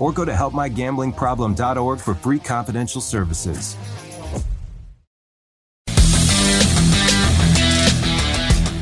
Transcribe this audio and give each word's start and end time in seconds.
or 0.00 0.12
go 0.12 0.24
to 0.24 0.32
helpmygamblingproblem.org 0.32 2.00
for 2.00 2.14
free 2.14 2.40
confidential 2.40 3.00
services. 3.00 3.76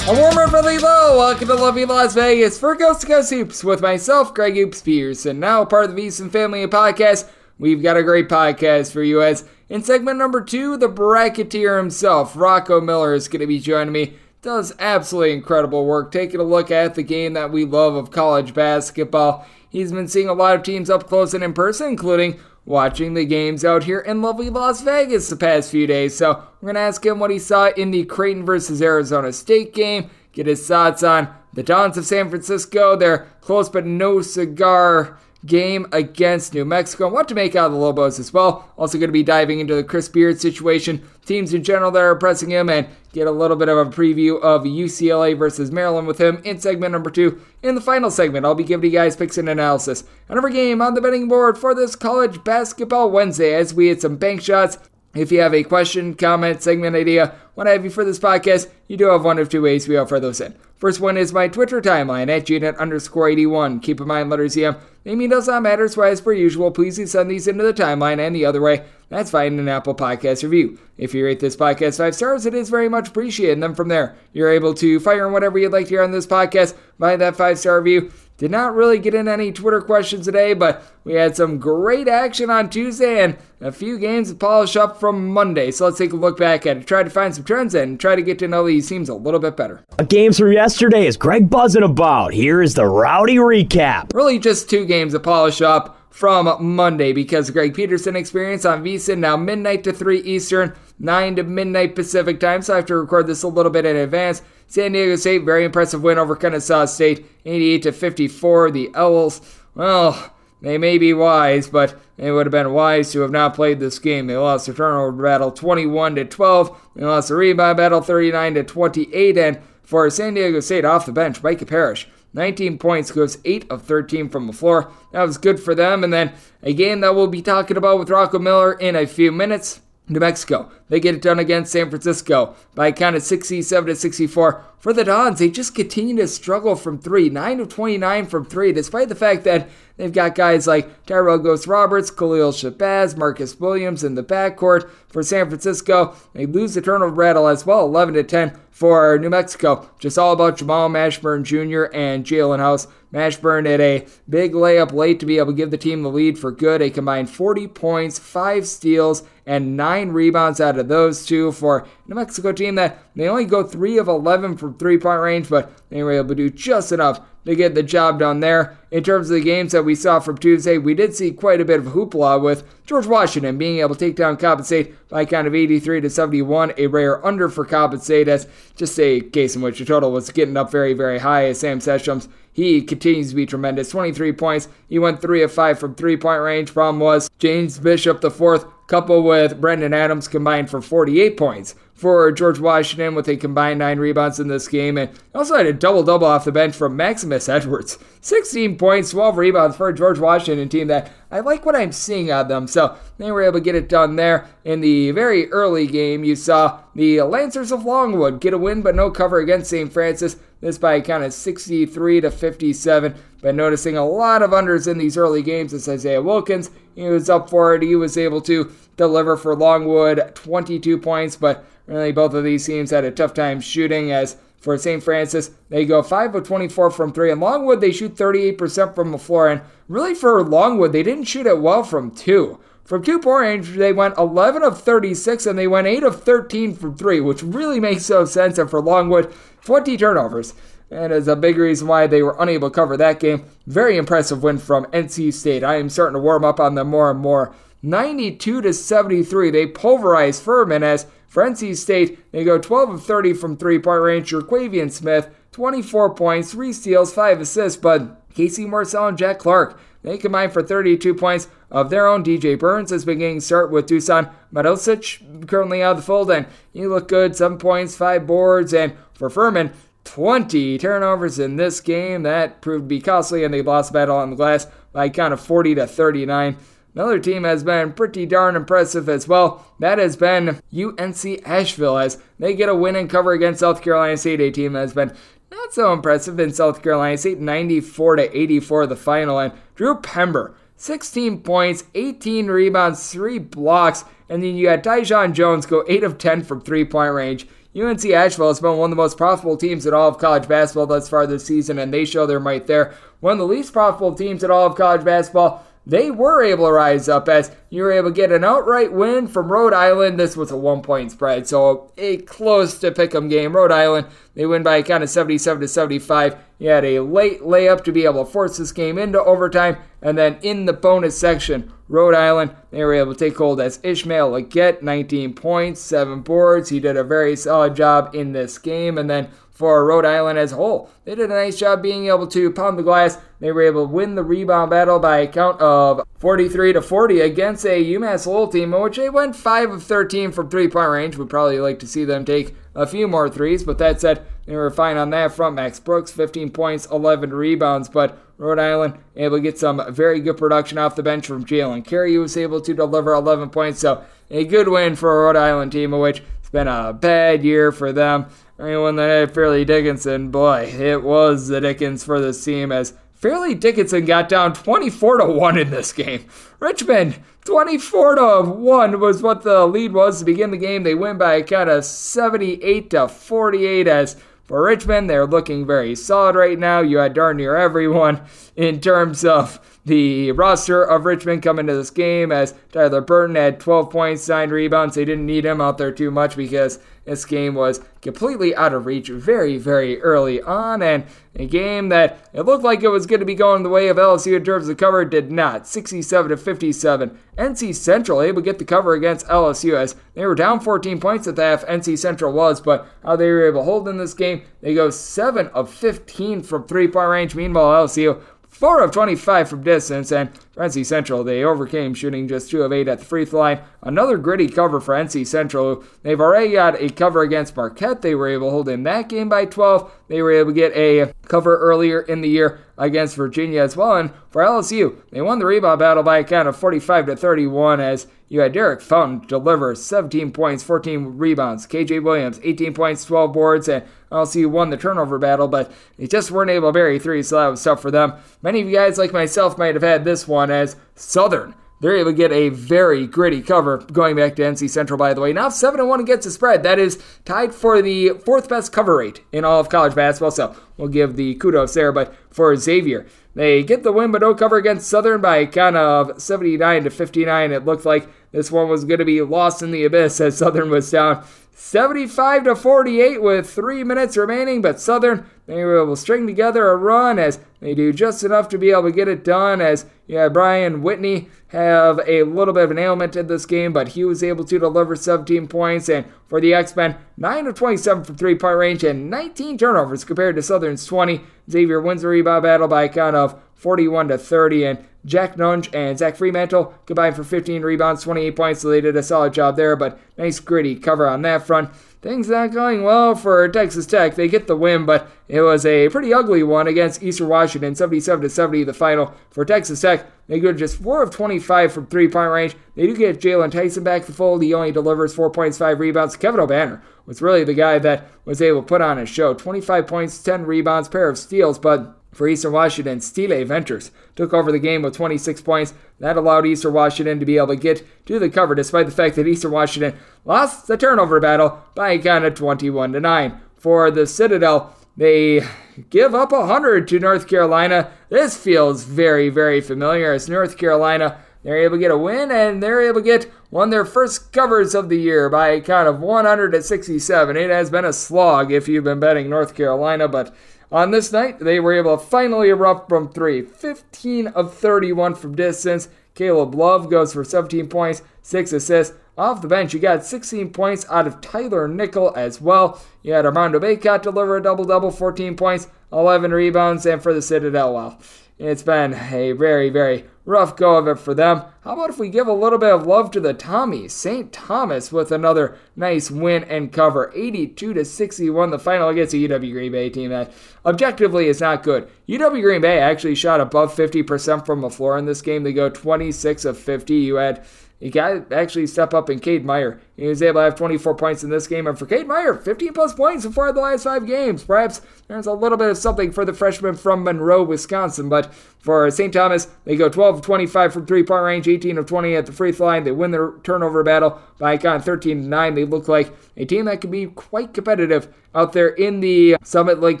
A 0.08 0.14
warmer 0.14 0.48
friendly 0.48 0.76
hello, 0.76 1.18
welcome 1.18 1.48
to 1.48 1.54
lovely 1.54 1.84
Las 1.84 2.14
Vegas 2.14 2.58
for 2.58 2.74
Coast 2.74 3.02
to 3.02 3.06
Coast 3.06 3.28
Hoops 3.28 3.62
with 3.62 3.82
myself, 3.82 4.32
Greg 4.32 4.54
Hoops 4.54 4.80
Peterson, 4.80 5.38
now 5.38 5.66
part 5.66 5.90
of 5.90 5.94
the 5.94 6.00
VSiN 6.00 6.32
Family 6.32 6.66
Podcast. 6.66 7.28
We've 7.58 7.82
got 7.82 7.98
a 7.98 8.02
great 8.02 8.26
podcast 8.26 8.90
for 8.90 9.02
you 9.02 9.20
as 9.20 9.44
in 9.68 9.82
segment 9.82 10.16
number 10.16 10.42
two, 10.42 10.78
the 10.78 10.88
bracketeer 10.88 11.76
himself, 11.76 12.34
Rocco 12.34 12.80
Miller, 12.80 13.12
is 13.12 13.28
going 13.28 13.40
to 13.40 13.46
be 13.46 13.58
joining 13.58 13.92
me. 13.92 14.14
Does 14.40 14.72
absolutely 14.78 15.34
incredible 15.34 15.84
work 15.84 16.10
taking 16.10 16.40
a 16.40 16.44
look 16.44 16.70
at 16.70 16.94
the 16.94 17.02
game 17.02 17.34
that 17.34 17.50
we 17.50 17.66
love 17.66 17.94
of 17.94 18.10
college 18.10 18.54
basketball. 18.54 19.46
He's 19.70 19.92
been 19.92 20.08
seeing 20.08 20.28
a 20.28 20.34
lot 20.34 20.56
of 20.56 20.62
teams 20.62 20.90
up 20.90 21.08
close 21.08 21.34
and 21.34 21.44
in 21.44 21.52
person, 21.52 21.88
including 21.88 22.38
watching 22.64 23.14
the 23.14 23.24
games 23.24 23.64
out 23.64 23.84
here 23.84 24.00
in 24.00 24.22
lovely 24.22 24.50
Las 24.50 24.82
Vegas 24.82 25.28
the 25.28 25.36
past 25.36 25.70
few 25.70 25.86
days. 25.86 26.16
So 26.16 26.42
we're 26.60 26.72
going 26.72 26.74
to 26.74 26.80
ask 26.80 27.04
him 27.04 27.18
what 27.18 27.30
he 27.30 27.38
saw 27.38 27.68
in 27.68 27.90
the 27.90 28.04
Creighton 28.04 28.44
versus 28.44 28.82
Arizona 28.82 29.32
State 29.32 29.74
game, 29.74 30.10
get 30.32 30.46
his 30.46 30.66
thoughts 30.66 31.02
on 31.02 31.28
the 31.52 31.62
Dons 31.62 31.96
of 31.96 32.04
San 32.04 32.28
Francisco, 32.28 32.94
their 32.94 33.26
close 33.40 33.68
but 33.68 33.86
no 33.86 34.20
cigar 34.20 35.18
game 35.46 35.86
against 35.92 36.54
New 36.54 36.64
Mexico. 36.64 37.08
What 37.08 37.28
to 37.28 37.34
make 37.34 37.54
out 37.54 37.66
of 37.66 37.72
the 37.72 37.78
Lobos 37.78 38.18
as 38.18 38.32
well. 38.32 38.70
Also 38.76 38.98
going 38.98 39.08
to 39.08 39.12
be 39.12 39.22
diving 39.22 39.60
into 39.60 39.74
the 39.74 39.84
Chris 39.84 40.08
Beard 40.08 40.40
situation, 40.40 41.06
teams 41.24 41.54
in 41.54 41.62
general 41.62 41.90
that 41.92 42.02
are 42.02 42.16
pressing 42.16 42.50
him, 42.50 42.68
and 42.68 42.88
get 43.12 43.26
a 43.26 43.32
little 43.32 43.56
bit 43.56 43.68
of 43.68 43.78
a 43.78 43.90
preview 43.90 44.40
of 44.42 44.62
UCLA 44.62 45.38
versus 45.38 45.70
Maryland 45.70 46.06
with 46.06 46.20
him 46.20 46.40
in 46.44 46.60
segment 46.60 46.92
number 46.92 47.10
two. 47.10 47.40
In 47.62 47.74
the 47.74 47.80
final 47.80 48.10
segment, 48.10 48.44
I'll 48.44 48.54
be 48.54 48.64
giving 48.64 48.90
you 48.90 48.96
guys 48.96 49.16
picks 49.16 49.38
and 49.38 49.48
analysis 49.48 50.04
on 50.28 50.36
every 50.36 50.52
game 50.52 50.82
on 50.82 50.94
the 50.94 51.00
betting 51.00 51.28
board 51.28 51.56
for 51.56 51.74
this 51.74 51.96
college 51.96 52.42
basketball 52.44 53.10
Wednesday 53.10 53.54
as 53.54 53.72
we 53.72 53.88
hit 53.88 54.02
some 54.02 54.16
bank 54.16 54.42
shots 54.42 54.78
if 55.14 55.32
you 55.32 55.40
have 55.40 55.54
a 55.54 55.64
question, 55.64 56.14
comment, 56.14 56.62
segment 56.62 56.94
idea, 56.94 57.34
what 57.54 57.66
have 57.66 57.82
you 57.82 57.90
for 57.90 58.04
this 58.04 58.18
podcast, 58.18 58.70
you 58.88 58.96
do 58.96 59.06
have 59.06 59.24
one 59.24 59.38
of 59.38 59.48
two 59.48 59.62
ways 59.62 59.88
we 59.88 59.96
offer 59.96 60.20
those 60.20 60.40
in. 60.40 60.54
First 60.76 61.00
one 61.00 61.16
is 61.16 61.32
my 61.32 61.48
Twitter 61.48 61.80
timeline 61.80 62.28
at 62.28 62.46
gnet 62.46 62.78
underscore 62.78 63.28
81. 63.28 63.80
Keep 63.80 64.00
in 64.00 64.06
mind, 64.06 64.30
letters 64.30 64.56
EM. 64.56 64.76
Naming 65.08 65.30
does 65.30 65.48
not 65.48 65.62
matter, 65.62 65.88
so 65.88 66.02
as 66.02 66.20
per 66.20 66.34
usual, 66.34 66.70
please 66.70 67.10
send 67.10 67.30
these 67.30 67.48
into 67.48 67.64
the 67.64 67.72
timeline 67.72 68.18
and 68.18 68.36
the 68.36 68.44
other 68.44 68.60
way. 68.60 68.84
That's 69.08 69.30
fine 69.30 69.54
in 69.54 69.58
an 69.58 69.66
Apple 69.66 69.94
Podcast 69.94 70.42
review. 70.42 70.78
If 70.98 71.14
you 71.14 71.24
rate 71.24 71.40
this 71.40 71.56
podcast 71.56 71.96
five 71.96 72.14
stars, 72.14 72.44
it 72.44 72.52
is 72.52 72.68
very 72.68 72.90
much 72.90 73.08
appreciated. 73.08 73.54
And 73.54 73.62
then 73.62 73.74
from 73.74 73.88
there, 73.88 74.16
you're 74.34 74.52
able 74.52 74.74
to 74.74 75.00
fire 75.00 75.26
in 75.26 75.32
whatever 75.32 75.58
you'd 75.58 75.72
like 75.72 75.86
to 75.86 75.90
hear 75.90 76.02
on 76.02 76.10
this 76.10 76.26
podcast 76.26 76.76
by 76.98 77.16
that 77.16 77.36
five 77.36 77.58
star 77.58 77.80
review. 77.80 78.12
Did 78.36 78.52
not 78.52 78.74
really 78.76 79.00
get 79.00 79.14
in 79.14 79.26
any 79.26 79.50
Twitter 79.50 79.80
questions 79.80 80.24
today, 80.24 80.54
but 80.54 80.84
we 81.02 81.14
had 81.14 81.34
some 81.34 81.58
great 81.58 82.06
action 82.06 82.50
on 82.50 82.70
Tuesday 82.70 83.24
and 83.24 83.36
a 83.60 83.72
few 83.72 83.98
games 83.98 84.30
to 84.30 84.36
polish 84.36 84.76
up 84.76 85.00
from 85.00 85.26
Monday. 85.28 85.72
So 85.72 85.86
let's 85.86 85.98
take 85.98 86.12
a 86.12 86.16
look 86.16 86.38
back 86.38 86.64
at 86.64 86.76
it, 86.76 86.86
try 86.86 87.02
to 87.02 87.10
find 87.10 87.34
some 87.34 87.42
trends 87.42 87.74
and 87.74 87.98
try 87.98 88.14
to 88.14 88.22
get 88.22 88.38
to 88.38 88.46
know 88.46 88.64
these 88.64 88.88
teams 88.88 89.08
a 89.08 89.14
little 89.14 89.40
bit 89.40 89.56
better. 89.56 89.82
Games 90.08 90.38
from 90.38 90.52
yesterday 90.52 91.06
is 91.06 91.16
Greg 91.16 91.50
buzzing 91.50 91.82
about. 91.82 92.32
Here 92.32 92.62
is 92.62 92.74
the 92.74 92.86
rowdy 92.86 93.38
recap. 93.38 94.14
Really, 94.14 94.38
just 94.38 94.70
two 94.70 94.84
games 94.84 94.97
to 95.06 95.20
polish 95.20 95.62
up 95.62 95.96
from 96.10 96.74
Monday 96.74 97.12
because 97.12 97.50
Greg 97.50 97.74
Peterson 97.74 98.16
experience 98.16 98.64
on 98.64 98.82
VSiN 98.82 99.18
now 99.18 99.36
midnight 99.36 99.84
to 99.84 99.92
3 99.92 100.18
Eastern, 100.20 100.74
9 100.98 101.36
to 101.36 101.44
midnight 101.44 101.94
Pacific 101.94 102.40
time. 102.40 102.62
So 102.62 102.72
I 102.72 102.76
have 102.76 102.86
to 102.86 102.96
record 102.96 103.26
this 103.26 103.44
a 103.44 103.48
little 103.48 103.70
bit 103.70 103.86
in 103.86 103.96
advance. 103.96 104.42
San 104.66 104.92
Diego 104.92 105.16
State, 105.16 105.44
very 105.44 105.64
impressive 105.64 106.02
win 106.02 106.18
over 106.18 106.34
Kennesaw 106.34 106.86
State, 106.86 107.24
88 107.44 107.82
to 107.82 107.92
54. 107.92 108.70
The 108.70 108.90
Owls, 108.94 109.40
well, 109.74 110.34
they 110.60 110.76
may 110.76 110.98
be 110.98 111.14
wise, 111.14 111.68
but 111.68 111.98
they 112.16 112.32
would 112.32 112.46
have 112.46 112.52
been 112.52 112.72
wise 112.72 113.12
to 113.12 113.20
have 113.20 113.30
not 113.30 113.54
played 113.54 113.78
this 113.78 113.98
game. 113.98 114.26
They 114.26 114.36
lost 114.36 114.66
the 114.66 114.74
turnover 114.74 115.12
battle 115.12 115.52
21 115.52 116.16
to 116.16 116.24
12. 116.24 116.80
They 116.96 117.04
lost 117.04 117.28
the 117.28 117.36
rebound 117.36 117.76
battle 117.76 118.00
39 118.00 118.54
to 118.54 118.64
28. 118.64 119.38
And 119.38 119.60
for 119.82 120.10
San 120.10 120.34
Diego 120.34 120.60
State 120.60 120.84
off 120.84 121.06
the 121.06 121.12
bench, 121.12 121.42
Micah 121.42 121.64
Parrish, 121.64 122.08
19 122.32 122.78
points, 122.78 123.10
goes 123.10 123.38
8 123.44 123.66
of 123.70 123.82
13 123.82 124.28
from 124.28 124.46
the 124.46 124.52
floor. 124.52 124.92
That 125.12 125.22
was 125.22 125.38
good 125.38 125.60
for 125.60 125.74
them. 125.74 126.04
And 126.04 126.12
then 126.12 126.32
a 126.62 126.72
game 126.72 127.00
that 127.00 127.14
we'll 127.14 127.26
be 127.26 127.42
talking 127.42 127.76
about 127.76 127.98
with 127.98 128.10
Rocco 128.10 128.38
Miller 128.38 128.72
in 128.72 128.96
a 128.96 129.06
few 129.06 129.32
minutes. 129.32 129.80
New 130.10 130.20
Mexico. 130.20 130.70
They 130.88 131.00
get 131.00 131.14
it 131.14 131.22
done 131.22 131.38
against 131.38 131.72
San 131.72 131.90
Francisco 131.90 132.56
by 132.74 132.86
a 132.86 132.92
count 132.92 133.16
of 133.16 133.22
67 133.22 133.88
to 133.88 133.94
64. 133.94 134.64
For 134.78 134.92
the 134.92 135.04
Dons, 135.04 135.38
they 135.38 135.50
just 135.50 135.74
continue 135.74 136.16
to 136.16 136.28
struggle 136.28 136.76
from 136.76 136.98
three, 136.98 137.28
9 137.28 137.60
of 137.60 137.68
29 137.68 138.26
from 138.26 138.46
three, 138.46 138.72
despite 138.72 139.10
the 139.10 139.14
fact 139.14 139.44
that 139.44 139.68
they've 139.96 140.12
got 140.12 140.34
guys 140.34 140.66
like 140.66 141.04
Tyrell 141.04 141.38
Ghost 141.38 141.66
Roberts, 141.66 142.10
Khalil 142.10 142.52
Shabazz, 142.52 143.18
Marcus 143.18 143.60
Williams 143.60 144.02
in 144.02 144.14
the 144.14 144.22
backcourt. 144.22 144.88
For 145.08 145.22
San 145.22 145.48
Francisco, 145.48 146.16
they 146.32 146.46
lose 146.46 146.74
the 146.74 146.80
turnover 146.80 147.14
battle 147.14 147.46
as 147.46 147.66
well, 147.66 147.84
11 147.84 148.14
to 148.14 148.22
10 148.22 148.58
for 148.78 149.18
New 149.18 149.28
Mexico. 149.28 149.90
Just 149.98 150.16
all 150.16 150.32
about 150.32 150.56
Jamal 150.56 150.88
Mashburn 150.88 151.42
Jr. 151.42 151.92
and 151.92 152.24
Jaelen 152.24 152.60
House. 152.60 152.86
Mashburn 153.12 153.66
had 153.66 153.80
a 153.80 154.06
big 154.28 154.52
layup 154.52 154.92
late 154.92 155.18
to 155.18 155.26
be 155.26 155.38
able 155.38 155.50
to 155.50 155.56
give 155.56 155.72
the 155.72 155.76
team 155.76 156.02
the 156.02 156.08
lead 156.08 156.38
for 156.38 156.52
good. 156.52 156.80
A 156.80 156.88
combined 156.88 157.28
40 157.28 157.66
points, 157.66 158.20
5 158.20 158.68
steals, 158.68 159.24
and 159.44 159.76
9 159.76 160.10
rebounds 160.10 160.60
out 160.60 160.78
of 160.78 160.86
those 160.86 161.26
two 161.26 161.50
for 161.50 161.88
New 162.06 162.14
Mexico 162.14 162.52
team 162.52 162.76
that 162.76 163.02
they 163.16 163.28
only 163.28 163.46
go 163.46 163.64
3 163.64 163.98
of 163.98 164.06
11 164.06 164.56
from 164.56 164.78
three 164.78 164.96
point 164.96 165.22
range, 165.22 165.48
but 165.48 165.72
they 165.88 166.04
were 166.04 166.12
able 166.12 166.28
to 166.28 166.34
do 166.36 166.48
just 166.48 166.92
enough 166.92 167.20
to 167.48 167.56
get 167.56 167.74
the 167.74 167.82
job 167.82 168.18
done 168.18 168.40
there. 168.40 168.76
In 168.90 169.02
terms 169.02 169.30
of 169.30 169.34
the 169.34 169.40
games 169.40 169.72
that 169.72 169.84
we 169.84 169.94
saw 169.94 170.20
from 170.20 170.36
Tuesday, 170.36 170.76
we 170.76 170.92
did 170.92 171.14
see 171.14 171.30
quite 171.30 171.62
a 171.62 171.64
bit 171.64 171.80
of 171.80 171.86
hoopla 171.86 172.42
with 172.42 172.62
George 172.84 173.06
Washington 173.06 173.56
being 173.56 173.78
able 173.78 173.94
to 173.94 173.98
take 173.98 174.16
down 174.16 174.36
Coppin 174.36 174.64
State 174.64 175.08
by 175.08 175.24
kind 175.24 175.46
of 175.46 175.54
83 175.54 176.02
to 176.02 176.10
71, 176.10 176.74
a 176.76 176.86
rare 176.88 177.24
under 177.26 177.48
for 177.48 177.64
Coppin 177.64 178.00
State 178.00 178.28
as 178.28 178.46
just 178.76 179.00
a 179.00 179.22
case 179.22 179.56
in 179.56 179.62
which 179.62 179.78
the 179.78 179.86
total 179.86 180.12
was 180.12 180.30
getting 180.30 180.58
up 180.58 180.70
very, 180.70 180.92
very 180.92 181.18
high 181.18 181.46
as 181.46 181.58
Sam 181.58 181.80
Sessions 181.80 182.28
he 182.58 182.82
continues 182.82 183.30
to 183.30 183.36
be 183.36 183.46
tremendous. 183.46 183.90
23 183.90 184.32
points. 184.32 184.66
He 184.88 184.98
went 184.98 185.22
3 185.22 185.42
of 185.42 185.52
5 185.52 185.78
from 185.78 185.94
three 185.94 186.16
point 186.16 186.42
range. 186.42 186.74
Problem 186.74 186.98
was, 186.98 187.30
James 187.38 187.78
Bishop, 187.78 188.20
the 188.20 188.32
fourth, 188.32 188.66
coupled 188.88 189.24
with 189.24 189.60
Brendan 189.60 189.94
Adams, 189.94 190.26
combined 190.26 190.68
for 190.68 190.80
48 190.80 191.36
points 191.36 191.76
for 191.98 192.30
George 192.30 192.60
Washington 192.60 193.14
with 193.14 193.28
a 193.28 193.36
combined 193.36 193.80
nine 193.80 193.98
rebounds 193.98 194.38
in 194.38 194.48
this 194.48 194.68
game. 194.68 194.96
And 194.96 195.10
also 195.34 195.56
had 195.56 195.66
a 195.66 195.72
double 195.72 196.02
double 196.02 196.26
off 196.26 196.44
the 196.44 196.52
bench 196.52 196.74
from 196.74 196.96
Maximus 196.96 197.48
Edwards. 197.48 197.98
16 198.20 198.78
points, 198.78 199.10
12 199.10 199.36
rebounds 199.36 199.76
for 199.76 199.88
a 199.88 199.94
George 199.94 200.18
Washington 200.18 200.68
team 200.68 200.86
that 200.88 201.10
I 201.30 201.40
like 201.40 201.66
what 201.66 201.76
I'm 201.76 201.92
seeing 201.92 202.30
out 202.30 202.42
of 202.42 202.48
them. 202.48 202.66
So 202.66 202.96
they 203.18 203.30
were 203.30 203.42
able 203.42 203.58
to 203.58 203.64
get 203.64 203.74
it 203.74 203.88
done 203.88 204.16
there. 204.16 204.46
In 204.64 204.80
the 204.80 205.10
very 205.10 205.50
early 205.50 205.86
game, 205.86 206.24
you 206.24 206.36
saw 206.36 206.80
the 206.94 207.22
Lancers 207.22 207.72
of 207.72 207.84
Longwood 207.84 208.40
get 208.40 208.54
a 208.54 208.58
win 208.58 208.80
but 208.80 208.94
no 208.94 209.10
cover 209.10 209.38
against 209.38 209.70
St. 209.70 209.92
Francis. 209.92 210.36
This 210.60 210.78
by 210.78 210.94
a 210.94 211.02
count 211.02 211.24
of 211.24 211.32
63 211.32 212.22
to 212.22 212.30
57. 212.30 213.14
But 213.40 213.54
noticing 213.54 213.96
a 213.96 214.06
lot 214.06 214.42
of 214.42 214.50
unders 214.50 214.88
in 214.88 214.98
these 214.98 215.16
early 215.16 215.42
games 215.42 215.72
as 215.72 215.88
Isaiah 215.88 216.22
Wilkins. 216.22 216.70
He 216.94 217.04
was 217.04 217.30
up 217.30 217.48
for 217.48 217.74
it. 217.74 217.82
He 217.82 217.94
was 217.94 218.18
able 218.18 218.40
to 218.42 218.72
deliver 218.96 219.36
for 219.36 219.54
Longwood 219.54 220.34
22 220.34 220.98
points, 220.98 221.36
but 221.36 221.64
Really, 221.88 222.12
both 222.12 222.34
of 222.34 222.44
these 222.44 222.66
teams 222.66 222.90
had 222.90 223.04
a 223.04 223.10
tough 223.10 223.32
time 223.32 223.62
shooting 223.62 224.12
as 224.12 224.36
for 224.58 224.76
St. 224.76 225.02
Francis, 225.02 225.52
they 225.70 225.86
go 225.86 226.02
5 226.02 226.34
of 226.34 226.46
24 226.46 226.90
from 226.90 227.12
3. 227.12 227.32
And 227.32 227.40
Longwood, 227.40 227.80
they 227.80 227.92
shoot 227.92 228.14
38% 228.14 228.94
from 228.94 229.10
the 229.10 229.18
floor. 229.18 229.48
And 229.48 229.62
really, 229.88 230.14
for 230.14 230.42
Longwood, 230.42 230.92
they 230.92 231.02
didn't 231.02 231.24
shoot 231.24 231.46
it 231.46 231.60
well 231.60 231.82
from 231.82 232.10
2. 232.10 232.60
From 232.88 233.04
two 233.04 233.18
point 233.18 233.42
range, 233.42 233.76
they 233.76 233.92
went 233.92 234.16
11 234.16 234.62
of 234.62 234.80
36 234.80 235.44
and 235.44 235.58
they 235.58 235.66
went 235.66 235.86
8 235.86 236.04
of 236.04 236.22
13 236.22 236.74
from 236.74 236.96
three, 236.96 237.20
which 237.20 237.42
really 237.42 237.78
makes 237.80 238.08
no 238.08 238.24
sense. 238.24 238.56
And 238.56 238.70
for 238.70 238.80
Longwood, 238.80 239.30
20 239.66 239.98
turnovers. 239.98 240.54
And 240.90 241.12
is 241.12 241.28
a 241.28 241.36
big 241.36 241.58
reason 241.58 241.86
why 241.86 242.06
they 242.06 242.22
were 242.22 242.34
unable 242.38 242.70
to 242.70 242.74
cover 242.74 242.96
that 242.96 243.20
game. 243.20 243.44
Very 243.66 243.98
impressive 243.98 244.42
win 244.42 244.56
from 244.56 244.86
NC 244.86 245.34
State. 245.34 245.62
I 245.62 245.76
am 245.76 245.90
starting 245.90 246.14
to 246.14 246.22
warm 246.22 246.46
up 246.46 246.58
on 246.58 246.76
them 246.76 246.88
more 246.88 247.10
and 247.10 247.20
more. 247.20 247.54
92 247.82 248.62
to 248.62 248.72
73. 248.72 249.50
They 249.50 249.66
pulverized 249.66 250.42
Furman 250.42 250.82
as 250.82 251.06
for 251.26 251.44
NC 251.44 251.76
State, 251.76 252.32
they 252.32 252.42
go 252.42 252.58
12 252.58 252.88
of 252.88 253.04
30 253.04 253.34
from 253.34 253.58
three 253.58 253.78
point 253.78 254.00
range. 254.00 254.32
Quavian 254.32 254.90
Smith, 254.90 255.28
24 255.52 256.14
points, 256.14 256.52
3 256.52 256.72
steals, 256.72 257.12
5 257.12 257.42
assists, 257.42 257.78
but 257.78 258.22
Casey 258.34 258.64
Morsell 258.64 259.10
and 259.10 259.18
Jack 259.18 259.38
Clark, 259.38 259.78
they 260.02 260.18
combined 260.18 260.52
for 260.52 260.62
32 260.62 261.14
points 261.14 261.48
of 261.70 261.90
their 261.90 262.06
own. 262.06 262.24
DJ 262.24 262.58
Burns 262.58 262.90
has 262.90 263.04
been 263.04 263.18
getting 263.18 263.40
start 263.40 263.70
with 263.70 263.88
Dusan 263.88 264.32
Mahorcic 264.52 265.46
currently 265.48 265.82
out 265.82 265.92
of 265.92 265.96
the 265.98 266.02
fold, 266.02 266.30
and 266.30 266.46
he 266.72 266.86
looked 266.86 267.08
good. 267.08 267.36
7 267.36 267.58
points, 267.58 267.96
5 267.96 268.26
boards, 268.26 268.72
and 268.72 268.94
for 269.12 269.28
Furman, 269.28 269.72
20 270.04 270.78
turnovers 270.78 271.38
in 271.38 271.56
this 271.56 271.80
game. 271.80 272.22
That 272.22 272.60
proved 272.60 272.84
to 272.84 272.88
be 272.88 273.00
costly, 273.00 273.44
and 273.44 273.52
they 273.52 273.62
lost 273.62 273.92
the 273.92 273.98
battle 273.98 274.16
on 274.16 274.30
the 274.30 274.36
glass 274.36 274.66
by 274.92 275.08
count 275.08 275.34
of 275.34 275.40
40 275.40 275.74
to 275.74 275.86
39. 275.86 276.56
Another 276.94 277.18
team 277.18 277.44
has 277.44 277.62
been 277.62 277.92
pretty 277.92 278.26
darn 278.26 278.56
impressive 278.56 279.08
as 279.08 279.28
well. 279.28 279.66
That 279.78 279.98
has 279.98 280.16
been 280.16 280.60
UNC 280.74 281.46
Asheville 281.46 281.98
as 281.98 282.18
they 282.38 282.54
get 282.54 282.68
a 282.68 282.74
win 282.74 282.96
and 282.96 283.10
cover 283.10 283.32
against 283.32 283.60
South 283.60 283.82
Carolina 283.82 284.16
State. 284.16 284.40
A 284.40 284.50
team 284.50 284.74
has 284.74 284.94
been 284.94 285.14
not 285.50 285.72
so 285.72 285.92
impressive 285.92 286.38
in 286.40 286.52
South 286.52 286.82
Carolina 286.82 287.16
State, 287.18 287.38
94 287.38 288.16
to 288.16 288.38
84 288.38 288.86
the 288.86 288.96
final. 288.96 289.38
And 289.38 289.52
Drew 289.74 289.96
Pember, 289.96 290.54
16 290.76 291.42
points, 291.42 291.84
18 291.94 292.46
rebounds, 292.46 293.10
3 293.10 293.38
blocks. 293.38 294.04
And 294.28 294.42
then 294.42 294.56
you 294.56 294.66
got 294.66 294.82
Tajion 294.82 295.32
Jones 295.32 295.66
go 295.66 295.84
8 295.88 296.04
of 296.04 296.18
10 296.18 296.42
from 296.42 296.60
three 296.60 296.84
point 296.84 297.14
range. 297.14 297.46
UNC 297.76 298.04
Asheville 298.06 298.48
has 298.48 298.60
been 298.60 298.76
one 298.76 298.90
of 298.90 298.96
the 298.96 299.02
most 299.02 299.16
profitable 299.16 299.56
teams 299.56 299.86
in 299.86 299.94
all 299.94 300.08
of 300.08 300.18
college 300.18 300.48
basketball 300.48 300.86
thus 300.86 301.08
far 301.08 301.26
this 301.26 301.44
season, 301.44 301.78
and 301.78 301.92
they 301.92 302.04
show 302.04 302.26
their 302.26 302.40
might 302.40 302.66
there. 302.66 302.94
One 303.20 303.32
of 303.32 303.38
the 303.38 303.46
least 303.46 303.72
profitable 303.72 304.14
teams 304.14 304.42
in 304.42 304.50
all 304.50 304.66
of 304.66 304.74
college 304.74 305.04
basketball 305.04 305.64
they 305.88 306.10
were 306.10 306.42
able 306.42 306.66
to 306.66 306.72
rise 306.72 307.08
up 307.08 307.28
as 307.28 307.50
you 307.70 307.82
were 307.82 307.92
able 307.92 308.10
to 308.10 308.14
get 308.14 308.30
an 308.30 308.44
outright 308.44 308.92
win 308.92 309.26
from 309.26 309.50
Rhode 309.50 309.72
Island. 309.72 310.20
This 310.20 310.36
was 310.36 310.50
a 310.50 310.56
one 310.56 310.82
point 310.82 311.10
spread, 311.12 311.48
so 311.48 311.90
a 311.96 312.18
close 312.18 312.78
to 312.80 312.92
pick 312.92 313.14
'em 313.14 313.28
game. 313.28 313.56
Rhode 313.56 313.72
Island, 313.72 314.06
they 314.34 314.44
win 314.44 314.62
by 314.62 314.76
a 314.76 314.82
count 314.82 315.02
of 315.02 315.10
77 315.10 315.62
to 315.62 315.68
75. 315.68 316.36
You 316.58 316.68
had 316.68 316.84
a 316.84 317.00
late 317.00 317.40
layup 317.40 317.82
to 317.84 317.92
be 317.92 318.04
able 318.04 318.24
to 318.24 318.30
force 318.30 318.58
this 318.58 318.70
game 318.70 318.98
into 318.98 319.22
overtime, 319.24 319.78
and 320.02 320.18
then 320.18 320.36
in 320.42 320.66
the 320.66 320.72
bonus 320.74 321.16
section, 321.18 321.72
Rhode 321.88 322.14
Island, 322.14 322.50
they 322.70 322.84
were 322.84 322.92
able 322.92 323.14
to 323.14 323.18
take 323.18 323.38
hold 323.38 323.58
as 323.58 323.80
Ishmael 323.82 324.28
Leggett, 324.30 324.82
19 324.82 325.32
points, 325.32 325.80
7 325.80 326.20
boards. 326.20 326.68
He 326.68 326.80
did 326.80 326.98
a 326.98 327.04
very 327.04 327.34
solid 327.34 327.74
job 327.74 328.10
in 328.12 328.32
this 328.32 328.58
game, 328.58 328.98
and 328.98 329.08
then 329.08 329.28
for 329.58 329.84
Rhode 329.84 330.04
Island 330.04 330.38
as 330.38 330.52
a 330.52 330.56
whole. 330.56 330.88
They 331.04 331.16
did 331.16 331.32
a 331.32 331.34
nice 331.34 331.58
job 331.58 331.82
being 331.82 332.06
able 332.06 332.28
to 332.28 332.52
pound 332.52 332.78
the 332.78 332.84
glass. 332.84 333.18
They 333.40 333.50
were 333.50 333.62
able 333.62 333.88
to 333.88 333.92
win 333.92 334.14
the 334.14 334.22
rebound 334.22 334.70
battle 334.70 335.00
by 335.00 335.18
a 335.18 335.26
count 335.26 335.60
of 335.60 336.06
43 336.18 336.74
to 336.74 336.80
40 336.80 337.20
against 337.20 337.66
a 337.66 337.84
UMass 337.84 338.28
Lowell 338.28 338.46
team, 338.46 338.72
in 338.72 338.80
which 338.80 338.98
they 338.98 339.10
went 339.10 339.34
5 339.34 339.72
of 339.72 339.82
13 339.82 340.30
from 340.30 340.48
three 340.48 340.68
point 340.68 340.90
range. 340.90 341.16
We'd 341.16 341.28
probably 341.28 341.58
like 341.58 341.80
to 341.80 341.88
see 341.88 342.04
them 342.04 342.24
take 342.24 342.54
a 342.76 342.86
few 342.86 343.08
more 343.08 343.28
threes, 343.28 343.64
but 343.64 343.78
that 343.78 344.00
said, 344.00 344.24
they 344.46 344.54
were 344.54 344.70
fine 344.70 344.96
on 344.96 345.10
that 345.10 345.32
front. 345.32 345.56
Max 345.56 345.80
Brooks, 345.80 346.12
15 346.12 346.50
points, 346.50 346.86
11 346.86 347.34
rebounds, 347.34 347.88
but 347.88 348.16
Rhode 348.36 348.60
Island 348.60 348.94
able 349.16 349.38
to 349.38 349.42
get 349.42 349.58
some 349.58 349.82
very 349.92 350.20
good 350.20 350.36
production 350.36 350.78
off 350.78 350.94
the 350.94 351.02
bench 351.02 351.26
from 351.26 351.44
Jalen 351.44 351.84
Carey, 351.84 352.14
who 352.14 352.20
was 352.20 352.36
able 352.36 352.60
to 352.60 352.74
deliver 352.74 353.12
11 353.12 353.50
points. 353.50 353.80
So 353.80 354.04
a 354.30 354.44
good 354.44 354.68
win 354.68 354.94
for 354.94 355.10
a 355.10 355.24
Rhode 355.26 355.36
Island 355.36 355.72
team, 355.72 355.90
which 355.90 356.22
it's 356.48 356.48
been 356.50 356.68
a 356.68 356.92
bad 356.92 357.44
year 357.44 357.72
for 357.72 357.92
them. 357.92 358.26
Anyone 358.60 358.96
that 358.96 359.08
had 359.08 359.34
Fairleigh 359.34 359.64
Dickinson, 359.64 360.32
boy, 360.32 360.74
it 360.76 361.04
was 361.04 361.46
the 361.46 361.60
Dickens 361.60 362.02
for 362.02 362.20
this 362.20 362.44
team 362.44 362.72
as 362.72 362.92
Fairleigh 363.14 363.54
Dickinson 363.54 364.04
got 364.04 364.28
down 364.28 364.52
24 364.52 365.18
to 365.18 365.26
1 365.26 365.58
in 365.58 365.70
this 365.70 365.92
game. 365.92 366.24
Richmond 366.58 367.20
24 367.44 368.16
to 368.16 368.50
1 368.50 368.98
was 368.98 369.22
what 369.22 369.42
the 369.42 369.64
lead 369.64 369.92
was 369.92 370.18
to 370.18 370.24
begin 370.24 370.50
the 370.50 370.56
game. 370.56 370.82
They 370.82 370.96
win 370.96 371.18
by 371.18 371.34
a 371.34 371.42
count 371.44 371.70
of 371.70 371.84
78 371.84 372.90
to 372.90 373.06
48 373.06 373.86
as 373.86 374.16
for 374.48 374.64
Richmond, 374.64 375.10
they're 375.10 375.26
looking 375.26 375.66
very 375.66 375.94
solid 375.94 376.34
right 376.34 376.58
now. 376.58 376.80
You 376.80 376.96
had 376.96 377.12
darn 377.12 377.36
near 377.36 377.54
everyone 377.54 378.22
in 378.56 378.80
terms 378.80 379.22
of 379.22 379.60
the 379.84 380.32
roster 380.32 380.82
of 380.82 381.04
Richmond 381.04 381.42
coming 381.42 381.66
to 381.66 381.74
this 381.74 381.90
game 381.90 382.32
as 382.32 382.54
Tyler 382.72 383.02
Burton 383.02 383.36
had 383.36 383.60
12 383.60 383.90
points, 383.90 384.26
9 384.26 384.48
rebounds. 384.48 384.94
They 384.94 385.04
didn't 385.04 385.26
need 385.26 385.44
him 385.44 385.60
out 385.60 385.76
there 385.76 385.92
too 385.92 386.10
much 386.10 386.34
because 386.34 386.78
this 387.08 387.24
game 387.24 387.54
was 387.54 387.80
completely 388.02 388.54
out 388.54 388.74
of 388.74 388.86
reach 388.86 389.08
very, 389.08 389.56
very 389.56 390.00
early 390.02 390.42
on. 390.42 390.82
And 390.82 391.04
a 391.34 391.46
game 391.46 391.88
that 391.88 392.28
it 392.32 392.42
looked 392.42 392.64
like 392.64 392.82
it 392.82 392.88
was 392.88 393.06
going 393.06 393.20
to 393.20 393.26
be 393.26 393.34
going 393.34 393.62
the 393.62 393.68
way 393.68 393.88
of 393.88 393.96
LSU 393.96 394.36
in 394.36 394.44
terms 394.44 394.68
of 394.68 394.76
cover 394.76 395.04
did 395.04 395.32
not. 395.32 395.66
67 395.66 396.30
to 396.30 396.36
57. 396.36 397.18
NC 397.36 397.74
Central 397.74 398.20
able 398.20 398.42
to 398.42 398.44
get 398.44 398.58
the 398.58 398.64
cover 398.64 398.92
against 398.94 399.26
LSU 399.26 399.74
as 399.74 399.96
they 400.14 400.26
were 400.26 400.34
down 400.34 400.60
14 400.60 401.00
points 401.00 401.26
at 401.26 401.36
the 401.36 401.42
half. 401.42 401.64
NC 401.66 401.98
Central 401.98 402.32
was, 402.32 402.60
but 402.60 402.86
how 403.02 403.16
they 403.16 403.30
were 403.30 403.46
able 403.46 403.60
to 403.60 403.64
hold 403.64 403.88
in 403.88 403.96
this 403.96 404.14
game, 404.14 404.42
they 404.60 404.74
go 404.74 404.90
7 404.90 405.46
of 405.48 405.72
15 405.72 406.42
from 406.42 406.66
three 406.66 406.88
point 406.88 407.08
range. 407.08 407.34
Meanwhile, 407.34 407.86
LSU 407.86 408.20
4 408.58 408.82
of 408.82 408.90
25 408.90 409.48
from 409.48 409.62
distance, 409.62 410.10
and 410.10 410.34
for 410.50 410.64
NC 410.64 410.84
Central, 410.84 411.22
they 411.22 411.44
overcame 411.44 411.94
shooting 411.94 412.26
just 412.26 412.50
2 412.50 412.62
of 412.62 412.72
8 412.72 412.88
at 412.88 412.98
the 412.98 413.04
free 413.04 413.24
throw 413.24 413.38
line. 413.38 413.60
Another 413.82 414.18
gritty 414.18 414.48
cover 414.48 414.80
for 414.80 414.96
NC 414.96 415.28
Central. 415.28 415.84
They've 416.02 416.20
already 416.20 416.54
got 416.54 416.74
a 416.82 416.88
cover 416.88 417.22
against 417.22 417.56
Marquette. 417.56 418.02
They 418.02 418.16
were 418.16 418.26
able 418.26 418.48
to 418.48 418.50
hold 418.50 418.68
in 418.68 418.82
that 418.82 419.08
game 419.08 419.28
by 419.28 419.44
12. 419.44 419.92
They 420.08 420.22
were 420.22 420.32
able 420.32 420.50
to 420.50 420.54
get 420.54 420.76
a 420.76 421.12
cover 421.28 421.56
earlier 421.56 422.00
in 422.00 422.20
the 422.20 422.28
year 422.28 422.58
against 422.78 423.16
Virginia 423.16 423.60
as 423.60 423.76
well. 423.76 423.96
And 423.96 424.10
for 424.30 424.42
LSU, 424.42 425.02
they 425.10 425.20
won 425.20 425.38
the 425.38 425.46
rebound 425.46 425.80
battle 425.80 426.02
by 426.02 426.18
a 426.18 426.24
count 426.24 426.48
of 426.48 426.56
45 426.56 427.06
to 427.06 427.16
31 427.16 427.80
as 427.80 428.06
you 428.28 428.40
had 428.40 428.52
Derek 428.52 428.80
Fountain 428.80 429.26
deliver 429.26 429.74
17 429.74 430.32
points, 430.32 430.62
14 430.62 431.18
rebounds. 431.18 431.66
KJ 431.66 432.02
Williams, 432.02 432.40
18 432.42 432.74
points, 432.74 433.04
12 433.04 433.32
boards, 433.32 433.68
and 433.68 433.84
LSU 434.12 434.46
won 434.46 434.70
the 434.70 434.76
turnover 434.76 435.18
battle, 435.18 435.48
but 435.48 435.72
they 435.98 436.06
just 436.06 436.30
weren't 436.30 436.50
able 436.50 436.68
to 436.68 436.72
bury 436.72 436.98
three, 436.98 437.22
so 437.22 437.36
that 437.36 437.48
was 437.48 437.62
tough 437.62 437.82
for 437.82 437.90
them. 437.90 438.14
Many 438.42 438.60
of 438.60 438.68
you 438.68 438.74
guys, 438.74 438.98
like 438.98 439.12
myself, 439.12 439.58
might 439.58 439.74
have 439.74 439.82
had 439.82 440.04
this 440.04 440.28
one 440.28 440.50
as 440.50 440.76
Southern. 440.94 441.54
They're 441.80 441.96
able 441.96 442.10
to 442.10 442.16
get 442.16 442.32
a 442.32 442.48
very 442.48 443.06
gritty 443.06 443.40
cover 443.40 443.78
going 443.78 444.16
back 444.16 444.34
to 444.36 444.42
NC 444.42 444.68
Central, 444.70 444.98
by 444.98 445.14
the 445.14 445.20
way. 445.20 445.32
Now 445.32 445.48
7 445.48 445.86
1 445.86 446.00
against 446.00 446.24
the 446.24 446.30
spread. 446.30 446.62
That 446.62 446.78
is 446.78 447.02
tied 447.24 447.54
for 447.54 447.80
the 447.80 448.10
fourth 448.24 448.48
best 448.48 448.72
cover 448.72 448.96
rate 448.96 449.22
in 449.32 449.44
all 449.44 449.60
of 449.60 449.68
college 449.68 449.94
basketball, 449.94 450.32
so 450.32 450.56
we'll 450.76 450.88
give 450.88 451.16
the 451.16 451.34
kudos 451.36 451.74
there. 451.74 451.92
But 451.92 452.14
for 452.30 452.54
Xavier, 452.56 453.06
they 453.34 453.62
get 453.62 453.84
the 453.84 453.92
win, 453.92 454.10
but 454.10 454.20
don't 454.20 454.38
cover 454.38 454.56
against 454.56 454.90
Southern 454.90 455.20
by 455.20 455.36
a 455.36 455.46
count 455.46 455.76
of 455.76 456.20
79 456.20 456.84
to 456.84 456.90
59. 456.90 457.52
It 457.52 457.64
looked 457.64 457.84
like 457.84 458.08
this 458.32 458.50
one 458.50 458.68
was 458.68 458.84
going 458.84 458.98
to 458.98 459.04
be 459.04 459.22
lost 459.22 459.62
in 459.62 459.70
the 459.70 459.84
abyss 459.84 460.20
as 460.20 460.38
Southern 460.38 460.70
was 460.70 460.90
down 460.90 461.24
75 461.58 462.44
to 462.44 462.54
48 462.54 463.20
with 463.20 463.50
three 463.50 463.82
minutes 463.82 464.16
remaining, 464.16 464.62
but 464.62 464.80
Southern 464.80 465.26
they 465.46 465.64
were 465.64 465.82
able 465.82 465.94
to 465.94 466.00
string 466.00 466.26
together 466.26 466.68
a 466.68 466.76
run 466.76 467.18
as 467.18 467.40
they 467.60 467.74
do 467.74 467.92
just 467.92 468.22
enough 468.22 468.48
to 468.50 468.58
be 468.58 468.70
able 468.70 468.84
to 468.84 468.92
get 468.92 469.08
it 469.08 469.24
done. 469.24 469.60
As 469.60 469.86
yeah, 470.06 470.28
Brion 470.28 470.82
Whitley 470.82 471.28
have 471.48 472.00
a 472.06 472.22
little 472.24 472.54
bit 472.54 472.64
of 472.64 472.70
an 472.70 472.78
ailment 472.78 473.16
in 473.16 473.26
this 473.26 473.46
game, 473.46 473.72
but 473.72 473.88
he 473.88 474.04
was 474.04 474.22
able 474.22 474.44
to 474.44 474.58
deliver 474.58 474.94
17 474.96 475.48
points. 475.48 475.88
And 475.88 476.06
for 476.26 476.40
the 476.40 476.54
X-Men, 476.54 476.96
9 477.16 477.46
of 477.46 477.54
27 477.54 478.04
from 478.04 478.16
three-point 478.16 478.56
range 478.56 478.84
and 478.84 479.08
19 479.10 479.58
turnovers 479.58 480.04
compared 480.04 480.36
to 480.36 480.42
Southern's 480.42 480.84
20. 480.86 481.20
Xavier 481.50 481.80
wins 481.80 482.02
the 482.02 482.08
rebound 482.08 482.42
battle 482.42 482.68
by 482.68 482.84
a 482.84 482.88
count 482.88 483.16
of 483.16 483.40
41 483.54 484.08
to 484.08 484.18
30, 484.18 484.64
and 484.64 484.84
Jack 485.04 485.36
Nunge 485.36 485.74
and 485.74 485.98
Zach 485.98 486.16
Freemantle 486.16 486.74
combined 486.86 487.16
for 487.16 487.24
15 487.24 487.62
rebounds, 487.62 488.02
28 488.02 488.36
points, 488.36 488.60
so 488.60 488.68
they 488.68 488.80
did 488.80 488.96
a 488.96 489.02
solid 489.02 489.32
job 489.32 489.56
there, 489.56 489.74
but 489.74 489.98
nice 490.16 490.38
gritty 490.38 490.76
cover 490.76 491.08
on 491.08 491.22
that 491.22 491.46
front. 491.46 491.70
Things 492.00 492.28
not 492.28 492.52
going 492.52 492.84
well 492.84 493.16
for 493.16 493.48
Texas 493.48 493.84
Tech. 493.84 494.14
They 494.14 494.28
get 494.28 494.46
the 494.46 494.54
win, 494.54 494.86
but 494.86 495.10
it 495.26 495.40
was 495.40 495.66
a 495.66 495.88
pretty 495.88 496.14
ugly 496.14 496.44
one 496.44 496.68
against 496.68 497.02
Eastern 497.02 497.26
Washington, 497.26 497.74
77 497.74 498.22
to 498.22 498.30
70, 498.30 498.64
the 498.64 498.72
final 498.72 499.12
for 499.30 499.44
Texas 499.44 499.80
Tech. 499.80 500.06
They 500.28 500.38
go 500.38 500.52
just 500.52 500.80
4 500.80 501.02
of 501.02 501.10
25 501.10 501.72
from 501.72 501.86
three 501.86 502.06
point 502.06 502.30
range. 502.30 502.56
They 502.76 502.86
do 502.86 502.96
get 502.96 503.20
Jaylon 503.20 503.50
Tyson 503.50 503.82
back 503.82 504.04
the 504.04 504.12
fold. 504.12 504.42
He 504.42 504.54
only 504.54 504.70
delivers 504.70 505.12
4 505.12 505.30
points, 505.30 505.58
5 505.58 505.80
rebounds. 505.80 506.16
Kevin 506.16 506.40
Obanor 506.40 506.82
was 507.06 507.20
really 507.20 507.42
the 507.42 507.54
guy 507.54 507.80
that 507.80 508.06
was 508.24 508.40
able 508.40 508.60
to 508.62 508.66
put 508.66 508.80
on 508.80 508.98
a 508.98 509.06
show. 509.06 509.34
25 509.34 509.88
points, 509.88 510.22
10 510.22 510.46
rebounds, 510.46 510.88
pair 510.88 511.08
of 511.08 511.18
steals, 511.18 511.58
but 511.58 511.97
for 512.12 512.26
Eastern 512.28 512.52
Washington, 512.52 513.00
Steele 513.00 513.44
Venters 513.44 513.90
took 514.16 514.32
over 514.32 514.50
the 514.50 514.58
game 514.58 514.82
with 514.82 514.96
26 514.96 515.40
points. 515.42 515.74
That 516.00 516.16
allowed 516.16 516.46
Eastern 516.46 516.72
Washington 516.72 517.20
to 517.20 517.26
be 517.26 517.36
able 517.36 517.48
to 517.48 517.56
get 517.56 517.86
to 518.06 518.18
the 518.18 518.30
cover, 518.30 518.54
despite 518.54 518.86
the 518.86 518.92
fact 518.92 519.16
that 519.16 519.28
Eastern 519.28 519.52
Washington 519.52 519.98
lost 520.24 520.66
the 520.66 520.76
turnover 520.76 521.20
battle 521.20 521.62
by 521.74 521.90
a 521.90 521.98
count 521.98 522.24
of 522.24 522.34
21 522.34 522.92
to 522.92 523.00
9. 523.00 523.40
For 523.56 523.90
the 523.90 524.06
Citadel, 524.06 524.74
they 524.96 525.42
give 525.90 526.14
up 526.14 526.32
100 526.32 526.88
to 526.88 526.98
North 526.98 527.28
Carolina. 527.28 527.90
This 528.08 528.36
feels 528.36 528.84
very, 528.84 529.28
very 529.28 529.60
familiar 529.60 530.12
as 530.12 530.28
North 530.28 530.56
Carolina 530.56 531.18
they're 531.44 531.62
able 531.62 531.76
to 531.76 531.80
get 531.80 531.90
a 531.90 531.98
win, 531.98 532.30
and 532.30 532.62
they're 532.62 532.82
able 532.82 533.00
to 533.00 533.04
get 533.04 533.30
one 533.50 533.68
of 533.68 533.70
their 533.70 533.84
first 533.84 534.32
covers 534.32 534.74
of 534.74 534.88
the 534.88 534.98
year 534.98 535.28
by 535.28 535.48
a 535.48 535.60
count 535.60 535.88
of 535.88 536.00
167. 536.00 537.36
It 537.36 537.50
has 537.50 537.70
been 537.70 537.84
a 537.84 537.92
slog 537.92 538.50
if 538.50 538.66
you've 538.66 538.84
been 538.84 539.00
betting 539.00 539.30
North 539.30 539.54
Carolina, 539.54 540.08
but 540.08 540.34
on 540.70 540.90
this 540.90 541.12
night, 541.12 541.38
they 541.38 541.60
were 541.60 541.72
able 541.72 541.96
to 541.96 542.04
finally 542.04 542.50
erupt 542.50 542.88
from 542.88 543.08
three. 543.08 543.42
15 543.42 544.28
of 544.28 544.54
31 544.54 545.14
from 545.14 545.34
distance. 545.34 545.88
Caleb 546.14 546.54
Love 546.54 546.90
goes 546.90 547.12
for 547.12 547.24
17 547.24 547.68
points, 547.68 548.02
6 548.22 548.52
assists. 548.52 548.96
Off 549.16 549.40
the 549.40 549.48
bench, 549.48 549.72
you 549.72 549.80
got 549.80 550.04
16 550.04 550.50
points 550.50 550.86
out 550.90 551.06
of 551.06 551.20
Tyler 551.20 551.66
Nickel 551.66 552.12
as 552.14 552.40
well. 552.40 552.80
You 553.02 553.14
had 553.14 553.26
Armando 553.26 553.58
Bacot 553.58 554.02
deliver 554.02 554.36
a 554.36 554.42
double 554.42 554.64
double, 554.64 554.90
14 554.90 555.36
points, 555.36 555.68
11 555.92 556.32
rebounds, 556.32 556.86
and 556.86 557.02
for 557.02 557.14
the 557.14 557.22
Citadel, 557.22 557.74
well, 557.74 558.00
it's 558.38 558.62
been 558.62 558.94
a 558.94 559.32
very, 559.32 559.70
very 559.70 560.04
rough 560.28 560.56
go 560.56 560.76
of 560.76 560.86
it 560.86 560.98
for 560.98 561.14
them. 561.14 561.42
How 561.62 561.72
about 561.72 561.88
if 561.88 561.98
we 561.98 562.10
give 562.10 562.26
a 562.26 562.32
little 562.34 562.58
bit 562.58 562.70
of 562.70 562.86
love 562.86 563.10
to 563.12 563.20
the 563.20 563.32
Tommies? 563.32 563.92
St. 563.92 564.30
Thomas 564.30 564.92
with 564.92 565.10
another 565.10 565.56
nice 565.74 566.10
win 566.10 566.44
and 566.44 566.70
cover. 566.70 567.10
82 567.16 567.72
to 567.72 567.84
61, 567.84 568.50
the 568.50 568.58
final 568.58 568.90
against 568.90 569.12
the 569.12 569.26
UW 569.26 569.52
Green 569.52 569.72
Bay 569.72 569.88
team 569.88 570.10
that 570.10 570.30
objectively 570.66 571.28
is 571.28 571.40
not 571.40 571.62
good. 571.62 571.88
UW 572.06 572.42
Green 572.42 572.60
Bay 572.60 572.78
actually 572.78 573.14
shot 573.14 573.40
above 573.40 573.74
50% 573.74 574.44
from 574.44 574.60
the 574.60 574.68
floor 574.68 574.98
in 574.98 575.06
this 575.06 575.22
game. 575.22 575.44
They 575.44 575.54
go 575.54 575.70
26 575.70 576.44
of 576.44 576.58
50. 576.58 576.94
You 576.94 577.14
had 577.14 577.44
he 577.80 577.90
got 577.90 578.32
actually 578.32 578.66
step 578.66 578.92
up 578.92 579.08
in 579.08 579.20
Cade 579.20 579.44
Meyer. 579.44 579.80
He 579.96 580.06
was 580.08 580.20
able 580.20 580.40
to 580.40 580.44
have 580.44 580.56
24 580.56 580.96
points 580.96 581.22
in 581.22 581.30
this 581.30 581.46
game, 581.46 581.66
and 581.68 581.78
for 581.78 581.86
Cade 581.86 582.08
Meyer, 582.08 582.34
15 582.34 582.72
plus 582.72 582.92
points 582.92 583.24
in 583.24 583.32
four 583.32 583.48
of 583.48 583.54
the 583.54 583.60
last 583.60 583.84
five 583.84 584.04
games. 584.04 584.42
Perhaps 584.42 584.80
there's 585.06 585.26
a 585.26 585.32
little 585.32 585.56
bit 585.56 585.70
of 585.70 585.78
something 585.78 586.10
for 586.10 586.24
the 586.24 586.32
freshman 586.32 586.74
from 586.74 587.04
Monroe, 587.04 587.44
Wisconsin. 587.44 588.08
But 588.08 588.34
for 588.58 588.90
St. 588.90 589.12
Thomas, 589.12 589.48
they 589.64 589.76
go 589.76 589.88
12 589.88 590.16
of 590.16 590.22
25 590.22 590.72
from 590.72 590.86
three-point 590.86 591.22
range, 591.22 591.46
18 591.46 591.78
of 591.78 591.86
20 591.86 592.16
at 592.16 592.26
the 592.26 592.32
free 592.32 592.50
throw 592.50 592.66
line. 592.66 592.82
They 592.82 592.90
win 592.90 593.12
their 593.12 593.34
turnover 593.44 593.84
battle 593.84 594.18
by 594.38 594.54
a 594.54 594.58
count 594.58 594.84
13 594.84 595.28
9. 595.28 595.54
They 595.54 595.64
look 595.64 595.86
like 595.86 596.12
a 596.36 596.44
team 596.44 596.64
that 596.64 596.80
can 596.80 596.90
be 596.90 597.06
quite 597.06 597.54
competitive 597.54 598.12
out 598.34 598.52
there 598.52 598.68
in 598.68 599.00
the 599.00 599.36
Summit 599.44 599.80
League 599.80 600.00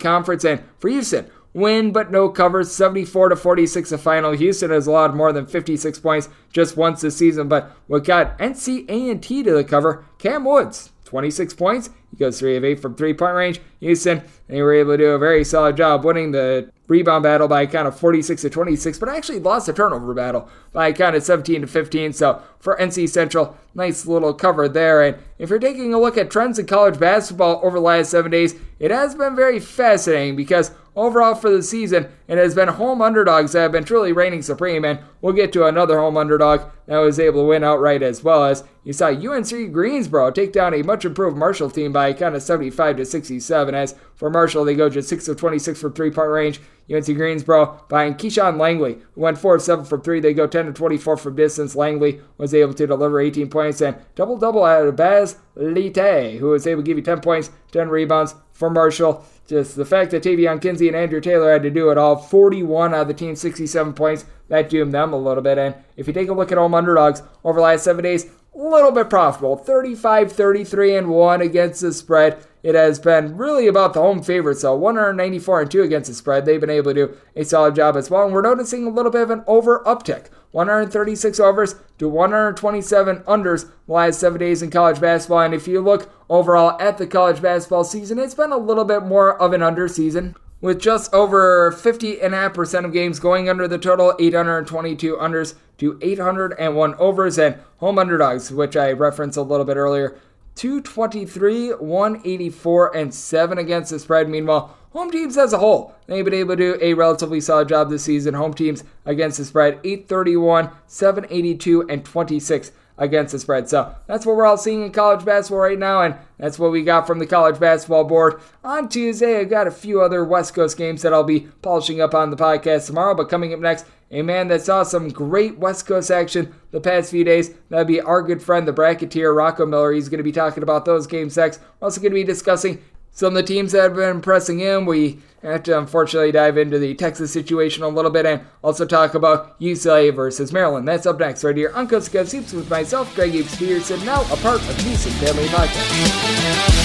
Conference. 0.00 0.44
And 0.44 0.62
for 0.80 0.88
Houston, 0.88 1.30
win 1.54 1.92
but 1.92 2.10
no 2.10 2.28
covers 2.28 2.70
74 2.72 3.30
to 3.30 3.36
46 3.36 3.90
the 3.90 3.98
final. 3.98 4.32
Houston 4.32 4.70
has 4.70 4.86
allowed 4.86 5.14
more 5.14 5.32
than 5.32 5.46
56 5.46 5.98
points 6.00 6.28
just 6.52 6.76
once 6.76 7.00
this 7.00 7.16
season 7.16 7.48
but 7.48 7.70
what 7.86 8.04
got 8.04 8.38
nc 8.38 8.88
a&t 8.88 9.42
to 9.42 9.52
the 9.52 9.64
cover? 9.64 10.04
Kam 10.18 10.44
Woods 10.44 10.90
26 11.08 11.54
points. 11.54 11.88
He 12.10 12.16
goes 12.18 12.38
3 12.38 12.56
of 12.56 12.64
8 12.64 12.80
from 12.80 12.94
three 12.94 13.14
point 13.14 13.34
range. 13.34 13.60
Houston 13.80 14.22
they 14.46 14.60
were 14.60 14.74
able 14.74 14.92
to 14.92 14.98
do 14.98 15.10
a 15.10 15.18
very 15.18 15.42
solid 15.42 15.76
job 15.76 16.04
winning 16.04 16.32
the 16.32 16.70
rebound 16.86 17.22
battle 17.22 17.48
by 17.48 17.66
count 17.66 17.88
of 17.88 17.98
46 17.98 18.42
to 18.42 18.50
26 18.50 18.98
but 18.98 19.08
actually 19.08 19.38
lost 19.38 19.66
the 19.66 19.72
turnover 19.72 20.12
battle 20.14 20.48
by 20.72 20.92
count 20.92 21.16
of 21.16 21.22
17 21.22 21.60
to 21.60 21.66
15 21.66 22.14
so 22.14 22.42
for 22.58 22.76
nc 22.78 23.08
central 23.08 23.56
nice 23.74 24.06
little 24.06 24.34
cover 24.34 24.68
there. 24.68 25.02
And 25.02 25.16
if 25.38 25.50
you're 25.50 25.58
taking 25.58 25.94
a 25.94 26.00
look 26.00 26.18
at 26.18 26.30
trends 26.30 26.58
in 26.58 26.66
college 26.66 26.98
basketball 26.98 27.60
over 27.62 27.78
the 27.78 27.84
last 27.84 28.10
seven 28.10 28.30
days 28.30 28.54
it 28.78 28.90
has 28.90 29.14
been 29.14 29.34
very 29.34 29.60
fascinating 29.60 30.36
because 30.36 30.72
overall 30.98 31.34
for 31.34 31.48
the 31.48 31.62
season, 31.62 32.08
it 32.26 32.36
has 32.36 32.54
been 32.54 32.68
home 32.68 33.00
underdogs 33.00 33.52
that 33.52 33.60
have 33.60 33.72
been 33.72 33.84
truly 33.84 34.12
reigning 34.12 34.42
supreme, 34.42 34.84
and 34.84 34.98
we'll 35.22 35.32
get 35.32 35.52
to 35.52 35.66
another 35.66 35.98
home 35.98 36.16
underdog 36.16 36.62
that 36.86 36.98
was 36.98 37.20
able 37.20 37.42
to 37.42 37.46
win 37.46 37.62
outright 37.62 38.02
as 38.02 38.24
well 38.24 38.44
as 38.44 38.64
you 38.84 38.92
saw 38.92 39.08
UNC 39.08 39.72
Greensboro 39.72 40.30
take 40.30 40.52
down 40.52 40.74
a 40.74 40.82
much 40.82 41.04
improved 41.04 41.36
Marshall 41.36 41.70
team 41.70 41.92
by 41.92 42.08
a 42.08 42.14
count 42.14 42.34
of 42.34 42.42
75 42.42 42.96
to 42.96 43.04
67. 43.04 43.74
As 43.74 43.94
for 44.14 44.30
Marshall, 44.30 44.64
they 44.64 44.74
go 44.74 44.88
just 44.88 45.08
6 45.08 45.28
of 45.28 45.36
26 45.36 45.80
from 45.80 45.92
three 45.92 46.10
point 46.10 46.30
range. 46.30 46.60
UNC 46.90 47.06
Greensboro 47.06 47.84
buying 47.88 48.14
Keyshaun 48.14 48.58
Langley, 48.58 48.98
who 49.14 49.20
went 49.20 49.38
4 49.38 49.56
of 49.56 49.62
7 49.62 49.84
from 49.84 50.00
3. 50.00 50.20
They 50.20 50.32
go 50.32 50.46
10 50.46 50.66
to 50.66 50.72
24 50.72 51.16
from 51.16 51.36
distance. 51.36 51.76
Langley 51.76 52.20
was 52.38 52.54
able 52.54 52.74
to 52.74 52.86
deliver 52.86 53.20
18 53.20 53.50
points 53.50 53.80
and 53.80 53.96
double 54.14 54.38
double 54.38 54.64
out 54.64 54.86
of 54.86 54.96
Baz 54.96 55.36
Lite, 55.54 56.38
who 56.38 56.48
was 56.48 56.66
able 56.66 56.82
to 56.82 56.86
give 56.86 56.96
you 56.96 57.02
10 57.02 57.20
points, 57.20 57.50
10 57.72 57.88
rebounds 57.88 58.34
for 58.52 58.70
Marshall. 58.70 59.24
Just 59.46 59.76
the 59.76 59.84
fact 59.84 60.10
that 60.10 60.22
Taevion 60.22 60.60
Kinsey 60.60 60.88
and 60.88 60.96
Andrew 60.96 61.20
Taylor 61.20 61.52
had 61.52 61.62
to 61.62 61.70
do 61.70 61.90
it 61.90 61.98
all, 61.98 62.16
41 62.16 62.94
out 62.94 63.02
of 63.02 63.08
the 63.08 63.14
team, 63.14 63.34
67 63.34 63.94
points, 63.94 64.26
that 64.48 64.68
doomed 64.68 64.92
them 64.92 65.12
a 65.12 65.18
little 65.18 65.42
bit. 65.42 65.58
And 65.58 65.74
if 65.96 66.06
you 66.06 66.12
take 66.12 66.28
a 66.28 66.34
look 66.34 66.52
at 66.52 66.58
home 66.58 66.74
underdogs 66.74 67.22
over 67.44 67.58
the 67.58 67.64
last 67.64 67.84
seven 67.84 68.02
days, 68.02 68.30
a 68.54 68.58
little 68.58 68.90
bit 68.90 69.08
profitable 69.08 69.56
35 69.56 70.32
33 70.32 70.96
and 70.96 71.08
1 71.08 71.40
against 71.40 71.80
the 71.80 71.92
spread 71.92 72.44
it 72.62 72.74
has 72.74 72.98
been 72.98 73.36
really 73.36 73.66
about 73.66 73.94
the 73.94 74.00
home 74.00 74.22
favorites 74.22 74.62
so 74.62 74.74
194 74.74 75.62
and 75.62 75.70
2 75.70 75.82
against 75.82 76.08
the 76.08 76.14
spread. 76.14 76.44
They've 76.44 76.60
been 76.60 76.70
able 76.70 76.92
to 76.92 77.06
do 77.06 77.16
a 77.36 77.44
solid 77.44 77.74
job 77.74 77.96
as 77.96 78.10
well 78.10 78.24
and 78.24 78.32
we're 78.32 78.42
noticing 78.42 78.86
a 78.86 78.90
little 78.90 79.12
bit 79.12 79.22
of 79.22 79.30
an 79.30 79.44
over 79.46 79.82
uptick 79.84 80.26
136 80.52 81.38
overs 81.40 81.74
to 81.98 82.08
127 82.08 83.18
unders 83.20 83.70
the 83.86 83.92
last 83.92 84.20
seven 84.20 84.40
days 84.40 84.62
in 84.62 84.70
college 84.70 85.00
basketball 85.00 85.40
and 85.40 85.54
if 85.54 85.68
you 85.68 85.80
look 85.80 86.10
overall 86.28 86.80
at 86.80 86.98
the 86.98 87.06
college 87.06 87.42
basketball 87.42 87.84
season 87.84 88.18
it's 88.18 88.34
been 88.34 88.52
a 88.52 88.58
little 88.58 88.84
bit 88.84 89.02
more 89.02 89.40
of 89.40 89.52
an 89.52 89.62
under 89.62 89.88
season 89.88 90.34
with 90.60 90.80
just 90.80 91.12
over 91.14 91.70
50.5% 91.70 92.84
of 92.84 92.92
games 92.92 93.20
going 93.20 93.48
under 93.48 93.68
the 93.68 93.78
total, 93.78 94.14
822 94.18 95.16
unders 95.16 95.54
to 95.78 95.98
801 96.02 96.94
overs, 96.96 97.38
and 97.38 97.56
home 97.78 97.98
underdogs, 97.98 98.50
which 98.50 98.76
I 98.76 98.92
referenced 98.92 99.36
a 99.36 99.42
little 99.42 99.64
bit 99.64 99.76
earlier, 99.76 100.18
223, 100.58 101.74
184, 101.74 102.96
and 102.96 103.14
7 103.14 103.58
against 103.58 103.92
the 103.92 103.98
spread. 104.00 104.28
Meanwhile, 104.28 104.76
home 104.90 105.08
teams 105.08 105.38
as 105.38 105.52
a 105.52 105.58
whole, 105.58 105.94
they've 106.08 106.24
been 106.24 106.34
able 106.34 106.56
to 106.56 106.74
do 106.74 106.78
a 106.82 106.94
relatively 106.94 107.40
solid 107.40 107.68
job 107.68 107.90
this 107.90 108.02
season. 108.02 108.34
Home 108.34 108.52
teams 108.52 108.82
against 109.06 109.38
the 109.38 109.44
spread, 109.44 109.78
831, 109.84 110.70
782, 110.88 111.88
and 111.88 112.04
26 112.04 112.72
against 112.98 113.32
the 113.32 113.38
spread. 113.38 113.68
So 113.68 113.94
that's 114.06 114.26
what 114.26 114.36
we're 114.36 114.46
all 114.46 114.56
seeing 114.56 114.82
in 114.82 114.92
college 114.92 115.24
basketball 115.24 115.60
right 115.60 115.78
now, 115.78 116.02
and 116.02 116.16
that's 116.38 116.58
what 116.58 116.72
we 116.72 116.82
got 116.82 117.06
from 117.06 117.18
the 117.18 117.26
college 117.26 117.58
basketball 117.58 118.04
board. 118.04 118.40
On 118.64 118.88
Tuesday, 118.88 119.40
I've 119.40 119.48
got 119.48 119.66
a 119.66 119.70
few 119.72 120.02
other 120.02 120.24
West 120.24 120.54
Coast 120.54 120.76
games 120.76 121.02
that 121.02 121.14
I'll 121.14 121.24
be 121.24 121.48
polishing 121.62 122.00
up 122.00 122.14
on 122.14 122.30
the 122.30 122.36
podcast 122.36 122.86
tomorrow, 122.86 123.14
but 123.14 123.28
coming 123.28 123.54
up 123.54 123.60
next, 123.60 123.86
a 124.10 124.22
man 124.22 124.48
that 124.48 124.62
saw 124.62 124.82
some 124.82 125.08
great 125.08 125.58
West 125.58 125.86
Coast 125.86 126.10
action 126.10 126.54
the 126.70 126.80
past 126.80 127.10
few 127.10 127.24
days. 127.24 127.50
That'd 127.68 127.86
be 127.86 128.00
our 128.00 128.22
good 128.22 128.42
friend, 128.42 128.66
the 128.66 128.72
bracketeer, 128.72 129.34
Rocco 129.34 129.66
Miller. 129.66 129.92
He's 129.92 130.08
going 130.08 130.18
to 130.18 130.24
be 130.24 130.32
talking 130.32 130.62
about 130.62 130.84
those 130.84 131.06
game 131.06 131.28
six. 131.28 131.58
We're 131.80 131.86
also 131.86 132.00
going 132.00 132.12
to 132.12 132.14
be 132.14 132.24
discussing 132.24 132.82
some 133.18 133.34
of 133.34 133.34
the 133.34 133.42
teams 133.42 133.72
that 133.72 133.82
have 133.82 133.96
been 133.96 134.20
pressing 134.20 134.60
in. 134.60 134.86
We 134.86 135.18
have 135.42 135.64
to 135.64 135.76
unfortunately 135.76 136.30
dive 136.30 136.56
into 136.56 136.78
the 136.78 136.94
Texas 136.94 137.32
situation 137.32 137.82
a 137.82 137.88
little 137.88 138.12
bit 138.12 138.24
and 138.24 138.42
also 138.62 138.86
talk 138.86 139.14
about 139.14 139.60
UCLA 139.60 140.14
versus 140.14 140.52
Maryland. 140.52 140.86
That's 140.86 141.04
up 141.04 141.18
next 141.18 141.42
right 141.42 141.56
here 141.56 141.72
on 141.74 141.88
Coast 141.88 142.12
to 142.12 142.18
Coast 142.18 142.30
Hoops 142.30 142.52
with 142.52 142.70
myself, 142.70 143.12
Greg 143.16 143.34
Eaves 143.34 143.56
Peterson, 143.56 144.04
now 144.06 144.20
a 144.32 144.36
part 144.36 144.60
of 144.60 144.76
VSiN 144.76 145.10
Family 145.18 145.46
Podcast. 145.46 146.84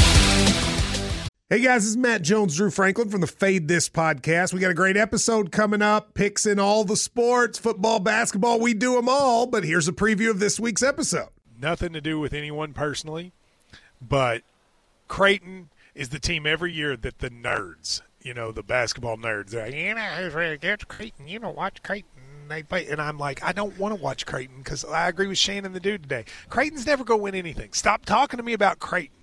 Hey 1.52 1.60
guys, 1.60 1.84
this 1.84 1.92
is 1.92 1.98
Matt 1.98 2.24
Jones, 2.24 2.58
Drew 2.58 2.72
Franklin 2.72 3.10
from 3.10 3.22
the 3.22 3.28
Fade 3.28 3.68
This 3.68 3.88
podcast. 3.88 4.56
We 4.56 4.60
got 4.60 4.72
a 4.72 4.74
great 4.74 4.98
episode 4.98 5.52
coming 5.52 5.84
up, 5.84 6.16
picks 6.16 6.48
in 6.48 6.58
all 6.58 6.84
the 6.84 6.98
sports, 6.98 7.60
football, 7.60 8.00
basketball, 8.00 8.60
we 8.60 8.74
do 8.74 8.96
them 8.96 9.08
all. 9.08 9.46
But 9.46 9.66
here's 9.66 9.88
a 9.88 9.94
preview 9.94 10.32
of 10.32 10.40
this 10.40 10.60
week's 10.60 10.82
episode. 10.82 11.30
Nothing 11.62 11.94
to 11.94 12.02
do 12.02 12.20
with 12.20 12.34
anyone 12.34 12.74
personally, 12.74 13.34
but 14.02 14.42
Creighton 15.08 15.70
is 15.96 16.10
the 16.10 16.20
team 16.20 16.46
every 16.46 16.72
year 16.72 16.98
that 16.98 17.20
the 17.20 17.30
nerds, 17.30 18.02
you 18.22 18.34
know, 18.34 18.52
the 18.52 18.64
basketball 18.64 19.18
nerds, 19.18 19.50
they're 19.50 19.66
like, 19.66 19.76
you 19.76 19.94
know, 19.94 20.30
really? 20.34 20.58
Creighton. 20.88 21.28
You 21.28 21.40
know, 21.40 21.52
watch 21.52 21.82
Creighton. 21.84 22.10
They 22.50 22.62
play, 22.62 22.88
and 22.88 23.02
I'm 23.02 23.18
like, 23.18 23.42
I 23.42 23.54
don't 23.54 23.78
want 23.80 23.96
to 23.96 24.02
watch 24.02 24.26
Creighton 24.26 24.58
because 24.58 24.84
I 24.84 25.08
agree 25.08 25.28
with 25.28 25.38
Shannon 25.38 25.72
the 25.72 25.80
dude 25.80 26.04
today. 26.04 26.26
Creighton's 26.50 26.86
never 26.86 27.04
going 27.04 27.20
to 27.20 27.24
win 27.24 27.36
anything. 27.36 27.72
Stop 27.72 28.06
talking 28.06 28.38
to 28.38 28.44
me 28.44 28.54
about 28.54 28.80
Creighton. 28.80 29.23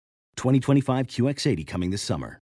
2025 0.35 1.07
QX80 1.07 1.67
coming 1.67 1.91
this 1.91 2.01
summer. 2.01 2.39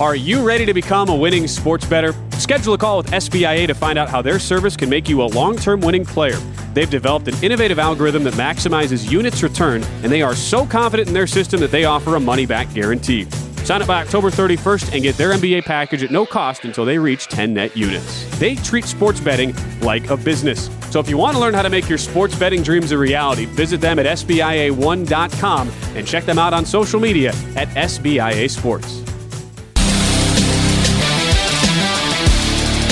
Are 0.00 0.16
you 0.16 0.42
ready 0.42 0.64
to 0.64 0.72
become 0.72 1.10
a 1.10 1.14
winning 1.14 1.46
sports 1.46 1.84
bettor? 1.84 2.14
Schedule 2.38 2.72
a 2.72 2.78
call 2.78 2.96
with 2.96 3.08
SBIA 3.08 3.66
to 3.66 3.74
find 3.74 3.98
out 3.98 4.08
how 4.08 4.22
their 4.22 4.38
service 4.38 4.74
can 4.74 4.88
make 4.88 5.10
you 5.10 5.20
a 5.20 5.24
long 5.24 5.56
term 5.56 5.82
winning 5.82 6.06
player. 6.06 6.38
They've 6.72 6.88
developed 6.88 7.28
an 7.28 7.34
innovative 7.44 7.78
algorithm 7.78 8.24
that 8.24 8.32
maximizes 8.32 9.10
units 9.10 9.42
return, 9.42 9.82
and 10.02 10.10
they 10.10 10.22
are 10.22 10.34
so 10.34 10.64
confident 10.64 11.08
in 11.08 11.12
their 11.12 11.26
system 11.26 11.60
that 11.60 11.70
they 11.70 11.84
offer 11.84 12.16
a 12.16 12.20
money 12.20 12.46
back 12.46 12.72
guarantee. 12.72 13.24
Sign 13.70 13.82
up 13.82 13.86
by 13.86 14.02
October 14.02 14.32
31st 14.32 14.94
and 14.94 15.02
get 15.04 15.16
their 15.16 15.32
MBA 15.32 15.64
package 15.64 16.02
at 16.02 16.10
no 16.10 16.26
cost 16.26 16.64
until 16.64 16.84
they 16.84 16.98
reach 16.98 17.28
10 17.28 17.54
net 17.54 17.76
units. 17.76 18.24
They 18.40 18.56
treat 18.56 18.84
sports 18.84 19.20
betting 19.20 19.54
like 19.80 20.10
a 20.10 20.16
business. 20.16 20.68
So 20.90 20.98
if 20.98 21.08
you 21.08 21.16
want 21.16 21.36
to 21.36 21.40
learn 21.40 21.54
how 21.54 21.62
to 21.62 21.70
make 21.70 21.88
your 21.88 21.96
sports 21.96 22.36
betting 22.36 22.64
dreams 22.64 22.90
a 22.90 22.98
reality, 22.98 23.44
visit 23.44 23.80
them 23.80 24.00
at 24.00 24.06
SBIA1.com 24.06 25.70
and 25.94 26.04
check 26.04 26.24
them 26.24 26.36
out 26.36 26.52
on 26.52 26.66
social 26.66 26.98
media 26.98 27.28
at 27.54 27.68
SBIA 27.68 28.50
Sports. 28.50 29.02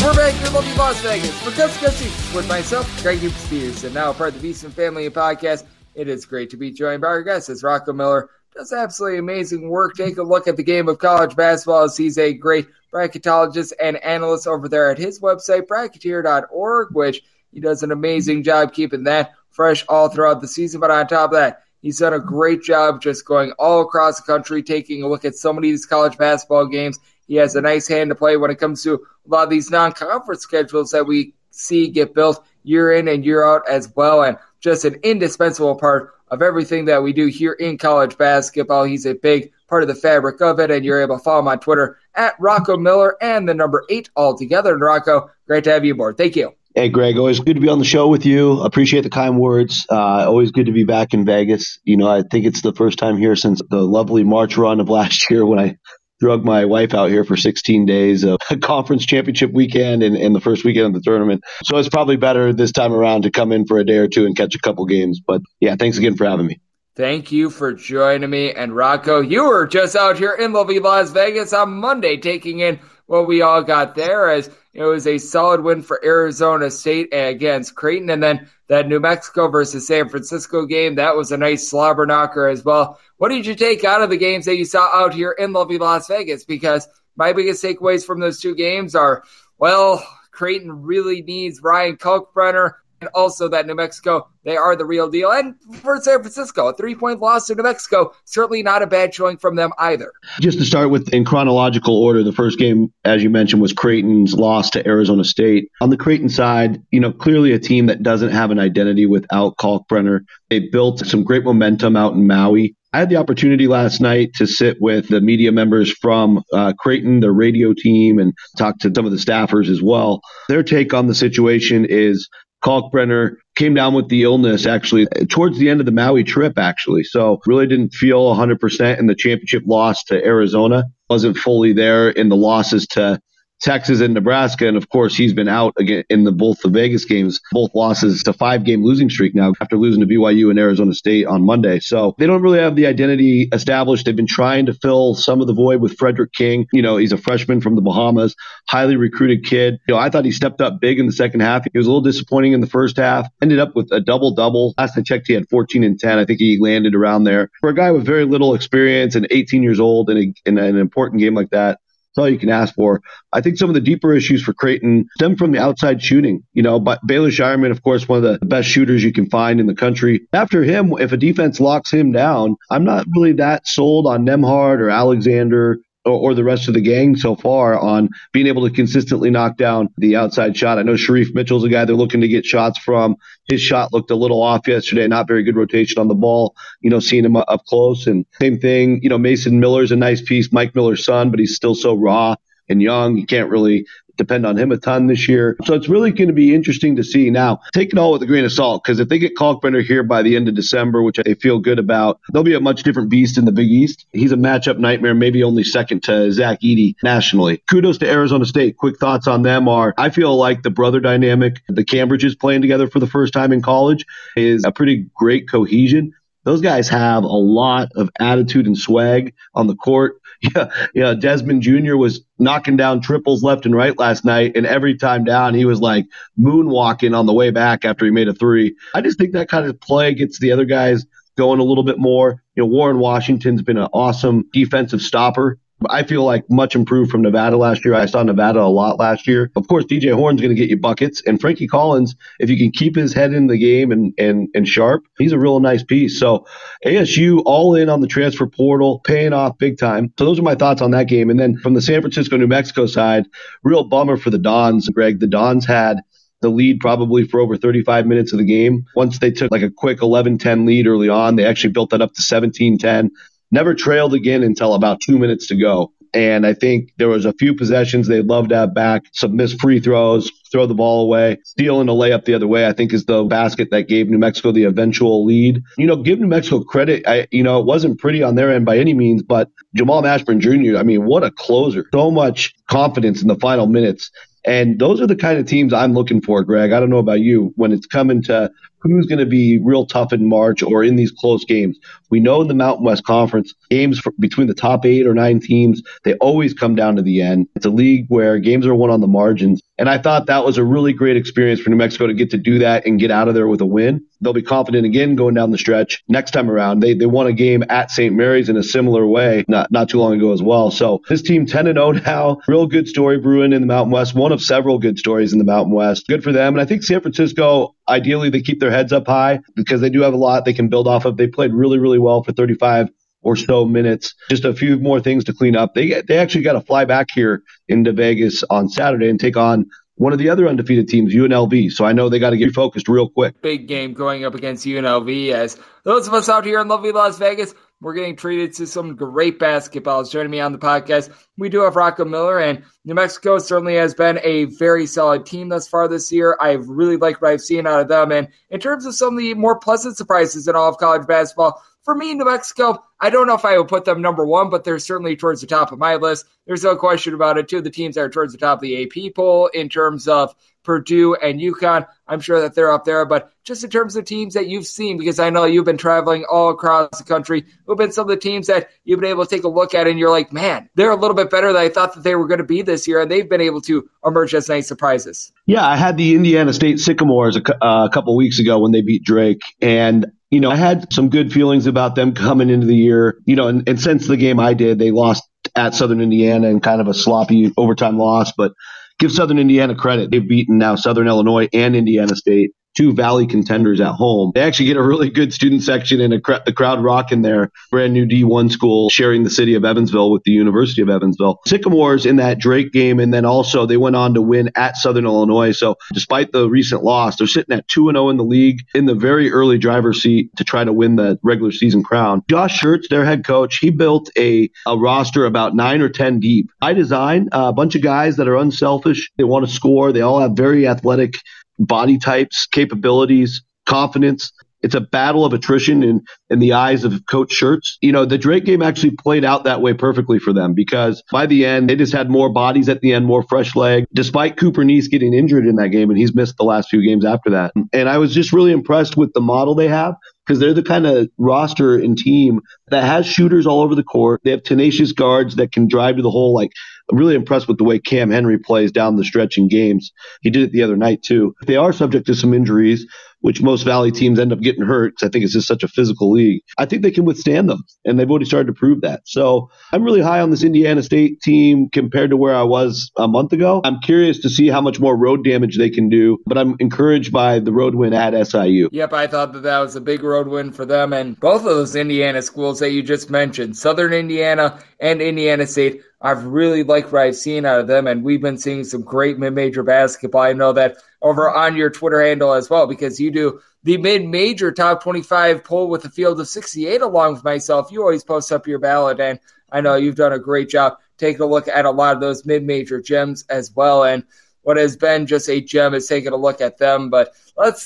We're 0.01 0.15
back 0.15 0.35
here 0.35 0.47
in 0.47 0.53
lovely 0.53 0.75
Las 0.75 1.01
Vegas 1.01 1.43
for 1.43 1.51
Coast 1.51 1.83
East 1.83 2.33
with 2.37 2.47
myself, 2.47 3.03
Greg 3.03 3.19
Hoops 3.19 3.49
Peterson, 3.49 3.93
now 3.95 4.13
part 4.13 4.37
of 4.37 4.41
the 4.41 4.53
VSiN 4.53 4.71
Family 4.71 5.11
Podcast. 5.11 5.65
It 5.97 6.07
is 6.07 6.25
great 6.25 6.51
to 6.51 6.57
be 6.57 6.71
joined 6.71 7.01
by 7.01 7.09
our 7.09 7.25
guest, 7.25 7.49
as 7.49 7.65
Rocco 7.65 7.93
Miller 7.93 8.31
does 8.55 8.73
absolutely 8.73 9.19
amazing 9.19 9.69
work. 9.69 9.95
Take 9.95 10.19
a 10.19 10.23
look 10.23 10.49
at 10.49 10.57
the 10.57 10.63
game 10.63 10.89
of 10.89 10.99
college 10.99 11.37
basketball 11.37 11.85
as 11.85 11.97
he's 11.97 12.19
a 12.19 12.33
great 12.33 12.67
bracketologist 12.93 13.73
and 13.81 13.97
analyst 13.99 14.47
over 14.47 14.69
there 14.69 14.91
at 14.91 14.99
his 14.99 15.21
website, 15.21 15.67
bracketeer.org, 15.67 16.89
which 16.93 17.23
he 17.53 17.61
does 17.61 17.83
an 17.83 17.93
amazing 17.93 18.43
job 18.43 18.73
keeping 18.73 19.05
that 19.05 19.33
fresh 19.51 19.85
all 19.89 20.09
throughout 20.09 20.41
the 20.41 20.49
season. 20.49 20.81
But 20.81 20.91
on 20.91 21.07
top 21.07 21.31
of 21.31 21.37
that, 21.37 21.63
he's 21.83 21.99
done 21.99 22.15
a 22.15 22.21
great 22.21 22.63
job 22.63 23.01
just 23.01 23.25
going 23.25 23.53
all 23.53 23.83
across 23.83 24.21
the 24.21 24.27
country, 24.27 24.63
taking 24.63 25.03
a 25.03 25.09
look 25.09 25.25
at 25.25 25.35
so 25.35 25.53
many 25.53 25.69
of 25.69 25.73
these 25.73 25.87
college 25.87 26.17
basketball 26.19 26.67
games. 26.67 26.99
He 27.27 27.37
has 27.37 27.55
a 27.57 27.61
nice 27.61 27.87
hand 27.87 28.11
to 28.11 28.15
play 28.15 28.37
when 28.37 28.51
it 28.51 28.59
comes 28.59 28.83
to 28.85 28.95
a 28.95 28.99
lot 29.27 29.45
of 29.45 29.51
these 29.51 29.71
non 29.71 29.93
conference 29.93 30.43
schedules 30.43 30.91
that 30.93 31.07
we 31.07 31.35
see 31.51 31.89
get 31.89 32.15
built 32.15 32.45
year 32.63 32.93
in 32.93 33.09
and 33.09 33.25
year 33.25 33.45
out 33.45 33.69
as 33.69 33.93
well. 33.95 34.23
And 34.23 34.39
just 34.61 34.85
an 34.85 34.97
indispensable 35.03 35.77
part 35.77 36.15
of 36.31 36.43
everything 36.43 36.85
that 36.87 37.03
we 37.03 37.13
do 37.13 37.27
here 37.27 37.53
in 37.53 37.79
college 37.79 38.17
basketball. 38.19 38.85
He's 38.85 39.07
a 39.07 39.15
big 39.15 39.53
part 39.69 39.83
of 39.83 39.89
the 39.89 39.95
fabric 39.95 40.41
of 40.41 40.61
it. 40.61 40.71
And 40.71 40.85
you're 40.85 41.01
able 41.01 41.19
to 41.19 41.23
follow 41.23 41.41
him 41.41 41.49
on 41.49 41.61
Twitter 41.61 41.99
at 42.15 42.35
Rocco 42.39 42.77
Miller 42.77 43.17
and 43.23 43.49
the 43.49 43.55
number 43.55 43.85
eight 43.91 44.11
altogether. 44.17 44.73
And 44.73 44.83
Rocco, 44.83 45.31
great 45.47 45.65
to 45.65 45.71
have 45.71 45.85
you 45.85 45.93
aboard. 45.93 46.17
Thank 46.17 46.37
you. 46.37 46.53
Hey, 46.75 46.91
Greg, 46.91 47.19
always 47.19 47.41
good 47.41 47.55
to 47.55 47.61
be 47.61 47.69
on 47.69 47.81
the 47.81 47.85
show 47.85 48.07
with 48.07 48.25
you. 48.25 48.61
Appreciate 48.61 49.01
the 49.01 49.11
kind 49.11 49.41
words. 49.41 49.85
Uh, 49.91 50.27
always 50.27 50.53
good 50.53 50.67
to 50.67 50.73
be 50.73 50.85
back 50.85 51.13
in 51.13 51.25
Vegas. 51.25 51.81
You 51.83 51.97
know, 51.97 52.09
I 52.09 52.23
think 52.23 52.45
it's 52.45 52.63
the 52.63 52.73
first 52.73 52.99
time 52.99 53.17
here 53.17 53.35
since 53.35 53.61
the 53.69 53.81
lovely 53.81 54.23
March 54.23 54.57
run 54.57 54.79
of 54.79 54.89
last 54.89 55.29
year 55.29 55.45
when 55.45 55.59
I 55.59 55.77
drug 56.21 56.45
my 56.45 56.65
wife 56.65 56.95
out 56.95 57.11
here 57.11 57.25
for 57.25 57.37
16 57.37 57.87
days 57.87 58.25
of 58.25 58.39
a 58.51 58.57
conference 58.63 59.07
championship 59.07 59.53
weekend 59.53 60.03
and, 60.03 60.17
and 60.17 60.35
the 60.35 60.41
first 60.41 60.65
weekend 60.65 60.87
of 60.87 60.93
the 60.95 61.01
tournament. 61.01 61.45
So 61.65 61.77
it's 61.77 61.89
probably 61.89 62.17
better 62.17 62.53
this 62.53 62.73
time 62.73 62.93
around 62.93 63.23
to 63.23 63.31
come 63.31 63.53
in 63.53 63.67
for 63.67 63.79
a 63.79 63.85
day 63.85 63.97
or 63.97 64.09
two 64.09 64.27
and 64.27 64.37
catch 64.37 64.55
a 64.55 64.59
couple 64.59 64.85
games. 64.87 65.21
But 65.21 65.43
yeah, 65.61 65.77
thanks 65.77 65.99
again 65.99 66.17
for 66.17 66.25
having 66.25 66.47
me. 66.47 66.61
Thank 66.97 67.31
you 67.31 67.49
for 67.49 67.73
joining 67.73 68.29
me. 68.29 68.53
And 68.53 68.75
Rocco, 68.75 69.21
you 69.21 69.45
were 69.45 69.69
just 69.69 69.95
out 69.95 70.19
here 70.19 70.35
in 70.35 70.53
lovely 70.53 70.81
Las 70.81 71.11
Vegas 71.11 71.53
on 71.53 71.75
Monday 71.75 72.17
taking 72.17 72.59
in 72.59 72.81
what 73.09 73.27
we 73.27 73.43
all 73.43 73.63
got 73.63 73.97
there 73.97 74.31
as 74.31 74.51
it 74.75 74.85
was 74.85 75.07
a 75.07 75.19
solid 75.19 75.63
win 75.63 75.83
for 75.83 76.05
Arizona 76.05 76.71
State 76.71 77.09
against 77.13 77.75
Creighton. 77.75 78.11
And 78.11 78.23
then 78.23 78.49
that 78.69 78.87
New 78.87 79.01
Mexico 79.01 79.49
versus 79.49 79.87
San 79.87 80.09
Francisco 80.09 80.67
game, 80.67 80.95
that 80.97 81.17
was 81.17 81.33
a 81.33 81.37
nice 81.37 81.69
slobber 81.69 82.07
knocker 82.07 82.47
as 82.47 82.65
well. 82.65 83.01
What 83.17 83.31
did 83.31 83.47
you 83.47 83.55
take 83.55 83.83
out 83.83 84.03
of 84.03 84.11
the 84.11 84.19
games 84.19 84.45
that 84.45 84.59
you 84.59 84.67
saw 84.67 84.89
out 84.95 85.15
here 85.15 85.33
in 85.33 85.53
lovely 85.53 85.79
Las 85.79 86.07
Vegas? 86.07 86.45
Because 86.45 86.87
my 87.17 87.33
biggest 87.33 87.65
takeaways 87.65 88.05
from 88.05 88.21
those 88.21 88.41
two 88.41 88.55
games 88.55 88.95
are, 88.95 89.25
well, 89.57 90.07
Creighton 90.31 90.83
really 90.83 91.23
needs 91.23 91.63
Ryan 91.63 91.97
Kalkbrenner 91.97 92.75
and 93.01 93.11
also 93.15 93.49
that 93.49 93.67
New 93.67 93.75
Mexico, 93.75 94.29
they 94.45 94.57
are 94.57 94.75
the 94.77 94.85
real 94.85 95.09
deal. 95.09 95.31
And 95.31 95.55
for 95.83 96.01
San 96.01 96.21
Francisco, 96.21 96.69
a 96.69 96.75
three 96.75 96.95
point 96.95 97.21
loss 97.21 97.47
to 97.47 97.55
New 97.55 97.63
Mexico, 97.63 98.13
certainly 98.25 98.63
not 98.63 98.83
a 98.83 98.87
bad 98.87 99.15
showing 99.15 99.37
from 99.37 99.57
them 99.57 99.73
either. 99.79 100.13
Just 100.41 100.59
to 100.59 100.65
start 100.65 100.91
with, 100.91 101.13
in 101.13 101.25
chronological 101.25 101.97
order, 101.97 102.23
the 102.23 102.33
first 102.33 102.59
game, 102.59 102.93
as 103.05 103.23
you 103.23 103.31
mentioned, 103.31 103.63
was 103.63 103.73
Creighton's 103.73 104.35
loss 104.35 104.71
to 104.71 104.87
Arizona 104.87 105.25
State. 105.25 105.71
On 105.81 105.91
the 105.91 105.97
Creighton 105.97 106.29
side, 106.29 106.83
you 106.91 107.01
know, 107.01 107.13
clearly 107.13 107.53
a 107.53 107.59
team 107.59 107.87
that 107.87 108.03
doesn't 108.03 108.31
have 108.31 108.51
an 108.51 108.59
identity 108.59 109.07
without 109.07 109.57
Kalkbrenner. 109.57 110.21
They 110.51 110.61
built 110.61 111.07
some 111.07 111.25
great 111.25 111.45
momentum 111.45 111.97
out 111.97 112.15
in 112.15 112.27
Maui. 112.27 112.75
I 112.93 113.01
had 113.01 113.11
the 113.11 113.17
opportunity 113.17 113.69
last 113.69 114.01
night 114.01 114.31
to 114.37 114.47
sit 114.47 114.79
with 114.81 115.09
the 115.09 115.21
media 115.21 115.53
members 115.53 115.93
from 115.93 116.43
uh, 116.55 116.73
Creighton, 116.79 117.21
the 117.21 117.31
radio 117.31 117.75
team, 117.75 118.19
and 118.19 118.33
talk 118.57 118.79
to 118.79 118.93
some 118.95 119.05
of 119.05 119.13
the 119.13 119.19
staffers 119.19 119.69
as 119.69 119.83
well. 119.83 120.23
Their 120.49 120.63
take 120.63 120.95
on 120.95 121.07
the 121.07 121.15
situation 121.15 121.85
is 121.85 122.31
Kalkbrenner 122.63 123.37
came 123.57 123.75
down 123.75 123.95
with 123.95 124.09
the 124.09 124.25
illness 124.25 124.67
actually 124.67 125.07
towards 125.31 125.59
the 125.59 125.69
end 125.71 125.81
of 125.81 125.87
the 125.87 125.93
Maui 125.93 126.25
trip, 126.25 126.59
actually. 126.59 127.05
So 127.05 127.41
really 127.47 127.67
didn't 127.67 127.95
feel 127.95 128.35
100% 128.35 128.99
in 128.99 129.07
the 129.07 129.15
championship 129.15 129.63
loss 129.67 130.03
to 130.05 130.25
Arizona. 130.25 130.85
Wasn't 131.09 131.37
fully 131.37 131.73
there 131.73 132.11
in 132.11 132.29
the 132.29 132.37
losses 132.37 132.87
to 132.89 133.21
Texas 133.61 134.01
and 134.01 134.15
Nebraska. 134.15 134.67
And 134.67 134.77
of 134.77 134.89
course, 134.89 135.17
he's 135.17 135.33
been 135.33 135.49
out 135.49 135.75
again 135.79 136.05
in 136.09 136.25
the 136.25 136.33
both 136.33 136.61
the 136.61 136.69
Vegas 136.69 137.05
games, 137.05 137.41
both 137.53 137.75
losses 137.75 138.23
to 138.25 138.33
five 138.33 138.65
game 138.65 138.85
losing 138.85 139.11
streak 139.11 139.35
now 139.35 139.53
after 139.61 139.77
losing 139.77 140.01
to 140.01 140.07
BYU 140.07 140.51
and 140.51 140.59
Arizona 140.59 140.95
State 140.95 141.27
on 141.27 141.43
Monday. 141.43 141.81
So 141.81 142.15
they 142.19 142.27
don't 142.27 142.43
really 142.43 142.61
have 142.61 142.77
the 142.77 142.87
identity 142.87 143.49
established. 143.53 144.07
They've 144.07 144.17
been 144.17 144.27
trying 144.27 144.67
to 144.67 144.75
fill 144.75 145.15
some 145.15 145.41
of 145.41 145.47
the 145.47 145.55
void 145.55 145.81
with 145.81 145.97
Fredrick 145.97 146.33
King. 146.33 146.67
You 146.73 146.83
know, 146.83 146.97
he's 146.97 147.13
a 147.13 147.19
freshman 147.19 147.61
from 147.61 147.75
the 147.75 147.83
Bahamas, 147.83 148.35
highly 148.69 148.97
recruited 148.97 149.45
kid. 149.45 149.79
You 149.89 149.95
know, 149.95 150.01
I 150.01 150.11
thought 150.11 150.25
he 150.25 150.33
stepped 150.33 150.61
up 150.61 150.81
big 150.81 150.99
in 150.99 151.07
the 151.07 151.13
second 151.13 151.41
half. 151.41 151.65
He 151.65 151.79
was 151.79 151.87
a 151.87 151.91
little 151.91 152.03
disappointing 152.03 152.53
in 152.53 152.61
the 152.61 152.67
first 152.67 152.97
half. 152.97 153.29
Ended 153.43 153.59
up 153.59 153.75
with 153.75 153.91
a 153.93 154.01
double 154.01 154.35
double. 154.35 154.75
Last 154.79 154.97
I 154.97 155.03
checked, 155.03 155.27
he 155.27 155.35
had 155.35 155.49
14 155.49 155.83
and 155.85 155.99
10. 155.99 156.19
I 156.19 156.25
think 156.25 156.39
he 156.39 156.59
landed 156.61 156.95
around 156.95 157.25
there. 157.25 157.51
For 157.61 157.71
a 157.71 157.75
guy 157.75 157.91
with 157.91 158.05
very 158.05 158.25
little 158.25 158.55
experience 158.55 159.15
and 159.15 159.27
18 159.31 159.63
years 159.63 159.81
old 159.81 160.11
in, 160.11 160.19
a, 160.19 160.49
in 160.49 160.59
an 160.59 160.77
important 160.77 161.21
game 161.21 161.35
like 161.35 161.51
that, 161.51 161.81
that's 162.09 162.23
all 162.23 162.29
you 162.29 162.39
can 162.39 162.49
ask 162.49 162.75
for. 162.75 163.01
I 163.33 163.41
think 163.41 163.59
some 163.59 163.69
of 163.71 163.75
the 163.75 163.81
deeper 163.81 164.15
issues 164.15 164.43
for 164.43 164.55
Creighton 164.55 165.07
stem 165.15 165.37
from 165.37 165.53
the 165.53 165.61
outside 165.61 166.03
shooting. 166.03 166.43
You 166.53 166.63
know, 166.63 166.81
but 166.81 167.01
Baylor 167.07 167.31
Scheierman, 167.31 167.71
of 167.71 167.83
course, 167.83 168.09
one 168.09 168.25
of 168.25 168.41
the 168.41 168.47
best 168.47 168.69
shooters 168.69 169.05
you 169.05 169.13
can 169.13 169.29
find 169.29 169.61
in 169.61 169.67
the 169.67 169.75
country. 169.75 170.27
After 170.33 170.63
him, 170.63 170.93
if 170.99 171.13
a 171.13 171.17
defense 171.17 171.61
locks 171.61 171.91
him 171.91 172.13
down, 172.13 172.57
I'm 172.71 172.85
not 172.85 173.07
really 173.15 173.33
that 173.35 173.67
sold 173.67 174.07
on 174.07 174.25
Nembhard 174.25 174.81
or 174.81 174.91
Alexander 174.91 175.79
or, 176.17 176.35
the 176.35 176.45
rest 176.45 176.69
of 176.69 176.75
the 176.75 176.81
gang 176.81 177.17
so 177.17 177.35
far 177.35 177.79
on 177.79 178.09
being 178.33 178.47
able 178.47 178.69
to 178.69 178.75
consistently 178.75 179.31
knock 179.31 179.57
down 179.57 179.89
the 179.97 180.17
outside 180.17 180.57
shot. 180.57 180.79
I 180.79 180.83
know 180.83 180.95
Shereef 180.95 181.35
Mitchell's 181.35 181.65
a 181.65 181.69
guy 181.69 181.85
they're 181.85 181.97
looking 181.97 182.21
to 182.21 182.29
get 182.29 182.45
shots 182.45 182.79
from. 182.79 183.17
His 183.49 183.61
shot 183.61 183.93
looked 183.93 184.11
a 184.11 184.17
little 184.17 184.43
off 184.43 184.69
yesterday, 184.69 185.07
not 185.09 185.27
very 185.27 185.43
good 185.43 185.57
rotation 185.57 186.01
on 186.01 186.09
the 186.09 186.15
ball, 186.15 186.55
you 186.81 186.91
know, 186.91 187.01
seeing 187.01 187.25
him 187.25 187.37
up 187.37 187.65
close. 187.67 188.07
And 188.07 188.25
same 188.41 188.59
thing, 188.59 189.01
you 189.03 189.09
know, 189.09 189.19
Mason 189.19 189.59
Miller's 189.61 189.93
a 189.93 189.97
nice 189.97 190.23
piece, 190.23 190.53
Mike 190.53 190.75
Miller's 190.75 191.05
son, 191.05 191.31
but 191.31 191.41
he's 191.41 191.57
still 191.57 191.75
so 191.75 191.95
raw 191.95 192.37
and 192.69 192.83
young. 192.83 193.17
You 193.17 193.27
can't 193.27 193.51
really 193.51 193.87
depend 194.19 194.45
on 194.45 194.59
him 194.59 194.71
a 194.73 194.77
ton 194.77 195.07
this 195.07 195.29
year. 195.29 195.57
So 195.65 195.75
it's 195.75 195.89
really 195.89 196.13
going 196.13 196.29
to 196.29 196.35
be 196.35 196.55
interesting 196.55 196.97
to 196.97 197.05
see. 197.05 197.31
Now, 197.31 197.61
take 197.73 197.93
it 197.93 197.99
all 197.99 198.13
with 198.13 198.23
a 198.23 198.27
grain 198.27 198.45
of 198.45 198.53
salt 198.53 198.85
because 198.85 199.01
if 199.01 199.09
they 199.09 199.19
get 199.19 199.37
Kalkbrenner 199.37 199.83
here 199.83 200.03
by 200.03 200.23
the 200.23 200.37
end 200.37 200.49
of 200.49 200.55
December, 200.55 201.03
which 201.03 201.19
I 201.19 201.35
feel 201.35 201.59
good 201.61 201.79
about, 201.79 202.21
they'll 202.33 202.43
be 202.43 202.55
a 202.55 202.61
much 202.61 202.83
different 202.83 203.11
beast 203.11 203.39
in 203.39 203.45
the 203.45 203.53
Big 203.53 203.69
East. 203.69 204.07
He's 204.13 204.33
a 204.33 204.37
matchup 204.37 204.79
nightmare, 204.79 205.15
maybe 205.15 205.43
only 205.43 205.65
second 205.65 206.03
to 206.05 206.31
Zach 206.33 206.61
Edey 206.61 206.95
nationally. 207.03 207.63
Kudos 207.71 207.99
to 207.99 208.11
Arizona 208.11 208.45
State. 208.45 208.77
Quick 208.77 208.99
thoughts 208.99 209.27
on 209.27 209.43
them 209.43 209.69
are 209.69 209.95
I 209.97 210.11
feel 210.11 210.37
like 210.37 210.63
the 210.63 210.71
brother 210.71 211.01
dynamic, 211.01 211.63
the 211.69 211.85
Cambridges 211.85 212.39
playing 212.39 212.63
together 212.63 212.89
for 212.89 212.99
the 212.99 213.07
first 213.07 213.33
time 213.33 213.53
in 213.53 213.63
college, 213.63 214.05
is 214.37 214.65
a 214.65 214.73
pretty 214.73 215.07
great 215.15 215.49
cohesion. 215.49 216.13
Those 216.45 216.61
guys 216.63 216.89
have 216.89 217.25
a 217.25 217.27
lot 217.27 217.91
of 217.95 218.09
attitude 218.19 218.67
and 218.67 218.79
swag 218.79 219.35
on 219.55 219.67
the 219.67 219.75
court. 219.75 220.18
Yeah, 220.55 220.69
yeah. 220.95 221.15
Desmond 221.15 221.63
Jr. 221.63 221.97
was 221.97 222.21
knocking 222.39 222.77
down 222.77 223.01
triples 223.01 223.43
left 223.43 223.67
and 223.67 223.75
right 223.75 223.99
last 223.99 224.25
night, 224.25 224.53
and 224.55 224.67
every 224.67 224.97
time 224.97 225.25
down, 225.25 225.53
he 225.53 225.65
was 225.65 225.81
like 225.81 226.07
moonwalking 226.39 227.17
on 227.17 227.27
the 227.27 227.33
way 227.33 227.51
back 227.51 227.85
after 227.85 228.05
he 228.05 228.13
made 228.13 228.29
a 228.29 228.35
three. 228.35 228.77
I 228.95 229.01
just 229.01 229.19
think 229.19 229.33
that 229.33 229.49
kind 229.49 229.67
of 229.67 229.81
play 229.81 230.15
gets 230.15 230.39
the 230.39 230.53
other 230.53 230.65
guys 230.65 231.05
going 231.37 231.59
a 231.59 231.65
little 231.65 231.83
bit 231.83 231.99
more. 231.99 232.43
You 232.55 232.63
know, 232.63 232.69
Warren 232.69 232.99
Washington's 232.99 233.63
been 233.63 233.79
an 233.79 233.89
awesome 233.93 234.45
defensive 234.53 235.03
stopper 235.03 235.59
I 235.89 236.03
feel 236.03 236.25
like 236.25 236.49
much 236.51 236.75
improved 236.75 237.11
from 237.11 237.23
Nevada 237.23 237.57
last 237.57 237.85
year. 237.85 237.95
I 237.95 238.07
saw 238.07 238.23
Nevada 238.23 238.61
a 238.61 238.67
lot 238.67 238.99
last 238.99 239.29
year. 239.29 239.51
Of 239.55 239.69
course, 239.69 239.85
DJ 239.85 240.13
Horne's 240.13 240.41
going 240.41 240.55
to 240.55 240.61
get 240.61 240.71
you 240.71 240.77
buckets, 240.77 241.23
and 241.27 241.41
Frankie 241.41 241.69
Collins, 241.69 242.17
if 242.41 242.51
you 242.51 242.57
can 242.57 242.73
keep 242.73 242.97
his 242.97 243.13
head 243.13 243.33
in 243.33 243.47
the 243.47 243.59
game 243.59 243.93
and 243.93 244.13
and 244.19 244.49
and 244.55 244.67
sharp, 244.67 245.05
he's 245.19 245.33
a 245.33 245.39
real 245.39 245.61
nice 245.61 245.85
piece. 245.85 246.19
So 246.19 246.47
ASU 246.85 247.43
all 247.47 247.75
in 247.75 247.89
on 247.89 248.01
the 248.01 248.09
transfer 248.09 248.47
portal, 248.47 249.01
paying 249.01 249.33
off 249.33 249.59
big 249.59 249.79
time. 249.79 250.13
So 250.19 250.25
those 250.25 250.39
are 250.39 250.43
my 250.43 250.55
thoughts 250.55 250.83
on 250.83 250.91
that 250.93 251.09
game. 251.09 251.31
And 251.31 251.39
then 251.39 251.57
from 251.57 251.75
the 251.75 251.83
San 251.83 252.01
Francisco 252.01 252.37
New 252.37 252.49
Mexico 252.49 252.87
side, 252.87 253.27
real 253.63 253.85
bummer 253.85 254.17
for 254.17 254.31
the 254.31 254.39
Dons. 254.39 254.89
Greg, 254.89 255.21
the 255.21 255.27
Dons 255.27 255.65
had 255.65 256.01
the 256.41 256.49
lead 256.49 256.81
probably 256.81 257.25
for 257.25 257.41
over 257.41 257.57
35 257.57 258.07
minutes 258.07 258.33
of 258.33 258.39
the 258.39 258.45
game. 258.45 258.85
Once 258.95 259.19
they 259.19 259.31
took 259.31 259.51
like 259.51 259.63
a 259.63 259.71
quick 259.71 260.03
11 260.03 260.39
10 260.39 260.67
lead 260.67 260.87
early 260.87 261.09
on, 261.09 261.37
they 261.37 261.45
actually 261.45 261.73
built 261.73 261.91
that 261.91 262.03
up 262.03 262.15
to 262.15 262.23
17 262.23 262.79
10 262.79 263.11
never 263.51 263.75
trailed 263.75 264.15
again 264.15 264.43
until 264.43 264.75
about 264.75 265.01
two 265.01 265.19
minutes 265.19 265.47
to 265.49 265.57
go. 265.57 265.93
And 266.15 266.47
I 266.47 266.55
think 266.55 266.93
there 266.97 267.09
was 267.09 267.25
a 267.25 267.35
few 267.35 267.55
possessions 267.55 268.09
they'd 268.09 268.25
love 268.25 268.49
to 268.49 268.57
have 268.57 268.75
back, 268.75 269.05
some 269.13 269.37
missed 269.37 269.61
free 269.61 269.79
throws, 269.79 270.31
throw 270.51 270.67
the 270.67 270.75
ball 270.75 271.03
away, 271.03 271.37
stealing 271.45 271.89
a 271.89 271.93
layup 271.93 272.25
the 272.25 272.35
other 272.35 272.47
way. 272.47 272.67
I 272.67 272.73
think 272.73 272.93
is 272.93 273.05
the 273.05 273.25
basket 273.25 273.69
that 273.71 273.89
gave 273.89 274.09
New 274.09 274.19
Mexico 274.19 274.53
the 274.53 274.65
eventual 274.65 275.25
lead. 275.25 275.63
You 275.77 275.87
know, 275.87 275.97
give 275.97 276.19
New 276.19 276.27
Mexico 276.27 276.65
credit. 276.65 277.07
I, 277.07 277.27
you 277.31 277.43
know, 277.43 277.61
it 277.61 277.67
wasn't 277.67 277.99
pretty 277.99 278.23
on 278.23 278.37
their 278.37 278.53
end 278.53 278.65
by 278.65 278.79
any 278.79 278.95
means, 278.95 279.23
but 279.23 279.51
Jamal 279.75 280.03
Mashburn 280.03 280.39
Jr. 280.41 280.79
I 280.79 280.83
mean, 280.83 281.05
what 281.05 281.25
a 281.25 281.31
closer! 281.31 281.85
So 281.93 282.11
much 282.11 282.55
confidence 282.69 283.21
in 283.21 283.29
the 283.29 283.37
final 283.37 283.67
minutes. 283.67 284.11
And 284.45 284.79
those 284.79 285.01
are 285.01 285.07
the 285.07 285.17
kind 285.17 285.39
of 285.39 285.47
teams 285.47 285.75
I'm 285.75 285.93
looking 285.93 286.23
for, 286.23 286.43
Greg. 286.43 286.73
I 286.73 286.81
don't 286.81 286.89
know 286.89 286.99
about 286.99 287.21
you 287.21 287.53
when 287.57 287.73
it's 287.73 287.87
coming 287.87 288.23
to 288.23 288.51
who's 288.81 289.07
going 289.07 289.19
to 289.19 289.27
be 289.27 289.59
real 289.59 289.87
tough 289.87 290.13
in 290.13 290.29
March 290.29 290.63
or 290.63 290.83
in 290.83 290.97
these 290.97 291.11
close 291.11 291.45
games. 291.45 291.79
We 292.11 292.21
know 292.21 292.41
in 292.41 292.49
the 292.49 292.55
Mountain 292.55 292.85
West 292.85 293.05
Conference, 293.05 293.55
games 293.71 294.01
between 294.19 294.47
the 294.47 294.55
top 294.55 294.87
eight 294.87 295.07
or 295.07 295.15
nine 295.15 295.41
teams, 295.41 295.83
they 296.05 296.15
always 296.15 296.55
come 296.55 296.75
down 296.75 296.97
to 296.97 297.03
the 297.03 297.21
end. 297.21 297.49
It's 297.55 297.67
a 297.67 297.71
league 297.71 298.07
where 298.09 298.39
games 298.39 298.67
are 298.67 298.75
won 298.75 298.91
on 298.91 299.01
the 299.01 299.07
margins. 299.07 299.61
And 299.79 299.89
I 299.89 299.99
thought 299.99 300.27
that 300.27 300.45
was 300.45 300.59
a 300.59 300.65
really 300.65 300.93
great 300.93 301.17
experience 301.17 301.61
for 301.61 301.71
New 301.71 301.77
Mexico 301.77 302.07
to 302.07 302.15
get 302.15 302.31
to 302.31 302.39
do 302.39 302.59
that 302.61 302.87
and 302.87 302.99
get 302.99 303.11
out 303.11 303.29
of 303.29 303.35
there 303.35 303.47
with 303.47 303.61
a 303.61 303.67
win. 303.67 304.05
They'll 304.21 304.33
be 304.33 304.43
confident 304.43 304.85
again 304.85 305.15
going 305.15 305.35
down 305.35 305.53
the 305.53 305.59
stretch 305.59 306.03
next 306.09 306.33
time 306.33 306.51
around. 306.51 306.81
They, 306.81 306.95
they 306.95 307.07
won 307.07 307.29
a 307.29 307.33
game 307.33 307.63
at 307.69 307.91
St. 307.93 308.13
Mary's 308.13 308.49
in 308.49 308.57
a 308.57 308.63
similar 308.65 309.07
way 309.07 309.45
not, 309.47 309.71
not 309.71 309.89
too 309.89 309.99
long 309.99 310.15
ago 310.15 310.33
as 310.33 310.43
well. 310.43 310.73
So 310.73 311.03
this 311.09 311.23
team 311.23 311.47
10 311.47 311.69
and 311.69 311.77
0 311.77 311.93
now. 311.93 312.39
Real 312.49 312.67
good 312.67 312.89
story 312.89 313.19
brewing 313.19 313.53
in 313.53 313.61
the 313.61 313.67
Mountain 313.67 313.93
West. 313.93 314.15
One 314.15 314.33
of 314.33 314.43
several 314.43 314.79
good 314.79 314.99
stories 314.99 315.33
in 315.33 315.39
the 315.39 315.45
Mountain 315.45 315.73
West. 315.73 316.09
Good 316.09 316.25
for 316.25 316.33
them. 316.33 316.55
And 316.55 316.61
I 316.61 316.65
think 316.65 316.83
San 316.83 317.01
Francisco, 317.01 317.77
ideally, 317.89 318.31
they 318.31 318.41
keep 318.41 318.61
their 318.61 318.71
heads 318.71 318.93
up 318.93 319.07
high 319.07 319.41
because 319.55 319.81
they 319.81 319.91
do 319.91 320.03
have 320.03 320.15
a 320.15 320.17
lot 320.17 320.45
they 320.45 320.53
can 320.53 320.69
build 320.69 320.87
off 320.87 321.05
of. 321.05 321.17
They 321.17 321.27
played 321.27 321.53
really, 321.53 321.79
really 321.79 321.99
well 321.99 322.23
for 322.23 322.33
35 322.33 322.89
or 323.23 323.37
so 323.37 323.65
minutes. 323.65 324.15
Just 324.31 324.45
a 324.45 324.55
few 324.55 324.79
more 324.79 325.01
things 325.01 325.25
to 325.25 325.33
clean 325.33 325.57
up. 325.57 325.75
They 325.75 326.03
they 326.07 326.19
actually 326.19 326.43
got 326.43 326.53
to 326.55 326.61
fly 326.61 326.85
back 326.85 327.09
here 327.13 327.43
into 327.69 327.93
Vegas 327.93 328.45
on 328.51 328.69
Saturday 328.69 329.09
and 329.09 329.19
take 329.19 329.37
on 329.37 329.67
one 329.99 330.13
of 330.13 330.19
the 330.19 330.31
other 330.31 330.49
undefeated 330.49 330.89
teams, 330.89 331.13
UNLV. 331.13 331.73
So 331.73 331.85
I 331.85 331.93
know 331.93 332.09
they 332.09 332.21
got 332.21 332.31
to 332.31 332.37
get 332.37 332.55
focused 332.55 332.89
real 332.89 333.09
quick. 333.09 333.41
Big 333.43 333.67
game 333.67 333.93
going 333.95 334.25
up 334.25 334.35
against 334.35 334.65
UNLV 334.65 335.33
as 335.33 335.59
those 335.83 336.07
of 336.07 336.15
us 336.15 336.29
out 336.29 336.45
here 336.45 336.61
in 336.61 336.69
lovely 336.69 336.93
Las 336.93 337.19
Vegas, 337.19 337.55
we're 337.81 337.95
getting 337.95 338.17
treated 338.17 338.53
to 338.55 338.67
some 338.67 338.97
great 338.97 339.39
basketballs. 339.39 340.11
Joining 340.11 340.31
me 340.31 340.41
on 340.41 340.53
the 340.53 340.59
podcast, 340.59 341.11
we 341.37 341.49
do 341.49 341.61
have 341.61 341.77
Rocco 341.77 342.05
Miller, 342.05 342.41
and 342.41 342.65
New 342.85 342.95
Mexico 342.95 343.39
certainly 343.39 343.77
has 343.77 343.95
been 343.95 344.19
a 344.25 344.45
very 344.45 344.87
solid 344.87 345.25
team 345.27 345.49
thus 345.49 345.69
far 345.69 345.87
this 345.87 346.11
year. 346.11 346.37
I've 346.41 346.69
really 346.69 346.97
like 346.97 347.23
what 347.23 347.31
I've 347.31 347.41
seen 347.41 347.67
out 347.67 347.81
of 347.81 347.89
them. 347.89 348.11
And 348.11 348.29
in 348.51 348.59
terms 348.59 348.85
of 348.85 348.95
some 348.95 349.15
of 349.15 349.19
the 349.19 349.35
more 349.35 349.59
pleasant 349.59 349.97
surprises 349.97 350.49
in 350.49 350.57
all 350.57 350.69
of 350.69 350.79
college 350.79 351.07
basketball, 351.07 351.63
for 351.85 351.95
me, 351.95 352.13
New 352.13 352.27
Mexico, 352.27 352.85
I 353.01 353.09
don't 353.09 353.27
know 353.27 353.35
if 353.35 353.47
I 353.47 353.57
would 353.57 353.69
put 353.69 353.85
them 353.87 354.03
number 354.03 354.27
one, 354.27 354.51
but 354.51 354.65
they're 354.65 354.79
certainly 354.79 355.17
towards 355.17 355.41
the 355.41 355.47
top 355.47 355.73
of 355.73 355.79
my 355.79 355.95
list. 355.95 356.27
There's 356.47 356.65
no 356.65 356.77
question 356.77 357.15
about 357.15 357.39
it. 357.39 357.49
Two 357.49 357.59
of 357.59 357.65
the 357.65 357.71
teams 357.71 357.97
are 357.97 358.11
towards 358.11 358.33
the 358.33 358.39
top 358.39 358.59
of 358.59 358.63
the 358.63 358.83
AP 358.83 359.15
poll 359.15 359.47
in 359.55 359.71
terms 359.71 360.07
of 360.07 360.35
Purdue 360.69 361.15
and 361.15 361.41
UConn. 361.41 361.87
I'm 362.07 362.21
sure 362.21 362.43
that 362.43 362.55
they're 362.55 362.71
up 362.71 362.85
there, 362.85 363.07
but 363.07 363.33
just 363.43 363.65
in 363.65 363.71
terms 363.71 363.97
of 363.97 364.05
teams 364.05 364.35
that 364.35 364.49
you've 364.49 364.67
seen, 364.67 364.99
because 364.99 365.19
I 365.19 365.31
know 365.31 365.47
you've 365.47 365.65
been 365.65 365.79
traveling 365.79 366.27
all 366.31 366.51
across 366.51 366.99
the 366.99 367.05
country, 367.05 367.47
who 367.65 367.73
have 367.73 367.79
been 367.79 367.91
some 367.91 368.03
of 368.03 368.09
the 368.11 368.19
teams 368.19 368.49
that 368.49 368.69
you've 368.85 369.01
been 369.01 369.09
able 369.09 369.25
to 369.25 369.35
take 369.35 369.45
a 369.45 369.49
look 369.49 369.73
at 369.73 369.87
and 369.87 369.99
you're 369.99 370.11
like, 370.11 370.31
man, 370.31 370.69
they're 370.75 370.91
a 370.91 370.97
little 370.97 371.15
bit 371.17 371.31
better 371.31 371.55
than 371.55 371.63
I 371.63 371.71
thought 371.71 371.95
that 371.95 372.05
they 372.05 372.17
were 372.17 372.27
going 372.27 372.39
to 372.39 372.45
be 372.45 372.61
this 372.61 372.87
year, 372.87 373.01
and 373.01 373.11
they've 373.11 373.29
been 373.29 373.41
able 373.41 373.63
to 373.63 373.89
emerge 374.05 374.35
as 374.35 374.51
nice 374.51 374.69
surprises. 374.69 375.33
Yeah, 375.47 375.67
I 375.67 375.77
had 375.77 375.97
the 375.97 376.15
Indiana 376.15 376.53
State 376.53 376.81
Sycamores 376.81 377.39
a, 377.39 377.65
uh, 377.65 377.87
a 377.87 377.91
couple 377.91 378.15
weeks 378.15 378.39
ago 378.39 378.59
when 378.59 378.73
they 378.73 378.83
beat 378.83 379.05
Drake, 379.05 379.41
and 379.63 380.05
you 380.31 380.41
know, 380.41 380.51
I 380.51 380.57
had 380.57 380.93
some 380.93 381.09
good 381.09 381.33
feelings 381.33 381.67
about 381.67 381.95
them 381.95 382.13
coming 382.13 382.51
into 382.51 382.67
the 382.67 382.77
year, 382.77 383.17
you 383.25 383.37
know, 383.37 383.49
and, 383.49 383.67
and 383.67 383.81
since 383.81 384.07
the 384.07 384.19
game 384.19 384.39
I 384.39 384.53
did, 384.53 384.79
they 384.79 384.91
lost 384.91 385.25
at 385.57 385.75
Southern 385.75 386.03
Indiana 386.03 386.49
in 386.49 386.61
kind 386.61 386.83
of 386.83 386.89
a 386.89 386.93
sloppy 386.93 387.55
overtime 387.57 387.97
loss, 387.97 388.33
but 388.37 388.53
give 388.99 389.13
Southern 389.13 389.39
Indiana 389.39 389.75
credit. 389.75 390.11
They've 390.11 390.27
beaten 390.27 390.59
now 390.59 390.77
Southern 390.77 391.09
Illinois 391.09 391.49
and 391.53 391.77
Indiana 391.77 392.17
State 392.17 392.53
two 392.79 392.93
Valley 392.93 393.27
contenders 393.27 393.81
at 393.81 393.93
home. 393.95 394.31
They 394.37 394.41
actually 394.41 394.67
get 394.67 394.77
a 394.77 394.83
really 394.83 395.11
good 395.11 395.33
student 395.33 395.65
section 395.65 396.01
and 396.01 396.15
a 396.15 396.21
cr- 396.21 396.45
the 396.47 396.53
crowd 396.53 396.81
rocking 396.81 397.23
their 397.23 397.51
brand 397.73 397.93
new 397.93 398.07
D1 398.07 398.53
school, 398.53 398.89
sharing 398.89 399.25
the 399.25 399.31
city 399.31 399.55
of 399.55 399.65
Evansville 399.65 400.13
with 400.13 400.23
the 400.23 400.31
University 400.31 400.81
of 400.81 400.89
Evansville. 400.89 401.41
Sycamores 401.45 402.07
in 402.07 402.17
that 402.17 402.39
Drake 402.39 402.71
game, 402.71 403.01
and 403.01 403.13
then 403.13 403.25
also 403.25 403.67
they 403.67 403.77
went 403.77 403.97
on 403.97 404.15
to 404.15 404.23
win 404.23 404.53
at 404.55 404.77
Southern 404.77 405.07
Illinois. 405.07 405.51
So 405.51 405.75
despite 405.93 406.31
the 406.31 406.49
recent 406.49 406.85
loss, 406.85 407.17
they're 407.17 407.27
sitting 407.27 407.57
at 407.57 407.67
2 407.67 407.91
0 407.91 408.11
in 408.11 408.17
the 408.17 408.23
league 408.23 408.61
in 408.75 408.87
the 408.87 408.95
very 408.95 409.33
early 409.33 409.59
driver's 409.59 410.01
seat 410.01 410.31
to 410.37 410.45
try 410.45 410.63
to 410.63 410.73
win 410.73 410.95
the 410.95 411.19
regular 411.25 411.51
season 411.51 411.83
crown. 411.83 412.23
Josh 412.31 412.61
Schertz, 412.61 412.89
their 412.89 413.05
head 413.05 413.25
coach, 413.25 413.59
he 413.59 413.71
built 413.71 414.09
a, 414.17 414.49
a 414.67 414.79
roster 414.79 415.27
about 415.27 415.57
nine 415.57 415.83
or 415.83 415.89
10 415.89 416.21
deep. 416.21 416.53
I 416.63 416.75
design 416.75 417.29
uh, 417.33 417.47
a 417.49 417.53
bunch 417.53 417.75
of 417.75 417.83
guys 417.83 418.17
that 418.19 418.29
are 418.29 418.37
unselfish. 418.37 419.11
They 419.17 419.25
want 419.25 419.45
to 419.49 419.53
score. 419.53 419.91
They 419.91 420.03
all 420.03 420.21
have 420.21 420.37
very 420.37 420.69
athletic 420.69 421.15
body 421.59 421.99
types, 421.99 422.47
capabilities, 422.47 423.43
confidence. 423.67 424.33
It's 424.61 424.75
a 424.75 424.81
battle 424.81 425.25
of 425.25 425.33
attrition 425.33 425.85
in, 425.85 426.03
in 426.31 426.41
the 426.41 426.55
eyes 426.55 426.83
of 426.83 427.07
Coach 427.07 427.33
Schertz. 427.33 427.77
You 427.81 427.93
know, 427.93 428.05
the 428.05 428.19
Drake 428.19 428.45
game 428.45 428.61
actually 428.61 428.91
played 428.91 429.25
out 429.25 429.45
that 429.45 429.61
way 429.61 429.73
perfectly 429.73 430.19
for 430.19 430.33
them 430.33 430.53
because 430.53 431.03
by 431.13 431.27
the 431.27 431.47
end, 431.47 431.71
they 431.71 431.77
just 431.77 431.93
had 431.93 432.11
more 432.11 432.29
bodies 432.29 432.69
at 432.69 432.81
the 432.81 432.93
end, 432.93 433.07
more 433.07 433.23
fresh 433.23 433.55
leg, 433.55 433.85
despite 433.95 434.37
Cooper 434.37 434.65
Neese 434.65 434.91
getting 434.91 435.15
injured 435.15 435.47
in 435.47 435.57
that 435.57 435.69
game, 435.69 435.91
and 435.91 435.99
he's 435.99 436.13
missed 436.13 436.37
the 436.39 436.45
last 436.45 436.71
few 436.71 436.85
games 436.85 437.05
after 437.05 437.31
that. 437.31 437.53
And 437.73 437.89
I 437.89 437.99
was 437.99 438.13
just 438.13 438.33
really 438.33 438.51
impressed 438.51 438.97
with 438.97 439.13
the 439.13 439.21
model 439.21 439.55
they 439.55 439.69
have 439.69 439.95
because 440.29 440.41
they're 440.41 440.53
the 440.53 440.63
kind 440.63 440.87
of 440.87 441.09
roster 441.17 441.77
and 441.77 441.97
team 441.97 442.43
that 442.69 442.85
has 442.85 443.07
shooters 443.07 443.47
all 443.47 443.63
over 443.63 443.75
the 443.75 443.83
court. 443.83 444.21
They 444.25 444.31
have 444.31 444.43
tenacious 444.43 444.93
guards 444.93 445.37
that 445.37 445.53
can 445.53 445.69
drive 445.69 445.97
to 445.97 446.03
the 446.03 446.11
hole. 446.11 446.35
Like, 446.35 446.53
I'm 446.91 446.99
really 446.99 447.15
impressed 447.15 447.49
with 447.49 447.57
the 447.57 447.65
way 447.65 447.79
Cam 447.79 448.11
Henry 448.11 448.39
plays 448.39 448.71
down 448.71 448.97
the 448.97 449.05
stretch 449.05 449.39
in 449.39 449.49
games. 449.49 449.91
He 450.21 450.29
did 450.29 450.43
it 450.43 450.53
the 450.53 450.63
other 450.63 450.77
night, 450.77 451.03
too. 451.03 451.35
They 451.47 451.57
are 451.57 451.73
subject 451.73 452.07
to 452.07 452.15
some 452.15 452.35
injuries, 452.35 452.87
which 453.21 453.43
most 453.43 453.63
Valley 453.63 453.91
teams 453.91 454.19
end 454.19 454.33
up 454.33 454.41
getting 454.41 454.65
hurt. 454.65 454.95
because 454.95 455.09
I 455.09 455.11
think 455.11 455.25
it's 455.25 455.33
just 455.33 455.49
such 455.49 455.63
a 455.63 455.69
physical 455.69 456.11
league. 456.13 456.43
I 456.57 456.67
think 456.67 456.83
they 456.83 456.91
can 456.91 457.05
withstand 457.05 457.49
them, 457.49 457.65
and 457.85 457.99
they've 457.99 458.09
already 458.09 458.27
started 458.27 458.47
to 458.47 458.53
prove 458.53 458.83
that. 458.83 459.03
So 459.05 459.51
I'm 459.73 459.83
really 459.83 460.01
high 460.01 460.21
on 460.21 460.31
this 460.31 460.43
Indiana 460.43 460.83
State 460.83 461.21
team 461.21 461.69
compared 461.71 462.11
to 462.11 462.17
where 462.17 462.35
I 462.35 462.45
was 462.45 462.91
a 462.97 463.09
month 463.09 463.33
ago. 463.33 463.61
I'm 463.65 463.81
curious 463.81 464.21
to 464.21 464.31
see 464.31 464.49
how 464.49 464.61
much 464.61 464.81
more 464.81 464.97
road 464.97 465.25
damage 465.25 465.59
they 465.59 465.71
can 465.71 465.89
do, 465.89 466.19
but 466.27 466.39
I'm 466.39 466.57
encouraged 466.59 467.13
by 467.13 467.41
the 467.41 467.53
road 467.53 467.75
win 467.75 467.93
at 467.93 468.15
SIU. 468.27 468.69
Yep, 468.73 468.93
I 468.93 469.07
thought 469.07 469.33
that 469.33 469.43
that 469.43 469.59
was 469.59 469.77
a 469.77 469.81
big 469.81 470.03
road 470.03 470.29
win 470.29 470.53
for 470.53 470.65
them, 470.65 470.93
and 470.93 471.19
both 471.19 471.41
of 471.41 471.47
those 471.47 471.75
Indiana 471.77 472.23
schools 472.23 472.61
that 472.61 472.71
you 472.71 472.83
just 472.83 473.11
mentioned, 473.11 473.57
Southern 473.57 473.93
Indiana 473.93 474.61
and 474.81 475.01
Indiana 475.01 475.47
State. 475.47 475.83
I've 476.01 476.25
really 476.25 476.63
liked 476.63 476.93
what 476.93 477.03
I've 477.03 477.17
seen 477.17 477.45
out 477.45 477.61
of 477.61 477.67
them, 477.67 477.87
and 477.87 478.05
we've 478.05 478.21
been 478.23 478.39
seeing 478.39 478.65
some 478.65 478.83
great 478.83 479.19
mid-major 479.19 479.63
basketball. 479.65 480.23
I 480.23 480.33
know 480.33 480.53
that 480.53 480.77
over 481.03 481.29
on 481.29 481.57
your 481.57 481.71
Twitter 481.71 482.01
handle 482.03 482.33
as 482.33 482.49
well, 482.49 482.67
because 482.67 483.01
you 483.01 483.11
do 483.11 483.41
the 483.65 483.77
mid-major 483.79 484.53
top 484.53 484.83
25 484.83 485.43
poll 485.43 485.69
with 485.69 485.85
a 485.85 485.91
field 485.91 486.21
of 486.21 486.29
68 486.29 486.81
along 486.81 487.15
with 487.15 487.25
myself. 487.25 487.73
You 487.73 487.83
always 487.83 488.05
post 488.05 488.31
up 488.31 488.47
your 488.47 488.61
ballot, 488.61 489.01
and 489.01 489.19
I 489.51 489.61
know 489.61 489.75
you've 489.75 489.97
done 489.97 490.13
a 490.13 490.19
great 490.19 490.49
job 490.49 490.79
taking 490.99 491.23
a 491.23 491.27
look 491.27 491.49
at 491.49 491.65
a 491.65 491.71
lot 491.71 491.95
of 491.95 492.01
those 492.01 492.25
mid-major 492.25 492.81
gems 492.81 493.25
as 493.29 493.55
well. 493.55 493.85
And 493.85 494.05
what 494.43 494.57
has 494.57 494.77
been 494.77 495.07
just 495.07 495.29
a 495.29 495.41
gem 495.41 495.75
is 495.75 495.87
taking 495.87 496.13
a 496.13 496.17
look 496.17 496.41
at 496.41 496.59
them. 496.59 496.91
But 496.91 497.13
let's 497.37 497.63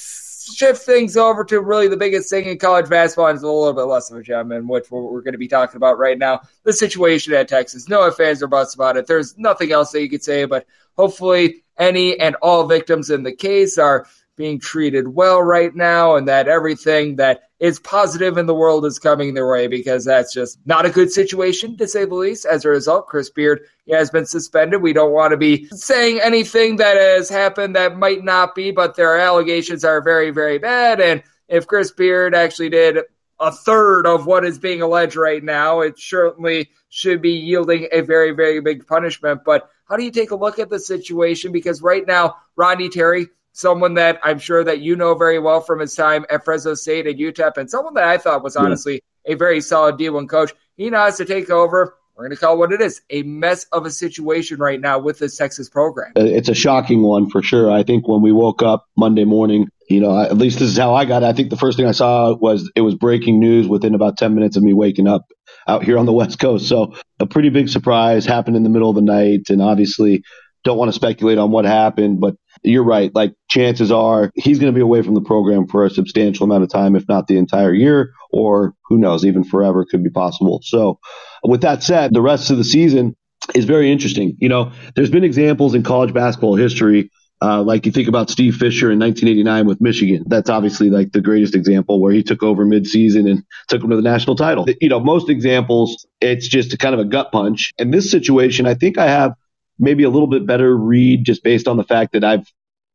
shift 0.54 0.82
things 0.82 1.16
over 1.16 1.44
to 1.44 1.60
really 1.60 1.88
the 1.88 1.96
biggest 1.96 2.30
thing 2.30 2.46
in 2.46 2.58
college 2.58 2.88
basketball, 2.88 3.28
and 3.28 3.36
it's 3.36 3.44
a 3.44 3.46
little 3.46 3.72
bit 3.72 3.82
less 3.82 4.10
of 4.10 4.18
a 4.18 4.22
gem, 4.22 4.52
and 4.52 4.68
which 4.68 4.90
we're, 4.90 5.02
we're 5.02 5.22
going 5.22 5.32
to 5.32 5.38
be 5.38 5.48
talking 5.48 5.76
about 5.76 5.98
right 5.98 6.18
now. 6.18 6.40
The 6.64 6.72
situation 6.72 7.32
at 7.34 7.48
Texas. 7.48 7.88
No 7.88 8.10
fans 8.10 8.42
or 8.42 8.46
buts 8.46 8.74
about 8.74 8.96
it. 8.96 9.06
There's 9.06 9.36
nothing 9.38 9.72
else 9.72 9.92
that 9.92 10.02
you 10.02 10.10
could 10.10 10.24
say, 10.24 10.44
but 10.44 10.66
hopefully, 10.96 11.64
any 11.78 12.18
and 12.20 12.36
all 12.36 12.66
victims 12.66 13.10
in 13.10 13.22
the 13.22 13.34
case 13.34 13.78
are 13.78 14.06
being 14.36 14.58
treated 14.58 15.08
well 15.08 15.42
right 15.42 15.74
now, 15.74 16.16
and 16.16 16.26
that 16.28 16.48
everything 16.48 17.16
that 17.16 17.42
is 17.60 17.78
positive 17.78 18.38
in 18.38 18.46
the 18.46 18.54
world 18.54 18.84
is 18.84 18.98
coming 18.98 19.34
their 19.34 19.48
way 19.48 19.66
because 19.68 20.04
that's 20.04 20.32
just 20.32 20.58
not 20.66 20.84
a 20.84 20.90
good 20.90 21.12
situation 21.12 21.76
to 21.76 21.86
say 21.86 22.04
the 22.04 22.14
least. 22.14 22.44
As 22.44 22.64
a 22.64 22.68
result, 22.68 23.06
Chris 23.06 23.30
Beard 23.30 23.60
has 23.90 24.10
been 24.10 24.26
suspended. 24.26 24.82
We 24.82 24.92
don't 24.92 25.12
want 25.12 25.30
to 25.30 25.36
be 25.36 25.66
saying 25.68 26.20
anything 26.20 26.76
that 26.76 26.96
has 26.96 27.28
happened 27.28 27.76
that 27.76 27.96
might 27.96 28.24
not 28.24 28.54
be, 28.54 28.72
but 28.72 28.96
their 28.96 29.18
allegations 29.18 29.84
are 29.84 30.02
very, 30.02 30.30
very 30.30 30.58
bad. 30.58 31.00
And 31.00 31.22
if 31.48 31.66
Chris 31.66 31.92
Beard 31.92 32.34
actually 32.34 32.70
did 32.70 32.98
a 33.38 33.52
third 33.52 34.06
of 34.06 34.26
what 34.26 34.44
is 34.44 34.58
being 34.58 34.82
alleged 34.82 35.16
right 35.16 35.42
now, 35.42 35.80
it 35.80 35.98
certainly 35.98 36.70
should 36.88 37.20
be 37.20 37.32
yielding 37.32 37.88
a 37.92 38.00
very, 38.00 38.32
very 38.32 38.60
big 38.60 38.86
punishment. 38.86 39.42
But 39.44 39.68
how 39.88 39.96
do 39.96 40.04
you 40.04 40.10
take 40.10 40.30
a 40.30 40.36
look 40.36 40.58
at 40.58 40.70
the 40.70 40.78
situation? 40.78 41.52
Because 41.52 41.82
right 41.82 42.06
now, 42.06 42.36
Rodney 42.56 42.88
Terry 42.88 43.28
someone 43.52 43.94
that 43.94 44.18
I'm 44.22 44.38
sure 44.38 44.64
that 44.64 44.80
you 44.80 44.96
know 44.96 45.14
very 45.14 45.38
well 45.38 45.60
from 45.60 45.80
his 45.80 45.94
time 45.94 46.24
at 46.30 46.44
Fresno 46.44 46.74
State 46.74 47.06
and 47.06 47.18
UTEP, 47.18 47.56
and 47.56 47.70
someone 47.70 47.94
that 47.94 48.04
I 48.04 48.18
thought 48.18 48.42
was 48.42 48.56
honestly 48.56 49.02
a 49.26 49.34
very 49.34 49.60
solid 49.60 49.96
D1 49.96 50.28
coach. 50.28 50.52
He 50.76 50.90
now 50.90 51.04
has 51.04 51.16
to 51.18 51.24
take 51.24 51.50
over. 51.50 51.96
We're 52.14 52.24
going 52.24 52.36
to 52.36 52.40
call 52.40 52.54
it 52.54 52.58
what 52.58 52.72
it 52.72 52.82
is 52.82 53.00
a 53.08 53.22
mess 53.22 53.64
of 53.72 53.86
a 53.86 53.90
situation 53.90 54.58
right 54.58 54.80
now 54.80 54.98
with 54.98 55.18
this 55.18 55.36
Texas 55.36 55.68
program. 55.70 56.12
Uh, 56.16 56.24
it's 56.24 56.48
a 56.48 56.54
shocking 56.54 57.02
one 57.02 57.28
for 57.30 57.42
sure. 57.42 57.70
I 57.70 57.82
think 57.82 58.06
when 58.06 58.20
we 58.20 58.32
woke 58.32 58.62
up 58.62 58.86
Monday 58.96 59.24
morning, 59.24 59.68
you 59.88 60.00
know, 60.00 60.20
at 60.20 60.36
least 60.36 60.58
this 60.58 60.68
is 60.68 60.76
how 60.76 60.94
I 60.94 61.06
got 61.06 61.22
it. 61.22 61.26
I 61.26 61.32
think 61.32 61.48
the 61.50 61.56
first 61.56 61.78
thing 61.78 61.86
I 61.86 61.92
saw 61.92 62.34
was 62.34 62.70
it 62.76 62.82
was 62.82 62.94
breaking 62.94 63.40
news 63.40 63.66
within 63.66 63.94
about 63.94 64.18
10 64.18 64.34
minutes 64.34 64.56
of 64.56 64.62
me 64.62 64.74
waking 64.74 65.08
up 65.08 65.24
out 65.66 65.84
here 65.84 65.98
on 65.98 66.04
the 66.06 66.12
West 66.22 66.38
Coast. 66.38 66.68
So 66.68 66.94
a 67.18 67.26
pretty 67.26 67.48
big 67.48 67.70
surprise 67.70 68.26
happened 68.26 68.56
in 68.56 68.62
the 68.62 68.70
middle 68.70 68.90
of 68.90 68.96
the 68.96 69.02
night. 69.02 69.48
And 69.48 69.62
obviously, 69.62 70.22
don't 70.64 70.78
want 70.78 70.88
to 70.88 70.94
speculate 70.94 71.38
on 71.38 71.50
what 71.50 71.64
happened, 71.64 72.20
but 72.20 72.36
you're 72.62 72.84
right. 72.84 73.14
Like 73.14 73.34
chances 73.48 73.90
are 73.90 74.30
he's 74.34 74.58
going 74.58 74.72
to 74.72 74.76
be 74.76 74.82
away 74.82 75.02
from 75.02 75.14
the 75.14 75.20
program 75.20 75.66
for 75.66 75.84
a 75.84 75.90
substantial 75.90 76.44
amount 76.44 76.62
of 76.62 76.70
time, 76.70 76.96
if 76.96 77.08
not 77.08 77.26
the 77.26 77.36
entire 77.36 77.72
year, 77.72 78.12
or 78.32 78.74
who 78.86 78.98
knows, 78.98 79.24
even 79.24 79.44
forever 79.44 79.84
could 79.84 80.02
be 80.02 80.10
possible. 80.10 80.60
So, 80.62 80.98
with 81.42 81.62
that 81.62 81.82
said, 81.82 82.14
the 82.14 82.22
rest 82.22 82.50
of 82.50 82.58
the 82.58 82.64
season 82.64 83.16
is 83.54 83.64
very 83.64 83.90
interesting. 83.90 84.36
You 84.38 84.48
know, 84.48 84.72
there's 84.94 85.10
been 85.10 85.24
examples 85.24 85.74
in 85.74 85.82
college 85.82 86.14
basketball 86.14 86.56
history. 86.56 87.10
Uh, 87.40 87.60
like 87.60 87.84
you 87.86 87.90
think 87.90 88.06
about 88.06 88.30
Steve 88.30 88.54
Fisher 88.54 88.92
in 88.92 89.00
1989 89.00 89.66
with 89.66 89.80
Michigan. 89.80 90.22
That's 90.28 90.48
obviously 90.48 90.90
like 90.90 91.10
the 91.10 91.20
greatest 91.20 91.56
example 91.56 92.00
where 92.00 92.12
he 92.12 92.22
took 92.22 92.44
over 92.44 92.64
midseason 92.64 93.28
and 93.28 93.42
took 93.66 93.80
them 93.80 93.90
to 93.90 93.96
the 93.96 94.02
national 94.02 94.36
title. 94.36 94.64
You 94.80 94.88
know, 94.88 95.00
most 95.00 95.28
examples, 95.28 96.06
it's 96.20 96.46
just 96.46 96.72
a 96.72 96.78
kind 96.78 96.94
of 96.94 97.00
a 97.00 97.04
gut 97.04 97.32
punch. 97.32 97.72
In 97.78 97.90
this 97.90 98.12
situation, 98.12 98.64
I 98.64 98.74
think 98.74 98.96
I 98.96 99.08
have 99.08 99.34
maybe 99.78 100.04
a 100.04 100.10
little 100.10 100.28
bit 100.28 100.46
better 100.46 100.76
read 100.76 101.24
just 101.24 101.42
based 101.42 101.68
on 101.68 101.76
the 101.76 101.84
fact 101.84 102.12
that 102.12 102.24
I've 102.24 102.46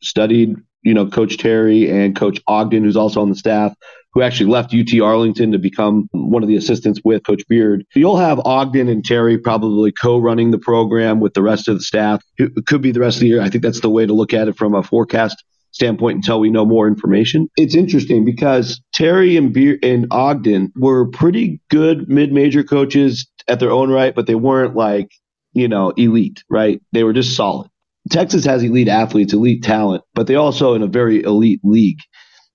studied, 0.01 0.55
you 0.83 0.93
know, 0.93 1.07
Coach 1.07 1.37
Terry 1.37 1.89
and 1.89 2.15
Coach 2.15 2.39
Ogden, 2.47 2.83
who's 2.83 2.97
also 2.97 3.21
on 3.21 3.29
the 3.29 3.35
staff, 3.35 3.73
who 4.13 4.21
actually 4.21 4.49
left 4.49 4.73
UT 4.73 4.99
Arlington 5.01 5.51
to 5.51 5.59
become 5.59 6.07
one 6.11 6.43
of 6.43 6.49
the 6.49 6.55
assistants 6.55 7.01
with 7.03 7.23
Coach 7.23 7.43
Beard. 7.47 7.83
You'll 7.95 8.17
have 8.17 8.39
Ogden 8.45 8.87
and 8.87 9.03
Terry 9.03 9.37
probably 9.37 9.91
co-running 9.91 10.51
the 10.51 10.59
program 10.59 11.19
with 11.19 11.33
the 11.33 11.41
rest 11.41 11.67
of 11.67 11.75
the 11.75 11.83
staff. 11.83 12.23
It 12.37 12.65
could 12.65 12.81
be 12.81 12.91
the 12.91 12.99
rest 12.99 13.17
of 13.17 13.21
the 13.21 13.27
year. 13.27 13.41
I 13.41 13.49
think 13.49 13.63
that's 13.63 13.81
the 13.81 13.89
way 13.89 14.05
to 14.05 14.13
look 14.13 14.33
at 14.33 14.47
it 14.47 14.57
from 14.57 14.73
a 14.73 14.83
forecast 14.83 15.43
standpoint 15.71 16.15
until 16.15 16.39
we 16.39 16.49
know 16.49 16.65
more 16.65 16.87
information. 16.87 17.47
It's 17.57 17.75
interesting 17.75 18.25
because 18.25 18.81
Terry 18.93 19.37
and 19.37 19.53
Beard 19.53 19.83
and 19.83 20.07
Ogden 20.09 20.71
were 20.75 21.07
pretty 21.09 21.61
good 21.69 22.09
mid-major 22.09 22.63
coaches 22.63 23.27
at 23.47 23.59
their 23.59 23.71
own 23.71 23.91
right, 23.91 24.15
but 24.15 24.25
they 24.25 24.35
weren't 24.35 24.75
like 24.75 25.09
you 25.57 25.67
know, 25.67 25.89
elite, 25.97 26.43
right? 26.49 26.81
They 26.91 27.03
were 27.03 27.13
just 27.13 27.35
solid. 27.35 27.69
Texas 28.11 28.45
has 28.45 28.63
elite 28.63 28.87
athletes, 28.87 29.33
elite 29.33 29.63
talent, 29.63 30.03
but 30.13 30.27
they 30.27 30.35
also 30.35 30.75
in 30.75 30.83
a 30.83 30.87
very 30.87 31.23
elite 31.23 31.59
league. 31.63 31.99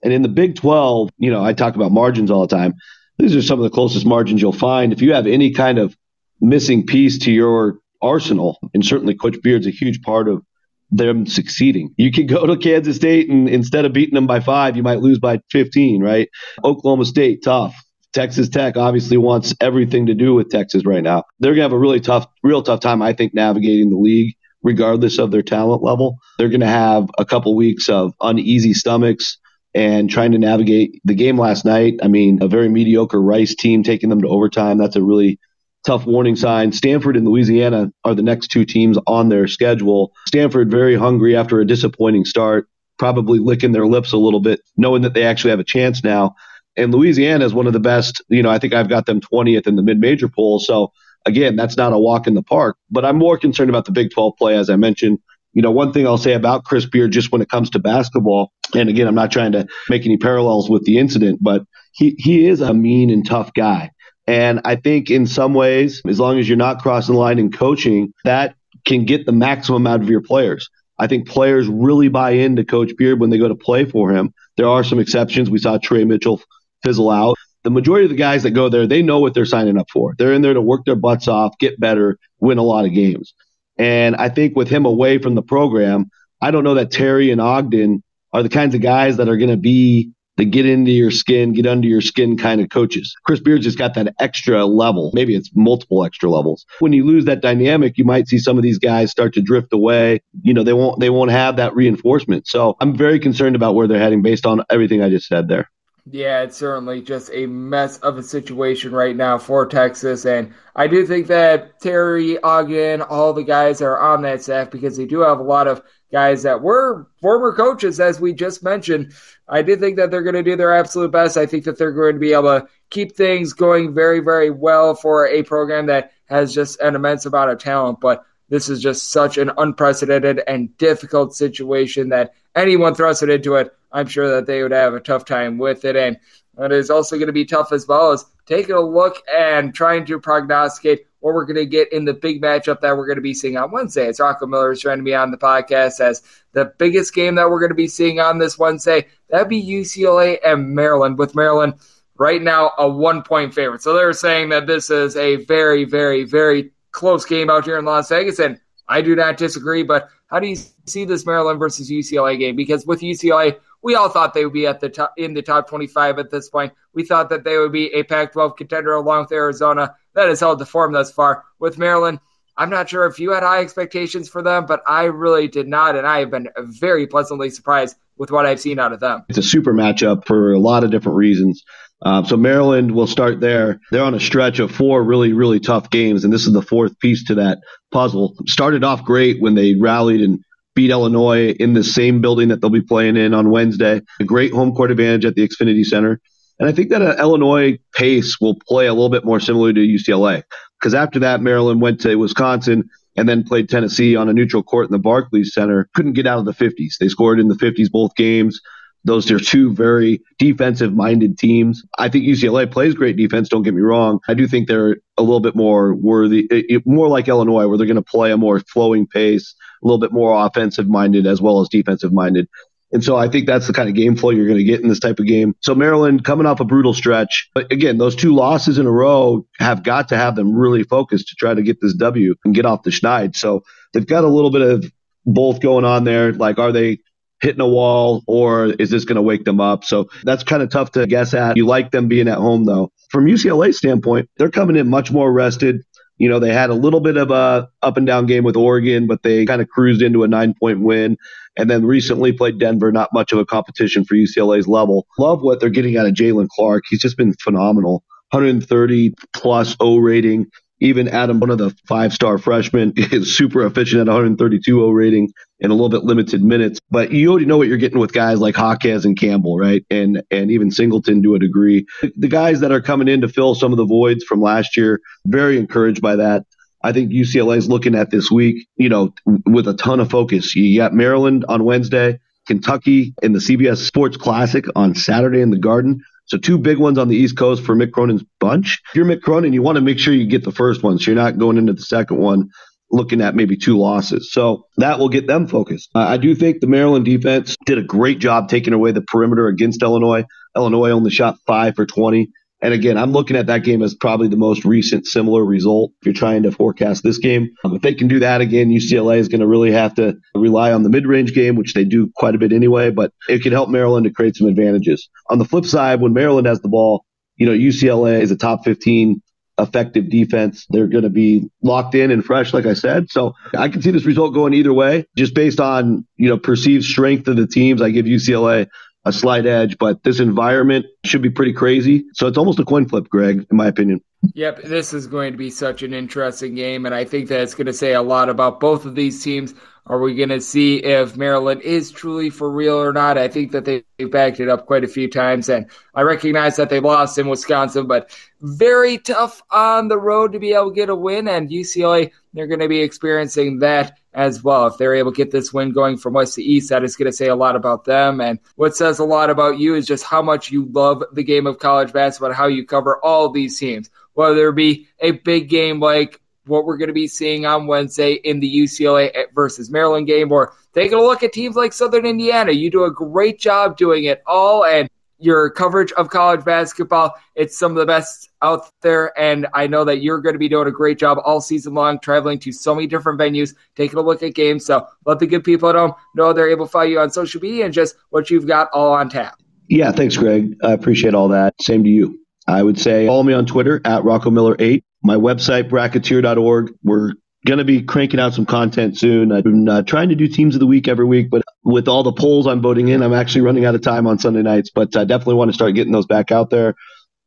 And 0.02 0.12
in 0.12 0.22
the 0.22 0.28
Big 0.28 0.54
12, 0.54 1.10
you 1.18 1.30
know, 1.30 1.44
I 1.44 1.52
talk 1.52 1.74
about 1.74 1.92
margins 1.92 2.30
all 2.30 2.46
the 2.46 2.56
time. 2.56 2.74
These 3.18 3.34
are 3.36 3.42
some 3.42 3.58
of 3.58 3.64
the 3.64 3.74
closest 3.74 4.06
margins 4.06 4.40
you'll 4.40 4.52
find. 4.52 4.92
If 4.92 5.02
you 5.02 5.12
have 5.14 5.26
any 5.26 5.52
kind 5.52 5.78
of 5.78 5.96
missing 6.40 6.86
piece 6.86 7.18
to 7.20 7.32
your 7.32 7.78
arsenal, 8.00 8.58
and 8.72 8.84
certainly 8.84 9.14
Coach 9.14 9.36
Beard's 9.42 9.66
a 9.66 9.70
huge 9.70 10.00
part 10.02 10.28
of 10.28 10.42
them 10.90 11.26
succeeding. 11.26 11.94
You 11.96 12.12
could 12.12 12.28
go 12.28 12.46
to 12.46 12.56
Kansas 12.56 12.96
State 12.96 13.30
and 13.30 13.48
instead 13.48 13.84
of 13.84 13.92
beating 13.92 14.14
them 14.14 14.26
by 14.26 14.40
five, 14.40 14.76
you 14.76 14.82
might 14.82 15.00
lose 15.00 15.18
by 15.18 15.40
15, 15.50 16.02
right? 16.02 16.28
Oklahoma 16.64 17.04
State, 17.04 17.42
tough. 17.42 17.74
Texas 18.12 18.48
Tech 18.48 18.76
obviously 18.76 19.16
wants 19.16 19.54
everything 19.60 20.06
to 20.06 20.14
do 20.14 20.34
with 20.34 20.50
Texas 20.50 20.84
right 20.84 21.02
now. 21.02 21.24
They're 21.40 21.52
going 21.52 21.60
to 21.60 21.62
have 21.62 21.72
a 21.72 21.78
really 21.78 22.00
tough, 22.00 22.26
real 22.42 22.62
tough 22.62 22.80
time, 22.80 23.02
I 23.02 23.12
think, 23.12 23.34
navigating 23.34 23.90
the 23.90 23.96
league, 23.96 24.34
regardless 24.62 25.18
of 25.18 25.30
their 25.30 25.42
talent 25.42 25.82
level. 25.82 26.18
They're 26.38 26.48
going 26.48 26.60
to 26.60 26.66
have 26.66 27.08
a 27.18 27.24
couple 27.24 27.56
weeks 27.56 27.88
of 27.88 28.12
uneasy 28.20 28.74
stomachs 28.74 29.38
and 29.74 30.10
trying 30.10 30.32
to 30.32 30.38
navigate 30.38 31.00
the 31.04 31.14
game 31.14 31.38
last 31.38 31.64
night. 31.64 31.94
I 32.02 32.08
mean, 32.08 32.42
a 32.42 32.48
very 32.48 32.68
mediocre 32.68 33.20
Rice 33.20 33.54
team 33.54 33.82
taking 33.82 34.10
them 34.10 34.20
to 34.20 34.28
overtime. 34.28 34.76
That's 34.76 34.96
a 34.96 35.02
really 35.02 35.38
tough 35.86 36.06
warning 36.06 36.36
sign. 36.36 36.72
Stanford 36.72 37.16
and 37.16 37.26
Louisiana 37.26 37.90
are 38.04 38.14
the 38.14 38.22
next 38.22 38.48
two 38.48 38.64
teams 38.64 38.98
on 39.06 39.30
their 39.30 39.48
schedule. 39.48 40.12
Stanford 40.26 40.70
very 40.70 40.94
hungry 40.96 41.34
after 41.36 41.60
a 41.60 41.66
disappointing 41.66 42.24
start, 42.24 42.68
probably 42.98 43.38
licking 43.38 43.72
their 43.72 43.86
lips 43.86 44.12
a 44.12 44.18
little 44.18 44.40
bit, 44.40 44.60
knowing 44.76 45.02
that 45.02 45.14
they 45.14 45.24
actually 45.24 45.50
have 45.50 45.60
a 45.60 45.64
chance 45.64 46.04
now. 46.04 46.34
And 46.76 46.92
Louisiana 46.92 47.44
is 47.44 47.54
one 47.54 47.66
of 47.66 47.72
the 47.72 47.80
best. 47.80 48.22
You 48.28 48.42
know, 48.42 48.50
I 48.50 48.58
think 48.58 48.72
I've 48.72 48.88
got 48.88 49.06
them 49.06 49.20
20th 49.20 49.66
in 49.66 49.76
the 49.76 49.82
mid-major 49.82 50.28
poll. 50.28 50.58
So 50.58 50.92
again, 51.26 51.56
that's 51.56 51.76
not 51.76 51.92
a 51.92 51.98
walk 51.98 52.26
in 52.26 52.34
the 52.34 52.42
park. 52.42 52.76
But 52.90 53.04
I'm 53.04 53.18
more 53.18 53.38
concerned 53.38 53.70
about 53.70 53.84
the 53.84 53.92
Big 53.92 54.10
12 54.10 54.34
play, 54.38 54.56
as 54.56 54.70
I 54.70 54.76
mentioned. 54.76 55.18
You 55.52 55.62
know, 55.62 55.70
one 55.70 55.92
thing 55.92 56.06
I'll 56.06 56.18
say 56.18 56.32
about 56.32 56.64
Chris 56.64 56.86
Beard 56.86 57.12
just 57.12 57.30
when 57.30 57.42
it 57.42 57.50
comes 57.50 57.70
to 57.70 57.78
basketball, 57.78 58.52
and 58.74 58.88
again, 58.88 59.06
I'm 59.06 59.14
not 59.14 59.30
trying 59.30 59.52
to 59.52 59.66
make 59.90 60.06
any 60.06 60.16
parallels 60.16 60.70
with 60.70 60.84
the 60.84 60.98
incident, 60.98 61.40
but 61.42 61.64
he, 61.92 62.14
he 62.18 62.46
is 62.46 62.62
a 62.62 62.72
mean 62.72 63.10
and 63.10 63.26
tough 63.26 63.52
guy. 63.52 63.90
And 64.26 64.62
I 64.64 64.76
think 64.76 65.10
in 65.10 65.26
some 65.26 65.52
ways, 65.52 66.00
as 66.08 66.18
long 66.18 66.38
as 66.38 66.48
you're 66.48 66.56
not 66.56 66.80
crossing 66.80 67.14
the 67.14 67.20
line 67.20 67.38
in 67.38 67.52
coaching, 67.52 68.14
that 68.24 68.54
can 68.86 69.04
get 69.04 69.26
the 69.26 69.32
maximum 69.32 69.86
out 69.86 70.00
of 70.00 70.08
your 70.08 70.22
players. 70.22 70.70
I 70.98 71.06
think 71.06 71.28
players 71.28 71.66
really 71.68 72.08
buy 72.08 72.30
into 72.30 72.64
Coach 72.64 72.96
Beard 72.96 73.20
when 73.20 73.30
they 73.30 73.38
go 73.38 73.48
to 73.48 73.54
play 73.54 73.84
for 73.84 74.12
him. 74.12 74.32
There 74.56 74.68
are 74.68 74.84
some 74.84 75.00
exceptions. 75.00 75.50
We 75.50 75.58
saw 75.58 75.78
Trey 75.78 76.04
Mitchell 76.04 76.40
fizzle 76.82 77.10
out. 77.10 77.36
The 77.64 77.70
majority 77.70 78.06
of 78.06 78.10
the 78.10 78.16
guys 78.16 78.42
that 78.42 78.50
go 78.50 78.68
there, 78.68 78.86
they 78.86 79.02
know 79.02 79.20
what 79.20 79.34
they're 79.34 79.44
signing 79.44 79.78
up 79.78 79.88
for. 79.90 80.14
They're 80.18 80.32
in 80.32 80.42
there 80.42 80.54
to 80.54 80.60
work 80.60 80.84
their 80.84 80.96
butts 80.96 81.28
off, 81.28 81.56
get 81.58 81.78
better, 81.78 82.18
win 82.40 82.58
a 82.58 82.62
lot 82.62 82.84
of 82.84 82.92
games. 82.92 83.34
And 83.78 84.16
I 84.16 84.28
think 84.28 84.56
with 84.56 84.68
him 84.68 84.84
away 84.84 85.18
from 85.18 85.34
the 85.34 85.42
program, 85.42 86.10
I 86.40 86.50
don't 86.50 86.64
know 86.64 86.74
that 86.74 86.90
Terry 86.90 87.30
and 87.30 87.40
Ogden 87.40 88.02
are 88.32 88.42
the 88.42 88.48
kinds 88.48 88.74
of 88.74 88.80
guys 88.80 89.16
that 89.18 89.28
are 89.28 89.36
going 89.36 89.50
to 89.50 89.56
be 89.56 90.12
the 90.36 90.44
get 90.44 90.66
into 90.66 90.90
your 90.90 91.10
skin, 91.10 91.52
get 91.52 91.66
under 91.66 91.86
your 91.86 92.00
skin 92.00 92.38
kind 92.38 92.60
of 92.60 92.70
coaches. 92.70 93.14
Chris 93.24 93.40
Beard 93.40 93.62
just 93.62 93.78
got 93.78 93.94
that 93.94 94.14
extra 94.18 94.64
level. 94.64 95.10
Maybe 95.12 95.34
it's 95.34 95.50
multiple 95.54 96.04
extra 96.04 96.30
levels. 96.30 96.64
When 96.78 96.92
you 96.92 97.04
lose 97.04 97.26
that 97.26 97.42
dynamic, 97.42 97.98
you 97.98 98.04
might 98.04 98.28
see 98.28 98.38
some 98.38 98.56
of 98.56 98.62
these 98.62 98.78
guys 98.78 99.10
start 99.10 99.34
to 99.34 99.42
drift 99.42 99.72
away. 99.72 100.20
You 100.42 100.54
know, 100.54 100.62
they 100.62 100.72
won't 100.72 101.00
they 101.00 101.10
won't 101.10 101.30
have 101.30 101.56
that 101.56 101.74
reinforcement. 101.74 102.46
So 102.46 102.76
I'm 102.80 102.96
very 102.96 103.18
concerned 103.18 103.56
about 103.56 103.74
where 103.74 103.86
they're 103.86 103.98
heading 103.98 104.22
based 104.22 104.46
on 104.46 104.62
everything 104.70 105.02
I 105.02 105.10
just 105.10 105.26
said 105.26 105.48
there. 105.48 105.70
Yeah, 106.10 106.42
it's 106.42 106.56
certainly 106.56 107.00
just 107.00 107.30
a 107.32 107.46
mess 107.46 107.98
of 107.98 108.18
a 108.18 108.24
situation 108.24 108.90
right 108.90 109.14
now 109.14 109.38
for 109.38 109.64
Texas. 109.66 110.24
And 110.26 110.52
I 110.74 110.88
do 110.88 111.06
think 111.06 111.28
that 111.28 111.78
Terry, 111.80 112.42
Ogden, 112.42 113.02
all 113.02 113.32
the 113.32 113.44
guys 113.44 113.80
are 113.80 114.00
on 114.00 114.22
that 114.22 114.42
staff 114.42 114.68
because 114.70 114.96
they 114.96 115.06
do 115.06 115.20
have 115.20 115.38
a 115.38 115.44
lot 115.44 115.68
of 115.68 115.80
guys 116.10 116.42
that 116.42 116.60
were 116.60 117.06
former 117.20 117.54
coaches, 117.54 118.00
as 118.00 118.20
we 118.20 118.32
just 118.32 118.64
mentioned. 118.64 119.12
I 119.48 119.62
do 119.62 119.76
think 119.76 119.96
that 119.96 120.10
they're 120.10 120.22
going 120.22 120.34
to 120.34 120.42
do 120.42 120.56
their 120.56 120.74
absolute 120.74 121.12
best. 121.12 121.36
I 121.36 121.46
think 121.46 121.64
that 121.64 121.78
they're 121.78 121.92
going 121.92 122.14
to 122.14 122.20
be 122.20 122.32
able 122.32 122.60
to 122.60 122.66
keep 122.90 123.14
things 123.14 123.52
going 123.52 123.94
very, 123.94 124.18
very 124.18 124.50
well 124.50 124.96
for 124.96 125.28
a 125.28 125.44
program 125.44 125.86
that 125.86 126.10
has 126.26 126.52
just 126.52 126.80
an 126.80 126.96
immense 126.96 127.26
amount 127.26 127.50
of 127.50 127.60
talent. 127.60 128.00
But 128.00 128.24
this 128.52 128.68
is 128.68 128.82
just 128.82 129.10
such 129.10 129.38
an 129.38 129.50
unprecedented 129.56 130.42
and 130.46 130.76
difficult 130.76 131.34
situation 131.34 132.10
that 132.10 132.34
anyone 132.54 132.94
thrusted 132.94 133.34
into 133.34 133.54
it 133.54 133.74
I'm 133.92 134.06
sure 134.06 134.28
that 134.28 134.46
they 134.46 134.62
would 134.62 134.72
have 134.72 134.94
a 134.94 135.00
tough 135.00 135.24
time 135.24 135.58
with 135.58 135.84
it. 135.84 135.96
And 135.96 136.18
it 136.58 136.72
is 136.72 136.90
also 136.90 137.16
going 137.16 137.26
to 137.26 137.32
be 137.32 137.44
tough 137.44 137.72
as 137.72 137.86
well 137.86 138.12
as 138.12 138.24
taking 138.46 138.74
a 138.74 138.80
look 138.80 139.16
and 139.32 139.74
trying 139.74 140.04
to 140.06 140.18
prognosticate 140.18 141.06
what 141.20 141.34
we're 141.34 141.44
going 141.44 141.56
to 141.56 141.66
get 141.66 141.92
in 141.92 142.04
the 142.04 142.14
big 142.14 142.42
matchup 142.42 142.80
that 142.80 142.96
we're 142.96 143.06
going 143.06 143.16
to 143.16 143.22
be 143.22 143.34
seeing 143.34 143.56
on 143.56 143.70
Wednesday. 143.70 144.08
It's 144.08 144.18
Rocco 144.18 144.46
Miller 144.46 144.72
is 144.72 144.80
trying 144.80 144.98
to 144.98 145.04
be 145.04 145.14
on 145.14 145.30
the 145.30 145.36
podcast 145.36 146.00
as 146.00 146.22
the 146.52 146.72
biggest 146.78 147.14
game 147.14 147.36
that 147.36 147.48
we're 147.48 147.60
going 147.60 147.70
to 147.70 147.76
be 147.76 147.86
seeing 147.86 148.18
on 148.18 148.38
this 148.38 148.58
Wednesday. 148.58 149.06
That'd 149.28 149.48
be 149.48 149.62
UCLA 149.62 150.38
and 150.44 150.74
Maryland, 150.74 151.18
with 151.18 151.36
Maryland 151.36 151.74
right 152.18 152.42
now 152.42 152.72
a 152.76 152.88
one 152.88 153.22
point 153.22 153.54
favorite. 153.54 153.82
So 153.82 153.94
they're 153.94 154.12
saying 154.12 154.48
that 154.48 154.66
this 154.66 154.90
is 154.90 155.16
a 155.16 155.36
very, 155.44 155.84
very, 155.84 156.24
very 156.24 156.71
close 156.92 157.24
game 157.24 157.50
out 157.50 157.64
here 157.64 157.78
in 157.78 157.84
Las 157.84 158.08
Vegas. 158.08 158.38
And 158.38 158.60
I 158.88 159.02
do 159.02 159.16
not 159.16 159.36
disagree, 159.36 159.82
but 159.82 160.08
how 160.28 160.38
do 160.38 160.46
you 160.46 160.56
see 160.86 161.04
this 161.04 161.26
Maryland 161.26 161.58
versus 161.58 161.90
UCLA 161.90 162.38
game? 162.38 162.56
Because 162.56 162.86
with 162.86 163.00
UCLA, 163.00 163.56
we 163.82 163.94
all 163.94 164.08
thought 164.08 164.32
they 164.32 164.44
would 164.44 164.54
be 164.54 164.66
at 164.66 164.80
the 164.80 164.88
top 164.88 165.12
in 165.16 165.34
the 165.34 165.42
top 165.42 165.68
25 165.68 166.18
at 166.18 166.30
this 166.30 166.48
point. 166.48 166.72
We 166.94 167.04
thought 167.04 167.28
that 167.30 167.44
they 167.44 167.58
would 167.58 167.72
be 167.72 167.92
a 167.94 168.04
Pac-12 168.04 168.56
contender 168.56 168.94
along 168.94 169.22
with 169.22 169.32
Arizona. 169.32 169.94
That 170.14 170.28
has 170.28 170.40
held 170.40 170.58
the 170.58 170.66
form 170.66 170.92
thus 170.92 171.10
far. 171.10 171.44
With 171.58 171.78
Maryland, 171.78 172.20
I'm 172.56 172.70
not 172.70 172.88
sure 172.88 173.06
if 173.06 173.18
you 173.18 173.32
had 173.32 173.42
high 173.42 173.60
expectations 173.60 174.28
for 174.28 174.42
them, 174.42 174.66
but 174.66 174.82
I 174.86 175.04
really 175.04 175.48
did 175.48 175.66
not, 175.68 175.96
and 175.96 176.06
I 176.06 176.20
have 176.20 176.30
been 176.30 176.48
very 176.58 177.06
pleasantly 177.06 177.50
surprised 177.50 177.96
with 178.16 178.30
what 178.30 178.46
I've 178.46 178.60
seen 178.60 178.78
out 178.78 178.92
of 178.92 179.00
them. 179.00 179.24
It's 179.28 179.38
a 179.38 179.42
super 179.42 179.72
matchup 179.72 180.26
for 180.26 180.52
a 180.52 180.58
lot 180.58 180.84
of 180.84 180.90
different 180.90 181.16
reasons. 181.16 181.64
Um, 182.04 182.26
so 182.26 182.36
Maryland 182.36 182.92
will 182.92 183.06
start 183.06 183.40
there. 183.40 183.80
They're 183.90 184.02
on 184.02 184.14
a 184.14 184.20
stretch 184.20 184.58
of 184.58 184.72
four 184.72 185.02
really, 185.02 185.32
really 185.32 185.60
tough 185.60 185.88
games, 185.90 186.24
and 186.24 186.32
this 186.32 186.46
is 186.46 186.52
the 186.52 186.62
fourth 186.62 186.98
piece 186.98 187.24
to 187.26 187.36
that 187.36 187.58
puzzle. 187.92 188.34
Started 188.46 188.82
off 188.82 189.04
great 189.04 189.40
when 189.40 189.54
they 189.54 189.74
rallied 189.74 190.20
and 190.20 190.40
beat 190.74 190.90
Illinois 190.90 191.50
in 191.50 191.74
the 191.74 191.84
same 191.84 192.20
building 192.20 192.48
that 192.48 192.60
they'll 192.60 192.70
be 192.70 192.80
playing 192.80 193.16
in 193.16 193.34
on 193.34 193.50
Wednesday. 193.50 194.00
A 194.20 194.24
great 194.24 194.52
home 194.52 194.74
court 194.74 194.90
advantage 194.90 195.24
at 195.24 195.34
the 195.34 195.46
Xfinity 195.46 195.84
Center. 195.84 196.20
And 196.58 196.68
I 196.68 196.72
think 196.72 196.90
that 196.90 197.02
an 197.02 197.18
Illinois 197.18 197.78
pace 197.94 198.38
will 198.40 198.56
play 198.68 198.86
a 198.86 198.92
little 198.92 199.08
bit 199.08 199.24
more 199.24 199.40
similar 199.40 199.72
to 199.72 199.80
UCLA 199.80 200.44
because 200.80 200.94
after 200.94 201.20
that, 201.20 201.40
Maryland 201.40 201.80
went 201.80 202.00
to 202.02 202.14
Wisconsin 202.16 202.88
and 203.16 203.28
then 203.28 203.44
played 203.44 203.68
Tennessee 203.68 204.16
on 204.16 204.28
a 204.28 204.32
neutral 204.32 204.62
court 204.62 204.86
in 204.86 204.92
the 204.92 204.98
Barclays 204.98 205.52
Center. 205.52 205.88
Couldn't 205.94 206.14
get 206.14 206.26
out 206.26 206.38
of 206.38 206.44
the 206.44 206.52
50s. 206.52 206.98
They 206.98 207.08
scored 207.08 207.40
in 207.40 207.48
the 207.48 207.54
50s 207.54 207.90
both 207.90 208.14
games. 208.14 208.60
Those 209.04 209.30
are 209.30 209.40
two 209.40 209.74
very 209.74 210.20
defensive 210.38 210.94
minded 210.94 211.36
teams. 211.36 211.82
I 211.98 212.08
think 212.08 212.24
UCLA 212.24 212.70
plays 212.70 212.94
great 212.94 213.16
defense. 213.16 213.48
Don't 213.48 213.62
get 213.62 213.74
me 213.74 213.80
wrong. 213.80 214.20
I 214.28 214.34
do 214.34 214.46
think 214.46 214.68
they're 214.68 214.98
a 215.18 215.22
little 215.22 215.40
bit 215.40 215.56
more 215.56 215.94
worthy, 215.94 216.48
more 216.84 217.08
like 217.08 217.28
Illinois, 217.28 217.66
where 217.66 217.76
they're 217.76 217.86
going 217.86 217.96
to 217.96 218.02
play 218.02 218.30
a 218.30 218.36
more 218.36 218.60
flowing 218.60 219.06
pace, 219.06 219.54
a 219.82 219.86
little 219.86 219.98
bit 219.98 220.12
more 220.12 220.46
offensive 220.46 220.88
minded 220.88 221.26
as 221.26 221.40
well 221.42 221.60
as 221.60 221.68
defensive 221.68 222.12
minded. 222.12 222.48
And 222.92 223.02
so 223.02 223.16
I 223.16 223.28
think 223.28 223.46
that's 223.46 223.66
the 223.66 223.72
kind 223.72 223.88
of 223.88 223.94
game 223.94 224.16
flow 224.16 224.30
you're 224.30 224.46
going 224.46 224.58
to 224.58 224.64
get 224.64 224.82
in 224.82 224.88
this 224.88 225.00
type 225.00 225.18
of 225.18 225.26
game. 225.26 225.56
So 225.60 225.74
Maryland 225.74 226.24
coming 226.24 226.46
off 226.46 226.60
a 226.60 226.64
brutal 226.64 226.92
stretch. 226.92 227.48
But 227.54 227.72
again, 227.72 227.96
those 227.96 228.14
two 228.14 228.34
losses 228.34 228.78
in 228.78 228.86
a 228.86 228.90
row 228.90 229.46
have 229.58 229.82
got 229.82 230.10
to 230.10 230.16
have 230.16 230.36
them 230.36 230.54
really 230.54 230.84
focused 230.84 231.28
to 231.28 231.34
try 231.36 231.54
to 231.54 231.62
get 231.62 231.80
this 231.80 231.94
W 231.94 232.34
and 232.44 232.54
get 232.54 232.66
off 232.66 232.82
the 232.82 232.90
schneid. 232.90 233.34
So 233.34 233.64
they've 233.92 234.06
got 234.06 234.24
a 234.24 234.28
little 234.28 234.50
bit 234.50 234.60
of 234.60 234.92
both 235.24 235.60
going 235.60 235.86
on 235.86 236.04
there. 236.04 236.32
Like, 236.32 236.58
are 236.58 236.72
they 236.72 236.98
hitting 237.42 237.60
a 237.60 237.68
wall 237.68 238.22
or 238.26 238.66
is 238.66 238.88
this 238.88 239.04
going 239.04 239.16
to 239.16 239.22
wake 239.22 239.44
them 239.44 239.60
up? 239.60 239.84
So 239.84 240.08
that's 240.22 240.44
kind 240.44 240.62
of 240.62 240.70
tough 240.70 240.92
to 240.92 241.06
guess 241.06 241.34
at. 241.34 241.56
You 241.58 241.66
like 241.66 241.90
them 241.90 242.08
being 242.08 242.28
at 242.28 242.38
home 242.38 242.64
though. 242.64 242.92
From 243.10 243.26
UCLA 243.26 243.74
standpoint, 243.74 244.30
they're 244.38 244.50
coming 244.50 244.76
in 244.76 244.88
much 244.88 245.10
more 245.12 245.30
rested. 245.30 245.82
You 246.18 246.28
know, 246.28 246.38
they 246.38 246.52
had 246.52 246.70
a 246.70 246.74
little 246.74 247.00
bit 247.00 247.16
of 247.16 247.30
a 247.32 247.68
up 247.82 247.96
and 247.96 248.06
down 248.06 248.26
game 248.26 248.44
with 248.44 248.56
Oregon, 248.56 249.08
but 249.08 249.22
they 249.22 249.44
kind 249.44 249.60
of 249.60 249.68
cruised 249.68 250.02
into 250.02 250.22
a 250.22 250.28
nine 250.28 250.54
point 250.58 250.80
win. 250.80 251.16
And 251.58 251.68
then 251.68 251.84
recently 251.84 252.32
played 252.32 252.58
Denver, 252.58 252.92
not 252.92 253.10
much 253.12 253.32
of 253.32 253.38
a 253.38 253.44
competition 253.44 254.04
for 254.04 254.14
UCLA's 254.14 254.68
level. 254.68 255.06
Love 255.18 255.42
what 255.42 255.60
they're 255.60 255.68
getting 255.68 255.98
out 255.98 256.06
of 256.06 256.14
Jaylen 256.14 256.48
Clark. 256.48 256.84
He's 256.88 257.00
just 257.00 257.16
been 257.18 257.34
phenomenal. 257.34 258.04
130 258.30 259.14
plus 259.34 259.76
O 259.80 259.98
rating. 259.98 260.46
Even 260.82 261.06
Adem, 261.06 261.38
one 261.38 261.50
of 261.50 261.58
the 261.58 261.74
five 261.86 262.12
star 262.12 262.38
freshmen, 262.38 262.92
is 262.96 263.36
super 263.36 263.64
efficient 263.64 264.00
at 264.00 264.08
132 264.08 264.84
O 264.84 264.90
rating 264.90 265.32
in 265.60 265.70
a 265.70 265.74
little 265.74 265.88
bit 265.88 266.02
limited 266.02 266.42
minutes. 266.42 266.80
But 266.90 267.12
you 267.12 267.30
already 267.30 267.46
know 267.46 267.56
what 267.56 267.68
you're 267.68 267.78
getting 267.78 268.00
with 268.00 268.12
guys 268.12 268.40
like 268.40 268.56
Jaquez 268.56 269.04
and 269.04 269.18
Campbell, 269.18 269.56
right? 269.56 269.84
And 269.90 270.22
and 270.30 270.50
even 270.50 270.72
Singleton 270.72 271.22
to 271.22 271.36
a 271.36 271.38
degree. 271.38 271.86
The 272.16 272.28
guys 272.28 272.60
that 272.60 272.72
are 272.72 272.80
coming 272.80 273.06
in 273.06 273.20
to 273.20 273.28
fill 273.28 273.54
some 273.54 273.72
of 273.72 273.78
the 273.78 273.86
voids 273.86 274.24
from 274.24 274.42
last 274.42 274.76
year, 274.76 275.00
very 275.24 275.56
encouraged 275.56 276.02
by 276.02 276.16
that. 276.16 276.44
I 276.84 276.92
think 276.92 277.12
UCLA 277.12 277.58
is 277.58 277.68
looking 277.68 277.94
at 277.94 278.10
this 278.10 278.28
week, 278.28 278.66
you 278.76 278.88
know, 278.88 279.14
with 279.46 279.68
a 279.68 279.74
ton 279.74 280.00
of 280.00 280.10
focus. 280.10 280.56
You 280.56 280.76
got 280.76 280.92
Maryland 280.92 281.44
on 281.48 281.62
Wednesday, 281.62 282.18
Kentucky 282.48 283.14
in 283.22 283.32
the 283.32 283.38
CBS 283.38 283.78
Sports 283.78 284.16
Classic 284.16 284.64
on 284.74 284.96
Saturday 284.96 285.40
in 285.42 285.50
the 285.50 285.58
Garden. 285.58 286.02
So 286.32 286.38
two 286.38 286.56
big 286.56 286.78
ones 286.78 286.96
on 286.96 287.08
the 287.08 287.16
East 287.16 287.36
Coast 287.36 287.62
for 287.62 287.76
Mick 287.76 287.92
Cronin's 287.92 288.24
bunch. 288.40 288.80
If 288.88 288.94
you're 288.96 289.04
Mick 289.04 289.20
Cronin, 289.20 289.52
you 289.52 289.60
want 289.60 289.76
to 289.76 289.82
make 289.82 289.98
sure 289.98 290.14
you 290.14 290.26
get 290.26 290.44
the 290.44 290.50
first 290.50 290.82
one, 290.82 290.98
so 290.98 291.10
you're 291.10 291.22
not 291.22 291.36
going 291.36 291.58
into 291.58 291.74
the 291.74 291.82
second 291.82 292.16
one 292.16 292.48
looking 292.90 293.20
at 293.20 293.34
maybe 293.34 293.54
two 293.54 293.76
losses. 293.76 294.32
So 294.32 294.64
that 294.78 294.98
will 294.98 295.10
get 295.10 295.26
them 295.26 295.46
focused. 295.46 295.90
Uh, 295.94 295.98
I 295.98 296.16
do 296.16 296.34
think 296.34 296.60
the 296.60 296.66
Maryland 296.66 297.04
defense 297.04 297.54
did 297.66 297.76
a 297.76 297.82
great 297.82 298.18
job 298.18 298.48
taking 298.48 298.72
away 298.72 298.92
the 298.92 299.02
perimeter 299.02 299.46
against 299.46 299.82
Illinois. 299.82 300.24
Illinois 300.56 300.92
only 300.92 301.10
shot 301.10 301.36
five 301.46 301.74
for 301.76 301.84
20. 301.84 302.30
And 302.62 302.72
again, 302.72 302.96
I'm 302.96 303.10
looking 303.10 303.36
at 303.36 303.46
that 303.46 303.64
game 303.64 303.82
as 303.82 303.92
probably 303.92 304.28
the 304.28 304.36
most 304.36 304.64
recent 304.64 305.06
similar 305.06 305.44
result 305.44 305.90
if 306.00 306.06
you're 306.06 306.14
trying 306.14 306.44
to 306.44 306.52
forecast 306.52 307.02
this 307.02 307.18
game. 307.18 307.50
Um, 307.64 307.74
if 307.74 307.82
they 307.82 307.92
can 307.92 308.06
do 308.06 308.20
that 308.20 308.40
again, 308.40 308.70
UCLA 308.70 309.18
is 309.18 309.28
going 309.28 309.40
to 309.40 309.48
really 309.48 309.72
have 309.72 309.94
to 309.96 310.16
rely 310.34 310.72
on 310.72 310.84
the 310.84 310.88
mid 310.88 311.06
range 311.06 311.34
game, 311.34 311.56
which 311.56 311.74
they 311.74 311.84
do 311.84 312.10
quite 312.14 312.36
a 312.36 312.38
bit 312.38 312.52
anyway, 312.52 312.90
but 312.90 313.12
it 313.28 313.42
can 313.42 313.52
help 313.52 313.68
Maryland 313.68 314.04
to 314.04 314.12
create 314.12 314.36
some 314.36 314.46
advantages. 314.46 315.10
On 315.28 315.38
the 315.38 315.44
flip 315.44 315.66
side, 315.66 316.00
when 316.00 316.12
Maryland 316.12 316.46
has 316.46 316.60
the 316.60 316.68
ball, 316.68 317.04
you 317.36 317.46
know, 317.46 317.52
UCLA 317.52 318.20
is 318.20 318.30
a 318.30 318.36
top 318.36 318.64
15 318.64 319.20
effective 319.58 320.08
defense. 320.08 320.64
They're 320.70 320.86
going 320.86 321.04
to 321.04 321.10
be 321.10 321.50
locked 321.62 321.94
in 321.96 322.10
and 322.10 322.24
fresh, 322.24 322.54
like 322.54 322.66
I 322.66 322.74
said. 322.74 323.10
So 323.10 323.34
I 323.56 323.68
can 323.68 323.82
see 323.82 323.90
this 323.90 324.04
result 324.04 324.34
going 324.34 324.54
either 324.54 324.72
way, 324.72 325.06
just 325.16 325.34
based 325.34 325.60
on, 325.60 326.06
you 326.16 326.28
know, 326.28 326.38
perceived 326.38 326.84
strength 326.84 327.26
of 327.28 327.36
the 327.36 327.46
teams. 327.46 327.82
I 327.82 327.90
give 327.90 328.06
UCLA 328.06 328.68
a 329.04 329.12
slight 329.12 329.46
edge, 329.46 329.78
but 329.78 330.02
this 330.02 330.20
environment 330.20 330.86
should 331.04 331.22
be 331.22 331.30
pretty 331.30 331.52
crazy. 331.52 332.04
So 332.14 332.26
it's 332.26 332.38
almost 332.38 332.58
a 332.60 332.64
coin 332.64 332.88
flip, 332.88 333.08
Greg, 333.08 333.46
in 333.50 333.56
my 333.56 333.66
opinion. 333.66 334.00
Yep, 334.34 334.62
this 334.62 334.94
is 334.94 335.08
going 335.08 335.32
to 335.32 335.38
be 335.38 335.50
such 335.50 335.82
an 335.82 335.92
interesting 335.92 336.54
game, 336.54 336.86
and 336.86 336.94
I 336.94 337.04
think 337.04 337.28
that 337.28 337.40
it's 337.40 337.54
going 337.54 337.66
to 337.66 337.72
say 337.72 337.92
a 337.92 338.02
lot 338.02 338.28
about 338.28 338.60
both 338.60 338.84
of 338.84 338.94
these 338.94 339.22
teams 339.22 339.54
Are 339.86 339.98
we 339.98 340.14
going 340.14 340.28
to 340.28 340.40
see 340.40 340.76
if 340.76 341.16
Maryland 341.16 341.62
is 341.62 341.90
truly 341.90 342.30
for 342.30 342.48
real 342.50 342.80
or 342.80 342.92
not? 342.92 343.18
I 343.18 343.26
think 343.26 343.50
that 343.50 343.64
they 343.64 343.82
backed 344.04 344.38
it 344.38 344.48
up 344.48 344.66
quite 344.66 344.84
a 344.84 344.88
few 344.88 345.08
times, 345.10 345.48
and 345.48 345.66
I 345.94 346.02
recognize 346.02 346.54
that 346.56 346.70
they 346.70 346.78
lost 346.78 347.18
in 347.18 347.28
Wisconsin, 347.28 347.88
but 347.88 348.16
very 348.40 348.98
tough 348.98 349.42
on 349.50 349.88
the 349.88 349.98
road 349.98 350.32
to 350.32 350.38
be 350.38 350.52
able 350.52 350.70
to 350.70 350.74
get 350.74 350.88
a 350.88 350.94
win. 350.94 351.26
And 351.26 351.50
UCLA, 351.50 352.12
they're 352.32 352.46
going 352.46 352.60
to 352.60 352.68
be 352.68 352.80
experiencing 352.80 353.58
that 353.58 353.98
as 354.14 354.42
well. 354.44 354.68
If 354.68 354.78
they're 354.78 354.94
able 354.94 355.12
to 355.12 355.16
get 355.16 355.32
this 355.32 355.52
win 355.52 355.72
going 355.72 355.96
from 355.96 356.14
west 356.14 356.34
to 356.34 356.42
east, 356.42 356.68
that 356.68 356.84
is 356.84 356.94
going 356.94 357.10
to 357.10 357.16
say 357.16 357.26
a 357.26 357.36
lot 357.36 357.56
about 357.56 357.84
them. 357.84 358.20
And 358.20 358.38
what 358.54 358.76
says 358.76 359.00
a 359.00 359.04
lot 359.04 359.30
about 359.30 359.58
you 359.58 359.74
is 359.74 359.86
just 359.86 360.04
how 360.04 360.22
much 360.22 360.52
you 360.52 360.66
love 360.66 361.02
the 361.12 361.24
game 361.24 361.46
of 361.46 361.58
college 361.58 361.92
basketball 361.92 362.32
how 362.32 362.46
you 362.46 362.64
cover 362.64 363.04
all 363.04 363.30
these 363.30 363.58
teams, 363.58 363.90
whether 364.14 364.48
it 364.48 364.54
be 364.54 364.86
a 365.00 365.10
big 365.10 365.48
game 365.48 365.80
like 365.80 366.20
what 366.46 366.64
we're 366.64 366.76
going 366.76 366.88
to 366.88 366.94
be 366.94 367.08
seeing 367.08 367.46
on 367.46 367.66
Wednesday 367.66 368.14
in 368.14 368.40
the 368.40 368.56
UCLA 368.60 369.10
versus 369.34 369.70
Maryland 369.70 370.06
game, 370.06 370.32
or 370.32 370.54
taking 370.74 370.98
a 370.98 371.02
look 371.02 371.22
at 371.22 371.32
teams 371.32 371.56
like 371.56 371.72
Southern 371.72 372.06
Indiana. 372.06 372.52
You 372.52 372.70
do 372.70 372.84
a 372.84 372.90
great 372.90 373.38
job 373.38 373.76
doing 373.76 374.04
it 374.04 374.22
all, 374.26 374.64
and 374.64 374.88
your 375.22 375.50
coverage 375.50 375.92
of 375.92 376.10
college 376.10 376.44
basketball, 376.44 377.14
it's 377.36 377.56
some 377.56 377.72
of 377.72 377.78
the 377.78 377.86
best 377.86 378.28
out 378.42 378.68
there. 378.82 379.16
And 379.18 379.46
I 379.54 379.66
know 379.68 379.84
that 379.84 380.02
you're 380.02 380.20
going 380.20 380.34
to 380.34 380.38
be 380.38 380.48
doing 380.48 380.66
a 380.66 380.72
great 380.72 380.98
job 380.98 381.18
all 381.24 381.40
season 381.40 381.74
long, 381.74 382.00
traveling 382.00 382.40
to 382.40 382.52
so 382.52 382.74
many 382.74 382.86
different 382.88 383.20
venues, 383.20 383.54
taking 383.76 383.98
a 383.98 384.02
look 384.02 384.22
at 384.22 384.34
games. 384.34 384.66
So 384.66 384.84
let 385.06 385.20
the 385.20 385.26
good 385.26 385.44
people 385.44 385.68
at 385.68 385.76
home 385.76 385.94
know 386.14 386.32
they're 386.32 386.50
able 386.50 386.66
to 386.66 386.72
follow 386.72 386.84
you 386.86 386.98
on 386.98 387.10
social 387.10 387.40
media 387.40 387.64
and 387.64 387.72
just 387.72 387.94
what 388.10 388.30
you've 388.30 388.46
got 388.46 388.68
all 388.72 388.92
on 388.92 389.08
tap. 389.08 389.40
Yeah, 389.68 389.92
thanks, 389.92 390.16
Greg. 390.16 390.56
I 390.62 390.72
appreciate 390.72 391.14
all 391.14 391.28
that. 391.28 391.54
Same 391.60 391.84
to 391.84 391.88
you. 391.88 392.18
I 392.48 392.62
would 392.62 392.78
say 392.78 393.06
follow 393.06 393.22
me 393.22 393.32
on 393.32 393.46
Twitter 393.46 393.80
at 393.84 394.02
Rocco 394.02 394.30
Miller 394.30 394.56
8 394.58 394.84
my 395.02 395.16
website, 395.16 395.68
bracketeer.org. 395.68 396.72
We're 396.82 397.12
going 397.46 397.58
to 397.58 397.64
be 397.64 397.82
cranking 397.82 398.20
out 398.20 398.34
some 398.34 398.46
content 398.46 398.98
soon. 398.98 399.32
I've 399.32 399.44
been 399.44 399.68
uh, 399.68 399.82
trying 399.82 400.10
to 400.10 400.14
do 400.14 400.28
teams 400.28 400.54
of 400.54 400.60
the 400.60 400.66
week 400.66 400.88
every 400.88 401.04
week, 401.04 401.28
but 401.30 401.42
with 401.64 401.88
all 401.88 402.02
the 402.02 402.12
polls 402.12 402.46
I'm 402.46 402.62
voting 402.62 402.88
in, 402.88 403.02
I'm 403.02 403.12
actually 403.12 403.42
running 403.42 403.64
out 403.64 403.74
of 403.74 403.82
time 403.82 404.06
on 404.06 404.18
Sunday 404.18 404.42
nights. 404.42 404.70
But 404.74 404.96
I 404.96 405.04
definitely 405.04 405.34
want 405.34 405.50
to 405.50 405.54
start 405.54 405.74
getting 405.74 405.92
those 405.92 406.06
back 406.06 406.30
out 406.30 406.50
there. 406.50 406.74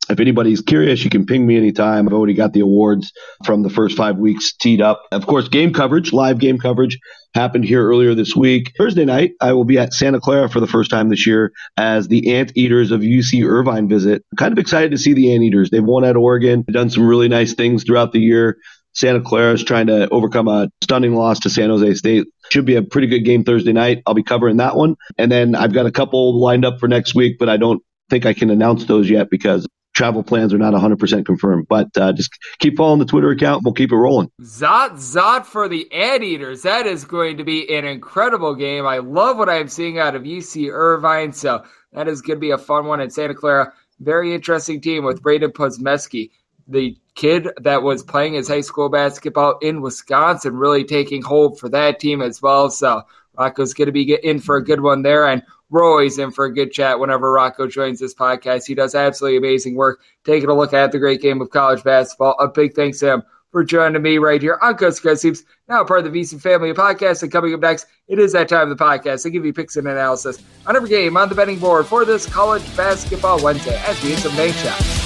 If 0.08 0.20
anybody's 0.20 0.62
curious, 0.62 1.04
you 1.04 1.10
can 1.10 1.26
ping 1.26 1.46
me 1.46 1.58
anytime. 1.58 2.08
I've 2.08 2.14
already 2.14 2.36
got 2.36 2.54
the 2.54 2.60
awards 2.60 3.12
from 3.44 3.64
the 3.64 3.72
first 3.72 3.98
five 3.98 4.18
weeks 4.18 4.54
teed 4.56 4.80
up. 4.80 5.02
Of 5.12 5.26
course, 5.26 5.48
game 5.48 5.74
coverage, 5.74 6.14
live 6.14 6.38
game 6.38 6.60
coverage 6.60 7.00
happened 7.36 7.66
here 7.66 7.86
earlier 7.86 8.16
this 8.16 8.36
week. 8.36 8.72
Thursday 8.78 9.06
night, 9.06 9.34
I 9.42 9.54
will 9.54 9.66
be 9.66 9.78
at 9.78 9.94
Santa 9.94 10.20
Clara 10.20 10.50
for 10.50 10.62
the 10.62 10.68
first 10.68 10.90
time 10.90 11.10
this 11.10 11.28
year 11.28 11.52
as 11.78 12.08
the 12.08 12.34
Anteaters 12.36 12.92
of 12.92 13.02
UC 13.02 13.46
Irvine 13.46 13.90
visit. 13.90 14.24
Kind 14.38 14.54
of 14.54 14.58
excited 14.58 14.92
to 14.92 14.98
see 14.98 15.14
the 15.14 15.36
Anteaters. 15.36 15.70
They've 15.70 15.84
won 15.84 16.06
at 16.06 16.16
Oregon, 16.16 16.64
done 16.72 16.90
some 16.90 17.06
really 17.06 17.28
nice 17.28 17.54
things 17.54 17.84
throughout 17.84 18.14
the 18.14 18.20
year. 18.20 18.58
Santa 18.94 19.20
Clara 19.20 19.54
is 19.54 19.64
trying 19.64 19.88
to 19.88 20.08
overcome 20.10 20.48
a 20.48 20.70
stunning 20.82 21.14
loss 21.14 21.40
to 21.42 21.50
San 21.50 21.70
Jose 21.70 21.96
State. 21.96 22.28
Should 22.50 22.66
be 22.66 22.78
a 22.78 22.82
pretty 22.82 23.08
good 23.08 23.26
game 23.26 23.44
Thursday 23.44 23.74
night. 23.74 24.02
I'll 24.08 24.14
be 24.14 24.24
covering 24.24 24.58
that 24.58 24.78
one. 24.78 24.96
And 25.18 25.30
then 25.30 25.54
I've 25.54 25.74
got 25.74 25.86
a 25.86 25.92
couple 25.92 26.40
lined 26.40 26.64
up 26.64 26.80
for 26.80 26.88
next 26.88 27.14
week, 27.14 27.36
but 27.38 27.50
I 27.50 27.58
don't 27.58 27.84
think 28.10 28.26
I 28.26 28.34
can 28.34 28.50
announce 28.50 28.86
those 28.86 29.10
yet 29.10 29.30
because 29.30 29.68
travel 29.96 30.24
plans 30.24 30.54
are 30.54 30.58
not 30.58 30.74
100% 30.74 31.26
confirmed. 31.26 31.68
But 31.68 31.90
uh, 31.98 32.14
just 32.14 32.32
keep 32.60 32.78
following 32.78 33.00
the 33.00 33.06
Twitter 33.06 33.32
account. 33.32 33.64
We'll 33.64 33.74
keep 33.74 33.92
it 33.92 33.96
rolling. 33.96 34.30
Zot 34.42 34.92
Zot 34.92 35.46
for 35.46 35.68
the 35.68 35.92
Anteaters. 35.92 36.62
That 36.62 36.86
is 36.86 37.06
going 37.06 37.38
to 37.38 37.44
be 37.44 37.74
an 37.76 37.86
incredible 37.86 38.54
game. 38.54 38.86
I 38.86 39.00
love 39.00 39.38
what 39.38 39.50
I'm 39.50 39.68
seeing 39.68 39.98
out 39.98 40.16
of 40.16 40.24
UC 40.24 40.70
Irvine. 40.72 41.34
So 41.34 41.64
that 41.94 42.08
is 42.08 42.22
going 42.22 42.38
to 42.38 42.42
be 42.42 42.52
a 42.52 42.58
fun 42.58 42.86
one 42.86 43.02
in 43.02 43.10
Santa 43.10 43.34
Clara. 43.34 43.74
Very 44.00 44.36
interesting 44.36 44.82
team 44.82 45.06
with 45.06 45.24
Brandin 45.24 45.54
Podziemski, 45.54 46.30
the 46.68 46.98
kid 47.16 47.48
that 47.62 47.82
was 47.82 48.04
playing 48.04 48.34
his 48.34 48.50
high 48.50 48.62
school 48.62 48.90
basketball 48.90 49.58
in 49.60 49.82
Wisconsin, 49.82 50.58
really 50.58 50.84
taking 50.84 51.22
hold 51.22 51.58
for 51.58 51.70
that 51.70 52.00
team 52.02 52.22
as 52.22 52.42
well. 52.42 52.70
So 52.70 53.04
Rocco's 53.38 53.74
going 53.74 53.86
to 53.86 53.94
be 53.94 54.14
in 54.22 54.40
for 54.40 54.58
a 54.58 54.64
good 54.64 54.82
one 54.82 55.02
there. 55.02 55.26
And 55.26 55.44
we're 55.76 55.84
always 55.84 56.18
in 56.18 56.32
for 56.32 56.46
a 56.46 56.54
good 56.54 56.72
chat 56.72 57.02
whenever 57.02 57.30
Rocco 57.30 57.68
joins 57.68 58.00
this 58.00 58.14
podcast. 58.16 58.66
He 58.66 58.76
does 58.76 58.96
absolutely 58.96 59.38
amazing 59.38 59.76
work 59.76 60.00
taking 60.24 60.48
a 60.48 60.54
look 60.54 60.74
at 60.74 60.94
the 60.94 61.00
great 61.00 61.22
game 61.22 61.42
of 61.42 61.50
college 61.50 61.84
basketball. 61.84 62.38
A 62.40 62.48
big 62.48 62.74
thanks 62.74 63.00
to 63.00 63.12
him 63.12 63.24
for 63.52 63.62
joining 63.62 64.02
me 64.02 64.18
right 64.18 64.42
here 64.42 64.58
on 64.62 64.76
Coast 64.76 65.04
Coast 65.04 65.24
Hoops, 65.24 65.44
now 65.68 65.84
part 65.84 66.06
of 66.06 66.14
the 66.14 66.18
VSiN 66.18 66.40
family 66.40 66.70
of 66.70 66.78
podcasts. 66.78 67.24
And 67.24 67.32
coming 67.32 67.54
up 67.54 67.60
next, 67.60 67.88
it 68.08 68.20
is 68.20 68.32
that 68.32 68.48
time 68.48 68.72
of 68.72 68.78
the 68.78 68.82
podcast. 68.82 69.26
I 69.26 69.30
give 69.30 69.46
you 69.46 69.52
picks 69.52 69.76
and 69.76 69.86
analysis 69.86 70.42
on 70.66 70.78
every 70.78 70.88
game 70.88 71.18
on 71.18 71.28
the 71.28 71.36
betting 71.36 71.60
board 71.60 71.88
for 71.88 72.06
this 72.06 72.26
college 72.26 72.64
basketball 72.78 73.44
Wednesday 73.44 73.78
as 73.86 74.02
we 74.02 74.12
hit 74.12 74.20
some 74.20 74.36
bank 74.38 74.56
shots. 74.56 75.02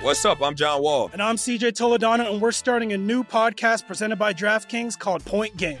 What's 0.00 0.24
up? 0.24 0.40
I'm 0.40 0.54
John 0.54 0.80
Wall. 0.80 1.10
And 1.12 1.20
I'm 1.20 1.34
CJ 1.34 1.72
Toledano, 1.72 2.32
and 2.32 2.40
we're 2.40 2.52
starting 2.52 2.92
a 2.92 2.96
new 2.96 3.24
podcast 3.24 3.88
presented 3.88 4.16
by 4.16 4.32
DraftKings 4.32 4.96
called 4.96 5.24
Point 5.24 5.56
Game. 5.56 5.80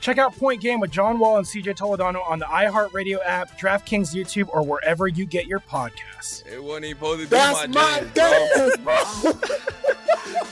Check 0.00 0.18
out 0.18 0.36
Point 0.36 0.60
Game 0.62 0.80
with 0.80 0.90
John 0.90 1.18
Wall 1.18 1.36
and 1.36 1.46
CJ 1.46 1.76
Toledano 1.76 2.26
on 2.28 2.38
the 2.38 2.46
iHeartRadio 2.46 3.18
app, 3.24 3.58
DraftKings 3.60 4.14
YouTube, 4.14 4.48
or 4.48 4.62
wherever 4.62 5.06
you 5.06 5.26
get 5.26 5.46
your 5.46 5.60
podcasts. 5.60 6.46
It 6.46 6.62
wasn't 6.62 6.86
even 6.86 6.96
supposed 6.96 7.20
to 7.20 7.26
be 7.26 7.30
That's 7.30 7.68
my, 7.68 8.00
my 8.00 8.06
game, 8.14 8.84
bro. 8.84 9.32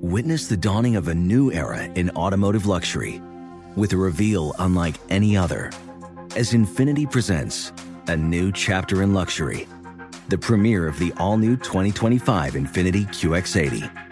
Witness 0.00 0.48
the 0.48 0.56
dawning 0.56 0.96
of 0.96 1.06
a 1.06 1.14
new 1.14 1.52
era 1.52 1.84
in 1.94 2.10
automotive 2.10 2.66
luxury 2.66 3.22
with 3.76 3.92
a 3.92 3.96
reveal 3.96 4.52
unlike 4.58 4.96
any 5.08 5.36
other 5.36 5.70
as 6.34 6.52
Infiniti 6.52 7.08
presents 7.08 7.72
a 8.08 8.16
new 8.16 8.50
chapter 8.50 9.02
in 9.02 9.14
luxury, 9.14 9.68
the 10.28 10.38
premiere 10.38 10.88
of 10.88 10.98
the 10.98 11.12
all 11.18 11.36
new 11.36 11.56
2025 11.56 12.54
Infiniti 12.54 13.06
QX80. 13.06 14.11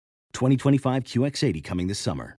2025 0.33 1.03
QX80 1.03 1.63
coming 1.63 1.87
this 1.87 1.99
summer. 1.99 2.37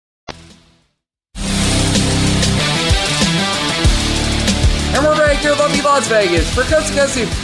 And 4.95 5.03
we're 5.07 5.17
back 5.17 5.39
here, 5.39 5.53
lovely 5.53 5.81
Las 5.81 6.07
Vegas, 6.07 6.55
for 6.55 6.65
Coast 6.65 6.95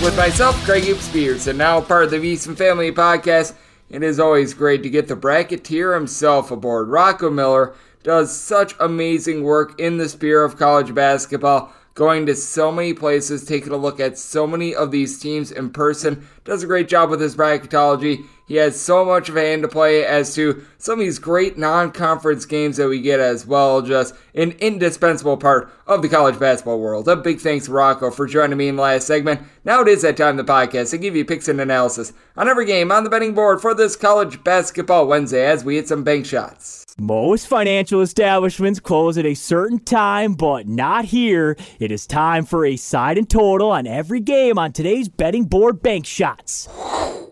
with 0.03 0.15
myself, 0.19 0.63
Greg 0.67 0.85
Hoops 0.85 1.05
Spears, 1.05 1.47
and 1.47 1.57
now 1.57 1.81
part 1.81 2.05
of 2.05 2.11
the 2.11 2.23
Easton 2.23 2.55
Family 2.55 2.93
Podcast. 2.93 3.55
It 3.89 4.03
is 4.03 4.21
always 4.21 4.53
great 4.53 4.83
to 4.83 4.91
get 4.91 5.09
the 5.09 5.17
bracketeer 5.17 5.95
himself 5.95 6.51
aboard. 6.51 6.89
Rocco 6.89 7.31
Miller 7.31 7.75
does 8.03 8.39
such 8.39 8.75
amazing 8.79 9.45
work 9.45 9.81
in 9.81 9.97
the 9.97 10.11
sphere 10.11 10.45
of 10.45 10.59
college 10.59 10.95
basketball, 10.95 11.73
going 11.95 12.27
to 12.27 12.35
so 12.35 12.71
many 12.71 12.93
places, 12.93 13.47
taking 13.47 13.73
a 13.73 13.77
look 13.79 13.99
at 13.99 14.19
so 14.19 14.47
many 14.47 14.75
of 14.75 14.91
these 14.91 15.19
teams 15.19 15.51
in 15.51 15.71
person. 15.71 16.29
Does 16.45 16.63
a 16.63 16.67
great 16.67 16.89
job 16.89 17.09
with 17.09 17.21
his 17.21 17.35
bracketology. 17.35 18.27
He 18.49 18.57
has 18.57 18.81
so 18.81 19.05
much 19.05 19.29
of 19.29 19.37
a 19.37 19.43
hand 19.43 19.61
to 19.61 19.69
play 19.69 20.07
as 20.07 20.35
to 20.35 20.65
some 20.79 20.95
of 20.95 21.05
these 21.05 21.19
great 21.19 21.59
non 21.59 21.93
conference 21.93 22.47
games 22.47 22.79
that 22.79 22.89
we 22.89 23.03
get 23.03 23.21
as 23.21 23.47
well. 23.47 23.83
Just 23.83 24.15
an 24.35 24.53
indispensable 24.53 25.37
part 25.37 25.71
of 25.87 26.01
the 26.01 26.09
college 26.09 26.39
basketball 26.39 26.81
world. 26.81 27.07
A 27.09 27.17
big 27.17 27.41
thanks 27.41 27.69
Rocco 27.69 28.11
for 28.11 28.27
joining 28.27 28.57
me 28.57 28.69
in 28.69 28.77
the 28.77 28.83
last 28.83 29.07
segment. 29.07 29.43
Now 29.67 29.83
it 29.83 29.89
is 29.89 30.01
that 30.01 30.17
time 30.17 30.39
in 30.39 30.47
the 30.47 30.51
podcast 30.51 30.91
to 30.91 30.99
give 30.99 31.15
you 31.15 31.27
picks 31.27 31.47
and 31.47 31.61
analysis 31.61 32.15
on 32.39 32.49
every 32.49 32.65
game 32.65 32.91
on 32.91 33.05
the 33.05 33.11
betting 33.11 33.35
board 33.35 33.61
for 33.61 33.75
this 33.75 33.97
college 33.97 34.43
basketball 34.43 35.07
Wednesday 35.07 35.45
as 35.45 35.63
we 35.63 35.77
hit 35.77 35.87
some 35.87 36.03
bank 36.03 36.25
shots. 36.25 36.88
Most 37.01 37.47
financial 37.47 38.01
establishments 38.01 38.81
close 38.81 39.17
at 39.17 39.25
a 39.25 39.35
certain 39.35 39.79
time, 39.79 40.35
but 40.35 40.67
not 40.67 41.05
here. 41.05 41.57
It 41.79 41.93
is 41.93 42.09
time 42.09 42.45
for 42.45 42.67
a 42.67 42.75
side 42.75 43.17
and 43.17 43.31
total 43.31 43.71
on 43.71 43.87
every 43.87 44.19
game 44.19 44.59
on 44.59 44.73
today's 44.73 45.09
betting 45.09 45.45
board 45.45 45.81
bank 45.81 46.07
shots. 46.07 46.69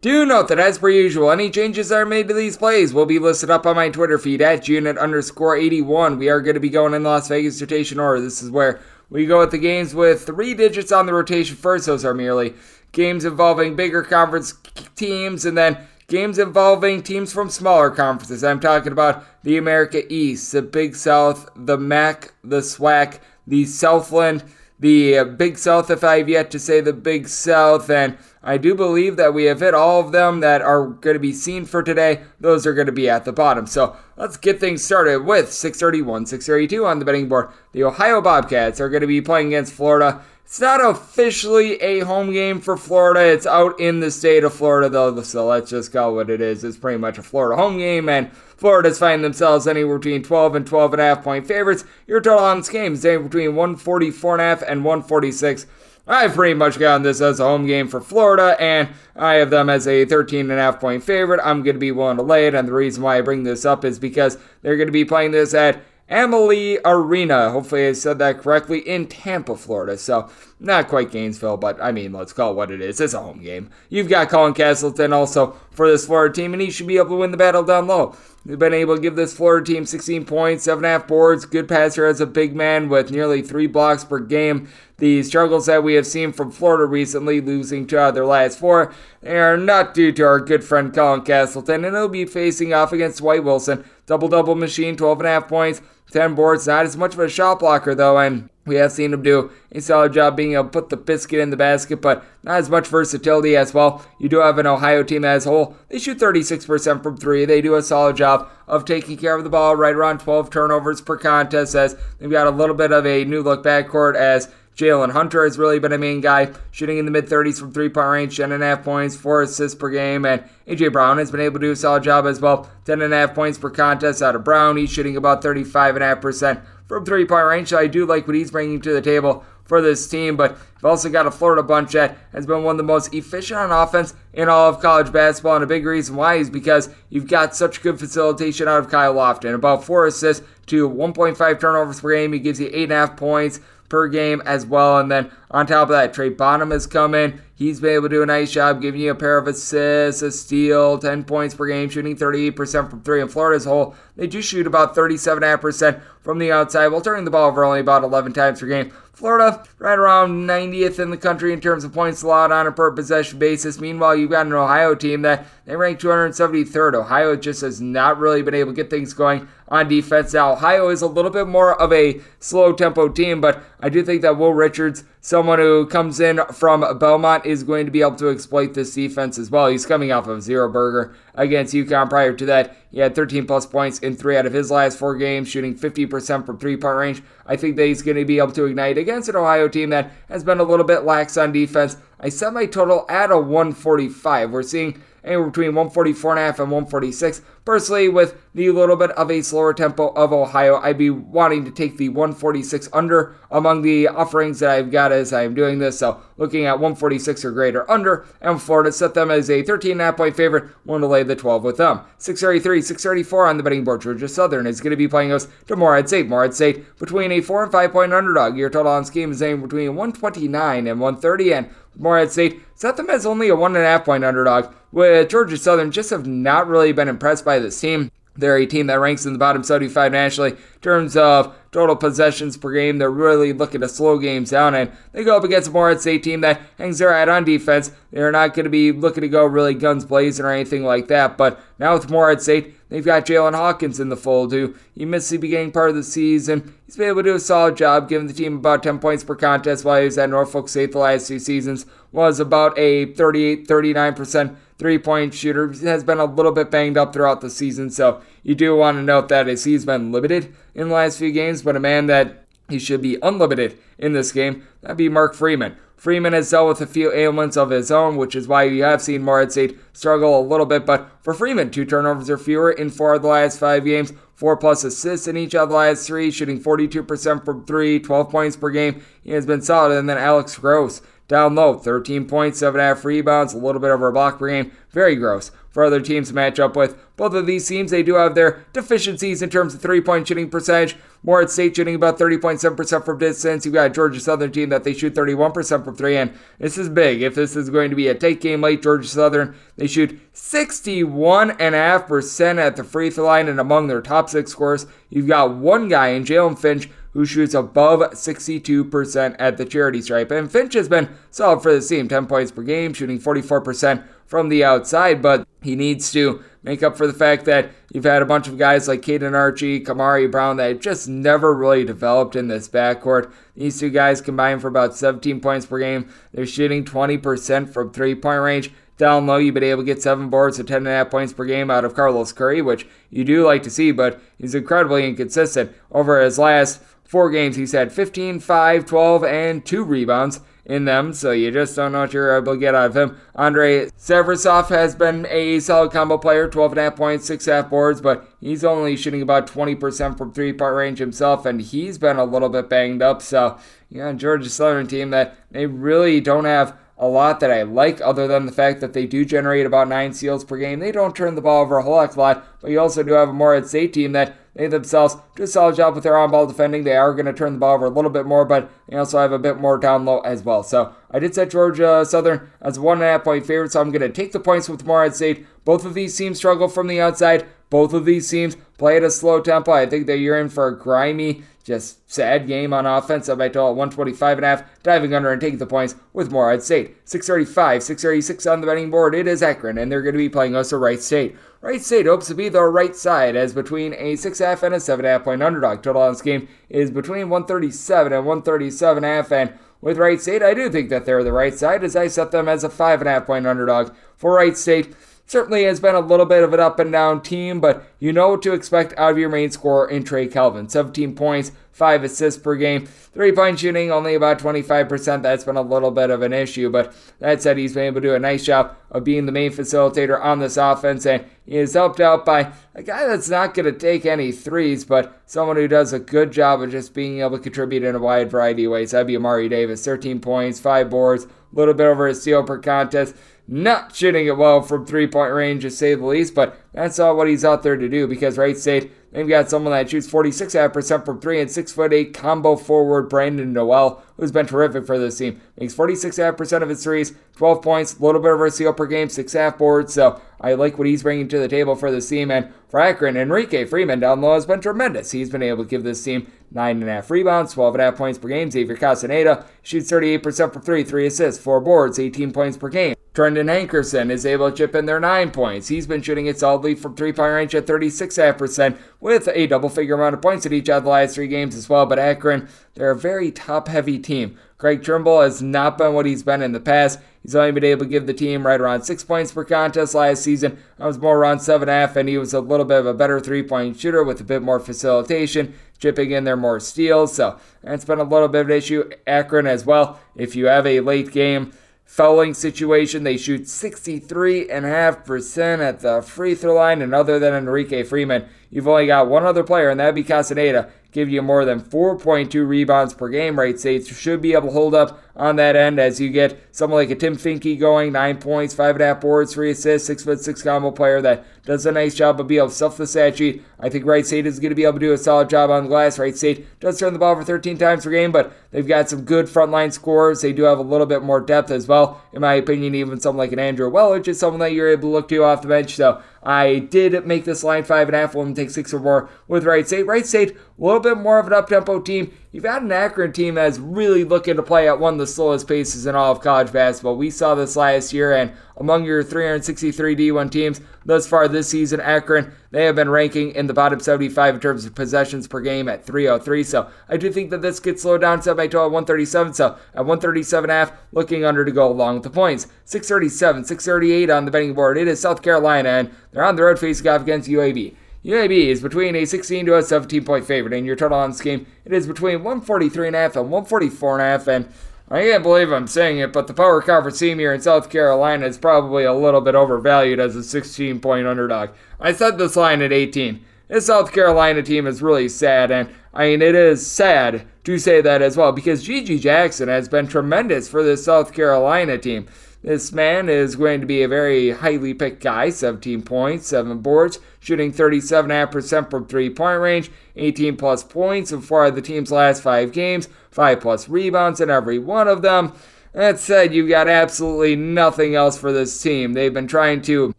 Do 0.03 0.25
note 0.25 0.47
that 0.49 0.61
as 0.61 0.79
per 0.79 0.89
usual, 0.89 1.33
any 1.33 1.51
changes 1.51 1.89
that 1.89 1.97
are 1.97 2.07
made 2.07 2.29
to 2.29 2.35
these 2.35 2.57
plays 2.57 2.95
will 2.95 3.07
be 3.07 3.19
listed 3.19 3.51
up 3.51 3.67
on 3.67 3.75
my 3.75 3.89
Twitter 3.89 4.19
feed 4.19 4.41
at 4.41 4.69
unit 4.69 4.97
underscore 4.99 5.57
81. 5.57 6.17
We 6.17 6.29
are 6.29 6.41
going 6.41 6.55
to 6.55 6.61
be 6.61 6.69
going 6.69 6.95
in 6.95 7.03
Las 7.03 7.27
Vegas 7.27 7.61
rotation 7.61 7.99
order. 7.99 8.21
This 8.21 8.43
is 8.43 8.53
where 8.53 8.79
we 9.11 9.27
go 9.27 9.41
with 9.41 9.51
the 9.51 9.59
games 9.59 9.97
with 9.97 10.25
three 10.25 10.55
digits 10.55 10.93
on 10.93 11.07
the 11.07 11.13
rotation 11.13 11.57
first. 11.57 11.87
Those 11.87 12.05
are 12.05 12.15
merely 12.15 12.55
games 12.93 13.25
involving 13.25 13.75
bigger 13.75 14.05
conference 14.05 14.55
teams 14.95 15.45
and 15.45 15.59
then 15.59 15.77
games 16.09 16.39
involving 16.39 17.03
teams 17.03 17.33
from 17.33 17.51
smaller 17.51 17.91
conferences. 17.91 18.45
I'm 18.45 18.61
talking 18.61 18.93
about 18.93 19.25
the 19.43 19.57
America 19.57 20.03
East, 20.13 20.53
the 20.53 20.63
Big 20.63 20.95
South, 20.95 21.49
the 21.57 21.77
MAC, 21.77 22.33
the 22.45 22.61
SWAC, 22.61 23.19
the 23.47 23.65
Southland, 23.65 24.45
the 24.79 25.19
uh, 25.19 25.25
Big 25.25 25.59
South, 25.59 25.91
if 25.91 26.05
I've 26.05 26.29
yet 26.29 26.51
to 26.51 26.59
say 26.59 26.81
the 26.81 26.93
Big 26.93 27.29
South. 27.29 27.89
And 27.91 28.19
I 28.43 28.59
do 28.59 28.75
believe 28.75 29.17
that 29.17 29.35
we 29.35 29.45
have 29.45 29.61
hit 29.61 29.75
all 29.75 30.01
of 30.01 30.13
them 30.13 30.41
that 30.41 30.63
are 30.63 30.87
going 30.87 31.15
to 31.15 31.21
be 31.21 31.33
seen 31.33 31.65
for 31.65 31.83
today. 31.83 32.23
Those 32.39 32.67
are 32.67 32.75
going 32.75 32.87
to 32.87 32.93
be 32.93 33.09
at 33.09 33.25
the 33.25 33.33
bottom. 33.33 33.67
So 33.67 33.97
let's 34.17 34.37
get 34.37 34.61
things 34.61 34.85
started 34.85 35.25
with 35.25 35.53
631, 35.53 36.27
632 36.27 36.87
on 36.87 36.99
the 36.99 37.05
betting 37.05 37.29
board. 37.29 37.49
The 37.73 37.85
Ohio 37.85 38.21
Bobcats 38.21 38.81
are 38.81 38.91
going 38.91 39.01
to 39.01 39.07
be 39.07 39.23
playing 39.23 39.49
against 39.49 39.73
Florida. 39.73 40.23
It's 40.47 40.61
not 40.61 40.81
officially 40.81 41.75
a 41.83 42.05
home 42.05 42.33
game 42.33 42.61
for 42.61 42.77
Florida. 42.77 43.33
It's 43.33 43.49
out 43.49 43.81
in 43.81 43.99
the 43.99 44.13
state 44.13 44.45
of 44.45 44.55
Florida, 44.55 44.89
though, 44.89 45.21
so 45.23 45.49
let's 45.49 45.71
just 45.71 45.93
call 45.93 46.15
what 46.15 46.31
it 46.31 46.41
is. 46.41 46.63
It's 46.63 46.77
pretty 46.77 46.99
much 46.99 47.19
a 47.19 47.23
Florida 47.25 47.61
home 47.61 47.79
game, 47.79 48.09
and 48.09 48.33
Florida's 48.33 49.01
finding 49.01 49.25
themselves 49.25 49.67
anywhere 49.67 49.99
between 49.99 50.23
12 50.23 50.55
and 50.55 50.65
12 50.65 50.93
and 50.93 51.03
a 51.03 51.05
half 51.05 51.25
point 51.25 51.49
favorites. 51.49 51.85
Your 52.07 52.21
total 52.21 52.45
on 52.45 52.59
this 52.59 52.69
game 52.69 52.93
is 52.93 53.05
anywhere 53.05 53.25
between 53.25 53.57
144 53.57 54.35
and 54.35 54.41
a 54.41 54.45
half 54.45 54.63
and 54.63 54.85
146. 54.85 55.67
I've 56.07 56.35
pretty 56.35 56.55
much 56.55 56.79
gotten 56.79 57.03
this 57.03 57.21
as 57.21 57.41
a 57.41 57.45
home 57.45 57.67
game 57.67 57.89
for 57.89 58.01
Florida, 58.01 58.57
and 58.61 58.91
I 59.17 59.35
have 59.35 59.51
them 59.51 59.69
as 59.69 59.89
a 59.89 60.05
13 60.05 60.49
and 60.53 60.61
a 60.61 60.63
half 60.63 60.79
point 60.79 61.03
favorite. 61.03 61.41
I'm 61.43 61.65
going 61.65 61.75
to 61.75 61.81
be 61.81 61.91
willing 61.91 62.19
to 62.19 62.23
lay 62.23 62.47
it, 62.47 62.55
and 62.55 62.69
the 62.69 62.73
reason 62.73 63.03
why 63.03 63.19
I 63.19 63.21
bring 63.21 63.43
this 63.43 63.65
up 63.65 63.85
is 63.85 63.99
because 63.99 64.39
they're 64.63 64.77
going 64.77 64.87
to 64.87 64.93
be 64.93 65.05
playing 65.05 65.33
this 65.33 65.55
at 65.55 65.83
Amalie 66.09 66.79
Arena. 66.85 67.51
Hopefully, 67.51 67.89
I 67.89 67.93
said 67.93 68.19
that 68.21 68.39
correctly 68.39 68.79
in 68.79 69.09
Tampa, 69.09 69.57
Florida. 69.57 69.99
So, 69.99 70.31
not 70.61 70.89
quite 70.89 71.11
Gainesville, 71.11 71.57
but 71.57 71.83
I 71.83 71.91
mean, 71.91 72.13
let's 72.13 72.33
call 72.33 72.53
it 72.53 72.57
what 72.57 72.71
it 72.71 72.81
is. 72.81 73.01
It's 73.01 73.15
a 73.15 73.21
home 73.21 73.43
game. 73.43 73.71
You've 73.89 74.09
got 74.09 74.29
Colin 74.29 74.55
Castleton 74.55 75.13
also 75.13 75.57
for 75.71 75.89
this 75.91 76.07
Florida 76.07 76.33
team, 76.33 76.53
and 76.53 76.63
he 76.63 76.71
should 76.71 76.87
be 76.87 76.97
able 76.97 77.11
to 77.11 77.17
win 77.17 77.33
the 77.33 77.37
battle 77.37 77.65
down 77.65 77.89
low. 77.89 78.15
They've 78.47 78.57
been 78.57 78.75
able 78.75 78.95
to 78.95 79.03
give 79.03 79.17
this 79.17 79.35
Florida 79.37 79.67
team 79.67 79.85
16 79.85 80.25
points, 80.25 80.69
7.5 80.69 81.09
boards, 81.09 81.45
good 81.45 81.69
passer 81.69 82.07
as 82.07 82.21
a 82.21 82.27
big 82.27 82.55
man 82.55 82.89
with 82.89 83.11
nearly 83.11 83.43
three 83.43 83.67
blocks 83.67 84.05
per 84.05 84.21
game. 84.21 84.69
The 84.99 85.25
struggles 85.25 85.67
that 85.67 85.83
we 85.83 85.95
have 85.95 86.07
seen 86.07 86.33
from 86.33 86.53
Florida 86.53 86.87
recently, 86.87 87.41
losing 87.41 87.93
of 87.93 88.15
their 88.15 88.25
last 88.25 88.61
four, 88.61 88.95
they 89.21 89.37
are 89.37 89.57
not 89.57 89.95
due 89.95 90.13
to 90.13 90.23
our 90.23 90.39
good 90.39 90.63
friend 90.63 90.95
Colin 90.95 91.23
Castleton, 91.23 91.85
and 91.85 91.97
he'll 91.97 92.09
be 92.09 92.25
facing 92.25 92.73
off 92.73 92.93
against 92.93 93.19
Dwight 93.19 93.43
Wilson. 93.43 93.85
Double 94.07 94.29
double 94.29 94.55
machine, 94.55 94.97
12.5 94.97 95.49
points, 95.49 95.83
10 96.11 96.35
boards. 96.35 96.67
Not 96.67 96.85
as 96.85 96.97
much 96.97 97.15
of 97.15 97.21
a 97.21 97.29
shot 97.29 97.61
blocker, 97.61 97.95
though, 97.95 98.19
and 98.19 98.49
we 98.65 98.77
have 98.77 98.93
seen 98.93 99.13
him 99.13 99.23
do 99.23 99.51
a 99.71 99.81
solid 99.81 100.13
job 100.13 100.37
being 100.37 100.55
able 100.55 100.65
to 100.65 100.71
put 100.71 100.89
the 100.89 100.97
biscuit 100.97 101.39
in 101.39 101.51
the 101.51 101.57
basket, 101.57 102.03
but 102.03 102.25
not 102.43 102.59
as 102.59 102.69
much 102.69 102.89
versatility 102.89 103.57
as 103.57 103.73
well. 103.73 104.05
You 104.19 104.29
do 104.29 104.41
have 104.41 104.59
an 104.59 104.67
Ohio 104.67 105.05
team 105.05 105.25
as 105.25 105.47
a 105.47 105.51
whole. 105.51 105.77
They 105.89 105.99
shoot 105.99 106.19
36% 106.19 107.03
from 107.03 107.17
three. 107.17 107.45
They 107.45 107.61
do 107.61 107.77
a 107.77 107.83
solid 107.83 108.17
job 108.17 108.49
of 108.67 108.85
taking 108.85 109.17
care 109.17 109.37
of 109.37 109.45
the 109.45 109.51
ball, 109.51 109.77
right 109.77 109.95
around 109.95 110.19
12 110.19 110.51
turnovers 110.51 111.01
per 111.01 111.17
contest, 111.17 111.77
as 111.77 111.97
they've 112.19 112.31
got 112.31 112.49
a 112.49 112.51
little 112.51 112.75
bit 112.75 112.91
of 112.91 113.07
a 113.07 113.25
new 113.25 113.43
look 113.43 113.65
backcourt 113.65 114.17
as 114.17 114.49
Jaylin 114.77 115.13
Hunter 115.13 115.43
has 115.45 115.59
really 115.59 115.79
been 115.79 115.93
a 115.93 115.99
main 115.99 116.21
guy, 116.21 116.53
shooting 116.71 116.99
in 116.99 117.07
the 117.07 117.11
mid 117.11 117.27
30s 117.27 117.59
from 117.59 117.73
three 117.73 117.89
point 117.89 118.09
range, 118.09 118.37
10.5 118.37 118.85
points, 118.85 119.17
4 119.17 119.43
assists 119.43 119.77
per 119.77 119.89
game. 119.89 120.27
And 120.27 120.45
A.J. 120.67 120.89
Brown 120.89 121.17
has 121.17 121.31
been 121.31 121.41
able 121.41 121.59
to 121.59 121.67
do 121.67 121.73
a 121.73 121.77
solid 121.77 122.03
job 122.03 122.27
as 122.27 122.41
well, 122.41 122.71
10.5 122.85 123.35
points 123.35 123.59
per 123.59 123.71
contest 123.71 124.23
out 124.23 124.37
of 124.37 124.45
Brown. 124.45 124.77
He's 124.77 124.91
shooting 124.91 125.17
about 125.17 125.43
35.5% 125.43 126.63
from 126.87 127.05
three 127.07 127.25
point 127.25 127.47
range, 127.47 127.69
so 127.69 127.79
I 127.79 127.87
do 127.87 128.05
like 128.05 128.27
what 128.27 128.37
he's 128.37 128.51
bringing 128.51 128.81
to 128.83 128.93
the 128.93 129.01
table 129.01 129.45
for 129.65 129.81
this 129.81 130.07
team. 130.07 130.37
But 130.37 130.59
you've 130.77 130.85
also 130.85 131.09
got 131.09 131.27
a 131.27 131.31
Florida 131.31 131.63
bunch 131.63 131.93
that 131.93 132.19
has 132.33 132.47
been 132.47 132.63
one 132.63 132.75
of 132.75 132.79
the 132.79 132.85
most 132.85 133.15
efficient 133.15 133.59
on 133.59 133.73
offense 133.73 134.15
in 134.35 134.51
all 134.51 134.69
of 134.69 134.81
college 134.81 135.11
basketball. 135.11 135.57
And 135.57 135.65
a 135.65 135.67
big 135.67 135.87
reason 135.87 136.17
why 136.17 136.35
is 136.35 136.51
because 136.51 136.91
you've 137.09 137.29
got 137.29 137.57
such 137.57 137.83
good 137.83 137.99
facilitation 137.99 138.69
out 138.69 138.81
of 138.81 138.91
Kyle 138.91 139.15
Lofton. 139.15 139.55
About 139.55 139.85
four 139.85 140.07
assists 140.07 140.47
to 140.67 140.89
1.5 140.89 141.61
turnovers 141.61 142.01
per 142.01 142.15
game. 142.15 142.35
He 142.35 142.39
gives 142.39 142.61
you 142.61 142.69
8.5 142.69 143.17
points 143.17 143.61
per 143.89 144.09
game 144.09 144.43
as 144.45 144.67
well. 144.67 144.99
And 144.99 145.11
then 145.11 145.31
on 145.51 145.67
top 145.67 145.85
of 145.85 145.89
that, 145.91 146.13
Trey 146.13 146.29
Bonham 146.29 146.71
has 146.71 146.87
come 146.87 147.15
in. 147.15 147.41
He's 147.57 147.81
been 147.81 147.95
able 147.95 148.11
to 148.11 148.15
do 148.17 148.23
a 148.23 148.27
nice 148.27 148.53
job 148.53 148.83
giving 148.83 149.01
you 149.01 149.11
a 149.11 149.15
pair 149.15 149.39
of 149.39 149.49
assists, 149.49 150.21
a 150.21 150.31
steal, 150.31 150.99
10 150.99 151.25
points 151.25 151.55
per 151.55 151.67
game, 151.67 151.89
shooting 151.89 152.15
38% 152.15 152.91
from 152.91 153.01
three. 153.01 153.23
In 153.23 153.29
Florida's 153.29 153.65
whole, 153.65 153.95
they 154.15 154.27
do 154.27 154.43
shoot 154.43 154.67
about 154.67 154.95
37.5% 154.95 156.03
from 156.21 156.39
the 156.39 156.53
outside 156.53 156.89
while 156.89 157.01
turning 157.01 157.25
the 157.25 157.31
ball 157.31 157.49
over 157.49 157.65
only 157.65 157.81
about 157.81 158.05
11 158.05 158.35
times 158.35 158.61
per 158.61 158.67
game. 158.67 158.93
Florida, 159.17 159.65
right 159.79 159.99
around 159.99 160.47
90th 160.47 160.99
in 160.99 161.09
the 161.09 161.17
country 161.17 161.51
in 161.51 161.59
terms 161.59 161.85
of 161.85 161.95
points 161.95 162.23
allowed 162.23 162.53
on 162.53 162.67
a 162.67 162.73
per 162.73 162.91
possession 162.91 163.39
basis. 163.39 163.81
Meanwhile, 163.81 164.17
you've 164.17 164.31
got 164.31 164.45
an 164.45 164.53
Ohio 164.53 164.95
team 164.95 165.23
that 165.23 165.47
they 165.65 165.75
rank 165.75 165.99
273rd. 165.99 166.95
Ohio 166.95 167.35
just 167.35 167.63
has 167.63 167.81
not 167.81 168.19
really 168.19 168.43
been 168.43 168.53
able 168.53 168.73
to 168.73 168.77
get 168.77 168.91
things 168.91 169.15
going 169.15 169.49
on 169.69 169.89
defense. 169.89 170.35
Now, 170.35 170.53
Ohio 170.53 170.91
is 170.91 171.01
a 171.01 171.07
little 171.07 171.31
bit 171.31 171.47
more 171.47 171.81
of 171.81 171.95
a 171.95 172.21
slow 172.41 172.75
tempo 172.75 173.09
team, 173.09 173.41
but 173.41 173.65
I 173.81 173.89
do 173.89 174.03
think 174.03 174.21
that 174.21 174.37
Will 174.37 174.53
Richards, 174.53 175.05
someone 175.27 175.59
who 175.59 175.85
comes 175.85 176.21
in 176.21 176.39
from 176.53 176.85
Belmont, 176.99 177.45
is 177.45 177.65
going 177.65 177.85
to 177.85 177.91
be 177.91 178.01
able 178.01 178.15
to 178.15 178.29
exploit 178.29 178.75
this 178.75 178.95
defense 178.95 179.39
as 179.39 179.51
well. 179.51 179.67
He's 179.67 179.85
coming 179.85 180.13
off 180.13 180.29
of 180.29 180.41
zero 180.41 180.71
burger 180.71 181.17
against 181.35 181.75
UConn. 181.75 182.09
Prior 182.09 182.33
to 182.33 182.47
that, 182.47 182.77
he 182.93 183.01
had 183.01 183.17
13 183.17 183.45
plus 183.45 183.67
points 183.67 183.99
in 183.99 184.15
three 184.15 184.37
out 184.37 184.47
of 184.47 184.53
his 184.53 184.71
last 184.71 185.01
four 185.01 185.17
games, 185.17 185.49
shooting 185.49 185.75
50% 185.75 186.47
from 186.47 186.59
three 186.59 186.77
point 186.77 186.97
range. 186.97 187.23
I 187.45 187.57
think 187.57 187.75
that 187.75 187.87
he's 187.87 188.03
going 188.03 188.19
to 188.19 188.25
be 188.25 188.39
able 188.39 188.53
to 188.53 188.67
ignite 188.67 188.99
against 188.99 189.29
an 189.29 189.35
Ohio 189.35 189.67
team 189.67 189.91
that 189.91 190.13
has 190.29 190.45
been 190.45 190.61
a 190.61 190.63
little 190.63 190.87
bit 190.87 191.03
lax 191.03 191.37
on 191.37 191.51
defense. 191.51 191.97
I 192.21 192.29
set 192.29 192.53
my 192.53 192.67
total 192.67 193.05
at 193.09 193.33
a 193.33 193.37
145. 193.37 194.53
We're 194.53 194.63
seeing 194.63 195.03
anywhere 195.27 195.49
between 195.49 195.75
144 195.75 196.31
and 196.33 196.41
a 196.41 196.43
half 196.43 196.59
and 196.59 196.71
146. 196.71 197.43
Personally, 197.65 198.09
with 198.09 198.41
the 198.55 198.71
little 198.71 198.95
bit 198.95 199.11
of 199.11 199.31
a 199.31 199.43
slower 199.43 199.75
tempo 199.75 200.09
of 200.13 200.33
Ohio, 200.33 200.77
I'd 200.77 200.99
be 200.99 201.11
wanting 201.11 201.65
to 201.65 201.71
take 201.71 201.97
the 201.97 202.09
146 202.11 202.89
under 202.93 203.35
among 203.51 203.83
the 203.83 204.07
offerings 204.09 204.61
that 204.61 204.71
I've 204.71 204.93
got 204.93 205.11
as 205.11 205.33
I'm 205.33 205.55
doing 205.55 205.81
this. 205.81 205.99
So 205.99 206.21
looking 206.37 206.65
at 206.65 206.75
146 206.75 207.45
or 207.45 207.51
greater 207.51 207.91
under, 207.91 208.25
and 208.41 208.63
Florida 208.63 208.93
set 208.93 209.15
them 209.15 209.31
as 209.31 209.51
a 209.51 209.65
13.5 209.65 210.17
point 210.17 210.37
favorite. 210.37 210.71
Want 210.85 211.03
to 211.03 211.09
lay 211.09 211.25
the 211.25 211.35
12 211.35 211.65
with 211.65 211.77
them. 211.77 212.01
633, 212.19 212.81
634 212.83 213.47
on 213.47 213.57
the 213.57 213.63
betting 213.65 213.85
board. 213.85 214.03
Georgia 214.03 214.29
Southern 214.29 214.67
is 214.67 214.81
going 214.81 214.93
to 214.93 214.97
be 214.97 215.09
playing 215.09 215.33
us 215.33 215.49
to 215.67 215.75
Morehead 215.75 216.09
State. 216.09 216.29
Morehead 216.29 216.55
State 216.55 216.97
between 216.99 217.33
a 217.33 217.41
4 217.41 217.65
and 217.65 217.73
5 217.73 217.93
point 217.93 218.13
underdog. 218.13 218.57
Your 218.57 218.71
total 218.71 218.93
on 218.93 219.05
game 219.05 219.33
is 219.33 219.43
anywhere 219.43 219.67
between 219.67 219.97
129 219.97 220.87
and 220.87 221.01
130, 221.01 221.53
and 221.53 221.71
Morehead 221.97 222.31
State 222.31 222.61
set 222.75 222.97
them 222.97 223.11
as 223.11 223.27
only 223.27 223.49
a 223.49 223.57
1.5 223.57 224.05
point 224.05 224.25
underdog 224.25 224.73
with 224.97 225.29
Georgia 225.29 225.59
Southern 225.59 225.91
just 225.91 226.09
have 226.09 226.27
not 226.27 226.67
really 226.67 226.91
been 226.91 227.07
impressed 227.07 227.45
by 227.45 227.59
this 227.59 227.79
team. 227.79 228.11
They're 228.35 228.57
a 228.57 228.65
team 228.65 228.87
that 228.87 228.99
ranks 228.99 229.27
in 229.27 229.35
the 229.35 229.39
bottom 229.39 229.63
75 229.63 230.11
nationally 230.11 230.53
in 230.53 230.81
terms 230.81 231.19
of 231.19 231.55
total 231.71 231.97
possessions 231.97 232.57
per 232.57 232.73
game. 232.73 232.97
They're 232.97 233.11
really 233.11 233.53
looking 233.53 233.83
to 233.83 233.91
slow 233.91 234.19
games 234.19 234.51
down, 234.51 234.75
and 234.75 234.91
they 235.13 235.23
go 235.23 235.37
up 235.37 235.45
against 235.45 235.69
a 235.69 235.71
Morehead 235.71 236.01
State 236.01 236.23
team 236.23 236.41
that 236.41 236.63
hangs 236.79 236.99
their 236.99 237.13
hat 237.13 237.29
on 237.29 237.45
defense. 237.45 237.93
They're 238.11 238.33
not 238.33 238.55
going 238.55 238.65
to 238.65 238.71
be 238.71 238.91
looking 238.91 239.21
to 239.21 239.29
go 239.29 239.45
really 239.45 239.75
guns 239.75 240.07
blazing 240.07 240.47
or 240.47 240.51
anything 240.51 240.83
like 240.83 241.09
that. 241.09 241.37
But 241.37 241.61
now 241.79 241.93
with 241.93 242.09
Morehead 242.09 242.41
State, 242.41 242.89
they've 242.89 243.05
got 243.05 243.27
Jalen 243.27 243.55
Hawkins 243.55 244.01
in 244.01 244.09
the 244.09 244.17
fold, 244.17 244.51
who 244.53 244.75
he 244.95 245.05
missed 245.05 245.29
the 245.29 245.37
beginning 245.37 245.73
part 245.73 245.91
of 245.91 245.97
the 245.97 246.05
season. 246.05 246.75
He's 246.87 246.97
been 246.97 247.09
able 247.09 247.23
to 247.23 247.31
do 247.31 247.35
a 247.35 247.41
solid 247.41 247.77
job, 247.77 248.09
giving 248.09 248.29
the 248.29 248.33
team 248.33 248.57
about 248.57 248.83
10 248.83 248.99
points 248.99 249.25
per 249.25 249.35
contest 249.35 249.85
while 249.85 249.99
he 249.99 250.07
was 250.07 250.17
at 250.17 250.31
Norfolk 250.31 250.71
State 250.71 250.93
the 250.93 251.01
last 251.01 251.29
two 251.29 251.39
seasons. 251.39 251.85
Was 252.13 252.41
about 252.41 252.79
a 252.79 253.13
38 253.13 253.69
39% 253.69 254.57
three 254.79 254.99
point 254.99 255.35
shooter. 255.35 255.73
Has 255.73 256.05
been 256.05 256.19
a 256.19 256.25
little 256.25 256.53
bit 256.53 256.71
banged 256.71 256.97
up 256.97 257.13
throughout 257.13 257.41
the 257.41 257.51
season, 257.51 257.91
so 257.91 258.23
you 258.43 258.55
do 258.55 258.77
want 258.77 258.97
to 258.97 259.03
note 259.03 259.29
that 259.29 259.49
as 259.49 259.65
he's 259.65 259.85
been 259.85 260.13
limited 260.13 260.55
in 260.75 260.89
the 260.89 260.95
last 260.95 261.19
few 261.19 261.33
games, 261.33 261.63
but 261.63 261.77
a 261.77 261.81
man 261.81 262.07
that 262.07 262.45
he 262.69 262.79
should 262.79 263.01
be 263.01 263.19
unlimited 263.23 263.79
in 263.99 264.13
this 264.13 264.33
game, 264.33 264.67
that'd 264.81 264.97
be 264.97 265.09
Mark 265.09 265.35
Freeman. 265.35 265.77
Freeman 265.97 266.35
has 266.35 266.51
dealt 266.51 266.69
with 266.69 266.81
a 266.83 266.87
few 266.87 267.13
ailments 267.13 267.57
of 267.57 267.71
his 267.71 267.91
own, 267.91 268.17
which 268.17 268.37
is 268.37 268.47
why 268.47 268.65
you 268.65 268.83
have 268.83 269.01
seen 269.01 269.23
Morehead 269.23 269.51
State 269.51 269.79
struggle 269.95 270.39
a 270.39 270.45
little 270.45 270.67
bit. 270.67 270.85
But 270.85 271.11
for 271.23 271.33
Freeman, 271.33 271.71
two 271.71 271.87
turnovers 271.87 272.29
or 272.29 272.37
fewer 272.37 272.71
in 272.71 272.91
four 272.91 273.15
of 273.15 273.23
the 273.23 273.29
last 273.29 273.59
five 273.59 273.85
games, 273.85 274.13
four 274.35 274.57
plus 274.59 274.85
assists 274.85 275.27
in 275.27 275.39
each 275.39 275.55
of 275.55 275.71
the 275.71 275.75
last 275.75 276.07
three, 276.07 276.31
shooting 276.31 276.61
42% 276.61 277.45
from 277.45 277.65
three, 277.65 277.99
12 277.99 278.31
points 278.31 278.57
per 278.57 278.71
game. 278.71 279.03
He 279.23 279.31
has 279.33 279.47
been 279.47 279.63
solid. 279.63 279.97
And 279.97 280.09
then 280.09 280.19
Alex 280.19 280.59
Gross 280.59 281.01
down 281.29 281.55
low, 281.55 281.75
13 281.75 282.27
points, 282.27 282.61
7.5 282.61 283.05
rebounds, 283.05 283.53
a 283.53 283.59
little 283.59 283.81
bit 283.81 283.91
over 283.91 284.09
a 284.09 284.13
block 284.13 284.39
per 284.39 284.49
game. 284.49 284.73
Very 284.91 285.17
gross 285.17 285.51
for 285.77 285.85
other 285.85 286.01
teams 286.01 286.29
to 286.29 286.35
match 286.35 286.59
up 286.59 286.75
with. 286.75 286.97
Both 287.17 287.35
of 287.35 287.47
these 287.47 287.69
teams, 287.69 287.91
they 287.91 288.03
do 288.03 288.15
have 288.15 288.35
their 288.35 288.65
deficiencies 288.73 289.43
in 289.43 289.51
terms 289.51 289.75
of 289.75 289.83
three 289.83 290.01
point 290.01 290.27
shooting 290.27 290.49
percentage. 290.49 290.97
Morehead 291.23 291.51
State 291.51 291.77
shooting 291.77 291.95
about 291.95 292.19
30.7% 292.19 293.05
from 293.05 293.19
distance. 293.19 293.67
You've 293.67 293.75
got 293.75 293.91
a 293.91 293.93
Georgia 293.93 294.21
Southern 294.21 294.53
team 294.53 294.71
that 294.71 294.85
they 294.85 294.95
shoot 294.95 295.15
31% 295.15 295.85
from 295.85 295.97
three. 295.97 296.17
And 296.17 296.33
this 296.59 296.79
is 296.79 296.89
big. 296.89 297.21
If 297.21 297.35
this 297.35 297.57
is 297.57 297.69
going 297.69 297.91
to 297.91 297.97
be 297.97 298.09
a 298.09 298.15
take 298.15 298.41
game 298.41 298.63
late, 298.63 298.83
Georgia 298.83 299.09
Southern, 299.09 299.55
they 299.77 299.87
shoot 299.87 300.19
61.5% 300.33 302.59
at 302.59 302.77
the 302.77 302.85
free 302.85 303.11
throw 303.11 303.27
line 303.27 303.49
and 303.49 303.61
among 303.61 303.89
their 303.89 304.01
top 304.01 304.31
six 304.31 304.53
scorers. 304.53 304.87
You've 305.11 305.27
got 305.27 305.57
one 305.57 305.89
guy 305.89 306.09
in 306.09 306.25
Jalen 306.25 306.59
Finch 306.59 306.89
who 307.17 307.25
shoots 307.25 307.55
above 307.55 308.01
62% 308.13 309.37
at 309.39 309.57
the 309.57 309.65
charity 309.65 310.03
stripe. 310.03 310.31
And 310.31 310.53
Finch 310.53 310.75
has 310.75 310.87
been 310.87 311.09
solid 311.31 311.63
for 311.63 311.73
the 311.73 311.81
team, 311.81 312.09
10 312.09 312.27
points 312.27 312.53
per 312.53 312.63
game, 312.63 312.93
shooting 312.93 313.19
44% 313.19 314.05
from 314.27 314.51
the 314.51 314.63
outside, 314.63 315.23
but 315.23 315.49
he 315.63 315.75
needs 315.75 316.13
to 316.13 316.45
make 316.63 316.83
up 316.83 316.95
for 316.95 317.07
the 317.07 317.15
fact 317.15 317.47
that 317.47 317.71
you've 317.91 318.05
had 318.05 318.21
a 318.21 318.27
bunch 318.27 318.49
of 318.49 318.59
guys 318.59 318.87
like 318.87 319.01
Caden 319.01 319.33
Archie, 319.33 319.81
Kamari 319.81 320.31
Brown 320.31 320.59
that 320.59 320.83
just 320.83 321.09
never 321.09 321.55
really 321.55 321.87
developed 321.87 322.37
in 322.37 322.49
this 322.49 322.69
backcourt. 322.69 323.33
These 323.55 323.81
two 323.81 323.89
guys 323.89 324.21
combined 324.21 324.61
for 324.61 324.69
about 324.69 324.95
17 324.95 325.41
points 325.41 325.65
per 325.65 325.79
game. 325.79 326.11
They're 326.33 326.45
shooting 326.45 326.85
20% 326.85 327.73
from 327.73 327.93
three 327.93 328.15
point 328.15 328.43
range. 328.43 328.73
Down 328.99 329.27
low, 329.27 329.37
you've 329.37 329.55
been 329.55 329.63
able 329.63 329.83
to 329.83 329.87
get 329.87 330.03
seven 330.03 330.29
boards 330.31 330.59
of 330.59 330.67
10.5 330.67 331.11
points 331.11 331.33
per 331.33 331.45
game 331.45 331.71
out 331.71 331.85
of 331.85 331.95
Carlos 331.95 332.33
Curry, 332.33 332.63
which 332.63 332.87
you 333.11 333.25
do 333.25 333.45
like 333.45 333.63
to 333.63 333.71
see, 333.71 333.93
but 333.93 334.21
he's 334.39 334.55
incredibly 334.55 335.07
inconsistent. 335.07 335.73
Over 335.91 336.23
his 336.23 336.39
last 336.39 336.81
four 337.07 337.31
games, 337.31 337.57
he's 337.57 337.73
had 337.73 337.93
15, 337.93 338.41
5, 338.41 338.87
12, 338.87 339.25
and 339.25 339.65
two 339.65 339.85
rebounds 339.85 340.41
in 340.67 340.85
them, 340.85 341.13
so 341.13 341.31
you 341.31 341.51
just 341.51 341.77
don't 341.77 341.93
know 341.93 342.01
what 342.01 342.13
you're 342.13 342.37
able 342.37 342.55
to 342.55 342.59
get 342.59 342.75
out 342.75 342.87
of 342.87 342.97
him. 342.97 343.17
Andrei 343.37 343.87
Savrasov 343.91 344.69
has 344.69 344.97
been 344.97 345.25
a 345.31 345.61
solid 345.61 345.93
combo 345.93 346.19
player, 346.19 346.49
12.5 346.49 346.97
points, 346.97 347.31
6.5 347.31 347.71
boards, 347.71 348.01
but 348.01 348.29
he's 348.41 348.65
only 348.65 348.97
shooting 348.97 349.23
about 349.23 349.47
20% 349.47 350.19
from 350.19 350.33
three 350.33 350.53
point 350.53 350.75
range 350.75 350.99
himself, 350.99 351.47
and 351.47 351.61
he's 351.61 351.99
been 351.99 352.17
a 352.17 352.25
little 352.25 352.49
bit 352.49 352.69
banged 352.69 353.01
up. 353.01 353.23
So, 353.23 353.59
yeah, 353.89 354.13
Georgia 354.13 354.51
Southern 354.51 354.89
team 354.89 355.11
that 355.11 355.37
they 355.53 355.67
really 355.67 356.21
don't 356.21 356.47
have 356.47 356.77
a 356.99 357.07
lot 357.07 357.41
that 357.41 357.51
I 357.51 357.63
like, 357.63 358.01
other 358.01 358.27
than 358.27 358.47
the 358.47 358.53
fact 358.53 358.81
that 358.81 358.95
they 358.95 359.07
do 359.07 359.25
generate 359.25 359.67
about 359.67 359.89
nine 359.89 360.15
steals 360.15 360.45
per 360.45 360.57
game. 360.57 360.79
They 360.81 360.93
don't 360.93 361.15
turn 361.15 361.35
the 361.35 361.43
ball 361.43 361.63
over 361.63 361.79
a 361.79 361.83
whole 361.83 362.01
heck 362.01 362.13
of 362.13 362.17
a 362.17 362.21
lot, 362.21 362.61
but 362.61 362.71
you 362.71 362.81
also 362.81 363.03
do 363.03 363.13
have 363.13 363.29
a 363.29 363.33
Morehead 363.35 363.67
State 363.67 363.93
team 363.93 364.13
that 364.13 364.35
they 364.55 364.67
themselves 364.67 365.17
do 365.35 365.43
a 365.43 365.47
solid 365.47 365.77
job 365.77 365.95
with 365.95 366.05
their 366.05 366.17
on 366.17 366.31
ball 366.31 366.47
defending. 366.47 366.85
They 366.85 366.97
are 366.97 367.13
going 367.13 367.27
to 367.27 367.35
turn 367.35 367.53
the 367.53 367.59
ball 367.59 367.75
over 367.75 367.85
a 367.85 367.91
little 367.91 368.11
bit 368.11 368.25
more, 368.25 368.47
but 368.47 368.71
they 368.89 368.97
also 368.97 369.19
have 369.19 369.33
a 369.33 369.39
bit 369.39 369.59
more 369.59 369.77
down 369.77 370.07
low 370.07 370.21
as 370.21 370.43
well. 370.43 370.63
So 370.63 370.95
I 371.11 371.19
did 371.19 371.35
set 371.35 371.51
Georgia 371.51 372.07
Southern 372.07 372.51
as 372.63 372.79
a 372.79 372.81
one 372.81 372.99
and 372.99 373.05
a 373.05 373.13
half 373.13 373.25
point 373.25 373.45
favorite, 373.45 373.73
so 373.73 373.83
I'm 373.83 373.91
going 373.91 374.01
to 374.01 374.09
take 374.09 374.33
the 374.33 374.41
points 374.41 374.69
with 374.69 374.87
Morehead 374.87 375.15
State. 375.15 375.47
Both 375.67 375.85
of 375.85 375.93
these 375.93 376.17
teams 376.17 376.39
struggle 376.39 376.69
from 376.69 376.87
the 376.87 377.01
outside. 377.01 377.47
Both 377.69 377.93
of 377.93 378.07
these 378.07 378.31
teams 378.31 378.57
play 378.79 378.97
at 378.97 379.03
a 379.03 379.11
slow 379.11 379.43
tempo. 379.43 379.73
I 379.73 379.85
think 379.85 380.07
that 380.07 380.19
you're 380.19 380.39
in 380.39 380.49
for 380.49 380.69
a 380.69 380.79
grimy 380.79 381.43
just 381.67 382.09
sad 382.09 382.47
game 382.47 382.73
on 382.73 382.87
offense. 382.87 383.29
Up 383.29 383.39
by 383.39 383.49
total 383.49 383.75
125 383.75 384.39
and 384.39 384.45
a 384.45 384.49
half, 384.49 384.83
diving 384.85 385.13
under 385.13 385.33
and 385.33 385.41
taking 385.41 385.59
the 385.59 385.67
points 385.67 385.97
with 386.13 386.31
Morehead 386.31 386.63
State. 386.63 386.97
635, 387.05 387.83
636 387.83 388.47
on 388.47 388.61
the 388.61 388.69
betting 388.69 388.89
board. 388.89 389.17
It 389.17 389.27
is 389.27 389.43
Akron, 389.43 389.77
and 389.77 389.91
they're 389.91 390.01
going 390.01 390.15
to 390.15 390.19
be 390.19 390.29
playing 390.29 390.55
us 390.55 390.71
a 390.71 390.79
Wright 390.79 391.01
State. 391.01 391.37
Wright 391.61 391.83
State 391.83 392.07
hopes 392.07 392.29
to 392.29 392.35
be 392.35 392.49
the 392.49 392.63
right 392.63 392.95
side 392.95 393.35
as 393.35 393.53
between 393.53 393.95
a 393.95 394.15
6.5 394.15 394.63
and 394.63 394.75
a 394.77 394.79
7.5 394.79 395.25
point 395.25 395.43
underdog. 395.43 395.83
Total 395.83 396.03
on 396.03 396.13
this 396.13 396.23
game 396.23 396.49
is 396.69 396.93
between 396.93 397.29
137 397.29 398.13
and 398.13 398.25
137 398.25 399.03
half, 399.03 399.33
and 399.33 399.53
with 399.81 399.99
Wright 399.99 400.21
State, 400.21 400.43
I 400.43 400.55
do 400.55 400.71
think 400.71 400.89
that 400.91 401.05
they're 401.05 401.25
the 401.25 401.33
right 401.33 401.55
side 401.55 401.83
as 401.83 401.97
I 401.97 402.07
set 402.07 402.31
them 402.31 402.49
as 402.49 402.63
a 402.63 402.69
5.5 402.69 403.27
point 403.27 403.47
underdog 403.47 403.93
for 404.17 404.35
Wright 404.35 404.57
State 404.57 404.95
certainly 405.27 405.65
has 405.65 405.81
been 405.81 405.95
a 405.95 406.01
little 406.01 406.27
bit 406.27 406.43
of 406.43 406.55
an 406.55 406.61
up 406.61 406.79
and 406.79 406.93
down 406.93 407.21
team, 407.21 407.61
but 407.61 407.85
you 407.99 408.13
know 408.13 408.31
what 408.31 408.43
to 408.43 408.53
expect 408.53 408.95
out 408.97 409.13
of 409.13 409.19
your 409.19 409.29
main 409.29 409.51
scorer 409.51 409.89
in 409.89 410.05
Trey 410.05 410.27
Calvin. 410.29 410.69
17 410.69 411.15
points, 411.15 411.53
5 411.73 412.05
assists 412.05 412.41
per 412.41 412.55
game. 412.55 412.87
Three 412.87 413.33
point 413.33 413.59
shooting, 413.59 413.91
only 413.91 414.15
about 414.15 414.39
25%. 414.39 415.23
That's 415.23 415.45
been 415.45 415.57
a 415.57 415.63
little 415.63 415.91
bit 415.91 416.11
of 416.11 416.23
an 416.23 416.33
issue, 416.33 416.71
but 416.71 416.95
that 417.19 417.43
said, 417.43 417.59
he's 417.59 417.75
been 417.75 417.85
able 417.85 418.01
to 418.01 418.09
do 418.09 418.15
a 418.15 418.19
nice 418.19 418.45
job 418.45 418.77
of 418.91 419.05
being 419.05 419.27
the 419.27 419.33
main 419.33 419.51
facilitator 419.51 420.23
on 420.23 420.39
this 420.39 420.57
offense, 420.57 421.05
and 421.05 421.25
he 421.45 421.57
is 421.57 421.75
helped 421.75 422.01
out 422.01 422.25
by 422.25 422.53
a 422.75 422.83
guy 422.83 423.07
that's 423.07 423.29
not 423.29 423.55
going 423.55 423.67
to 423.67 423.79
take 423.79 424.07
any 424.07 424.33
threes, 424.33 424.85
but 424.85 425.21
someone 425.27 425.57
who 425.57 425.69
does 425.69 425.93
a 425.93 425.99
good 425.99 426.31
job 426.31 426.63
of 426.63 426.71
just 426.71 426.95
being 426.95 427.21
able 427.21 427.37
to 427.37 427.43
contribute 427.43 427.83
in 427.83 427.95
a 427.95 427.99
wide 427.99 428.31
variety 428.31 428.65
of 428.65 428.73
ways. 428.73 428.93
That'd 428.93 429.07
be 429.07 429.17
Amari 429.17 429.49
Davis, 429.49 429.85
13 429.85 430.21
points, 430.21 430.61
5 430.61 430.89
boards, 430.89 431.25
a 431.25 431.29
little 431.53 431.75
bit 431.75 431.87
over 431.87 432.07
a 432.07 432.15
steal 432.15 432.45
per 432.45 432.59
contest 432.59 433.15
not 433.49 433.95
shooting 433.95 434.27
it 434.27 434.37
well 434.37 434.61
from 434.61 434.85
three 434.85 435.07
point 435.07 435.33
range, 435.33 435.63
to 435.63 435.71
say 435.71 435.95
the 435.95 436.05
least, 436.05 436.35
but 436.35 436.61
that's 436.73 436.99
all 436.99 437.17
what 437.17 437.29
he's 437.29 437.45
out 437.45 437.63
there 437.63 437.77
to 437.77 437.89
do 437.89 438.07
because 438.07 438.39
Wright 438.39 438.57
State, 438.57 438.91
they've 439.13 439.29
got 439.29 439.49
someone 439.49 439.73
that 439.73 439.89
shoots 439.89 440.09
46.5% 440.09 441.05
from 441.05 441.21
three 441.21 441.41
and 441.41 441.51
6 441.51 441.73
foot 441.73 441.93
8 441.93 442.13
combo 442.13 442.57
forward, 442.57 443.09
Brandon 443.09 443.53
Noel, 443.53 444.03
who's 444.17 444.33
been 444.33 444.47
terrific 444.47 444.87
for 444.87 444.99
this 444.99 445.19
team. 445.19 445.41
Makes 445.59 445.75
46.5% 445.75 446.63
of 446.63 446.69
his 446.69 446.83
threes, 446.83 447.15
12 447.37 447.63
points, 447.63 447.99
a 447.99 448.03
little 448.03 448.21
bit 448.21 448.33
of 448.33 448.41
a 448.41 448.51
steal 448.51 448.73
per 448.73 448.87
game, 448.87 449.09
6 449.09 449.33
half 449.33 449.59
boards, 449.59 449.95
so 449.95 450.21
I 450.41 450.55
like 450.55 450.79
what 450.79 450.87
he's 450.87 451.03
bringing 451.03 451.29
to 451.29 451.39
the 451.39 451.49
table 451.49 451.75
for 451.75 451.91
this 451.91 452.09
team. 452.09 452.31
And 452.31 452.53
for 452.69 452.81
Akron, 452.81 453.17
Enrique 453.17 453.65
Freeman 453.65 454.01
down 454.01 454.21
low 454.21 454.35
has 454.35 454.47
been 454.47 454.61
tremendous. 454.61 455.13
He's 455.13 455.31
been 455.31 455.43
able 455.43 455.65
to 455.65 455.71
give 455.71 455.83
this 455.83 456.03
team 456.03 456.31
9.5 456.55 457.11
rebounds, 457.11 457.55
12.5 457.55 457.97
points 457.97 458.19
per 458.19 458.29
game. 458.29 458.51
Xavier 458.51 458.77
Castaneda 458.77 459.47
shoots 459.63 459.91
38% 459.91 460.53
for 460.53 460.61
3, 460.61 460.85
3 460.85 461.07
assists, 461.07 461.43
4 461.43 461.61
boards, 461.61 461.99
18 461.99 462.33
points 462.33 462.57
per 462.57 462.69
game. 462.69 462.95
Trendon 463.15 463.47
Hankerson 463.47 464.11
is 464.11 464.27
able 464.27 464.51
to 464.51 464.57
chip 464.57 464.75
in 464.75 464.85
their 464.85 465.01
9 465.01 465.31
points. 465.31 465.69
He's 465.69 465.87
been 465.87 466.03
shooting 466.03 466.27
it 466.27 466.39
solidly 466.39 466.75
from 466.75 466.95
3 466.95 467.13
point 467.15 467.33
range 467.33 467.55
at 467.55 467.67
36.5% 467.67 468.79
with 469.01 469.29
a 469.33 469.47
double 469.47 469.71
figure 469.71 469.95
amount 469.95 470.15
of 470.15 470.23
points 470.23 470.45
at 470.45 470.53
each 470.53 470.69
of 470.69 470.85
the 470.85 470.91
last 470.91 471.15
three 471.15 471.29
games 471.29 471.57
as 471.57 471.69
well. 471.69 471.87
But 471.87 471.99
Akron, 471.99 472.47
they're 472.77 472.91
a 472.91 472.97
very 472.97 473.33
top 473.33 473.69
heavy 473.69 473.99
team. 473.99 474.37
Greg 474.59 474.83
Tribble 474.83 475.23
has 475.23 475.41
not 475.43 475.79
been 475.79 475.95
what 475.95 476.07
he's 476.07 476.23
been 476.23 476.43
in 476.43 476.53
the 476.53 476.61
past. 476.61 477.01
He's 477.23 477.35
only 477.35 477.53
been 477.53 477.65
able 477.65 477.87
to 477.87 477.91
give 477.91 478.07
the 478.07 478.15
team 478.15 478.47
right 478.47 478.61
around 478.61 478.83
six 478.83 479.03
points 479.03 479.33
per 479.33 479.45
contest 479.45 479.95
last 479.95 480.23
season. 480.23 480.59
I 480.79 480.87
was 480.87 480.99
more 480.99 481.17
around 481.17 481.41
seven 481.41 481.69
and 481.69 481.77
a 481.77 481.81
half, 481.87 481.97
and 481.97 482.09
he 482.09 482.19
was 482.19 482.35
a 482.35 482.41
little 482.41 482.67
bit 482.67 482.79
of 482.79 482.87
a 482.87 482.95
better 482.95 483.19
three 483.19 483.43
point 483.43 483.81
shooter 483.81 484.05
with 484.05 484.21
a 484.21 484.25
bit 484.25 484.43
more 484.43 484.61
facilitation, 484.61 485.55
chipping 485.79 486.11
in 486.11 486.25
there 486.25 486.37
more 486.37 486.61
steals. 486.61 487.15
So 487.15 487.41
that's 487.63 487.87
been 487.87 487.99
a 487.99 488.05
little 488.05 488.29
bit 488.29 488.43
of 488.43 488.51
an 488.51 488.57
issue. 488.57 488.89
Akron 489.07 489.47
as 489.47 489.65
well. 489.67 489.99
If 490.15 490.37
you 490.37 490.47
have 490.47 490.67
a 490.67 490.81
late 490.81 491.13
game 491.13 491.53
fouling 491.87 492.35
situation, 492.35 493.05
they 493.05 493.17
shoot 493.17 493.45
63.5% 493.45 495.59
at 495.61 495.81
the 495.81 496.03
free 496.03 496.35
throw 496.35 496.55
line, 496.55 496.83
and 496.83 496.95
other 496.95 497.19
than 497.19 497.33
Enrique 497.33 497.85
Freeman, 497.85 498.29
you've 498.51 498.69
only 498.69 498.87
got 498.87 499.09
one 499.09 499.25
other 499.25 499.45
player, 499.45 499.71
and 499.71 499.81
that'd 499.81 499.95
be 499.95 500.03
Castaneda 500.03 500.71
give 500.97 501.11
you 501.11 501.21
more 501.21 501.45
than 501.45 501.61
4.2 501.61 502.49
rebounds 502.49 502.95
per 502.95 503.11
game. 503.11 503.39
Right 503.39 503.61
States 503.61 503.95
should 503.95 504.23
be 504.23 504.33
able 504.33 504.49
to 504.49 504.53
hold 504.55 504.75
up 504.75 504.99
on 505.17 505.37
that 505.37 505.57
end 505.57 505.79
as 505.79 506.01
you 506.01 506.11
get 506.11 506.39
someone 506.53 506.81
like 506.81 506.91
a 506.91 506.95
Tim 506.95 507.17
Finke 507.17 507.59
going, 507.59 507.93
nine 507.93 508.19
points, 508.19 508.55
five 508.55 508.77
and 508.77 508.83
a 508.83 508.87
half 508.87 509.01
boards, 509.01 509.33
three 509.33 509.51
assists, 509.51 509.87
six 509.87 510.05
foot 510.05 510.21
six 510.21 510.43
combo 510.43 510.71
player 510.71 511.01
that 511.01 511.25
does 511.45 511.65
a 511.65 511.73
nice 511.73 511.95
job 511.95 512.21
of 512.21 512.27
being 512.27 512.41
able 512.41 512.49
to 512.49 512.55
stuff 512.55 512.77
the 512.77 512.87
stat. 512.87 513.21
I 513.59 513.69
think 513.69 513.87
Wright 513.87 514.05
State 514.05 514.27
is 514.27 514.41
going 514.41 514.51
to 514.51 514.57
be 514.57 514.65
able 514.65 514.75
to 514.75 514.79
do 514.81 514.93
a 514.93 514.99
solid 514.99 515.31
job 515.31 515.49
on 515.49 515.65
the 515.65 515.69
glass. 515.69 515.99
Wright 515.99 516.17
State 516.17 516.61
does 516.61 516.79
turn 516.79 516.93
the 516.93 516.99
ball 516.99 517.13
over 517.13 517.25
13 517.25 517.57
times 517.57 517.85
per 517.85 517.91
game, 517.91 518.13
but 518.13 518.33
they've 518.51 518.67
got 518.67 518.91
some 518.91 519.03
good 519.03 519.27
frontline 519.27 519.73
scorers. 519.73 520.21
They 520.21 520.33
do 520.33 520.43
have 520.43 520.59
a 520.59 520.63
little 520.63 520.87
bit 520.87 521.03
more 521.03 521.21
depth 521.21 521.51
as 521.51 521.67
well. 521.67 522.03
In 522.13 522.21
my 522.21 522.35
opinion, 522.35 522.75
even 522.75 523.01
someone 523.01 523.25
like 523.25 523.33
an 523.33 523.39
Andrew 523.39 523.71
Welage 523.71 524.09
is 524.09 524.19
someone 524.19 524.41
that 524.41 524.53
you're 524.53 524.71
able 524.71 524.83
to 524.83 524.89
look 524.89 525.09
to 525.09 525.23
off 525.23 525.43
the 525.43 525.49
bench. 525.49 525.77
So 525.77 526.03
I 526.23 526.59
did 526.59 527.07
make 527.07 527.25
this 527.25 527.45
line 527.45 527.65
five 527.65 527.89
and 527.89 527.95
a 527.95 528.01
half. 528.01 528.15
Will 528.15 528.35
take 528.35 528.51
six 528.51 528.75
or 528.75 528.81
more 528.81 529.09
with 529.29 529.45
Wright 529.45 529.67
State. 529.67 529.87
Wright 529.87 530.07
State, 530.07 530.33
a 530.33 530.63
little 530.63 530.81
bit 530.81 530.99
more 530.99 531.21
of 531.21 531.29
an 531.29 531.33
up 531.33 531.49
tempo 531.49 531.81
team. 531.81 532.13
You've 532.33 532.45
had 532.45 532.63
an 532.63 532.73
Akron 532.73 533.13
team 533.13 533.37
that's 533.37 533.59
really 533.59 534.03
looking 534.03 534.37
to 534.37 534.43
play 534.43 534.69
at 534.69 534.81
one 534.81 534.95
of 534.95 534.99
the 534.99 535.07
slowest 535.07 535.47
paces 535.47 535.87
in 535.87 535.95
all 535.95 536.11
of 536.11 536.21
college 536.21 536.53
basketball. 536.53 536.97
We 536.97 537.09
saw 537.11 537.35
this 537.35 537.55
last 537.57 537.93
year, 537.93 538.13
and 538.13 538.33
among 538.57 538.85
your 538.85 539.05
363 539.05 539.95
D1 539.95 540.31
teams 540.31 540.61
thus 540.85 541.07
far 541.07 541.29
this 541.29 541.49
season, 541.49 541.81
Akron, 541.81 542.33
they 542.51 542.65
have 542.65 542.75
been 542.75 542.91
ranking 542.91 543.31
in 543.31 543.47
the 543.47 543.55
bottom 543.55 543.79
75 543.79 544.35
in 544.35 544.41
terms 544.41 544.65
of 544.65 544.75
possessions 544.75 545.29
per 545.29 545.41
game 545.41 545.69
at 545.69 545.85
303. 545.85 546.43
So 546.43 546.69
I 546.89 546.97
do 546.97 547.13
think 547.13 547.31
that 547.31 547.43
this 547.43 547.61
gets 547.61 547.83
slowed 547.83 548.01
down 548.01 548.21
to 548.23 548.35
by 548.35 548.49
12 548.49 548.73
137. 548.73 549.35
So 549.35 549.57
at 549.75 549.87
137 549.87 550.51
half, 550.51 550.73
looking 550.93 551.25
under 551.25 551.45
to 551.45 551.53
go 551.53 551.71
along 551.71 551.95
with 551.95 552.03
the 552.03 552.11
points. 552.11 552.49
637, 552.65 553.45
638 553.45 554.11
on 554.11 554.25
the 554.25 554.31
betting 554.33 554.53
board. 554.53 554.79
It 554.79 554.89
is 554.89 555.01
South 555.01 555.23
Carolina, 555.23 555.69
and 555.69 555.95
they're 556.11 556.25
on 556.25 556.35
the 556.35 556.43
road 556.43 556.59
facing 556.59 556.89
off 556.89 557.03
against 557.03 557.29
UAB. 557.29 557.77
UAB 558.07 558.47
is 558.47 558.63
between 558.63 558.95
a 558.95 559.05
16 559.05 559.47
to 559.47 559.57
a 559.57 559.63
17 559.65 560.05
point 560.05 560.25
favorite, 560.25 560.55
and 560.55 560.65
your 560.65 560.77
total 560.77 560.99
on 560.99 561.11
this 561.11 561.21
game 561.21 561.45
it 561.65 561.73
is 561.73 561.89
between 561.89 562.23
143 562.23 562.87
and 562.87 562.95
a 562.95 563.01
half 563.01 563.17
and 563.17 563.31
144 563.31 563.95
and 563.95 564.03
a 564.03 564.05
half. 564.05 564.29
And 564.29 564.49
I 564.89 565.03
can't 565.03 565.25
believe 565.25 565.51
I'm 565.51 565.67
saying 565.67 565.99
it, 565.99 566.13
but 566.13 566.29
the 566.29 566.35
Power 566.35 566.63
Conference 566.63 567.01
team 567.01 567.19
here 567.19 567.35
in 567.35 567.41
South 567.41 567.69
Carolina 567.69 568.27
is 568.27 568.39
probably 568.39 568.85
a 568.85 568.95
little 568.95 569.21
bit 569.21 569.35
overvalued 569.35 569.99
as 569.99 570.15
a 570.15 570.23
16 570.23 570.79
point 570.79 571.09
underdog. 571.09 571.51
I 571.81 571.93
set 571.93 572.17
this 572.17 572.37
line 572.37 572.63
at 572.63 572.73
18. 572.73 573.25
This 573.49 573.67
South 573.67 573.93
Carolina 573.93 574.43
team 574.43 574.69
is 574.69 574.83
really 574.83 575.09
sad, 575.09 575.51
and 575.51 575.69
I 575.93 576.11
mean, 576.11 576.23
it 576.23 576.37
is 576.37 576.65
sad 576.65 577.27
to 577.43 577.59
say 577.59 577.81
that 577.81 578.03
as 578.03 578.17
well 578.17 578.31
because 578.31 578.67
GG 578.67 579.01
Jackson 579.01 579.49
has 579.49 579.69
been 579.69 579.89
tremendous 579.89 580.49
for 580.49 580.63
this 580.63 580.85
South 580.85 581.13
Carolina 581.13 581.77
team. 581.77 582.07
This 582.47 582.71
man 582.71 583.09
is 583.09 583.35
going 583.35 583.61
to 583.61 583.67
be 583.67 583.83
a 583.83 583.89
very 583.89 584.31
highly 584.31 584.73
picked 584.73 585.03
guy 585.03 585.31
17 585.31 585.83
points, 585.83 586.29
7 586.29 586.61
boards, 586.61 587.01
shooting 587.19 587.53
37.5% 587.53 588.71
from 588.71 588.87
three 588.87 589.11
point 589.11 589.41
range, 589.41 589.69
18 589.97 590.37
plus 590.37 590.63
points 590.63 591.11
in 591.11 591.23
four 591.23 591.47
of 591.47 591.57
the 591.57 591.61
team's 591.61 591.91
last 591.91 592.23
five 592.23 592.53
games, 592.53 592.89
5 593.11 593.41
plus 593.41 593.69
rebounds 593.69 594.21
in 594.21 594.31
every 594.31 594.61
one 594.61 594.87
of 594.87 595.03
them. 595.03 595.33
That 595.73 595.99
said, 595.99 596.33
you've 596.33 596.49
got 596.49 596.69
absolutely 596.69 597.35
nothing 597.35 597.97
else 597.97 598.17
for 598.17 598.33
this 598.33 598.63
team. 598.63 598.93
They've 598.93 599.13
been 599.13 599.27
trying 599.27 599.63
to 599.63 599.93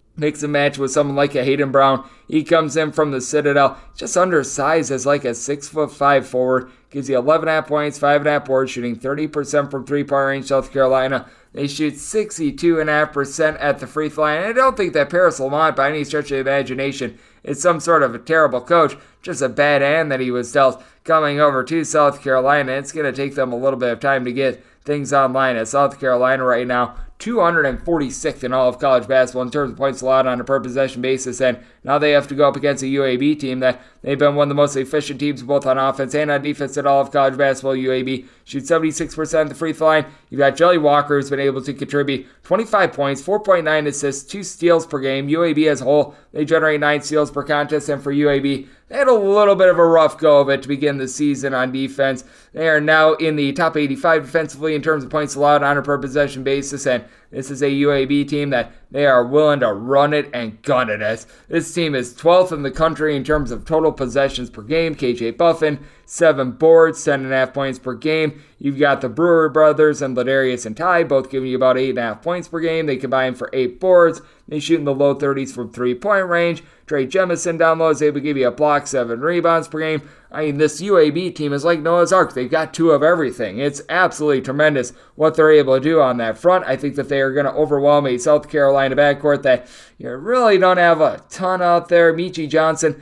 mix 0.15 0.41
a 0.41 0.47
match 0.47 0.77
with 0.77 0.91
someone 0.91 1.17
like 1.17 1.35
a 1.35 1.43
Hayden 1.43 1.73
Brown. 1.73 2.09
He 2.29 2.45
comes 2.45 2.77
in 2.77 2.93
from 2.93 3.11
the 3.11 3.19
Citadel, 3.19 3.77
just 3.93 4.15
undersized 4.15 4.89
as 4.89 5.05
like 5.05 5.25
a 5.25 5.35
six 5.35 5.67
foot 5.67 5.91
five 5.91 6.25
forward. 6.25 6.71
gives 6.91 7.09
you 7.09 7.17
11.5 7.17 7.67
points, 7.67 7.99
5.5 7.99 8.45
boards, 8.45 8.71
shooting 8.71 8.95
30% 8.95 9.69
from 9.69 9.85
three 9.85 10.05
point 10.05 10.27
range. 10.27 10.45
South 10.45 10.71
Carolina. 10.71 11.29
They 11.53 11.67
shoot 11.67 11.95
62.5% 11.95 13.57
at 13.59 13.79
the 13.79 13.87
free 13.87 14.09
throw 14.09 14.25
line. 14.25 14.37
And 14.37 14.45
I 14.47 14.53
don't 14.53 14.77
think 14.77 14.93
that 14.93 15.09
Paris 15.09 15.39
Lamont, 15.39 15.75
by 15.75 15.89
any 15.89 16.03
stretch 16.03 16.31
of 16.31 16.39
imagination, 16.39 17.17
is 17.43 17.61
some 17.61 17.79
sort 17.79 18.03
of 18.03 18.13
a 18.13 18.19
terrible 18.19 18.61
coach. 18.61 18.95
Just 19.21 19.41
a 19.41 19.49
bad 19.49 19.81
hand 19.81 20.11
that 20.11 20.19
he 20.19 20.31
was 20.31 20.51
dealt 20.51 20.83
coming 21.03 21.39
over 21.39 21.63
to 21.63 21.83
South 21.83 22.21
Carolina. 22.21 22.73
It's 22.73 22.91
going 22.91 23.11
to 23.11 23.15
take 23.15 23.35
them 23.35 23.51
a 23.51 23.57
little 23.57 23.79
bit 23.79 23.91
of 23.91 23.99
time 23.99 24.25
to 24.25 24.33
get 24.33 24.63
things 24.83 25.11
online 25.13 25.55
at 25.55 25.67
South 25.67 25.99
Carolina 25.99 26.43
right 26.43 26.67
now. 26.67 26.95
246th 27.19 28.43
in 28.43 28.53
all 28.53 28.69
of 28.69 28.79
college 28.79 29.07
basketball 29.07 29.41
in 29.41 29.49
terms 29.49 29.71
of 29.71 29.77
points 29.77 30.01
allowed 30.01 30.27
on 30.27 30.39
a 30.39 30.43
per 30.43 30.59
possession 30.59 31.01
basis. 31.01 31.41
And 31.41 31.57
now 31.87 31.97
they 31.97 32.11
have 32.11 32.27
to 32.27 32.35
go 32.35 32.49
up 32.49 32.57
against 32.57 32.83
a 32.83 32.85
UAB 32.85 33.39
team 33.39 33.61
that 33.61 33.81
they've 34.01 34.19
been 34.19 34.35
one 34.35 34.47
of 34.47 34.49
the 34.49 34.55
most 34.55 34.75
efficient 34.75 35.21
teams 35.21 35.41
both 35.41 35.65
on 35.65 35.77
offense 35.77 36.13
and 36.13 36.29
on 36.29 36.41
defense 36.41 36.77
at 36.77 36.85
all 36.85 36.99
of 36.99 37.11
college 37.11 37.37
basketball. 37.37 37.75
UAB 37.75 38.27
shoots 38.43 38.69
76% 38.69 39.41
at 39.41 39.47
the 39.47 39.55
free 39.55 39.71
throw 39.71 39.87
line. 39.87 40.05
You've 40.29 40.39
got 40.39 40.57
Jelly 40.57 40.77
Walker 40.77 41.15
who's 41.15 41.29
been 41.29 41.39
able 41.39 41.63
to 41.63 41.73
contribute 41.73 42.27
25 42.43 42.91
points, 42.91 43.21
4.9 43.21 43.87
assists, 43.87 44.29
2 44.29 44.43
steals 44.43 44.85
per 44.85 44.99
game. 44.99 45.29
UAB 45.29 45.65
as 45.69 45.79
a 45.79 45.85
whole, 45.85 46.13
they 46.33 46.43
generate 46.43 46.81
9 46.81 47.01
steals 47.01 47.31
per 47.31 47.43
contest. 47.43 47.87
And 47.87 48.03
for 48.03 48.13
UAB, 48.13 48.67
they 48.89 48.95
had 48.95 49.07
a 49.07 49.13
little 49.13 49.55
bit 49.55 49.69
of 49.69 49.79
a 49.79 49.85
rough 49.85 50.17
go 50.17 50.41
of 50.41 50.49
it 50.49 50.61
to 50.63 50.67
begin 50.67 50.97
the 50.97 51.07
season 51.07 51.53
on 51.53 51.71
defense. 51.71 52.25
They 52.53 52.67
are 52.67 52.81
now 52.81 53.13
in 53.13 53.37
the 53.37 53.53
top 53.53 53.77
85 53.77 54.25
defensively 54.25 54.75
in 54.75 54.81
terms 54.81 55.03
of 55.03 55.09
points 55.09 55.35
allowed 55.35 55.63
on 55.63 55.77
a 55.77 55.81
per 55.81 55.97
possession 55.97 56.43
basis, 56.43 56.85
and 56.85 57.03
this 57.31 57.51
is 57.51 57.61
a 57.61 57.69
UAB 57.69 58.27
team 58.27 58.49
that 58.51 58.71
they 58.91 59.05
are 59.05 59.25
willing 59.25 59.59
to 59.59 59.73
run 59.73 60.13
it 60.13 60.29
and 60.33 60.61
gun 60.61 60.89
it 60.89 61.01
as. 61.01 61.27
This 61.49 61.73
team 61.73 61.93
is 61.95 62.13
12th 62.13 62.51
in 62.51 62.63
the 62.63 62.71
country 62.71 63.15
in 63.15 63.23
terms 63.23 63.51
of 63.51 63.65
total 63.65 63.91
possessions 63.91 64.49
per 64.49 64.61
game. 64.61 64.95
KJ 64.95 65.37
Buffen, 65.37 65.79
seven 66.07 66.53
boards, 66.53 67.03
ten 67.03 67.23
and 67.25 67.33
a 67.33 67.35
half 67.35 67.53
points 67.53 67.77
per 67.77 67.93
game. 67.93 68.41
You've 68.57 68.79
got 68.79 69.01
the 69.01 69.09
Brewer 69.09 69.49
brothers 69.49 70.01
and 70.01 70.17
Ladarius 70.17 70.65
and 70.65 70.75
Ty, 70.75 71.03
both 71.03 71.29
giving 71.29 71.49
you 71.49 71.57
about 71.57 71.77
eight 71.77 71.91
and 71.91 71.99
a 71.99 72.01
half 72.01 72.23
points 72.23 72.47
per 72.47 72.59
game. 72.59 72.87
They 72.87 72.97
combine 72.97 73.35
for 73.35 73.49
eight 73.53 73.79
boards. 73.79 74.21
They 74.47 74.59
shoot 74.59 74.79
in 74.79 74.85
the 74.85 74.95
low 74.95 75.13
30s 75.13 75.53
from 75.53 75.71
three 75.71 75.93
point 75.93 76.27
range. 76.27 76.63
Trey 76.87 77.05
Jemison 77.05 77.59
down 77.59 77.79
low 77.79 77.89
is 77.89 78.01
able 78.01 78.15
to 78.15 78.21
give 78.21 78.37
you 78.37 78.47
a 78.47 78.51
block, 78.51 78.87
seven 78.87 79.19
rebounds 79.19 79.67
per 79.67 79.79
game. 79.79 80.09
I 80.31 80.45
mean, 80.45 80.57
this 80.57 80.81
UAB 80.81 81.35
team 81.35 81.51
is 81.51 81.65
like 81.65 81.81
Noah's 81.81 82.13
Ark. 82.13 82.33
They've 82.33 82.49
got 82.49 82.73
two 82.73 82.91
of 82.91 83.03
everything. 83.03 83.59
It's 83.59 83.81
absolutely 83.89 84.41
tremendous 84.41 84.93
what 85.15 85.35
they're 85.35 85.51
able 85.51 85.75
to 85.75 85.81
do 85.81 86.01
on 86.01 86.17
that 86.17 86.37
front. 86.37 86.65
I 86.65 86.77
think 86.77 86.95
that 86.95 87.09
they 87.09 87.21
are 87.21 87.33
going 87.33 87.45
to 87.45 87.51
overwhelm 87.51 88.05
a 88.05 88.17
South 88.17 88.49
Carolina 88.49 88.95
backcourt 88.95 89.43
that 89.43 89.67
you 89.97 90.09
really 90.15 90.57
don't 90.57 90.77
have 90.77 91.01
a 91.01 91.23
ton 91.29 91.61
out 91.61 91.89
there. 91.89 92.13
Meechie 92.13 92.49
Johnson 92.49 93.01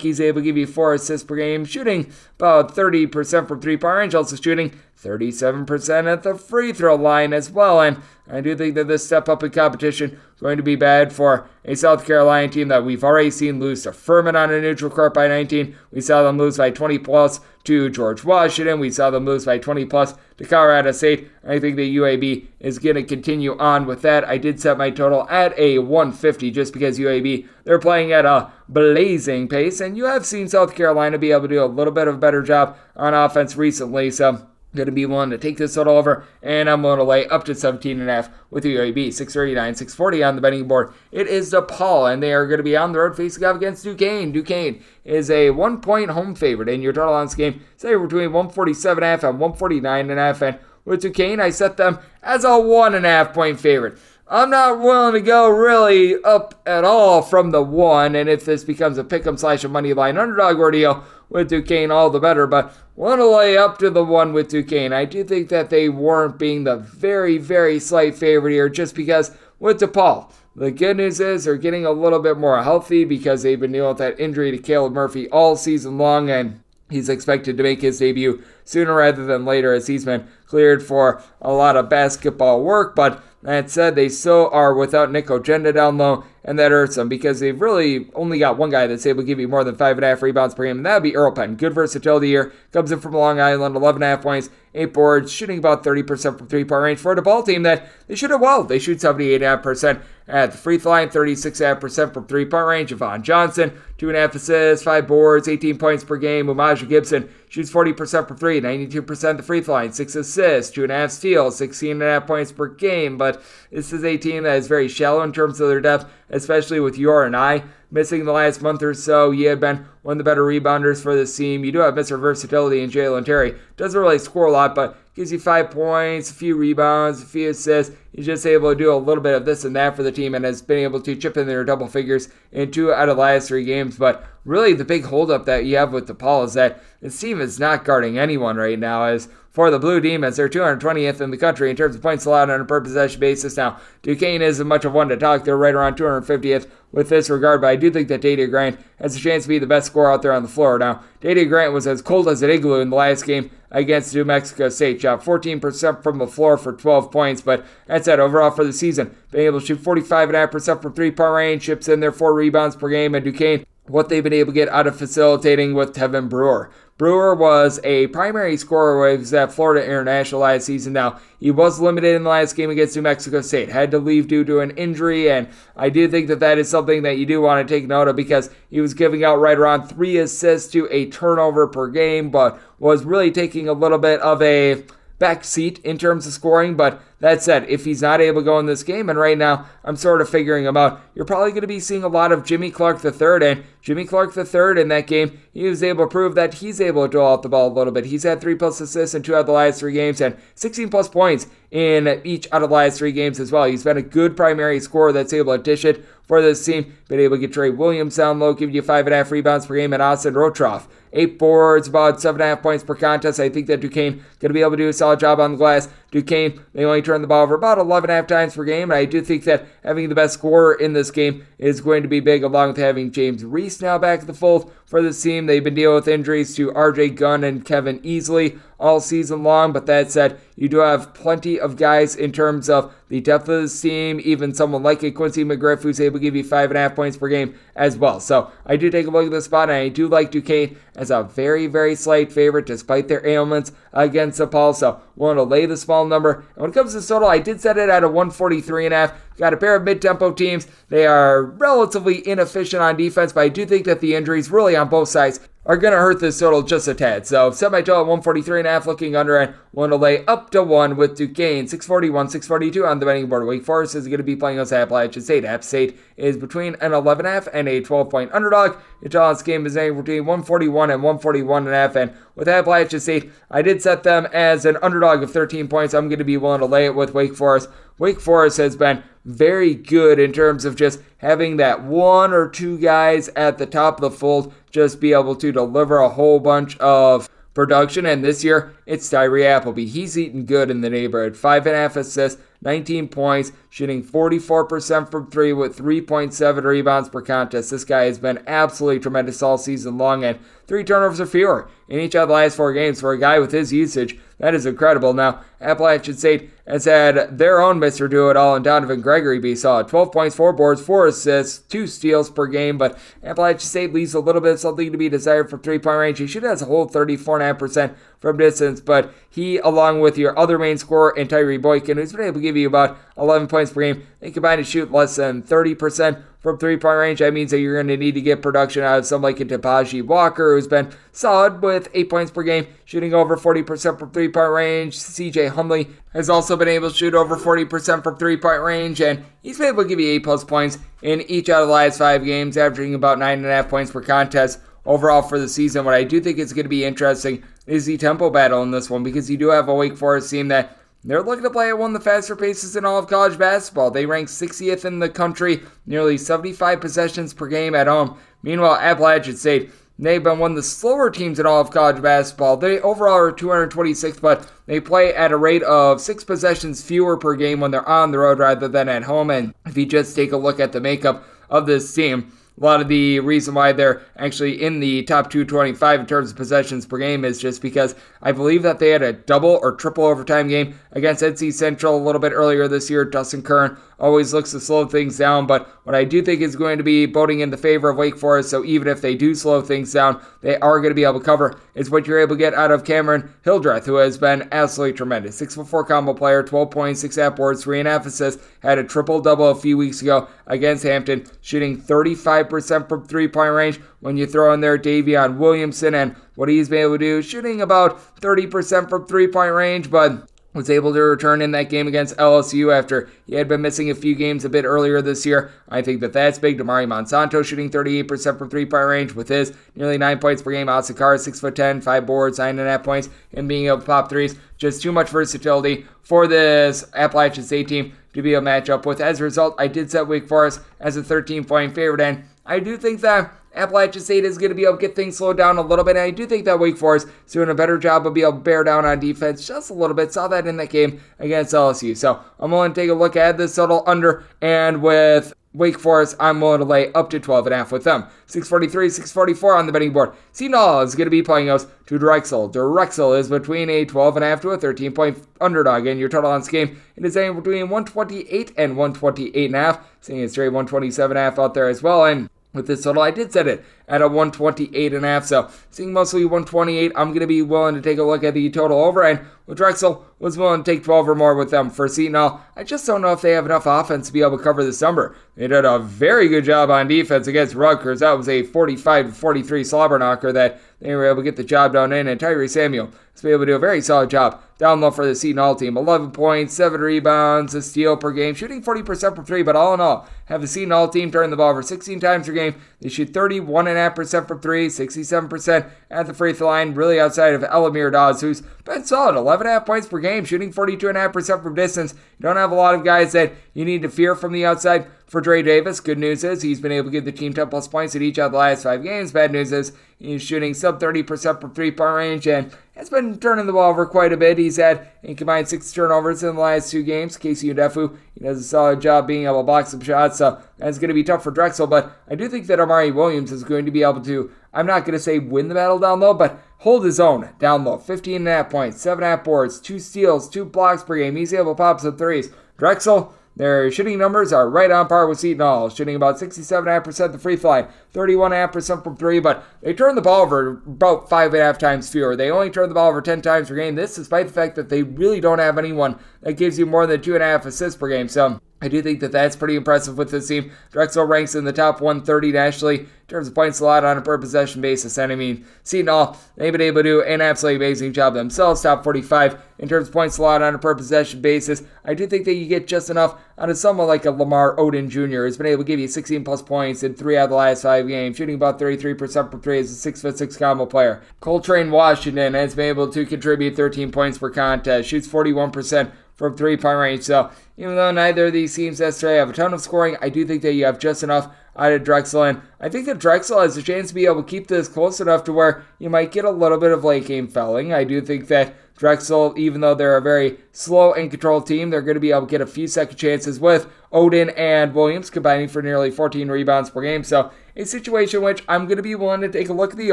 He's 0.00 0.20
able 0.20 0.40
to 0.40 0.44
give 0.44 0.56
you 0.56 0.66
four 0.66 0.94
assists 0.94 1.26
per 1.26 1.36
game, 1.36 1.64
shooting 1.64 2.12
about 2.38 2.74
30% 2.74 3.48
from 3.48 3.60
three 3.60 3.76
point 3.76 3.96
range, 3.96 4.14
also 4.14 4.36
shooting 4.36 4.72
37% 5.02 6.12
at 6.12 6.22
the 6.22 6.34
free 6.36 6.72
throw 6.72 6.94
line 6.94 7.32
as 7.32 7.50
well. 7.50 7.80
And 7.80 8.00
I 8.30 8.40
do 8.40 8.56
think 8.56 8.76
that 8.76 8.86
this 8.86 9.04
step 9.04 9.28
up 9.28 9.42
in 9.42 9.50
competition 9.50 10.12
is 10.12 10.40
going 10.40 10.56
to 10.56 10.62
be 10.62 10.76
bad 10.76 11.12
for 11.12 11.48
a 11.64 11.74
South 11.74 12.06
Carolina 12.06 12.48
team 12.48 12.68
that 12.68 12.84
we've 12.84 13.02
already 13.02 13.30
seen 13.30 13.58
lose 13.58 13.82
to 13.82 13.92
Furman 13.92 14.36
on 14.36 14.52
a 14.52 14.60
neutral 14.60 14.90
court 14.90 15.12
by 15.12 15.26
19. 15.26 15.76
We 15.90 16.00
saw 16.00 16.22
them 16.22 16.38
lose 16.38 16.56
by 16.56 16.70
20 16.70 16.98
plus 16.98 17.40
to 17.64 17.90
George 17.90 18.24
Washington. 18.24 18.78
We 18.78 18.90
saw 18.90 19.10
them 19.10 19.24
lose 19.24 19.44
by 19.44 19.58
20 19.58 19.86
plus 19.86 20.14
to 20.36 20.44
Colorado 20.44 20.92
State. 20.92 21.28
I 21.46 21.58
think 21.58 21.76
the 21.76 21.96
UAB 21.96 22.46
is 22.60 22.78
going 22.78 22.96
to 22.96 23.02
continue 23.02 23.58
on 23.58 23.86
with 23.86 24.02
that. 24.02 24.24
I 24.24 24.38
did 24.38 24.60
set 24.60 24.78
my 24.78 24.90
total 24.90 25.28
at 25.28 25.56
a 25.58 25.80
150 25.80 26.50
just 26.52 26.72
because 26.72 26.98
UAB, 26.98 27.48
they're 27.64 27.78
playing 27.80 28.12
at 28.12 28.24
a 28.24 28.52
blazing 28.68 29.48
pace. 29.48 29.80
And 29.80 29.96
you 29.96 30.04
have 30.04 30.24
seen 30.24 30.48
South 30.48 30.76
Carolina 30.76 31.18
be 31.18 31.32
able 31.32 31.42
to 31.42 31.48
do 31.48 31.64
a 31.64 31.66
little 31.66 31.92
bit 31.92 32.08
of 32.08 32.14
a 32.14 32.18
better 32.18 32.42
job 32.42 32.76
on 32.96 33.14
offense 33.14 33.56
recently. 33.56 34.10
So 34.10 34.46
going 34.74 34.86
to 34.86 34.92
be 34.92 35.06
willing 35.06 35.30
to 35.30 35.38
take 35.38 35.58
this 35.58 35.74
total 35.74 35.96
over, 35.96 36.24
and 36.42 36.68
I'm 36.68 36.82
going 36.82 36.98
to 36.98 37.04
lay 37.04 37.26
up 37.26 37.44
to 37.44 37.52
17.5 37.52 38.30
with 38.50 38.62
the 38.62 38.76
UAB. 38.76 39.12
639, 39.12 39.74
640 39.74 40.22
on 40.22 40.36
the 40.36 40.42
betting 40.42 40.66
board. 40.66 40.92
It 41.10 41.26
is 41.26 41.52
DePaul, 41.52 42.12
and 42.12 42.22
they 42.22 42.32
are 42.32 42.46
going 42.46 42.58
to 42.58 42.64
be 42.64 42.76
on 42.76 42.92
the 42.92 42.98
road 42.98 43.16
facing 43.16 43.44
off 43.44 43.56
against 43.56 43.84
Duquesne. 43.84 44.32
Duquesne 44.32 44.82
is 45.04 45.30
a 45.30 45.50
one 45.50 45.80
point 45.80 46.10
home 46.10 46.34
favorite, 46.34 46.68
and 46.68 46.82
your 46.82 46.92
total 46.92 47.14
on 47.14 47.26
this 47.26 47.34
game, 47.34 47.60
say 47.76 47.94
between 47.96 48.30
147.5 48.30 49.28
and 49.28 49.38
149.5. 49.38 50.42
And 50.42 50.58
with 50.84 51.02
Duquesne, 51.02 51.40
I 51.40 51.50
set 51.50 51.76
them 51.76 51.98
as 52.22 52.44
a 52.44 52.58
one 52.58 52.94
and 52.94 53.06
a 53.06 53.10
half 53.10 53.34
point 53.34 53.60
favorite. 53.60 53.98
I'm 54.28 54.48
not 54.48 54.80
willing 54.80 55.12
to 55.12 55.20
go 55.20 55.50
really 55.50 56.16
up 56.24 56.62
at 56.64 56.84
all 56.84 57.20
from 57.20 57.50
the 57.50 57.60
one, 57.60 58.14
and 58.14 58.30
if 58.30 58.46
this 58.46 58.64
becomes 58.64 58.96
a 58.96 59.04
pick'em 59.04 59.38
slash 59.38 59.62
a 59.62 59.68
money 59.68 59.92
line 59.92 60.16
underdog 60.16 60.56
ordeal 60.58 61.04
with 61.32 61.48
Duquesne, 61.48 61.90
all 61.90 62.10
the 62.10 62.20
better. 62.20 62.46
But 62.46 62.74
want 62.94 63.20
to 63.20 63.26
lay 63.26 63.56
up 63.56 63.78
to 63.78 63.90
the 63.90 64.04
one 64.04 64.32
with 64.32 64.48
Duquesne. 64.48 64.92
I 64.92 65.04
do 65.04 65.24
think 65.24 65.48
that 65.48 65.70
they 65.70 65.88
warrant 65.88 66.38
being 66.38 66.64
the 66.64 66.76
very, 66.76 67.38
very 67.38 67.80
slight 67.80 68.14
favorite 68.14 68.52
here, 68.52 68.68
just 68.68 68.94
because 68.94 69.32
with 69.58 69.80
DePaul. 69.80 70.30
The 70.54 70.70
good 70.70 70.98
news 70.98 71.18
is 71.18 71.44
they're 71.44 71.56
getting 71.56 71.86
a 71.86 71.92
little 71.92 72.18
bit 72.18 72.36
more 72.36 72.62
healthy 72.62 73.04
because 73.04 73.42
they've 73.42 73.58
been 73.58 73.72
dealing 73.72 73.88
with 73.88 73.98
that 73.98 74.20
injury 74.20 74.50
to 74.50 74.58
Caleb 74.58 74.92
Murphy 74.92 75.28
all 75.30 75.56
season 75.56 75.96
long, 75.96 76.28
and 76.28 76.60
he's 76.90 77.08
expected 77.08 77.56
to 77.56 77.62
make 77.62 77.80
his 77.80 77.98
debut 77.98 78.42
sooner 78.64 78.96
rather 78.96 79.24
than 79.24 79.46
later 79.46 79.72
as 79.72 79.86
he's 79.86 80.04
been 80.04 80.28
cleared 80.44 80.82
for 80.82 81.22
a 81.40 81.52
lot 81.52 81.76
of 81.76 81.88
basketball 81.88 82.62
work. 82.62 82.94
But 82.94 83.24
that 83.42 83.70
said, 83.70 83.94
they 83.94 84.10
still 84.10 84.50
are 84.52 84.74
without 84.74 85.10
Nick 85.10 85.30
Ojeda 85.30 85.72
down 85.72 85.96
low, 85.96 86.24
and 86.44 86.58
that 86.58 86.72
hurts 86.72 86.96
them 86.96 87.08
because 87.08 87.40
they've 87.40 87.60
really 87.60 88.10
only 88.14 88.38
got 88.38 88.58
one 88.58 88.70
guy 88.70 88.86
that's 88.86 89.06
able 89.06 89.22
to 89.22 89.26
give 89.26 89.38
you 89.38 89.48
more 89.48 89.64
than 89.64 89.76
five 89.76 89.96
and 89.96 90.04
a 90.04 90.08
half 90.08 90.22
rebounds 90.22 90.54
per 90.54 90.64
game, 90.64 90.78
and 90.78 90.86
that 90.86 90.94
would 90.94 91.02
be 91.02 91.12
Eral 91.12 91.34
Penn. 91.34 91.56
Good 91.56 91.74
versatility 91.74 92.28
here. 92.28 92.52
Comes 92.72 92.90
in 92.90 93.00
from 93.00 93.12
Long 93.12 93.40
Island, 93.40 93.76
11 93.76 94.02
and 94.02 94.04
a 94.04 94.16
half 94.16 94.22
points, 94.22 94.50
eight 94.74 94.92
boards, 94.92 95.30
shooting 95.30 95.58
about 95.58 95.84
30% 95.84 96.38
from 96.38 96.48
three 96.48 96.64
point 96.64 96.82
range 96.82 96.98
for 96.98 97.12
a 97.12 97.22
ball 97.22 97.42
team 97.42 97.62
that 97.62 97.88
they 98.08 98.14
should 98.14 98.30
have 98.30 98.40
well. 98.40 98.64
They 98.64 98.78
shoot 98.78 98.98
78.5% 98.98 100.02
at 100.28 100.52
the 100.52 100.58
free 100.58 100.78
throw 100.78 100.92
line, 100.92 101.08
36.5% 101.08 102.14
from 102.14 102.26
three 102.26 102.44
point 102.44 102.66
range. 102.66 102.88
Javan 102.90 103.22
Johnson, 103.22 103.72
two 103.98 104.08
and 104.08 104.16
a 104.16 104.20
half 104.20 104.34
assists, 104.34 104.84
five 104.84 105.06
boards, 105.06 105.48
18 105.48 105.78
points 105.78 106.04
per 106.04 106.16
game. 106.16 106.46
Umoja 106.46 106.88
Gibson 106.88 107.28
shoots 107.48 107.70
40% 107.70 108.28
from 108.28 108.36
three, 108.36 108.60
92% 108.60 109.36
the 109.36 109.42
free 109.42 109.60
throw 109.60 109.74
line, 109.74 109.92
six 109.92 110.14
assists, 110.14 110.72
two 110.72 110.82
and 110.82 110.92
a 110.92 110.96
half 110.96 111.10
steals, 111.10 111.56
16 111.58 111.92
and 111.92 112.02
a 112.02 112.06
half 112.06 112.26
points 112.26 112.52
per 112.52 112.68
game. 112.68 113.18
But 113.18 113.42
this 113.70 113.92
is 113.92 114.04
a 114.04 114.16
team 114.16 114.44
that 114.44 114.56
is 114.56 114.68
very 114.68 114.88
shallow 114.88 115.22
in 115.22 115.32
terms 115.32 115.60
of 115.60 115.68
their 115.68 115.80
depth, 115.80 116.10
especially 116.30 116.80
with 116.80 116.98
Yor 116.98 117.34
I 117.34 117.64
missing 117.92 118.24
the 118.24 118.32
last 118.32 118.62
month 118.62 118.82
or 118.82 118.94
so. 118.94 119.30
He 119.30 119.42
had 119.44 119.60
been 119.60 119.86
one 120.02 120.12
of 120.12 120.18
the 120.18 120.24
better 120.24 120.44
rebounders 120.44 121.02
for 121.02 121.14
this 121.14 121.36
team. 121.36 121.64
You 121.64 121.70
do 121.70 121.80
have 121.80 121.94
Mr. 121.94 122.18
Versatility 122.18 122.82
in 122.82 122.90
Jalen 122.90 123.24
Terry. 123.24 123.54
Doesn't 123.76 124.00
really 124.00 124.18
score 124.18 124.46
a 124.46 124.50
lot, 124.50 124.74
but 124.74 124.96
gives 125.14 125.30
you 125.30 125.38
five 125.38 125.70
points, 125.70 126.30
a 126.30 126.34
few 126.34 126.56
rebounds, 126.56 127.22
a 127.22 127.26
few 127.26 127.50
assists. 127.50 127.94
He's 128.12 128.24
just 128.24 128.46
able 128.46 128.72
to 128.72 128.78
do 128.78 128.92
a 128.92 128.96
little 128.96 129.22
bit 129.22 129.34
of 129.34 129.44
this 129.44 129.64
and 129.64 129.76
that 129.76 129.94
for 129.94 130.02
the 130.02 130.10
team 130.10 130.34
and 130.34 130.44
has 130.44 130.62
been 130.62 130.78
able 130.78 131.02
to 131.02 131.14
chip 131.14 131.36
in 131.36 131.46
their 131.46 131.64
double 131.64 131.86
figures 131.86 132.30
in 132.50 132.70
two 132.70 132.92
out 132.92 133.10
of 133.10 133.16
the 133.16 133.22
last 133.22 133.48
three 133.48 133.64
games. 133.64 133.98
But 133.98 134.24
really, 134.44 134.72
the 134.72 134.84
big 134.86 135.04
holdup 135.04 135.44
that 135.44 135.66
you 135.66 135.76
have 135.76 135.92
with 135.92 136.08
DePaul 136.08 136.46
is 136.46 136.54
that 136.54 136.82
this 137.02 137.20
team 137.20 137.40
is 137.42 137.60
not 137.60 137.84
guarding 137.84 138.18
anyone 138.18 138.56
right 138.56 138.78
now. 138.78 139.04
As 139.04 139.28
for 139.52 139.70
the 139.70 139.78
Blue 139.78 140.00
Demons. 140.00 140.36
They're 140.36 140.48
220th 140.48 141.20
in 141.20 141.30
the 141.30 141.36
country 141.36 141.70
in 141.70 141.76
terms 141.76 141.94
of 141.94 142.02
points 142.02 142.24
allowed 142.24 142.50
on 142.50 142.60
a 142.60 142.64
per 142.64 142.80
possession 142.80 143.20
basis. 143.20 143.56
Now, 143.56 143.78
Duquesne 144.00 144.42
isn't 144.42 144.66
much 144.66 144.84
of 144.84 144.94
one 144.94 145.08
to 145.10 145.16
talk. 145.16 145.44
They're 145.44 145.56
right 145.56 145.74
around 145.74 145.96
250th 145.96 146.68
with 146.90 147.10
this 147.10 147.30
regard, 147.30 147.60
but 147.60 147.68
I 147.68 147.76
do 147.76 147.90
think 147.90 148.08
that 148.08 148.22
Dae 148.22 148.36
Dae 148.36 148.46
Grant 148.46 148.80
has 148.98 149.14
a 149.14 149.20
chance 149.20 149.44
to 149.44 149.48
be 149.48 149.58
the 149.58 149.66
best 149.66 149.86
scorer 149.86 150.10
out 150.10 150.22
there 150.22 150.32
on 150.32 150.42
the 150.42 150.48
floor. 150.48 150.78
Now, 150.78 151.02
Dae 151.20 151.34
Dae 151.34 151.44
Grant 151.44 151.72
was 151.72 151.86
as 151.86 152.02
cold 152.02 152.28
as 152.28 152.42
an 152.42 152.50
igloo 152.50 152.80
in 152.80 152.90
the 152.90 152.96
last 152.96 153.26
game 153.26 153.50
against 153.70 154.14
New 154.14 154.24
Mexico 154.24 154.70
State. 154.70 155.00
Shot 155.02 155.22
14% 155.22 156.02
from 156.02 156.18
the 156.18 156.26
floor 156.26 156.56
for 156.56 156.72
12 156.72 157.10
points, 157.10 157.42
but 157.42 157.64
that's 157.86 158.08
it 158.08 158.18
overall 158.18 158.50
for 158.50 158.64
the 158.64 158.72
season. 158.72 159.14
Being 159.30 159.46
able 159.46 159.60
to 159.60 159.66
shoot 159.66 159.82
45.5% 159.82 160.82
from 160.82 160.92
three 160.94 161.10
point 161.10 161.32
range, 161.32 161.62
chips 161.62 161.88
in 161.88 162.00
their 162.00 162.12
four 162.12 162.34
rebounds 162.34 162.76
per 162.76 162.88
game, 162.88 163.14
and 163.14 163.24
Duquesne 163.24 163.64
what 163.86 164.08
they've 164.08 164.22
been 164.22 164.32
able 164.32 164.52
to 164.52 164.54
get 164.54 164.68
out 164.68 164.86
of 164.86 164.96
facilitating 164.96 165.74
with 165.74 165.94
Tevin 165.94 166.28
Brewer. 166.28 166.70
Brewer 166.98 167.34
was 167.34 167.80
a 167.82 168.06
primary 168.08 168.56
scorer 168.56 169.00
with 169.00 169.34
at 169.34 169.52
Florida 169.52 169.84
International 169.84 170.42
last 170.42 170.66
season. 170.66 170.92
Now, 170.92 171.18
he 171.40 171.50
was 171.50 171.80
limited 171.80 172.14
in 172.14 172.22
the 172.22 172.30
last 172.30 172.54
game 172.54 172.70
against 172.70 172.94
New 172.94 173.02
Mexico 173.02 173.40
State, 173.40 173.70
had 173.70 173.90
to 173.90 173.98
leave 173.98 174.28
due 174.28 174.44
to 174.44 174.60
an 174.60 174.70
injury, 174.72 175.28
and 175.28 175.48
I 175.76 175.88
do 175.88 176.06
think 176.06 176.28
that 176.28 176.38
that 176.40 176.58
is 176.58 176.70
something 176.70 177.02
that 177.02 177.18
you 177.18 177.26
do 177.26 177.40
want 177.40 177.66
to 177.66 177.74
take 177.74 177.88
note 177.88 178.06
of 178.06 178.14
because 178.14 178.50
he 178.70 178.80
was 178.80 178.94
giving 178.94 179.24
out 179.24 179.40
right 179.40 179.58
around 179.58 179.88
three 179.88 180.16
assists 180.18 180.70
to 180.72 180.86
a 180.92 181.06
turnover 181.06 181.66
per 181.66 181.88
game, 181.88 182.30
but 182.30 182.60
was 182.78 183.04
really 183.04 183.32
taking 183.32 183.68
a 183.68 183.72
little 183.72 183.98
bit 183.98 184.20
of 184.20 184.40
a 184.42 184.84
back 185.22 185.44
seat 185.44 185.78
in 185.84 185.98
terms 185.98 186.26
of 186.26 186.32
scoring, 186.32 186.74
but 186.74 187.00
That 187.20 187.40
said, 187.40 187.70
if 187.70 187.84
he's 187.84 188.02
not 188.02 188.20
able 188.20 188.40
to 188.40 188.44
go 188.44 188.58
in 188.58 188.66
this 188.66 188.82
game, 188.82 189.08
and 189.08 189.16
right 189.16 189.38
now 189.38 189.66
I'm 189.84 189.94
sort 189.94 190.20
of 190.20 190.28
figuring 190.28 190.64
him 190.64 190.76
out, 190.76 191.00
you're 191.14 191.24
probably 191.24 191.50
going 191.50 191.60
to 191.60 191.68
be 191.68 191.78
seeing 191.78 192.02
a 192.02 192.08
lot 192.08 192.32
of 192.32 192.44
Jimmy 192.44 192.72
Clark 192.72 193.04
III. 193.04 193.48
And 193.48 193.64
Jimmy 193.80 194.04
Clark 194.04 194.36
III 194.36 194.80
in 194.80 194.88
that 194.88 195.06
game, 195.06 195.40
he 195.52 195.68
was 195.68 195.80
able 195.84 196.06
to 196.06 196.10
prove 196.10 196.34
that 196.34 196.54
he's 196.54 196.80
able 196.80 197.06
to 197.06 197.08
draw 197.08 197.34
out 197.34 197.42
the 197.44 197.48
ball 197.48 197.68
a 197.68 197.72
little 197.72 197.92
bit. 197.92 198.06
He's 198.06 198.24
had 198.24 198.40
three 198.40 198.56
plus 198.56 198.80
assists 198.80 199.14
in 199.14 199.22
two 199.22 199.36
out 199.36 199.42
of 199.42 199.46
the 199.46 199.52
last 199.52 199.78
three 199.78 199.92
games 199.92 200.20
and 200.20 200.36
16 200.56 200.88
plus 200.88 201.08
points 201.08 201.46
in 201.70 202.20
each 202.24 202.48
out 202.50 202.64
of 202.64 202.70
the 202.70 202.74
last 202.74 202.98
three 202.98 203.12
games 203.12 203.38
as 203.38 203.52
well. 203.52 203.66
He's 203.66 203.84
been 203.84 203.96
a 203.96 204.02
good 204.02 204.36
primary 204.36 204.80
scorer 204.80 205.12
that's 205.12 205.32
able 205.32 205.56
to 205.56 205.62
dish 205.62 205.84
it 205.84 206.04
for 206.24 206.42
this 206.42 206.64
team. 206.64 206.92
Been 207.06 207.20
able 207.20 207.36
to 207.36 207.40
get 207.40 207.52
Trey 207.52 207.70
Williams 207.70 208.16
down 208.16 208.40
low, 208.40 208.52
giving 208.52 208.74
you 208.74 208.82
five 208.82 209.06
and 209.06 209.14
a 209.14 209.18
half 209.18 209.30
rebounds 209.30 209.66
per 209.66 209.76
game, 209.76 209.92
and 209.92 210.02
Austin 210.02 210.34
Rotroff 210.34 210.88
eight 211.12 211.38
boards, 211.38 211.88
about 211.88 212.20
seven 212.20 212.40
and 212.40 212.46
a 212.46 212.54
half 212.54 212.62
points 212.62 212.84
per 212.84 212.94
contest. 212.94 213.40
I 213.40 213.48
think 213.48 213.66
that 213.66 213.80
Duquesne 213.80 214.22
going 214.38 214.50
to 214.50 214.54
be 214.54 214.60
able 214.60 214.72
to 214.72 214.76
do 214.76 214.88
a 214.88 214.92
solid 214.92 215.20
job 215.20 215.40
on 215.40 215.52
the 215.52 215.58
glass. 215.58 215.88
Duquesne, 216.12 216.60
they 216.74 216.84
only 216.84 217.00
turn 217.00 217.22
the 217.22 217.26
ball 217.26 217.42
over 217.42 217.54
about 217.54 217.78
11 217.78 218.10
and 218.10 218.12
a 218.12 218.20
half 218.20 218.26
times 218.26 218.54
per 218.54 218.64
game. 218.64 218.90
And 218.90 218.98
I 218.98 219.06
do 219.06 219.22
think 219.22 219.44
that 219.44 219.66
having 219.82 220.10
the 220.10 220.14
best 220.14 220.34
scorer 220.34 220.74
in 220.74 220.92
this 220.92 221.10
game 221.10 221.46
is 221.58 221.80
going 221.80 222.02
to 222.02 222.08
be 222.08 222.20
big, 222.20 222.44
along 222.44 222.68
with 222.68 222.76
having 222.76 223.10
James 223.10 223.44
Reese 223.44 223.80
now 223.80 223.96
back 223.96 224.20
at 224.20 224.26
the 224.26 224.34
fold 224.34 224.70
for 224.84 225.00
this 225.00 225.22
team. 225.22 225.46
They've 225.46 225.64
been 225.64 225.74
dealing 225.74 225.94
with 225.94 226.06
injuries 226.06 226.54
to 226.56 226.70
RJ 226.70 227.16
Gunn 227.16 227.42
and 227.42 227.64
Kevin 227.64 227.98
Easley 228.00 228.60
all 228.78 229.00
season 229.00 229.42
long. 229.42 229.72
But 229.72 229.86
that 229.86 230.10
said, 230.10 230.38
you 230.54 230.68
do 230.68 230.78
have 230.78 231.14
plenty 231.14 231.58
of 231.58 231.76
guys 231.76 232.14
in 232.14 232.30
terms 232.30 232.68
of 232.68 232.94
the 233.08 233.22
depth 233.22 233.48
of 233.48 233.62
the 233.62 233.68
team, 233.68 234.20
even 234.22 234.52
someone 234.52 234.82
like 234.82 235.02
a 235.02 235.10
Quincy 235.10 235.44
McGriff 235.44 235.82
who's 235.82 236.00
able 236.00 236.18
to 236.18 236.22
give 236.22 236.36
you 236.36 236.44
five 236.44 236.70
and 236.70 236.76
a 236.76 236.82
half 236.82 236.94
points 236.94 237.16
per 237.16 237.28
game 237.28 237.54
as 237.74 237.96
well. 237.96 238.20
So 238.20 238.50
I 238.66 238.76
do 238.76 238.90
take 238.90 239.06
a 239.06 239.10
look 239.10 239.24
at 239.24 239.32
the 239.32 239.40
spot, 239.40 239.70
and 239.70 239.78
I 239.78 239.88
do 239.88 240.08
like 240.08 240.30
Duquesne 240.30 240.76
as 240.94 241.10
a 241.10 241.22
very, 241.22 241.68
very 241.68 241.94
slight 241.94 242.30
favorite 242.30 242.66
despite 242.66 243.08
their 243.08 243.26
ailments 243.26 243.72
against 243.92 244.40
DePaul. 244.40 244.74
So 244.74 245.00
willing 245.16 245.36
to 245.36 245.42
lay 245.42 245.66
the 245.66 245.76
small 245.76 246.06
number. 246.06 246.44
And 246.54 246.62
when 246.62 246.70
it 246.70 246.74
comes 246.74 246.94
to 246.94 247.06
total, 247.06 247.28
I 247.28 247.38
did 247.38 247.60
set 247.60 247.78
it 247.78 247.88
at 247.88 248.04
a 248.04 248.08
143 248.08 248.86
and 248.86 248.94
a 248.94 248.96
half. 248.96 249.31
Got 249.36 249.54
a 249.54 249.56
pair 249.56 249.76
of 249.76 249.82
mid-tempo 249.82 250.32
teams. 250.32 250.66
They 250.88 251.06
are 251.06 251.42
relatively 251.42 252.26
inefficient 252.26 252.82
on 252.82 252.96
defense, 252.96 253.32
but 253.32 253.40
I 253.40 253.48
do 253.48 253.66
think 253.66 253.86
that 253.86 254.00
the 254.00 254.14
injuries 254.14 254.50
really 254.50 254.76
on 254.76 254.88
both 254.88 255.08
sides 255.08 255.40
are 255.64 255.76
going 255.76 255.92
to 255.92 255.98
hurt 255.98 256.18
this 256.18 256.40
total 256.40 256.62
just 256.62 256.88
a 256.88 256.94
tad. 256.94 257.24
So 257.26 257.52
set 257.52 257.70
my 257.70 257.82
total 257.82 258.02
at 258.02 258.08
143 258.08 258.60
and 258.60 258.68
a 258.68 258.70
half, 258.72 258.86
looking 258.86 259.14
under 259.14 259.38
and 259.38 259.54
want 259.72 259.92
to 259.92 259.96
lay 259.96 260.24
up 260.26 260.50
to 260.50 260.62
one 260.62 260.96
with 260.96 261.16
Duquesne 261.16 261.68
641, 261.68 262.30
642 262.30 262.84
on 262.84 262.98
the 262.98 263.06
betting 263.06 263.28
board. 263.28 263.46
Wake 263.46 263.64
Forest 263.64 263.94
is 263.94 264.08
going 264.08 264.18
to 264.18 264.24
be 264.24 264.34
playing 264.34 264.58
us 264.58 264.72
Appalachian 264.72 265.22
State. 265.22 265.44
App 265.44 265.62
State 265.62 265.98
is 266.16 266.36
between 266.36 266.74
an 266.80 266.92
11 266.92 267.26
half 267.26 267.46
and 267.52 267.68
a 267.68 267.80
12 267.80 268.10
point 268.10 268.32
underdog. 268.32 268.76
Your 269.00 269.08
total 269.08 269.34
this 269.34 269.42
game 269.42 269.64
is 269.64 269.76
anywhere 269.76 270.02
between 270.02 270.26
141 270.26 270.90
and 270.90 271.02
141 271.02 271.66
and 271.66 271.74
a 271.74 271.78
half. 271.78 271.94
And 271.94 272.12
with 272.34 272.48
Appalachian 272.48 272.98
State, 272.98 273.30
I 273.48 273.62
did 273.62 273.80
set 273.82 274.02
them 274.02 274.26
as 274.32 274.64
an 274.64 274.78
underdog 274.82 275.22
of 275.22 275.30
13 275.30 275.68
points. 275.68 275.94
I'm 275.94 276.08
going 276.08 276.18
to 276.18 276.24
be 276.24 276.36
willing 276.36 276.60
to 276.60 276.66
lay 276.66 276.86
it 276.86 276.96
with 276.96 277.14
Wake 277.14 277.36
Forest. 277.36 277.68
Wake 277.98 278.20
Forest 278.20 278.56
has 278.58 278.76
been 278.76 279.02
very 279.24 279.74
good 279.74 280.18
in 280.18 280.32
terms 280.32 280.64
of 280.64 280.76
just 280.76 281.00
having 281.18 281.56
that 281.56 281.84
one 281.84 282.32
or 282.32 282.48
two 282.48 282.78
guys 282.78 283.28
at 283.36 283.58
the 283.58 283.66
top 283.66 283.96
of 283.96 284.00
the 284.00 284.10
fold 284.10 284.52
just 284.70 285.00
be 285.00 285.12
able 285.12 285.36
to 285.36 285.52
deliver 285.52 285.98
a 285.98 286.08
whole 286.08 286.40
bunch 286.40 286.76
of 286.78 287.28
production. 287.54 288.06
And 288.06 288.24
this 288.24 288.42
year, 288.42 288.74
it's 288.86 289.08
Tyree 289.08 289.46
Appleby. 289.46 289.86
He's 289.86 290.18
eating 290.18 290.46
good 290.46 290.70
in 290.70 290.80
the 290.80 290.90
neighborhood. 290.90 291.36
Five 291.36 291.66
and 291.66 291.76
a 291.76 291.78
half 291.78 291.96
assists, 291.96 292.40
19 292.62 293.08
points, 293.08 293.52
shooting 293.70 294.02
44% 294.02 295.10
from 295.10 295.30
three 295.30 295.52
with 295.52 295.76
3.7 295.76 296.62
rebounds 296.62 297.08
per 297.08 297.20
contest. 297.20 297.70
This 297.70 297.84
guy 297.84 298.04
has 298.04 298.18
been 298.18 298.42
absolutely 298.46 299.00
tremendous 299.00 299.42
all 299.42 299.58
season 299.58 299.98
long, 299.98 300.24
and 300.24 300.38
three 300.66 300.84
turnovers 300.84 301.20
or 301.20 301.26
fewer 301.26 301.68
in 301.88 302.00
each 302.00 302.14
of 302.14 302.28
the 302.28 302.34
last 302.34 302.56
four 302.56 302.72
games 302.72 303.00
for 303.00 303.12
a 303.12 303.18
guy 303.18 303.38
with 303.38 303.52
his 303.52 303.72
usage. 303.72 304.18
That 304.38 304.54
is 304.54 304.66
incredible. 304.66 305.12
Now, 305.12 305.42
Appalachian 305.60 306.16
State 306.16 306.50
has 306.72 306.86
had 306.86 307.36
their 307.36 307.60
own 307.60 307.78
Mr. 307.78 308.08
Do 308.08 308.30
It 308.30 308.36
All 308.36 308.54
and 308.56 308.64
Donovan 308.64 309.02
Gregory 309.02 309.38
be 309.38 309.54
solid. 309.54 309.88
12 309.88 310.10
points, 310.10 310.34
4 310.34 310.54
boards, 310.54 310.80
4 310.80 311.06
assists, 311.06 311.58
2 311.58 311.86
steals 311.86 312.30
per 312.30 312.46
game, 312.46 312.78
but 312.78 312.98
Appalachian 313.22 313.60
State 313.60 313.92
leaves 313.92 314.14
a 314.14 314.20
little 314.20 314.40
bit 314.40 314.52
of 314.52 314.60
something 314.60 314.90
to 314.90 314.96
be 314.96 315.10
desired 315.10 315.50
from 315.50 315.60
three 315.60 315.78
point 315.78 315.98
range. 315.98 316.18
He 316.18 316.26
should 316.26 316.44
have 316.44 316.62
a 316.62 316.64
whole 316.64 316.88
34.5% 316.88 317.94
from 318.22 318.38
distance, 318.38 318.80
but 318.80 319.12
he, 319.28 319.58
along 319.58 320.00
with 320.00 320.16
your 320.16 320.38
other 320.38 320.58
main 320.58 320.78
scorer 320.78 321.12
and 321.18 321.28
Tyree 321.28 321.58
Boykin, 321.58 321.96
who's 321.98 322.12
been 322.12 322.22
able 322.22 322.34
to 322.34 322.40
give 322.40 322.56
you 322.56 322.68
about 322.68 322.96
11 323.18 323.48
points 323.48 323.72
per 323.72 323.80
game, 323.80 324.06
they 324.20 324.30
combine 324.30 324.58
to 324.58 324.64
shoot 324.64 324.92
less 324.92 325.16
than 325.16 325.42
30% 325.42 326.22
from 326.38 326.56
three 326.56 326.76
point 326.76 326.98
range. 326.98 327.18
That 327.18 327.34
means 327.34 327.50
that 327.50 327.58
you're 327.58 327.74
going 327.74 327.88
to 327.88 327.96
need 327.96 328.14
to 328.14 328.20
get 328.20 328.42
production 328.42 328.84
out 328.84 329.00
of 329.00 329.06
someone 329.06 329.32
like 329.32 329.40
a 329.40 329.44
Dibaji 329.44 330.04
Walker, 330.04 330.54
who's 330.54 330.68
been 330.68 330.92
solid 331.10 331.62
with 331.62 331.88
eight 331.94 332.08
points 332.10 332.30
per 332.30 332.44
game, 332.44 332.68
shooting 332.84 333.12
over 333.12 333.36
40% 333.36 333.98
from 333.98 334.12
three 334.12 334.28
point 334.28 334.52
range. 334.52 334.96
CJ 334.96 335.50
Huntley 335.50 335.88
has 336.12 336.30
also 336.30 336.56
been 336.56 336.68
able 336.68 336.90
to 336.90 336.96
shoot 336.96 337.14
over 337.14 337.36
40% 337.36 338.04
from 338.04 338.16
three 338.16 338.36
point 338.36 338.62
range, 338.62 339.00
and 339.00 339.24
he's 339.42 339.58
been 339.58 339.68
able 339.68 339.82
to 339.82 339.88
give 339.88 339.98
you 339.98 340.10
eight 340.10 340.22
plus 340.22 340.44
points 340.44 340.78
in 341.02 341.22
each 341.22 341.48
out 341.48 341.62
of 341.62 341.68
the 341.68 341.74
last 341.74 341.98
five 341.98 342.24
games, 342.24 342.56
averaging 342.56 342.94
about 342.94 343.18
nine 343.18 343.38
and 343.38 343.46
a 343.46 343.52
half 343.52 343.68
points 343.68 343.90
per 343.90 344.00
contest 344.00 344.60
overall 344.84 345.22
for 345.22 345.38
the 345.38 345.48
season. 345.48 345.84
What 345.84 345.94
I 345.94 346.04
do 346.04 346.20
think 346.20 346.38
is 346.38 346.52
going 346.52 346.64
to 346.64 346.68
be 346.68 346.84
interesting 346.84 347.42
is 347.66 347.86
the 347.86 347.96
tempo 347.96 348.30
battle 348.30 348.62
in 348.62 348.70
this 348.70 348.90
one 348.90 349.02
because 349.02 349.30
you 349.30 349.36
do 349.36 349.48
have 349.48 349.68
a 349.68 349.74
Wake 349.74 349.96
Forest 349.96 350.30
team 350.30 350.48
that 350.48 350.78
they're 351.04 351.22
looking 351.22 351.42
to 351.42 351.50
play 351.50 351.68
at 351.68 351.78
one 351.78 351.94
of 351.94 352.00
the 352.00 352.08
faster 352.08 352.36
paces 352.36 352.76
in 352.76 352.84
all 352.84 352.98
of 352.98 353.08
college 353.08 353.36
basketball. 353.36 353.90
They 353.90 354.06
rank 354.06 354.28
60th 354.28 354.84
in 354.84 355.00
the 355.00 355.08
country, 355.08 355.60
nearly 355.84 356.16
75 356.16 356.80
possessions 356.80 357.34
per 357.34 357.48
game 357.48 357.74
at 357.74 357.88
home. 357.88 358.18
Meanwhile, 358.44 358.76
Appalachian 358.76 359.36
State, 359.36 359.72
they've 359.98 360.22
been 360.22 360.38
one 360.38 360.52
of 360.52 360.56
the 360.56 360.62
slower 360.62 361.10
teams 361.10 361.40
in 361.40 361.46
all 361.46 361.60
of 361.60 361.72
college 361.72 362.00
basketball. 362.00 362.56
They 362.56 362.78
overall 362.80 363.18
are 363.18 363.32
226th, 363.32 364.20
but 364.20 364.48
they 364.66 364.78
play 364.78 365.12
at 365.12 365.32
a 365.32 365.36
rate 365.36 365.64
of 365.64 366.00
six 366.00 366.22
possessions 366.22 366.84
fewer 366.84 367.16
per 367.16 367.34
game 367.34 367.58
when 367.58 367.72
they're 367.72 367.88
on 367.88 368.12
the 368.12 368.18
road 368.18 368.38
rather 368.38 368.68
than 368.68 368.88
at 368.88 369.02
home. 369.02 369.30
And 369.30 369.54
if 369.66 369.76
you 369.76 369.86
just 369.86 370.14
take 370.14 370.30
a 370.30 370.36
look 370.36 370.60
at 370.60 370.70
the 370.70 370.80
makeup 370.80 371.24
of 371.50 371.66
this 371.66 371.92
team, 371.92 372.32
a 372.60 372.64
lot 372.64 372.80
of 372.80 372.88
the 372.88 373.18
reason 373.20 373.54
why 373.54 373.72
they're 373.72 374.02
actually 374.16 374.62
in 374.62 374.80
the 374.80 375.02
top 375.04 375.30
225 375.30 376.00
in 376.00 376.06
terms 376.06 376.30
of 376.30 376.36
possessions 376.36 376.86
per 376.86 376.98
game 376.98 377.24
is 377.24 377.40
just 377.40 377.62
because 377.62 377.94
I 378.20 378.32
believe 378.32 378.62
that 378.62 378.78
they 378.78 378.90
had 378.90 379.02
a 379.02 379.12
double 379.12 379.58
or 379.62 379.72
triple 379.72 380.04
overtime 380.04 380.48
game 380.48 380.78
against 380.92 381.22
NC 381.22 381.54
Central 381.54 381.96
a 381.96 382.02
little 382.02 382.20
bit 382.20 382.32
earlier 382.32 382.68
this 382.68 382.90
year. 382.90 383.04
Dustin 383.04 383.42
Kern 383.42 383.78
always 384.02 384.34
looks 384.34 384.50
to 384.50 384.60
slow 384.60 384.84
things 384.84 385.16
down, 385.16 385.46
but 385.46 385.68
what 385.84 385.94
I 385.94 386.04
do 386.04 386.20
think 386.22 386.42
is 386.42 386.56
going 386.56 386.76
to 386.76 386.84
be 386.84 387.06
voting 387.06 387.40
in 387.40 387.50
the 387.50 387.56
favor 387.56 387.88
of 387.88 387.96
Wake 387.96 388.18
Forest, 388.18 388.50
so 388.50 388.64
even 388.64 388.88
if 388.88 389.00
they 389.00 389.14
do 389.14 389.34
slow 389.34 389.62
things 389.62 389.92
down, 389.92 390.20
they 390.40 390.58
are 390.58 390.80
going 390.80 390.90
to 390.90 390.94
be 390.94 391.04
able 391.04 391.20
to 391.20 391.24
cover, 391.24 391.58
is 391.76 391.88
what 391.88 392.06
you're 392.06 392.18
able 392.18 392.34
to 392.34 392.38
get 392.38 392.52
out 392.52 392.72
of 392.72 392.84
Cameron 392.84 393.32
Hildreth, 393.44 393.86
who 393.86 393.94
has 393.94 394.18
been 394.18 394.48
absolutely 394.50 394.96
tremendous. 394.96 395.40
6'4 395.40 395.86
combo 395.86 396.12
player, 396.12 396.42
12 396.42 396.70
points, 396.70 397.00
6 397.00 397.16
half 397.16 397.36
boards, 397.36 397.64
3.5 397.64 398.06
assists, 398.06 398.44
had 398.60 398.78
a 398.78 398.84
triple 398.84 399.20
double 399.20 399.50
a 399.50 399.54
few 399.54 399.78
weeks 399.78 400.02
ago 400.02 400.28
against 400.48 400.82
Hampton, 400.82 401.24
shooting 401.40 401.80
35% 401.80 402.88
from 402.88 403.06
three 403.06 403.28
point 403.28 403.52
range. 403.52 403.80
When 404.00 404.16
you 404.16 404.26
throw 404.26 404.52
in 404.52 404.60
there 404.60 404.76
Daivien 404.76 405.36
Williamson 405.36 405.94
and 405.94 406.16
what 406.34 406.48
he's 406.48 406.68
been 406.68 406.80
able 406.80 406.94
to 406.94 406.98
do, 406.98 407.22
shooting 407.22 407.60
about 407.60 408.20
30% 408.20 408.88
from 408.88 409.06
three 409.06 409.28
point 409.28 409.52
range, 409.52 409.90
but 409.90 410.28
was 410.54 410.68
able 410.68 410.92
to 410.92 411.00
return 411.00 411.40
in 411.40 411.52
that 411.52 411.70
game 411.70 411.88
against 411.88 412.16
LSU 412.16 412.76
after 412.76 413.08
he 413.26 413.34
had 413.34 413.48
been 413.48 413.62
missing 413.62 413.90
a 413.90 413.94
few 413.94 414.14
games 414.14 414.44
a 414.44 414.48
bit 414.48 414.64
earlier 414.64 415.00
this 415.00 415.24
year. 415.24 415.50
I 415.68 415.82
think 415.82 416.00
that 416.00 416.12
that's 416.12 416.38
big. 416.38 416.58
Damari 416.58 416.86
Monsanto 416.86 417.44
shooting 417.44 417.70
38% 417.70 418.38
from 418.38 418.50
three 418.50 418.66
point 418.66 418.86
range 418.86 419.14
with 419.14 419.28
his 419.28 419.52
nearly 419.74 419.98
nine 419.98 420.18
points 420.18 420.42
per 420.42 420.50
game. 420.50 420.66
Asakar, 420.66 421.16
6'10, 421.16 421.82
5 421.82 422.06
boards, 422.06 422.38
9.5 422.38 422.84
points, 422.84 423.08
and 423.32 423.48
being 423.48 423.66
able 423.66 423.78
to 423.78 423.86
pop 423.86 424.10
threes. 424.10 424.36
Just 424.58 424.82
too 424.82 424.92
much 424.92 425.08
versatility 425.08 425.86
for 426.02 426.26
this 426.26 426.84
Appalachian 426.94 427.44
State 427.44 427.68
team 427.68 427.94
to 428.12 428.22
be 428.22 428.32
able 428.32 428.40
to 428.40 428.44
match 428.44 428.68
up 428.68 428.86
with. 428.86 429.00
As 429.00 429.20
a 429.20 429.24
result, 429.24 429.54
I 429.58 429.66
did 429.66 429.90
set 429.90 430.06
Wake 430.06 430.28
Forest 430.28 430.60
as 430.80 430.96
a 430.96 431.02
13 431.02 431.44
point 431.44 431.74
favorite, 431.74 432.00
and 432.00 432.24
I 432.44 432.58
do 432.58 432.76
think 432.76 433.00
that 433.00 433.32
Appalachian 433.54 434.02
State 434.02 434.24
is 434.24 434.38
going 434.38 434.50
to 434.50 434.54
be 434.54 434.64
able 434.64 434.76
to 434.76 434.80
get 434.80 434.96
things 434.96 435.16
slowed 435.16 435.36
down 435.36 435.58
a 435.58 435.62
little 435.62 435.84
bit. 435.84 435.96
And 435.96 436.04
I 436.04 436.10
do 436.10 436.26
think 436.26 436.44
that 436.46 436.58
Wake 436.58 436.76
Forest 436.76 437.08
is 437.26 437.32
doing 437.32 437.48
a 437.48 437.54
better 437.54 437.78
job 437.78 438.06
of 438.06 438.14
being 438.14 438.26
able 438.26 438.38
to 438.38 438.42
bear 438.42 438.64
down 438.64 438.84
on 438.84 439.00
defense 439.00 439.46
just 439.46 439.70
a 439.70 439.74
little 439.74 439.96
bit. 439.96 440.12
Saw 440.12 440.28
that 440.28 440.46
in 440.46 440.56
that 440.56 440.70
game 440.70 441.00
against 441.18 441.54
LSU. 441.54 441.96
So 441.96 442.20
I'm 442.38 442.50
willing 442.50 442.72
to 442.72 442.80
take 442.80 442.90
a 442.90 442.94
look 442.94 443.16
at 443.16 443.36
this 443.36 443.54
total 443.54 443.82
under. 443.86 444.24
And 444.40 444.82
with 444.82 445.34
Wake 445.54 445.78
Forest, 445.78 446.16
I'm 446.18 446.40
willing 446.40 446.60
to 446.60 446.64
lay 446.64 446.90
up 446.92 447.10
to 447.10 447.20
12 447.20 447.46
and 447.46 447.54
a 447.54 447.58
half 447.58 447.72
with 447.72 447.84
them. 447.84 448.06
643, 448.26 448.88
644 448.88 449.56
on 449.56 449.66
the 449.66 449.72
betting 449.72 449.92
board. 449.92 450.14
Seton 450.32 450.84
is 450.84 450.94
going 450.94 451.06
to 451.06 451.10
be 451.10 451.22
playing 451.22 451.50
us 451.50 451.66
to 451.86 451.98
Drexel. 451.98 452.48
Drexel 452.48 453.12
is 453.12 453.28
between 453.28 453.68
a 453.68 453.84
12 453.84 454.16
and 454.16 454.24
a 454.24 454.28
half 454.28 454.40
to 454.42 454.50
a 454.50 454.58
13 454.58 454.92
point 454.92 455.18
underdog. 455.40 455.86
in 455.86 455.98
your 455.98 456.08
total 456.08 456.30
on 456.30 456.40
this 456.40 456.48
game, 456.48 456.80
it 456.96 457.04
is 457.04 457.16
anywhere 457.16 457.42
between 457.42 457.68
128 457.68 458.52
and 458.56 458.76
128 458.76 459.46
and 459.46 459.54
a 459.54 459.58
half. 459.58 459.86
Seeing 460.00 460.22
a 460.22 460.28
straight 460.28 460.48
127 460.48 461.16
and 461.16 461.18
a 461.18 461.30
half 461.30 461.38
out 461.38 461.52
there 461.52 461.68
as 461.68 461.82
well. 461.82 462.06
And 462.06 462.30
with 462.52 462.66
this 462.66 462.84
total. 462.84 463.02
I 463.02 463.10
did 463.10 463.32
set 463.32 463.46
it 463.46 463.64
at 463.88 464.02
a 464.02 464.08
128 464.08 464.94
and 464.94 465.04
a 465.04 465.08
half. 465.08 465.26
So 465.26 465.50
seeing 465.70 465.92
mostly 465.92 466.24
128, 466.24 466.92
I'm 466.94 467.08
going 467.08 467.20
to 467.20 467.26
be 467.26 467.42
willing 467.42 467.74
to 467.74 467.80
take 467.80 467.98
a 467.98 468.02
look 468.02 468.24
at 468.24 468.34
the 468.34 468.50
total 468.50 468.84
over. 468.84 469.02
And 469.02 469.20
with 469.46 469.58
Drexel, 469.58 470.04
was 470.18 470.38
willing 470.38 470.62
to 470.62 470.70
take 470.70 470.84
12 470.84 471.08
or 471.08 471.14
more 471.14 471.34
with 471.34 471.50
them 471.50 471.68
for 471.68 471.88
Seton 471.88 472.14
I 472.56 472.62
just 472.64 472.86
don't 472.86 473.02
know 473.02 473.12
if 473.12 473.22
they 473.22 473.32
have 473.32 473.44
enough 473.44 473.66
offense 473.66 474.06
to 474.06 474.12
be 474.12 474.22
able 474.22 474.38
to 474.38 474.44
cover 474.44 474.64
this 474.64 474.80
number. 474.80 475.16
They 475.34 475.48
did 475.48 475.64
a 475.64 475.78
very 475.80 476.28
good 476.28 476.44
job 476.44 476.70
on 476.70 476.86
defense 476.86 477.26
against 477.26 477.56
Rutgers. 477.56 478.00
That 478.00 478.12
was 478.12 478.28
a 478.28 478.44
45 478.44 479.16
43 479.16 479.64
slobber 479.64 479.98
knocker 479.98 480.32
that 480.32 480.60
they 480.80 480.94
were 480.94 481.06
able 481.06 481.16
to 481.16 481.22
get 481.24 481.36
the 481.36 481.44
job 481.44 481.72
done 481.72 481.92
in. 481.92 482.06
And 482.06 482.20
Tyrese 482.20 482.50
Samuel 482.50 482.90
was 483.12 483.24
able 483.24 483.40
to 483.40 483.46
do 483.46 483.56
a 483.56 483.58
very 483.58 483.80
solid 483.80 484.10
job 484.10 484.40
down 484.62 484.80
low 484.80 484.92
for 484.92 485.04
the 485.04 485.16
Seton 485.16 485.38
Hall 485.38 485.56
team. 485.56 485.76
11 485.76 486.12
points, 486.12 486.54
7 486.54 486.80
rebounds, 486.80 487.52
a 487.52 487.60
steal 487.60 487.96
per 487.96 488.12
game, 488.12 488.32
shooting 488.32 488.62
40% 488.62 489.16
from 489.16 489.24
3, 489.24 489.42
but 489.42 489.56
all 489.56 489.74
in 489.74 489.80
all, 489.80 490.06
have 490.26 490.40
the 490.40 490.46
Seton 490.46 490.70
Hall 490.70 490.88
team 490.88 491.10
turn 491.10 491.30
the 491.30 491.36
ball 491.36 491.50
over 491.50 491.62
16 491.62 491.98
times 491.98 492.28
per 492.28 492.32
game. 492.32 492.54
They 492.80 492.88
shoot 492.88 493.12
31.5% 493.12 494.28
from 494.28 494.40
3, 494.40 494.68
67% 494.68 495.70
at 495.90 496.06
the 496.06 496.14
free 496.14 496.32
throw 496.32 496.46
line, 496.46 496.74
really 496.74 497.00
outside 497.00 497.34
of 497.34 497.42
Al-Amir 497.42 497.90
Dawes, 497.90 498.20
who's 498.20 498.42
been 498.64 498.84
solid, 498.84 499.16
11.5 499.16 499.66
points 499.66 499.88
per 499.88 499.98
game, 499.98 500.24
shooting 500.24 500.52
42.5% 500.52 501.42
from 501.42 501.56
distance. 501.56 501.94
You 501.94 502.22
don't 502.22 502.36
have 502.36 502.52
a 502.52 502.54
lot 502.54 502.76
of 502.76 502.84
guys 502.84 503.10
that 503.12 503.32
you 503.54 503.64
need 503.64 503.82
to 503.82 503.88
fear 503.88 504.14
from 504.14 504.32
the 504.32 504.46
outside. 504.46 504.86
For 505.12 505.20
Dre 505.20 505.42
Davis, 505.42 505.78
good 505.78 505.98
news 505.98 506.24
is 506.24 506.40
he's 506.40 506.62
been 506.62 506.72
able 506.72 506.86
to 506.86 506.90
give 506.90 507.04
the 507.04 507.12
team 507.12 507.34
10 507.34 507.50
plus 507.50 507.68
points 507.68 507.94
at 507.94 508.00
each 508.00 508.18
of 508.18 508.32
the 508.32 508.38
last 508.38 508.62
five 508.62 508.82
games. 508.82 509.12
Bad 509.12 509.30
news 509.30 509.52
is 509.52 509.72
he's 509.98 510.22
shooting 510.22 510.54
sub 510.54 510.80
30% 510.80 511.38
from 511.38 511.52
three 511.52 511.70
point 511.70 511.94
range 511.94 512.26
and 512.26 512.50
has 512.74 512.88
been 512.88 513.18
turning 513.18 513.44
the 513.44 513.52
ball 513.52 513.68
over 513.68 513.84
quite 513.84 514.14
a 514.14 514.16
bit. 514.16 514.38
He's 514.38 514.56
had 514.56 514.88
a 515.04 515.12
combined 515.12 515.48
six 515.48 515.70
turnovers 515.70 516.22
in 516.22 516.36
the 516.36 516.40
last 516.40 516.70
two 516.70 516.82
games. 516.82 517.18
KC 517.18 517.54
Ndefo, 517.54 517.94
he 518.14 518.20
does 518.20 518.38
a 518.38 518.42
solid 518.42 518.80
job 518.80 519.06
being 519.06 519.26
able 519.26 519.40
to 519.40 519.42
block 519.42 519.66
some 519.66 519.82
shots, 519.82 520.16
so 520.16 520.40
that's 520.56 520.78
going 520.78 520.88
to 520.88 520.94
be 520.94 521.04
tough 521.04 521.22
for 521.22 521.30
Drexel. 521.30 521.66
But 521.66 521.92
I 522.08 522.14
do 522.14 522.26
think 522.26 522.46
that 522.46 522.58
Amari 522.58 522.90
Williams 522.90 523.32
is 523.32 523.44
going 523.44 523.66
to 523.66 523.70
be 523.70 523.82
able 523.82 524.00
to, 524.00 524.30
I'm 524.54 524.66
not 524.66 524.86
going 524.86 524.94
to 524.94 524.98
say 524.98 525.18
win 525.18 525.48
the 525.48 525.54
battle 525.54 525.78
down 525.78 526.00
low, 526.00 526.14
but 526.14 526.42
hold 526.60 526.86
his 526.86 526.98
own 526.98 527.28
down 527.38 527.64
low. 527.64 527.76
15 527.76 528.16
and 528.16 528.28
a 528.28 528.30
half 528.30 528.48
points, 528.48 528.80
seven 528.80 529.04
7.5 529.04 529.24
boards, 529.24 529.60
2 529.60 529.78
steals, 529.78 530.30
2 530.30 530.46
blocks 530.46 530.82
per 530.82 530.96
game. 530.96 531.16
He's 531.16 531.34
able 531.34 531.52
to 531.52 531.58
pop 531.58 531.80
some 531.80 531.98
threes. 531.98 532.30
Drexel, 532.56 533.14
their 533.36 533.70
shooting 533.70 533.98
numbers 533.98 534.32
are 534.32 534.48
right 534.48 534.70
on 534.70 534.88
par 534.88 535.06
with 535.06 535.20
Seton 535.20 535.40
Hall, 535.40 535.68
shooting 535.68 535.96
about 535.96 536.16
67.5% 536.16 537.12
the 537.12 537.18
free 537.18 537.36
line, 537.36 537.68
31.5% 537.92 538.84
from 538.84 538.96
three, 538.96 539.20
but 539.20 539.44
they 539.60 539.74
turn 539.74 539.94
the 539.94 540.02
ball 540.02 540.22
over 540.22 540.62
about 540.66 541.08
five 541.08 541.34
and 541.34 541.42
a 541.42 541.44
half 541.44 541.58
times 541.58 541.90
fewer. 541.90 542.16
They 542.16 542.30
only 542.30 542.50
turn 542.50 542.68
the 542.68 542.74
ball 542.74 542.88
over 542.88 543.02
10 543.02 543.20
times 543.20 543.48
per 543.48 543.54
game. 543.54 543.74
This 543.74 543.96
despite 543.96 544.26
the 544.26 544.32
fact 544.32 544.56
that 544.56 544.70
they 544.70 544.82
really 544.82 545.20
don't 545.20 545.38
have 545.38 545.58
anyone 545.58 545.98
that 546.22 546.34
gives 546.34 546.58
you 546.58 546.64
more 546.64 546.86
than 546.86 547.02
two 547.02 547.14
and 547.14 547.22
a 547.22 547.26
half 547.26 547.44
assists 547.44 547.78
per 547.78 547.88
game. 547.88 548.08
So 548.08 548.40
I 548.62 548.68
do 548.68 548.80
think 548.80 549.00
that 549.00 549.10
that's 549.10 549.34
pretty 549.34 549.56
impressive 549.56 549.98
with 549.98 550.12
this 550.12 550.28
team. 550.28 550.52
Drexel 550.70 551.04
ranks 551.04 551.34
in 551.34 551.44
the 551.44 551.52
top 551.52 551.80
130 551.80 552.30
nationally 552.30 552.78
in 552.78 552.86
terms 553.08 553.26
of 553.26 553.34
points 553.34 553.58
allowed 553.58 553.84
on 553.84 553.98
a 553.98 554.02
per 554.02 554.16
possession 554.16 554.62
basis. 554.62 554.96
And 554.98 555.10
I 555.10 555.16
mean, 555.16 555.44
Seton 555.64 555.88
Hall, 555.88 556.16
they've 556.36 556.52
been 556.52 556.60
able 556.60 556.78
to 556.78 556.88
do 556.88 557.02
an 557.02 557.20
absolutely 557.20 557.56
amazing 557.56 557.92
job 557.92 558.14
themselves, 558.14 558.62
top 558.62 558.84
45 558.84 559.36
in 559.58 559.68
terms 559.68 559.88
of 559.88 559.92
points 559.92 560.16
allowed 560.16 560.42
on 560.42 560.54
a 560.54 560.58
per 560.58 560.76
possession 560.76 561.20
basis. 561.20 561.64
I 561.84 561.94
do 561.94 562.06
think 562.06 562.24
that 562.24 562.34
you 562.34 562.46
get 562.46 562.68
just 562.68 562.88
enough 562.88 563.20
out 563.42 563.50
of 563.50 563.58
someone 563.58 563.88
like 563.88 564.04
a 564.04 564.10
Lamar 564.12 564.54
Oden 564.56 564.88
Jr., 564.88 565.24
who's 565.24 565.36
been 565.36 565.46
able 565.46 565.64
to 565.64 565.66
give 565.66 565.80
you 565.80 565.88
16 565.88 566.22
plus 566.22 566.40
points 566.40 566.84
in 566.84 566.94
three 566.94 567.16
out 567.16 567.24
of 567.24 567.30
the 567.30 567.36
last 567.36 567.62
five 567.62 567.88
games, 567.88 568.16
shooting 568.16 568.36
about 568.36 568.60
33% 568.60 569.32
per 569.32 569.38
three 569.38 569.58
as 569.58 569.84
a 569.84 569.92
6'6 569.92 570.38
combo 570.38 570.64
player. 570.64 571.02
Coletrane 571.20 571.70
Washington 571.70 572.34
has 572.34 572.54
been 572.54 572.66
able 572.66 572.88
to 572.92 573.04
contribute 573.04 573.56
13 573.56 573.90
points 573.90 574.16
per 574.16 574.30
contest, 574.30 574.88
shoots 574.88 575.08
41% 575.08 575.90
from 576.14 576.36
three 576.36 576.56
point 576.56 576.78
range. 576.78 577.02
So 577.02 577.30
even 577.56 577.74
though 577.74 577.90
neither 577.90 578.26
of 578.26 578.32
these 578.32 578.54
teams 578.54 578.78
necessarily 578.78 579.18
have 579.18 579.30
a 579.30 579.32
ton 579.32 579.52
of 579.52 579.60
scoring, 579.60 579.96
I 580.00 580.08
do 580.08 580.24
think 580.24 580.42
that 580.42 580.52
you 580.52 580.64
have 580.64 580.78
just 580.78 581.02
enough 581.02 581.34
out 581.56 581.72
of 581.72 581.84
Drexel. 581.84 582.22
And 582.22 582.42
I 582.60 582.68
think 582.68 582.86
that 582.86 582.98
Drexel 582.98 583.40
has 583.40 583.56
a 583.56 583.62
chance 583.62 583.88
to 583.88 583.94
be 583.94 584.06
able 584.06 584.22
to 584.22 584.28
keep 584.28 584.48
this 584.48 584.68
close 584.68 585.00
enough 585.00 585.24
to 585.24 585.32
where 585.32 585.64
you 585.78 585.90
might 585.90 586.12
get 586.12 586.24
a 586.24 586.30
little 586.30 586.58
bit 586.58 586.72
of 586.72 586.84
late 586.84 587.06
game 587.06 587.28
fouling. 587.28 587.72
I 587.72 587.84
do 587.84 588.00
think 588.00 588.28
that 588.28 588.54
Drexel, 588.76 589.34
even 589.36 589.60
though 589.60 589.74
they're 589.74 589.96
a 589.96 590.02
very 590.02 590.38
slow 590.50 590.92
and 590.92 591.10
controlled 591.10 591.46
team, 591.46 591.70
they're 591.70 591.82
going 591.82 591.94
to 591.94 592.00
be 592.00 592.10
able 592.10 592.22
to 592.22 592.30
get 592.30 592.40
a 592.40 592.46
few 592.46 592.66
second 592.66 592.96
chances 592.96 593.38
with 593.38 593.68
Oden 593.92 594.32
and 594.36 594.74
Williams 594.74 595.10
combining 595.10 595.48
for 595.48 595.62
nearly 595.62 595.90
14 595.90 596.28
rebounds 596.28 596.70
per 596.70 596.80
game. 596.82 597.04
So 597.04 597.30
a 597.54 597.64
situation 597.64 598.22
which 598.22 598.42
I'm 598.48 598.64
going 598.64 598.78
to 598.78 598.82
be 598.82 598.94
willing 598.94 599.20
to 599.20 599.28
take 599.28 599.50
a 599.50 599.52
look 599.52 599.72
at 599.72 599.76
the 599.76 599.92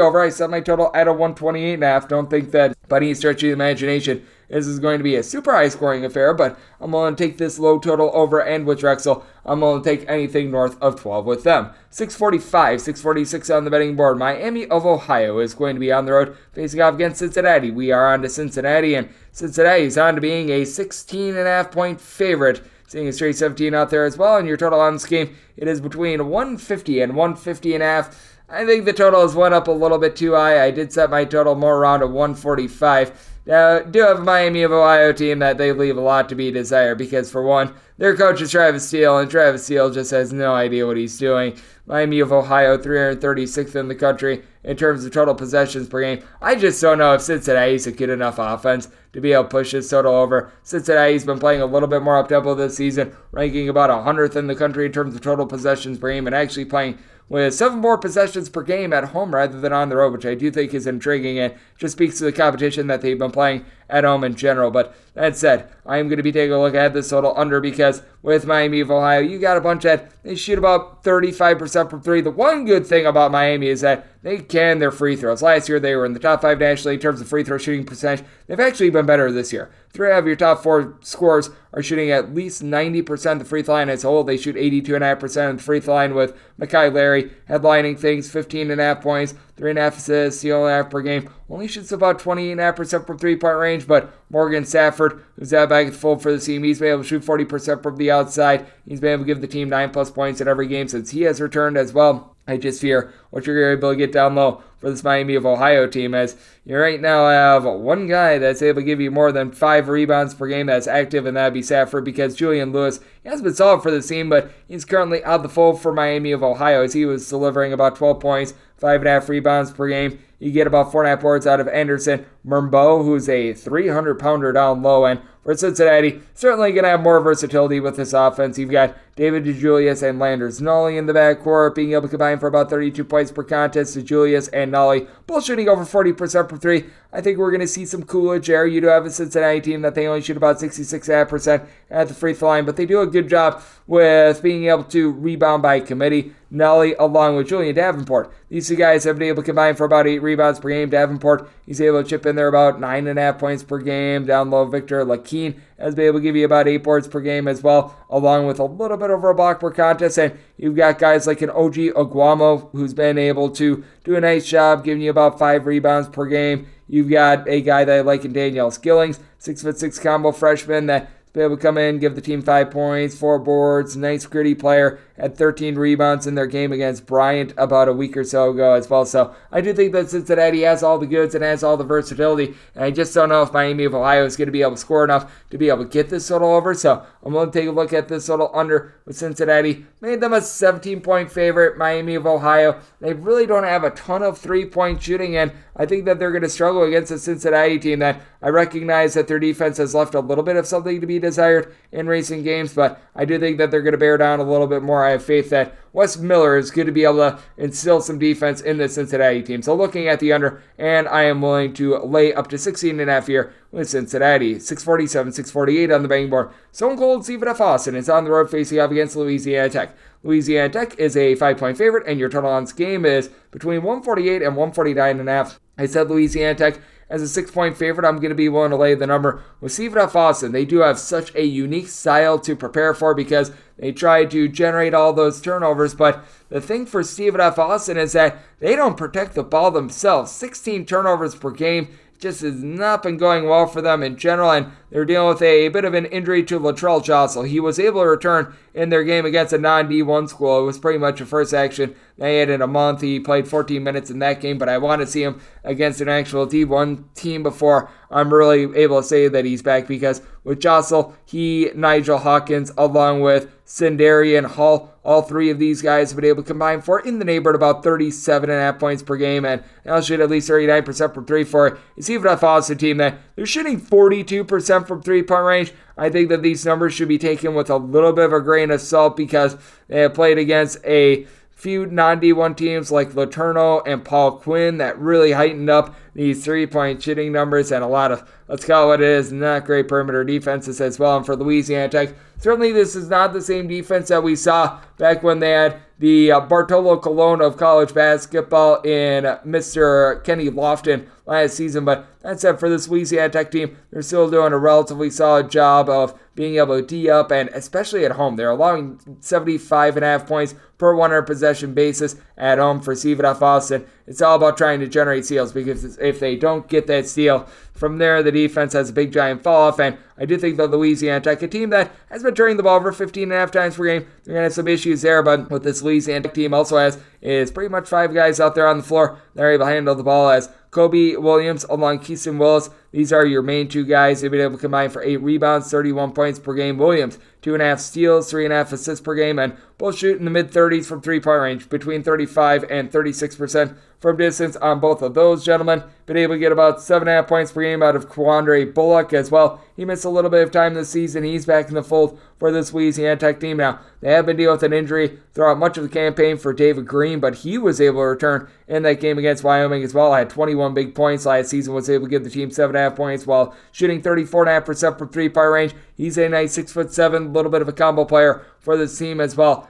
over. 0.00 0.20
I 0.20 0.30
set 0.30 0.50
my 0.50 0.60
total 0.60 0.90
at 0.94 1.06
a 1.06 1.12
128.5. 1.12 2.08
Don't 2.08 2.30
think 2.30 2.50
that 2.52 2.76
by 2.88 2.96
any 2.96 3.14
stretch 3.14 3.42
of 3.42 3.48
the 3.48 3.52
imagination 3.52 4.26
this 4.50 4.66
is 4.66 4.78
going 4.78 4.98
to 4.98 5.04
be 5.04 5.16
a 5.16 5.22
super 5.22 5.52
high 5.52 5.68
scoring 5.68 6.04
affair, 6.04 6.34
but 6.34 6.58
I'm 6.80 6.92
willing 6.92 7.14
to 7.14 7.24
take 7.24 7.38
this 7.38 7.58
low 7.58 7.78
total 7.78 8.10
over 8.12 8.40
and 8.40 8.66
with 8.66 8.80
Drexel. 8.80 9.24
I'm 9.44 9.60
willing 9.60 9.82
to 9.82 9.88
take 9.88 10.08
anything 10.08 10.50
north 10.50 10.76
of 10.82 11.00
12 11.00 11.24
with 11.24 11.44
them. 11.44 11.70
645, 11.90 12.80
646 12.80 13.50
on 13.50 13.64
the 13.64 13.70
betting 13.70 13.96
board. 13.96 14.18
Miami 14.18 14.66
of 14.66 14.84
Ohio 14.84 15.38
is 15.38 15.54
going 15.54 15.76
to 15.76 15.80
be 15.80 15.92
on 15.92 16.04
the 16.04 16.12
road 16.12 16.36
facing 16.52 16.80
off 16.80 16.94
against 16.94 17.20
Cincinnati. 17.20 17.70
We 17.70 17.92
are 17.92 18.12
on 18.12 18.22
to 18.22 18.28
Cincinnati, 18.28 18.94
and 18.94 19.08
Cincinnati 19.32 19.84
is 19.84 19.96
on 19.96 20.16
to 20.16 20.20
being 20.20 20.50
a 20.50 20.64
16 20.64 21.36
and 21.36 21.46
a 21.46 21.50
half 21.50 21.70
point 21.70 22.00
favorite 22.00 22.62
seeing 22.90 23.06
a 23.06 23.12
straight 23.12 23.36
17 23.36 23.72
out 23.72 23.90
there 23.90 24.04
as 24.04 24.18
well. 24.18 24.36
And 24.36 24.48
your 24.48 24.56
total 24.56 24.80
on 24.80 24.94
this 24.94 25.06
game, 25.06 25.36
it 25.56 25.68
is 25.68 25.80
between 25.80 26.28
150 26.28 27.00
and 27.00 27.14
150 27.14 27.74
and 27.74 27.82
a 27.84 27.86
half. 27.86 28.38
I 28.48 28.66
think 28.66 28.84
the 28.84 28.92
total 28.92 29.22
has 29.22 29.36
went 29.36 29.54
up 29.54 29.68
a 29.68 29.72
little 29.72 29.98
bit 29.98 30.16
too 30.16 30.34
high. 30.34 30.64
I 30.64 30.72
did 30.72 30.92
set 30.92 31.08
my 31.08 31.24
total 31.24 31.54
more 31.54 31.76
around 31.76 32.02
a 32.02 32.08
145. 32.08 33.29
Now, 33.46 33.80
do 33.80 34.00
have 34.00 34.18
a 34.18 34.22
Miami 34.22 34.62
of 34.62 34.72
Ohio 34.72 35.12
team 35.12 35.38
that 35.38 35.58
they 35.58 35.72
leave 35.72 35.96
a 35.96 36.00
lot 36.00 36.28
to 36.28 36.34
be 36.34 36.50
desired 36.50 36.98
because, 36.98 37.30
for 37.30 37.42
one, 37.42 37.74
their 37.96 38.16
coach 38.16 38.40
is 38.40 38.50
Travis 38.50 38.86
Steele, 38.86 39.18
and 39.18 39.30
Travis 39.30 39.64
Steele 39.64 39.90
just 39.90 40.10
has 40.10 40.32
no 40.32 40.54
idea 40.54 40.86
what 40.86 40.96
he's 40.96 41.18
doing. 41.18 41.58
Miami 41.86 42.20
of 42.20 42.32
Ohio, 42.32 42.76
336th 42.78 43.74
in 43.74 43.88
the 43.88 43.94
country 43.94 44.42
in 44.62 44.76
terms 44.76 45.04
of 45.04 45.12
total 45.12 45.34
possessions 45.34 45.88
per 45.88 46.02
game. 46.02 46.22
I 46.40 46.54
just 46.54 46.80
don't 46.80 46.98
know 46.98 47.14
if 47.14 47.22
Cincinnati's 47.22 47.86
a 47.86 47.92
good 47.92 48.10
enough 48.10 48.38
offense 48.38 48.88
to 49.12 49.20
be 49.20 49.32
able 49.32 49.44
to 49.44 49.48
push 49.48 49.72
this 49.72 49.90
total 49.90 50.14
over. 50.14 50.52
Cincinnati's 50.62 51.24
been 51.24 51.38
playing 51.38 51.62
a 51.62 51.66
little 51.66 51.88
bit 51.88 52.02
more 52.02 52.18
up 52.18 52.28
tempo 52.28 52.54
this 52.54 52.76
season, 52.76 53.16
ranking 53.32 53.68
about 53.68 53.90
100th 53.90 54.36
in 54.36 54.46
the 54.46 54.54
country 54.54 54.86
in 54.86 54.92
terms 54.92 55.14
of 55.14 55.20
total 55.20 55.46
possessions 55.46 55.98
per 55.98 56.12
game, 56.12 56.26
and 56.26 56.36
actually 56.36 56.66
playing 56.66 56.98
with 57.30 57.54
seven 57.54 57.78
more 57.78 57.96
possessions 57.96 58.48
per 58.48 58.60
game 58.60 58.92
at 58.92 59.04
home 59.04 59.32
rather 59.32 59.60
than 59.60 59.72
on 59.72 59.88
the 59.88 59.96
road, 59.96 60.12
which 60.12 60.26
I 60.26 60.34
do 60.34 60.50
think 60.50 60.74
is 60.74 60.86
intriguing 60.86 61.38
and 61.38 61.54
just 61.78 61.92
speaks 61.92 62.18
to 62.18 62.24
the 62.24 62.32
competition 62.32 62.88
that 62.88 63.02
they've 63.02 63.18
been 63.18 63.30
playing 63.30 63.64
at 63.88 64.02
home 64.02 64.24
in 64.24 64.34
general. 64.34 64.72
But 64.72 64.96
that 65.14 65.36
said, 65.36 65.70
I 65.86 65.98
am 65.98 66.08
going 66.08 66.16
to 66.16 66.24
be 66.24 66.32
taking 66.32 66.52
a 66.52 66.60
look 66.60 66.74
at 66.74 66.92
this 66.92 67.08
total 67.08 67.32
under 67.36 67.60
because 67.60 68.02
with 68.20 68.46
Miami 68.46 68.80
of 68.80 68.90
Ohio, 68.90 69.20
you 69.20 69.38
got 69.38 69.56
a 69.56 69.60
bunch 69.60 69.84
that 69.84 70.10
they 70.24 70.34
shoot 70.34 70.58
about 70.58 71.04
35% 71.04 71.88
from 71.88 72.02
three. 72.02 72.20
The 72.20 72.32
one 72.32 72.64
good 72.64 72.84
thing 72.84 73.06
about 73.06 73.30
Miami 73.30 73.68
is 73.68 73.80
that 73.82 74.08
they 74.24 74.38
can 74.38 74.80
their 74.80 74.90
free 74.90 75.14
throws. 75.14 75.40
Last 75.40 75.68
year, 75.68 75.78
they 75.78 75.94
were 75.94 76.04
in 76.04 76.14
the 76.14 76.18
top 76.18 76.42
five 76.42 76.58
nationally 76.58 76.96
in 76.96 77.00
terms 77.00 77.20
of 77.20 77.28
free 77.28 77.44
throw 77.44 77.58
shooting 77.58 77.86
percentage. 77.86 78.26
They've 78.48 78.58
actually 78.58 78.90
been 78.90 79.06
better 79.06 79.30
this 79.30 79.52
year. 79.52 79.70
Three 79.92 80.12
out 80.12 80.20
of 80.20 80.26
your 80.26 80.36
top 80.36 80.62
four 80.62 80.98
scores 81.00 81.50
are 81.72 81.82
shooting 81.82 82.10
at 82.10 82.32
least 82.32 82.62
90% 82.62 83.32
of 83.32 83.38
the 83.40 83.44
free 83.44 83.62
throw 83.62 83.74
line 83.74 83.88
as 83.88 84.04
a 84.04 84.08
whole. 84.08 84.22
They 84.22 84.36
shoot 84.36 84.54
82.5% 84.54 85.50
of 85.50 85.56
the 85.56 85.62
free 85.62 85.80
throw 85.80 85.94
line 85.94 86.14
with 86.14 86.36
Mekhi 86.60 86.92
Lairy 86.92 87.32
headlining 87.48 87.98
things, 87.98 88.32
15.5 88.32 89.00
points, 89.00 89.34
3.5 89.56 89.96
assists, 89.96 90.40
steal 90.40 90.64
and 90.64 90.72
a 90.72 90.76
half 90.76 90.90
per 90.90 91.00
game. 91.02 91.28
Only 91.48 91.66
shoots 91.66 91.90
about 91.90 92.20
28.5% 92.20 93.06
from 93.06 93.18
three 93.18 93.36
point 93.36 93.56
range, 93.56 93.86
but 93.88 94.12
Morgan 94.30 94.64
Stafford, 94.64 95.24
who's 95.36 95.52
out 95.52 95.68
back 95.68 95.88
at 95.88 95.92
the 95.92 95.98
for 95.98 96.32
the 96.32 96.38
team, 96.38 96.62
he's 96.62 96.78
been 96.78 96.92
able 96.92 97.02
to 97.02 97.08
shoot 97.08 97.24
40% 97.24 97.82
from 97.82 97.96
the 97.96 98.12
outside. 98.12 98.66
He's 98.86 99.00
been 99.00 99.12
able 99.12 99.24
to 99.24 99.26
give 99.26 99.40
the 99.40 99.48
team 99.48 99.68
9 99.68 99.90
plus 99.90 100.10
points 100.10 100.40
in 100.40 100.46
every 100.46 100.68
game 100.68 100.86
since 100.86 101.10
he 101.10 101.22
has 101.22 101.40
returned 101.40 101.76
as 101.76 101.92
well. 101.92 102.36
I 102.50 102.56
just 102.56 102.80
fear 102.80 103.12
what 103.30 103.46
you're 103.46 103.72
able 103.72 103.90
to 103.90 103.96
get 103.96 104.10
down 104.10 104.34
low 104.34 104.62
for 104.78 104.90
this 104.90 105.04
Miami 105.04 105.34
of 105.36 105.46
Ohio 105.46 105.86
team 105.86 106.14
as 106.14 106.36
you 106.64 106.76
right 106.76 107.00
now 107.00 107.28
have 107.28 107.64
one 107.64 108.08
guy 108.08 108.38
that's 108.38 108.62
able 108.62 108.80
to 108.80 108.84
give 108.84 109.00
you 109.00 109.10
more 109.10 109.30
than 109.30 109.52
five 109.52 109.88
rebounds 109.88 110.34
per 110.34 110.48
game 110.48 110.66
that's 110.66 110.88
active, 110.88 111.26
and 111.26 111.36
that'd 111.36 111.54
be 111.54 111.62
Stafford 111.62 112.04
because 112.04 112.34
Julian 112.34 112.72
Lewis 112.72 112.98
has 113.24 113.40
been 113.40 113.54
solid 113.54 113.82
for 113.82 113.90
the 113.90 114.02
team, 114.02 114.28
but 114.28 114.50
he's 114.66 114.84
currently 114.84 115.22
out 115.22 115.42
the 115.42 115.48
fold 115.48 115.80
for 115.80 115.92
Miami 115.92 116.32
of 116.32 116.42
Ohio 116.42 116.82
as 116.82 116.94
he 116.94 117.04
was 117.04 117.28
delivering 117.28 117.72
about 117.72 117.96
12 117.96 118.18
points, 118.18 118.54
five 118.76 119.00
and 119.00 119.08
a 119.08 119.12
half 119.12 119.28
rebounds 119.28 119.70
per 119.70 119.88
game. 119.88 120.18
You 120.40 120.50
get 120.50 120.66
about 120.66 120.90
four 120.90 121.02
and 121.02 121.08
a 121.08 121.10
half 121.10 121.20
boards 121.20 121.46
out 121.46 121.60
of 121.60 121.68
Anderson 121.68 122.24
Mirambeaux, 122.44 123.04
who's 123.04 123.28
a 123.28 123.52
300 123.52 124.18
pounder 124.18 124.52
down 124.52 124.82
low, 124.82 125.04
and 125.04 125.20
for 125.42 125.54
Cincinnati, 125.54 126.22
certainly 126.34 126.72
going 126.72 126.84
to 126.84 126.90
have 126.90 127.02
more 127.02 127.20
versatility 127.20 127.78
with 127.78 127.96
this 127.96 128.12
offense. 128.12 128.58
You've 128.58 128.70
got 128.70 128.96
David 129.20 129.44
DeJulius 129.44 130.02
and 130.08 130.18
Landers 130.18 130.62
Nolley 130.62 130.96
in 130.96 131.04
the 131.04 131.12
backcourt, 131.12 131.74
being 131.74 131.92
able 131.92 132.04
to 132.04 132.08
combine 132.08 132.38
for 132.38 132.46
about 132.46 132.70
32 132.70 133.04
points 133.04 133.30
per 133.30 133.42
contest. 133.42 133.94
DeJulius 133.94 134.48
and 134.50 134.72
Nolley 134.72 135.06
both 135.26 135.44
shooting 135.44 135.68
over 135.68 135.84
40% 135.84 136.48
per 136.48 136.56
three. 136.56 136.86
I 137.12 137.20
think 137.20 137.36
we're 137.36 137.50
going 137.50 137.60
to 137.60 137.68
see 137.68 137.84
some 137.84 138.02
Coolidge 138.02 138.46
there. 138.46 138.66
You 138.66 138.80
do 138.80 138.86
have 138.86 139.04
a 139.04 139.10
Cincinnati 139.10 139.60
team 139.60 139.82
that 139.82 139.94
they 139.94 140.06
only 140.06 140.22
shoot 140.22 140.38
about 140.38 140.58
66.5% 140.58 141.66
at 141.90 142.08
the 142.08 142.14
free 142.14 142.32
throw 142.32 142.48
line, 142.48 142.64
but 142.64 142.76
they 142.76 142.86
do 142.86 143.02
a 143.02 143.06
good 143.06 143.28
job 143.28 143.62
with 143.86 144.42
being 144.42 144.68
able 144.68 144.84
to 144.84 145.12
rebound 145.12 145.62
by 145.62 145.80
committee. 145.80 146.32
Nolley 146.52 146.94
along 146.98 147.36
with 147.36 147.48
Julian 147.48 147.74
Davenport. 147.74 148.32
These 148.48 148.68
two 148.68 148.76
guys 148.76 149.04
have 149.04 149.18
been 149.18 149.28
able 149.28 149.42
to 149.42 149.46
combine 149.46 149.76
for 149.76 149.84
about 149.84 150.06
eight 150.06 150.20
rebounds 150.20 150.58
per 150.58 150.70
game. 150.70 150.90
Davenport, 150.90 151.48
he's 151.64 151.80
able 151.80 152.02
to 152.02 152.08
chip 152.08 152.26
in 152.26 152.36
there 152.36 152.48
about 152.48 152.80
nine 152.80 153.06
and 153.06 153.18
a 153.18 153.22
half 153.22 153.38
points 153.38 153.62
per 153.62 153.78
game. 153.78 154.26
Down 154.26 154.50
low, 154.50 154.64
Viktor 154.64 155.04
Lakhin 155.04 155.60
been 155.94 156.06
able 156.06 156.18
to 156.18 156.22
give 156.22 156.36
you 156.36 156.44
about 156.44 156.68
eight 156.68 156.82
boards 156.82 157.08
per 157.08 157.20
game 157.20 157.48
as 157.48 157.62
well, 157.62 157.96
along 158.08 158.46
with 158.46 158.58
a 158.58 158.64
little 158.64 158.96
bit 158.96 159.10
over 159.10 159.30
a 159.30 159.34
block 159.34 159.60
per 159.60 159.70
contest. 159.70 160.18
And 160.18 160.38
you've 160.56 160.76
got 160.76 160.98
guys 160.98 161.26
like 161.26 161.42
an 161.42 161.50
OG 161.50 161.74
Oguama 161.74 162.70
who's 162.72 162.94
been 162.94 163.18
able 163.18 163.50
to 163.50 163.84
do 164.04 164.16
a 164.16 164.20
nice 164.20 164.46
job 164.46 164.84
giving 164.84 165.02
you 165.02 165.10
about 165.10 165.38
five 165.38 165.66
rebounds 165.66 166.08
per 166.08 166.26
game. 166.26 166.66
You've 166.88 167.10
got 167.10 167.48
a 167.48 167.60
guy 167.60 167.84
that 167.84 167.98
I 167.98 168.00
like 168.00 168.24
in 168.24 168.32
Danielle 168.32 168.70
Skillings, 168.70 169.20
six 169.38 169.62
foot 169.62 169.78
six 169.78 169.98
combo 169.98 170.32
freshman 170.32 170.86
that's 170.86 171.08
been 171.32 171.44
able 171.44 171.56
to 171.56 171.62
come 171.62 171.78
in, 171.78 171.98
give 171.98 172.16
the 172.16 172.20
team 172.20 172.42
five 172.42 172.70
points, 172.70 173.16
four 173.16 173.38
boards, 173.38 173.96
nice 173.96 174.26
gritty 174.26 174.54
player, 174.54 174.98
had 175.20 175.36
13 175.36 175.76
rebounds 175.76 176.26
in 176.26 176.34
their 176.34 176.46
game 176.46 176.72
against 176.72 177.06
Bryant 177.06 177.52
about 177.58 177.88
a 177.88 177.92
week 177.92 178.16
or 178.16 178.24
so 178.24 178.50
ago 178.50 178.72
as 178.72 178.88
well. 178.88 179.04
So 179.04 179.34
I 179.52 179.60
do 179.60 179.74
think 179.74 179.92
that 179.92 180.08
Cincinnati 180.08 180.62
has 180.62 180.82
all 180.82 180.98
the 180.98 181.06
goods 181.06 181.34
and 181.34 181.44
has 181.44 181.62
all 181.62 181.76
the 181.76 181.84
versatility, 181.84 182.54
and 182.74 182.84
I 182.84 182.90
just 182.90 183.14
don't 183.14 183.28
know 183.28 183.42
if 183.42 183.52
Miami 183.52 183.84
of 183.84 183.94
Ohio 183.94 184.24
is 184.24 184.36
going 184.36 184.46
to 184.46 184.52
be 184.52 184.62
able 184.62 184.72
to 184.72 184.76
score 184.78 185.04
enough 185.04 185.30
to 185.50 185.58
be 185.58 185.68
able 185.68 185.84
to 185.84 185.90
get 185.90 186.08
this 186.08 186.26
total 186.26 186.54
over. 186.54 186.72
So 186.74 187.04
I'm 187.22 187.32
going 187.32 187.50
to 187.50 187.58
take 187.58 187.68
a 187.68 187.72
look 187.72 187.92
at 187.92 188.08
this 188.08 188.26
total 188.26 188.50
under 188.54 188.94
with 189.04 189.16
Cincinnati. 189.16 189.84
Made 190.00 190.20
them 190.20 190.32
a 190.32 190.40
17 190.40 191.02
point 191.02 191.30
favorite, 191.30 191.76
Miami 191.76 192.14
of 192.14 192.26
Ohio. 192.26 192.80
They 193.00 193.12
really 193.12 193.46
don't 193.46 193.64
have 193.64 193.84
a 193.84 193.90
ton 193.90 194.22
of 194.22 194.38
three 194.38 194.64
point 194.64 195.02
shooting, 195.02 195.36
and 195.36 195.52
I 195.76 195.84
think 195.86 196.06
that 196.06 196.18
they're 196.18 196.30
going 196.30 196.42
to 196.42 196.48
struggle 196.48 196.82
against 196.82 197.12
a 197.12 197.18
Cincinnati 197.18 197.78
team 197.78 197.98
that 197.98 198.20
I 198.42 198.48
recognize 198.48 199.14
that 199.14 199.28
their 199.28 199.38
defense 199.38 199.76
has 199.76 199.94
left 199.94 200.14
a 200.14 200.20
little 200.20 200.44
bit 200.44 200.56
of 200.56 200.66
something 200.66 201.00
to 201.00 201.06
be 201.06 201.18
desired 201.18 201.74
in 201.92 202.06
recent 202.06 202.44
games, 202.44 202.72
but 202.72 203.00
I 203.14 203.24
do 203.24 203.38
think 203.38 203.58
that 203.58 203.70
they're 203.70 203.82
going 203.82 203.92
to 203.92 203.98
bear 203.98 204.16
down 204.16 204.40
a 204.40 204.44
little 204.44 204.66
bit 204.66 204.82
more. 204.82 205.09
I 205.10 205.12
have 205.14 205.24
faith 205.24 205.50
that 205.50 205.76
Wes 205.92 206.16
Miller 206.16 206.56
is 206.56 206.70
going 206.70 206.86
to 206.86 206.92
be 206.92 207.04
able 207.04 207.16
to 207.16 207.38
instill 207.56 208.00
some 208.00 208.18
defense 208.18 208.60
in 208.60 208.78
the 208.78 208.88
Cincinnati 208.88 209.42
team. 209.42 209.60
So 209.60 209.74
looking 209.74 210.06
at 210.08 210.20
the 210.20 210.32
under, 210.32 210.62
and 210.78 211.08
I 211.08 211.24
am 211.24 211.42
willing 211.42 211.74
to 211.74 211.98
lay 211.98 212.32
up 212.32 212.48
to 212.48 212.58
16 212.58 213.00
and 213.00 213.10
a 213.10 213.12
half 213.12 213.26
here 213.26 213.52
with 213.72 213.88
Cincinnati. 213.88 214.58
647, 214.58 215.32
648 215.32 215.90
on 215.90 216.02
the 216.02 216.08
betting 216.08 216.30
board. 216.30 216.50
Stone 216.70 216.96
Cold 216.96 217.24
Stephen 217.24 217.48
F. 217.48 217.60
Austin 217.60 217.96
is 217.96 218.08
on 218.08 218.24
the 218.24 218.30
road 218.30 218.50
facing 218.50 218.78
off 218.78 218.90
against 218.90 219.16
Louisiana 219.16 219.68
Tech. 219.68 219.96
Louisiana 220.22 220.68
Tech 220.68 220.98
is 220.98 221.16
a 221.16 221.34
five 221.34 221.58
point 221.58 221.76
favorite, 221.76 222.06
and 222.06 222.20
your 222.20 222.28
total 222.28 222.50
on 222.50 222.64
this 222.64 222.72
game 222.72 223.04
is 223.04 223.28
between 223.50 223.82
148 223.82 224.42
and 224.42 224.56
149 224.56 225.20
and 225.20 225.28
a 225.28 225.32
half. 225.32 225.60
I 225.76 225.86
said 225.86 226.08
Louisiana 226.08 226.54
Tech 226.54 226.78
as 227.10 227.22
a 227.22 227.28
six 227.28 227.50
point 227.50 227.76
favorite, 227.76 228.06
I'm 228.06 228.16
going 228.16 228.30
to 228.30 228.36
be 228.36 228.48
willing 228.48 228.70
to 228.70 228.76
lay 228.76 228.94
the 228.94 229.06
number 229.06 229.42
with 229.60 229.72
Stephen 229.72 230.00
F. 230.00 230.14
Austin. 230.14 230.52
They 230.52 230.64
do 230.64 230.78
have 230.78 230.98
such 230.98 231.34
a 231.34 231.44
unique 231.44 231.88
style 231.88 232.38
to 232.38 232.54
prepare 232.54 232.94
for 232.94 233.14
because 233.14 233.50
they 233.76 233.90
try 233.90 234.24
to 234.26 234.48
generate 234.48 234.94
all 234.94 235.12
those 235.12 235.40
turnovers. 235.40 235.94
But 235.94 236.24
the 236.48 236.60
thing 236.60 236.86
for 236.86 237.02
Stephen 237.02 237.40
F. 237.40 237.58
Austin 237.58 237.98
is 237.98 238.12
that 238.12 238.38
they 238.60 238.76
don't 238.76 238.96
protect 238.96 239.34
the 239.34 239.42
ball 239.42 239.72
themselves. 239.72 240.30
16 240.30 240.86
turnovers 240.86 241.34
per 241.34 241.50
game 241.50 241.88
just 242.20 242.42
has 242.42 242.62
not 242.62 243.02
been 243.02 243.16
going 243.16 243.48
well 243.48 243.66
for 243.66 243.82
them 243.82 244.02
in 244.02 244.16
general, 244.16 244.50
and 244.50 244.70
they're 244.90 245.04
dealing 245.04 245.28
with 245.28 245.42
a 245.42 245.68
bit 245.68 245.84
of 245.84 245.94
an 245.94 246.06
injury 246.06 246.42
to 246.44 246.58
Latrell 246.58 247.02
Jossell. 247.02 247.48
He 247.48 247.60
was 247.60 247.78
able 247.78 248.02
to 248.02 248.08
return 248.08 248.54
in 248.74 248.90
their 248.90 249.04
game 249.04 249.24
against 249.24 249.52
a 249.52 249.58
non 249.58 249.88
D1 249.88 250.28
school. 250.28 250.60
It 250.60 250.66
was 250.66 250.78
pretty 250.78 250.98
much 250.98 251.20
a 251.20 251.26
first 251.26 251.54
action 251.54 251.94
they 252.18 252.38
had 252.38 252.50
in 252.50 252.60
a 252.60 252.66
month. 252.66 253.00
He 253.00 253.20
played 253.20 253.48
14 253.48 253.82
minutes 253.82 254.10
in 254.10 254.18
that 254.18 254.40
game, 254.40 254.58
but 254.58 254.68
I 254.68 254.78
want 254.78 255.00
to 255.00 255.06
see 255.06 255.22
him 255.22 255.40
against 255.64 256.00
an 256.00 256.08
actual 256.08 256.46
D1 256.46 257.04
team 257.14 257.42
before 257.42 257.88
I'm 258.10 258.32
really 258.32 258.76
able 258.76 259.00
to 259.00 259.06
say 259.06 259.28
that 259.28 259.44
he's 259.44 259.62
back 259.62 259.86
because 259.86 260.22
with 260.42 260.60
Jossell, 260.60 261.14
he, 261.24 261.70
Nigel 261.74 262.18
Hawkins, 262.18 262.72
along 262.76 263.20
with 263.20 263.48
Sindarian 263.64 264.46
Hall, 264.46 264.92
all 265.04 265.22
three 265.22 265.50
of 265.50 265.58
these 265.58 265.80
guys 265.80 266.10
have 266.10 266.16
been 266.16 266.28
able 266.28 266.42
to 266.42 266.46
combine 266.46 266.80
for 266.80 266.98
in 267.00 267.18
the 267.18 267.24
neighborhood 267.24 267.54
about 267.54 267.84
37 267.84 268.50
and 268.50 268.58
a 268.58 268.62
half 268.62 268.78
points 268.78 269.02
per 269.02 269.16
game, 269.16 269.44
and 269.44 269.62
they'll 269.84 270.02
shoot 270.02 270.20
at 270.20 270.28
least 270.28 270.50
39% 270.50 271.14
from 271.14 271.24
three 271.24 271.44
for 271.44 271.78
if 271.96 272.22
that 272.22 272.40
follows 272.40 272.66
the 272.66 272.74
team 272.74 272.96
that 272.96 273.18
they're 273.36 273.46
shooting 273.46 273.80
42% 273.80 274.79
from 274.84 275.02
three 275.02 275.22
point 275.22 275.44
range. 275.44 275.72
I 275.96 276.08
think 276.08 276.28
that 276.30 276.42
these 276.42 276.64
numbers 276.64 276.94
should 276.94 277.08
be 277.08 277.18
taken 277.18 277.54
with 277.54 277.70
a 277.70 277.76
little 277.76 278.12
bit 278.12 278.24
of 278.24 278.32
a 278.32 278.40
grain 278.40 278.70
of 278.70 278.80
salt 278.80 279.16
because 279.16 279.56
they 279.88 280.00
have 280.00 280.14
played 280.14 280.38
against 280.38 280.78
a 280.84 281.26
few 281.50 281.86
non 281.86 282.20
D1 282.20 282.56
teams 282.56 282.90
like 282.90 283.10
LeTourneau 283.10 283.82
and 283.86 284.04
Paul 284.04 284.38
Quinn 284.38 284.78
that 284.78 284.98
really 284.98 285.32
heightened 285.32 285.68
up 285.68 285.94
these 286.14 286.44
three 286.44 286.66
point 286.66 287.02
shooting 287.02 287.32
numbers 287.32 287.72
and 287.72 287.84
a 287.84 287.88
lot 287.88 288.12
of, 288.12 288.28
let's 288.48 288.64
call 288.64 288.84
it 288.84 288.88
what 288.88 289.00
it 289.00 289.08
is, 289.08 289.32
not 289.32 289.64
great 289.64 289.88
perimeter 289.88 290.24
defenses 290.24 290.80
as 290.80 290.98
well. 290.98 291.16
And 291.16 291.26
for 291.26 291.36
Louisiana 291.36 291.88
Tech, 291.88 292.14
certainly 292.38 292.72
this 292.72 292.96
is 292.96 293.08
not 293.08 293.32
the 293.32 293.42
same 293.42 293.68
defense 293.68 294.08
that 294.08 294.22
we 294.22 294.36
saw 294.36 294.80
back 294.98 295.22
when 295.22 295.38
they 295.38 295.50
had 295.50 295.80
the 296.00 296.32
uh, 296.32 296.40
Bartolo 296.40 296.98
Colon 296.98 297.42
of 297.42 297.58
college 297.58 297.92
basketball 297.92 298.80
in 298.80 299.24
Mr. 299.46 300.24
Kenny 300.24 300.48
Lofton 300.48 301.06
last 301.26 301.54
season. 301.54 301.84
But 301.84 302.06
that 302.22 302.40
said, 302.40 302.58
for 302.58 302.70
this 302.70 302.88
Louisiana 302.88 303.28
Tech 303.28 303.50
team, 303.50 303.76
they're 303.90 304.00
still 304.00 304.30
doing 304.30 304.54
a 304.54 304.58
relatively 304.58 305.10
solid 305.10 305.50
job 305.50 305.90
of 305.90 306.18
being 306.34 306.56
able 306.56 306.80
to 306.80 306.86
D 306.86 307.10
up, 307.10 307.30
and 307.30 307.50
especially 307.50 308.06
at 308.06 308.12
home. 308.12 308.36
They're 308.36 308.50
allowing 308.50 308.98
75 309.20 309.96
and 309.96 310.04
a 310.04 310.08
half 310.08 310.26
points 310.26 310.54
per 310.78 310.94
100 310.94 311.22
possession 311.22 311.74
basis 311.74 312.16
at 312.38 312.58
home 312.58 312.80
for 312.80 312.94
Stephen 312.94 313.26
F. 313.26 313.42
Austin. 313.42 313.86
It's 314.06 314.22
all 314.22 314.36
about 314.36 314.56
trying 314.56 314.80
to 314.80 314.88
generate 314.88 315.26
steals 315.26 315.52
because 315.52 315.98
if 316.00 316.20
they 316.20 316.36
don't 316.36 316.68
get 316.68 316.86
that 316.86 317.06
steal, 317.06 317.48
from 317.74 317.98
there 317.98 318.22
the 318.22 318.32
defense 318.32 318.72
has 318.74 318.90
a 318.90 318.92
big 318.92 319.12
giant 319.12 319.42
fall 319.42 319.68
off. 319.68 319.80
And 319.80 319.96
I 320.18 320.26
do 320.26 320.36
think 320.36 320.56
the 320.56 320.66
Louisiana 320.66 321.20
Tech, 321.20 321.42
a 321.42 321.48
team 321.48 321.70
that 321.70 321.90
has 322.10 322.22
been 322.22 322.34
turning 322.34 322.56
the 322.56 322.62
ball 322.62 322.76
over 322.76 322.92
15 322.92 323.24
and 323.24 323.32
a 323.32 323.36
half 323.36 323.50
times 323.50 323.76
per 323.76 323.86
game, 323.86 324.06
they're 324.24 324.34
going 324.34 324.40
to 324.40 324.44
have 324.44 324.52
some 324.52 324.68
issues 324.68 325.02
there. 325.02 325.22
But 325.22 325.50
what 325.50 325.62
this 325.62 325.82
Louisiana 325.82 326.22
Tech 326.22 326.34
team 326.34 326.52
also 326.52 326.76
has 326.76 326.98
is 327.22 327.50
pretty 327.50 327.70
much 327.70 327.88
five 327.88 328.12
guys 328.14 328.40
out 328.40 328.54
there 328.54 328.68
on 328.68 328.78
the 328.78 328.82
floor. 328.82 329.18
They're 329.34 329.52
able 329.52 329.66
to 329.66 329.70
handle 329.70 329.94
the 329.94 330.02
ball 330.02 330.30
as 330.30 330.50
Cobe 330.70 331.20
Williams 331.20 331.64
along 331.64 332.00
Keaston 332.00 332.38
Willis. 332.38 332.70
These 332.92 333.12
are 333.12 333.26
your 333.26 333.42
main 333.42 333.68
two 333.68 333.84
guys. 333.84 334.20
They've 334.20 334.30
been 334.30 334.40
able 334.40 334.56
to 334.56 334.60
combine 334.60 334.90
for 334.90 335.02
eight 335.02 335.22
rebounds, 335.22 335.70
31 335.70 336.12
points 336.12 336.38
per 336.38 336.54
game. 336.54 336.78
Williams, 336.78 337.18
two 337.42 337.54
and 337.54 337.62
a 337.62 337.66
half 337.66 337.80
steals, 337.80 338.30
three 338.30 338.44
and 338.44 338.52
a 338.52 338.56
half 338.56 338.72
assists 338.72 339.04
per 339.04 339.14
game, 339.14 339.38
and 339.38 339.56
both 339.80 339.96
shoot 339.96 340.18
in 340.18 340.26
the 340.26 340.30
mid 340.30 340.52
30s 340.52 340.84
from 340.84 341.00
three 341.00 341.18
point 341.20 341.40
range, 341.40 341.68
between 341.70 342.02
35 342.02 342.64
and 342.70 342.92
36% 342.92 343.76
from 343.98 344.16
distance 344.16 344.56
on 344.56 344.78
both 344.78 345.00
of 345.00 345.14
those 345.14 345.42
gentlemen. 345.44 345.82
Been 346.04 346.18
able 346.18 346.34
to 346.34 346.38
get 346.38 346.52
about 346.52 346.82
seven 346.82 347.08
and 347.08 347.14
a 347.14 347.20
half 347.20 347.28
points 347.28 347.52
per 347.52 347.62
game 347.62 347.82
out 347.82 347.96
of 347.96 348.08
Quandre 348.08 348.74
Bullock 348.74 349.12
as 349.12 349.30
well. 349.30 349.62
He 349.76 349.84
missed 349.86 350.04
a 350.04 350.10
little 350.10 350.30
bit 350.30 350.42
of 350.42 350.50
time 350.50 350.74
this 350.74 350.90
season. 350.90 351.24
He's 351.24 351.46
back 351.46 351.68
in 351.68 351.74
the 351.74 351.82
fold 351.82 352.18
for 352.38 352.52
this 352.52 352.74
Louisiana 352.74 353.16
Tech 353.16 353.40
team 353.40 353.58
now. 353.58 353.80
They 354.00 354.12
have 354.12 354.26
been 354.26 354.36
dealing 354.36 354.56
with 354.56 354.62
an 354.62 354.72
injury 354.72 355.18
throughout 355.34 355.58
much 355.58 355.78
of 355.78 355.82
the 355.82 355.88
campaign 355.88 356.36
for 356.36 356.52
David 356.52 356.86
Green, 356.86 357.20
but 357.20 357.36
he 357.36 357.56
was 357.56 357.80
able 357.80 358.00
to 358.00 358.06
return 358.06 358.50
in 358.68 358.82
that 358.82 359.00
game 359.00 359.18
against 359.18 359.44
Wyoming 359.44 359.82
as 359.82 359.94
well. 359.94 360.12
Had 360.12 360.28
21 360.28 360.74
big 360.74 360.94
points 360.94 361.24
last 361.24 361.48
season, 361.48 361.72
was 361.72 361.88
able 361.88 362.04
to 362.04 362.10
give 362.10 362.24
the 362.24 362.30
team 362.30 362.50
seven 362.50 362.76
and 362.76 362.84
a 362.84 362.90
half 362.90 362.96
points 362.96 363.26
while 363.26 363.54
shooting 363.72 364.02
34.5% 364.02 364.98
from 364.98 365.08
three 365.08 365.30
point 365.30 365.50
range. 365.50 365.74
He's 365.94 366.18
a 366.18 366.28
nice 366.28 366.58
seven, 366.88 367.32
little 367.32 367.50
bit 367.50 367.62
of 367.62 367.68
a 367.68 367.72
combo 367.72 368.04
player 368.04 368.44
for 368.58 368.76
this 368.76 368.98
team 368.98 369.20
as 369.20 369.36
well. 369.36 369.69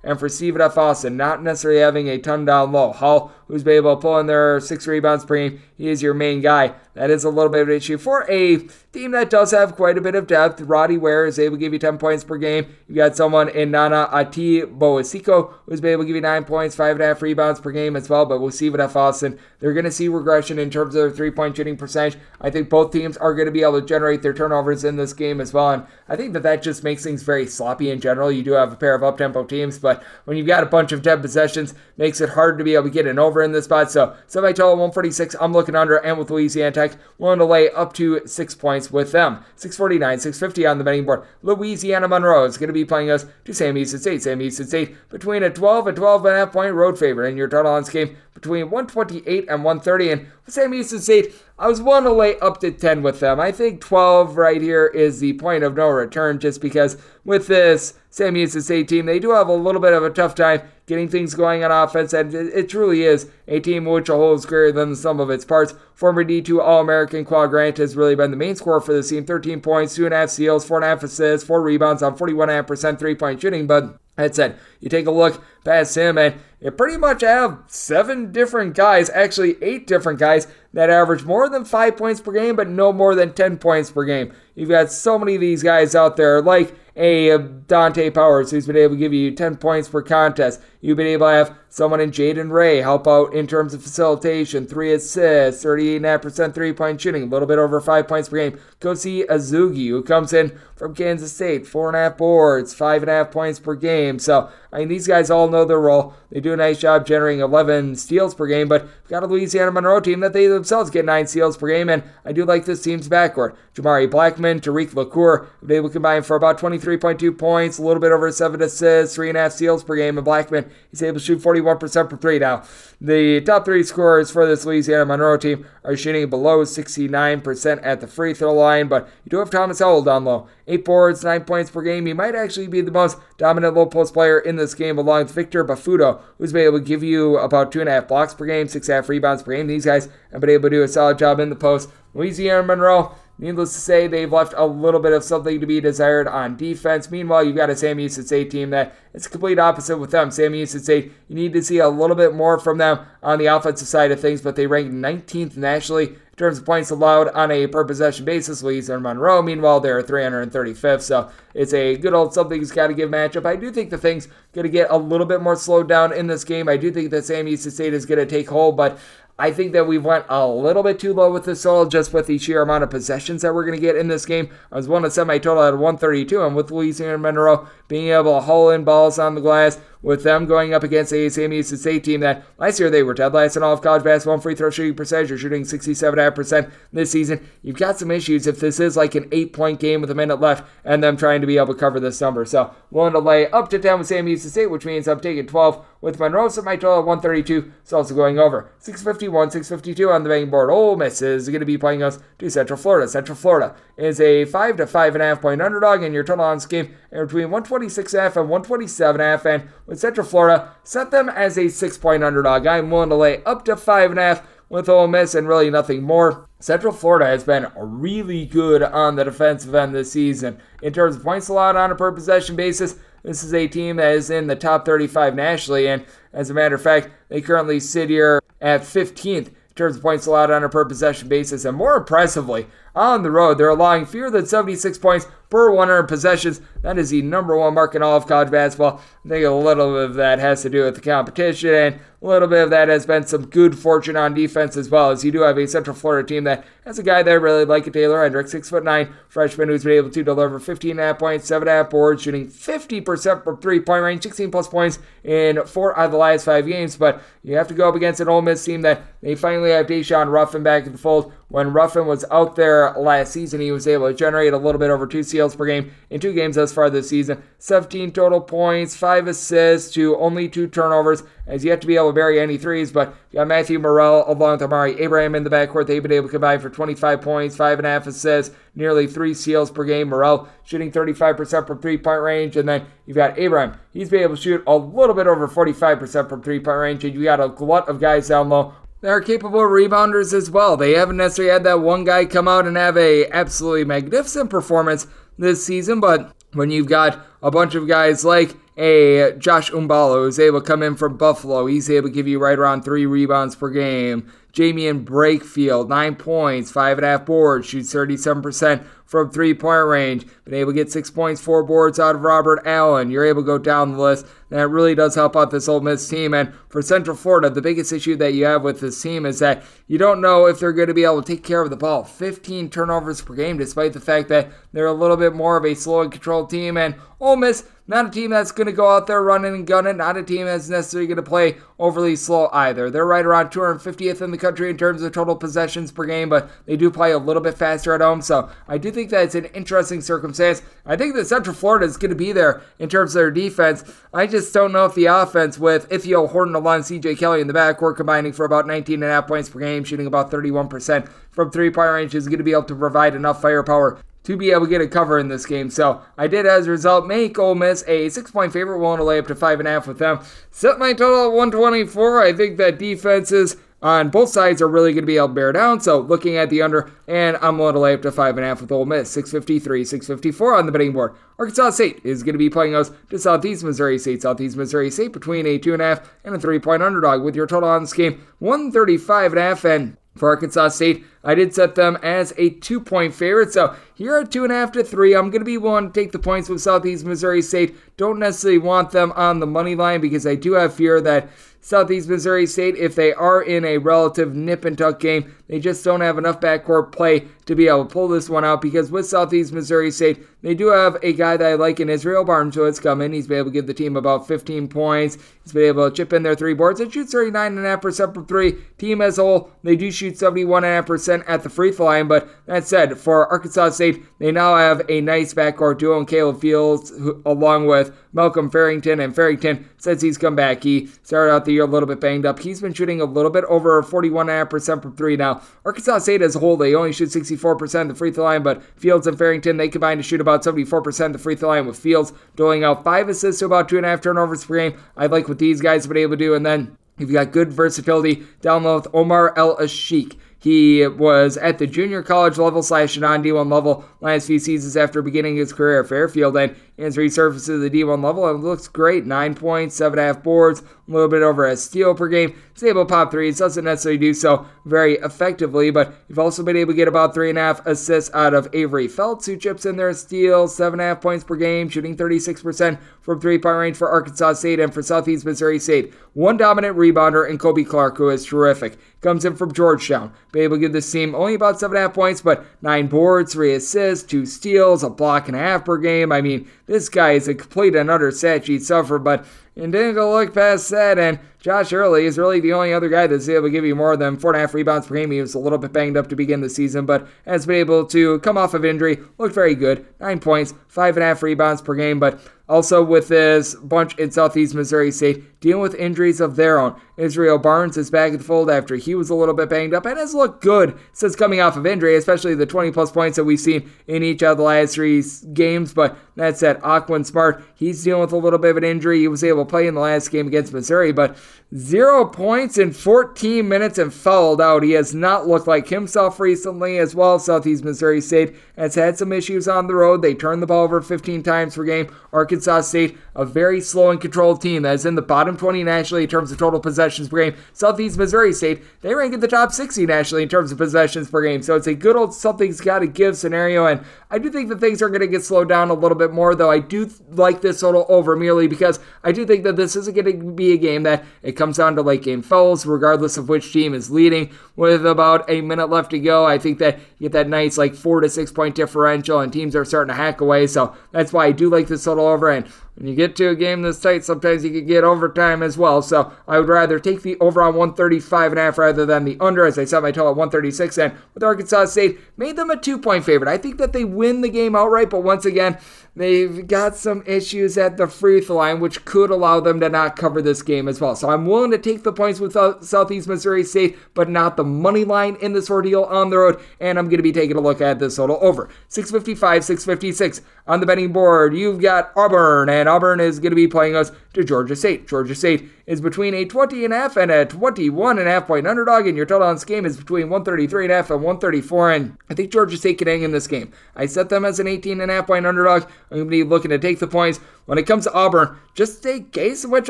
And 0.03 0.19
for 0.19 0.27
F. 0.27 0.77
Austin, 0.77 1.15
not 1.15 1.43
necessarily 1.43 1.79
having 1.79 2.09
a 2.09 2.17
ton 2.17 2.45
down 2.45 2.71
low. 2.71 2.91
Hall, 2.91 3.31
who's 3.47 3.67
able 3.67 3.95
to 3.95 4.01
pull 4.01 4.17
in 4.17 4.25
their 4.25 4.59
six 4.59 4.87
rebounds 4.87 5.25
per 5.25 5.35
game, 5.35 5.61
he 5.77 5.89
is 5.89 6.01
your 6.01 6.13
main 6.13 6.41
guy. 6.41 6.73
That 6.93 7.09
is 7.09 7.23
a 7.23 7.29
little 7.29 7.51
bit 7.51 7.61
of 7.61 7.69
an 7.69 7.75
issue 7.75 7.97
for 7.97 8.29
a 8.29 8.57
team 8.91 9.11
that 9.11 9.29
does 9.29 9.51
have 9.51 9.75
quite 9.75 9.97
a 9.97 10.01
bit 10.01 10.15
of 10.15 10.27
depth. 10.27 10.59
Roddy 10.61 10.97
Ware 10.97 11.25
is 11.25 11.39
able 11.39 11.55
to 11.55 11.59
give 11.59 11.71
you 11.71 11.79
10 11.79 11.97
points 11.97 12.23
per 12.23 12.37
game. 12.37 12.67
You 12.87 12.95
got 12.95 13.15
someone 13.15 13.47
in 13.47 13.71
Nana 13.71 14.09
Antwi-Boasiako 14.11 15.53
who's 15.65 15.83
able 15.83 16.03
to 16.03 16.07
give 16.07 16.15
you 16.15 16.21
9 16.21 16.43
points, 16.43 16.75
5.5 16.75 17.21
rebounds 17.21 17.61
per 17.61 17.71
game 17.71 17.95
as 17.95 18.09
well. 18.09 18.25
But 18.25 18.41
we'll 18.41 18.51
see. 18.51 18.71
Austin. 18.71 19.39
They're 19.59 19.73
going 19.73 19.85
to 19.85 19.91
see 19.91 20.07
regression 20.07 20.59
in 20.59 20.69
terms 20.69 20.95
of 20.95 21.01
their 21.01 21.11
three 21.11 21.31
point 21.31 21.55
shooting 21.55 21.77
percentage. 21.77 22.19
I 22.39 22.49
think 22.49 22.69
both 22.69 22.91
teams 22.91 23.17
are 23.17 23.33
going 23.33 23.45
to 23.45 23.51
be 23.51 23.61
able 23.61 23.79
to 23.79 23.85
generate 23.85 24.21
their 24.21 24.33
turnovers 24.33 24.83
in 24.83 24.95
this 24.97 25.13
game 25.13 25.39
as 25.39 25.53
well. 25.53 25.71
And 25.71 25.85
I 26.09 26.15
think 26.15 26.33
that 26.33 26.43
that 26.43 26.63
just 26.63 26.83
makes 26.83 27.03
things 27.03 27.23
very 27.23 27.47
sloppy 27.47 27.89
in 27.89 28.01
general. 28.01 28.31
You 28.31 28.43
do 28.43 28.51
have 28.53 28.73
a 28.73 28.75
pair 28.75 28.95
of 28.95 29.03
up 29.03 29.17
tempo 29.17 29.43
teams, 29.43 29.77
but 29.77 29.90
when 30.25 30.37
you've 30.37 30.47
got 30.47 30.63
a 30.63 30.67
bunch 30.67 30.91
of 30.91 31.01
dead 31.01 31.21
possessions, 31.21 31.73
makes 31.97 32.21
it 32.21 32.29
hard 32.29 32.57
to 32.57 32.63
be 32.63 32.75
able 32.75 32.85
to 32.85 32.89
get 32.89 33.07
an 33.07 33.19
over 33.19 33.41
in 33.41 33.51
this 33.51 33.65
spot. 33.65 33.91
So, 33.91 34.15
semi 34.27 34.51
total 34.51 34.71
146, 34.71 35.35
I'm 35.39 35.53
looking 35.53 35.75
under, 35.75 35.97
and 35.97 36.17
with 36.17 36.29
Louisiana 36.29 36.71
Tech, 36.71 36.95
willing 37.17 37.39
to 37.39 37.45
lay 37.45 37.69
up 37.69 37.93
to 37.93 38.21
six 38.25 38.55
points 38.55 38.91
with 38.91 39.11
them. 39.11 39.43
649, 39.55 40.19
650 40.19 40.65
on 40.65 40.77
the 40.77 40.83
betting 40.83 41.05
board. 41.05 41.23
Louisiana 41.41 42.07
Monroe 42.07 42.45
is 42.45 42.57
going 42.57 42.67
to 42.67 42.73
be 42.73 42.85
playing 42.85 43.11
us 43.11 43.25
to 43.45 43.53
Sam 43.53 43.75
Houston 43.75 43.99
State. 43.99 44.23
Sam 44.23 44.39
Houston 44.39 44.67
State 44.67 44.95
between 45.09 45.43
a 45.43 45.49
12 45.49 45.87
and 45.87 45.97
12 45.97 46.25
and 46.25 46.35
a 46.35 46.39
half 46.39 46.51
point 46.51 46.73
road 46.73 46.97
favorite, 46.97 47.29
and 47.29 47.37
your 47.37 47.47
total 47.47 47.71
on 47.71 47.83
this 47.83 47.91
game 47.91 48.17
between 48.33 48.69
128 48.69 49.45
and 49.49 49.63
130. 49.63 50.11
And 50.11 50.27
Sam 50.51 50.73
Houston 50.73 50.99
State, 50.99 51.33
I 51.57 51.67
was 51.67 51.81
willing 51.81 52.03
to 52.03 52.11
lay 52.11 52.37
up 52.39 52.59
to 52.61 52.71
10 52.71 53.03
with 53.03 53.19
them. 53.19 53.39
I 53.39 53.51
think 53.51 53.81
12 53.81 54.35
right 54.35 54.61
here 54.61 54.87
is 54.87 55.19
the 55.19 55.33
point 55.33 55.63
of 55.63 55.75
no 55.75 55.87
return 55.87 56.39
just 56.39 56.59
because 56.59 56.97
with 57.23 57.47
this 57.47 57.93
Sam 58.09 58.35
Houston 58.35 58.61
State 58.61 58.87
team, 58.87 59.05
they 59.05 59.19
do 59.19 59.31
have 59.31 59.47
a 59.47 59.53
little 59.53 59.79
bit 59.79 59.93
of 59.93 60.03
a 60.03 60.09
tough 60.09 60.35
time 60.35 60.61
getting 60.87 61.07
things 61.07 61.35
going 61.35 61.63
on 61.63 61.71
offense, 61.71 62.11
and 62.11 62.33
it, 62.33 62.67
truly 62.67 63.03
is 63.03 63.29
a 63.47 63.61
team 63.61 63.85
which 63.85 64.09
a 64.09 64.13
whole 64.13 64.33
is 64.33 64.45
greater 64.45 64.73
than 64.73 64.89
the 64.89 64.95
sum 64.97 65.21
of 65.21 65.29
its 65.29 65.45
parts. 65.45 65.73
Former 65.93 66.25
D2 66.25 66.59
All 66.59 66.81
American 66.81 67.23
Qua 67.23 67.47
Grant 67.47 67.77
has 67.77 67.95
really 67.95 68.15
been 68.15 68.31
the 68.31 68.35
main 68.35 68.57
scorer 68.57 68.81
for 68.81 68.91
the 68.91 69.01
team 69.01 69.23
13 69.23 69.61
points, 69.61 69.97
2.5 69.97 70.29
steals, 70.29 70.67
4.5 70.67 71.03
assists, 71.03 71.47
4 71.47 71.61
rebounds 71.61 72.03
on 72.03 72.17
41.5% 72.17 72.99
three 72.99 73.15
point 73.15 73.39
shooting, 73.39 73.67
but 73.67 74.00
that 74.15 74.35
said, 74.35 74.57
you 74.79 74.89
take 74.89 75.07
a 75.07 75.11
look 75.11 75.43
past 75.63 75.95
him, 75.95 76.17
and 76.17 76.35
you 76.59 76.71
pretty 76.71 76.97
much 76.97 77.21
have 77.21 77.59
seven 77.67 78.31
different 78.31 78.75
guys, 78.75 79.09
actually 79.09 79.61
eight 79.63 79.87
different 79.87 80.19
guys, 80.19 80.47
that 80.73 80.89
average 80.89 81.23
more 81.23 81.49
than 81.49 81.65
five 81.65 81.97
points 81.97 82.21
per 82.21 82.31
game, 82.31 82.55
but 82.55 82.67
no 82.67 82.91
more 82.93 83.15
than 83.15 83.33
10 83.33 83.57
points 83.57 83.91
per 83.91 84.03
game. 84.03 84.33
You've 84.55 84.69
got 84.69 84.91
so 84.91 85.17
many 85.17 85.35
of 85.35 85.41
these 85.41 85.63
guys 85.63 85.95
out 85.95 86.17
there, 86.17 86.41
like 86.41 86.75
a 86.95 87.37
Dante 87.37 88.09
Powers, 88.09 88.51
who's 88.51 88.67
been 88.67 88.77
able 88.77 88.95
to 88.95 88.99
give 88.99 89.13
you 89.13 89.31
10 89.31 89.57
points 89.57 89.89
per 89.89 90.01
contest. 90.01 90.61
You've 90.81 90.97
been 90.97 91.07
able 91.07 91.27
to 91.27 91.33
have 91.33 91.57
someone 91.69 92.01
in 92.01 92.11
Jaden 92.11 92.51
Ray 92.51 92.81
help 92.81 93.07
out 93.07 93.33
in 93.33 93.47
terms 93.47 93.73
of 93.73 93.83
facilitation, 93.83 94.65
three 94.65 94.91
assists, 94.91 95.63
38.5% 95.63 96.53
three 96.53 96.73
point 96.73 96.99
shooting, 96.99 97.23
a 97.23 97.27
little 97.27 97.47
bit 97.47 97.59
over 97.59 97.79
five 97.79 98.07
points 98.07 98.29
per 98.29 98.37
game. 98.37 98.59
Kosi 98.79 99.25
Azugi, 99.27 99.87
who 99.89 100.03
comes 100.03 100.33
in 100.33 100.57
from 100.75 100.95
Kansas 100.95 101.31
State, 101.31 101.67
four 101.67 101.87
and 101.87 101.95
a 101.95 101.99
half 101.99 102.17
boards, 102.17 102.73
five 102.73 103.03
and 103.03 103.11
a 103.11 103.13
half 103.13 103.29
points 103.29 103.59
per 103.59 103.75
game. 103.75 104.17
So, 104.17 104.49
I 104.73 104.79
mean, 104.79 104.87
these 104.87 105.05
guys 105.05 105.29
all 105.29 105.47
know 105.47 105.63
their 105.63 105.79
role. 105.79 106.15
They 106.31 106.39
do 106.39 106.53
a 106.53 106.57
nice 106.57 106.79
job 106.79 107.05
generating 107.05 107.41
11 107.41 107.97
steals 107.97 108.33
per 108.33 108.47
game, 108.47 108.67
but 108.67 108.83
we've 108.83 109.09
got 109.09 109.21
a 109.21 109.27
Louisiana 109.27 109.71
Monroe 109.71 109.99
team 109.99 110.21
that 110.21 110.33
they 110.33 110.47
themselves 110.47 110.89
get 110.89 111.05
nine 111.05 111.27
steals 111.27 111.57
per 111.57 111.67
game, 111.67 111.89
and 111.89 112.03
I 112.25 112.31
do 112.31 112.45
like 112.45 112.65
this 112.65 112.81
team's 112.81 113.07
backcourt. 113.07 113.55
Jamari 113.75 114.09
Blackman, 114.09 114.59
Tariq 114.59 114.95
LaCour, 114.95 115.47
they 115.61 115.79
will 115.79 115.89
combine 115.89 116.23
for 116.23 116.35
about 116.35 116.57
23.2 116.57 117.37
points, 117.37 117.77
a 117.77 117.83
little 117.83 118.01
bit 118.01 118.11
over 118.11 118.31
seven 118.31 118.61
assists, 118.61 119.15
three 119.15 119.29
and 119.29 119.37
a 119.37 119.41
half 119.41 119.51
steals 119.51 119.83
per 119.83 119.95
game, 119.95 120.17
and 120.17 120.25
Blackman, 120.25 120.70
he's 120.89 121.03
able 121.03 121.19
to 121.19 121.25
shoot 121.25 121.39
41% 121.39 122.09
for 122.09 122.17
three 122.17 122.39
now. 122.39 122.63
The 122.99 123.41
top 123.41 123.65
three 123.65 123.83
scorers 123.83 124.29
for 124.29 124.45
this 124.45 124.65
Louisiana 124.65 125.05
Monroe 125.05 125.37
team 125.37 125.65
are 125.83 125.97
shooting 125.97 126.29
below 126.29 126.63
69% 126.63 127.79
at 127.83 128.01
the 128.01 128.07
free 128.07 128.33
throw 128.33 128.53
line, 128.53 128.87
but 128.87 129.09
you 129.23 129.29
do 129.29 129.37
have 129.39 129.49
Thomas 129.49 129.79
Howell 129.79 130.03
down 130.03 130.25
low. 130.25 130.47
Eight 130.67 130.85
boards, 130.85 131.23
nine 131.23 131.43
points 131.43 131.71
per 131.71 131.81
game. 131.81 132.05
He 132.05 132.13
might 132.13 132.35
actually 132.35 132.67
be 132.67 132.81
the 132.81 132.91
most 132.91 133.17
dominant 133.37 133.75
low 133.75 133.85
post 133.85 134.13
player 134.13 134.39
in 134.39 134.55
this 134.55 134.75
game, 134.75 134.97
along 134.97 135.23
with 135.23 135.33
Victor 135.33 135.65
Bafutto, 135.65 136.21
who's 136.37 136.53
been 136.53 136.65
able 136.65 136.79
to 136.79 136.85
give 136.85 137.03
you 137.03 137.37
about 137.37 137.71
two 137.71 137.79
and 137.79 137.89
a 137.89 137.93
half 137.93 138.07
blocks 138.07 138.33
per 138.33 138.45
game, 138.45 138.67
six 138.67 138.87
and 138.87 138.93
a 138.93 138.95
half 138.97 139.09
rebounds 139.09 139.43
per 139.43 139.55
game. 139.55 139.67
These 139.67 139.85
guys 139.85 140.09
have 140.31 140.41
been 140.41 140.49
able 140.49 140.69
to 140.69 140.75
do 140.75 140.83
a 140.83 140.87
solid 140.87 141.17
job 141.17 141.39
in 141.39 141.49
the 141.49 141.55
post. 141.55 141.89
Louisiana 142.13 142.63
Monroe, 142.63 143.15
Needless 143.41 143.73
to 143.73 143.79
say, 143.79 144.05
they've 144.05 144.31
left 144.31 144.53
a 144.55 144.67
little 144.67 144.99
bit 144.99 145.13
of 145.13 145.23
something 145.23 145.59
to 145.59 145.65
be 145.65 145.81
desired 145.81 146.27
on 146.27 146.55
defense. 146.55 147.09
Meanwhile, 147.09 147.43
you've 147.43 147.55
got 147.55 147.71
a 147.71 147.75
Sam 147.75 147.97
Houston 147.97 148.23
State 148.23 148.51
team 148.51 148.69
that 148.69 148.95
it's 149.15 149.27
complete 149.27 149.57
opposite 149.57 149.97
with 149.97 150.11
them. 150.11 150.29
Sam 150.29 150.53
Houston 150.53 150.79
State, 150.79 151.11
you 151.27 151.35
need 151.35 151.51
to 151.53 151.63
see 151.63 151.79
a 151.79 151.89
little 151.89 152.15
bit 152.15 152.35
more 152.35 152.59
from 152.59 152.77
them 152.77 152.99
on 153.23 153.39
the 153.39 153.47
offensive 153.47 153.87
side 153.87 154.11
of 154.11 154.21
things, 154.21 154.41
but 154.41 154.55
they 154.55 154.67
rank 154.67 154.91
19th 154.91 155.57
nationally 155.57 156.09
in 156.09 156.37
terms 156.37 156.59
of 156.59 156.65
points 156.65 156.91
allowed 156.91 157.29
on 157.29 157.49
a 157.49 157.65
per 157.65 157.83
possession 157.83 158.25
basis. 158.25 158.61
Louisiana 158.61 159.01
Monroe, 159.01 159.41
meanwhile, 159.41 159.79
they're 159.79 160.03
335th, 160.03 161.01
so 161.01 161.31
it's 161.55 161.73
a 161.73 161.97
good 161.97 162.13
old 162.13 162.35
something's 162.35 162.71
got 162.71 162.87
to 162.87 162.93
give 162.93 163.09
matchup. 163.09 163.45
I 163.47 163.55
do 163.55 163.71
think 163.71 163.89
the 163.89 163.97
thing's 163.97 164.27
going 164.53 164.63
to 164.63 164.69
get 164.69 164.87
a 164.91 164.97
little 164.97 165.25
bit 165.25 165.41
more 165.41 165.55
slowed 165.55 165.87
down 165.87 166.13
in 166.13 166.27
this 166.27 166.43
game. 166.43 166.69
I 166.69 166.77
do 166.77 166.91
think 166.91 167.09
that 167.09 167.25
Sam 167.25 167.47
Houston 167.47 167.71
State 167.71 167.93
is 167.93 168.05
going 168.05 168.19
to 168.19 168.25
take 168.25 168.49
hold, 168.49 168.77
but 168.77 168.99
I 169.41 169.51
think 169.51 169.73
that 169.73 169.87
we 169.87 169.97
went 169.97 170.25
a 170.29 170.45
little 170.45 170.83
bit 170.83 170.99
too 170.99 171.15
low 171.15 171.31
with 171.31 171.45
the 171.45 171.55
total 171.55 171.87
just 171.87 172.13
with 172.13 172.27
the 172.27 172.37
sheer 172.37 172.61
amount 172.61 172.83
of 172.83 172.91
possessions 172.91 173.41
that 173.41 173.55
we're 173.55 173.65
going 173.65 173.75
to 173.75 173.81
get 173.81 173.95
in 173.95 174.07
this 174.07 174.23
game. 174.23 174.51
I 174.71 174.75
was 174.75 174.87
one 174.87 175.03
of 175.03 175.11
semi 175.11 175.39
total 175.39 175.63
at 175.63 175.73
132, 175.73 176.43
and 176.43 176.55
with 176.55 176.69
Louisiana 176.69 177.17
Monroe 177.17 177.67
being 177.87 178.09
able 178.09 178.35
to 178.35 178.41
haul 178.41 178.69
in 178.69 178.83
balls 178.83 179.17
on 179.17 179.33
the 179.33 179.41
glass, 179.41 179.79
with 180.01 180.23
them 180.23 180.45
going 180.45 180.73
up 180.73 180.83
against 180.83 181.13
a 181.13 181.29
Sam 181.29 181.51
Houston 181.51 181.77
State 181.77 182.03
team 182.03 182.21
that 182.21 182.43
last 182.57 182.79
year 182.79 182.89
they 182.89 183.03
were 183.03 183.13
dead 183.13 183.33
last 183.33 183.55
in 183.55 183.63
all 183.63 183.73
of 183.73 183.81
college 183.81 184.03
basketball 184.03 184.39
free 184.39 184.55
throw 184.55 184.69
shooting 184.69 184.95
percentage. 184.95 185.29
You're 185.29 185.39
shooting 185.39 185.63
67.5% 185.63 186.71
this 186.91 187.11
season. 187.11 187.47
You've 187.61 187.77
got 187.77 187.99
some 187.99 188.11
issues 188.11 188.47
if 188.47 188.59
this 188.59 188.79
is 188.79 188.97
like 188.97 189.15
an 189.15 189.27
eight 189.31 189.53
point 189.53 189.79
game 189.79 190.01
with 190.01 190.11
a 190.11 190.15
minute 190.15 190.39
left 190.39 190.67
and 190.83 191.03
them 191.03 191.17
trying 191.17 191.41
to 191.41 191.47
be 191.47 191.57
able 191.57 191.73
to 191.73 191.79
cover 191.79 191.99
this 191.99 192.21
number. 192.21 192.45
So 192.45 192.73
willing 192.89 193.13
to 193.13 193.19
lay 193.19 193.49
up 193.51 193.69
to 193.69 193.79
10 193.79 193.99
with 193.99 194.07
Sam 194.07 194.27
Houston 194.27 194.49
State, 194.49 194.67
which 194.67 194.85
means 194.85 195.07
I'm 195.07 195.19
taking 195.19 195.47
12 195.47 195.85
with 196.01 196.19
Monroe. 196.19 196.49
So 196.49 196.61
my 196.61 196.75
total 196.75 196.99
at 196.99 197.05
132 197.05 197.71
is 197.85 197.93
also 197.93 198.15
going 198.15 198.39
over. 198.39 198.71
651, 198.79 199.51
652 199.51 200.09
on 200.09 200.23
the 200.23 200.29
betting 200.29 200.49
board. 200.49 200.71
Ole 200.71 200.95
Miss 200.95 201.21
is 201.21 201.47
going 201.47 201.59
to 201.59 201.65
be 201.65 201.77
playing 201.77 202.03
us 202.03 202.19
to 202.39 202.49
Central 202.49 202.77
Florida. 202.77 203.07
Central 203.07 203.35
Florida 203.35 203.75
is 203.97 204.19
a 204.19 204.45
5 204.45 204.77
to 204.77 204.85
5.5 204.85 205.41
point 205.41 205.61
underdog, 205.61 206.03
and 206.03 206.13
your 206.13 206.23
total 206.23 206.45
on 206.45 206.57
this 206.57 206.65
game 206.65 206.93
are 207.11 207.25
between 207.25 207.47
126.5 207.49 208.37
and 208.37 208.49
127.5. 208.49 209.45
And 209.45 209.69
with 209.91 209.99
Central 209.99 210.25
Florida, 210.25 210.71
set 210.85 211.11
them 211.11 211.27
as 211.27 211.57
a 211.57 211.67
six 211.67 211.97
point 211.97 212.23
underdog. 212.23 212.65
I'm 212.65 212.89
willing 212.89 213.09
to 213.09 213.15
lay 213.15 213.43
up 213.43 213.65
to 213.65 213.75
5.5 213.75 214.41
with 214.69 214.87
Ole 214.87 215.07
Miss 215.07 215.35
and 215.35 215.49
really 215.49 215.69
nothing 215.69 216.01
more. 216.01 216.47
Central 216.61 216.93
Florida 216.93 217.25
has 217.25 217.43
been 217.43 217.67
really 217.75 218.45
good 218.45 218.81
on 218.81 219.17
the 219.17 219.25
defensive 219.25 219.75
end 219.75 219.93
this 219.93 220.13
season. 220.13 220.57
In 220.81 220.93
terms 220.93 221.17
of 221.17 221.23
points 221.23 221.49
allowed 221.49 221.75
on 221.75 221.91
a 221.91 221.95
per 221.95 222.13
possession 222.13 222.55
basis, 222.55 222.95
this 223.23 223.43
is 223.43 223.53
a 223.53 223.67
team 223.67 223.97
that 223.97 224.13
is 224.13 224.29
in 224.29 224.47
the 224.47 224.55
top 224.55 224.85
35 224.85 225.35
nationally, 225.35 225.89
and 225.89 226.05
as 226.31 226.49
a 226.49 226.53
matter 226.53 226.75
of 226.75 226.81
fact, 226.81 227.09
they 227.27 227.41
currently 227.41 227.81
sit 227.81 228.09
here 228.09 228.41
at 228.61 228.83
15th 228.83 229.47
in 229.47 229.53
terms 229.75 229.97
of 229.97 230.01
points 230.01 230.25
allowed 230.25 230.51
on 230.51 230.63
a 230.63 230.69
per 230.69 230.85
possession 230.85 231.27
basis. 231.27 231.65
And 231.65 231.75
more 231.75 231.97
impressively, 231.97 232.65
on 232.95 233.23
the 233.23 233.31
road, 233.31 233.57
they're 233.57 233.69
allowing 233.69 234.05
fewer 234.05 234.29
than 234.29 234.45
76 234.45 234.97
points 234.97 235.27
per 235.49 235.69
100 235.69 236.03
possessions. 236.03 236.61
That 236.81 236.97
is 236.97 237.09
the 237.11 237.21
number 237.21 237.57
one 237.57 237.73
mark 237.73 237.93
in 237.93 238.01
all 238.01 238.17
of 238.17 238.25
college 238.25 238.49
basketball. 238.49 239.01
I 239.25 239.29
think 239.29 239.45
a 239.45 239.51
little 239.51 239.93
bit 239.93 240.05
of 240.05 240.13
that 240.15 240.39
has 240.39 240.61
to 240.63 240.69
do 240.69 240.85
with 240.85 240.95
the 240.95 241.01
competition, 241.01 241.73
and 241.73 241.99
a 242.21 242.25
little 242.25 242.47
bit 242.47 242.63
of 242.63 242.69
that 242.69 242.87
has 242.87 243.05
been 243.05 243.27
some 243.27 243.47
good 243.47 243.77
fortune 243.77 244.15
on 244.15 244.33
defense 244.33 244.77
as 244.77 244.89
well, 244.89 245.11
as 245.11 245.25
you 245.25 245.31
do 245.31 245.41
have 245.41 245.57
a 245.57 245.67
Central 245.67 245.95
Florida 245.95 246.27
team 246.27 246.45
that 246.45 246.65
has 246.85 246.97
a 246.97 247.03
guy 247.03 247.21
there 247.21 247.39
really 247.39 247.65
like 247.65 247.85
a 247.85 247.91
Taylor 247.91 248.23
Hendrick, 248.23 248.47
six 248.47 248.69
foot 248.69 248.83
nine 248.83 249.13
freshman 249.27 249.67
who's 249.67 249.83
been 249.83 249.93
able 249.93 250.09
to 250.09 250.23
deliver 250.23 250.59
15 250.59 250.91
and 250.91 250.99
a 250.99 251.03
half 251.03 251.19
points, 251.19 251.47
seven 251.47 251.67
half 251.67 251.89
boards, 251.89 252.23
shooting 252.23 252.47
50% 252.47 253.43
from 253.43 253.57
three 253.57 253.79
point 253.79 254.03
range, 254.03 254.23
16 254.23 254.51
plus 254.51 254.67
points 254.67 254.99
in 255.23 255.63
four 255.65 255.97
out 255.97 256.05
of 256.05 256.11
the 256.11 256.17
last 256.17 256.45
five 256.45 256.65
games. 256.65 256.95
But 256.95 257.21
you 257.43 257.57
have 257.57 257.67
to 257.67 257.73
go 257.73 257.89
up 257.89 257.95
against 257.95 258.21
an 258.21 258.29
Ole 258.29 258.41
Miss 258.41 258.63
team 258.63 258.81
that 258.81 259.03
they 259.21 259.35
finally 259.35 259.71
have 259.71 259.87
Daeshun 259.87 260.31
Ruffin 260.31 260.63
back 260.63 260.85
in 260.85 260.93
the 260.93 260.97
fold. 260.97 261.33
When 261.51 261.73
Ruffin 261.73 262.07
was 262.07 262.23
out 262.31 262.55
there 262.55 262.93
last 262.93 263.33
season, 263.33 263.59
he 263.59 263.73
was 263.73 263.85
able 263.85 264.07
to 264.07 264.13
generate 264.13 264.53
a 264.53 264.57
little 264.57 264.79
bit 264.79 264.89
over 264.89 265.05
two 265.05 265.21
steals 265.21 265.53
per 265.53 265.65
game 265.65 265.91
in 266.09 266.21
two 266.21 266.31
games 266.31 266.55
thus 266.55 266.71
far 266.71 266.89
this 266.89 267.09
season. 267.09 267.43
17 267.57 268.13
total 268.13 268.39
points, 268.39 268.95
five 268.95 269.27
assists 269.27 269.93
to 269.95 270.15
only 270.15 270.47
two 270.47 270.69
turnovers. 270.69 271.23
Has 271.47 271.65
yet 271.65 271.81
to 271.81 271.87
be 271.87 271.97
able 271.97 272.11
to 272.11 272.13
bury 272.13 272.39
any 272.39 272.57
threes, 272.57 272.93
but 272.93 273.13
you 273.31 273.39
got 273.39 273.49
Matthew 273.49 273.79
Murrell 273.79 274.23
along 274.31 274.59
with 274.59 274.69
Amaree 274.69 275.05
Abram 275.05 275.35
in 275.35 275.43
the 275.43 275.49
backcourt. 275.49 275.87
They've 275.87 276.01
been 276.01 276.13
able 276.13 276.29
to 276.29 276.31
combine 276.31 276.61
for 276.61 276.69
25 276.69 277.19
points, 277.19 277.57
five 277.57 277.79
and 277.79 277.85
a 277.85 277.89
half 277.89 278.07
assists, 278.07 278.55
nearly 278.73 279.05
three 279.05 279.33
steals 279.33 279.71
per 279.71 279.83
game. 279.83 280.07
Murrell 280.07 280.47
shooting 280.63 280.89
35% 280.89 281.67
from 281.67 281.81
three 281.81 281.97
point 281.97 282.21
range, 282.21 282.55
and 282.55 282.69
then 282.69 282.85
you've 283.05 283.17
got 283.17 283.37
Abram. 283.37 283.77
He's 283.91 284.09
been 284.09 284.21
able 284.21 284.37
to 284.37 284.41
shoot 284.41 284.63
a 284.65 284.77
little 284.77 285.15
bit 285.15 285.27
over 285.27 285.49
45% 285.49 286.29
from 286.29 286.41
three 286.41 286.61
point 286.61 286.77
range, 286.77 287.03
and 287.03 287.13
you 287.13 287.23
got 287.23 287.41
a 287.41 287.49
glut 287.49 287.89
of 287.89 287.99
guys 287.99 288.29
down 288.29 288.47
low 288.47 288.73
they're 289.01 289.21
capable 289.21 289.59
rebounders 289.59 290.33
as 290.33 290.49
well. 290.49 290.77
They 290.77 290.93
haven't 290.93 291.17
necessarily 291.17 291.51
had 291.51 291.63
that 291.63 291.81
one 291.81 292.03
guy 292.03 292.25
come 292.25 292.47
out 292.47 292.67
and 292.67 292.77
have 292.77 292.97
a 292.97 293.27
absolutely 293.31 293.83
magnificent 293.83 294.49
performance 294.49 295.07
this 295.37 295.65
season, 295.65 295.99
but 295.99 296.33
when 296.53 296.69
you've 296.69 296.87
got 296.87 297.25
a 297.41 297.51
bunch 297.51 297.75
of 297.75 297.87
guys 297.87 298.23
like 298.23 298.55
a 298.77 299.33
Josh 299.37 299.71
Mballa 299.71 300.15
who's 300.15 300.39
able 300.39 300.61
to 300.61 300.67
come 300.67 300.83
in 300.83 300.95
from 300.95 301.17
Buffalo, 301.17 301.65
he's 301.65 301.89
able 301.89 302.09
to 302.09 302.13
give 302.13 302.27
you 302.27 302.39
right 302.39 302.57
around 302.57 302.83
three 302.83 303.05
rebounds 303.05 303.55
per 303.55 303.69
game. 303.69 304.31
Jaemyn 304.53 305.05
Brakefield, 305.05 305.87
nine 305.87 306.15
points, 306.15 306.71
five 306.71 306.97
and 306.97 307.05
a 307.05 307.09
half 307.09 307.25
boards, 307.25 307.67
shoots 307.67 307.93
37% 307.93 308.85
from 309.11 309.29
three 309.29 309.53
point 309.53 309.85
range. 309.85 310.25
Been 310.45 310.53
able 310.53 310.71
to 310.71 310.75
get 310.75 310.89
six 310.89 311.11
points, 311.11 311.41
four 311.41 311.63
boards 311.63 311.99
out 311.99 312.15
of 312.15 312.21
Robert 312.21 312.61
Allen. 312.65 313.11
You're 313.11 313.25
able 313.25 313.41
to 313.41 313.45
go 313.45 313.57
down 313.57 313.91
the 313.91 314.01
list. 314.01 314.25
That 314.51 314.69
really 314.69 314.95
does 314.95 315.15
help 315.15 315.35
out 315.35 315.51
this 315.51 315.67
Ole 315.67 315.81
Miss 315.81 316.07
team. 316.07 316.33
And 316.33 316.53
for 316.69 316.81
Central 316.81 317.17
Florida, 317.17 317.49
the 317.49 317.61
biggest 317.61 317.91
issue 317.91 318.15
that 318.15 318.33
you 318.33 318.45
have 318.45 318.63
with 318.63 318.79
this 318.79 319.01
team 319.01 319.25
is 319.25 319.39
that 319.39 319.63
you 319.87 319.97
don't 319.97 320.21
know 320.21 320.45
if 320.45 320.59
they're 320.59 320.71
going 320.71 320.87
to 320.87 320.93
be 320.93 321.03
able 321.03 321.21
to 321.21 321.35
take 321.35 321.43
care 321.43 321.61
of 321.61 321.69
the 321.69 321.75
ball. 321.75 322.05
15 322.05 322.69
turnovers 322.69 323.21
per 323.21 323.35
game, 323.35 323.57
despite 323.57 323.91
the 323.91 323.99
fact 323.99 324.29
that 324.29 324.49
they're 324.71 324.85
a 324.85 324.93
little 324.93 325.17
bit 325.17 325.33
more 325.33 325.57
of 325.57 325.65
a 325.65 325.75
slow 325.75 326.01
and 326.01 326.11
controlled 326.11 326.49
team. 326.49 326.77
And 326.77 326.95
Ole 327.19 327.35
Miss, 327.35 327.65
not 327.87 328.07
a 328.07 328.09
team 328.09 328.31
that's 328.31 328.51
going 328.51 328.67
to 328.67 328.73
go 328.73 328.89
out 328.89 329.07
there 329.07 329.21
running 329.21 329.53
and 329.53 329.67
gunning. 329.67 329.97
Not 329.97 330.17
a 330.17 330.23
team 330.23 330.45
that's 330.45 330.69
necessarily 330.69 331.07
going 331.07 331.17
to 331.17 331.23
play 331.23 331.57
overly 331.79 332.15
slow 332.15 332.49
either. 332.53 332.89
They're 332.89 333.05
right 333.05 333.25
around 333.25 333.49
250th 333.49 334.21
in 334.21 334.31
the 334.31 334.37
country 334.37 334.69
in 334.69 334.77
terms 334.77 335.01
of 335.01 335.11
total 335.11 335.35
possessions 335.35 335.91
per 335.91 336.05
game, 336.05 336.29
but 336.29 336.49
they 336.65 336.77
do 336.77 336.91
play 336.91 337.11
a 337.11 337.17
little 337.17 337.41
bit 337.41 337.57
faster 337.57 337.93
at 337.93 338.01
home. 338.01 338.21
So 338.21 338.49
I 338.67 338.77
do 338.77 338.91
think 338.91 339.00
that 339.09 339.23
it's 339.23 339.35
an 339.35 339.45
interesting 339.45 340.01
circumstance. 340.01 340.61
I 340.85 340.95
think 340.95 341.15
that 341.15 341.27
Central 341.27 341.55
Florida 341.55 341.85
is 341.85 341.97
going 341.97 342.09
to 342.09 342.15
be 342.15 342.31
there 342.31 342.61
in 342.79 342.87
terms 342.89 343.15
of 343.15 343.19
their 343.19 343.31
defense. 343.31 343.83
I 344.13 344.27
just 344.27 344.53
don't 344.53 344.71
know 344.71 344.85
if 344.85 344.95
the 344.95 345.05
offense 345.05 345.57
with 345.57 345.91
Ithiel 345.91 346.27
Horton 346.27 346.55
along 346.55 346.81
CJ 346.81 347.17
Kelly 347.17 347.41
in 347.41 347.47
the 347.47 347.53
backcourt 347.53 347.97
combining 347.97 348.33
for 348.33 348.45
about 348.45 348.67
19 348.67 348.95
and 348.95 349.03
a 349.03 349.07
half 349.07 349.27
points 349.27 349.49
per 349.49 349.59
game, 349.59 349.83
shooting 349.83 350.07
about 350.07 350.31
31% 350.31 351.09
from 351.31 351.51
three 351.51 351.71
point 351.71 351.91
range, 351.91 352.15
is 352.15 352.27
going 352.27 352.37
to 352.37 352.43
be 352.43 352.51
able 352.51 352.63
to 352.63 352.75
provide 352.75 353.15
enough 353.15 353.41
firepower 353.41 353.99
to 354.23 354.37
be 354.37 354.51
able 354.51 354.65
to 354.65 354.69
get 354.69 354.81
a 354.81 354.87
cover 354.87 355.17
in 355.17 355.29
this 355.29 355.45
game. 355.45 355.69
So 355.69 356.01
I 356.17 356.27
did, 356.27 356.45
as 356.45 356.67
a 356.67 356.71
result, 356.71 357.07
make 357.07 357.39
Ole 357.39 357.55
Miss 357.55 357.83
a 357.87 358.09
six 358.09 358.31
point 358.31 358.53
favorite, 358.53 358.77
willing 358.77 358.99
to 358.99 359.03
lay 359.03 359.19
up 359.19 359.27
to 359.27 359.35
five 359.35 359.59
and 359.59 359.67
a 359.67 359.71
half 359.71 359.87
with 359.87 359.99
them. 359.99 360.19
Set 360.51 360.79
my 360.79 360.93
total 360.93 361.25
at 361.25 361.33
124. 361.33 362.21
I 362.21 362.33
think 362.33 362.57
that 362.57 362.77
defenses 362.77 363.57
on 363.81 364.09
both 364.09 364.29
sides 364.29 364.61
are 364.61 364.67
really 364.67 364.93
going 364.93 365.03
to 365.03 365.07
be 365.07 365.17
able 365.17 365.29
to 365.29 365.33
bear 365.33 365.51
down. 365.51 365.81
So 365.81 365.99
looking 365.99 366.37
at 366.37 366.49
the 366.49 366.61
under, 366.61 366.91
and 367.07 367.37
I'm 367.41 367.57
willing 367.57 367.73
to 367.73 367.79
lay 367.79 367.93
up 367.93 368.01
to 368.03 368.11
five 368.11 368.37
and 368.37 368.45
a 368.45 368.47
half 368.47 368.61
with 368.61 368.71
Ole 368.71 368.85
Miss, 368.85 369.09
653, 369.09 369.83
654 369.83 370.55
on 370.55 370.65
the 370.65 370.71
betting 370.71 370.93
board. 370.93 371.15
Arkansas 371.39 371.71
State 371.71 372.01
is 372.03 372.21
going 372.21 372.33
to 372.33 372.39
be 372.39 372.49
playing 372.49 372.75
us 372.75 372.91
to 373.09 373.17
Southeast 373.17 373.63
Missouri 373.63 373.97
State. 373.97 374.21
Southeast 374.21 374.55
Missouri 374.55 374.91
State 374.91 375.13
between 375.13 375.47
a 375.47 375.57
two 375.57 375.73
and 375.73 375.81
a 375.81 375.85
half 375.85 376.13
and 376.23 376.35
a 376.35 376.39
three 376.39 376.59
point 376.59 376.83
underdog 376.83 377.23
with 377.23 377.35
your 377.35 377.47
total 377.47 377.69
on 377.69 377.81
this 377.81 377.93
game 377.93 378.25
135 378.39 379.31
and 379.31 379.39
a 379.39 379.43
half. 379.43 379.65
And 379.65 379.97
for 380.15 380.29
Arkansas 380.29 380.69
State, 380.69 381.05
I 381.23 381.35
did 381.35 381.55
set 381.55 381.75
them 381.75 381.97
as 382.03 382.33
a 382.37 382.49
two 382.49 382.79
point 382.79 383.15
favorite. 383.15 383.53
So 383.53 383.75
here 383.95 384.17
at 384.17 384.31
two 384.31 384.43
and 384.43 384.51
a 384.51 384.55
half 384.55 384.71
to 384.73 384.83
three, 384.83 385.15
I'm 385.15 385.29
going 385.29 385.41
to 385.41 385.45
be 385.45 385.57
willing 385.57 385.91
to 385.91 385.99
take 385.99 386.11
the 386.11 386.19
points 386.19 386.49
with 386.49 386.61
Southeast 386.61 387.05
Missouri 387.05 387.41
State. 387.41 387.75
Don't 387.97 388.19
necessarily 388.19 388.59
want 388.59 388.91
them 388.91 389.11
on 389.13 389.39
the 389.39 389.47
money 389.47 389.73
line 389.73 390.01
because 390.01 390.27
I 390.27 390.35
do 390.35 390.53
have 390.53 390.73
fear 390.73 390.99
that 391.01 391.29
Southeast 391.61 392.09
Missouri 392.09 392.47
State, 392.47 392.75
if 392.75 392.95
they 392.95 393.13
are 393.13 393.41
in 393.41 393.63
a 393.63 393.77
relative 393.77 394.35
nip 394.35 394.65
and 394.65 394.75
tuck 394.77 394.99
game, 394.99 395.33
they 395.51 395.59
just 395.59 395.83
don't 395.83 395.99
have 395.99 396.17
enough 396.17 396.39
backcourt 396.39 396.93
play 396.93 397.27
to 397.45 397.55
be 397.55 397.67
able 397.67 397.83
to 397.83 397.91
pull 397.91 398.07
this 398.07 398.29
one 398.29 398.45
out 398.45 398.61
because 398.61 398.89
with 398.89 399.05
Southeast 399.05 399.51
Missouri 399.51 399.91
State, 399.91 400.23
they 400.41 400.55
do 400.55 400.67
have 400.67 400.97
a 401.03 401.11
guy 401.11 401.35
that 401.35 401.45
I 401.45 401.55
like 401.55 401.81
in 401.81 401.89
Israel 401.89 402.23
Barnes-Woods 402.23 402.79
come 402.79 403.01
in. 403.01 403.11
He's 403.11 403.27
been 403.27 403.39
able 403.39 403.49
to 403.49 403.53
give 403.53 403.67
the 403.67 403.73
team 403.73 403.97
about 403.97 404.27
15 404.27 404.69
points. 404.69 405.17
He's 405.43 405.51
been 405.51 405.65
able 405.65 405.89
to 405.89 405.95
chip 405.95 406.13
in 406.13 406.23
their 406.23 406.35
three 406.35 406.53
boards. 406.53 406.79
and 406.79 406.91
shoots 406.91 407.13
39.5% 407.13 408.13
from 408.13 408.25
three. 408.25 408.53
Team 408.77 409.01
as 409.01 409.17
a 409.17 409.23
whole, 409.23 409.51
they 409.61 409.75
do 409.75 409.91
shoot 409.91 410.15
71.5% 410.15 411.25
at 411.27 411.43
the 411.43 411.49
free 411.49 411.73
throw 411.73 411.87
line. 411.87 412.07
But 412.07 412.29
that 412.45 412.65
said, 412.65 412.97
for 412.97 413.27
Arkansas 413.27 413.71
State, 413.71 414.01
they 414.19 414.31
now 414.31 414.55
have 414.55 414.83
a 414.87 415.01
nice 415.01 415.33
backcourt 415.33 415.79
duo 415.79 415.99
in 415.99 416.05
Caleb 416.05 416.39
Fields 416.39 416.91
who, 416.91 417.21
along 417.25 417.67
with 417.67 417.93
Malcolm 418.13 418.49
Farrington. 418.49 419.01
And 419.01 419.13
Farrington, 419.13 419.69
since 419.77 420.01
he's 420.01 420.17
come 420.17 420.35
back, 420.35 420.63
he 420.63 420.87
started 421.03 421.33
out 421.33 421.43
the 421.43 421.51
year 421.51 421.63
a 421.63 421.67
little 421.67 421.87
bit 421.87 421.99
banged 421.99 422.25
up. 422.25 422.39
He's 422.39 422.61
been 422.61 422.73
shooting 422.73 423.01
a 423.01 423.05
little 423.05 423.31
bit 423.31 423.43
over 423.45 423.83
41.5% 423.83 424.81
from 424.81 424.95
three 424.95 425.17
now. 425.17 425.40
Arkansas 425.65 425.99
State 425.99 426.21
as 426.21 426.35
a 426.35 426.39
whole, 426.39 426.57
they 426.57 426.73
only 426.75 426.93
shoot 426.93 427.09
64% 427.09 427.81
of 427.81 427.87
the 427.89 427.95
free 427.95 428.11
throw 428.11 428.23
line, 428.23 428.43
but 428.43 428.63
Fields 428.79 429.07
and 429.07 429.17
Farrington, 429.17 429.57
they 429.57 429.69
combine 429.69 429.97
to 429.97 430.03
shoot 430.03 430.21
about 430.21 430.43
74% 430.43 431.05
of 431.05 431.13
the 431.13 431.19
free 431.19 431.35
throw 431.35 431.49
line 431.49 431.65
with 431.65 431.77
Fields 431.77 432.13
doling 432.35 432.63
out 432.63 432.83
five 432.83 433.09
assists 433.09 433.39
to 433.39 433.45
about 433.45 433.69
two 433.69 433.77
and 433.77 433.85
a 433.85 433.89
half 433.89 434.01
turnovers 434.01 434.45
per 434.45 434.57
game. 434.57 434.79
I 434.97 435.07
like 435.07 435.27
what 435.27 435.39
these 435.39 435.61
guys 435.61 435.83
have 435.83 435.89
been 435.89 436.01
able 436.01 436.13
to 436.13 436.17
do. 436.17 436.33
And 436.33 436.45
then 436.45 436.77
you've 436.97 437.11
got 437.11 437.31
good 437.31 437.51
versatility 437.51 438.23
down 438.41 438.63
low 438.63 438.75
with 438.75 438.87
Omar 438.93 439.33
El-Sheikh. 439.37 440.17
He 440.41 440.87
was 440.87 441.37
at 441.37 441.59
the 441.59 441.67
junior 441.67 442.01
college 442.01 442.39
level 442.39 442.63
slash 442.63 442.97
non 442.97 443.23
D1 443.23 443.51
level 443.51 443.85
last 443.99 444.25
few 444.25 444.39
seasons 444.39 444.75
after 444.75 445.03
beginning 445.03 445.35
his 445.35 445.53
career 445.53 445.81
at 445.81 445.87
Fairfield, 445.87 446.35
and 446.35 446.55
has 446.79 446.97
resurfaced 446.97 447.45
to 447.45 447.59
the 447.59 447.69
D1 447.69 448.03
level, 448.03 448.27
and 448.27 448.43
looks 448.43 448.67
great. 448.67 449.05
Nine 449.05 449.35
points, 449.35 449.75
seven 449.75 449.99
and 449.99 450.09
a 450.09 450.13
half 450.13 450.23
boards, 450.23 450.61
a 450.61 450.91
little 450.91 451.07
bit 451.07 451.21
over 451.21 451.45
a 451.45 451.55
steal 451.55 451.93
per 451.93 452.07
game. 452.07 452.35
He's 452.53 452.63
able 452.63 452.85
to 452.85 452.89
pop 452.89 453.11
threes, 453.11 453.37
doesn't 453.37 453.63
necessarily 453.63 453.99
do 453.99 454.15
so 454.15 454.47
very 454.65 454.95
effectively, 454.95 455.69
but 455.69 455.93
you've 456.09 456.17
also 456.17 456.41
been 456.41 456.57
able 456.57 456.73
to 456.73 456.77
get 456.77 456.87
about 456.87 457.13
three 457.13 457.29
and 457.29 457.37
a 457.37 457.41
half 457.41 457.65
assists 457.67 458.09
out 458.15 458.33
of 458.33 458.47
Avery 458.51 458.87
Felts, 458.87 459.27
who 459.27 459.37
chips 459.37 459.67
in 459.67 459.77
their 459.77 459.93
steals, 459.93 460.55
seven 460.55 460.79
and 460.79 460.87
a 460.87 460.95
half 460.95 461.01
points 461.01 461.23
per 461.23 461.35
game, 461.35 461.69
shooting 461.69 461.95
36% 461.95 462.79
from 463.01 463.21
three 463.21 463.37
point 463.37 463.57
range 463.57 463.77
for 463.77 463.89
Arkansas 463.89 464.33
State 464.33 464.59
and 464.59 464.73
for 464.73 464.81
Southeast 464.81 465.23
Missouri 465.23 465.59
State. 465.59 465.93
One 466.13 466.37
dominant 466.37 466.77
rebounder, 466.77 467.29
and 467.29 467.39
Kobe 467.39 467.63
Clark, 467.63 467.97
who 467.97 468.09
is 468.09 468.25
terrific. 468.25 468.77
Comes 469.01 469.25
in 469.25 469.35
from 469.35 469.51
Georgetown. 469.51 470.13
Be 470.31 470.41
able 470.41 470.57
to 470.57 470.59
give 470.59 470.73
this 470.73 470.91
team 470.91 471.15
only 471.15 471.33
about 471.33 471.59
seven 471.59 471.75
and 471.75 471.85
a 471.85 471.87
half 471.87 471.95
points, 471.95 472.21
but 472.21 472.45
nine 472.61 472.85
boards, 472.85 473.33
three 473.33 473.53
assists, 473.53 474.05
two 474.05 474.27
steals, 474.27 474.83
a 474.83 474.89
block 474.91 475.27
and 475.27 475.35
a 475.35 475.39
half 475.39 475.65
per 475.65 475.79
game. 475.79 476.11
I 476.11 476.21
mean, 476.21 476.47
this 476.67 476.87
guy 476.87 477.13
is 477.13 477.27
a 477.27 477.33
complete 477.33 477.75
and 477.75 477.89
utter 477.89 478.11
stat 478.11 478.45
sheet 478.45 478.61
sufferer, 478.61 478.99
but 478.99 479.25
and 479.55 479.73
didn't 479.73 479.95
go 479.95 480.13
look 480.13 480.33
past 480.33 480.69
that. 480.69 480.97
And 480.97 481.19
Josh 481.39 481.73
Early 481.73 482.05
is 482.05 482.17
really 482.17 482.39
the 482.39 482.53
only 482.53 482.73
other 482.73 482.89
guy 482.89 483.07
that's 483.07 483.27
able 483.27 483.47
to 483.47 483.49
give 483.49 483.65
you 483.65 483.75
more 483.75 483.97
than 483.97 484.17
four 484.17 484.31
and 484.31 484.37
a 484.37 484.39
half 484.39 484.53
rebounds 484.53 484.87
per 484.87 484.95
game. 484.95 485.11
He 485.11 485.19
was 485.19 485.33
a 485.33 485.39
little 485.39 485.57
bit 485.57 485.73
banged 485.73 485.97
up 485.97 486.07
to 486.09 486.15
begin 486.15 486.41
the 486.41 486.49
season, 486.49 486.85
but 486.85 487.07
has 487.25 487.45
been 487.45 487.57
able 487.57 487.85
to 487.87 488.19
come 488.19 488.37
off 488.37 488.53
of 488.53 488.63
injury, 488.63 488.99
looked 489.17 489.35
very 489.35 489.55
good. 489.55 489.85
Nine 489.99 490.19
points, 490.19 490.53
five 490.67 490.95
and 490.95 491.03
a 491.03 491.07
half 491.07 491.23
rebounds 491.23 491.61
per 491.61 491.75
game, 491.75 491.99
but 491.99 492.19
also 492.47 492.83
with 492.83 493.07
this 493.07 493.55
bunch 493.55 493.97
in 493.97 494.11
Southeast 494.11 494.53
Missouri 494.53 494.91
State 494.91 495.39
dealing 495.41 495.61
with 495.61 495.75
injuries 495.75 496.21
of 496.21 496.35
their 496.35 496.59
own. 496.59 496.79
Israel 496.97 497.37
Barnes 497.37 497.77
is 497.77 497.89
back 497.89 498.11
in 498.11 498.17
the 498.17 498.23
fold 498.23 498.49
after 498.49 498.75
he 498.75 498.95
was 498.95 499.09
a 499.09 499.15
little 499.15 499.33
bit 499.33 499.49
banged 499.49 499.73
up 499.73 499.85
and 499.85 499.97
has 499.97 500.13
looked 500.13 500.41
good 500.41 500.77
since 500.93 501.15
coming 501.15 501.39
off 501.39 501.57
of 501.57 501.65
injury, 501.65 501.95
especially 501.95 502.35
the 502.35 502.45
20 502.45 502.71
plus 502.71 502.91
points 502.91 503.15
that 503.15 503.23
we've 503.23 503.39
seen 503.39 503.69
in 503.87 504.03
each 504.03 504.23
of 504.23 504.37
the 504.37 504.43
last 504.43 504.75
three 504.75 505.03
games. 505.33 505.73
But 505.73 505.97
that 506.15 506.37
said, 506.37 506.61
Aquan 506.61 507.05
Smart, 507.05 507.43
he's 507.55 507.83
dealing 507.83 508.01
with 508.01 508.11
a 508.11 508.17
little 508.17 508.39
bit 508.39 508.51
of 508.51 508.57
an 508.57 508.63
injury. 508.63 508.99
He 508.99 509.07
was 509.07 509.23
able 509.23 509.45
to 509.45 509.49
play 509.49 509.67
in 509.67 509.75
the 509.75 509.81
last 509.81 510.09
game 510.11 510.27
against 510.27 510.53
Missouri, 510.53 510.91
but 510.91 511.17
zero 511.55 512.05
points 512.05 512.57
in 512.57 512.71
14 512.71 513.47
minutes 513.47 513.77
and 513.77 513.93
fouled 513.93 514.41
out. 514.41 514.63
He 514.63 514.71
has 514.71 514.93
not 514.93 515.27
looked 515.27 515.47
like 515.47 515.67
himself 515.67 516.19
recently 516.19 516.77
as 516.77 516.93
well. 516.93 517.19
Southeast 517.19 517.63
Missouri 517.63 518.01
State 518.01 518.35
has 518.57 518.75
had 518.75 518.97
some 518.97 519.11
issues 519.11 519.47
on 519.47 519.67
the 519.67 519.75
road. 519.75 520.01
They 520.01 520.13
turned 520.13 520.41
the 520.41 520.47
ball 520.47 520.63
over 520.63 520.81
15 520.81 521.23
times 521.23 521.55
per 521.55 521.63
game. 521.63 521.93
Arkansas 522.13 522.61
State, 522.61 522.97
a 523.15 523.25
very 523.25 523.61
slow 523.61 523.89
and 523.89 524.01
controlled 524.01 524.41
team 524.41 524.63
that 524.63 524.75
is 524.75 524.85
in 524.85 524.95
the 524.95 525.01
bottom 525.01 525.37
20 525.37 525.63
nationally 525.63 526.03
in 526.03 526.09
terms 526.09 526.31
of 526.31 526.37
total 526.37 526.59
possessions 526.91 527.09
per 527.09 527.31
game. 527.31 527.41
Southeast 527.53 527.97
Missouri 527.97 528.33
State, 528.33 528.61
they 528.81 528.93
rank 528.93 529.13
in 529.13 529.19
the 529.19 529.27
top 529.27 529.51
60 529.51 529.85
nationally 529.85 530.23
in 530.23 530.29
terms 530.29 530.51
of 530.51 530.57
possessions 530.57 531.09
per 531.09 531.21
game. 531.21 531.41
So 531.41 531.55
it's 531.55 531.67
a 531.67 531.73
good 531.73 531.95
old 531.95 532.13
something's 532.13 532.61
got 532.61 532.79
to 532.79 532.87
give 532.87 533.17
scenario. 533.17 533.65
And 533.65 533.83
I 534.09 534.19
do 534.19 534.29
think 534.29 534.49
that 534.49 534.59
things 534.59 534.81
are 534.81 534.89
going 534.89 535.01
to 535.01 535.07
get 535.07 535.23
slowed 535.23 535.49
down 535.49 535.69
a 535.69 535.73
little 535.73 535.97
bit 535.97 536.11
more, 536.11 536.35
though 536.35 536.51
I 536.51 536.59
do 536.59 536.89
like 537.09 537.41
this 537.41 537.61
total 537.61 537.85
over 537.89 538.15
merely 538.15 538.47
because 538.47 538.79
I 539.03 539.11
do 539.11 539.25
think 539.25 539.43
that 539.43 539.55
this 539.55 539.75
isn't 539.75 539.95
going 539.95 540.19
to 540.19 540.31
be 540.31 540.53
a 540.53 540.57
game 540.57 540.83
that 540.83 541.03
it 541.21 541.33
comes 541.33 541.57
down 541.57 541.75
to 541.75 541.81
late 541.81 542.03
game 542.03 542.21
fouls, 542.21 542.65
regardless 542.65 543.17
of 543.17 543.29
which 543.29 543.53
team 543.53 543.73
is 543.73 543.89
leading. 543.89 544.31
With 544.55 544.85
about 544.85 545.27
a 545.29 545.41
minute 545.41 545.69
left 545.69 545.91
to 545.91 545.99
go, 545.99 546.25
I 546.25 546.37
think 546.37 546.59
that 546.59 546.77
you 546.99 547.05
get 547.09 547.13
that 547.13 547.29
nice 547.29 547.57
like 547.57 547.73
four 547.73 548.01
to 548.01 548.09
six 548.09 548.31
point 548.31 548.53
differential, 548.53 549.19
and 549.19 549.31
teams 549.31 549.55
are 549.55 549.65
starting 549.65 549.95
to 549.95 549.95
hack 549.95 550.21
away. 550.21 550.45
So 550.45 550.75
that's 550.91 551.13
why 551.13 551.25
I 551.25 551.31
do 551.31 551.49
like 551.49 551.67
this 551.67 551.85
total 551.85 552.05
over. 552.05 552.29
And 552.29 552.45
when 552.81 552.87
you 552.87 552.95
get 552.95 553.15
to 553.17 553.29
a 553.29 553.35
game 553.35 553.61
this 553.61 553.79
tight, 553.79 554.03
sometimes 554.03 554.43
you 554.43 554.49
can 554.49 554.65
get 554.65 554.83
overtime 554.83 555.43
as 555.43 555.55
well. 555.55 555.83
So 555.83 556.11
I 556.27 556.39
would 556.39 556.49
rather 556.49 556.79
take 556.79 557.03
the 557.03 557.15
over 557.19 557.39
on 557.43 557.53
135 557.53 558.31
and 558.31 558.39
a 558.39 558.41
half 558.41 558.57
rather 558.57 558.87
than 558.87 559.05
the 559.05 559.17
under, 559.19 559.45
as 559.45 559.59
I 559.59 559.65
set 559.65 559.83
my 559.83 559.91
total 559.91 560.09
at 560.09 560.17
136. 560.17 560.79
And 560.79 560.93
with 561.13 561.21
Arkansas 561.21 561.65
State, 561.65 561.99
made 562.17 562.37
them 562.37 562.49
a 562.49 562.57
two 562.57 562.79
point 562.79 563.05
favorite. 563.05 563.29
I 563.29 563.37
think 563.37 563.59
that 563.59 563.71
they 563.71 563.85
win 563.85 564.21
the 564.21 564.29
game 564.29 564.55
outright, 564.55 564.89
but 564.89 565.03
once 565.03 565.25
again, 565.25 565.59
they've 565.95 566.47
got 566.47 566.75
some 566.75 567.03
issues 567.05 567.55
at 567.55 567.77
the 567.77 567.85
free 567.85 568.19
throw 568.19 568.37
line, 568.37 568.59
which 568.59 568.83
could 568.83 569.11
allow 569.11 569.39
them 569.39 569.59
to 569.59 569.69
not 569.69 569.95
cover 569.95 570.19
this 570.19 570.41
game 570.41 570.67
as 570.67 570.81
well. 570.81 570.95
So 570.95 571.11
I'm 571.11 571.27
willing 571.27 571.51
to 571.51 571.59
take 571.59 571.83
the 571.83 571.93
points 571.93 572.19
with 572.19 572.33
Southeast 572.63 573.07
Missouri 573.07 573.43
State, 573.43 573.77
but 573.93 574.09
not 574.09 574.37
the 574.37 574.43
money 574.43 574.85
line 574.85 575.17
in 575.21 575.33
this 575.33 575.51
ordeal 575.51 575.83
on 575.83 576.09
the 576.09 576.17
road. 576.17 576.41
And 576.59 576.79
I'm 576.79 576.85
going 576.85 576.97
to 576.97 577.03
be 577.03 577.11
taking 577.11 577.37
a 577.37 577.41
look 577.41 577.61
at 577.61 577.77
this 577.77 577.97
total 577.97 578.17
over 578.21 578.49
655, 578.69 579.43
656 579.43 580.21
on 580.47 580.61
the 580.61 580.65
betting 580.65 580.91
board. 580.91 581.35
You've 581.35 581.61
got 581.61 581.91
Auburn, 581.95 582.49
and 582.49 582.70
Auburn 582.71 582.99
is 582.99 583.19
going 583.19 583.31
to 583.31 583.35
be 583.35 583.47
playing 583.47 583.75
us 583.75 583.91
to 584.13 584.23
Georgia 584.23 584.55
State. 584.55 584.87
Georgia 584.87 585.15
State 585.15 585.49
is 585.65 585.79
between 585.79 586.13
a 586.13 586.25
20 586.25 586.65
and 586.65 586.73
a 586.73 586.77
half 586.77 586.97
and 586.97 587.09
a 587.09 587.25
21 587.25 587.97
and 587.97 588.07
a 588.07 588.11
half 588.11 588.27
point 588.27 588.45
underdog, 588.45 588.87
and 588.87 588.97
your 588.97 589.05
total 589.05 589.27
on 589.27 589.35
this 589.35 589.45
game 589.45 589.65
is 589.65 589.77
between 589.77 590.09
133 590.09 590.65
and 590.65 590.71
a 590.71 590.75
half 590.75 590.89
and 590.89 591.01
134. 591.01 591.71
And 591.71 591.97
I 592.09 592.13
think 592.13 592.31
Georgia 592.31 592.57
State 592.57 592.77
can 592.77 592.87
hang 592.87 593.03
in 593.03 593.11
this 593.11 593.27
game. 593.27 593.51
I 593.75 593.85
set 593.85 594.09
them 594.09 594.25
as 594.25 594.39
an 594.39 594.47
18 594.47 594.81
and 594.81 594.91
a 594.91 594.95
half 594.95 595.07
point 595.07 595.25
underdog. 595.25 595.63
I'm 595.89 595.97
going 595.97 596.05
to 596.05 596.09
be 596.09 596.23
looking 596.23 596.51
to 596.51 596.59
take 596.59 596.79
the 596.79 596.87
points. 596.87 597.19
When 597.45 597.57
it 597.57 597.67
comes 597.67 597.85
to 597.85 597.93
Auburn, 597.93 598.37
just 598.53 598.85
a 598.85 598.99
case 598.99 599.43
in 599.43 599.51
which 599.51 599.69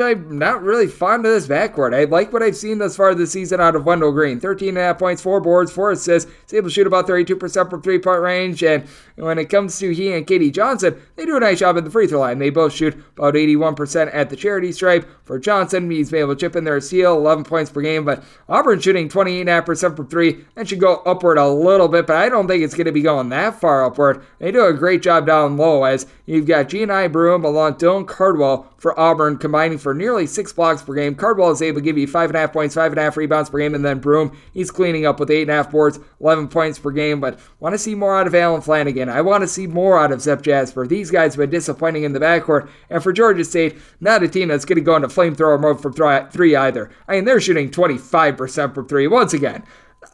I'm 0.00 0.38
not 0.38 0.62
really 0.62 0.86
fond 0.86 1.24
of 1.24 1.32
this 1.32 1.48
backcourt. 1.48 1.94
I 1.94 2.04
like 2.04 2.32
what 2.32 2.42
I've 2.42 2.56
seen 2.56 2.78
thus 2.78 2.96
far 2.96 3.14
this 3.14 3.32
season 3.32 3.60
out 3.60 3.74
of 3.74 3.86
Wendell 3.86 4.12
Green. 4.12 4.38
13 4.38 4.70
and 4.70 4.78
a 4.78 4.82
half 4.82 4.98
points, 4.98 5.22
four 5.22 5.40
boards, 5.40 5.72
four 5.72 5.90
assists. 5.90 6.30
He's 6.42 6.54
able 6.54 6.68
to 6.68 6.74
shoot 6.74 6.86
about 6.86 7.08
32% 7.08 7.70
from 7.70 7.82
three 7.82 7.98
point 7.98 8.20
range. 8.20 8.62
And 8.62 8.86
when 9.16 9.38
it 9.38 9.46
comes 9.46 9.78
to 9.78 9.90
he 9.90 10.12
and 10.12 10.26
KD 10.26 10.52
Johnson, 10.52 11.00
they 11.16 11.24
do 11.24 11.36
a 11.36 11.40
nice 11.40 11.60
job 11.60 11.76
at 11.76 11.84
the 11.84 11.90
free 11.90 12.06
throw 12.06 12.20
line. 12.20 12.38
They 12.38 12.50
both 12.50 12.72
shoot 12.72 12.94
about 13.16 13.34
81% 13.34 14.10
at 14.12 14.30
the 14.32 14.36
charity 14.36 14.72
stripe. 14.72 15.08
For 15.22 15.38
Johnson, 15.38 15.88
he's 15.88 16.10
been 16.10 16.20
able 16.20 16.34
to 16.34 16.40
chip 16.40 16.56
in 16.56 16.64
their 16.64 16.80
steal, 16.80 17.14
11 17.14 17.44
points 17.44 17.70
per 17.70 17.80
game. 17.80 18.04
But 18.04 18.24
Auburn 18.48 18.80
shooting 18.80 19.08
28.5% 19.08 19.96
from 19.96 20.08
three. 20.08 20.44
That 20.56 20.68
should 20.68 20.80
go 20.80 20.96
upward 21.06 21.38
a 21.38 21.48
little 21.48 21.88
bit, 21.88 22.06
but 22.06 22.16
I 22.16 22.28
don't 22.28 22.48
think 22.48 22.64
it's 22.64 22.74
going 22.74 22.86
to 22.86 22.92
be 22.92 23.02
going 23.02 23.28
that 23.28 23.60
far 23.60 23.84
upward. 23.84 24.24
They 24.40 24.50
do 24.50 24.66
a 24.66 24.72
great 24.72 25.02
job 25.02 25.26
down 25.26 25.56
low 25.56 25.84
as 25.84 26.06
you've 26.26 26.46
got 26.46 26.68
Johni 26.68 27.12
Broome 27.12 27.44
along 27.44 27.74
Dylan 27.74 28.08
Cardwell 28.08 28.72
for 28.82 28.98
Auburn, 28.98 29.38
combining 29.38 29.78
for 29.78 29.94
nearly 29.94 30.26
six 30.26 30.52
blocks 30.52 30.82
per 30.82 30.92
game. 30.92 31.14
Cardwell 31.14 31.52
is 31.52 31.62
able 31.62 31.78
to 31.78 31.84
give 31.84 31.96
you 31.96 32.08
five 32.08 32.30
and 32.30 32.36
a 32.36 32.40
half 32.40 32.52
points, 32.52 32.74
five 32.74 32.90
and 32.90 32.98
a 32.98 33.02
half 33.02 33.16
rebounds 33.16 33.48
per 33.48 33.58
game, 33.58 33.76
and 33.76 33.84
then 33.84 34.00
Broome, 34.00 34.36
he's 34.52 34.72
cleaning 34.72 35.06
up 35.06 35.20
with 35.20 35.30
eight 35.30 35.42
and 35.42 35.52
a 35.52 35.54
half 35.54 35.70
boards, 35.70 36.00
11 36.20 36.48
points 36.48 36.80
per 36.80 36.90
game. 36.90 37.20
But 37.20 37.38
want 37.60 37.74
to 37.74 37.78
see 37.78 37.94
more 37.94 38.18
out 38.18 38.26
of 38.26 38.34
Allen 38.34 38.60
Flanagan. 38.60 39.08
I 39.08 39.20
want 39.20 39.42
to 39.42 39.48
see 39.48 39.68
more 39.68 40.00
out 40.00 40.10
of 40.10 40.20
Zep 40.20 40.42
Jasper. 40.42 40.84
These 40.84 41.12
guys 41.12 41.34
have 41.34 41.38
been 41.38 41.50
disappointing 41.50 42.02
in 42.02 42.12
the 42.12 42.18
backcourt. 42.18 42.68
And 42.90 43.00
for 43.00 43.12
Georgia 43.12 43.44
State, 43.44 43.76
not 44.00 44.21
a 44.24 44.28
team 44.28 44.48
that's 44.48 44.64
going 44.64 44.76
to 44.76 44.82
go 44.82 44.96
into 44.96 45.08
flamethrower 45.08 45.60
mode 45.60 45.80
for 45.80 45.92
three 46.30 46.56
either. 46.56 46.90
I 47.08 47.14
mean, 47.14 47.24
they're 47.24 47.40
shooting 47.40 47.70
25% 47.70 48.74
from 48.74 48.88
three. 48.88 49.06
Once 49.06 49.32
again, 49.32 49.64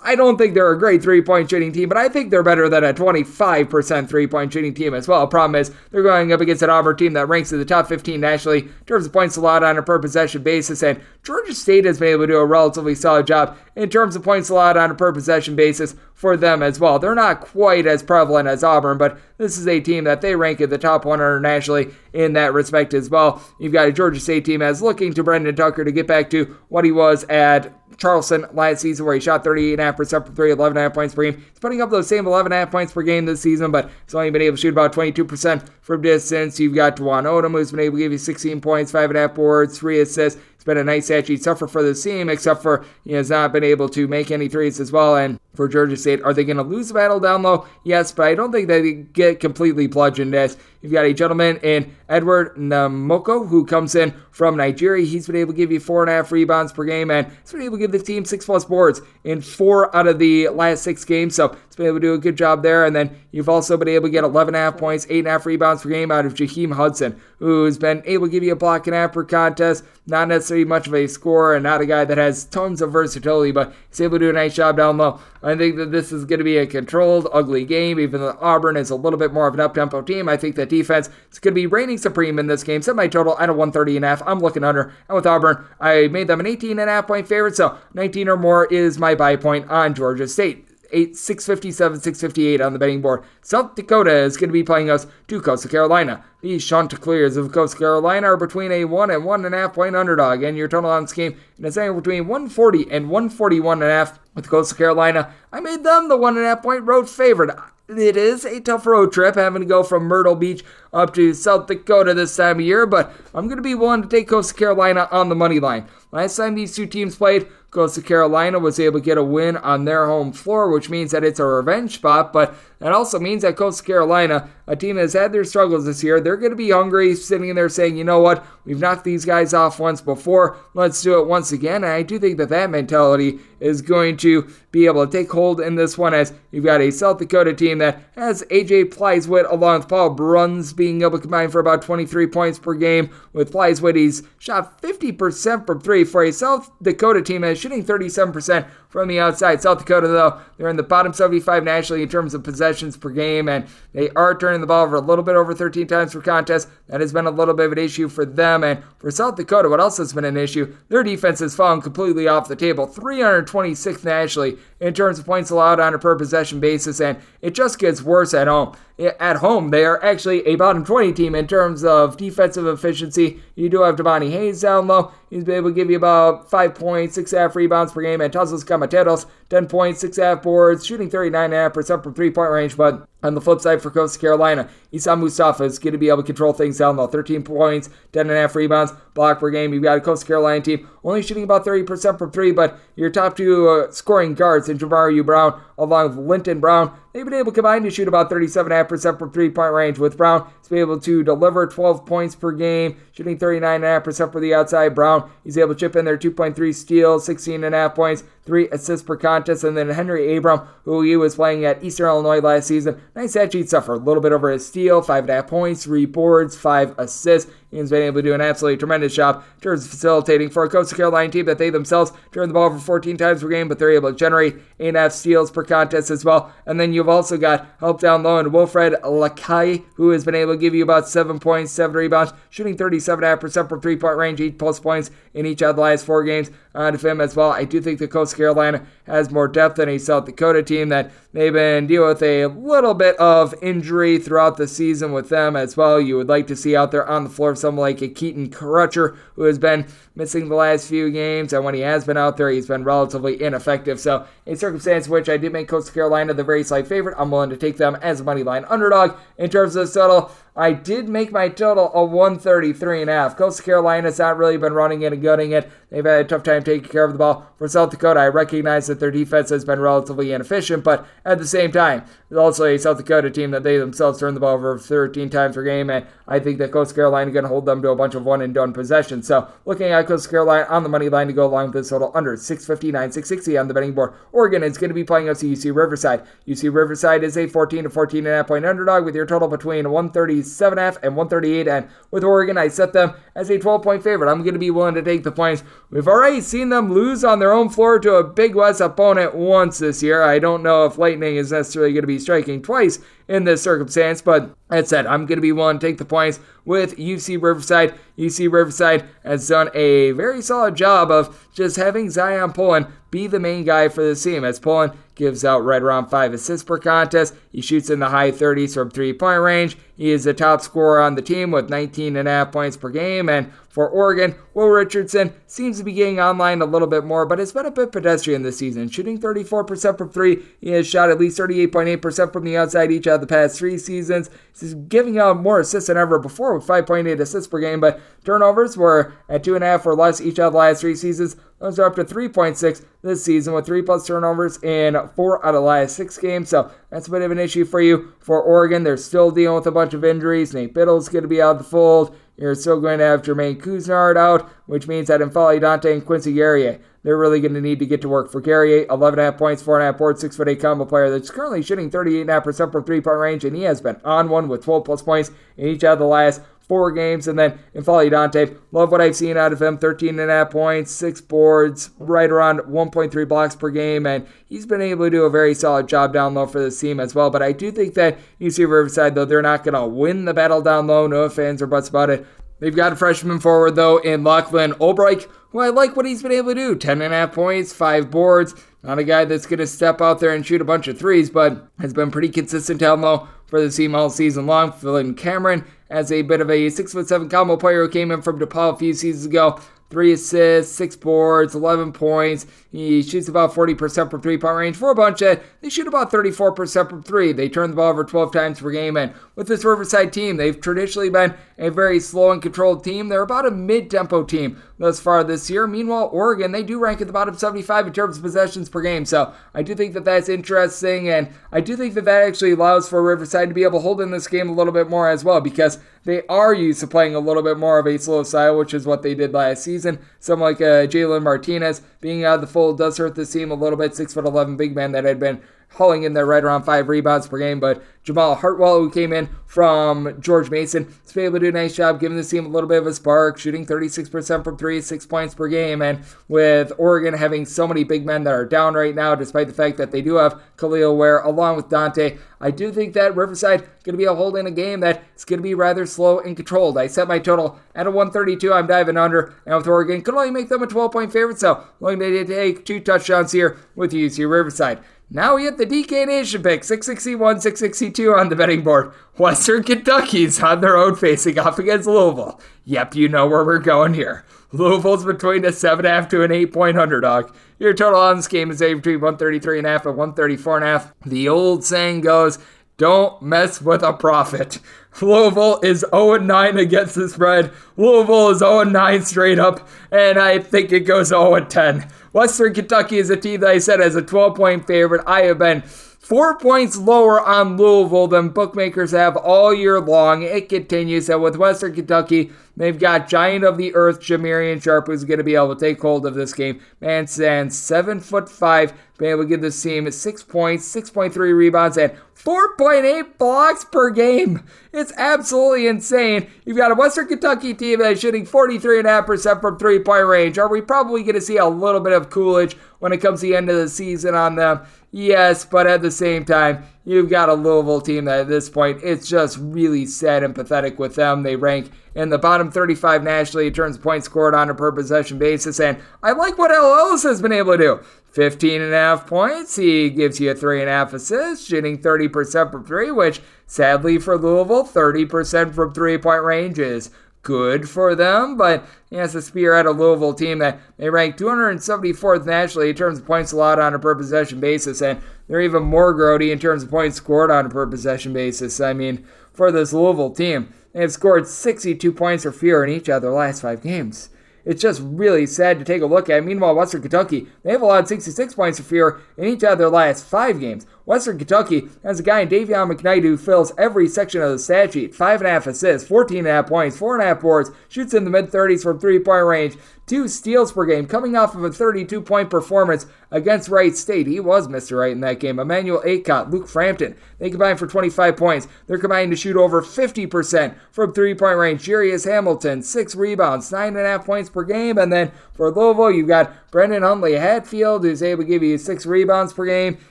I 0.02 0.14
don't 0.16 0.36
think 0.36 0.54
they're 0.54 0.70
a 0.70 0.78
great 0.78 1.02
three 1.02 1.22
point 1.22 1.50
shooting 1.50 1.72
team, 1.72 1.88
but 1.88 1.98
I 1.98 2.08
think 2.08 2.30
they're 2.30 2.42
better 2.42 2.68
than 2.68 2.84
a 2.84 2.92
25% 2.92 4.08
three 4.08 4.26
point 4.26 4.52
shooting 4.52 4.74
team 4.74 4.94
as 4.94 5.08
well. 5.08 5.26
Problem 5.26 5.58
is, 5.58 5.72
they're 5.90 6.02
going 6.02 6.32
up 6.32 6.40
against 6.40 6.62
an 6.62 6.70
Auburn 6.70 6.96
team 6.96 7.14
that 7.14 7.28
ranks 7.28 7.52
in 7.52 7.58
the 7.58 7.64
top 7.64 7.88
15 7.88 8.20
nationally 8.20 8.60
in 8.60 8.84
terms 8.86 9.06
of 9.06 9.12
points 9.12 9.36
allowed 9.36 9.62
on 9.62 9.78
a 9.78 9.82
per 9.82 9.98
possession 9.98 10.42
basis, 10.42 10.82
and 10.82 11.00
Georgia 11.22 11.54
State 11.54 11.84
has 11.84 11.98
been 11.98 12.08
able 12.08 12.24
to 12.24 12.32
do 12.32 12.36
a 12.36 12.44
relatively 12.44 12.94
solid 12.94 13.26
job 13.26 13.56
in 13.78 13.88
terms 13.88 14.16
of 14.16 14.24
points 14.24 14.48
allowed 14.48 14.76
on 14.76 14.90
a 14.90 14.94
per 14.94 15.12
possession 15.12 15.54
basis 15.54 15.94
for 16.12 16.36
them 16.36 16.64
as 16.64 16.80
well. 16.80 16.98
They're 16.98 17.14
not 17.14 17.40
quite 17.40 17.86
as 17.86 18.02
prevalent 18.02 18.48
as 18.48 18.64
Auburn, 18.64 18.98
but 18.98 19.20
this 19.38 19.56
is 19.56 19.68
a 19.68 19.78
team 19.78 20.02
that 20.02 20.20
they 20.20 20.34
rank 20.34 20.60
at 20.60 20.68
the 20.68 20.78
top 20.78 21.04
100 21.04 21.38
nationally 21.38 21.94
in 22.12 22.32
that 22.32 22.52
respect 22.52 22.92
as 22.92 23.08
well. 23.08 23.40
You've 23.60 23.72
got 23.72 23.86
a 23.86 23.92
Georgia 23.92 24.18
State 24.18 24.44
team 24.44 24.62
as 24.62 24.82
looking 24.82 25.14
to 25.14 25.22
Brendan 25.22 25.54
Tucker 25.54 25.84
to 25.84 25.92
get 25.92 26.08
back 26.08 26.28
to 26.30 26.56
what 26.70 26.84
he 26.84 26.90
was 26.90 27.22
at 27.24 27.72
Charleston 27.98 28.46
last 28.52 28.80
season, 28.80 29.06
where 29.06 29.14
he 29.14 29.20
shot 29.20 29.44
38.5% 29.44 30.26
from 30.26 30.34
three, 30.34 30.50
11.5 30.50 30.94
points 30.94 31.14
per 31.14 31.22
game. 31.22 31.36
He's 31.36 31.60
putting 31.60 31.80
up 31.80 31.90
those 31.90 32.08
same 32.08 32.24
11.5 32.24 32.70
points 32.72 32.92
per 32.92 33.02
game 33.02 33.26
this 33.26 33.40
season, 33.40 33.70
but 33.70 33.88
he's 34.04 34.14
only 34.14 34.30
been 34.30 34.42
able 34.42 34.56
to 34.56 34.60
shoot 34.60 34.70
about 34.70 34.92
22% 34.92 35.68
from 35.82 36.02
distance. 36.02 36.58
You've 36.58 36.74
got 36.74 36.96
Dwon 36.96 37.24
Odom, 37.24 37.52
who's 37.52 37.70
been 37.70 37.80
able 37.80 37.96
to 37.96 38.02
give 38.02 38.12
you 38.12 38.18
16 38.18 38.60
points, 38.60 38.90
5.5 38.90 39.34
boards, 39.36 39.78
3 39.78 40.00
assists. 40.00 40.40
Been 40.68 40.76
a 40.76 40.84
nice 40.84 41.06
sheet 41.06 41.42
suffer 41.42 41.66
for 41.66 41.82
the 41.82 41.94
team, 41.94 42.28
except 42.28 42.62
for 42.62 42.84
he 43.02 43.14
has 43.14 43.30
not 43.30 43.54
been 43.54 43.64
able 43.64 43.88
to 43.88 44.06
make 44.06 44.30
any 44.30 44.48
threes 44.48 44.78
as 44.80 44.92
well. 44.92 45.16
And 45.16 45.40
for 45.54 45.66
Georgia 45.66 45.96
State, 45.96 46.20
are 46.22 46.34
they 46.34 46.44
going 46.44 46.58
to 46.58 46.62
lose 46.62 46.88
the 46.88 46.94
battle 46.94 47.18
down 47.18 47.42
low? 47.42 47.66
Yes, 47.84 48.12
but 48.12 48.26
I 48.26 48.34
don't 48.34 48.52
think 48.52 48.68
they 48.68 48.92
get 48.92 49.40
completely 49.40 49.86
bludgeoned 49.86 50.34
as 50.34 50.58
you've 50.80 50.92
got 50.92 51.04
a 51.04 51.12
gentleman 51.12 51.58
in 51.62 51.94
Edward 52.08 52.56
Nnamoko 52.56 53.48
who 53.48 53.66
comes 53.66 53.94
in 53.94 54.14
from 54.30 54.56
Nigeria. 54.56 55.04
He's 55.04 55.26
been 55.26 55.36
able 55.36 55.52
to 55.52 55.56
give 55.56 55.72
you 55.72 55.80
four 55.80 56.02
and 56.02 56.10
a 56.10 56.14
half 56.14 56.32
rebounds 56.32 56.72
per 56.72 56.84
game, 56.84 57.10
and 57.10 57.26
he's 57.42 57.52
been 57.52 57.62
able 57.62 57.76
to 57.76 57.80
give 57.80 57.92
the 57.92 57.98
team 57.98 58.24
six 58.24 58.46
plus 58.46 58.64
boards 58.64 59.00
in 59.24 59.40
four 59.40 59.94
out 59.94 60.06
of 60.06 60.18
the 60.18 60.48
last 60.48 60.82
six 60.82 61.04
games. 61.04 61.34
So 61.34 61.48
he's 61.66 61.76
been 61.76 61.86
able 61.86 61.96
to 61.96 62.00
do 62.00 62.14
a 62.14 62.18
good 62.18 62.36
job 62.36 62.62
there. 62.62 62.84
And 62.84 62.94
then 62.94 63.16
you've 63.32 63.48
also 63.48 63.76
been 63.76 63.88
able 63.88 64.08
to 64.08 64.12
get 64.12 64.24
11 64.24 64.54
and 64.54 64.60
a 64.60 64.64
half 64.64 64.78
points, 64.78 65.06
eight 65.10 65.20
and 65.20 65.28
a 65.28 65.32
half 65.32 65.46
rebounds 65.46 65.82
per 65.82 65.88
game 65.88 66.10
out 66.10 66.24
of 66.24 66.34
Jaheim 66.34 66.72
Hudson, 66.72 67.20
who's 67.38 67.78
been 67.78 68.02
able 68.06 68.26
to 68.26 68.30
give 68.30 68.42
you 68.42 68.52
a 68.52 68.56
block 68.56 68.86
and 68.86 68.94
a 68.94 68.98
half 68.98 69.12
per 69.12 69.24
contest. 69.24 69.84
Not 70.06 70.28
necessarily 70.28 70.64
much 70.64 70.86
of 70.86 70.94
a 70.94 71.06
scorer 71.06 71.54
and 71.54 71.62
not 71.62 71.80
a 71.80 71.86
guy 71.86 72.04
that 72.04 72.16
has 72.16 72.44
tons 72.44 72.80
of 72.80 72.92
versatility, 72.92 73.52
but 73.52 73.74
he's 73.90 74.00
able 74.00 74.18
to 74.18 74.26
do 74.26 74.30
a 74.30 74.32
nice 74.32 74.54
job 74.54 74.76
down 74.76 74.96
low. 74.96 75.20
I 75.42 75.56
think 75.56 75.76
that 75.76 75.92
this 75.92 76.12
is 76.12 76.24
going 76.24 76.38
to 76.38 76.44
be 76.44 76.58
a 76.58 76.66
controlled, 76.66 77.28
ugly 77.32 77.64
game, 77.64 78.00
even 78.00 78.20
though 78.20 78.36
Auburn 78.40 78.76
is 78.76 78.90
a 78.90 78.96
little 78.96 79.18
bit 79.18 79.32
more 79.32 79.46
of 79.46 79.54
an 79.54 79.60
up-tempo 79.60 80.02
team. 80.02 80.28
I 80.28 80.36
think 80.36 80.56
that 80.56 80.68
defense 80.68 81.08
is 81.30 81.38
going 81.38 81.54
to 81.54 81.60
be 81.60 81.66
reigning 81.66 81.98
supreme 81.98 82.38
in 82.38 82.46
this 82.46 82.64
game. 82.64 82.82
Set 82.82 82.96
my 82.96 83.08
total 83.08 83.38
at 83.38 83.48
a 83.48 83.52
130 83.52 83.96
and 83.96 84.04
a 84.04 84.08
half. 84.08 84.22
I'm 84.26 84.40
looking 84.40 84.64
under. 84.64 84.92
And 85.08 85.16
with 85.16 85.26
Auburn, 85.26 85.64
I 85.80 86.08
made 86.08 86.28
them 86.28 86.40
an 86.40 86.46
18 86.46 86.78
and 86.78 86.90
a 86.90 86.92
half 86.92 87.06
point 87.06 87.28
favorite, 87.28 87.56
so 87.56 87.78
19 87.94 88.28
or 88.28 88.36
more 88.36 88.66
is 88.66 88.98
my 88.98 89.14
buy 89.14 89.36
point 89.36 89.68
on 89.70 89.94
Georgia 89.94 90.28
State. 90.28 90.67
8, 90.92 91.16
657, 91.16 92.00
658 92.00 92.60
on 92.60 92.72
the 92.72 92.78
betting 92.78 93.00
board. 93.00 93.24
South 93.42 93.74
Dakota 93.74 94.14
is 94.14 94.36
going 94.36 94.48
to 94.48 94.52
be 94.52 94.62
playing 94.62 94.90
us 94.90 95.06
to 95.28 95.40
Coastal 95.40 95.70
Carolina. 95.70 96.24
The 96.40 96.58
Chanticleers 96.58 97.36
of 97.36 97.52
Coastal 97.52 97.78
Carolina 97.78 98.28
are 98.28 98.36
between 98.36 98.72
a 98.72 98.84
1 98.84 99.10
and 99.10 99.24
1.5 99.24 99.72
point 99.74 99.96
underdog, 99.96 100.42
and 100.42 100.56
your 100.56 100.68
total 100.68 100.90
on 100.90 101.04
this 101.04 101.12
game 101.12 101.36
is 101.58 101.76
anywhere 101.76 102.00
between 102.00 102.28
140 102.28 102.90
and 102.90 103.06
141.5 103.06 104.18
with 104.34 104.48
Coastal 104.48 104.76
Carolina. 104.76 105.32
I 105.52 105.60
made 105.60 105.84
them 105.84 106.08
the 106.08 106.16
1.5 106.16 106.62
point 106.62 106.84
road 106.84 107.08
favorite. 107.08 107.56
It 107.88 108.18
is 108.18 108.44
a 108.44 108.60
tough 108.60 108.84
road 108.84 109.12
trip 109.12 109.36
having 109.36 109.62
to 109.62 109.66
go 109.66 109.82
from 109.82 110.04
Myrtle 110.04 110.34
Beach 110.34 110.62
up 110.92 111.14
to 111.14 111.32
South 111.32 111.66
Dakota 111.66 112.12
this 112.12 112.36
time 112.36 112.58
of 112.58 112.66
year, 112.66 112.84
but 112.84 113.10
I'm 113.32 113.46
going 113.46 113.56
to 113.56 113.62
be 113.62 113.74
willing 113.74 114.02
to 114.02 114.08
take 114.08 114.28
Coastal 114.28 114.58
Carolina 114.58 115.08
on 115.10 115.30
the 115.30 115.34
money 115.34 115.58
line. 115.58 115.88
Last 116.12 116.36
time 116.36 116.54
these 116.54 116.76
two 116.76 116.86
teams 116.86 117.16
played, 117.16 117.48
Coastal 117.70 118.02
Carolina 118.02 118.58
was 118.58 118.80
able 118.80 118.98
to 118.98 119.04
get 119.04 119.18
a 119.18 119.22
win 119.22 119.56
on 119.56 119.84
their 119.84 120.06
home 120.06 120.32
floor, 120.32 120.70
which 120.70 120.88
means 120.88 121.10
that 121.10 121.22
it's 121.22 121.38
a 121.38 121.44
revenge 121.44 121.94
spot, 121.94 122.32
but 122.32 122.54
that 122.78 122.92
also 122.92 123.18
means 123.18 123.42
that 123.42 123.56
Coastal 123.56 123.84
Carolina, 123.84 124.48
a 124.68 124.76
team 124.76 124.96
has 124.98 125.14
had 125.14 125.32
their 125.32 125.44
struggles 125.44 125.86
this 125.86 126.04
year, 126.04 126.20
they're 126.20 126.36
going 126.36 126.52
to 126.52 126.56
be 126.56 126.70
hungry, 126.70 127.14
sitting 127.14 127.48
in 127.48 127.56
there 127.56 127.68
saying, 127.68 127.96
you 127.96 128.04
know 128.04 128.20
what, 128.20 128.46
we've 128.64 128.78
knocked 128.78 129.02
these 129.02 129.24
guys 129.24 129.54
off 129.54 129.80
once 129.80 130.00
before, 130.00 130.58
let's 130.74 131.02
do 131.02 131.18
it 131.18 131.26
once 131.26 131.50
again. 131.50 131.82
And 131.82 131.92
I 131.92 132.02
do 132.02 132.18
think 132.18 132.36
that 132.38 132.50
that 132.50 132.70
mentality 132.70 133.40
is 133.60 133.82
going 133.82 134.16
to 134.18 134.48
be 134.70 134.86
able 134.86 135.04
to 135.06 135.10
take 135.10 135.32
hold 135.32 135.60
in 135.60 135.74
this 135.74 135.96
one 135.96 136.14
as 136.14 136.32
you've 136.52 136.64
got 136.64 136.80
a 136.80 136.90
South 136.90 137.18
Dakota 137.18 137.54
team 137.54 137.78
that 137.78 138.00
has 138.14 138.44
AJ 138.50 138.94
Plitzuweit 138.94 139.50
along 139.50 139.80
with 139.80 139.88
Paul 139.88 140.10
Bruns 140.10 140.72
being 140.72 141.02
able 141.02 141.12
to 141.12 141.22
combine 141.22 141.50
for 141.50 141.60
about 141.60 141.82
23 141.82 142.26
points 142.26 142.58
per 142.58 142.74
game. 142.74 143.10
With 143.32 143.52
Plitzuweit, 143.52 143.96
he's 143.96 144.22
shot 144.38 144.80
50% 144.82 145.66
from 145.66 145.80
three 145.80 146.04
for 146.04 146.22
a 146.22 146.32
South 146.32 146.70
Dakota 146.82 147.22
team 147.22 147.40
that 147.40 147.52
is 147.52 147.58
shooting 147.58 147.84
37% 147.84 148.68
from 148.88 149.08
the 149.08 149.20
outside. 149.20 149.60
South 149.62 149.78
Dakota, 149.78 150.08
though, 150.08 150.40
they're 150.56 150.68
in 150.68 150.76
the 150.76 150.82
bottom 150.82 151.12
75 151.12 151.62
nationally 151.62 152.02
in 152.02 152.08
terms 152.08 152.34
of 152.34 152.42
possessions 152.42 152.96
per 152.96 153.10
game, 153.10 153.48
and 153.48 153.66
they 153.92 154.10
are 154.10 154.36
turning 154.36 154.60
the 154.60 154.66
ball 154.66 154.84
over 154.84 154.96
a 154.96 155.00
little 155.00 155.24
bit 155.24 155.36
over 155.36 155.54
13 155.54 155.86
times 155.86 156.14
per 156.14 156.20
contest. 156.20 156.68
That 156.88 157.00
has 157.00 157.12
been 157.12 157.26
a 157.26 157.30
little 157.30 157.54
bit 157.54 157.66
of 157.66 157.72
an 157.72 157.78
issue 157.78 158.08
for 158.08 158.24
them. 158.24 158.64
And 158.64 158.82
for 158.98 159.10
South 159.10 159.36
Dakota, 159.36 159.68
what 159.68 159.80
else 159.80 159.98
has 159.98 160.12
been 160.12 160.24
an 160.24 160.36
issue? 160.36 160.74
Their 160.88 161.02
defense 161.02 161.40
has 161.40 161.54
fallen 161.54 161.82
completely 161.82 162.26
off 162.26 162.48
the 162.48 162.56
table. 162.56 162.86
326th 162.86 164.04
nationally 164.04 164.56
in 164.80 164.94
terms 164.94 165.18
of 165.18 165.26
points 165.26 165.50
allowed 165.50 165.80
on 165.80 165.94
a 165.94 165.98
per 165.98 166.16
possession 166.16 166.60
basis, 166.60 167.00
and 167.00 167.18
it 167.42 167.54
just 167.54 167.78
gets 167.78 168.02
worse 168.02 168.32
at 168.34 168.48
home. 168.48 168.76
At 168.98 169.36
home, 169.36 169.70
they 169.70 169.84
are 169.84 170.02
actually 170.04 170.46
a 170.46 170.56
bottom 170.56 170.84
20 170.84 171.12
team 171.12 171.34
in 171.34 171.46
terms 171.46 171.84
of 171.84 172.16
defensive 172.16 172.66
efficiency. 172.66 173.40
You 173.54 173.68
do 173.68 173.82
have 173.82 173.96
Devontae 173.96 174.30
Hayes 174.30 174.60
down 174.60 174.88
low. 174.88 175.12
He's 175.30 175.44
been 175.44 175.56
able 175.56 175.70
to 175.70 175.74
give 175.74 175.90
you 175.90 175.96
about 175.96 176.50
5 176.50 176.74
points, 176.74 177.16
6.5 177.16 177.54
rebounds 177.54 177.92
per 177.92 178.02
game, 178.02 178.20
and 178.20 178.32
Tasos 178.32 178.64
Kamateros, 178.64 179.26
10 179.50 179.66
points, 179.66 180.02
6.5 180.02 180.42
boards, 180.42 180.84
shooting 180.84 181.10
39.5% 181.10 182.02
from 182.02 182.14
three 182.14 182.30
point 182.30 182.50
range. 182.50 182.76
But 182.76 183.07
on 183.22 183.34
the 183.34 183.40
flip 183.40 183.60
side 183.60 183.82
for 183.82 183.90
Coastal 183.90 184.20
Carolina, 184.20 184.68
Essam 184.92 185.20
Mostafa 185.20 185.62
is 185.62 185.78
going 185.78 185.92
to 185.92 185.98
be 185.98 186.08
able 186.08 186.18
to 186.18 186.26
control 186.26 186.52
things 186.52 186.78
down 186.78 186.96
low. 186.96 187.06
13 187.06 187.42
points, 187.42 187.88
10.5 188.12 188.54
rebounds, 188.54 188.92
block 189.14 189.40
per 189.40 189.50
game. 189.50 189.72
You've 189.72 189.82
got 189.82 189.98
a 189.98 190.00
Coastal 190.00 190.26
Carolina 190.26 190.60
team 190.60 190.88
only 191.02 191.22
shooting 191.22 191.44
about 191.44 191.64
30% 191.64 192.18
from 192.18 192.30
three, 192.30 192.52
but 192.52 192.78
your 192.96 193.10
top 193.10 193.36
two 193.36 193.68
uh, 193.68 193.90
scoring 193.90 194.34
guards 194.34 194.68
in 194.68 194.78
Jomaru 194.78 195.24
Brown 195.24 195.60
along 195.78 196.16
with 196.16 196.26
Linton 196.26 196.60
Brown, 196.60 196.98
they've 197.12 197.24
been 197.24 197.34
able 197.34 197.52
to 197.52 197.54
combine 197.54 197.82
to 197.82 197.90
shoot 197.90 198.08
about 198.08 198.30
37.5% 198.30 199.18
from 199.18 199.30
three 199.30 199.50
point 199.50 199.72
range. 199.72 199.98
With 199.98 200.16
Brown, 200.16 200.50
he's 200.58 200.68
been 200.68 200.78
able 200.78 201.00
to 201.00 201.22
deliver 201.22 201.66
12 201.66 202.04
points 202.04 202.34
per 202.34 202.52
game, 202.52 202.96
shooting 203.12 203.38
39.5% 203.38 204.32
for 204.32 204.40
the 204.40 204.54
outside. 204.54 204.94
Brown, 204.94 205.30
he's 205.44 205.58
able 205.58 205.74
to 205.74 205.80
chip 205.80 205.96
in 205.96 206.04
there 206.04 206.18
2.3 206.18 206.74
steals, 206.74 207.28
16.5 207.28 207.94
points, 207.94 208.24
three 208.44 208.68
assists 208.68 209.06
per 209.06 209.16
contest. 209.16 209.64
And 209.64 209.76
then 209.76 209.90
Henry 209.90 210.36
Abram, 210.36 210.60
who 210.84 211.02
he 211.02 211.16
was 211.16 211.36
playing 211.36 211.64
at 211.64 211.82
Eastern 211.82 212.06
Illinois 212.06 212.40
last 212.40 212.66
season, 212.66 213.00
nice 213.14 213.30
stat 213.30 213.52
sheet 213.52 213.68
suffer. 213.68 213.94
A 213.94 213.98
little 213.98 214.22
bit 214.22 214.32
over 214.32 214.50
his 214.50 214.66
steal, 214.66 215.02
5.5 215.02 215.46
points, 215.46 215.84
3 215.84 216.06
boards, 216.06 216.56
5 216.56 216.98
assists. 216.98 217.50
He's 217.70 217.90
been 217.90 218.02
able 218.02 218.22
to 218.22 218.22
do 218.22 218.34
an 218.34 218.40
absolutely 218.40 218.78
tremendous 218.78 219.14
job 219.14 219.44
in 219.56 219.60
terms 219.60 219.84
of 219.84 219.90
facilitating 219.90 220.48
for 220.48 220.64
a 220.64 220.70
Coastal 220.70 220.96
Carolina 220.96 221.30
team 221.30 221.44
that 221.44 221.58
they 221.58 221.68
themselves 221.68 222.12
turn 222.32 222.48
the 222.48 222.54
ball 222.54 222.64
over 222.64 222.78
14 222.78 223.18
times 223.18 223.42
per 223.42 223.48
game, 223.48 223.68
but 223.68 223.78
they're 223.78 223.90
able 223.90 224.10
to 224.10 224.16
generate 224.16 224.56
8.5 224.78 225.12
steals 225.12 225.50
per 225.50 225.64
contest 225.68 226.10
as 226.10 226.24
well. 226.24 226.52
And 226.66 226.80
then 226.80 226.92
you've 226.92 227.08
also 227.08 227.36
got 227.36 227.66
help 227.78 228.00
down 228.00 228.22
low 228.22 228.38
and 228.38 228.50
Wilfried 228.50 229.00
Likayi, 229.02 229.84
who 229.94 230.10
has 230.10 230.24
been 230.24 230.34
able 230.34 230.54
to 230.54 230.58
give 230.58 230.74
you 230.74 230.82
about 230.82 231.08
7 231.08 231.38
points, 231.38 231.72
7 231.72 231.94
rebounds, 231.94 232.32
shooting 232.50 232.76
37.5% 232.76 233.68
from 233.68 233.80
three 233.80 233.96
point 233.96 234.16
range, 234.16 234.40
8 234.40 234.58
plus 234.58 234.80
points 234.80 235.10
in 235.34 235.46
each 235.46 235.62
of 235.62 235.76
the 235.76 235.82
last 235.82 236.04
four 236.04 236.24
games 236.24 236.50
Uh, 236.74 236.88
out 236.88 236.94
of 236.94 237.04
him 237.04 237.20
as 237.20 237.36
well. 237.36 237.50
I 237.50 237.64
do 237.64 237.80
think 237.80 237.98
that 237.98 238.10
Coastal 238.10 238.36
Carolina 238.36 238.86
has 239.06 239.30
more 239.30 239.48
depth 239.48 239.76
than 239.76 239.88
a 239.88 239.98
South 239.98 240.24
Dakota 240.24 240.62
team 240.62 240.88
that 240.88 241.10
they've 241.32 241.52
been 241.52 241.86
dealing 241.86 242.08
with 242.08 242.22
a 242.22 242.46
little 242.46 242.94
bit 242.94 243.16
of 243.16 243.54
injury 243.62 244.18
throughout 244.18 244.56
the 244.56 244.66
season 244.66 245.12
with 245.12 245.28
them 245.28 245.56
as 245.56 245.76
well. 245.76 246.00
You 246.00 246.16
would 246.16 246.28
like 246.28 246.46
to 246.48 246.56
see 246.56 246.76
out 246.76 246.90
there 246.90 247.06
on 247.06 247.24
the 247.24 247.30
floor 247.30 247.54
someone 247.54 247.82
like 247.82 248.00
a 248.00 248.08
Keaton 248.08 248.50
Crutcher, 248.50 249.16
who 249.34 249.42
has 249.44 249.58
been 249.58 249.86
missing 250.14 250.48
the 250.48 250.54
last 250.54 250.88
few 250.88 251.10
games, 251.10 251.52
and 251.52 251.64
when 251.64 251.74
he 251.74 251.80
has 251.80 252.04
been 252.04 252.16
out 252.16 252.36
there, 252.36 252.50
he's 252.50 252.66
been 252.66 252.84
relatively 252.84 253.42
ineffective. 253.42 254.00
So, 254.00 254.26
a 254.46 254.56
circumstance 254.56 255.08
which 255.08 255.28
I 255.28 255.36
did 255.36 255.52
make 255.52 255.68
Coastal 255.68 255.94
Carolina 255.94 256.34
the 256.34 256.44
very 256.44 256.64
slight 256.64 256.86
favorite, 256.86 257.16
I'm 257.18 257.30
willing 257.30 257.50
to 257.50 257.56
take 257.56 257.76
them 257.76 257.96
as 258.02 258.20
a 258.20 258.24
money 258.24 258.42
line 258.42 258.64
underdog. 258.66 259.16
In 259.36 259.50
terms 259.50 259.76
of 259.76 259.86
the 259.86 260.00
total, 260.00 260.32
I 260.58 260.72
did 260.72 261.08
make 261.08 261.30
my 261.30 261.48
total 261.48 261.92
a 261.94 262.04
133 262.04 263.02
and 263.02 263.10
a 263.10 263.12
half. 263.12 263.36
Coastal 263.36 263.64
Carolina's 263.64 264.18
not 264.18 264.36
really 264.36 264.56
been 264.56 264.72
running 264.72 265.02
it 265.02 265.12
and 265.12 265.22
gutting 265.22 265.52
it. 265.52 265.70
They've 265.88 266.04
had 266.04 266.24
a 266.24 266.28
tough 266.28 266.42
time 266.42 266.64
taking 266.64 266.90
care 266.90 267.04
of 267.04 267.12
the 267.12 267.18
ball. 267.18 267.46
For 267.56 267.68
South 267.68 267.90
Dakota, 267.90 268.18
I 268.18 268.26
recognize 268.26 268.88
that 268.88 268.98
their 268.98 269.12
defense 269.12 269.50
has 269.50 269.64
been 269.64 269.78
relatively 269.78 270.32
inefficient, 270.32 270.82
but 270.82 271.06
at 271.24 271.38
the 271.38 271.46
same 271.46 271.70
time, 271.70 272.04
it's 272.28 272.36
also 272.36 272.64
a 272.64 272.76
South 272.76 272.96
Dakota 272.96 273.30
team 273.30 273.52
that 273.52 273.62
they 273.62 273.78
themselves 273.78 274.18
turn 274.18 274.34
the 274.34 274.40
ball 274.40 274.54
over 274.54 274.78
13 274.78 275.30
times 275.30 275.54
per 275.54 275.62
game, 275.62 275.90
and 275.90 276.06
I 276.26 276.40
think 276.40 276.58
that 276.58 276.72
Coastal 276.72 276.94
Carolina 276.94 277.30
going 277.30 277.44
to 277.44 277.48
hold 277.48 277.64
them 277.64 277.80
to 277.82 277.90
a 277.90 277.96
bunch 277.96 278.16
of 278.16 278.24
one 278.24 278.42
and 278.42 278.52
done 278.52 278.72
possessions. 278.72 279.28
So 279.28 279.48
looking 279.64 279.86
at 279.86 280.06
Coastal 280.08 280.30
Carolina 280.30 280.66
on 280.68 280.82
the 280.82 280.88
money 280.88 281.08
line 281.08 281.28
to 281.28 281.32
go 281.32 281.46
along 281.46 281.66
with 281.66 281.74
this 281.74 281.90
total 281.90 282.10
under 282.14 282.36
659, 282.36 283.12
660 283.12 283.56
on 283.56 283.68
the 283.68 283.74
betting 283.74 283.92
board. 283.92 284.14
Oregon 284.32 284.64
is 284.64 284.76
going 284.76 284.90
to 284.90 284.94
be 284.94 285.04
playing 285.04 285.28
us 285.28 285.42
UC 285.42 285.74
Riverside. 285.74 286.26
UC 286.48 286.74
Riverside 286.74 287.22
is 287.22 287.36
a 287.36 287.46
14 287.46 287.84
to 287.84 287.90
14 287.90 288.18
and 288.18 288.26
a 288.26 288.36
half 288.38 288.48
point 288.48 288.66
underdog 288.66 289.04
with 289.04 289.14
your 289.14 289.26
total 289.26 289.46
between 289.46 289.90
130. 289.90 290.47
137.5 290.48 290.98
and 291.02 291.16
138. 291.16 291.68
And 291.68 291.88
with 292.10 292.24
Oregon, 292.24 292.58
I 292.58 292.68
set 292.68 292.92
them 292.92 293.14
as 293.34 293.50
a 293.50 293.58
12 293.58 293.82
point 293.82 294.02
favorite. 294.02 294.30
I'm 294.30 294.42
going 294.42 294.54
to 294.54 294.58
be 294.58 294.70
willing 294.70 294.94
to 294.94 295.02
take 295.02 295.22
the 295.22 295.32
points. 295.32 295.62
We've 295.90 296.08
already 296.08 296.40
seen 296.40 296.68
them 296.68 296.92
lose 296.92 297.24
on 297.24 297.38
their 297.38 297.52
own 297.52 297.68
floor 297.68 297.98
to 298.00 298.14
a 298.14 298.24
Big 298.24 298.54
West 298.54 298.80
opponent 298.80 299.34
once 299.34 299.78
this 299.78 300.02
year. 300.02 300.22
I 300.22 300.38
don't 300.38 300.62
know 300.62 300.84
if 300.84 300.98
Lightning 300.98 301.36
is 301.36 301.52
necessarily 301.52 301.92
going 301.92 302.02
to 302.02 302.08
be 302.08 302.18
striking 302.18 302.62
twice 302.62 302.98
in 303.28 303.44
this 303.44 303.62
circumstance, 303.62 304.22
but 304.22 304.54
that 304.68 304.88
said, 304.88 305.06
I'm 305.06 305.26
going 305.26 305.36
to 305.36 305.42
be 305.42 305.52
willing 305.52 305.78
to 305.78 305.86
take 305.86 305.98
the 305.98 306.04
points 306.04 306.40
with 306.64 306.96
UC 306.96 307.42
Riverside. 307.42 307.94
UC 308.18 308.50
Riverside 308.50 309.04
has 309.22 309.48
done 309.48 309.70
a 309.74 310.12
very 310.12 310.40
solid 310.40 310.74
job 310.74 311.10
of 311.10 311.48
just 311.54 311.76
having 311.76 312.06
Zyon 312.06 312.54
Pullin 312.54 312.86
be 313.10 313.26
the 313.26 313.40
main 313.40 313.64
guy 313.64 313.88
for 313.88 314.02
this 314.02 314.22
team, 314.22 314.44
as 314.44 314.58
Pullin 314.58 314.92
gives 315.18 315.44
out 315.44 315.64
right 315.64 315.82
around 315.82 316.06
five 316.06 316.32
assists 316.32 316.64
per 316.64 316.78
contest. 316.78 317.34
He 317.50 317.60
shoots 317.60 317.90
in 317.90 317.98
the 317.98 318.08
high 318.08 318.30
30s 318.30 318.72
from 318.72 318.90
three 318.90 319.12
point 319.12 319.42
range. 319.42 319.76
He 319.96 320.10
is 320.10 320.24
the 320.24 320.32
top 320.32 320.62
scorer 320.62 321.02
on 321.02 321.16
the 321.16 321.22
team 321.22 321.50
with 321.50 321.68
19 321.68 322.16
and 322.16 322.28
a 322.28 322.30
half 322.30 322.52
points 322.52 322.76
per 322.76 322.88
game. 322.88 323.28
And 323.28 323.52
for 323.68 323.88
Oregon, 323.88 324.36
Will 324.54 324.68
Richardson 324.68 325.34
seems 325.46 325.78
to 325.78 325.84
be 325.84 325.92
getting 325.92 326.20
online 326.20 326.62
a 326.62 326.66
little 326.66 326.88
bit 326.88 327.04
more, 327.04 327.26
but 327.26 327.38
has 327.38 327.52
been 327.52 327.66
a 327.66 327.70
bit 327.70 327.92
pedestrian 327.92 328.42
this 328.42 328.58
season, 328.58 328.88
shooting 328.88 329.20
34% 329.20 329.98
from 329.98 330.10
three. 330.10 330.42
He 330.60 330.70
has 330.70 330.86
shot 330.86 331.10
at 331.10 331.18
least 331.18 331.38
38.8% 331.38 332.32
from 332.32 332.44
the 332.44 332.56
outside 332.56 332.90
each 332.92 333.06
of 333.06 333.20
the 333.20 333.26
past 333.26 333.58
three 333.58 333.76
seasons. 333.76 334.30
He's 334.58 334.74
giving 334.74 335.18
out 335.18 335.40
more 335.40 335.60
assists 335.60 335.88
than 335.88 335.96
ever 335.96 336.18
before 336.18 336.56
with 336.56 336.66
5.8 336.66 337.20
assists 337.20 337.48
per 337.48 337.58
game, 337.58 337.80
but 337.80 338.00
turnovers 338.24 338.76
were 338.76 339.12
at 339.28 339.44
two 339.44 339.54
and 339.54 339.64
a 339.64 339.66
half 339.66 339.84
or 339.84 339.94
less 339.94 340.20
each 340.20 340.38
of 340.38 340.52
the 340.52 340.58
last 340.58 340.80
three 340.80 340.94
seasons. 340.96 341.36
Those 341.60 341.78
are 341.78 341.86
up 341.86 341.96
to 341.96 342.04
3.6 342.04 342.84
this 343.02 343.24
season 343.24 343.52
with 343.52 343.66
three 343.66 343.82
plus 343.82 344.06
turnovers 344.06 344.62
in 344.62 344.96
four 345.16 345.44
out 345.44 345.54
of 345.54 345.60
the 345.60 345.66
last 345.66 345.96
six 345.96 346.16
games. 346.16 346.48
So 346.48 346.70
that's 346.90 347.08
a 347.08 347.10
bit 347.10 347.22
of 347.22 347.30
an 347.30 347.38
issue 347.38 347.64
for 347.64 347.80
you. 347.80 348.12
For 348.20 348.40
Oregon, 348.40 348.84
they're 348.84 348.96
still 348.96 349.30
dealing 349.30 349.56
with 349.56 349.66
a 349.66 349.72
bunch 349.72 349.94
of 349.94 350.04
injuries. 350.04 350.54
Nate 350.54 350.74
Bittle's 350.74 351.08
going 351.08 351.22
to 351.22 351.28
be 351.28 351.42
out 351.42 351.56
of 351.56 351.58
the 351.58 351.64
fold. 351.64 352.16
You're 352.36 352.54
still 352.54 352.80
going 352.80 353.00
to 353.00 353.04
have 353.04 353.22
Jermaine 353.22 353.60
Couisnard 353.60 354.16
out, 354.16 354.48
which 354.66 354.86
means 354.86 355.08
that 355.08 355.20
N'Faly 355.20 355.60
Dante 355.60 355.92
and 355.92 356.06
Quincy 356.06 356.32
Guerrier, 356.32 356.78
they're 357.02 357.18
really 357.18 357.40
going 357.40 357.54
to 357.54 357.60
need 357.60 357.80
to 357.80 357.86
get 357.86 358.00
to 358.02 358.08
work. 358.08 358.30
For 358.30 358.40
Guerrier, 358.40 358.86
11.5 358.86 359.36
points, 359.36 359.60
4.5 359.60 359.98
boards, 359.98 360.20
6 360.20 360.36
foot 360.36 360.48
8 360.48 360.60
combo 360.60 360.84
player 360.84 361.10
that's 361.10 361.32
currently 361.32 361.64
shooting 361.64 361.90
38.5% 361.90 362.70
from 362.70 362.84
three 362.84 363.00
point 363.00 363.18
range, 363.18 363.44
and 363.44 363.56
he 363.56 363.62
has 363.62 363.80
been 363.80 364.00
on 364.04 364.28
one 364.28 364.46
with 364.46 364.62
12 364.62 364.84
plus 364.84 365.02
points 365.02 365.32
in 365.56 365.66
each 365.66 365.82
of 365.82 365.98
the 365.98 366.04
last 366.04 366.40
four 366.68 366.92
games. 366.92 367.26
And 367.26 367.38
then 367.38 367.58
N'Faly 367.74 368.10
Dante, 368.10 368.54
love 368.70 368.92
what 368.92 369.00
I've 369.00 369.16
seen 369.16 369.36
out 369.36 369.52
of 369.52 369.60
him 369.60 369.78
13 369.78 370.18
and 370.18 370.30
a 370.30 370.34
half 370.34 370.50
points, 370.50 370.92
six 370.92 371.20
boards, 371.20 371.90
right 371.98 372.30
around 372.30 372.60
1.3 372.60 373.28
blocks 373.28 373.56
per 373.56 373.70
game. 373.70 374.06
And 374.06 374.26
he's 374.46 374.66
been 374.66 374.82
able 374.82 375.06
to 375.06 375.10
do 375.10 375.24
a 375.24 375.30
very 375.30 375.54
solid 375.54 375.88
job 375.88 376.12
down 376.12 376.34
low 376.34 376.46
for 376.46 376.60
this 376.60 376.78
team 376.78 377.00
as 377.00 377.14
well. 377.14 377.30
But 377.30 377.42
I 377.42 377.52
do 377.52 377.72
think 377.72 377.94
that 377.94 378.18
you 378.38 378.50
see 378.50 378.64
Riverside, 378.64 379.14
though, 379.14 379.24
they're 379.24 379.42
not 379.42 379.64
going 379.64 379.74
to 379.74 379.86
win 379.86 380.26
the 380.26 380.34
battle 380.34 380.62
down 380.62 380.86
low. 380.86 381.06
No 381.06 381.28
fans 381.28 381.62
or 381.62 381.66
buts 381.66 381.88
about 381.88 382.10
it. 382.10 382.26
They've 382.60 382.74
got 382.74 382.92
a 382.92 382.96
freshman 382.96 383.38
forward, 383.38 383.76
though, 383.76 383.98
in 383.98 384.24
Lachlan 384.24 384.72
Olbrich, 384.74 385.28
who 385.50 385.60
I 385.60 385.68
like 385.68 385.96
what 385.96 386.06
he's 386.06 386.22
been 386.22 386.32
able 386.32 386.50
to 386.50 386.54
do. 386.54 386.76
10 386.76 387.02
and 387.02 387.14
a 387.14 387.16
half 387.16 387.32
points, 387.32 387.72
five 387.72 388.10
boards. 388.10 388.54
Not 388.82 388.98
a 388.98 389.04
guy 389.04 389.24
that's 389.24 389.46
going 389.46 389.58
to 389.58 389.66
step 389.66 390.00
out 390.00 390.20
there 390.20 390.34
and 390.34 390.44
shoot 390.44 390.60
a 390.60 390.64
bunch 390.64 390.88
of 390.88 390.98
threes, 390.98 391.30
but 391.30 391.68
has 391.78 391.92
been 391.92 392.10
pretty 392.10 392.28
consistent 392.28 392.80
down 392.80 393.00
low 393.00 393.28
for 393.46 393.60
the 393.60 393.70
team 393.70 393.94
all 393.94 394.10
season 394.10 394.46
long. 394.46 394.72
Flynn 394.72 395.14
Cameron 395.14 395.64
as 395.90 396.12
a 396.12 396.22
bit 396.22 396.40
of 396.40 396.50
a 396.50 396.68
six 396.70 396.92
foot 396.92 397.08
seven 397.08 397.28
combo 397.28 397.56
player 397.56 397.82
who 397.82 397.88
came 397.88 398.10
in 398.10 398.22
from 398.22 398.38
DePaul 398.38 398.74
a 398.74 398.78
few 398.78 398.94
seasons 398.94 399.26
ago. 399.26 399.60
Three 399.90 400.12
assists, 400.12 400.74
six 400.74 400.96
boards, 400.96 401.54
11 401.54 401.92
points. 401.92 402.44
He 402.70 403.02
shoots 403.02 403.26
about 403.26 403.54
40% 403.54 404.10
from 404.10 404.20
three 404.20 404.36
point 404.36 404.56
range. 404.56 404.76
For 404.76 404.90
a 404.90 404.94
bunch 404.94 405.22
of, 405.22 405.42
they 405.62 405.70
shoot 405.70 405.86
about 405.86 406.12
34% 406.12 406.90
from 406.90 407.02
three. 407.02 407.32
They 407.32 407.48
turn 407.48 407.70
the 407.70 407.76
ball 407.76 407.90
over 407.90 408.04
12 408.04 408.30
times 408.30 408.60
per 408.60 408.70
game. 408.70 408.98
And 408.98 409.14
with 409.34 409.48
this 409.48 409.64
Riverside 409.64 410.12
team, 410.12 410.36
they've 410.36 410.60
traditionally 410.60 411.08
been 411.08 411.34
a 411.58 411.70
very 411.70 411.98
slow 411.98 412.30
and 412.30 412.40
controlled 412.40 412.84
team. 412.84 413.08
They're 413.08 413.22
about 413.22 413.46
a 413.46 413.50
mid 413.50 413.90
tempo 413.90 414.22
team 414.22 414.62
thus 414.78 415.00
far 415.00 415.24
this 415.24 415.50
year. 415.50 415.66
Meanwhile, 415.66 416.10
Oregon, 416.12 416.52
they 416.52 416.62
do 416.62 416.78
rank 416.78 417.00
at 417.00 417.06
the 417.06 417.12
bottom 417.12 417.36
75 417.36 417.88
in 417.88 417.92
terms 417.92 418.16
of 418.16 418.22
possessions 418.22 418.68
per 418.68 418.80
game. 418.80 419.04
So 419.04 419.32
I 419.54 419.62
do 419.62 419.74
think 419.74 419.94
that 419.94 420.04
that's 420.04 420.28
interesting. 420.28 421.08
And 421.08 421.28
I 421.50 421.60
do 421.60 421.76
think 421.76 421.94
that 421.94 422.04
that 422.04 422.22
actually 422.22 422.52
allows 422.52 422.88
for 422.88 423.02
Riverside 423.02 423.48
to 423.48 423.54
be 423.54 423.64
able 423.64 423.80
to 423.80 423.82
hold 423.82 424.00
in 424.00 424.10
this 424.10 424.28
game 424.28 424.48
a 424.48 424.54
little 424.54 424.72
bit 424.72 424.88
more 424.88 425.10
as 425.10 425.24
well 425.24 425.40
because 425.40 425.78
they 426.04 426.22
are 426.28 426.54
used 426.54 426.80
to 426.80 426.86
playing 426.86 427.14
a 427.14 427.20
little 427.20 427.42
bit 427.42 427.58
more 427.58 427.78
of 427.78 427.86
a 427.86 427.98
slow 427.98 428.22
style, 428.22 428.56
which 428.56 428.72
is 428.72 428.86
what 428.86 429.02
they 429.02 429.14
did 429.14 429.34
last 429.34 429.62
season. 429.62 429.98
Someone 430.20 430.52
like 430.52 430.60
uh, 430.60 430.86
Jalen 430.86 431.22
Martinez 431.22 431.82
being 432.00 432.24
out 432.24 432.36
of 432.36 432.40
the 432.40 432.46
fold 432.46 432.78
does 432.78 432.96
hurt 432.96 433.14
this 433.14 433.32
team 433.32 433.50
a 433.50 433.54
little 433.54 433.78
bit. 433.78 433.94
Six 433.94 434.14
foot 434.14 434.24
eleven 434.24 434.56
big 434.56 434.74
man 434.74 434.92
that 434.92 435.04
had 435.04 435.18
been 435.18 435.42
hauling 435.70 436.02
in 436.02 436.12
there 436.12 436.26
right 436.26 436.42
around 436.42 436.64
five 436.64 436.88
rebounds 436.88 437.28
per 437.28 437.38
game. 437.38 437.60
But 437.60 437.82
Jamal 438.02 438.36
Hartwell, 438.36 438.78
who 438.78 438.90
came 438.90 439.12
in 439.12 439.28
from 439.44 440.20
George 440.20 440.50
Mason, 440.50 440.84
has 441.02 441.12
been 441.12 441.26
able 441.26 441.34
to 441.34 441.40
do 441.40 441.48
a 441.48 441.52
nice 441.52 441.76
job 441.76 442.00
giving 442.00 442.16
this 442.16 442.30
team 442.30 442.46
a 442.46 442.48
little 442.48 442.68
bit 442.68 442.78
of 442.78 442.86
a 442.86 442.94
spark, 442.94 443.38
shooting 443.38 443.66
36% 443.66 444.44
from 444.44 444.56
three, 444.56 444.80
six 444.80 445.04
points 445.04 445.34
per 445.34 445.46
game. 445.46 445.82
And 445.82 446.00
with 446.26 446.72
Oregon 446.78 447.14
having 447.14 447.44
so 447.44 447.66
many 447.66 447.84
big 447.84 448.06
men 448.06 448.24
that 448.24 448.32
are 448.32 448.46
down 448.46 448.74
right 448.74 448.94
now, 448.94 449.14
despite 449.14 449.46
the 449.46 449.54
fact 449.54 449.76
that 449.76 449.90
they 449.90 450.00
do 450.00 450.14
have 450.14 450.40
Kel'el 450.56 450.96
Ware 450.96 451.20
along 451.20 451.56
with 451.56 451.68
Dante, 451.68 452.18
I 452.40 452.50
do 452.50 452.72
think 452.72 452.94
that 452.94 453.16
Riverside 453.16 453.62
is 453.62 453.68
going 453.82 453.94
to 453.94 453.98
be 453.98 454.04
a 454.04 454.14
hold 454.14 454.36
in 454.36 454.46
a 454.46 454.50
game 454.50 454.80
that 454.80 455.02
is 455.16 455.24
going 455.24 455.38
to 455.38 455.42
be 455.42 455.54
rather 455.54 455.86
slow 455.86 456.20
and 456.20 456.36
controlled. 456.36 456.78
I 456.78 456.86
set 456.86 457.08
my 457.08 457.18
total 457.18 457.58
at 457.74 457.86
a 457.86 457.90
132. 457.90 458.52
I'm 458.52 458.66
diving 458.66 458.96
under, 458.96 459.34
and 459.44 459.56
with 459.56 459.66
Oregon, 459.66 460.02
could 460.02 460.14
only 460.14 460.30
make 460.30 460.48
them 460.48 460.62
a 460.62 460.66
12 460.66 460.92
point 460.92 461.12
favorite. 461.12 461.40
So 461.40 461.64
looking 461.80 461.98
to 462.00 462.24
take 462.24 462.64
two 462.64 462.80
touchdowns 462.80 463.32
here 463.32 463.58
with 463.74 463.92
UC 463.92 464.30
Riverside. 464.30 464.82
Now 465.10 465.36
we 465.36 465.44
hit 465.44 465.56
the 465.56 465.64
DK 465.64 466.06
Nation 466.06 466.42
pick, 466.42 466.64
661, 466.64 467.40
662 467.40 468.12
on 468.12 468.28
the 468.28 468.36
betting 468.36 468.62
board. 468.62 468.92
Western 469.16 469.62
Kentucky's 469.62 470.42
on 470.42 470.60
their 470.60 470.76
own 470.76 470.96
facing 470.96 471.38
off 471.38 471.58
against 471.58 471.88
Louisville. 471.88 472.38
Yep, 472.66 472.94
you 472.94 473.08
know 473.08 473.26
where 473.26 473.42
we're 473.42 473.58
going 473.58 473.94
here. 473.94 474.26
Louisville's 474.52 475.06
between 475.06 475.46
a 475.46 475.48
7.5 475.48 476.10
to 476.10 476.22
an 476.24 476.32
8 476.32 476.52
point 476.52 476.78
underdog. 476.78 477.34
Your 477.58 477.72
total 477.72 478.00
on 478.00 478.16
this 478.16 478.28
game 478.28 478.50
is 478.50 478.58
between 478.58 479.00
133.5 479.00 479.86
and 479.86 480.14
134.5. 480.14 480.92
The 481.06 481.28
old 481.28 481.64
saying 481.64 482.02
goes, 482.02 482.38
don't 482.78 483.20
mess 483.20 483.60
with 483.60 483.82
a 483.82 483.92
prophet. 483.92 484.60
Louisville 485.00 485.58
is 485.62 485.86
0 485.90 486.18
9 486.18 486.58
against 486.58 486.94
the 486.94 487.08
spread. 487.08 487.50
Louisville 487.76 488.30
is 488.30 488.38
0 488.38 488.64
9 488.64 489.02
straight 489.02 489.38
up, 489.38 489.68
and 489.90 490.18
I 490.18 490.38
think 490.38 490.70
it 490.70 490.80
goes 490.80 491.08
0 491.08 491.44
10. 491.44 491.88
Western 492.12 492.54
Kentucky 492.54 492.98
is 492.98 493.10
a 493.10 493.16
team 493.16 493.40
that 493.40 493.50
I 493.50 493.58
said 493.58 493.80
as 493.80 493.96
a 493.96 494.02
12 494.02 494.36
point 494.36 494.66
favorite. 494.66 495.04
I 495.06 495.22
have 495.22 495.38
been 495.38 495.62
four 495.62 496.38
points 496.38 496.76
lower 496.76 497.20
on 497.20 497.56
Louisville 497.56 498.08
than 498.08 498.30
bookmakers 498.30 498.92
have 498.92 499.16
all 499.16 499.52
year 499.52 499.80
long. 499.80 500.22
It 500.22 500.48
continues 500.48 501.08
that 501.08 501.20
with 501.20 501.36
Western 501.36 501.74
Kentucky, 501.74 502.30
they've 502.56 502.78
got 502.78 503.08
giant 503.08 503.44
of 503.44 503.58
the 503.58 503.74
earth 503.74 504.00
Jamarion 504.00 504.62
Sharp 504.62 504.86
who's 504.86 505.04
going 505.04 505.18
to 505.18 505.24
be 505.24 505.34
able 505.34 505.54
to 505.54 505.60
take 505.60 505.80
hold 505.82 506.06
of 506.06 506.14
this 506.14 506.32
game. 506.32 506.60
Man 506.80 507.06
stands 507.06 507.58
seven 507.58 508.00
foot 508.00 508.28
five, 508.28 508.72
being 508.98 509.12
able 509.12 509.22
to 509.22 509.28
give 509.28 509.40
this 509.40 509.60
team 509.62 509.90
six 509.90 510.22
points, 510.22 510.68
6.3 510.74 511.16
rebounds, 511.16 511.78
and 511.78 511.92
4.8 512.14 513.16
blocks 513.16 513.64
per 513.64 513.90
game. 513.90 514.42
It's 514.72 514.92
absolutely 514.96 515.66
insane. 515.66 516.28
You've 516.44 516.56
got 516.56 516.70
a 516.70 516.74
Western 516.74 517.06
Kentucky 517.06 517.54
team 517.54 517.78
that 517.78 517.92
is 517.92 518.00
shooting 518.00 518.26
43.5% 518.26 519.40
from 519.40 519.58
three 519.58 519.78
point 519.78 520.06
range. 520.06 520.38
Are 520.38 520.48
we 520.48 520.60
probably 520.60 521.02
going 521.02 521.14
to 521.14 521.20
see 521.20 521.36
a 521.36 521.46
little 521.46 521.80
bit 521.80 521.92
of 521.92 522.10
Coolidge 522.10 522.54
when 522.80 522.92
it 522.92 522.98
comes 522.98 523.20
to 523.20 523.26
the 523.26 523.36
end 523.36 523.48
of 523.48 523.56
the 523.56 523.68
season 523.68 524.14
on 524.14 524.36
them? 524.36 524.60
Yes, 524.90 525.44
but 525.44 525.66
at 525.66 525.82
the 525.82 525.90
same 525.90 526.24
time, 526.24 526.64
you've 526.84 527.10
got 527.10 527.28
a 527.28 527.34
Louisville 527.34 527.82
team 527.82 528.06
that 528.06 528.20
at 528.20 528.28
this 528.28 528.48
point, 528.48 528.80
it's 528.82 529.06
just 529.06 529.36
really 529.38 529.84
sad 529.84 530.22
and 530.22 530.34
pathetic 530.34 530.78
with 530.78 530.94
them. 530.94 531.22
They 531.22 531.36
rank 531.36 531.70
in 531.94 532.08
the 532.08 532.16
bottom 532.16 532.50
35 532.50 533.02
nationally 533.02 533.48
in 533.48 533.52
terms 533.52 533.76
of 533.76 533.82
points 533.82 534.06
scored 534.06 534.34
on 534.34 534.48
a 534.48 534.54
per 534.54 534.72
possession 534.72 535.18
basis. 535.18 535.60
And 535.60 535.78
I 536.02 536.12
like 536.12 536.38
what 536.38 536.50
El 536.50 536.64
Ellis 536.64 537.02
has 537.02 537.20
been 537.20 537.32
able 537.32 537.52
to 537.52 537.58
do. 537.58 537.80
15 538.12 538.62
and 538.62 538.72
a 538.72 538.76
half 538.76 539.06
points. 539.06 539.56
He 539.56 539.90
gives 539.90 540.20
you 540.20 540.32
three 540.34 540.60
and 540.60 540.70
a 540.70 540.72
half 540.72 540.94
assists, 540.94 541.46
shooting 541.46 541.78
30% 541.78 542.50
from 542.50 542.64
three, 542.64 542.90
which 542.90 543.20
sadly 543.46 543.98
for 543.98 544.16
Louisville, 544.16 544.64
30% 544.64 545.54
from 545.54 545.74
three 545.74 545.98
point 545.98 546.22
range 546.22 546.58
is 546.58 546.90
good 547.22 547.68
for 547.68 547.94
them, 547.94 548.36
but 548.36 548.64
he 548.90 548.96
has 548.96 549.12
to 549.12 549.22
spearhead 549.22 549.66
a 549.66 549.70
Louisville 549.70 550.14
team 550.14 550.38
that 550.38 550.60
they 550.76 550.88
rank 550.88 551.16
274th 551.16 552.24
nationally 552.24 552.70
in 552.70 552.76
terms 552.76 552.98
of 552.98 553.06
points 553.06 553.32
allowed 553.32 553.58
on 553.58 553.74
a 553.74 553.78
per 553.78 553.94
possession 553.94 554.40
basis, 554.40 554.80
and 554.80 555.00
they're 555.26 555.40
even 555.40 555.62
more 555.62 555.94
grody 555.94 556.32
in 556.32 556.38
terms 556.38 556.62
of 556.62 556.70
points 556.70 556.96
scored 556.96 557.30
on 557.30 557.46
a 557.46 557.50
per 557.50 557.66
possession 557.66 558.12
basis. 558.12 558.60
I 558.60 558.72
mean, 558.72 559.04
for 559.32 559.52
this 559.52 559.72
Louisville 559.72 560.10
team, 560.10 560.52
they 560.72 560.80
have 560.80 560.92
scored 560.92 561.26
62 561.26 561.92
points 561.92 562.24
or 562.24 562.32
fewer 562.32 562.64
in 562.64 562.72
each 562.72 562.88
of 562.88 563.02
their 563.02 563.10
last 563.10 563.42
five 563.42 563.62
games. 563.62 564.10
It's 564.44 564.62
just 564.62 564.80
really 564.82 565.26
sad 565.26 565.58
to 565.58 565.64
take 565.64 565.82
a 565.82 565.86
look 565.86 566.08
at. 566.08 566.24
Meanwhile, 566.24 566.54
Western 566.54 566.80
Kentucky, 566.80 567.26
they 567.42 567.52
have 567.52 567.60
allowed 567.60 567.86
66 567.86 568.34
points 568.34 568.58
or 568.58 568.62
fewer 568.62 569.00
in 569.18 569.26
each 569.26 569.44
of 569.44 569.58
their 569.58 569.68
last 569.68 570.06
five 570.06 570.40
games. 570.40 570.66
Western 570.88 571.18
Kentucky 571.18 571.68
has 571.82 572.00
a 572.00 572.02
guy 572.02 572.20
in 572.20 572.30
Dayvion 572.30 572.72
McKnight 572.72 573.02
who 573.02 573.18
fills 573.18 573.52
every 573.58 573.86
section 573.86 574.22
of 574.22 574.30
the 574.30 574.38
stat 574.38 574.72
sheet. 574.72 574.94
Five 574.94 575.20
and 575.20 575.28
a 575.28 575.32
half 575.32 575.46
assists, 575.46 575.86
14 575.86 576.20
and 576.20 576.26
a 576.26 576.30
half 576.30 576.46
points, 576.46 576.78
four 576.78 576.94
and 576.94 577.04
a 577.04 577.06
half 577.06 577.20
boards, 577.20 577.50
shoots 577.68 577.92
in 577.92 578.04
the 578.04 578.10
mid 578.10 578.30
30s 578.30 578.62
from 578.62 578.80
three 578.80 578.98
point 578.98 579.26
range, 579.26 579.56
two 579.86 580.08
steals 580.08 580.52
per 580.52 580.64
game, 580.64 580.86
coming 580.86 581.14
off 581.14 581.34
of 581.34 581.44
a 581.44 581.52
32 581.52 582.00
point 582.00 582.30
performance 582.30 582.86
against 583.10 583.50
Wright 583.50 583.76
State. 583.76 584.06
He 584.06 584.18
was 584.18 584.48
Mr. 584.48 584.78
Right 584.78 584.92
in 584.92 585.00
that 585.00 585.20
game. 585.20 585.38
Emmanuel 585.38 585.82
Akot, 585.84 586.30
Luke 586.30 586.48
Frampton, 586.48 586.96
they 587.18 587.28
combined 587.28 587.58
for 587.58 587.66
25 587.66 588.16
points. 588.16 588.48
They're 588.66 588.78
combining 588.78 589.10
to 589.10 589.16
shoot 589.16 589.36
over 589.36 589.60
50% 589.60 590.56
from 590.70 590.94
three 590.94 591.14
point 591.14 591.36
range. 591.36 591.66
Jairus 591.66 592.04
Hamilton, 592.04 592.62
six 592.62 592.94
rebounds, 592.94 593.52
nine 593.52 593.76
and 593.76 593.78
a 593.78 593.88
half 593.88 594.06
points 594.06 594.30
per 594.30 594.42
game. 594.42 594.78
And 594.78 594.90
then 594.90 595.12
for 595.34 595.50
Louisville, 595.50 595.90
you've 595.90 596.08
got 596.08 596.50
Brandon 596.50 596.82
Huntley 596.82 597.14
Hatfield, 597.14 597.84
who's 597.84 598.02
able 598.02 598.22
to 598.22 598.28
give 598.28 598.42
you 598.42 598.56
six 598.56 598.86
rebounds 598.86 599.34
per 599.34 599.44
game. 599.44 599.76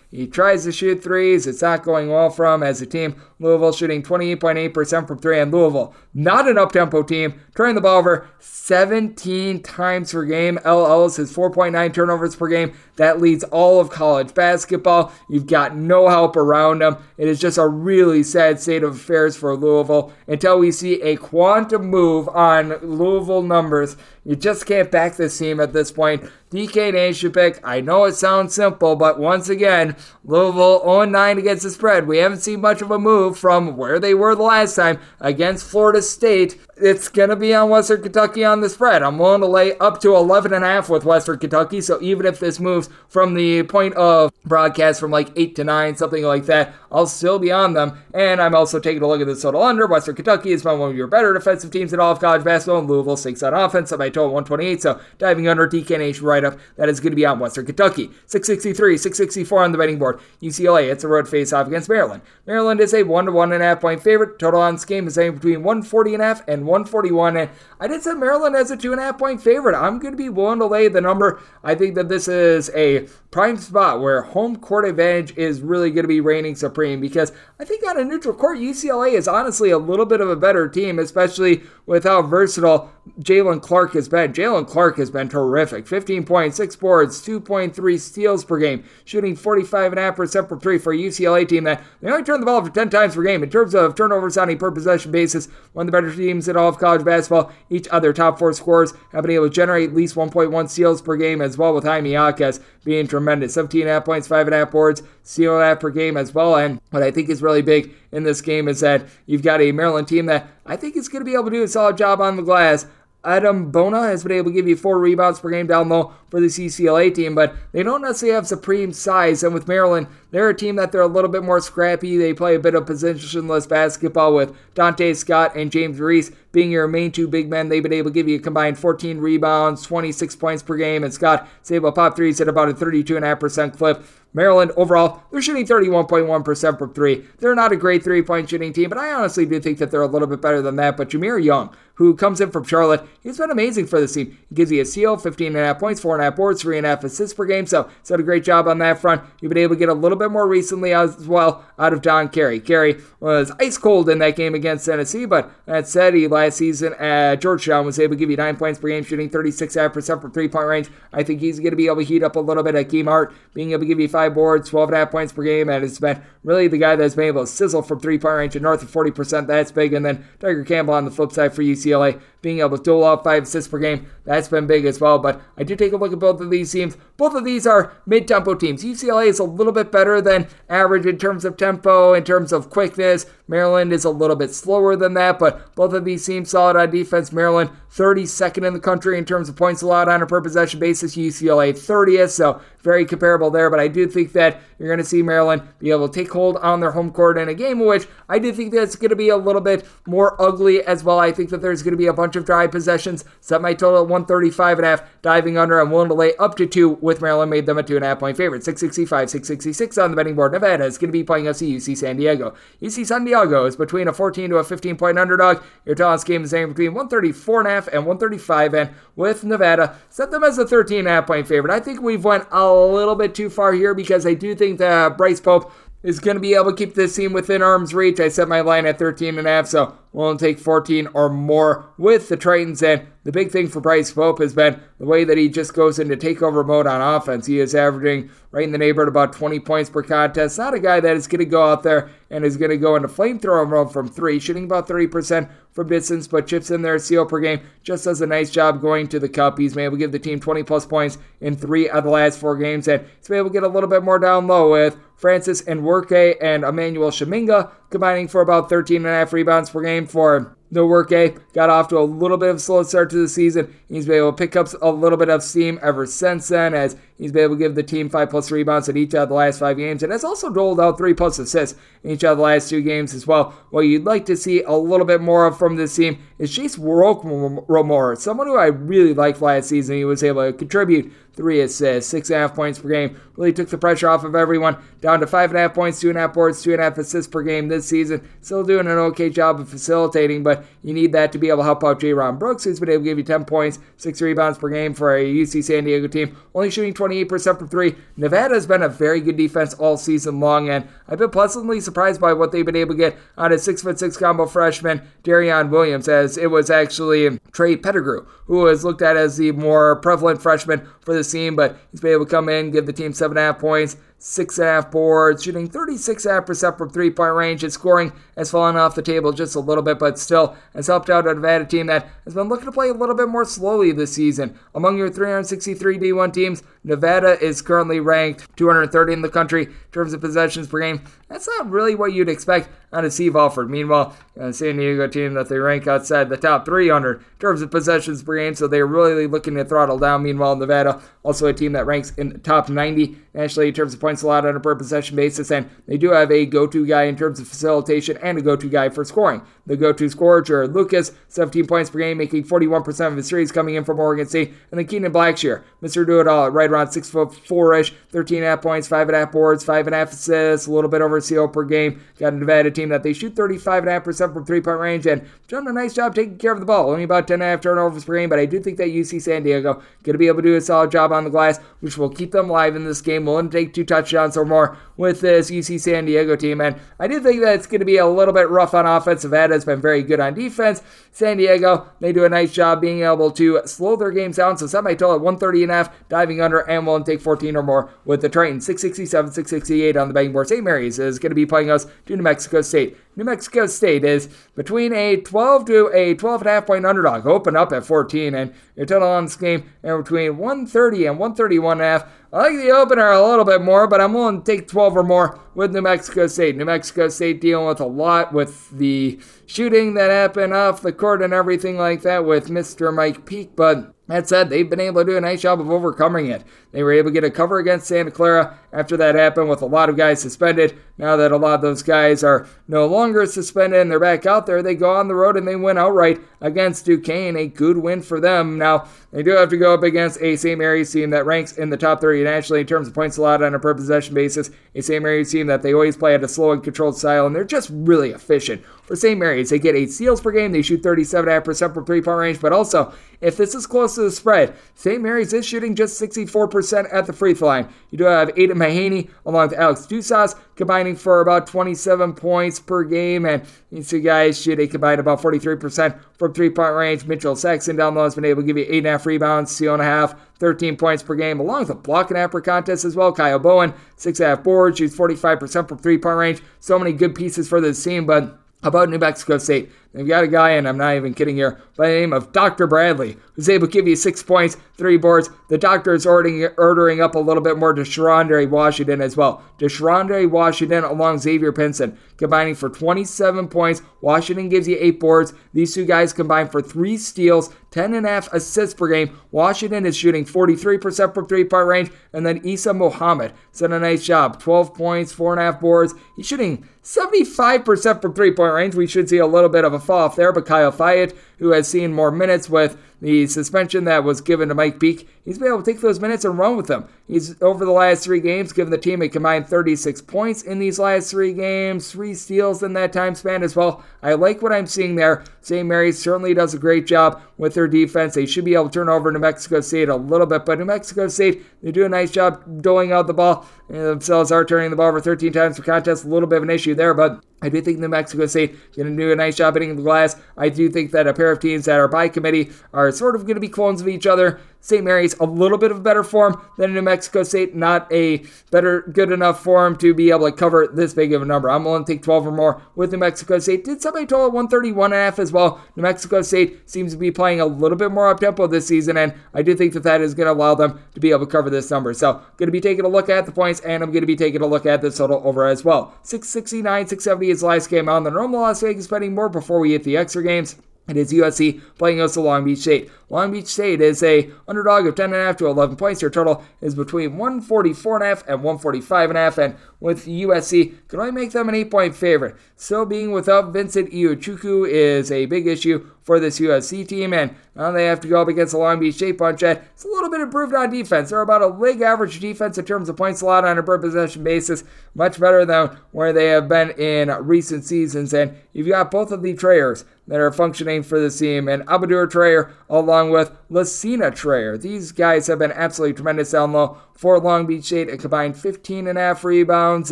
He 0.09 0.25
tries 0.25 0.63
to 0.63 0.71
shoot 0.71 1.03
threes. 1.03 1.47
It's 1.47 1.61
not 1.61 1.83
going 1.83 2.09
well 2.09 2.29
for 2.29 2.45
him 2.45 2.63
as 2.63 2.81
a 2.81 2.85
team. 2.85 3.21
Louisville 3.39 3.73
shooting 3.73 4.01
28.8% 4.01 5.07
from 5.07 5.19
three, 5.19 5.39
and 5.39 5.51
Louisville, 5.51 5.93
not 6.13 6.47
an 6.47 6.57
up 6.57 6.71
tempo 6.71 7.03
team, 7.03 7.39
turning 7.55 7.75
the 7.75 7.81
ball 7.81 7.99
over 7.99 8.27
17 8.39 9.61
times 9.61 10.13
per 10.13 10.23
game. 10.23 10.59
El 10.63 10.87
Ellis 10.87 11.17
has 11.17 11.31
4.9 11.35 11.93
turnovers 11.93 12.35
per 12.35 12.47
game. 12.47 12.73
That 12.95 13.19
leads 13.21 13.43
all 13.45 13.79
of 13.79 13.89
college 13.89 14.33
basketball. 14.33 15.11
You've 15.29 15.45
got 15.45 15.75
no 15.75 16.07
help 16.07 16.35
around 16.35 16.81
him. 16.81 16.97
It 17.17 17.27
is 17.27 17.39
just 17.39 17.57
a 17.57 17.67
really 17.67 18.23
sad 18.23 18.59
state 18.59 18.83
of 18.83 18.95
affairs 18.95 19.35
for 19.35 19.55
Louisville 19.55 20.13
until 20.25 20.57
we 20.57 20.71
see 20.71 21.01
a 21.01 21.17
quantum 21.17 21.85
move 21.85 22.29
on 22.29 22.69
Louisville 22.81 23.43
numbers. 23.43 23.97
You 24.27 24.35
just 24.35 24.65
can't 24.65 24.91
back 24.91 25.15
this 25.15 25.37
team 25.37 25.61
at 25.61 25.71
this 25.71 25.89
point. 25.89 26.29
DK 26.51 26.93
Nation 26.93 27.31
pick. 27.31 27.59
I 27.63 27.81
know 27.81 28.05
it 28.05 28.15
sounds 28.15 28.53
simple, 28.53 28.95
but 28.95 29.19
once 29.19 29.49
again, 29.49 29.95
Louisville 30.23 30.81
0-9 30.81 31.37
against 31.37 31.63
the 31.63 31.69
spread. 31.69 32.07
We 32.07 32.19
haven't 32.19 32.39
seen 32.39 32.61
much 32.61 32.81
of 32.81 32.91
a 32.91 32.99
move 32.99 33.37
from 33.37 33.75
where 33.75 33.99
they 33.99 34.13
were 34.13 34.35
the 34.35 34.43
last 34.43 34.75
time 34.75 34.99
against 35.19 35.65
Florida 35.65 36.01
State. 36.01 36.57
It's 36.77 37.09
going 37.09 37.29
to 37.29 37.35
be 37.35 37.53
on 37.53 37.69
Western 37.69 38.01
Kentucky 38.01 38.45
on 38.45 38.61
the 38.61 38.69
spread. 38.69 39.01
I'm 39.01 39.17
willing 39.17 39.41
to 39.41 39.47
lay 39.47 39.77
up 39.77 39.99
to 40.01 40.15
11 40.15 40.53
and 40.53 40.63
a 40.63 40.67
half 40.67 40.89
with 40.89 41.05
Western 41.05 41.39
Kentucky, 41.39 41.81
so 41.81 41.99
even 42.01 42.25
if 42.25 42.39
this 42.39 42.59
moves 42.59 42.87
from 43.09 43.33
the 43.33 43.63
point 43.63 43.95
of 43.95 44.31
broadcast 44.45 44.99
from 44.99 45.11
like 45.11 45.29
8 45.35 45.55
to 45.55 45.63
9, 45.63 45.95
something 45.95 46.23
like 46.23 46.45
that, 46.45 46.73
I'll 46.91 47.07
still 47.07 47.39
be 47.39 47.51
on 47.51 47.73
them. 47.73 47.97
And 48.13 48.41
I'm 48.41 48.55
also 48.55 48.79
taking 48.79 49.01
a 49.01 49.07
look 49.07 49.19
at 49.19 49.27
the 49.27 49.35
total 49.35 49.63
under. 49.63 49.87
Western 49.87 50.15
Kentucky 50.15 50.51
is 50.51 50.63
one 50.63 50.79
of 50.81 50.95
your 50.95 51.07
better 51.07 51.33
defensive 51.33 51.71
teams 51.71 51.93
in 51.93 51.99
all 51.99 52.11
of 52.11 52.19
college 52.19 52.43
basketball, 52.43 52.79
and 52.79 52.89
Louisville 52.89 53.17
sinks 53.17 53.43
on 53.43 53.53
offense. 53.53 53.89
So 53.89 53.97
my 53.97 54.09
total 54.17 54.33
128, 54.33 54.81
so 54.81 54.99
diving 55.17 55.47
under 55.47 55.67
DK 55.67 55.97
Nation 55.97 56.25
right 56.25 56.43
up, 56.43 56.57
that 56.75 56.89
is 56.89 56.99
going 56.99 57.11
to 57.11 57.15
be 57.15 57.25
on 57.25 57.39
Western 57.39 57.65
Kentucky. 57.65 58.09
663, 58.25 58.97
664 58.97 59.63
on 59.63 59.71
the 59.71 59.77
betting 59.77 59.99
board. 59.99 60.19
UCLA, 60.41 60.91
it's 60.91 61.03
a 61.03 61.07
road 61.07 61.27
face 61.27 61.53
off 61.53 61.67
against 61.67 61.89
Maryland. 61.89 62.21
Maryland 62.45 62.79
is 62.79 62.93
a 62.93 63.03
1 63.03 63.25
to 63.25 63.31
1.5 63.31 63.81
point 63.81 64.01
favorite. 64.01 64.39
Total 64.39 64.61
on 64.61 64.75
this 64.75 64.85
game 64.85 65.07
is 65.07 65.17
anywhere 65.17 65.39
between 65.39 65.63
140.5 65.63 66.13
and 66.13 66.21
a 66.21 66.25
half 66.25 66.47
and 66.47 66.65
141. 66.65 67.37
And 67.37 67.49
I 67.79 67.87
did 67.87 68.01
say 68.01 68.13
Maryland 68.13 68.55
as 68.55 68.71
a 68.71 68.77
2.5 68.77 69.17
point 69.17 69.41
favorite. 69.41 69.75
I'm 69.75 69.99
going 69.99 70.13
to 70.13 70.17
be 70.17 70.29
willing 70.29 70.59
to 70.59 70.65
lay 70.65 70.87
the 70.87 71.01
number. 71.01 71.41
I 71.63 71.75
think 71.75 71.95
that 71.95 72.09
this 72.09 72.27
is 72.27 72.71
a 72.75 73.07
prime 73.31 73.57
spot 73.57 74.01
where 74.01 74.21
home 74.21 74.55
court 74.55 74.85
advantage 74.85 75.37
is 75.37 75.61
really 75.61 75.91
going 75.91 76.03
to 76.03 76.07
be 76.07 76.21
reigning 76.21 76.55
supreme 76.55 76.99
because 76.99 77.31
I 77.59 77.65
think 77.65 77.85
on 77.87 77.99
a 77.99 78.03
neutral 78.03 78.33
court, 78.33 78.57
UCLA 78.57 79.13
is 79.13 79.27
honestly 79.27 79.69
a 79.69 79.77
little 79.77 80.05
bit 80.05 80.21
of 80.21 80.29
a 80.29 80.35
better 80.35 80.67
team, 80.67 80.97
especially 80.97 81.63
with 81.85 82.05
how 82.05 82.21
versatile 82.21 82.91
Jaylen 83.19 83.61
Clark 83.61 83.93
has 83.93 84.09
been. 84.09 84.33
Jaylen 84.33 84.67
Clark 84.67 84.97
has 84.97 85.11
been 85.11 85.29
terrific 85.29 85.87
15 85.87 86.25
points, 86.25 86.57
6 86.57 86.75
boards, 86.75 87.21
2.3 87.25 87.99
steals 87.99 88.45
per 88.45 88.57
game, 88.57 88.83
shooting 89.05 89.35
45.5% 89.35 90.49
per 90.49 90.59
three 90.59 90.77
for 90.77 90.93
a 90.93 90.97
UCLA 90.97 91.47
team 91.47 91.63
that 91.65 91.83
they 92.01 92.09
only 92.09 92.23
turn 92.23 92.39
the 92.39 92.45
ball 92.45 92.57
over 92.57 92.69
10 92.69 92.89
times 92.89 93.15
per 93.15 93.23
game. 93.23 93.43
In 93.43 93.49
terms 93.49 93.75
of 93.75 93.95
turnovers 93.95 94.37
on 94.37 94.49
a 94.49 94.55
per 94.55 94.71
possession 94.71 95.11
basis, 95.11 95.47
one 95.73 95.87
of 95.87 95.91
the 95.91 95.97
better 95.97 96.13
teams 96.13 96.47
in 96.47 96.57
all 96.57 96.69
of 96.69 96.79
college 96.79 97.05
basketball. 97.05 97.51
Each 97.69 97.87
other 97.89 98.13
top 98.13 98.39
four 98.39 98.53
scorers 98.53 98.93
have 99.11 99.23
been 99.23 99.31
able 99.31 99.49
to 99.49 99.53
generate 99.53 99.89
at 99.89 99.95
least 99.95 100.15
1.1 100.15 100.69
steals 100.69 101.01
per 101.01 101.15
game 101.15 101.41
as 101.41 101.57
well, 101.57 101.73
with 101.73 101.83
Jaime 101.83 102.11
Jaquez 102.11 102.59
being 102.83 103.07
tremendous. 103.07 103.55
17.5 103.55 104.05
points, 104.05 104.27
5.5 104.27 104.71
boards, 104.71 105.03
steal 105.23 105.55
and 105.55 105.63
a 105.63 105.65
half 105.67 105.79
per 105.79 105.89
game 105.89 106.17
as 106.17 106.33
well. 106.33 106.55
And 106.55 106.79
what 106.91 107.03
I 107.03 107.11
think 107.11 107.29
is 107.29 107.41
really 107.41 107.61
big 107.61 107.93
in 108.11 108.23
this 108.23 108.41
game 108.41 108.67
is 108.67 108.79
that 108.79 109.05
you've 109.25 109.43
got 109.43 109.61
a 109.61 109.71
Maryland 109.71 110.07
team 110.07 110.25
that 110.27 110.47
I 110.65 110.75
think 110.75 110.95
is 110.95 111.09
going 111.09 111.21
to 111.21 111.25
be 111.25 111.33
able 111.33 111.45
to 111.45 111.51
do 111.51 111.63
a 111.63 111.67
solid 111.67 111.97
job 111.97 112.21
on 112.21 112.37
the 112.37 112.43
glass. 112.43 112.85
Adem 113.27 113.73
Bona 113.73 114.03
has 114.03 114.23
been 114.23 114.31
able 114.31 114.51
to 114.51 114.55
give 114.55 114.69
you 114.69 114.77
four 114.77 114.99
rebounds 114.99 115.41
per 115.41 115.49
game 115.49 115.67
down 115.67 115.89
low 115.89 116.13
for 116.29 116.39
the 116.39 116.47
UCLA 116.47 117.13
team, 117.13 117.35
but 117.35 117.53
they 117.73 117.83
don't 117.83 118.01
necessarily 118.01 118.33
have 118.33 118.47
supreme 118.47 118.93
size. 118.93 119.43
And 119.43 119.53
with 119.53 119.67
Maryland, 119.67 120.07
they're 120.31 120.47
a 120.47 120.55
team 120.55 120.77
that 120.77 120.93
they're 120.93 121.01
a 121.01 121.07
little 121.07 121.29
bit 121.29 121.43
more 121.43 121.59
scrappy. 121.59 122.15
They 122.15 122.33
play 122.33 122.55
a 122.55 122.59
bit 122.59 122.73
of 122.73 122.85
positionless 122.85 123.67
basketball 123.67 124.33
with 124.33 124.55
Donta 124.75 125.13
Scott 125.13 125.57
and 125.57 125.73
James 125.73 125.99
Reese 125.99 126.31
being 126.53 126.71
your 126.71 126.87
main 126.87 127.11
two 127.11 127.27
big 127.27 127.49
men. 127.49 127.67
They've 127.67 127.83
been 127.83 127.93
able 127.93 128.11
to 128.11 128.13
give 128.13 128.29
you 128.29 128.37
a 128.37 128.41
combined 128.41 128.79
14 128.79 129.19
rebounds, 129.19 129.83
26 129.83 130.35
points 130.37 130.63
per 130.63 130.77
game, 130.77 131.03
and 131.03 131.13
Scott 131.13 131.49
to 131.65 131.91
pop 131.91 132.15
threes 132.15 132.39
at 132.39 132.47
about 132.47 132.69
a 132.69 132.73
32.5% 132.73 133.77
clip. 133.77 134.05
Maryland, 134.33 134.71
overall, 134.75 135.23
they're 135.31 135.41
shooting 135.41 135.65
31.1% 135.65 136.79
from 136.79 136.93
three. 136.93 137.25
They're 137.39 137.55
not 137.55 137.71
a 137.71 137.75
great 137.75 138.03
three 138.03 138.21
point 138.21 138.49
shooting 138.49 138.73
team, 138.73 138.89
but 138.89 138.97
I 138.97 139.13
honestly 139.13 139.45
do 139.45 139.59
think 139.59 139.79
that 139.79 139.91
they're 139.91 140.01
a 140.01 140.07
little 140.07 140.27
bit 140.27 140.41
better 140.41 140.61
than 140.61 140.75
that. 140.77 140.97
But 140.97 141.09
Jahmir 141.09 141.43
Young, 141.43 141.75
who 141.97 142.15
comes 142.15 142.39
in 142.39 142.51
from 142.51 142.63
Charlotte, 142.63 143.03
he's 143.21 143.39
been 143.39 143.49
amazing 143.49 143.87
for 143.87 143.99
this 143.99 144.13
team. 144.13 144.37
He 144.49 144.55
gives 144.55 144.71
you 144.71 144.81
a 144.81 144.85
steal, 144.85 145.17
15.5 145.17 145.79
points, 145.79 146.01
4.5 146.01 146.35
boards, 146.35 146.63
3.5 146.63 147.03
assists 147.03 147.33
per 147.33 147.45
game. 147.45 147.65
So 147.65 147.89
he's 147.99 148.09
done 148.09 148.19
a 148.19 148.23
great 148.23 148.43
job 148.43 148.67
on 148.67 148.77
that 148.79 148.99
front. 148.99 149.23
You've 149.41 149.49
been 149.49 149.57
able 149.57 149.75
to 149.75 149.79
get 149.79 149.89
a 149.89 149.93
little 149.93 150.17
bit 150.17 150.29
more 150.29 150.47
recently 150.47 150.93
as 150.93 151.27
well 151.27 151.65
out 151.79 151.93
of 151.93 152.03
Don 152.03 152.29
Carey. 152.29 152.59
Carey 152.59 153.01
was 153.19 153.51
ice 153.59 153.79
cold 153.79 154.09
in 154.09 154.19
that 154.19 154.35
game 154.35 154.53
against 154.53 154.85
Tennessee, 154.85 155.25
but 155.25 155.49
that 155.65 155.87
said, 155.87 156.13
he 156.13 156.27
last 156.27 156.57
season 156.57 156.93
at 156.99 157.41
Georgetown 157.41 157.85
was 157.85 157.99
able 157.99 158.13
to 158.13 158.19
give 158.19 158.29
you 158.29 158.37
9 158.37 158.57
points 158.57 158.79
per 158.79 158.89
game, 158.89 159.03
shooting 159.03 159.29
36.5% 159.29 160.21
from 160.21 160.31
three 160.31 160.47
point 160.47 160.67
range. 160.67 160.89
I 161.11 161.23
think 161.23 161.41
he's 161.41 161.59
going 161.59 161.71
to 161.71 161.75
be 161.75 161.87
able 161.87 161.97
to 161.97 162.03
heat 162.03 162.21
up 162.21 162.35
a 162.35 162.39
little 162.39 162.63
bit 162.63 162.75
at 162.75 162.89
Kmart, 162.89 163.33
being 163.55 163.71
able 163.71 163.81
to 163.81 163.87
give 163.87 163.99
you 163.99 164.07
5 164.07 164.35
boards, 164.35 164.69
12.5 164.69 165.09
points 165.09 165.33
per 165.33 165.43
game, 165.43 165.67
and 165.69 165.83
it's 165.83 165.99
been 165.99 166.21
really 166.43 166.67
the 166.67 166.77
guy 166.77 166.95
that's 166.95 167.15
been 167.15 167.25
able 167.25 167.41
to 167.41 167.47
sizzle 167.47 167.81
from 167.81 167.99
three 167.99 168.19
point 168.19 168.35
range 168.35 168.55
and 168.55 168.63
north 168.63 168.83
of 168.83 168.91
40%. 168.91 169.47
That's 169.47 169.71
big. 169.71 169.93
And 169.93 170.05
then 170.05 170.25
Tiger 170.39 170.63
Campbell 170.63 170.93
on 170.93 171.05
the 171.05 171.11
flip 171.11 171.31
side 171.31 171.53
for 171.53 171.61
UCLA, 171.87 172.19
being 172.41 172.59
able 172.59 172.77
to 172.77 172.83
dole 172.83 173.05
out 173.05 173.23
5 173.23 173.43
assists 173.43 173.69
per 173.69 173.79
game. 173.79 174.07
That's 174.25 174.47
been 174.47 174.67
big 174.67 174.85
as 174.85 174.99
well. 174.99 175.19
But 175.19 175.41
I 175.57 175.63
do 175.63 175.75
take 175.75 175.93
a 175.93 175.97
look 175.97 176.13
at 176.13 176.19
both 176.19 176.41
of 176.41 176.49
these 176.49 176.71
teams. 176.71 176.97
Both 177.15 177.33
of 177.33 177.45
these 177.45 177.65
are 177.65 177.93
mid 178.05 178.27
tempo 178.27 178.53
teams. 178.55 178.83
UCLA 178.83 179.27
is 179.27 179.39
a 179.39 179.43
little 179.43 179.73
bit 179.73 179.91
better 179.91 180.21
than 180.21 180.47
average 180.69 181.05
in 181.05 181.17
terms 181.17 181.45
of 181.45 181.57
tempo, 181.57 182.13
in 182.13 182.23
terms 182.23 182.51
of 182.51 182.69
quickness. 182.69 183.25
Maryland 183.47 183.93
is 183.93 184.03
a 184.03 184.09
little 184.09 184.35
bit 184.35 184.53
slower 184.53 184.95
than 184.95 185.13
that, 185.13 185.39
but 185.39 185.73
both 185.73 185.93
of 185.93 186.03
these 186.03 186.25
teams 186.25 186.49
solid 186.49 186.75
on 186.75 186.91
defense. 186.91 187.31
Maryland 187.31 187.69
32nd 187.89 188.67
in 188.67 188.73
the 188.73 188.79
country 188.79 189.17
in 189.17 189.23
terms 189.23 189.47
of 189.47 189.55
points 189.55 189.81
allowed 189.81 190.09
on 190.09 190.21
a 190.21 190.27
per 190.27 190.41
possession 190.41 190.79
basis. 190.79 191.15
UCLA 191.15 191.71
30th, 191.71 192.29
so 192.29 192.61
very 192.81 193.05
comparable 193.05 193.49
there. 193.49 193.69
But 193.69 193.79
I 193.79 193.87
do 193.87 194.07
think 194.07 194.33
that 194.33 194.61
you're 194.77 194.89
going 194.89 194.99
to 194.99 195.03
see 195.03 195.23
Maryland 195.23 195.63
be 195.79 195.91
able 195.91 196.09
to 196.09 196.19
take 196.19 196.31
hold 196.31 196.57
on 196.57 196.81
their 196.81 196.91
home 196.91 197.11
court 197.11 197.37
in 197.37 197.49
a 197.49 197.53
game 197.53 197.79
which 197.79 198.07
I 198.29 198.39
do 198.39 198.51
think 198.51 198.73
that's 198.73 198.95
going 198.95 199.09
to 199.09 199.15
be 199.15 199.29
a 199.29 199.37
little 199.37 199.61
bit 199.61 199.87
more 200.05 200.39
ugly 200.41 200.83
as 200.83 201.03
well. 201.03 201.19
I 201.19 201.31
think 201.31 201.49
that 201.49 201.61
there's 201.61 201.81
going 201.81 201.93
to 201.93 201.97
be 201.97 202.07
a 202.07 202.13
bunch 202.13 202.26
of 202.35 202.45
dry 202.45 202.67
possessions. 202.67 203.25
Set 203.39 203.61
my 203.61 203.73
total 203.73 204.03
at 204.03 204.09
135 204.09 204.79
and 204.79 204.85
a 204.85 204.89
half, 204.89 205.21
diving 205.21 205.57
under. 205.57 205.79
I'm 205.79 205.91
willing 205.91 206.09
to 206.09 206.13
lay 206.13 206.35
up 206.35 206.55
to 206.57 206.65
two 206.65 206.89
with 207.01 207.21
Maryland, 207.21 207.49
made 207.49 207.65
them 207.65 207.77
a 207.77 207.83
two 207.83 207.95
and 207.95 208.03
a 208.05 208.09
half 208.09 208.19
point 208.19 208.37
favorite. 208.37 208.63
665, 208.63 209.29
666 209.29 209.97
on 209.97 210.11
the 210.11 210.17
betting 210.17 210.35
board. 210.35 210.51
Nevada 210.51 210.85
is 210.85 210.97
going 210.97 211.09
to 211.09 211.13
be 211.13 211.23
playing 211.23 211.47
us 211.47 211.61
UC 211.61 211.97
San 211.97 212.17
Diego. 212.17 212.53
UC 212.81 213.05
San 213.05 213.25
Diego 213.25 213.65
is 213.65 213.75
between 213.75 214.07
a 214.07 214.13
14 214.13 214.49
to 214.49 214.57
a 214.57 214.63
15 214.63 214.97
point 214.97 215.17
underdog. 215.17 215.63
Your 215.85 215.95
total 215.95 216.17
game 216.25 216.43
is 216.43 216.53
anywhere 216.53 216.73
between 216.73 216.93
134 216.93 217.59
and 217.61 217.67
a 217.67 217.71
half 217.71 217.87
and 217.87 218.05
135, 218.05 218.73
and 218.73 218.89
with 219.15 219.43
Nevada, 219.43 219.97
set 220.09 220.31
them 220.31 220.43
as 220.43 220.57
a 220.57 220.67
13 220.67 220.99
and 220.99 221.07
a 221.07 221.11
half 221.11 221.27
point 221.27 221.47
favorite. 221.47 221.73
I 221.73 221.79
think 221.79 222.01
we've 222.01 222.23
went 222.23 222.47
a 222.51 222.71
little 222.71 223.15
bit 223.15 223.35
too 223.35 223.49
far 223.49 223.73
here 223.73 223.93
because 223.93 224.25
I 224.25 224.33
do 224.33 224.55
think 224.55 224.79
that 224.79 225.17
Bryce 225.17 225.39
Pope 225.39 225.71
is 226.03 226.19
going 226.19 226.35
to 226.35 226.41
be 226.41 226.53
able 226.53 226.71
to 226.71 226.75
keep 226.75 226.93
this 226.93 227.15
team 227.15 227.33
within 227.33 227.61
arm's 227.61 227.93
reach. 227.93 228.19
I 228.19 228.27
set 228.27 228.47
my 228.47 228.61
line 228.61 228.85
at 228.85 228.99
13 228.99 229.37
and 229.37 229.47
a 229.47 229.49
half, 229.49 229.67
so 229.67 229.97
we'll 230.13 230.37
take 230.37 230.59
14 230.59 231.07
or 231.13 231.27
more 231.27 231.91
with 231.97 232.29
the 232.29 232.37
Tritons. 232.37 232.85
And 232.85 233.07
the 233.23 233.31
big 233.31 233.51
thing 233.51 233.67
for 233.67 233.81
Bryce 233.81 234.11
Pope 234.11 234.39
has 234.39 234.53
been 234.53 234.79
the 234.99 235.05
way 235.05 235.23
that 235.23 235.37
he 235.37 235.49
just 235.49 235.73
goes 235.73 235.97
into 235.97 236.15
takeover 236.15 236.65
mode 236.65 236.85
on 236.85 237.01
offense. 237.01 237.47
He 237.47 237.59
is 237.59 237.73
averaging 237.73 238.29
right 238.51 238.63
in 238.63 238.71
the 238.71 238.77
neighborhood 238.77 239.09
about 239.09 239.33
20 239.33 239.59
points 239.59 239.89
per 239.89 240.03
contest. 240.03 240.59
Not 240.59 240.75
a 240.75 240.79
guy 240.79 240.99
that 240.99 241.17
is 241.17 241.27
going 241.27 241.39
to 241.39 241.45
go 241.45 241.67
out 241.67 241.81
there 241.81 242.11
and 242.29 242.45
is 242.45 242.57
going 242.57 242.71
to 242.71 242.77
go 242.77 242.95
into 242.95 243.07
flamethrower 243.07 243.67
mode 243.67 243.91
from 243.91 244.07
three, 244.07 244.39
shooting 244.39 244.65
about 244.65 244.87
30% 244.87 245.49
from 245.71 245.89
distance, 245.89 246.27
but 246.27 246.47
chips 246.47 246.71
in 246.71 246.83
there, 246.83 246.99
seal 246.99 247.25
per 247.25 247.39
game. 247.39 247.61
Just 247.83 248.05
does 248.05 248.21
a 248.21 248.27
nice 248.27 248.51
job 248.51 248.81
going 248.81 249.07
to 249.07 249.19
the 249.19 249.29
cup. 249.29 249.57
He's 249.57 249.73
been 249.73 249.85
able 249.85 249.95
to 249.95 249.99
give 249.99 250.11
the 250.11 250.19
team 250.19 250.39
20 250.39 250.63
plus 250.63 250.85
points 250.85 251.17
in 251.41 251.55
three 251.55 251.89
of 251.89 252.03
the 252.03 252.09
last 252.09 252.39
four 252.39 252.55
games, 252.55 252.87
and 252.87 253.05
he's 253.17 253.27
been 253.27 253.39
able 253.39 253.49
to 253.49 253.53
get 253.53 253.63
a 253.63 253.67
little 253.67 253.89
bit 253.89 254.03
more 254.03 254.19
down 254.19 254.47
low 254.47 254.71
with 254.71 254.97
Francis 255.17 255.63
Nworke 255.63 256.37
and 256.39 256.63
Emmanuel 256.63 257.09
Tshimanga 257.09 257.71
combining 257.89 258.27
for 258.27 258.41
about 258.41 258.69
13 258.69 258.97
and 258.97 259.07
a 259.07 259.09
half 259.09 259.33
rebounds 259.33 259.71
per 259.71 259.81
game 259.81 260.05
for 260.05 260.55
Nworke 260.71 261.39
got 261.53 261.69
off 261.69 261.87
to 261.87 261.97
a 261.97 262.01
little 262.01 262.37
bit 262.37 262.49
of 262.49 262.57
a 262.57 262.59
slow 262.59 262.83
start 262.83 263.09
to 263.09 263.15
the 263.15 263.29
season. 263.29 263.73
He's 263.87 264.05
been 264.05 264.17
able 264.17 264.33
to 264.33 264.37
pick 264.37 264.55
up 264.55 264.67
a 264.81 264.91
little 264.91 265.17
bit 265.17 265.29
of 265.29 265.41
steam 265.41 265.79
ever 265.81 266.05
since 266.05 266.49
then, 266.49 266.73
as 266.73 266.97
he's 267.17 267.31
been 267.31 267.45
able 267.45 267.55
to 267.55 267.59
give 267.59 267.75
the 267.75 267.83
team 267.83 268.09
five 268.09 268.29
plus 268.29 268.51
rebounds 268.51 268.89
in 268.89 268.97
each 268.97 269.15
of 269.15 269.29
the 269.29 269.35
last 269.35 269.59
five 269.59 269.77
games, 269.77 270.03
and 270.03 270.11
has 270.11 270.25
also 270.25 270.51
doled 270.51 270.81
out 270.81 270.97
three 270.97 271.13
plus 271.13 271.39
assists 271.39 271.79
in 272.03 272.11
each 272.11 272.23
of 272.25 272.37
the 272.37 272.43
last 272.43 272.69
two 272.69 272.81
games 272.81 273.13
as 273.13 273.25
well. 273.25 273.51
What 273.69 273.81
you'd 273.81 274.03
like 274.03 274.25
to 274.25 274.35
see 274.35 274.61
a 274.63 274.73
little 274.73 275.05
bit 275.05 275.21
more 275.21 275.45
of 275.45 275.57
from 275.57 275.77
this 275.77 275.95
team 275.95 276.21
is 276.37 276.55
Jace 276.55 276.77
Roquemore, 276.77 278.17
someone 278.17 278.47
who 278.47 278.57
I 278.57 278.65
really 278.65 279.13
liked 279.13 279.41
last 279.41 279.69
season. 279.69 279.95
He 279.95 280.05
was 280.05 280.23
able 280.23 280.45
to 280.45 280.51
contribute 280.51 281.13
three 281.37 281.61
assists, 281.61 282.09
six 282.09 282.29
and 282.29 282.37
a 282.37 282.39
half 282.41 282.55
points 282.55 282.79
per 282.79 282.89
game. 282.89 283.21
Really 283.37 283.53
took 283.53 283.69
the 283.69 283.77
pressure 283.77 284.09
off 284.09 284.23
of 284.23 284.35
everyone. 284.35 284.75
Down 284.99 285.19
to 285.19 285.27
five 285.27 285.51
and 285.51 285.57
a 285.57 285.61
half 285.61 285.75
points, 285.75 286.01
two 286.01 286.09
and 286.09 286.17
a 286.17 286.21
half 286.21 286.33
boards, 286.33 286.61
two 286.61 286.73
and 286.73 286.81
a 286.81 286.85
half 286.85 286.97
assists 286.97 287.31
per 287.31 287.43
game 287.43 287.67
this 287.67 287.87
season. 287.87 288.27
Still 288.41 288.63
doing 288.63 288.87
an 288.87 288.97
okay 288.97 289.29
job 289.29 289.59
of 289.59 289.69
facilitating, 289.69 290.41
but 290.43 290.65
you 290.83 290.93
need 290.93 291.11
that 291.13 291.31
to 291.31 291.37
be 291.37 291.49
able 291.49 291.59
to 291.59 291.63
help 291.63 291.83
out 291.83 292.01
J-Ron 292.01 292.37
Brooks, 292.37 292.63
who's 292.63 292.79
been 292.79 292.89
able 292.89 293.03
to 293.03 293.09
give 293.09 293.17
you 293.19 293.23
10 293.23 293.45
points, 293.45 293.79
6 293.97 294.21
rebounds 294.21 294.57
per 294.57 294.69
game 294.69 294.93
for 294.93 295.15
a 295.15 295.23
UC 295.23 295.63
San 295.63 295.83
Diego 295.83 296.07
team, 296.07 296.35
only 296.55 296.71
shooting 296.71 296.93
28% 296.93 297.59
from 297.59 297.69
3. 297.69 297.95
Nevada 298.17 298.55
has 298.55 298.65
been 298.65 298.81
a 298.81 298.89
very 298.89 299.21
good 299.21 299.37
defense 299.37 299.75
all 299.75 299.97
season 299.97 300.39
long, 300.39 300.69
and 300.69 300.87
I've 301.07 301.19
been 301.19 301.29
pleasantly 301.29 301.79
surprised 301.79 302.19
by 302.19 302.33
what 302.33 302.51
they've 302.51 302.65
been 302.65 302.75
able 302.75 302.95
to 302.95 302.97
get 302.97 303.17
out 303.37 303.51
of 303.51 303.61
six 303.61 303.83
foot 303.83 303.99
six 303.99 304.17
combo 304.17 304.47
freshman 304.47 305.03
Darrion 305.23 305.69
Williams, 305.69 306.07
as 306.07 306.37
it 306.37 306.47
was 306.47 306.71
actually 306.71 307.39
Trey 307.51 307.77
Pettigrew, 307.77 308.25
who 308.45 308.59
was 308.63 308.83
looked 308.83 309.01
at 309.01 309.15
as 309.15 309.37
the 309.37 309.51
more 309.51 309.97
prevalent 309.97 310.41
freshman 310.41 310.87
for 311.07 311.13
the 311.13 311.23
team, 311.23 311.55
but 311.55 311.77
he's 311.89 312.01
been 312.01 312.11
able 312.11 312.25
to 312.25 312.29
come 312.29 312.49
in, 312.49 312.69
give 312.69 312.85
the 312.85 312.91
team 312.91 313.13
7.5 313.13 313.59
points, 313.59 313.95
six 314.19 314.57
and 314.57 314.67
a 314.67 314.71
half 314.71 314.91
boards, 314.91 315.43
shooting 315.43 315.69
36.5% 315.69 316.77
from 316.77 316.89
three 316.89 317.11
point 317.11 317.33
range. 317.33 317.61
His 317.61 317.73
scoring 317.73 318.11
has 318.35 318.51
fallen 318.51 318.75
off 318.75 318.95
the 318.95 319.01
table 319.01 319.31
just 319.31 319.55
a 319.55 319.59
little 319.59 319.83
bit, 319.83 319.99
but 319.99 320.17
still 320.17 320.55
has 320.73 320.87
helped 320.87 321.09
out 321.09 321.27
a 321.27 321.33
Nevada 321.33 321.65
team 321.65 321.87
that 321.87 322.07
has 322.25 322.33
been 322.33 322.49
looking 322.49 322.65
to 322.65 322.71
play 322.71 322.89
a 322.89 322.93
little 322.93 323.15
bit 323.15 323.27
more 323.27 323.45
slowly 323.45 323.91
this 323.91 324.13
season. 324.13 324.57
Among 324.73 324.97
your 324.97 325.09
363 325.09 325.97
D1 325.99 326.33
teams, 326.33 326.63
Nevada 326.83 327.39
is 327.43 327.61
currently 327.61 327.99
ranked 327.99 328.55
230 328.57 329.13
in 329.13 329.21
the 329.21 329.29
country 329.29 329.65
in 329.65 329.73
terms 329.91 330.13
of 330.13 330.21
possessions 330.21 330.67
per 330.67 330.79
game. 330.79 331.01
That's 331.27 331.47
not 331.47 331.69
really 331.69 331.95
what 331.95 332.13
you'd 332.13 332.29
expect 332.29 332.69
out 332.93 333.03
of 333.03 333.11
Steve 333.11 333.35
Alford. 333.35 333.69
Meanwhile, 333.69 334.15
a 334.37 334.53
San 334.53 334.77
Diego 334.77 335.07
team 335.07 335.33
that 335.33 335.49
they 335.49 335.57
rank 335.57 335.87
outside 335.87 336.29
the 336.29 336.37
top 336.37 336.65
300 336.65 337.17
in 337.17 337.23
terms 337.39 337.61
of 337.61 337.69
possessions 337.69 338.23
per 338.23 338.37
game, 338.37 338.55
so 338.55 338.67
they're 338.67 338.87
really 338.87 339.27
looking 339.27 339.55
to 339.55 339.65
throttle 339.65 339.97
down. 339.97 340.23
Meanwhile, 340.23 340.55
Nevada, 340.55 341.01
also 341.23 341.47
a 341.47 341.53
team 341.53 341.73
that 341.73 341.85
ranks 341.85 342.13
in 342.17 342.29
the 342.29 342.37
top 342.37 342.69
90 342.69 343.17
nationally 343.33 343.67
in 343.67 343.73
terms 343.73 343.93
of 343.93 343.99
points 344.07 344.21
allowed 344.21 344.45
on 344.45 344.55
a 344.55 344.59
per 344.61 344.73
possession 344.73 345.17
basis, 345.17 345.51
and 345.51 345.69
they 345.85 345.97
do 345.97 346.11
have 346.11 346.31
a 346.31 346.45
go-to 346.45 346.87
guy 346.87 347.03
in 347.03 347.17
terms 347.17 347.41
of 347.41 347.47
facilitation 347.47 348.15
and 348.23 348.37
a 348.37 348.41
go-to 348.41 348.69
guy 348.69 348.87
for 348.87 349.03
scoring. 349.03 349.41
The 349.67 349.77
go-to 349.77 350.09
scorer, 350.09 350.41
Jarod 350.41 350.73
Lucas, 350.73 351.11
17 351.27 351.67
points 351.67 351.89
per 351.89 351.99
game, 351.99 352.17
making 352.17 352.45
41% 352.45 353.07
of 353.07 353.17
his 353.17 353.29
threes 353.29 353.51
coming 353.51 353.75
in 353.75 353.83
from 353.83 353.99
Oregon 353.99 354.25
State, 354.25 354.53
and 354.71 354.79
then 354.79 354.87
Kenan 354.87 355.13
Blackshear, 355.13 355.63
Mr. 355.83 356.07
Do 356.07 356.19
It 356.19 356.27
All, 356.27 356.49
right 356.49 356.69
around 356.69 356.91
six 356.91 357.09
foot 357.09 357.35
four-ish, 357.35 357.93
13 358.09 358.43
half 358.43 358.61
points, 358.61 358.87
five 358.87 359.09
and 359.09 359.15
a 359.15 359.19
half 359.19 359.31
boards, 359.31 359.63
five 359.63 359.85
and 359.85 359.93
a 359.93 359.99
half 359.99 360.11
assists, 360.11 360.67
a 360.67 360.71
little 360.71 360.89
bit 360.89 361.01
over 361.01 361.17
a 361.17 361.21
CO 361.21 361.47
per 361.47 361.63
game. 361.65 362.01
Got 362.17 362.33
a 362.33 362.37
Nevada 362.37 362.71
team 362.71 362.89
that 362.89 363.03
they 363.03 363.13
shoot 363.13 363.35
35.5% 363.35 364.33
from 364.33 364.45
three-point 364.45 364.79
range 364.79 365.05
and 365.05 365.27
done 365.47 365.67
a 365.67 365.73
nice 365.73 365.93
job 365.93 366.15
taking 366.15 366.37
care 366.37 366.53
of 366.53 366.59
the 366.59 366.65
ball. 366.65 366.89
Only 366.89 367.03
about 367.03 367.27
10 367.27 367.35
and 367.35 367.43
a 367.43 367.45
half 367.47 367.61
turnovers 367.61 368.05
per 368.05 368.15
game, 368.15 368.29
but 368.29 368.39
I 368.39 368.45
do 368.45 368.59
think 368.61 368.77
that 368.77 368.87
UC 368.87 369.21
San 369.21 369.43
Diego 369.43 369.75
going 370.03 370.13
to 370.13 370.17
be 370.17 370.27
able 370.27 370.41
to 370.41 370.47
do 370.47 370.55
a 370.55 370.61
solid 370.61 370.91
job 370.91 371.11
on 371.11 371.25
the 371.25 371.29
glass, 371.29 371.59
which 371.81 371.97
will 371.97 372.09
keep 372.09 372.31
them 372.31 372.49
live 372.49 372.75
in 372.75 372.85
this 372.85 373.01
game. 373.01 373.25
To 373.27 373.49
take 373.49 373.73
two 373.73 373.83
touchdowns 373.83 374.37
or 374.37 374.45
more 374.45 374.77
with 374.95 375.19
this 375.19 375.51
UC 375.51 375.81
San 375.81 376.05
Diego 376.05 376.35
team, 376.37 376.61
and 376.61 376.79
I 376.99 377.07
do 377.07 377.19
think 377.19 377.41
that 377.41 377.55
it's 377.55 377.67
going 377.67 377.79
to 377.79 377.85
be 377.85 377.97
a 377.97 378.07
little 378.07 378.33
bit 378.33 378.49
rough 378.49 378.73
on 378.73 378.85
offense. 378.85 379.23
Nevada 379.23 379.56
has 379.57 379.65
been 379.65 379.81
very 379.81 380.03
good 380.03 380.19
on 380.19 380.33
defense. 380.33 380.81
San 381.17 381.37
Diego, 381.37 381.89
they 381.99 382.13
do 382.13 382.25
a 382.25 382.29
nice 382.29 382.53
job 382.53 382.79
being 382.79 383.01
able 383.01 383.31
to 383.31 383.59
slow 383.65 383.95
their 383.95 384.11
games 384.11 384.35
down. 384.35 384.55
So 384.55 384.67
semi 384.67 384.93
total 384.93 385.15
at 385.15 385.21
130 385.21 385.63
and 385.63 385.71
a 385.71 385.73
half, 385.73 386.07
diving 386.09 386.41
under 386.41 386.59
and 386.59 386.85
willing 386.85 387.03
to 387.05 387.11
take 387.11 387.21
14 387.21 387.55
or 387.55 387.63
more 387.63 387.89
with 388.05 388.21
the 388.21 388.29
Tritons. 388.29 388.61
667, 388.61 389.31
668 389.31 389.97
on 389.97 390.09
the 390.09 390.13
betting 390.13 390.31
board. 390.31 390.47
St. 390.47 390.63
Mary's 390.63 390.99
is 390.99 391.17
going 391.17 391.31
to 391.31 391.35
be 391.35 391.47
playing 391.47 391.71
us 391.71 391.87
to 392.05 392.15
New 392.15 392.21
Mexico 392.21 392.61
State. 392.61 392.97
New 393.15 393.23
Mexico 393.23 393.65
State 393.65 394.03
is 394.03 394.29
between 394.53 394.93
a 394.93 395.17
12 395.17 395.65
to 395.65 395.89
a 395.91 396.13
12 396.13 396.41
and 396.41 396.49
a 396.51 396.53
half 396.53 396.67
point 396.67 396.85
underdog, 396.85 397.25
open 397.25 397.55
up 397.55 397.71
at 397.71 397.83
14, 397.83 398.35
and 398.35 398.53
your 398.75 398.85
total 398.85 399.09
on 399.09 399.25
this 399.25 399.35
game 399.35 399.67
are 399.83 400.03
between 400.03 400.37
130 400.37 401.07
and 401.07 401.17
131 401.17 401.77
and 401.77 401.81
a 401.81 401.83
half. 401.83 402.11
I 402.31 402.49
like 402.49 402.57
the 402.57 402.71
opener 402.71 403.09
a 403.09 403.25
little 403.25 403.45
bit 403.45 403.61
more, 403.61 403.87
but 403.87 404.01
I'm 404.01 404.13
willing 404.13 404.43
to 404.43 404.45
take 404.45 404.67
12 404.67 404.97
or 404.97 405.03
more 405.03 405.39
with 405.55 405.73
New 405.73 405.81
Mexico 405.81 406.27
State. 406.27 406.57
New 406.57 406.65
Mexico 406.65 407.07
State 407.07 407.39
dealing 407.39 407.65
with 407.65 407.79
a 407.79 407.85
lot 407.85 408.33
with 408.33 408.69
the 408.69 409.19
shooting 409.45 409.93
that 409.93 410.11
happened 410.11 410.53
off 410.53 410.81
the 410.81 410.91
court 410.91 411.06
and 411.15 411.33
everything 411.33 411.77
like 411.77 412.01
that 412.03 412.25
with 412.25 412.49
Mr. 412.49 412.93
Mike 412.93 413.25
Peake, 413.25 413.55
but 413.55 413.93
that 414.07 414.27
said, 414.27 414.49
they've 414.49 414.69
been 414.69 414.79
able 414.79 415.01
to 415.01 415.11
do 415.11 415.17
a 415.17 415.21
nice 415.21 415.41
job 415.41 415.59
of 415.59 415.69
overcoming 415.69 416.27
it. 416.27 416.43
They 416.77 416.83
were 416.83 416.91
able 416.91 417.09
to 417.09 417.13
get 417.13 417.23
a 417.23 417.31
cover 417.31 417.57
against 417.57 417.87
Santa 417.87 418.11
Clara 418.11 418.55
after 418.71 418.95
that 418.97 419.15
happened 419.15 419.49
with 419.49 419.63
a 419.63 419.65
lot 419.65 419.89
of 419.89 419.97
guys 419.97 420.21
suspended. 420.21 420.77
Now 420.99 421.15
that 421.15 421.31
a 421.31 421.37
lot 421.37 421.55
of 421.55 421.61
those 421.61 421.81
guys 421.81 422.23
are 422.23 422.47
no 422.67 422.85
longer 422.85 423.25
suspended 423.25 423.79
and 423.79 423.89
they're 423.89 423.99
back 423.99 424.27
out 424.27 424.45
there, 424.45 424.61
they 424.61 424.75
go 424.75 424.93
on 424.93 425.07
the 425.07 425.15
road 425.15 425.37
and 425.37 425.47
they 425.47 425.55
win 425.55 425.79
outright 425.79 426.19
against 426.39 426.85
Duquesne. 426.85 427.35
A 427.35 427.47
good 427.47 427.77
win 427.77 428.03
for 428.03 428.19
them. 428.19 428.59
Now, 428.59 428.87
they 429.11 429.23
do 429.23 429.31
have 429.31 429.49
to 429.49 429.57
go 429.57 429.73
up 429.73 429.81
against 429.81 430.21
a 430.21 430.35
St. 430.35 430.59
Mary's 430.59 430.91
team 430.91 431.09
that 431.09 431.25
ranks 431.25 431.57
in 431.57 431.71
the 431.71 431.77
top 431.77 431.99
30 431.99 432.23
nationally 432.23 432.61
in 432.61 432.67
terms 432.67 432.87
of 432.87 432.93
points 432.93 433.17
allowed 433.17 433.41
on 433.41 433.55
a 433.55 433.59
per 433.59 433.73
possession 433.73 434.13
basis. 434.13 434.51
A 434.75 434.81
St. 434.81 435.01
Mary's 435.01 435.31
team 435.31 435.47
that 435.47 435.63
they 435.63 435.73
always 435.73 435.97
play 435.97 436.13
at 436.13 436.23
a 436.23 436.27
slow 436.27 436.51
and 436.51 436.63
controlled 436.63 436.97
style, 436.97 437.25
and 437.25 437.35
they're 437.35 437.43
just 437.43 437.71
really 437.71 438.11
efficient. 438.11 438.63
For 438.83 438.95
St. 438.95 439.19
Mary's, 439.19 439.49
they 439.49 439.59
get 439.59 439.75
eight 439.75 439.91
steals 439.91 440.21
per 440.21 440.31
game. 440.31 440.51
They 440.51 440.61
shoot 440.61 440.83
37.5% 440.83 441.73
from 441.73 441.85
three 441.85 442.01
point 442.01 442.19
range, 442.19 442.39
but 442.39 442.53
also, 442.53 442.93
if 443.19 443.35
this 443.35 443.55
is 443.55 443.65
close 443.65 443.95
to 443.95 444.01
the 444.01 444.11
spread, 444.11 444.55
St. 444.75 445.01
Mary's 445.01 445.33
is 445.33 445.45
shooting 445.45 445.75
just 445.75 445.99
64% 445.99 446.66
at 446.73 447.05
the 447.05 447.13
free 447.13 447.33
throw 447.33 447.47
line. 447.47 447.69
You 447.89 447.97
do 447.97 448.03
have 448.05 448.31
Aidan 448.37 448.57
Mahaney 448.57 449.09
along 449.25 449.49
with 449.49 449.59
Alex 449.59 449.85
Ducas 449.85 450.35
combining 450.55 450.95
for 450.95 451.21
about 451.21 451.47
27 451.47 452.13
points 452.13 452.59
per 452.59 452.83
game, 452.83 453.25
and 453.25 453.43
these 453.71 453.89
two 453.89 453.99
guys 453.99 454.41
shoot 454.41 454.59
a 454.59 454.67
combined 454.67 454.99
about 454.99 455.21
43% 455.21 455.99
from 456.17 456.33
three 456.33 456.49
point 456.49 456.73
range. 456.73 457.05
Mitchell 457.05 457.35
Saxen 457.35 457.75
down 457.75 457.95
low 457.95 458.03
has 458.03 458.15
been 458.15 458.25
able 458.25 458.41
to 458.41 458.47
give 458.47 458.57
you 458.57 458.65
8.5 458.65 459.05
rebounds, 459.05 459.51
steal 459.51 459.73
and 459.73 459.81
a 459.81 459.85
half, 459.85 460.15
13 460.39 460.77
points 460.77 461.03
per 461.03 461.15
game, 461.15 461.39
along 461.39 461.61
with 461.61 461.69
a 461.69 461.75
block 461.75 462.09
and 462.09 462.17
a 462.17 462.21
half 462.21 462.31
per 462.31 462.41
contest 462.41 462.85
as 462.85 462.95
well. 462.95 463.11
Kyle 463.11 463.39
Bowen, 463.39 463.73
6.5 463.97 464.43
boards, 464.43 464.77
shoots 464.77 464.95
45% 464.95 465.67
from 465.67 465.77
three 465.77 465.97
point 465.97 466.17
range. 466.17 466.41
So 466.59 466.77
many 466.77 466.93
good 466.93 467.15
pieces 467.15 467.47
for 467.47 467.61
this 467.61 467.83
team, 467.83 468.05
but 468.05 468.39
about 468.63 468.89
New 468.89 468.97
Mexico 468.97 469.37
State? 469.37 469.71
They've 469.93 470.07
got 470.07 470.23
a 470.23 470.27
guy, 470.27 470.51
and 470.51 470.67
I'm 470.67 470.77
not 470.77 470.95
even 470.95 471.13
kidding 471.13 471.35
here, 471.35 471.61
by 471.75 471.87
the 471.89 471.95
name 471.95 472.13
of 472.13 472.31
Dr. 472.31 472.67
Bradley, 472.67 473.17
who's 473.33 473.49
able 473.49 473.67
to 473.67 473.73
give 473.73 473.87
you 473.87 473.95
six 473.95 474.21
points, 474.21 474.57
three 474.75 474.97
boards. 474.97 475.29
The 475.49 475.57
doctor 475.57 475.93
is 475.93 476.05
ordering, 476.05 476.45
ordering 476.57 477.01
up 477.01 477.15
a 477.15 477.19
little 477.19 477.41
bit 477.41 477.57
more 477.57 477.73
to 477.73 477.81
Sharondre 477.81 478.49
Washington 478.49 479.01
as 479.01 479.17
well. 479.17 479.43
Sharondre 479.59 480.29
Washington 480.29 480.83
along 480.83 481.19
Xavier 481.19 481.51
Pinson, 481.51 481.97
combining 482.17 482.55
for 482.55 482.69
27 482.69 483.47
points. 483.47 483.81
Washington 484.01 484.49
gives 484.49 484.67
you 484.67 484.77
eight 484.79 484.99
boards. 484.99 485.33
These 485.53 485.73
two 485.73 485.85
guys 485.85 486.13
combine 486.13 486.49
for 486.49 486.61
three 486.61 486.97
steals, 486.97 487.53
10 487.71 487.93
and 487.93 488.05
a 488.05 488.09
half 488.09 488.31
assists 488.33 488.73
per 488.73 488.87
game. 488.87 489.19
Washington 489.31 489.85
is 489.85 489.95
shooting 489.95 490.25
43% 490.25 491.13
from 491.13 491.27
three 491.27 491.43
point 491.43 491.67
range, 491.67 491.91
and 492.13 492.25
then 492.25 492.45
Isa 492.45 492.73
Mohammed 492.73 493.33
done 493.57 493.73
a 493.73 493.79
nice 493.79 494.05
job. 494.05 494.39
12 494.39 494.73
points, 494.73 495.11
four 495.11 495.33
and 495.33 495.41
a 495.41 495.51
half 495.51 495.59
boards. 495.59 495.93
He's 496.15 496.27
shooting 496.27 496.67
75% 496.83 498.01
from 498.01 498.13
three 498.13 498.31
point 498.31 498.53
range. 498.53 498.75
We 498.75 498.87
should 498.87 499.09
see 499.09 499.17
a 499.17 499.27
little 499.27 499.49
bit 499.49 499.65
of 499.65 499.73
a 499.73 499.76
off 499.89 500.15
there, 500.15 500.31
but 500.31 500.45
Kyle 500.45 500.71
Fayette, 500.71 501.13
who 501.37 501.51
has 501.51 501.67
seen 501.67 501.93
more 501.93 502.11
minutes 502.11 502.49
with 502.49 502.77
the 503.01 503.27
suspension 503.27 503.83
that 503.83 504.03
was 504.03 504.21
given 504.21 504.49
to 504.49 504.55
Mike 504.55 504.79
Peake, 504.79 505.07
he's 505.23 505.37
been 505.37 505.49
able 505.49 505.61
to 505.61 505.71
take 505.71 505.81
those 505.81 505.99
minutes 505.99 506.25
and 506.25 506.37
run 506.37 506.57
with 506.57 506.67
them. 506.67 506.87
He's 507.07 507.39
over 507.41 507.63
the 507.63 507.71
last 507.71 508.03
three 508.03 508.19
games 508.19 508.53
given 508.53 508.71
the 508.71 508.77
team 508.77 509.01
a 509.01 509.09
combined 509.09 509.47
36 509.47 510.01
points 510.01 510.41
in 510.41 510.57
these 510.59 510.79
last 510.79 511.11
three 511.11 511.33
games, 511.33 511.91
three 511.91 512.15
steals 512.15 512.63
in 512.63 512.73
that 512.73 512.93
time 512.93 513.13
span 513.13 513.43
as 513.43 513.55
well. 513.55 513.83
I 514.01 514.13
like 514.13 514.41
what 514.41 514.51
I'm 514.51 514.65
seeing 514.65 514.95
there. 514.95 515.23
St. 515.41 515.67
Mary's 515.67 516.01
certainly 516.01 516.33
does 516.33 516.53
a 516.53 516.59
great 516.59 516.87
job 516.87 517.21
with 517.37 517.53
their 517.53 517.67
defense. 517.67 518.15
They 518.15 518.25
should 518.25 518.45
be 518.45 518.55
able 518.55 518.69
to 518.69 518.73
turn 518.73 518.89
over 518.89 519.11
New 519.11 519.19
Mexico 519.19 519.61
State 519.61 519.89
a 519.89 519.95
little 519.95 520.27
bit, 520.27 520.45
but 520.45 520.57
New 520.57 520.65
Mexico 520.65 521.07
State, 521.07 521.45
they 521.61 521.71
do 521.71 521.85
a 521.85 521.89
nice 521.89 522.11
job 522.11 522.61
doling 522.61 522.91
out 522.91 523.07
the 523.07 523.13
ball. 523.13 523.45
Themselves 523.69 524.31
are 524.31 524.43
turning 524.43 524.71
the 524.71 524.75
ball 524.75 524.87
over 524.87 525.01
13 525.01 525.33
times 525.33 525.57
per 525.57 525.63
contest, 525.63 526.03
a 526.03 526.07
little 526.07 526.27
bit 526.27 526.37
of 526.37 526.43
an 526.43 526.49
issue 526.49 526.73
there, 526.73 526.93
but 526.93 527.23
I 527.41 527.49
do 527.49 527.61
think 527.61 527.77
New 527.79 527.87
Mexico 527.87 528.25
State 528.25 528.55
going 528.75 528.95
to 528.95 529.03
do 529.03 529.11
a 529.11 529.15
nice 529.15 529.35
job 529.35 529.53
hitting 529.53 529.75
the 529.75 529.83
glass. 529.83 530.15
I 530.37 530.49
do 530.49 530.69
think 530.69 530.91
that 530.91 531.05
a 531.05 531.13
pair 531.13 531.26
of 531.31 531.39
teams 531.39 531.65
that 531.65 531.79
are 531.79 531.87
by 531.87 532.09
committee 532.09 532.51
are 532.73 532.91
sort 532.91 533.15
of 533.15 533.23
going 533.23 533.35
to 533.35 533.41
be 533.41 533.49
clones 533.49 533.81
of 533.81 533.87
each 533.87 534.07
other. 534.07 534.39
St. 534.59 534.83
Mary's 534.83 535.17
a 535.19 535.25
little 535.25 535.57
bit 535.57 535.71
of 535.71 535.83
better 535.83 536.03
form 536.03 536.41
than 536.57 536.73
New 536.73 536.81
Mexico 536.81 537.23
State, 537.23 537.55
not 537.55 537.91
a 537.91 538.23
better, 538.51 538.81
good 538.81 539.11
enough 539.11 539.41
form 539.41 539.77
to 539.77 539.93
be 539.93 540.09
able 540.09 540.29
to 540.29 540.35
cover 540.35 540.67
this 540.67 540.93
big 540.93 541.13
of 541.13 541.21
a 541.21 541.25
number. 541.25 541.49
I'm 541.49 541.63
willing 541.63 541.85
to 541.85 541.93
take 541.93 542.03
12 542.03 542.27
or 542.27 542.31
more 542.31 542.61
with 542.75 542.91
New 542.91 542.97
Mexico 542.97 543.39
State. 543.39 543.63
Did 543.63 543.81
somebody 543.81 544.05
total 544.05 544.31
131 544.31 544.91
and 544.91 544.99
a 544.99 545.03
half 545.05 545.19
as 545.19 545.31
well? 545.31 545.61
New 545.75 545.83
Mexico 545.83 546.21
State 546.21 546.69
seems 546.69 546.91
to 546.91 546.97
be 546.97 547.11
playing 547.11 547.39
a 547.39 547.45
little 547.45 547.77
bit 547.77 547.91
more 547.91 548.09
up 548.09 548.19
tempo 548.19 548.47
this 548.47 548.67
season, 548.67 548.97
and 548.97 549.13
I 549.33 549.41
do 549.41 549.55
think 549.55 549.73
that 549.73 549.83
that 549.83 550.01
is 550.01 550.13
going 550.13 550.27
to 550.27 550.33
allow 550.33 550.55
them 550.55 550.79
to 550.95 550.99
be 550.99 551.11
able 551.11 551.25
to 551.25 551.31
cover 551.31 551.49
this 551.49 551.71
number. 551.71 551.93
So, 551.93 552.21
going 552.37 552.47
to 552.47 552.51
be 552.51 552.61
taking 552.61 552.83
a 552.83 552.89
look 552.89 553.09
at 553.09 553.25
the 553.25 553.31
points, 553.31 553.61
and 553.61 553.81
I'm 553.81 553.91
going 553.91 554.01
to 554.01 554.07
be 554.07 554.15
taking 554.15 554.41
a 554.41 554.47
look 554.47 554.65
at 554.65 554.81
this 554.81 554.97
total 554.97 555.21
over 555.23 555.45
as 555.45 555.63
well. 555.63 555.93
669, 556.03 556.87
670 556.87 557.29
is 557.29 557.39
the 557.39 557.47
last 557.47 557.69
game 557.69 557.87
on 557.87 558.03
the 558.03 558.11
normal 558.11 558.41
Las 558.41 558.61
Vegas 558.61 558.87
betting 558.87 559.15
board 559.15 559.31
before 559.31 559.59
we 559.59 559.71
hit 559.71 559.83
the 559.83 559.95
extra 559.95 560.23
games. 560.23 560.57
It 560.87 560.95
is 560.95 561.11
USC 561.11 561.61
playing 561.77 561.99
us 561.99 562.13
to 562.13 562.21
Long 562.21 562.45
Beach 562.45 562.59
State. 562.59 562.89
Long 563.09 563.31
Beach 563.31 563.47
State 563.47 563.81
is 563.81 564.01
a 564.03 564.29
underdog 564.47 564.85
of 564.85 564.95
10.5 564.95 565.37
to 565.37 565.47
11 565.47 565.75
points. 565.75 566.01
Your 566.01 566.11
total 566.11 566.43
is 566.61 566.75
between 566.75 567.17
144.5 567.17 568.27
and 568.27 568.41
145.5, 568.41 569.37
and 569.37 569.55
with 569.79 570.05
USC 570.05 570.87
can 570.87 570.99
only 570.99 571.11
make 571.11 571.31
them 571.31 571.49
an 571.49 571.55
8-point 571.55 571.95
favorite. 571.95 572.35
So 572.55 572.85
being 572.85 573.11
without 573.11 573.53
Vincent 573.53 573.91
Iwuchukwu 573.91 574.69
is 574.69 575.11
a 575.11 575.25
big 575.25 575.47
issue 575.47 575.89
for 576.01 576.19
this 576.19 576.39
USC 576.39 576.87
team, 576.87 577.13
and 577.13 577.35
now 577.55 577.71
they 577.71 577.85
have 577.85 577.99
to 578.01 578.07
go 578.07 578.21
up 578.21 578.29
against 578.29 578.53
the 578.53 578.59
Long 578.59 578.79
Beach 578.79 578.95
State 578.95 579.17
bunch 579.17 579.43
it's 579.43 579.83
a 579.83 579.87
little 579.87 580.09
bit 580.09 580.21
improved 580.21 580.55
on 580.55 580.69
defense. 580.69 581.09
They're 581.09 581.21
about 581.21 581.41
a 581.41 581.47
league 581.47 581.81
average 581.81 582.19
defense 582.19 582.57
in 582.57 582.65
terms 582.65 582.87
of 582.87 582.95
points 582.95 583.21
allowed 583.21 583.45
on 583.45 583.57
a 583.57 583.63
per 583.63 583.77
possession 583.77 584.23
basis, 584.23 584.63
much 584.95 585.19
better 585.19 585.45
than 585.45 585.77
where 585.91 586.13
they 586.13 586.27
have 586.27 586.47
been 586.47 586.71
in 586.71 587.09
recent 587.25 587.65
seasons. 587.65 588.13
And 588.13 588.35
you've 588.53 588.69
got 588.69 588.89
both 588.89 589.11
of 589.11 589.21
the 589.21 589.33
Trayers 589.33 589.85
that 590.07 590.19
are 590.19 590.31
functioning 590.31 590.83
for 590.83 590.99
the 590.99 591.09
team, 591.09 591.47
and 591.47 591.63
Abadur 591.67 592.09
Traore 592.09 592.51
along 592.69 593.11
with 593.11 593.31
Lacina 593.51 594.11
Traore. 594.11 594.59
These 594.61 594.91
guys 594.91 595.27
have 595.27 595.39
been 595.39 595.51
absolutely 595.51 595.95
tremendous 595.95 596.31
down 596.31 596.53
low 596.53 596.77
for 596.93 597.19
Long 597.19 597.45
Beach 597.45 597.65
State, 597.65 597.89
a 597.89 597.97
combined 597.97 598.37
15 598.37 598.87
and 598.87 598.97
a 598.97 599.01
half 599.01 599.23
rebounds 599.23 599.91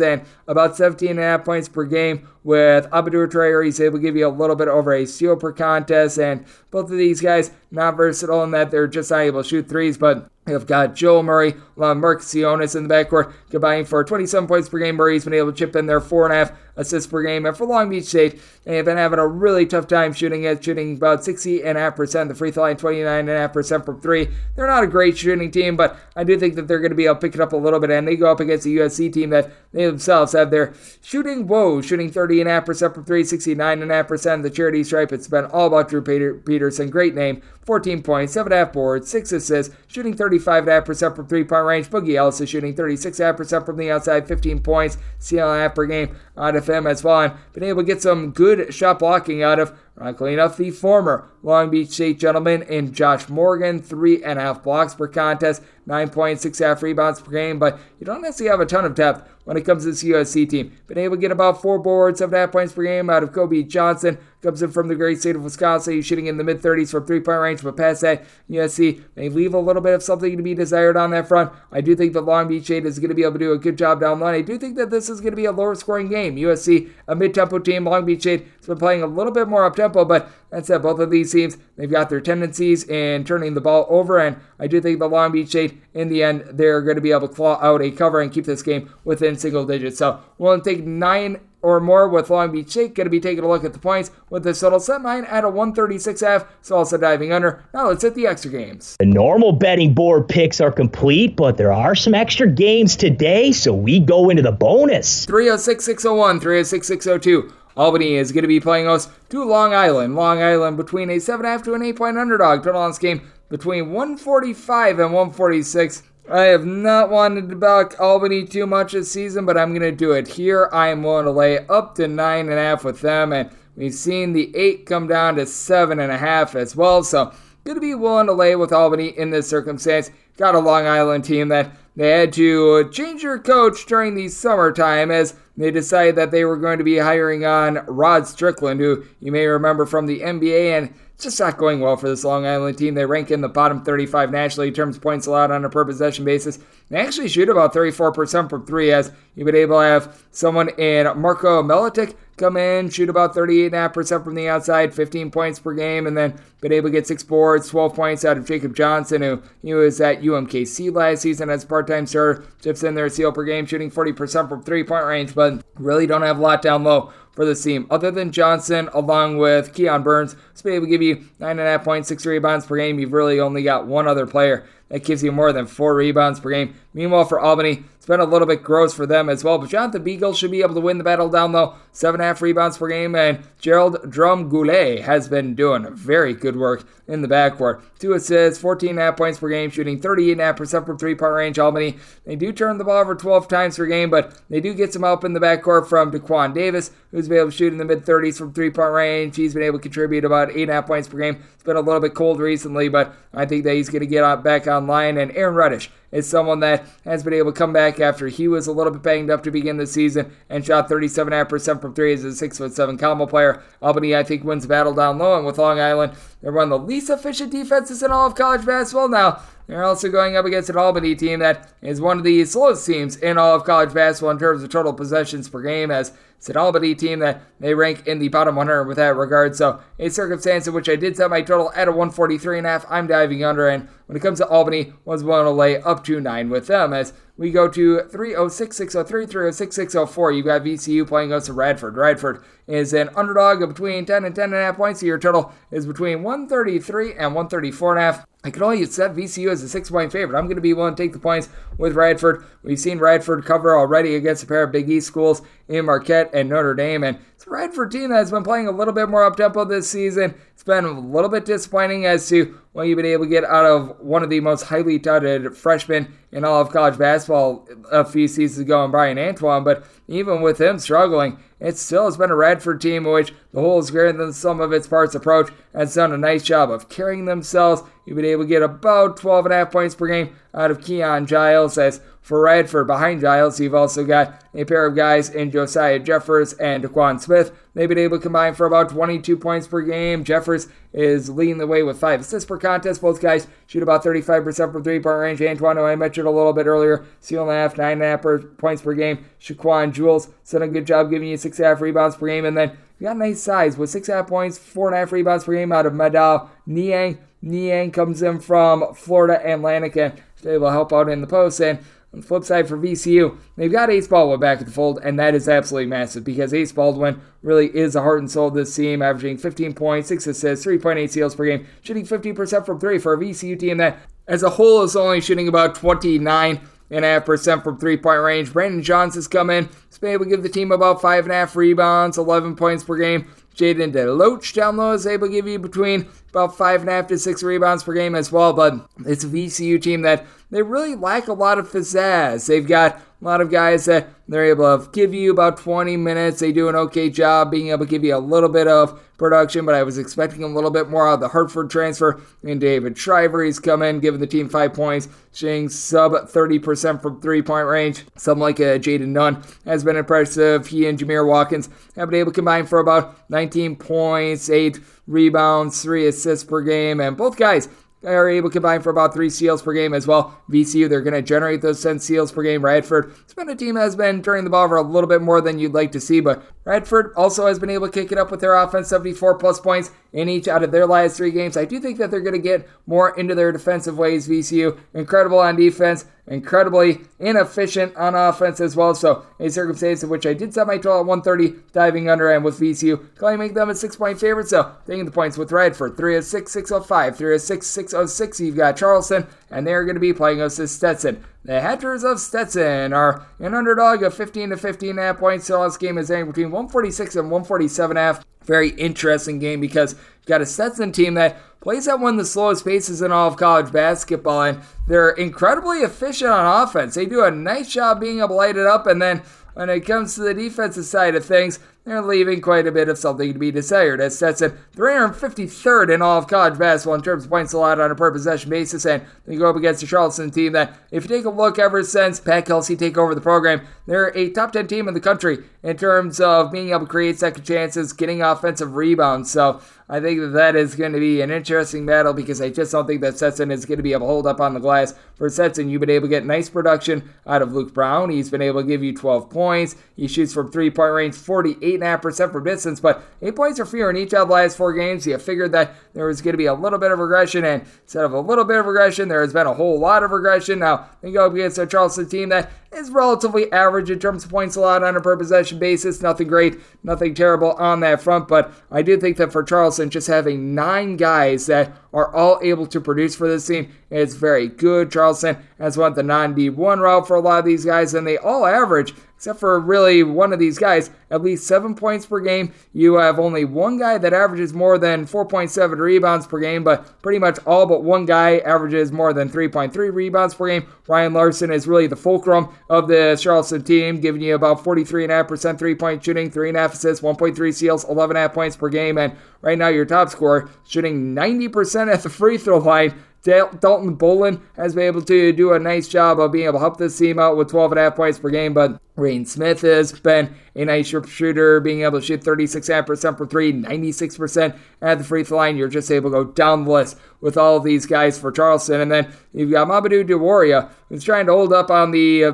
and 0.00 0.22
about 0.48 0.76
17 0.76 1.10
and 1.10 1.18
a 1.20 1.22
half 1.22 1.44
points 1.44 1.68
per 1.68 1.84
game. 1.84 2.28
With 2.46 2.88
Abadur 2.90 3.28
Traore, 3.28 3.64
he's 3.64 3.80
able 3.80 3.98
to 3.98 4.02
give 4.02 4.14
you 4.14 4.28
a 4.28 4.30
little 4.30 4.54
bit 4.54 4.68
over 4.68 4.92
a 4.92 5.04
steal 5.04 5.34
per 5.34 5.50
contest, 5.50 6.16
and 6.16 6.44
both 6.70 6.92
of 6.92 6.96
these 6.96 7.20
guys 7.20 7.50
not 7.72 7.96
versatile 7.96 8.44
in 8.44 8.52
that 8.52 8.70
they're 8.70 8.86
just 8.86 9.10
not 9.10 9.18
able 9.18 9.42
to 9.42 9.48
shoot 9.48 9.68
threes, 9.68 9.98
but 9.98 10.30
You've 10.48 10.68
got 10.68 10.94
Joel 10.94 11.24
Murray, 11.24 11.56
Marcus 11.76 12.32
Tsohonis 12.32 12.76
in 12.76 12.86
the 12.86 12.94
backcourt, 12.94 13.32
combining 13.50 13.84
for 13.84 14.04
27 14.04 14.46
points 14.46 14.68
per 14.68 14.78
game. 14.78 14.94
Murray's 14.94 15.24
been 15.24 15.34
able 15.34 15.50
to 15.50 15.58
chip 15.58 15.74
in 15.74 15.86
there 15.86 16.00
four 16.00 16.24
and 16.24 16.32
a 16.32 16.36
half 16.36 16.52
assists 16.76 17.10
per 17.10 17.20
game. 17.24 17.46
And 17.46 17.56
for 17.56 17.66
Long 17.66 17.90
Beach 17.90 18.04
State, 18.04 18.40
they 18.62 18.76
have 18.76 18.84
been 18.84 18.96
having 18.96 19.18
a 19.18 19.26
really 19.26 19.66
tough 19.66 19.88
time 19.88 20.12
shooting 20.12 20.44
it, 20.44 20.62
shooting 20.62 20.96
about 20.96 21.22
60.5%, 21.22 22.28
the 22.28 22.34
free 22.36 22.52
throw 22.52 22.62
line 22.62 22.76
29.5% 22.76 23.84
from 23.84 24.00
three. 24.00 24.28
They're 24.54 24.68
not 24.68 24.84
a 24.84 24.86
great 24.86 25.18
shooting 25.18 25.50
team, 25.50 25.74
but 25.76 25.98
I 26.14 26.22
do 26.22 26.38
think 26.38 26.54
that 26.54 26.68
they're 26.68 26.78
going 26.78 26.90
to 26.90 26.96
be 26.96 27.06
able 27.06 27.16
to 27.16 27.20
pick 27.22 27.34
it 27.34 27.40
up 27.40 27.52
a 27.52 27.56
little 27.56 27.80
bit. 27.80 27.90
And 27.90 28.06
they 28.06 28.14
go 28.14 28.30
up 28.30 28.38
against 28.38 28.66
a 28.66 28.68
USC 28.68 29.12
team 29.12 29.30
that 29.30 29.50
they 29.72 29.84
themselves 29.84 30.30
have 30.30 30.52
their 30.52 30.74
shooting 31.02 31.48
whoa, 31.48 31.82
shooting 31.82 32.12
30.5% 32.44 32.94
from 32.94 33.04
three, 33.04 33.22
69.5%. 33.22 34.42
The 34.42 34.50
charity 34.50 34.84
stripe, 34.84 35.12
it's 35.12 35.28
been 35.28 35.44
all 35.46 35.66
about 35.68 35.88
Drew 35.88 36.02
Peter- 36.02 36.34
Peterson. 36.34 36.90
Great 36.90 37.14
name. 37.14 37.42
14 37.66 38.02
points, 38.02 38.36
7.5 38.36 38.72
boards, 38.72 39.10
6 39.10 39.32
assists, 39.32 39.74
shooting 39.88 40.14
35.5% 40.14 41.16
from 41.16 41.26
three 41.26 41.44
point 41.44 41.64
range. 41.64 41.90
Boogie 41.90 42.14
Ellis 42.14 42.40
is 42.40 42.48
shooting 42.48 42.74
36.5% 42.74 43.66
from 43.66 43.76
the 43.76 43.90
outside, 43.90 44.28
15 44.28 44.60
points, 44.60 44.98
CL 45.18 45.70
per 45.70 45.84
game 45.86 46.16
out 46.36 46.54
of 46.54 46.68
him 46.68 46.86
as 46.86 47.02
well. 47.02 47.36
Been 47.52 47.64
able 47.64 47.82
to 47.82 47.86
get 47.86 48.00
some 48.00 48.30
good 48.30 48.72
shot 48.72 49.00
blocking 49.00 49.42
out 49.42 49.58
of 49.58 49.76
Ironically 49.98 50.34
enough, 50.34 50.58
the 50.58 50.70
former 50.70 51.30
Long 51.42 51.70
Beach 51.70 51.88
State 51.88 52.18
gentleman 52.18 52.62
in 52.62 52.92
Josh 52.92 53.30
Morgan, 53.30 53.80
three 53.80 54.22
and 54.22 54.38
a 54.38 54.42
half 54.42 54.62
blocks 54.62 54.94
per 54.94 55.08
contest, 55.08 55.62
9.6 55.88 56.58
half 56.58 56.82
rebounds 56.82 57.22
per 57.22 57.30
game, 57.30 57.58
but 57.58 57.78
you 57.98 58.04
don't 58.04 58.20
necessarily 58.20 58.50
have 58.50 58.60
a 58.60 58.66
ton 58.66 58.84
of 58.84 58.94
depth 58.94 59.26
when 59.44 59.56
it 59.56 59.62
comes 59.62 59.84
to 59.84 59.90
this 59.90 60.04
USC 60.04 60.50
team. 60.50 60.76
Been 60.86 60.98
able 60.98 61.16
to 61.16 61.20
get 61.20 61.30
about 61.30 61.62
four 61.62 61.78
boards, 61.78 62.18
seven 62.18 62.34
and 62.34 62.42
a 62.42 62.46
half 62.46 62.52
points 62.52 62.74
per 62.74 62.82
game 62.82 63.08
out 63.08 63.22
of 63.22 63.32
Kobe 63.32 63.62
Johnson. 63.62 64.18
Comes 64.42 64.62
in 64.62 64.70
from 64.70 64.88
the 64.88 64.94
great 64.94 65.18
state 65.18 65.34
of 65.34 65.42
Wisconsin. 65.42 65.94
He's 65.94 66.06
shooting 66.06 66.26
in 66.26 66.36
the 66.36 66.44
mid 66.44 66.60
30s 66.60 66.90
from 66.90 67.06
three 67.06 67.20
point 67.20 67.40
range, 67.40 67.62
but 67.62 67.76
past 67.76 68.02
that, 68.02 68.24
USC 68.50 69.02
may 69.16 69.28
leave 69.28 69.54
a 69.54 69.58
little 69.58 69.82
bit 69.82 69.94
of 69.94 70.02
something 70.02 70.36
to 70.36 70.42
be 70.42 70.54
desired 70.54 70.96
on 70.96 71.10
that 71.10 71.26
front. 71.26 71.52
I 71.72 71.80
do 71.80 71.96
think 71.96 72.12
that 72.12 72.20
Long 72.20 72.48
Beach 72.48 72.64
State 72.64 72.84
is 72.84 72.98
going 72.98 73.08
to 73.08 73.14
be 73.14 73.22
able 73.22 73.32
to 73.34 73.38
do 73.38 73.52
a 73.52 73.58
good 73.58 73.78
job 73.78 74.00
down 74.00 74.18
the 74.18 74.24
line. 74.26 74.34
I 74.34 74.42
do 74.42 74.58
think 74.58 74.76
that 74.76 74.90
this 74.90 75.08
is 75.08 75.20
going 75.20 75.32
to 75.32 75.36
be 75.36 75.46
a 75.46 75.52
lower 75.52 75.74
scoring 75.74 76.08
game. 76.08 76.36
USC, 76.36 76.90
a 77.08 77.16
mid 77.16 77.34
tempo 77.34 77.58
team. 77.58 77.84
Long 77.84 78.04
Beach 78.04 78.20
State 78.20 78.46
has 78.58 78.66
been 78.66 78.78
playing 78.78 79.02
a 79.02 79.06
little 79.06 79.32
bit 79.32 79.48
more 79.48 79.64
up 79.64 79.74
tempo, 79.74 80.04
but 80.04 80.30
that 80.50 80.66
said, 80.66 80.82
both 80.82 81.00
of 81.00 81.10
these 81.10 81.32
teams, 81.32 81.56
they've 81.76 81.90
got 81.90 82.08
their 82.08 82.20
tendencies 82.20 82.84
in 82.84 83.24
turning 83.24 83.54
the 83.54 83.60
ball 83.60 83.86
over, 83.88 84.18
and 84.18 84.36
I 84.60 84.66
do 84.66 84.80
think 84.80 84.98
the 84.98 85.08
Long 85.08 85.32
Beach 85.32 85.48
State, 85.48 85.80
in 85.92 86.08
the 86.08 86.22
end, 86.22 86.44
they're 86.52 86.82
going 86.82 86.96
to 86.96 87.02
be 87.02 87.10
able 87.10 87.28
to 87.28 87.34
claw 87.34 87.58
out 87.60 87.82
a 87.82 87.90
cover 87.90 88.20
and 88.20 88.32
keep 88.32 88.44
this 88.44 88.62
game 88.62 88.92
within 89.04 89.36
single 89.36 89.66
digits. 89.66 89.98
So 89.98 90.20
we'll 90.38 90.60
take 90.60 90.84
nine 90.84 91.40
or 91.66 91.80
more 91.80 92.08
with 92.08 92.30
Long 92.30 92.52
Beach 92.52 92.70
State. 92.70 92.94
Going 92.94 93.06
to 93.06 93.10
be 93.10 93.18
taking 93.18 93.42
a 93.42 93.48
look 93.48 93.64
at 93.64 93.72
the 93.72 93.80
points 93.80 94.12
with 94.30 94.44
this 94.44 94.60
total 94.60 94.78
set 94.78 95.02
mine 95.02 95.24
at 95.24 95.42
a 95.42 95.48
136 95.48 96.20
half. 96.20 96.46
So 96.62 96.76
also 96.76 96.96
diving 96.96 97.32
under. 97.32 97.64
Now 97.74 97.88
let's 97.88 98.04
hit 98.04 98.14
the 98.14 98.28
extra 98.28 98.52
games. 98.52 98.94
The 99.00 99.06
normal 99.06 99.50
betting 99.50 99.92
board 99.92 100.28
picks 100.28 100.60
are 100.60 100.70
complete, 100.70 101.34
but 101.34 101.56
there 101.56 101.72
are 101.72 101.96
some 101.96 102.14
extra 102.14 102.46
games 102.46 102.94
today, 102.94 103.50
so 103.50 103.74
we 103.74 103.98
go 103.98 104.30
into 104.30 104.42
the 104.42 104.52
bonus. 104.52 105.24
306 105.26 105.84
601, 105.84 106.38
306 106.38 106.86
602. 106.86 107.52
Albany 107.76 108.14
is 108.14 108.30
going 108.30 108.42
to 108.42 108.48
be 108.48 108.60
playing 108.60 108.86
us 108.86 109.08
to 109.30 109.44
Long 109.44 109.74
Island. 109.74 110.14
Long 110.14 110.40
Island 110.40 110.76
between 110.76 111.10
a 111.10 111.16
7.5 111.16 111.64
to 111.64 111.74
an 111.74 111.82
8 111.82 111.96
point 111.96 112.16
underdog. 112.16 112.62
Total 112.62 112.80
on 112.80 112.90
this 112.90 112.98
game 112.98 113.28
between 113.48 113.92
145 113.92 115.00
and 115.00 115.12
146. 115.12 116.04
I 116.28 116.44
have 116.46 116.66
not 116.66 117.08
wanted 117.08 117.48
to 117.50 117.56
back 117.56 118.00
Albany 118.00 118.44
too 118.44 118.66
much 118.66 118.92
this 118.92 119.12
season, 119.12 119.46
but 119.46 119.56
I'm 119.56 119.70
going 119.70 119.82
to 119.82 119.92
do 119.92 120.10
it 120.10 120.26
here. 120.26 120.68
I 120.72 120.88
am 120.88 121.04
willing 121.04 121.24
to 121.24 121.30
lay 121.30 121.64
up 121.68 121.94
to 121.96 122.06
9.5 122.06 122.82
with 122.82 123.00
them, 123.00 123.32
and 123.32 123.50
we've 123.76 123.94
seen 123.94 124.32
the 124.32 124.54
8 124.56 124.86
come 124.86 125.06
down 125.06 125.36
to 125.36 125.42
7.5 125.42 126.56
as 126.56 126.74
well. 126.74 127.04
So, 127.04 127.32
going 127.64 127.76
to 127.76 127.80
be 127.80 127.94
willing 127.94 128.26
to 128.26 128.32
lay 128.32 128.56
with 128.56 128.72
Albany 128.72 129.08
in 129.16 129.30
this 129.30 129.48
circumstance. 129.48 130.10
Got 130.36 130.56
a 130.56 130.58
Long 130.58 130.86
Island 130.86 131.24
team 131.24 131.48
that 131.48 131.76
they 131.94 132.10
had 132.10 132.32
to 132.34 132.90
change 132.90 133.22
their 133.22 133.38
coach 133.38 133.86
during 133.86 134.14
the 134.14 134.28
summertime 134.28 135.12
as 135.12 135.34
they 135.56 135.70
decided 135.70 136.16
that 136.16 136.32
they 136.32 136.44
were 136.44 136.56
going 136.56 136.78
to 136.78 136.84
be 136.84 136.98
hiring 136.98 137.44
on 137.44 137.84
Rod 137.86 138.26
Strickland, 138.26 138.80
who 138.80 139.04
you 139.20 139.30
may 139.30 139.46
remember 139.46 139.86
from 139.86 140.06
the 140.06 140.20
NBA, 140.20 140.76
and 140.76 140.94
just 141.18 141.40
not 141.40 141.56
going 141.56 141.80
well 141.80 141.96
for 141.96 142.08
this 142.08 142.24
Long 142.24 142.46
Island 142.46 142.76
team. 142.76 142.94
They 142.94 143.06
rank 143.06 143.30
in 143.30 143.40
the 143.40 143.48
bottom 143.48 143.82
35 143.82 144.30
nationally 144.30 144.68
in 144.68 144.74
terms 144.74 144.96
of 144.96 145.02
points 145.02 145.26
allowed 145.26 145.50
on 145.50 145.64
a 145.64 145.70
per 145.70 145.84
possession 145.84 146.24
basis. 146.24 146.58
They 146.88 146.98
actually 146.98 147.28
shoot 147.28 147.48
about 147.48 147.74
34% 147.74 148.50
from 148.50 148.66
three, 148.66 148.92
as 148.92 149.10
you've 149.34 149.46
been 149.46 149.56
able 149.56 149.80
to 149.80 149.86
have 149.86 150.22
someone 150.30 150.68
in 150.78 151.06
Marco 151.18 151.62
Meletic 151.62 152.16
come 152.36 152.56
in, 152.56 152.90
shoot 152.90 153.08
about 153.08 153.34
38.5% 153.34 154.22
from 154.22 154.34
the 154.34 154.48
outside, 154.48 154.94
15 154.94 155.30
points 155.30 155.58
per 155.58 155.72
game, 155.72 156.06
and 156.06 156.16
then 156.16 156.38
been 156.60 156.72
able 156.72 156.88
to 156.88 156.92
get 156.92 157.06
six 157.06 157.22
boards, 157.22 157.68
12 157.70 157.94
points 157.94 158.24
out 158.24 158.36
of 158.36 158.46
Jacob 158.46 158.76
Johnson, 158.76 159.22
who 159.22 159.42
he 159.62 159.72
was 159.72 160.00
at 160.00 160.20
UMKC 160.20 160.94
last 160.94 161.22
season 161.22 161.48
as 161.48 161.64
part-time 161.64 162.06
starter, 162.06 162.44
chips 162.60 162.82
in 162.82 162.94
there, 162.94 163.08
seal 163.08 163.32
per 163.32 163.44
game, 163.44 163.64
shooting 163.64 163.90
40% 163.90 164.48
from 164.48 164.62
three-point 164.62 165.06
range, 165.06 165.34
but 165.34 165.64
really 165.76 166.06
don't 166.06 166.22
have 166.22 166.38
a 166.38 166.42
lot 166.42 166.62
down 166.62 166.84
low 166.84 167.12
for 167.36 167.44
this 167.44 167.62
team. 167.62 167.86
Other 167.90 168.10
than 168.10 168.32
Johnson, 168.32 168.88
along 168.92 169.36
with 169.36 169.74
Keon 169.74 170.02
Burns, 170.02 170.34
to 170.56 170.64
be 170.64 170.72
able 170.72 170.86
to 170.86 170.90
give 170.90 171.02
you 171.02 171.16
9.5 171.38 171.84
points, 171.84 172.08
6 172.08 172.26
rebounds 172.26 172.66
per 172.66 172.78
game, 172.78 172.98
you've 172.98 173.12
really 173.12 173.38
only 173.38 173.62
got 173.62 173.86
one 173.86 174.08
other 174.08 174.26
player 174.26 174.66
that 174.88 175.04
gives 175.04 175.22
you 175.22 175.30
more 175.30 175.52
than 175.52 175.66
4 175.66 175.94
rebounds 175.94 176.40
per 176.40 176.50
game. 176.50 176.74
Meanwhile, 176.94 177.26
for 177.26 177.38
Albany, 177.38 177.84
it's 178.06 178.10
been 178.12 178.20
a 178.20 178.24
little 178.24 178.46
bit 178.46 178.62
gross 178.62 178.94
for 178.94 179.04
them 179.04 179.28
as 179.28 179.42
well. 179.42 179.58
But 179.58 179.70
Jonathan 179.70 180.04
Beagle 180.04 180.32
should 180.32 180.52
be 180.52 180.62
able 180.62 180.76
to 180.76 180.80
win 180.80 180.96
the 180.96 181.02
battle 181.02 181.28
down 181.28 181.50
low. 181.50 181.74
Seven 181.90 182.20
and 182.20 182.24
a 182.24 182.28
half 182.28 182.40
rebounds 182.40 182.78
per 182.78 182.86
game. 182.86 183.16
And 183.16 183.40
Gerald 183.58 183.96
Drumgoole 184.04 185.00
has 185.02 185.28
been 185.28 185.56
doing 185.56 185.92
very 185.92 186.32
good 186.32 186.54
work 186.54 186.86
in 187.08 187.22
the 187.22 187.26
backcourt. 187.26 187.82
Two 187.98 188.12
assists, 188.12 188.60
14 188.60 188.90
and 188.90 188.98
a 189.00 189.02
half 189.02 189.16
points 189.16 189.40
per 189.40 189.48
game, 189.48 189.70
shooting 189.70 190.00
38.5% 190.00 190.86
from 190.86 190.98
three 190.98 191.16
point 191.16 191.32
range. 191.32 191.58
Albany, 191.58 191.96
they 192.24 192.36
do 192.36 192.52
turn 192.52 192.78
the 192.78 192.84
ball 192.84 193.00
over 193.00 193.16
12 193.16 193.48
times 193.48 193.76
per 193.76 193.86
game, 193.86 194.08
but 194.08 194.40
they 194.48 194.60
do 194.60 194.72
get 194.72 194.92
some 194.92 195.02
help 195.02 195.24
in 195.24 195.32
the 195.32 195.40
backcourt 195.40 195.88
from 195.88 196.12
Daquan 196.12 196.54
Davis, 196.54 196.92
who's 197.10 197.28
been 197.28 197.38
able 197.38 197.50
to 197.50 197.56
shoot 197.56 197.72
in 197.72 197.78
the 197.78 197.84
mid 197.84 198.04
30s 198.04 198.38
from 198.38 198.52
three 198.52 198.70
point 198.70 198.92
range. 198.92 199.34
He's 199.34 199.54
been 199.54 199.64
able 199.64 199.80
to 199.80 199.82
contribute 199.82 200.24
about 200.24 200.50
8.5 200.50 200.86
points 200.86 201.08
per 201.08 201.18
game. 201.18 201.42
It's 201.54 201.64
been 201.64 201.76
a 201.76 201.80
little 201.80 202.00
bit 202.00 202.14
cold 202.14 202.38
recently, 202.38 202.88
but 202.88 203.16
I 203.34 203.46
think 203.46 203.64
that 203.64 203.74
he's 203.74 203.88
going 203.88 204.00
to 204.00 204.06
get 204.06 204.44
back 204.44 204.68
online. 204.68 205.18
And 205.18 205.32
Aaron 205.32 205.56
Reddish 205.56 205.90
is 206.12 206.28
someone 206.28 206.60
that 206.60 206.84
has 207.04 207.22
been 207.22 207.34
able 207.34 207.52
to 207.52 207.58
come 207.58 207.72
back 207.72 208.00
after 208.00 208.28
he 208.28 208.48
was 208.48 208.66
a 208.66 208.72
little 208.72 208.92
bit 208.92 209.02
banged 209.02 209.30
up 209.30 209.42
to 209.42 209.50
begin 209.50 209.76
the 209.76 209.86
season 209.86 210.32
and 210.48 210.64
shot 210.64 210.88
37.5% 210.88 211.80
from 211.80 211.94
three 211.94 212.12
as 212.12 212.24
a 212.24 212.28
6'7 212.28 212.98
combo 212.98 213.26
player. 213.26 213.62
Albany, 213.82 214.14
I 214.14 214.22
think, 214.22 214.44
wins 214.44 214.64
the 214.64 214.68
battle 214.68 214.94
down 214.94 215.18
low, 215.18 215.36
and 215.36 215.46
with 215.46 215.58
Long 215.58 215.80
Island, 215.80 216.12
they're 216.40 216.52
one 216.52 216.72
of 216.72 216.80
the 216.80 216.86
least 216.86 217.10
efficient 217.10 217.52
defenses 217.52 218.02
in 218.02 218.10
all 218.10 218.26
of 218.26 218.34
college 218.34 218.64
basketball. 218.64 219.08
Now, 219.08 219.40
they're 219.66 219.84
also 219.84 220.08
going 220.08 220.36
up 220.36 220.44
against 220.44 220.70
an 220.70 220.76
Albany 220.76 221.14
team 221.14 221.40
that 221.40 221.68
is 221.82 222.00
one 222.00 222.18
of 222.18 222.24
the 222.24 222.44
slowest 222.44 222.86
teams 222.86 223.16
in 223.16 223.38
all 223.38 223.54
of 223.54 223.64
college 223.64 223.92
basketball 223.92 224.30
in 224.30 224.38
terms 224.38 224.62
of 224.62 224.70
total 224.70 224.92
possessions 224.92 225.48
per 225.48 225.60
game, 225.62 225.90
as 225.90 226.12
it's 226.38 226.50
an 226.50 226.56
Albany 226.56 226.94
team 226.94 227.20
that 227.20 227.42
they 227.60 227.74
rank 227.74 228.06
in 228.06 228.18
the 228.18 228.28
bottom 228.28 228.56
100 228.56 228.84
with 228.84 228.98
that 228.98 229.16
regard. 229.16 229.56
So, 229.56 229.80
a 229.98 230.10
circumstance 230.10 230.66
in 230.66 230.74
which 230.74 230.88
I 230.88 230.94
did 230.94 231.16
set 231.16 231.30
my 231.30 231.40
total 231.40 231.72
at 231.74 231.88
a 231.88 231.92
143.5, 231.92 232.86
I'm 232.90 233.06
diving 233.06 233.42
under. 233.42 233.68
And 233.68 233.88
when 234.06 234.16
it 234.16 234.20
comes 234.20 234.38
to 234.38 234.48
Albany, 234.48 234.92
was 235.04 235.24
willing 235.24 235.46
to 235.46 235.50
lay 235.50 235.80
up 235.82 236.04
to 236.04 236.20
9 236.20 236.50
with 236.50 236.66
them. 236.66 236.92
As 236.92 237.14
we 237.38 237.50
go 237.50 237.68
to 237.68 238.02
306 238.02 238.76
603, 238.76 239.26
306 239.26 239.74
604, 239.74 240.32
you've 240.32 240.46
got 240.46 240.62
VCU 240.62 241.06
playing 241.08 241.30
to 241.40 241.52
Radford. 241.52 241.96
Radford 241.96 242.44
is 242.66 242.92
an 242.92 243.08
underdog 243.16 243.62
of 243.62 243.70
between 243.70 244.04
10 244.04 244.24
and 244.24 244.34
10.5 244.34 244.76
points. 244.76 245.00
So 245.00 245.06
your 245.06 245.18
total 245.18 245.52
is 245.70 245.86
between 245.86 246.22
133 246.22 247.14
and 247.14 247.34
134.5. 247.34 248.24
I 248.46 248.50
can 248.50 248.62
only 248.62 248.86
set 248.86 249.16
VCU 249.16 249.50
as 249.50 249.64
a 249.64 249.68
six 249.68 249.90
point 249.90 250.12
favorite. 250.12 250.38
I'm 250.38 250.44
going 250.44 250.54
to 250.54 250.62
be 250.62 250.72
willing 250.72 250.94
to 250.94 251.02
take 251.02 251.12
the 251.12 251.18
points 251.18 251.48
with 251.78 251.94
Radford. 251.94 252.44
We've 252.62 252.78
seen 252.78 253.00
Radford 253.00 253.44
cover 253.44 253.76
already 253.76 254.14
against 254.14 254.44
a 254.44 254.46
pair 254.46 254.62
of 254.62 254.70
Big 254.70 254.88
East 254.88 255.08
schools 255.08 255.42
in 255.66 255.86
Marquette 255.86 256.30
and 256.32 256.48
Notre 256.48 256.72
Dame. 256.72 257.02
And 257.02 257.18
a 257.46 257.50
Radford 257.50 257.90
team 257.90 258.10
that 258.10 258.16
has 258.16 258.30
been 258.30 258.42
playing 258.42 258.66
a 258.66 258.72
little 258.72 258.94
bit 258.94 259.08
more 259.08 259.24
up 259.24 259.36
tempo 259.36 259.64
this 259.64 259.88
season. 259.88 260.34
It's 260.52 260.64
been 260.64 260.84
a 260.84 260.98
little 260.98 261.30
bit 261.30 261.44
disappointing 261.44 262.04
as 262.04 262.28
to 262.28 262.58
what 262.72 262.84
you've 262.84 262.96
been 262.96 263.06
able 263.06 263.24
to 263.24 263.30
get 263.30 263.44
out 263.44 263.64
of 263.64 264.00
one 264.00 264.22
of 264.22 264.30
the 264.30 264.40
most 264.40 264.62
highly 264.62 264.98
touted 264.98 265.56
freshmen 265.56 266.12
in 266.32 266.44
all 266.44 266.60
of 266.60 266.70
college 266.70 266.98
basketball 266.98 267.66
a 267.90 268.04
few 268.04 268.26
seasons 268.26 268.66
ago 268.66 268.84
in 268.84 268.90
Bryan 268.90 269.18
Antoine. 269.18 269.64
But 269.64 269.86
even 270.08 270.42
with 270.42 270.60
him 270.60 270.78
struggling, 270.78 271.38
it 271.60 271.78
still 271.78 272.06
has 272.06 272.16
been 272.16 272.30
a 272.30 272.36
Radford 272.36 272.80
team 272.80 273.04
which 273.04 273.32
the 273.52 273.60
whole 273.60 273.78
is 273.78 273.90
greater 273.90 274.12
than 274.12 274.28
the 274.28 274.32
sum 274.32 274.60
of 274.60 274.72
its 274.72 274.88
parts 274.88 275.14
approach 275.14 275.50
has 275.72 275.94
done 275.94 276.12
a 276.12 276.18
nice 276.18 276.42
job 276.42 276.70
of 276.70 276.88
carrying 276.88 277.26
themselves. 277.26 277.82
You've 278.04 278.16
been 278.16 278.24
able 278.24 278.44
to 278.44 278.48
get 278.48 278.62
about 278.62 279.16
12 279.16 279.46
and 279.46 279.54
a 279.54 279.58
half 279.58 279.72
points 279.72 279.94
per 279.94 280.08
game 280.08 280.34
out 280.52 280.70
of 280.70 280.82
Keon 280.82 281.26
Giles 281.26 281.78
as 281.78 282.00
for 282.26 282.40
Radford. 282.40 282.88
Behind 282.88 283.20
Giles, 283.20 283.60
you've 283.60 283.72
also 283.72 284.04
got 284.04 284.42
a 284.52 284.64
pair 284.64 284.84
of 284.84 284.96
guys 284.96 285.30
in 285.30 285.52
Josiah 285.52 286.00
Jeffers 286.00 286.54
and 286.54 286.82
Daquan 286.82 287.20
Smith. 287.20 287.52
They've 287.72 287.88
been 287.88 287.98
able 287.98 288.18
to 288.18 288.22
combine 288.22 288.54
for 288.54 288.66
about 288.66 288.88
22 288.88 289.36
points 289.36 289.68
per 289.68 289.80
game. 289.80 290.24
Jeffers 290.24 290.66
is 290.92 291.30
leading 291.30 291.58
the 291.58 291.68
way 291.68 291.84
with 291.84 292.00
five 292.00 292.22
assists 292.22 292.48
per 292.48 292.58
contest. 292.58 293.00
Both 293.00 293.20
guys 293.20 293.46
shoot 293.68 293.84
about 293.84 294.02
35% 294.02 294.72
from 294.72 294.82
three 294.82 294.98
point 294.98 295.18
range. 295.18 295.40
Antoine, 295.40 295.78
I 295.78 295.94
mentioned 295.94 296.26
a 296.26 296.32
little 296.32 296.52
bit 296.52 296.66
earlier, 296.66 297.06
seal 297.20 297.42
and 297.42 297.52
a 297.52 297.54
half, 297.54 297.78
nine 297.78 297.92
and 297.92 298.02
a 298.02 298.06
half 298.06 298.22
per, 298.22 298.40
points 298.40 298.82
per 298.82 298.94
game. 298.94 299.24
Shaquan 299.40 299.92
Jules 299.92 300.26
done 300.50 300.62
a 300.62 300.68
good 300.68 300.84
job 300.84 301.10
giving 301.10 301.28
you 301.28 301.36
six 301.36 301.60
and 301.60 301.66
a 301.66 301.68
half 301.68 301.80
rebounds 301.80 302.16
per 302.16 302.26
game. 302.26 302.44
And 302.44 302.56
then 302.56 302.76
you 302.98 303.06
got 303.06 303.18
nice 303.18 303.40
size 303.40 303.76
with 303.76 303.90
six 303.90 304.08
and 304.08 304.14
a 304.14 304.22
half 304.22 304.28
points, 304.28 304.58
four 304.58 304.88
and 304.88 304.96
a 304.96 304.98
half 304.98 305.12
rebounds 305.12 305.44
per 305.44 305.54
game 305.54 305.70
out 305.70 305.86
of 305.86 305.92
Madal 305.92 306.48
Niang. 306.66 307.18
Niang 307.40 307.92
comes 307.92 308.20
in 308.20 308.40
from 308.40 308.94
Florida 308.94 309.40
Atlantic 309.48 309.96
and 309.96 310.20
able 310.44 310.66
to 310.66 310.72
help 310.72 310.92
out 310.92 311.08
in 311.08 311.20
the 311.20 311.26
post. 311.26 311.60
And 311.60 311.78
on 312.12 312.20
the 312.20 312.26
flip 312.26 312.44
side 312.44 312.68
for 312.68 312.78
VCU, 312.78 313.36
they've 313.56 313.70
got 313.70 313.90
Ace 313.90 314.06
Baldwin 314.06 314.40
back 314.40 314.60
at 314.60 314.66
the 314.66 314.72
fold, 314.72 315.00
and 315.02 315.18
that 315.18 315.34
is 315.34 315.48
absolutely 315.48 315.88
massive 315.88 316.24
because 316.24 316.54
Ace 316.54 316.72
Baldwin 316.72 317.20
really 317.42 317.66
is 317.76 317.92
the 317.92 318.02
heart 318.02 318.20
and 318.20 318.30
soul 318.30 318.48
of 318.48 318.54
this 318.54 318.74
team, 318.74 319.02
averaging 319.02 319.38
15 319.38 319.74
points, 319.74 320.08
6 320.08 320.26
assists, 320.26 320.64
3.8 320.64 321.10
steals 321.10 321.34
per 321.34 321.44
game, 321.44 321.66
shooting 321.82 322.06
50% 322.06 322.64
from 322.64 322.80
3 322.80 322.98
for 322.98 323.14
a 323.14 323.18
VCU 323.18 323.58
team 323.58 323.76
that 323.78 323.98
as 324.28 324.42
a 324.42 324.50
whole 324.50 324.82
is 324.82 324.96
only 324.96 325.20
shooting 325.20 325.48
about 325.48 325.74
29 325.74 326.60
and 326.90 327.04
a 327.04 327.08
half 327.08 327.24
percent 327.24 327.64
from 327.64 327.78
three 327.78 327.96
point 327.96 328.20
range. 328.22 328.52
Brandon 328.52 328.82
Johns 328.82 329.14
has 329.14 329.28
come 329.28 329.50
in. 329.50 329.68
He's 329.88 329.98
been 329.98 330.12
able 330.12 330.24
to 330.24 330.30
give 330.30 330.42
the 330.42 330.48
team 330.48 330.72
about 330.72 331.00
five 331.00 331.24
and 331.24 331.32
a 331.32 331.36
half 331.36 331.56
rebounds, 331.56 332.18
11 332.18 332.56
points 332.56 332.84
per 332.84 332.96
game. 332.96 333.28
Jalen 333.56 333.92
Deloach 333.92 334.52
down 334.52 334.76
low 334.76 334.92
is 334.92 335.06
able 335.06 335.28
to 335.28 335.32
give 335.32 335.48
you 335.48 335.58
between 335.58 336.06
about 336.28 336.56
five 336.56 336.82
and 336.82 336.90
a 336.90 336.92
half 336.92 337.06
to 337.06 337.18
six 337.18 337.42
rebounds 337.42 337.82
per 337.82 337.94
game 337.94 338.14
as 338.14 338.30
well. 338.30 338.52
But 338.52 338.86
it's 339.06 339.24
a 339.24 339.28
VCU 339.28 339.80
team 339.80 340.02
that 340.02 340.26
they 340.50 340.62
really 340.62 340.94
lack 340.94 341.28
a 341.28 341.32
lot 341.32 341.58
of 341.58 341.70
pizzazz. 341.70 342.46
They've 342.46 342.66
got 342.66 343.00
a 343.20 343.24
lot 343.24 343.40
of 343.40 343.50
guys 343.50 343.86
that 343.86 344.08
they're 344.28 344.44
able 344.44 344.78
to 344.78 344.90
give 344.90 345.14
you 345.14 345.30
about 345.32 345.56
20 345.56 345.96
minutes. 345.96 346.38
They 346.38 346.52
do 346.52 346.68
an 346.68 346.76
okay 346.76 347.10
job 347.10 347.50
being 347.50 347.68
able 347.68 347.84
to 347.84 347.90
give 347.90 348.04
you 348.04 348.14
a 348.14 348.18
little 348.18 348.48
bit 348.48 348.68
of 348.68 349.00
production, 349.16 349.64
but 349.64 349.74
I 349.74 349.82
was 349.82 349.98
expecting 349.98 350.44
a 350.44 350.48
little 350.48 350.70
bit 350.70 350.88
more 350.88 351.08
out 351.08 351.14
of 351.14 351.20
the 351.20 351.28
Hartford 351.28 351.70
transfer. 351.70 352.20
And 352.42 352.60
David 352.60 352.96
Shriver, 352.96 353.42
he's 353.42 353.58
come 353.58 353.82
in, 353.82 354.00
giving 354.00 354.20
the 354.20 354.26
team 354.26 354.48
five 354.48 354.74
points, 354.74 355.08
shooting 355.32 355.68
sub 355.68 356.12
30% 356.12 357.00
from 357.00 357.20
three 357.20 357.42
point 357.42 357.66
range. 357.66 358.04
Something 358.16 358.42
like 358.42 358.60
a 358.60 358.78
Jayden 358.78 359.08
Nunn 359.08 359.42
has 359.64 359.82
been 359.82 359.96
impressive. 359.96 360.66
He 360.66 360.86
and 360.86 360.98
Jamir 360.98 361.26
Watkins 361.26 361.68
have 361.96 362.10
been 362.10 362.20
able 362.20 362.32
to 362.32 362.36
combine 362.36 362.66
for 362.66 362.78
about 362.78 363.30
19 363.30 363.76
points, 363.76 364.50
eight 364.50 364.78
rebounds, 365.06 365.82
three 365.82 366.06
assists 366.06 366.44
per 366.44 366.60
game, 366.60 367.00
and 367.00 367.16
both 367.16 367.36
guys 367.36 367.68
are 368.14 368.28
able 368.28 368.48
to 368.48 368.52
combine 368.52 368.82
for 368.82 368.90
about 368.90 369.12
three 369.12 369.30
steals 369.30 369.62
per 369.62 369.72
game 369.72 369.92
as 369.92 370.06
well. 370.06 370.38
VCU, 370.50 370.88
they're 370.88 371.00
going 371.00 371.14
to 371.14 371.22
generate 371.22 371.62
those 371.62 371.82
10 371.82 371.98
steals 371.98 372.32
per 372.32 372.42
game. 372.42 372.64
Radford, 372.64 373.14
it's 373.20 373.34
been 373.34 373.48
a 373.48 373.56
team 373.56 373.76
has 373.76 373.96
been 373.96 374.22
turning 374.22 374.44
the 374.44 374.50
ball 374.50 374.64
over 374.64 374.76
a 374.76 374.82
little 374.82 375.08
bit 375.08 375.22
more 375.22 375.40
than 375.40 375.58
you'd 375.58 375.74
like 375.74 375.92
to 375.92 376.00
see, 376.00 376.20
but 376.20 376.42
Radford 376.64 377.12
also 377.16 377.46
has 377.46 377.58
been 377.58 377.70
able 377.70 377.88
to 377.88 377.92
kick 377.92 378.12
it 378.12 378.18
up 378.18 378.30
with 378.30 378.40
their 378.40 378.54
offense, 378.54 378.88
74 378.88 379.38
plus 379.38 379.60
points 379.60 379.90
in 380.12 380.28
each 380.28 380.48
out 380.48 380.62
of 380.62 380.70
their 380.70 380.86
last 380.86 381.16
three 381.16 381.30
games. 381.30 381.56
I 381.56 381.64
do 381.64 381.80
think 381.80 381.98
that 381.98 382.10
they're 382.10 382.20
going 382.20 382.32
to 382.32 382.38
get 382.38 382.68
more 382.86 383.16
into 383.18 383.34
their 383.34 383.52
defensive 383.52 383.98
ways. 383.98 384.28
VCU, 384.28 384.78
incredible 384.94 385.38
on 385.38 385.56
defense, 385.56 386.06
incredibly 386.26 387.00
inefficient 387.18 387.94
on 387.96 388.14
offense 388.14 388.60
as 388.60 388.76
well. 388.76 388.94
So, 388.94 389.24
a 389.38 389.48
circumstance 389.48 390.02
in 390.02 390.08
which 390.08 390.26
I 390.26 390.34
did 390.34 390.54
set 390.54 390.66
my 390.66 390.76
total 390.76 391.00
at 391.00 391.06
130, 391.06 391.62
diving 391.72 392.08
under, 392.08 392.30
and 392.30 392.44
with 392.44 392.58
VCU, 392.58 393.16
claiming 393.16 393.54
them 393.54 393.70
a 393.70 393.74
six 393.74 393.96
point 393.96 394.20
favorite. 394.20 394.48
So, 394.48 394.72
taking 394.86 395.04
the 395.04 395.10
points 395.10 395.38
with 395.38 395.52
Radford, 395.52 395.96
306, 395.96 396.50
605, 396.50 397.16
306, 397.16 397.66
606. 397.66 398.40
You've 398.40 398.56
got 398.56 398.76
Charleston, 398.76 399.26
and 399.50 399.66
they're 399.66 399.84
going 399.84 399.94
to 399.94 400.00
be 400.00 400.12
playing 400.12 400.40
us 400.40 400.58
as 400.58 400.72
Stetson. 400.72 401.24
The 401.46 401.60
Hatters 401.60 402.02
of 402.02 402.18
Stetson 402.18 402.92
are 402.92 403.24
an 403.38 403.54
underdog 403.54 404.02
of 404.02 404.14
15 404.14 404.50
to 404.50 404.56
15 404.56 404.90
and 404.90 404.98
half 404.98 405.18
points. 405.18 405.46
So 405.46 405.62
this 405.62 405.76
game 405.76 405.96
is 405.96 406.10
anywhere 406.10 406.32
between 406.32 406.50
146 406.50 407.14
and 407.14 407.30
147 407.30 407.96
and 407.96 407.98
a 407.98 408.02
half. 408.02 408.24
Very 408.44 408.70
interesting 408.70 409.38
game 409.38 409.60
because 409.60 409.94
got 410.26 410.42
a 410.42 410.46
Stetson 410.46 410.92
team 410.92 411.14
that 411.14 411.38
plays 411.60 411.88
at 411.88 411.98
one 411.98 412.14
of 412.14 412.18
the 412.18 412.24
slowest 412.24 412.64
paces 412.64 413.02
in 413.02 413.10
all 413.10 413.28
of 413.28 413.36
college 413.36 413.72
basketball, 413.72 414.42
and 414.42 414.60
they're 414.86 415.10
incredibly 415.10 415.78
efficient 415.78 416.30
on 416.30 416.62
offense. 416.62 416.94
They 416.94 417.06
do 417.06 417.24
a 417.24 417.30
nice 417.30 417.68
job 417.68 418.00
being 418.00 418.18
able 418.18 418.28
to 418.28 418.34
light 418.34 418.56
it 418.56 418.66
up, 418.66 418.86
and 418.86 419.00
then 419.00 419.22
when 419.54 419.70
it 419.70 419.86
comes 419.86 420.14
to 420.14 420.20
the 420.20 420.34
defensive 420.34 420.84
side 420.84 421.14
of 421.14 421.24
things, 421.24 421.58
they're 421.84 422.02
leaving 422.02 422.40
quite 422.40 422.66
a 422.66 422.72
bit 422.72 422.88
of 422.88 422.98
something 422.98 423.32
to 423.32 423.38
be 423.38 423.50
desired. 423.50 424.00
As 424.00 424.16
Stetson, 424.16 424.58
353rd 424.76 425.94
in 425.94 426.02
all 426.02 426.18
of 426.18 426.26
college 426.26 426.58
basketball 426.58 426.96
in 426.96 427.02
terms 427.02 427.24
of 427.24 427.30
points 427.30 427.52
allowed 427.52 427.80
on 427.80 427.90
a 427.90 427.94
per 427.94 428.10
possession 428.10 428.50
basis, 428.50 428.84
and 428.84 429.04
they 429.24 429.36
go 429.36 429.48
up 429.48 429.56
against 429.56 429.80
the 429.80 429.86
Charleston 429.86 430.30
team 430.30 430.52
that, 430.52 430.76
if 430.90 431.04
you 431.04 431.08
take 431.08 431.24
a 431.24 431.30
look 431.30 431.58
ever 431.58 431.82
since 431.84 432.20
Pat 432.20 432.44
Kelsey 432.44 432.76
take 432.76 432.98
over 432.98 433.14
the 433.14 433.20
program, 433.20 433.64
they're 433.86 434.16
a 434.16 434.30
top 434.30 434.52
10 434.52 434.66
team 434.66 434.88
in 434.88 434.94
the 434.94 435.00
country 435.00 435.44
in 435.62 435.76
terms 435.76 436.20
of 436.20 436.50
being 436.52 436.70
able 436.70 436.80
to 436.80 436.86
create 436.86 437.18
second 437.18 437.44
chances, 437.44 437.92
getting 437.92 438.20
offensive 438.20 438.74
rebounds. 438.74 439.30
So 439.30 439.60
I 439.88 440.00
think 440.00 440.18
that 440.20 440.28
that 440.28 440.56
is 440.56 440.74
going 440.74 440.92
to 440.94 440.98
be 440.98 441.20
an 441.20 441.30
interesting 441.30 441.86
battle 441.86 442.12
because 442.12 442.40
I 442.40 442.50
just 442.50 442.72
don't 442.72 442.88
think 442.88 443.02
that 443.02 443.16
Stetson 443.16 443.52
is 443.52 443.64
going 443.64 443.76
to 443.76 443.84
be 443.84 443.92
able 443.92 444.06
to 444.06 444.12
hold 444.12 444.26
up 444.26 444.40
on 444.40 444.52
the 444.54 444.60
glass. 444.60 444.94
For 445.14 445.30
Stetson, 445.30 445.68
you've 445.68 445.80
been 445.80 445.90
able 445.90 446.08
to 446.08 446.10
get 446.10 446.26
nice 446.26 446.50
production 446.50 447.08
out 447.24 447.40
of 447.40 447.52
Luke 447.52 447.72
Brown. 447.72 448.10
He's 448.10 448.28
been 448.28 448.42
able 448.42 448.62
to 448.62 448.66
give 448.66 448.82
you 448.82 448.92
12 448.92 449.30
points. 449.30 449.76
He 449.94 450.08
shoots 450.08 450.32
from 450.32 450.50
three 450.50 450.70
point 450.70 450.92
range 450.92 451.14
48.5% 451.14 452.32
from 452.32 452.44
distance, 452.44 452.80
but 452.80 453.04
eight 453.22 453.36
points 453.36 453.60
or 453.60 453.66
fewer 453.66 453.88
in 453.90 453.96
each 453.96 454.12
of 454.12 454.26
the 454.26 454.34
last 454.34 454.56
four 454.56 454.72
games. 454.72 455.06
You 455.06 455.18
figured 455.18 455.52
that 455.52 455.74
there 455.94 456.06
was 456.06 456.20
going 456.20 456.34
to 456.34 456.38
be 456.38 456.46
a 456.46 456.54
little 456.54 456.80
bit 456.80 456.90
of 456.90 456.98
regression, 456.98 457.44
and 457.44 457.62
instead 457.82 458.04
of 458.04 458.12
a 458.12 458.20
little 458.20 458.44
bit 458.44 458.58
of 458.58 458.66
regression, 458.66 459.08
there 459.08 459.22
has 459.22 459.32
been 459.32 459.46
a 459.46 459.54
whole 459.54 459.78
lot 459.78 460.02
of 460.02 460.10
regression. 460.10 460.58
Now, 460.58 460.88
they 461.00 461.12
go 461.12 461.26
up 461.26 461.32
against 461.32 461.58
a 461.58 461.66
Charleston 461.66 462.08
team 462.08 462.28
that 462.30 462.50
is 462.72 462.90
relatively 462.90 463.50
average 463.52 463.90
in 463.90 463.98
terms 463.98 464.24
of 464.24 464.30
points 464.30 464.56
allowed 464.56 464.82
on 464.82 464.96
a 464.96 465.00
per 465.00 465.16
possession 465.16 465.58
basis. 465.58 466.02
Nothing 466.02 466.28
great, 466.28 466.58
nothing 466.82 467.14
terrible 467.14 467.52
on 467.52 467.80
that 467.80 468.02
front, 468.02 468.28
but 468.28 468.52
I 468.70 468.82
do 468.82 468.98
think 468.98 469.16
that 469.16 469.32
for 469.32 469.42
Charleston, 469.42 469.75
just 469.90 470.06
having 470.06 470.54
nine 470.54 470.96
guys 470.96 471.46
that 471.46 471.76
are 471.96 472.14
all 472.14 472.38
able 472.42 472.66
to 472.66 472.78
produce 472.78 473.14
for 473.14 473.26
this 473.26 473.46
team 473.46 473.72
is 473.88 474.14
very 474.16 474.48
good. 474.48 474.92
Charleston 474.92 475.38
has 475.58 475.78
went 475.78 475.94
the 475.94 476.02
non 476.02 476.34
D1 476.34 476.78
route 476.78 477.08
for 477.08 477.16
a 477.16 477.20
lot 477.20 477.38
of 477.38 477.46
these 477.46 477.64
guys, 477.64 477.94
and 477.94 478.06
they 478.06 478.18
all 478.18 478.44
average 478.44 478.92
except 479.16 479.40
for 479.40 479.58
really 479.58 480.02
one 480.02 480.32
of 480.32 480.38
these 480.38 480.58
guys, 480.58 480.90
at 481.10 481.22
least 481.22 481.46
seven 481.46 481.74
points 481.74 482.04
per 482.04 482.20
game. 482.20 482.52
You 482.74 482.96
have 482.96 483.18
only 483.18 483.46
one 483.46 483.78
guy 483.78 483.96
that 483.96 484.12
averages 484.12 484.52
more 484.52 484.76
than 484.76 485.06
4.7 485.06 485.78
rebounds 485.78 486.26
per 486.26 486.38
game, 486.38 486.62
but 486.62 487.00
pretty 487.00 487.18
much 487.18 487.38
all 487.46 487.66
but 487.66 487.82
one 487.82 488.04
guy 488.04 488.38
averages 488.38 488.92
more 488.92 489.14
than 489.14 489.30
3.3 489.30 489.74
rebounds 489.92 490.34
per 490.34 490.48
game. 490.48 490.66
Ryan 490.86 491.14
Larson 491.14 491.50
is 491.50 491.66
really 491.66 491.86
the 491.86 491.96
fulcrum 491.96 492.50
of 492.68 492.88
the 492.88 493.18
Charleston 493.20 493.64
team, 493.64 494.00
giving 494.00 494.20
you 494.20 494.34
about 494.34 494.62
43.5% 494.62 495.58
three 495.58 495.74
point 495.74 496.04
shooting, 496.04 496.30
3.5 496.30 496.72
assists, 496.72 497.02
1.3 497.02 497.54
steals, 497.54 497.84
11.5 497.86 498.34
points 498.34 498.56
per 498.56 498.68
game. 498.68 498.98
And 498.98 499.16
right 499.40 499.56
now, 499.56 499.68
your 499.68 499.86
top 499.86 500.10
scorer 500.10 500.50
shooting 500.66 501.14
90% 501.14 501.85
at 501.88 502.02
the 502.02 502.10
free 502.10 502.38
throw 502.38 502.58
line. 502.58 502.94
Dalton 503.26 503.94
Bolon 503.94 504.40
has 504.54 504.76
been 504.76 504.84
able 504.84 505.02
to 505.02 505.32
do 505.32 505.52
a 505.52 505.58
nice 505.58 505.88
job 505.88 506.20
of 506.20 506.30
being 506.30 506.44
able 506.44 506.54
to 506.54 506.58
help 506.60 506.78
this 506.78 506.96
team 506.96 507.18
out 507.18 507.36
with 507.36 507.50
12.5 507.50 507.96
points 507.96 508.18
per 508.20 508.30
game, 508.30 508.54
but 508.54 508.80
Reyne 508.94 509.26
Smith 509.26 509.62
has 509.62 509.92
been 509.92 510.32
a 510.54 510.64
nice 510.64 510.86
shooter, 510.86 511.60
being 511.60 511.82
able 511.82 511.98
to 512.00 512.06
shoot 512.06 512.22
36% 512.22 513.16
for 513.16 513.26
three, 513.26 513.52
96% 513.52 514.56
at 514.80 514.98
the 514.98 515.04
free 515.04 515.24
throw 515.24 515.38
line. 515.38 515.56
You're 515.56 515.66
just 515.66 515.90
able 515.90 516.10
to 516.10 516.24
go 516.24 516.24
down 516.24 516.64
the 516.64 516.70
list 516.70 516.98
with 517.20 517.36
all 517.36 517.56
of 517.56 517.64
these 517.64 517.84
guys 517.84 518.16
for 518.16 518.30
Charleston. 518.30 518.80
And 518.80 518.92
then 518.92 519.12
you've 519.32 519.50
got 519.50 519.66
Mamadou 519.66 520.06
Dewaria, 520.06 520.70
who's 520.88 521.04
trying 521.04 521.26
to 521.26 521.32
hold 521.32 521.52
up 521.52 521.70
on 521.70 521.90
the. 521.90 522.24
Uh, 522.24 522.32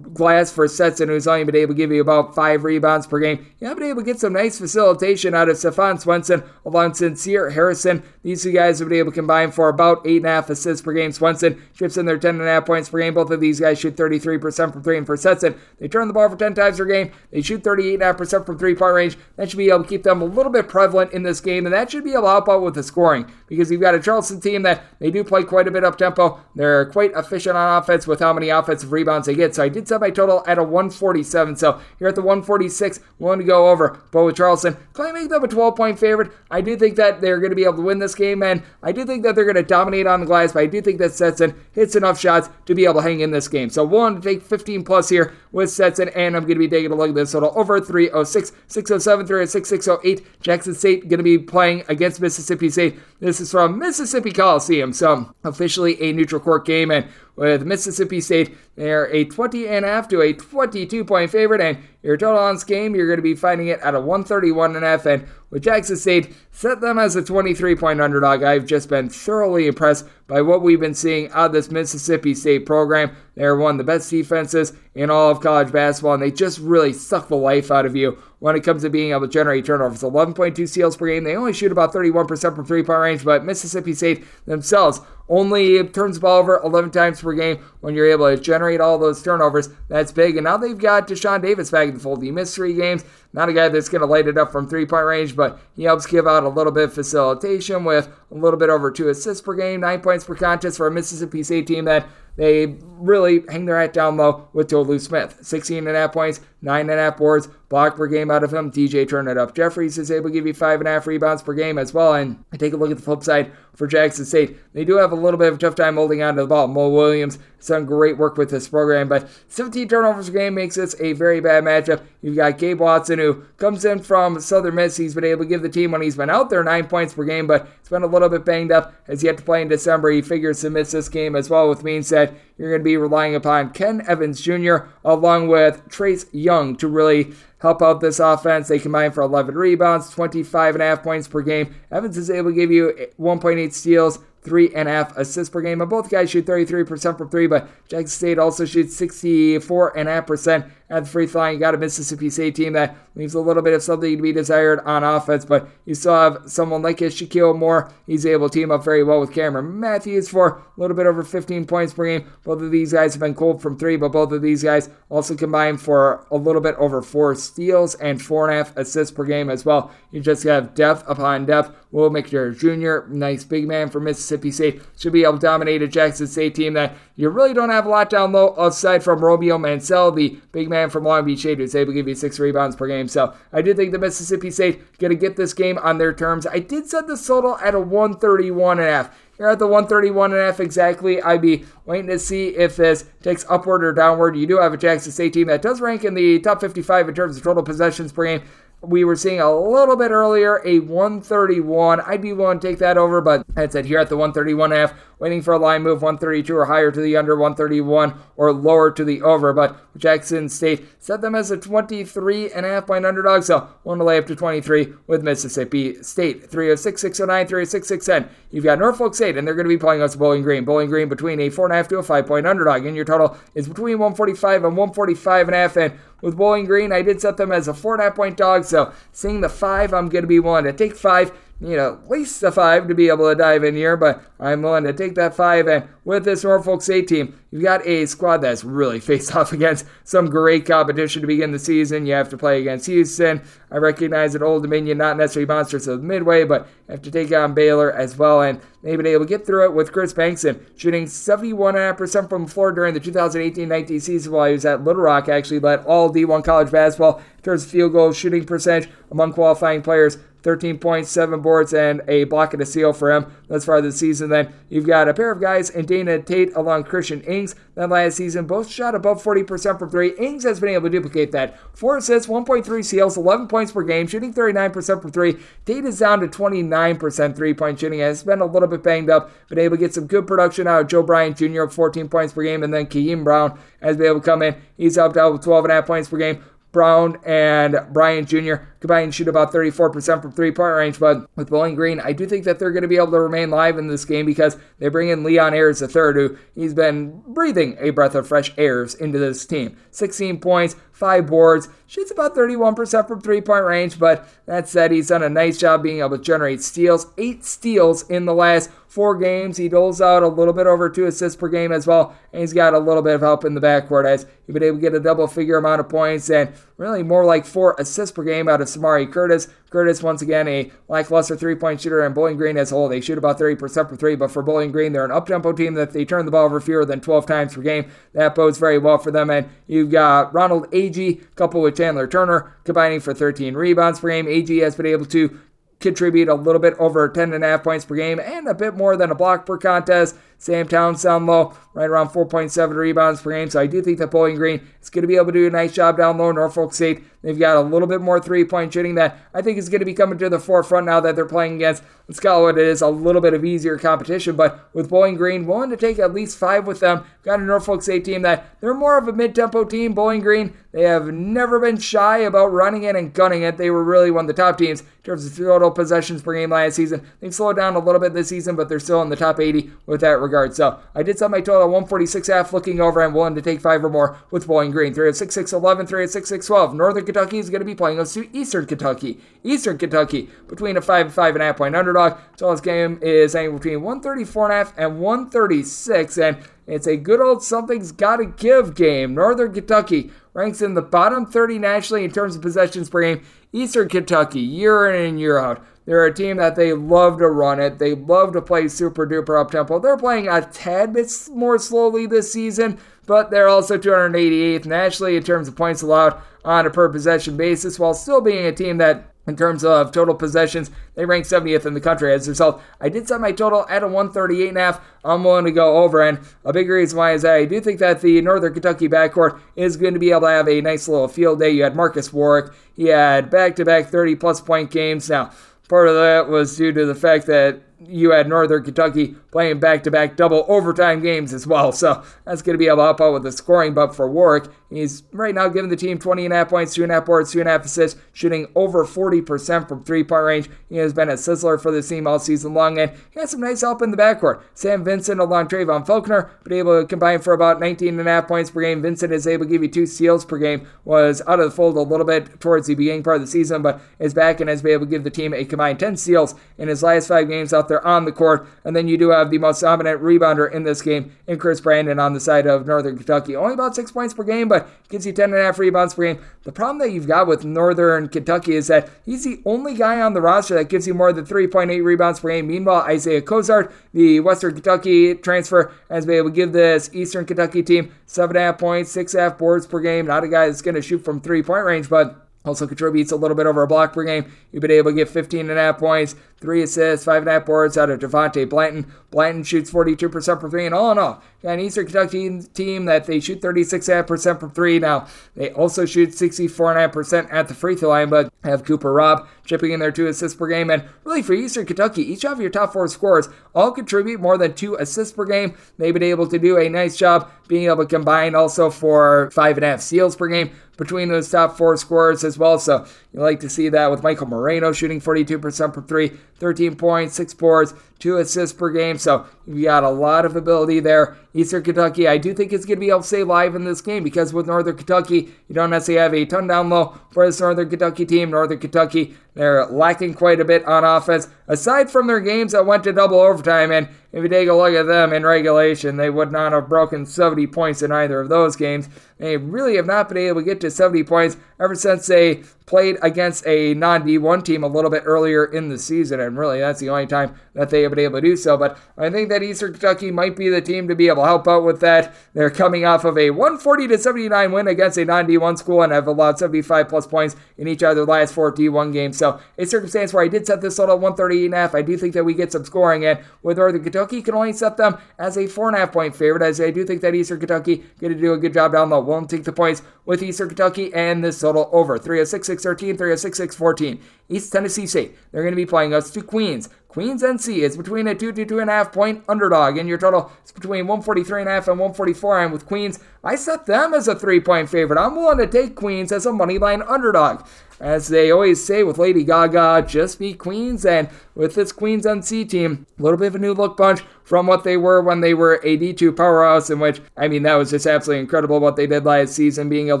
Glass 0.00 0.50
for 0.50 0.66
Stetson, 0.68 1.10
who's 1.10 1.26
only 1.26 1.44
been 1.44 1.54
able 1.54 1.74
to 1.74 1.76
give 1.76 1.92
you 1.92 2.00
about 2.00 2.34
five 2.34 2.64
rebounds 2.64 3.06
per 3.06 3.20
game. 3.20 3.46
You 3.60 3.66
have 3.66 3.76
been 3.76 3.90
able 3.90 4.00
to 4.00 4.06
get 4.06 4.18
some 4.18 4.32
nice 4.32 4.58
facilitation 4.58 5.34
out 5.34 5.50
of 5.50 5.58
Stefan 5.58 5.98
Swenson 5.98 6.42
along 6.64 6.94
Sincere 6.94 7.50
Harrison. 7.50 8.02
These 8.22 8.42
two 8.42 8.52
guys 8.52 8.78
have 8.78 8.88
been 8.88 8.98
able 8.98 9.10
to 9.10 9.14
combine 9.14 9.50
for 9.50 9.68
about 9.68 10.06
eight 10.06 10.18
and 10.18 10.26
a 10.26 10.30
half 10.30 10.48
assists 10.48 10.82
per 10.82 10.94
game. 10.94 11.12
Swenson 11.12 11.60
chips 11.74 11.98
in 11.98 12.06
their 12.06 12.16
ten 12.16 12.36
and 12.36 12.48
a 12.48 12.50
half 12.50 12.64
points 12.64 12.88
per 12.88 13.00
game. 13.00 13.12
Both 13.12 13.30
of 13.30 13.40
these 13.40 13.60
guys 13.60 13.80
shoot 13.80 13.94
33% 13.94 14.72
from 14.72 14.82
three, 14.82 14.96
and 14.96 15.06
for 15.06 15.14
Stetson, 15.18 15.56
they 15.78 15.88
turn 15.88 16.08
the 16.08 16.14
ball 16.14 16.30
for 16.30 16.36
10 16.36 16.54
times 16.54 16.78
per 16.78 16.86
game. 16.86 17.12
They 17.30 17.42
shoot 17.42 17.62
38.5% 17.62 18.46
from 18.46 18.58
three 18.58 18.74
point 18.74 18.94
range. 18.94 19.18
That 19.36 19.50
should 19.50 19.58
be 19.58 19.68
able 19.68 19.82
to 19.82 19.88
keep 19.88 20.04
them 20.04 20.22
a 20.22 20.24
little 20.24 20.52
bit 20.52 20.68
prevalent 20.68 21.12
in 21.12 21.22
this 21.22 21.40
game, 21.42 21.66
and 21.66 21.74
that 21.74 21.90
should 21.90 22.04
be 22.04 22.12
able 22.12 22.22
to 22.22 22.28
help 22.28 22.48
out 22.48 22.62
with 22.62 22.74
the 22.74 22.82
scoring 22.82 23.30
because 23.46 23.70
you've 23.70 23.82
got 23.82 23.94
a 23.94 24.00
Charleston 24.00 24.40
team 24.40 24.62
that 24.62 24.84
they 25.00 25.10
do 25.10 25.22
play 25.22 25.44
quite 25.44 25.68
a 25.68 25.70
bit 25.70 25.84
up 25.84 25.98
tempo. 25.98 26.40
They're 26.54 26.86
quite 26.86 27.12
efficient 27.14 27.58
on 27.58 27.82
offense 27.82 28.06
with 28.06 28.20
how 28.20 28.32
many 28.32 28.48
offensive 28.48 28.90
rebounds 28.90 29.26
they 29.26 29.34
get. 29.34 29.54
So 29.54 29.62
I 29.62 29.68
did 29.68 29.81
set 29.86 30.00
my 30.00 30.10
total 30.10 30.42
at 30.46 30.58
a 30.58 30.62
147. 30.62 31.56
So 31.56 31.80
here 31.98 32.08
at 32.08 32.14
the 32.14 32.22
146, 32.22 33.00
willing 33.18 33.38
to 33.38 33.44
go 33.44 33.70
over. 33.70 34.00
But 34.10 34.24
with 34.24 34.36
Charleston, 34.36 34.76
claiming 34.92 35.28
them 35.28 35.44
a 35.44 35.48
12 35.48 35.76
point 35.76 35.98
favorite, 35.98 36.32
I 36.50 36.60
do 36.60 36.76
think 36.76 36.96
that 36.96 37.20
they're 37.20 37.38
going 37.38 37.50
to 37.50 37.56
be 37.56 37.64
able 37.64 37.76
to 37.76 37.82
win 37.82 37.98
this 37.98 38.14
game, 38.14 38.42
and 38.42 38.62
I 38.82 38.92
do 38.92 39.04
think 39.04 39.22
that 39.22 39.34
they're 39.34 39.44
going 39.44 39.56
to 39.56 39.62
dominate 39.62 40.06
on 40.06 40.20
the 40.20 40.26
glass, 40.26 40.52
but 40.52 40.62
I 40.62 40.66
do 40.66 40.80
think 40.80 40.98
that 40.98 41.12
Stetson 41.12 41.54
hits 41.72 41.96
enough 41.96 42.18
shots 42.18 42.48
to 42.66 42.74
be 42.74 42.84
able 42.84 42.94
to 42.94 43.02
hang 43.02 43.20
in 43.20 43.30
this 43.30 43.48
game. 43.48 43.70
So 43.70 43.84
willing 43.84 44.16
to 44.16 44.20
take 44.20 44.42
15 44.42 44.84
plus 44.84 45.08
here 45.08 45.32
with 45.52 45.70
Stetson, 45.70 46.08
and 46.10 46.34
I'm 46.36 46.42
going 46.42 46.54
to 46.54 46.58
be 46.58 46.68
taking 46.68 46.90
a 46.90 46.94
look 46.94 47.10
at 47.10 47.14
this 47.14 47.32
total 47.32 47.52
over 47.54 47.80
306, 47.80 48.52
607, 48.66 49.26
306, 49.26 49.68
608. 49.68 50.42
Jackson 50.42 50.74
State 50.74 51.08
going 51.08 51.18
to 51.18 51.24
be 51.24 51.38
playing 51.38 51.84
against 51.88 52.20
Mississippi 52.20 52.70
State. 52.70 52.98
This 53.20 53.40
is 53.40 53.50
from 53.50 53.78
Mississippi 53.78 54.32
Coliseum, 54.32 54.92
so 54.92 55.32
officially 55.44 56.00
a 56.02 56.12
neutral 56.12 56.40
court 56.40 56.64
game, 56.64 56.90
and 56.90 57.06
with 57.36 57.64
Mississippi 57.64 58.20
State. 58.20 58.56
They're 58.76 59.12
a 59.12 59.24
20 59.24 59.68
and 59.68 59.84
a 59.84 59.88
half 59.88 60.08
to 60.08 60.20
a 60.22 60.32
22 60.32 61.04
point 61.04 61.30
favorite, 61.30 61.60
and 61.60 61.78
your 62.02 62.16
total 62.16 62.38
on 62.38 62.54
this 62.54 62.64
game, 62.64 62.94
you're 62.94 63.06
going 63.06 63.18
to 63.18 63.22
be 63.22 63.34
finding 63.34 63.68
it 63.68 63.80
at 63.80 63.94
a 63.94 64.00
131 64.00 64.74
and 64.74 64.84
a 64.84 64.88
half. 64.88 65.06
And 65.06 65.26
with 65.50 65.62
Jackson 65.62 65.96
State, 65.96 66.34
set 66.50 66.80
them 66.80 66.98
as 66.98 67.14
a 67.14 67.22
23 67.22 67.76
point 67.76 68.00
underdog. 68.00 68.42
I've 68.42 68.66
just 68.66 68.88
been 68.88 69.08
thoroughly 69.08 69.66
impressed 69.66 70.06
by 70.26 70.42
what 70.42 70.62
we've 70.62 70.80
been 70.80 70.94
seeing 70.94 71.30
out 71.30 71.46
of 71.46 71.52
this 71.52 71.70
Mississippi 71.70 72.34
State 72.34 72.66
program. 72.66 73.14
They're 73.34 73.56
one 73.56 73.72
of 73.72 73.78
the 73.78 73.84
best 73.84 74.10
defenses 74.10 74.72
in 74.94 75.10
all 75.10 75.30
of 75.30 75.40
college 75.40 75.72
basketball, 75.72 76.14
and 76.14 76.22
they 76.22 76.30
just 76.30 76.58
really 76.58 76.92
suck 76.92 77.28
the 77.28 77.36
life 77.36 77.70
out 77.70 77.86
of 77.86 77.94
you 77.94 78.18
when 78.42 78.56
it 78.56 78.64
comes 78.64 78.82
to 78.82 78.90
being 78.90 79.12
able 79.12 79.20
to 79.20 79.28
generate 79.28 79.64
turnovers. 79.64 80.02
11.2 80.02 80.68
steals 80.68 80.96
per 80.96 81.06
game. 81.06 81.22
They 81.22 81.36
only 81.36 81.52
shoot 81.52 81.70
about 81.70 81.92
31% 81.92 82.56
from 82.56 82.64
three 82.64 82.82
point 82.82 82.98
range, 82.98 83.24
but 83.24 83.44
Mississippi 83.44 83.94
State 83.94 84.24
themselves 84.46 85.00
only 85.28 85.86
turns 85.90 86.16
the 86.16 86.22
ball 86.22 86.40
over 86.40 86.60
11 86.64 86.90
times 86.90 87.22
per 87.22 87.34
game. 87.34 87.58
When 87.82 87.94
you're 87.94 88.10
able 88.10 88.34
to 88.34 88.42
generate 88.42 88.80
all 88.80 88.98
those 88.98 89.22
turnovers, 89.22 89.68
that's 89.88 90.10
big. 90.10 90.36
And 90.36 90.42
now 90.42 90.56
they've 90.56 90.76
got 90.76 91.06
Dashawn 91.06 91.40
Davis 91.40 91.70
back 91.70 91.86
in 91.86 91.94
the 91.94 92.00
fold. 92.00 92.20
He 92.20 92.32
missed 92.32 92.56
three 92.56 92.74
games. 92.74 93.04
Not 93.32 93.48
a 93.48 93.52
guy 93.52 93.68
that's 93.68 93.88
going 93.88 94.00
to 94.00 94.06
light 94.06 94.26
it 94.26 94.36
up 94.36 94.50
from 94.50 94.68
three 94.68 94.86
point 94.86 95.06
range, 95.06 95.36
but 95.36 95.60
he 95.76 95.84
helps 95.84 96.06
give 96.06 96.26
out 96.26 96.42
a 96.42 96.48
little 96.48 96.72
bit 96.72 96.84
of 96.84 96.94
facilitation 96.94 97.84
with 97.84 98.08
a 98.32 98.34
little 98.34 98.58
bit 98.58 98.70
over 98.70 98.90
two 98.90 99.08
assists 99.08 99.40
per 99.40 99.54
game, 99.54 99.82
nine 99.82 100.00
points 100.00 100.24
per 100.24 100.34
contest 100.34 100.78
for 100.78 100.88
a 100.88 100.90
Mississippi 100.90 101.44
State 101.44 101.68
team 101.68 101.84
that 101.84 102.08
they 102.36 102.66
really 102.82 103.44
hang 103.48 103.66
their 103.66 103.78
hat 103.78 103.92
down 103.92 104.16
low 104.16 104.48
with 104.52 104.68
Tolu 104.68 104.98
Smith. 104.98 105.38
16 105.42 105.78
and 105.78 105.88
a 105.88 106.00
half 106.00 106.12
points, 106.12 106.40
nine 106.62 106.88
and 106.88 106.98
a 106.98 107.02
half 107.02 107.18
boards, 107.18 107.48
block 107.68 107.96
per 107.96 108.06
game 108.06 108.30
out 108.30 108.44
of 108.44 108.52
him. 108.52 108.70
DJ 108.70 109.08
turn 109.08 109.28
it 109.28 109.36
up. 109.36 109.54
Jeffries 109.54 109.98
is 109.98 110.10
able 110.10 110.28
to 110.28 110.32
give 110.32 110.46
you 110.46 110.54
five 110.54 110.80
and 110.80 110.88
a 110.88 110.92
half 110.92 111.06
rebounds 111.06 111.42
per 111.42 111.52
game 111.52 111.78
as 111.78 111.92
well. 111.92 112.14
And 112.14 112.42
take 112.58 112.72
a 112.72 112.76
look 112.76 112.90
at 112.90 112.96
the 112.96 113.02
flip 113.02 113.22
side 113.22 113.50
for 113.74 113.86
Jackson 113.86 114.24
State. 114.24 114.56
They 114.74 114.84
do 114.84 114.96
have 114.96 115.12
a 115.12 115.16
little 115.16 115.38
bit 115.38 115.48
of 115.48 115.54
a 115.54 115.58
tough 115.58 115.74
time 115.74 115.96
holding 115.96 116.22
on 116.22 116.36
to 116.36 116.42
the 116.42 116.46
ball. 116.46 116.68
Mo 116.68 116.90
Williams 116.90 117.38
has 117.56 117.68
done 117.68 117.86
great 117.86 118.18
work 118.18 118.36
with 118.36 118.50
this 118.50 118.68
program, 118.68 119.08
but 119.08 119.28
17 119.48 119.88
turnovers 119.88 120.28
per 120.28 120.36
game 120.36 120.54
makes 120.54 120.74
this 120.74 120.94
a 121.00 121.14
very 121.14 121.40
bad 121.40 121.64
matchup. 121.64 122.02
You've 122.20 122.36
got 122.36 122.58
Gabe 122.58 122.80
Watson, 122.80 123.18
who 123.18 123.42
comes 123.56 123.84
in 123.84 124.00
from 124.00 124.38
Southern 124.40 124.74
Miss. 124.74 124.98
He's 124.98 125.14
been 125.14 125.24
able 125.24 125.44
to 125.44 125.48
give 125.48 125.62
the 125.62 125.68
team 125.70 125.92
when 125.92 126.02
he's 126.02 126.16
been 126.16 126.30
out 126.30 126.50
there 126.50 126.62
nine 126.62 126.86
points 126.86 127.14
per 127.14 127.24
game, 127.24 127.46
but 127.46 127.66
he's 127.80 127.88
been 127.88 128.02
a 128.02 128.06
little 128.06 128.28
bit 128.28 128.44
banged 128.44 128.72
up. 128.72 128.94
as 129.08 129.20
Has 129.20 129.24
yet 129.24 129.38
to 129.38 129.42
play 129.42 129.62
in 129.62 129.68
December. 129.68 130.10
He 130.10 130.20
figures 130.20 130.60
to 130.60 130.70
miss 130.70 130.92
this 130.92 131.08
game 131.08 131.34
as 131.34 131.48
well, 131.48 131.68
with 131.70 131.82
means 131.82 132.10
that 132.10 132.34
you're 132.58 132.68
going 132.68 132.80
to 132.80 132.84
be 132.84 132.96
relying 132.98 133.34
upon 133.34 133.70
Ken 133.70 134.02
Evans 134.06 134.40
Jr. 134.40 134.76
along 135.04 135.48
with 135.48 135.82
Trace 135.88 136.26
Young 136.32 136.51
to 136.78 136.88
really 136.88 137.32
help 137.58 137.80
out 137.82 138.00
this 138.00 138.18
offense. 138.18 138.68
They 138.68 138.78
combine 138.78 139.12
for 139.12 139.22
11 139.22 139.54
rebounds, 139.54 140.10
25 140.10 140.74
and 140.74 140.82
a 140.82 140.86
half 140.86 141.02
points 141.02 141.28
per 141.28 141.42
game. 141.42 141.74
Evans 141.90 142.16
is 142.16 142.30
able 142.30 142.50
to 142.50 142.56
give 142.56 142.70
you 142.70 142.92
1.8 143.18 143.72
steals, 143.72 144.18
three 144.42 144.74
and 144.74 144.88
a 144.88 144.92
half 144.92 145.16
assists 145.16 145.50
per 145.50 145.60
game. 145.60 145.80
And 145.80 145.88
both 145.88 146.10
guys 146.10 146.30
shoot 146.30 146.44
33% 146.44 147.16
from 147.16 147.30
three, 147.30 147.46
but 147.46 147.68
Jackson 147.88 148.08
State 148.08 148.38
also 148.38 148.64
shoots 148.64 149.00
64.5% 149.00 150.70
at 150.92 151.04
the 151.04 151.10
free 151.10 151.26
throw 151.26 151.40
line. 151.40 151.54
You 151.54 151.60
got 151.60 151.74
a 151.74 151.78
Mississippi 151.78 152.28
State 152.28 152.54
team 152.54 152.74
that 152.74 152.94
leaves 153.14 153.34
a 153.34 153.40
little 153.40 153.62
bit 153.62 153.72
of 153.72 153.82
something 153.82 154.16
to 154.16 154.22
be 154.22 154.32
desired 154.32 154.80
on 154.80 155.02
offense, 155.02 155.44
but 155.44 155.68
you 155.86 155.94
still 155.94 156.14
have 156.14 156.42
someone 156.46 156.82
like 156.82 156.98
Shakeel 156.98 157.58
Moore. 157.58 157.92
He's 158.06 158.26
able 158.26 158.48
to 158.48 158.58
team 158.58 158.70
up 158.70 158.84
very 158.84 159.02
well 159.02 159.18
with 159.18 159.32
Cameron 159.32 159.80
Matthews 159.80 160.28
for 160.28 160.62
a 160.76 160.80
little 160.80 160.96
bit 160.96 161.06
over 161.06 161.22
15 161.22 161.64
points 161.66 161.94
per 161.94 162.04
game. 162.04 162.30
Both 162.44 162.62
of 162.62 162.70
these 162.70 162.92
guys 162.92 163.14
have 163.14 163.20
been 163.20 163.34
cold 163.34 163.62
from 163.62 163.78
three, 163.78 163.96
but 163.96 164.12
both 164.12 164.32
of 164.32 164.42
these 164.42 164.62
guys 164.62 164.90
also 165.08 165.34
combined 165.34 165.80
for 165.80 166.26
a 166.30 166.36
little 166.36 166.60
bit 166.60 166.74
over 166.76 167.00
four 167.00 167.34
steals 167.34 167.94
and 167.96 168.20
four 168.20 168.48
and 168.48 168.54
a 168.54 168.62
half 168.62 168.76
assists 168.76 169.14
per 169.14 169.24
game 169.24 169.48
as 169.48 169.64
well. 169.64 169.90
You 170.10 170.20
just 170.20 170.44
have 170.44 170.74
depth 170.74 171.04
upon 171.08 171.46
depth. 171.46 171.74
Will 171.90 172.10
McNair 172.10 172.56
Jr., 172.56 173.12
nice 173.12 173.44
big 173.44 173.68
man 173.68 173.90
for 173.90 174.00
Mississippi 174.00 174.50
State, 174.50 174.80
should 174.98 175.12
be 175.12 175.24
able 175.24 175.34
to 175.34 175.38
dominate 175.40 175.82
a 175.82 175.88
Jackson 175.88 176.26
State 176.26 176.54
team 176.54 176.72
that 176.72 176.94
you 177.16 177.28
really 177.28 177.52
don't 177.52 177.70
have 177.70 177.84
a 177.84 177.88
lot 177.90 178.08
down 178.08 178.32
low 178.32 178.54
aside 178.56 179.04
from 179.04 179.20
Romeo 179.22 179.58
Mansell, 179.58 180.10
the 180.10 180.40
big 180.52 180.70
man 180.70 180.81
from 180.90 181.04
Long 181.04 181.24
Beach 181.24 181.40
State, 181.40 181.58
who's 181.58 181.74
able 181.74 181.92
to 181.92 181.94
give 181.94 182.08
you 182.08 182.14
six 182.14 182.38
rebounds 182.38 182.76
per 182.76 182.86
game. 182.86 183.08
So 183.08 183.34
I 183.52 183.62
do 183.62 183.74
think 183.74 183.92
the 183.92 183.98
Mississippi 183.98 184.50
State 184.50 184.98
going 184.98 185.10
to 185.10 185.16
get 185.16 185.36
this 185.36 185.54
game 185.54 185.78
on 185.78 185.98
their 185.98 186.12
terms. 186.12 186.46
I 186.46 186.58
did 186.58 186.88
set 186.88 187.06
the 187.06 187.16
total 187.16 187.58
at 187.58 187.74
a 187.74 187.80
131 187.80 188.78
and 188.78 188.88
a 188.88 188.90
half. 188.90 189.18
Here 189.38 189.48
at 189.48 189.58
the 189.58 189.66
131 189.66 190.32
and 190.32 190.40
a 190.40 190.44
half 190.44 190.60
exactly, 190.60 191.20
I'd 191.20 191.42
be 191.42 191.64
waiting 191.84 192.06
to 192.08 192.18
see 192.18 192.48
if 192.48 192.76
this 192.76 193.06
takes 193.22 193.44
upward 193.48 193.82
or 193.82 193.92
downward. 193.92 194.36
You 194.36 194.46
do 194.46 194.58
have 194.58 194.72
a 194.72 194.76
Jackson 194.76 195.10
State 195.10 195.32
team 195.32 195.48
that 195.48 195.62
does 195.62 195.80
rank 195.80 196.04
in 196.04 196.14
the 196.14 196.38
top 196.38 196.60
55 196.60 197.08
in 197.08 197.14
terms 197.14 197.36
of 197.36 197.42
total 197.42 197.62
possessions 197.62 198.12
per 198.12 198.24
game 198.24 198.42
we 198.82 199.04
were 199.04 199.14
seeing 199.14 199.40
a 199.40 199.52
little 199.52 199.96
bit 199.96 200.10
earlier 200.10 200.60
a 200.64 200.80
131. 200.80 202.00
I'd 202.00 202.20
be 202.20 202.32
willing 202.32 202.58
to 202.58 202.68
take 202.68 202.78
that 202.78 202.98
over, 202.98 203.20
but 203.20 203.46
I 203.56 203.68
said 203.68 203.86
here 203.86 204.00
at 204.00 204.08
the 204.08 204.16
131 204.16 204.72
half, 204.72 204.92
waiting 205.20 205.40
for 205.40 205.54
a 205.54 205.58
line 205.58 205.82
move 205.82 206.02
132 206.02 206.54
or 206.54 206.64
higher 206.64 206.90
to 206.90 207.00
the 207.00 207.16
under 207.16 207.36
131 207.36 208.14
or 208.36 208.52
lower 208.52 208.90
to 208.90 209.04
the 209.04 209.22
over. 209.22 209.52
But 209.52 209.78
Jackson 209.96 210.48
State 210.48 210.84
set 210.98 211.20
them 211.20 211.36
as 211.36 211.52
a 211.52 211.56
23 211.56 212.50
and 212.50 212.66
a 212.66 212.70
half 212.70 212.88
point 212.88 213.06
underdog, 213.06 213.44
so 213.44 213.68
one 213.84 213.98
to 213.98 214.04
lay 214.04 214.18
up 214.18 214.26
to 214.26 214.34
23 214.34 214.92
with 215.06 215.22
Mississippi 215.22 216.02
State. 216.02 216.50
306 216.50 217.00
609, 217.00 217.46
306 217.46 217.86
610. 217.86 218.36
You've 218.50 218.64
got 218.64 218.80
Norfolk 218.80 219.14
State, 219.14 219.36
and 219.36 219.46
they're 219.46 219.54
going 219.54 219.64
to 219.64 219.68
be 219.68 219.78
playing 219.78 220.02
us 220.02 220.16
Bowling 220.16 220.42
Green. 220.42 220.64
Bowling 220.64 220.88
Green 220.88 221.08
between 221.08 221.38
a 221.40 221.50
four 221.50 221.66
and 221.66 221.72
a 221.72 221.76
half 221.76 221.86
to 221.88 221.98
a 221.98 222.02
five 222.02 222.26
point 222.26 222.46
underdog, 222.48 222.84
and 222.84 222.96
your 222.96 223.04
total 223.04 223.36
is 223.54 223.68
between 223.68 224.00
145 224.00 224.64
and 224.64 224.76
145 224.76 225.48
and 225.48 225.54
a 225.54 225.58
half. 225.58 225.76
And 225.76 225.94
with 226.22 226.36
Bowling 226.36 226.64
Green, 226.64 226.92
I 226.92 227.02
did 227.02 227.20
set 227.20 227.36
them 227.36 227.52
as 227.52 227.68
a 227.68 227.74
four 227.74 227.94
and 227.94 228.00
a 228.00 228.04
half 228.04 228.16
point 228.16 228.38
dog. 228.38 228.64
So 228.64 228.92
seeing 229.12 229.42
the 229.42 229.50
five, 229.50 229.92
I'm 229.92 230.08
going 230.08 230.22
to 230.22 230.28
be 230.28 230.40
willing 230.40 230.64
to 230.64 230.72
take 230.72 230.96
five 230.96 231.32
you 231.62 231.76
know, 231.76 232.00
at 232.02 232.10
least 232.10 232.42
a 232.42 232.50
five 232.50 232.88
to 232.88 232.94
be 232.94 233.08
able 233.08 233.30
to 233.30 233.36
dive 233.36 233.62
in 233.62 233.76
here, 233.76 233.96
but 233.96 234.20
I'm 234.40 234.62
willing 234.62 234.82
to 234.84 234.92
take 234.92 235.14
that 235.14 235.34
five. 235.34 235.68
And 235.68 235.88
with 236.04 236.24
this 236.24 236.42
Norfolk 236.42 236.82
State 236.82 237.06
team, 237.06 237.38
you've 237.50 237.62
got 237.62 237.86
a 237.86 238.06
squad 238.06 238.38
that's 238.38 238.64
really 238.64 239.00
faced 239.00 239.34
off 239.34 239.52
against 239.52 239.86
some 240.04 240.28
great 240.28 240.66
competition 240.66 241.22
to 241.22 241.28
begin 241.28 241.52
the 241.52 241.58
season. 241.58 242.06
You 242.06 242.14
have 242.14 242.28
to 242.30 242.38
play 242.38 242.60
against 242.60 242.86
Houston. 242.86 243.42
I 243.70 243.76
recognize 243.76 244.32
that 244.32 244.42
Old 244.42 244.62
Dominion, 244.62 244.98
not 244.98 245.16
necessarily 245.16 245.46
monsters 245.46 245.86
of 245.86 246.00
the 246.00 246.06
Midway, 246.06 246.44
but 246.44 246.68
have 246.88 247.02
to 247.02 247.10
take 247.10 247.32
on 247.32 247.54
Baylor 247.54 247.92
as 247.92 248.16
well. 248.16 248.42
And 248.42 248.60
they've 248.82 248.96
been 248.96 249.06
able 249.06 249.24
to 249.24 249.28
get 249.28 249.46
through 249.46 249.64
it 249.64 249.74
with 249.74 249.92
Kris 249.92 250.12
Bankston 250.12 250.60
shooting 250.76 251.04
71.5% 251.04 252.28
from 252.28 252.44
the 252.44 252.50
floor 252.50 252.72
during 252.72 252.94
the 252.94 253.00
2018-19 253.00 254.00
season 254.00 254.32
while 254.32 254.46
he 254.46 254.54
was 254.54 254.64
at 254.64 254.84
Little 254.84 255.02
Rock. 255.02 255.28
Actually 255.28 255.60
led 255.60 255.84
all 255.84 256.12
D1 256.12 256.44
college 256.44 256.70
basketball 256.70 257.18
in 257.18 257.42
terms 257.42 257.64
of 257.64 257.70
field 257.70 257.92
goal 257.92 258.12
shooting 258.12 258.44
percentage 258.44 258.90
among 259.10 259.32
qualifying 259.32 259.82
players 259.82 260.18
13 260.42 260.78
points, 260.78 261.10
7 261.10 261.40
boards, 261.40 261.72
and 261.72 262.02
a 262.08 262.24
block 262.24 262.52
and 262.52 262.62
a 262.62 262.66
steal 262.66 262.92
for 262.92 263.12
him 263.12 263.32
thus 263.48 263.64
far 263.64 263.80
this 263.80 263.98
season. 263.98 264.28
Then 264.28 264.52
you've 264.68 264.86
got 264.86 265.08
a 265.08 265.14
pair 265.14 265.30
of 265.30 265.40
guys 265.40 265.70
in 265.70 265.86
Dana 265.92 266.18
Tate 266.22 266.56
along 266.56 266.84
Christian 266.84 267.20
Ings 267.20 267.54
that 267.74 267.90
last 267.90 268.16
season 268.16 268.46
both 268.46 268.70
shot 268.70 268.94
above 268.94 269.22
40% 269.22 269.78
from 269.78 269.90
three. 269.90 270.14
Ings 270.18 270.42
has 270.44 270.58
been 270.58 270.70
able 270.70 270.84
to 270.84 270.90
duplicate 270.90 271.32
that. 271.32 271.58
4 271.76 271.98
assists, 271.98 272.26
1.3 272.26 272.82
steals, 272.82 273.18
11 273.18 273.46
points 273.46 273.72
per 273.72 273.82
game, 273.82 274.06
shooting 274.06 274.32
39% 274.32 275.02
from 275.02 275.12
three. 275.12 275.36
Tate 275.66 275.84
is 275.84 275.98
down 275.98 276.20
to 276.20 276.28
29% 276.28 277.36
three 277.36 277.52
point 277.52 277.78
shooting. 277.78 277.98
Has 278.00 278.22
been 278.22 278.40
a 278.40 278.46
little 278.46 278.68
bit 278.68 278.82
banged 278.82 279.10
up, 279.10 279.30
been 279.50 279.58
able 279.58 279.76
to 279.76 279.80
get 279.80 279.92
some 279.92 280.06
good 280.06 280.26
production 280.26 280.66
out 280.66 280.80
of 280.80 280.88
Joe 280.88 281.02
Bryant 281.02 281.36
Jr. 281.36 281.66
14 281.66 282.08
points 282.08 282.32
per 282.32 282.42
game, 282.42 282.62
and 282.62 282.72
then 282.72 282.86
Keem 282.86 283.22
Brown 283.22 283.58
has 283.82 283.98
been 283.98 284.06
able 284.06 284.20
to 284.20 284.24
come 284.24 284.40
in. 284.40 284.56
He's 284.78 284.96
helped 284.96 285.18
out 285.18 285.34
with 285.34 285.42
12.5 285.42 285.86
points 285.86 286.08
per 286.08 286.16
game. 286.16 286.42
Brown 286.72 287.18
and 287.26 287.76
Bryant 287.92 288.28
Jr. 288.28 288.54
combined 288.82 289.14
shoot 289.14 289.28
about 289.28 289.52
34% 289.52 290.20
from 290.20 290.32
three 290.32 290.50
point 290.50 290.74
range. 290.74 290.98
But 290.98 291.26
with 291.36 291.48
Bowling 291.48 291.74
Green, 291.74 292.00
I 292.00 292.12
do 292.12 292.26
think 292.26 292.44
that 292.44 292.58
they're 292.58 292.72
going 292.72 292.82
to 292.82 292.88
be 292.88 292.96
able 292.96 293.12
to 293.12 293.20
remain 293.20 293.48
live 293.48 293.78
in 293.78 293.86
this 293.86 294.04
game 294.04 294.26
because 294.26 294.58
they 294.78 294.88
bring 294.88 295.08
in 295.08 295.24
Leon 295.24 295.54
Ayers 295.54 295.80
III, 295.80 295.88
who 295.88 296.36
he's 296.54 296.74
been 296.74 297.22
breathing 297.28 297.76
a 297.80 297.90
breath 297.90 298.14
of 298.14 298.28
fresh 298.28 298.52
airs 298.58 298.94
into 298.94 299.18
this 299.18 299.46
team. 299.46 299.78
16 299.92 300.40
points, 300.40 300.76
five 300.90 301.26
boards, 301.26 301.68
shoots 301.86 302.10
about 302.10 302.34
31% 302.34 303.08
from 303.08 303.20
three 303.20 303.40
point 303.40 303.64
range. 303.64 303.98
But 303.98 304.28
that 304.46 304.68
said, 304.68 304.90
he's 304.90 305.08
done 305.08 305.22
a 305.22 305.30
nice 305.30 305.58
job 305.58 305.82
being 305.82 306.00
able 306.00 306.18
to 306.18 306.22
generate 306.22 306.60
steals, 306.60 307.06
eight 307.16 307.44
steals 307.44 308.08
in 308.10 308.26
the 308.26 308.34
last 308.34 308.68
four 308.92 309.16
games. 309.16 309.56
He 309.56 309.70
doles 309.70 310.02
out 310.02 310.22
a 310.22 310.28
little 310.28 310.52
bit 310.52 310.66
over 310.66 310.90
two 310.90 311.06
assists 311.06 311.34
per 311.34 311.48
game 311.48 311.72
as 311.72 311.86
well, 311.86 312.14
and 312.32 312.40
he's 312.40 312.52
got 312.52 312.74
a 312.74 312.78
little 312.78 313.02
bit 313.02 313.14
of 313.14 313.22
help 313.22 313.42
in 313.44 313.54
the 313.54 313.60
backcourt 313.60 314.06
as 314.06 314.26
he's 314.46 314.52
been 314.52 314.62
able 314.62 314.76
to 314.76 314.82
get 314.82 314.94
a 314.94 315.00
double 315.00 315.26
figure 315.26 315.56
amount 315.56 315.80
of 315.80 315.88
points 315.88 316.28
and 316.28 316.52
really 316.76 317.02
more 317.02 317.24
like 317.24 317.46
four 317.46 317.74
assists 317.78 318.14
per 318.14 318.22
game 318.22 318.48
out 318.48 318.60
of 318.60 318.68
Samari 318.76 319.10
Curtis. 319.10 319.48
Curtis, 319.70 320.02
once 320.02 320.20
again, 320.20 320.48
a 320.48 320.70
lackluster 320.88 321.36
three 321.36 321.54
point 321.54 321.80
shooter, 321.80 322.04
and 322.04 322.14
Bowling 322.14 322.36
Green 322.36 322.56
as 322.56 322.72
a 322.72 322.74
whole, 322.74 322.88
they 322.88 323.00
shoot 323.00 323.18
about 323.18 323.38
30% 323.38 323.88
for 323.88 323.96
three, 323.96 324.14
but 324.14 324.30
for 324.30 324.42
Bowling 324.42 324.70
Green, 324.70 324.92
they're 324.92 325.04
an 325.04 325.10
up 325.10 325.26
tempo 325.26 325.52
team 325.52 325.74
that 325.74 325.92
they 325.92 326.04
turn 326.04 326.24
the 326.24 326.30
ball 326.30 326.44
over 326.44 326.60
fewer 326.60 326.84
than 326.84 327.00
12 327.00 327.26
times 327.26 327.54
per 327.54 327.62
game. 327.62 327.90
That 328.12 328.34
bodes 328.34 328.58
very 328.58 328.78
well 328.78 328.98
for 328.98 329.10
them. 329.10 329.30
And 329.30 329.48
you've 329.66 329.90
got 329.90 330.32
Ronald 330.34 330.70
Agee 330.72 331.24
coupled 331.36 331.64
with 331.64 331.76
Chandler 331.76 332.06
Turner 332.06 332.54
combining 332.64 333.00
for 333.00 333.14
13 333.14 333.54
rebounds 333.54 334.00
per 334.00 334.08
game. 334.08 334.26
Agee 334.26 334.62
has 334.62 334.76
been 334.76 334.86
able 334.86 335.06
to 335.06 335.40
contribute 335.82 336.28
a 336.28 336.34
little 336.34 336.60
bit 336.60 336.74
over 336.78 337.08
10 337.08 337.32
and 337.32 337.44
a 337.44 337.48
half 337.48 337.64
points 337.64 337.84
per 337.84 337.96
game 337.96 338.20
and 338.20 338.48
a 338.48 338.54
bit 338.54 338.74
more 338.74 338.96
than 338.96 339.10
a 339.10 339.14
block 339.14 339.44
per 339.44 339.58
contest. 339.58 340.16
Sam 340.42 340.66
Towns 340.66 341.04
down 341.04 341.24
low, 341.24 341.54
right 341.72 341.88
around 341.88 342.08
4.7 342.08 342.74
rebounds 342.74 343.22
per 343.22 343.30
game. 343.30 343.48
So 343.48 343.60
I 343.60 343.68
do 343.68 343.80
think 343.80 343.98
that 343.98 344.10
Bowling 344.10 344.34
Green 344.34 344.60
is 344.80 344.90
going 344.90 345.02
to 345.02 345.06
be 345.06 345.14
able 345.14 345.26
to 345.26 345.32
do 345.32 345.46
a 345.46 345.50
nice 345.50 345.72
job 345.72 345.96
down 345.96 346.18
low. 346.18 346.32
Norfolk 346.32 346.74
State, 346.74 347.04
they've 347.22 347.38
got 347.38 347.56
a 347.56 347.60
little 347.60 347.86
bit 347.86 348.00
more 348.00 348.18
three 348.18 348.44
point 348.44 348.72
shooting 348.72 348.96
that 348.96 349.18
I 349.32 349.40
think 349.40 349.56
is 349.56 349.68
going 349.68 349.78
to 349.78 349.86
be 349.86 349.94
coming 349.94 350.18
to 350.18 350.28
the 350.28 350.40
forefront 350.40 350.86
now 350.86 350.98
that 350.98 351.14
they're 351.14 351.26
playing 351.26 351.54
against, 351.54 351.84
it, 352.08 352.58
it 352.58 352.58
is 352.58 352.82
a 352.82 352.88
little 352.88 353.20
bit 353.20 353.34
of 353.34 353.44
easier 353.44 353.78
competition. 353.78 354.34
But 354.34 354.68
with 354.74 354.90
Bowling 354.90 355.14
Green, 355.14 355.46
willing 355.46 355.70
to 355.70 355.76
take 355.76 356.00
at 356.00 356.12
least 356.12 356.36
five 356.36 356.66
with 356.66 356.80
them. 356.80 357.04
Got 357.22 357.38
a 357.38 357.44
Norfolk 357.44 357.82
State 357.82 358.04
team 358.04 358.22
that 358.22 358.60
they're 358.60 358.74
more 358.74 358.98
of 358.98 359.06
a 359.06 359.12
mid 359.12 359.36
tempo 359.36 359.64
team. 359.64 359.92
Bowling 359.92 360.22
Green, 360.22 360.54
they 360.72 360.82
have 360.82 361.06
never 361.06 361.60
been 361.60 361.78
shy 361.78 362.18
about 362.18 362.48
running 362.48 362.82
it 362.82 362.96
and 362.96 363.14
gunning 363.14 363.42
it. 363.42 363.58
They 363.58 363.70
were 363.70 363.84
really 363.84 364.10
one 364.10 364.24
of 364.24 364.26
the 364.26 364.42
top 364.42 364.58
teams 364.58 364.80
in 364.80 364.86
terms 365.04 365.24
of 365.24 365.36
total 365.36 365.70
possessions 365.70 366.20
per 366.20 366.34
game 366.34 366.50
last 366.50 366.74
season. 366.74 367.06
They've 367.20 367.32
slowed 367.32 367.56
down 367.56 367.76
a 367.76 367.78
little 367.78 368.00
bit 368.00 368.12
this 368.12 368.28
season, 368.28 368.56
but 368.56 368.68
they're 368.68 368.80
still 368.80 369.02
in 369.02 369.08
the 369.08 369.16
top 369.16 369.38
80 369.38 369.70
with 369.86 370.00
that 370.00 370.18
regard. 370.18 370.31
So 370.54 370.80
I 370.94 371.02
did 371.02 371.18
set 371.18 371.30
my 371.30 371.40
total 371.40 371.62
at 371.62 371.70
146 371.70 372.28
half, 372.28 372.52
looking 372.52 372.80
over 372.80 373.00
and 373.00 373.14
willing 373.14 373.34
to 373.34 373.42
take 373.42 373.60
five 373.60 373.84
or 373.84 373.90
more 373.90 374.18
with 374.30 374.46
Bowling 374.46 374.70
Green. 374.70 374.92
3 374.92 375.10
at 375.10 375.16
6 375.16 375.34
6 375.34 375.52
11, 375.52 375.86
3 375.86 376.04
at 376.04 376.10
6 376.10 376.28
6 376.28 376.46
12. 376.46 376.74
Northern 376.74 377.04
Kentucky 377.04 377.38
is 377.38 377.50
going 377.50 377.60
to 377.60 377.66
be 377.66 377.74
playing 377.74 378.00
us 378.00 378.14
to 378.14 378.28
Eastern 378.36 378.66
Kentucky. 378.66 379.20
Eastern 379.44 379.78
Kentucky 379.78 380.28
between 380.48 380.76
a 380.76 380.80
5 380.80 381.06
and 381.06 381.14
5 381.14 381.34
and 381.36 381.44
a 381.44 381.54
point 381.54 381.76
underdog. 381.76 382.18
So 382.36 382.50
this 382.50 382.60
game 382.60 382.98
is 383.02 383.34
anywhere 383.34 383.58
between 383.58 383.82
134 383.82 384.44
and 384.44 384.52
a 384.52 384.56
half 384.56 384.74
and 384.76 385.00
136. 385.00 386.18
And 386.18 386.38
it's 386.66 386.86
a 386.86 386.96
good 386.96 387.20
old 387.20 387.42
something's 387.42 387.92
gotta 387.92 388.26
give 388.26 388.74
game. 388.74 389.14
Northern 389.14 389.52
Kentucky 389.52 390.10
ranks 390.34 390.62
in 390.62 390.74
the 390.74 390.82
bottom 390.82 391.26
30 391.26 391.58
nationally 391.58 392.04
in 392.04 392.10
terms 392.10 392.36
of 392.36 392.42
possessions 392.42 392.88
per 392.88 393.02
game. 393.02 393.22
Eastern 393.52 393.88
Kentucky, 393.88 394.40
year 394.40 394.90
in 394.90 395.06
and 395.06 395.20
year 395.20 395.38
out. 395.38 395.64
They're 395.84 396.04
a 396.04 396.14
team 396.14 396.36
that 396.36 396.56
they 396.56 396.72
love 396.72 397.18
to 397.18 397.28
run 397.28 397.60
it. 397.60 397.78
They 397.78 397.94
love 397.94 398.32
to 398.34 398.42
play 398.42 398.68
super 398.68 399.06
duper 399.06 399.40
up 399.40 399.50
tempo. 399.50 399.78
They're 399.78 399.96
playing 399.96 400.28
a 400.28 400.42
tad 400.42 400.92
bit 400.92 401.10
more 401.30 401.58
slowly 401.58 402.06
this 402.06 402.32
season, 402.32 402.78
but 403.06 403.30
they're 403.30 403.48
also 403.48 403.76
288th 403.78 404.66
nationally 404.66 405.16
in 405.16 405.22
terms 405.22 405.48
of 405.48 405.56
points 405.56 405.82
allowed 405.82 406.20
on 406.44 406.66
a 406.66 406.70
per 406.70 406.88
possession 406.88 407.36
basis, 407.36 407.78
while 407.78 407.94
still 407.94 408.20
being 408.20 408.46
a 408.46 408.52
team 408.52 408.78
that 408.78 409.08
in 409.24 409.36
terms 409.36 409.64
of 409.64 409.92
total 409.92 410.16
possessions, 410.16 410.68
they 410.96 411.04
rank 411.04 411.24
70th 411.24 411.64
in 411.64 411.74
the 411.74 411.80
country 411.80 412.12
as 412.12 412.26
a 412.26 412.30
result. 412.30 412.60
I 412.80 412.88
did 412.88 413.06
set 413.06 413.20
my 413.20 413.30
total 413.30 413.64
at 413.68 413.84
a 413.84 413.86
138 413.86 414.48
and 414.48 414.58
a 414.58 414.60
half. 414.60 414.80
I'm 415.04 415.22
willing 415.22 415.44
to 415.44 415.52
go 415.52 415.84
over, 415.84 416.02
and 416.02 416.18
a 416.44 416.52
big 416.52 416.68
reason 416.68 416.98
why 416.98 417.12
is 417.12 417.22
that 417.22 417.34
I 417.34 417.44
do 417.44 417.60
think 417.60 417.78
that 417.78 418.00
the 418.00 418.20
Northern 418.20 418.52
Kentucky 418.52 418.88
backcourt 418.88 419.40
is 419.54 419.76
going 419.76 419.94
to 419.94 420.00
be 420.00 420.10
able 420.10 420.22
to 420.22 420.28
have 420.28 420.48
a 420.48 420.60
nice 420.60 420.88
little 420.88 421.06
field 421.06 421.38
day. 421.38 421.50
You 421.50 421.62
had 421.62 421.76
Marques 421.76 422.12
Warrick, 422.12 422.52
he 422.74 422.86
had 422.86 423.30
back-to-back 423.30 423.86
30 423.86 424.16
plus 424.16 424.40
point 424.40 424.72
games. 424.72 425.08
Now, 425.08 425.30
part 425.72 425.88
of 425.88 425.94
that 425.94 426.28
was 426.28 426.54
due 426.54 426.70
to 426.70 426.84
the 426.84 426.94
fact 426.94 427.24
that 427.24 427.58
you 427.88 428.12
had 428.12 428.28
Northern 428.28 428.64
Kentucky 428.64 429.16
playing 429.30 429.60
back 429.60 429.82
to 429.82 429.90
back 429.90 430.16
double 430.16 430.44
overtime 430.48 431.00
games 431.00 431.32
as 431.32 431.46
well. 431.46 431.72
So 431.72 432.02
that's 432.24 432.42
going 432.42 432.54
to 432.54 432.58
be 432.58 432.66
to 432.66 432.76
help 432.76 433.00
out 433.00 433.12
with 433.12 433.22
the 433.24 433.32
scoring. 433.32 433.74
But 433.74 433.96
for 433.96 434.08
Warrick, 434.08 434.44
he's 434.70 435.02
right 435.12 435.34
now 435.34 435.48
giving 435.48 435.70
the 435.70 435.76
team 435.76 435.98
20 435.98 436.24
and 436.24 436.32
a 436.32 436.36
half 436.36 436.48
points, 436.48 436.74
two 436.74 436.82
and 436.82 436.92
a 436.92 436.96
half 436.96 437.06
boards, 437.06 437.32
two 437.32 437.40
and 437.40 437.48
a 437.48 437.52
half 437.52 437.64
assists, 437.64 438.00
shooting 438.12 438.46
over 438.54 438.84
40% 438.84 439.68
from 439.68 439.82
three 439.82 440.04
point 440.04 440.24
range. 440.24 440.50
He 440.68 440.76
has 440.76 440.92
been 440.92 441.08
a 441.08 441.14
sizzler 441.14 441.60
for 441.60 441.72
the 441.72 441.82
team 441.82 442.06
all 442.06 442.18
season 442.18 442.54
long, 442.54 442.78
and 442.78 442.92
he 443.10 443.20
has 443.20 443.30
some 443.30 443.40
nice 443.40 443.62
help 443.62 443.82
in 443.82 443.90
the 443.90 443.96
backcourt. 443.96 444.42
Sam 444.54 444.84
Vincent 444.84 445.20
along 445.20 445.48
Trevon 445.48 445.86
Faulkner, 445.86 446.30
but 446.42 446.52
able 446.52 446.80
to 446.80 446.86
combine 446.86 447.20
for 447.20 447.32
about 447.32 447.60
19 447.60 447.98
and 447.98 448.08
a 448.08 448.10
half 448.10 448.28
points 448.28 448.50
per 448.50 448.60
game. 448.60 448.82
Vincent 448.82 449.12
is 449.12 449.26
able 449.26 449.44
to 449.44 449.50
give 449.50 449.62
you 449.62 449.68
two 449.68 449.86
steals 449.86 450.24
per 450.24 450.38
game, 450.38 450.66
was 450.84 451.22
out 451.26 451.40
of 451.40 451.50
the 451.50 451.56
fold 451.56 451.76
a 451.76 451.80
little 451.80 452.06
bit 452.06 452.40
towards 452.40 452.66
the 452.66 452.74
beginning 452.74 453.02
part 453.02 453.16
of 453.16 453.22
the 453.22 453.26
season, 453.26 453.62
but 453.62 453.80
is 453.98 454.14
back 454.14 454.40
and 454.40 454.48
has 454.48 454.62
been 454.62 454.72
able 454.72 454.86
to 454.86 454.90
give 454.90 455.04
the 455.04 455.10
team 455.10 455.34
a 455.34 455.44
combined 455.44 455.80
10 455.80 455.96
steals 455.96 456.34
in 456.58 456.68
his 456.68 456.82
last 456.82 457.08
five 457.08 457.28
games 457.28 457.52
out 457.52 457.68
there 457.72 457.86
on 457.86 458.04
the 458.04 458.12
court. 458.12 458.46
And 458.64 458.76
then 458.76 458.86
you 458.86 458.96
do 458.96 459.10
have 459.10 459.30
the 459.30 459.38
most 459.38 459.60
dominant 459.60 460.00
rebounder 460.02 460.52
in 460.52 460.62
this 460.62 460.82
game 460.82 461.16
in 461.26 461.38
Chris 461.38 461.60
Brandon 461.60 461.98
on 461.98 462.12
the 462.12 462.20
side 462.20 462.46
of 462.46 462.66
Northern 462.66 462.96
Kentucky. 462.96 463.34
Only 463.34 463.54
about 463.54 463.74
six 463.74 463.90
points 463.90 464.14
per 464.14 464.24
game, 464.24 464.48
but 464.48 464.68
gives 464.88 465.06
you 465.06 465.12
10 465.12 465.30
and 465.30 465.34
a 465.34 465.42
half 465.42 465.58
rebounds 465.58 465.94
per 465.94 466.04
game. 466.04 466.22
The 466.44 466.52
problem 466.52 466.78
that 466.78 466.92
you've 466.92 467.06
got 467.06 467.26
with 467.26 467.44
Northern 467.44 468.08
Kentucky 468.08 468.54
is 468.54 468.66
that 468.66 468.88
he's 469.04 469.24
the 469.24 469.40
only 469.44 469.74
guy 469.74 470.00
on 470.00 470.12
the 470.12 470.20
roster 470.20 470.54
that 470.54 470.68
gives 470.68 470.86
you 470.86 470.94
more 470.94 471.12
than 471.12 471.24
3.8 471.24 471.82
rebounds 471.82 472.20
per 472.20 472.28
game. 472.28 472.46
Meanwhile, 472.46 472.82
Isaiah 472.82 473.22
Cozart, 473.22 473.72
the 473.94 474.20
Western 474.20 474.54
Kentucky 474.54 475.14
transfer, 475.14 475.72
has 475.88 476.04
been 476.06 476.16
able 476.16 476.30
to 476.30 476.36
give 476.36 476.52
this 476.52 476.90
Eastern 476.92 477.24
Kentucky 477.24 477.62
team 477.62 477.92
7.5 478.06 478.58
points, 478.58 478.94
6.5 478.94 479.38
boards 479.38 479.66
per 479.66 479.80
game. 479.80 480.06
Not 480.06 480.24
a 480.24 480.28
guy 480.28 480.46
that's 480.46 480.62
going 480.62 480.74
to 480.74 480.82
shoot 480.82 481.04
from 481.04 481.20
three 481.20 481.42
point 481.42 481.64
range, 481.64 481.88
but 481.88 482.28
also 482.44 482.66
contributes 482.66 483.12
a 483.12 483.16
little 483.16 483.36
bit 483.36 483.46
over 483.46 483.62
a 483.62 483.66
block 483.66 483.92
per 483.92 484.04
game. 484.04 484.30
You've 484.50 484.62
been 484.62 484.70
able 484.70 484.90
to 484.90 484.96
get 484.96 485.08
15 485.08 485.48
and 485.50 485.58
a 485.58 485.62
half 485.62 485.78
points, 485.78 486.16
three 486.40 486.62
assists, 486.62 487.04
five 487.04 487.22
and 487.22 487.28
a 487.28 487.32
half 487.32 487.46
boards 487.46 487.78
out 487.78 487.90
of 487.90 488.00
Devontae 488.00 488.48
Blanton. 488.48 488.92
Blanton 489.10 489.44
shoots 489.44 489.70
42% 489.70 490.40
from 490.40 490.50
three, 490.50 490.66
and 490.66 490.74
all 490.74 490.90
in 490.90 490.98
all, 490.98 491.22
an 491.44 491.60
Eastern 491.60 491.86
Kentucky 491.86 492.40
team 492.54 492.86
that 492.86 493.04
they 493.04 493.20
shoot 493.20 493.40
36.5% 493.40 494.40
from 494.40 494.50
three. 494.50 494.78
Now, 494.78 495.06
they 495.36 495.50
also 495.50 495.84
shoot 495.86 496.10
64.5% 496.10 497.32
at 497.32 497.48
the 497.48 497.54
free 497.54 497.76
throw 497.76 497.90
line, 497.90 498.10
but 498.10 498.32
have 498.42 498.64
Cooper 498.64 498.92
Robb 498.92 499.28
chipping 499.44 499.72
in 499.72 499.80
their 499.80 499.92
two 499.92 500.06
assists 500.06 500.36
per 500.36 500.48
game. 500.48 500.70
And 500.70 500.84
really, 501.04 501.22
for 501.22 501.34
Eastern 501.34 501.66
Kentucky, 501.66 502.02
each 502.02 502.24
of 502.24 502.40
your 502.40 502.50
top 502.50 502.72
four 502.72 502.88
scorers 502.88 503.28
all 503.54 503.70
contribute 503.70 504.20
more 504.20 504.38
than 504.38 504.54
two 504.54 504.74
assists 504.76 505.14
per 505.14 505.24
game. 505.24 505.56
They've 505.78 505.94
been 505.94 506.02
able 506.02 506.26
to 506.28 506.38
do 506.38 506.58
a 506.58 506.68
nice 506.68 506.96
job 506.96 507.30
being 507.48 507.66
able 507.66 507.84
to 507.84 507.86
combine 507.86 508.34
also 508.34 508.70
for 508.70 509.30
five 509.32 509.56
and 509.58 509.64
a 509.64 509.68
half 509.68 509.80
steals 509.80 510.16
per 510.16 510.28
game 510.28 510.52
between 510.82 511.08
those 511.08 511.30
top 511.30 511.56
four 511.56 511.76
scorers 511.76 512.24
as 512.24 512.36
well. 512.36 512.58
So 512.58 512.84
you 513.12 513.20
like 513.20 513.38
to 513.40 513.48
see 513.48 513.68
that 513.68 513.90
with 513.90 514.02
Michael 514.02 514.26
Moreno 514.26 514.72
shooting 514.72 515.00
42% 515.00 515.72
from 515.72 515.86
three, 515.86 516.08
13 516.38 516.74
points, 516.74 517.14
six 517.14 517.32
boards, 517.32 517.72
two 518.00 518.16
assists 518.16 518.56
per 518.56 518.68
game. 518.70 518.98
So 518.98 519.24
you 519.46 519.62
got 519.62 519.84
a 519.84 519.90
lot 519.90 520.24
of 520.24 520.34
ability 520.34 520.80
there. 520.80 521.16
Eastern 521.34 521.62
Kentucky, 521.62 522.06
I 522.06 522.18
do 522.18 522.34
think 522.34 522.52
it's 522.52 522.66
going 522.66 522.76
to 522.76 522.80
be 522.80 522.90
able 522.90 523.00
to 523.00 523.06
stay 523.06 523.22
live 523.22 523.54
in 523.54 523.64
this 523.64 523.80
game 523.80 524.04
because 524.04 524.34
with 524.34 524.46
Northern 524.46 524.76
Kentucky, 524.76 525.32
you 525.48 525.54
don't 525.54 525.70
necessarily 525.70 526.02
have 526.02 526.14
a 526.14 526.26
ton 526.26 526.46
down 526.46 526.68
low 526.68 526.98
for 527.10 527.24
this 527.24 527.40
Northern 527.40 527.70
Kentucky 527.70 528.04
team. 528.04 528.30
Northern 528.30 528.58
Kentucky, 528.58 529.14
they're 529.34 529.64
lacking 529.66 530.14
quite 530.14 530.40
a 530.40 530.44
bit 530.44 530.64
on 530.66 530.84
offense, 530.84 531.28
aside 531.48 531.90
from 531.90 532.06
their 532.06 532.20
games 532.20 532.52
that 532.52 532.66
went 532.66 532.84
to 532.84 532.92
double 532.92 533.18
overtime. 533.18 533.72
And 533.72 533.88
if 534.12 534.22
you 534.22 534.28
take 534.28 534.48
a 534.48 534.52
look 534.52 534.74
at 534.74 534.86
them 534.86 535.14
in 535.14 535.24
regulation, 535.24 535.96
they 535.96 536.10
would 536.10 536.30
not 536.30 536.52
have 536.52 536.68
broken 536.68 537.06
70 537.06 537.46
points 537.46 537.80
in 537.80 537.92
either 537.92 538.20
of 538.20 538.28
those 538.28 538.54
games. 538.54 538.90
They 539.16 539.38
really 539.38 539.76
have 539.76 539.86
not 539.86 540.08
been 540.08 540.18
able 540.18 540.42
to 540.42 540.44
get 540.44 540.60
to 540.60 540.70
70 540.70 541.04
points 541.04 541.38
ever 541.58 541.74
since 541.74 542.06
they 542.06 542.42
played 542.72 542.96
against 543.02 543.46
a 543.46 543.74
non 543.74 544.02
D1 544.02 544.46
team 544.46 544.64
a 544.64 544.66
little 544.66 544.90
bit 544.90 545.02
earlier 545.04 545.44
in 545.44 545.68
the 545.68 545.78
season, 545.78 546.20
and 546.20 546.38
really 546.38 546.58
that's 546.58 546.80
the 546.80 546.88
only 546.88 547.06
time 547.06 547.34
that 547.52 547.68
they 547.68 547.82
have 547.82 547.90
been 547.90 547.98
able 547.98 548.18
to 548.18 548.26
do 548.26 548.34
so. 548.34 548.56
But 548.56 548.78
I 548.96 549.10
think 549.10 549.28
that 549.28 549.42
Eastern 549.42 549.72
Kentucky 549.72 550.10
might 550.10 550.36
be 550.36 550.48
the 550.48 550.62
team 550.62 550.88
to 550.88 550.94
be 550.94 551.08
able 551.08 551.20
to 551.22 551.26
help 551.26 551.46
out 551.46 551.64
with 551.64 551.80
that. 551.80 552.14
They're 552.32 552.48
coming 552.48 552.86
off 552.86 553.04
of 553.04 553.18
a 553.18 553.28
140 553.28 553.88
to 553.88 553.98
79 553.98 554.52
win 554.52 554.68
against 554.68 554.96
a 554.96 555.04
non 555.04 555.26
D1 555.26 555.58
school 555.58 555.82
and 555.82 555.92
have 555.92 556.06
allowed 556.06 556.38
75 556.38 556.88
plus 556.88 557.06
points 557.06 557.36
in 557.58 557.68
each 557.68 557.82
of 557.82 557.94
their 557.94 558.06
last 558.06 558.32
four 558.32 558.50
D1 558.50 558.90
games. 558.90 559.18
So 559.18 559.38
a 559.58 559.66
circumstance 559.66 560.14
where 560.14 560.24
I 560.24 560.28
did 560.28 560.46
set 560.46 560.62
this 560.62 560.78
total 560.78 560.94
at 560.94 561.02
138 561.02 561.44
and 561.44 561.52
a 561.52 561.56
half. 561.58 561.74
I 561.74 561.82
do 561.82 561.98
think 561.98 562.14
that 562.14 562.24
we 562.24 562.32
get 562.32 562.52
some 562.52 562.64
scoring, 562.64 563.04
and 563.04 563.18
with 563.42 563.58
Northern 563.58 563.82
Kentucky, 563.82 564.22
can 564.22 564.34
only 564.34 564.54
set 564.54 564.78
them 564.78 564.96
as 565.18 565.36
a 565.36 565.46
four 565.46 565.68
and 565.68 565.76
a 565.76 565.80
half 565.80 565.92
point 565.92 566.16
favorite. 566.16 566.42
As 566.42 566.58
I 566.58 566.70
do 566.70 566.86
think 566.86 567.02
that 567.02 567.14
Eastern 567.14 567.38
Kentucky 567.38 567.84
going 568.00 568.14
to 568.14 568.18
do 568.18 568.32
a 568.32 568.38
good 568.38 568.54
job 568.54 568.72
down 568.72 568.88
low. 568.88 569.00
Won't 569.00 569.28
take 569.28 569.44
the 569.44 569.52
points 569.52 569.82
with 570.06 570.22
Eastern 570.22 570.48
Kentucky 570.48 570.92
and 570.94 571.22
this 571.22 571.38
total 571.38 571.68
over 571.70 571.98
306 571.98 572.48
613, 572.62 572.96
306 572.96 573.36
614. 573.36 574.00
East 574.28 574.52
Tennessee 574.52 574.86
State, 574.86 575.16
they're 575.30 575.42
going 575.42 575.52
to 575.52 575.56
be 575.56 575.66
playing 575.66 575.92
us 575.92 576.10
to 576.10 576.22
Queens. 576.22 576.68
Queens 576.92 577.22
NC 577.22 577.58
is 577.60 577.76
between 577.76 578.06
a 578.06 578.14
2 578.14 578.32
to 578.32 578.44
2.5 578.44 578.92
point 578.92 579.24
underdog, 579.26 579.78
and 579.78 579.88
your 579.88 579.96
total 579.96 580.30
is 580.44 580.52
between 580.52 580.84
143.5 580.84 581.68
and 581.68 581.78
144. 581.78 582.42
And 582.42 582.52
with 582.52 582.66
Queens, 582.66 582.98
I 583.24 583.34
set 583.34 583.64
them 583.64 583.94
as 583.94 584.08
a 584.08 584.14
three 584.14 584.40
point 584.40 584.68
favorite. 584.68 585.00
I'm 585.00 585.16
willing 585.16 585.38
to 585.38 585.46
take 585.46 585.74
Queens 585.74 586.12
as 586.12 586.26
a 586.26 586.32
money 586.32 586.58
line 586.58 586.82
underdog. 586.82 587.46
As 587.80 588.08
they 588.08 588.30
always 588.30 588.62
say 588.62 588.84
with 588.84 588.98
Lady 588.98 589.24
Gaga, 589.24 589.86
just 589.88 590.18
be 590.18 590.34
Queens. 590.34 590.84
And 590.84 591.08
with 591.34 591.54
this 591.54 591.72
Queens 591.72 592.04
NC 592.04 592.48
team, 592.48 592.86
a 592.98 593.02
little 593.02 593.18
bit 593.18 593.28
of 593.28 593.34
a 593.36 593.38
new 593.38 593.54
look 593.54 593.76
bunch 593.78 594.02
from 594.22 594.46
what 594.46 594.62
they 594.62 594.76
were 594.76 595.00
when 595.00 595.20
they 595.20 595.34
were 595.34 595.60
a 595.64 595.78
D2 595.78 596.14
powerhouse, 596.14 596.70
in 596.70 596.78
which, 596.78 597.00
I 597.16 597.26
mean, 597.26 597.42
that 597.42 597.54
was 597.54 597.70
just 597.70 597.86
absolutely 597.86 598.20
incredible 598.20 598.60
what 598.60 598.76
they 598.76 598.86
did 598.86 599.04
last 599.04 599.34
season, 599.34 599.68
being 599.68 599.88
able 599.88 600.00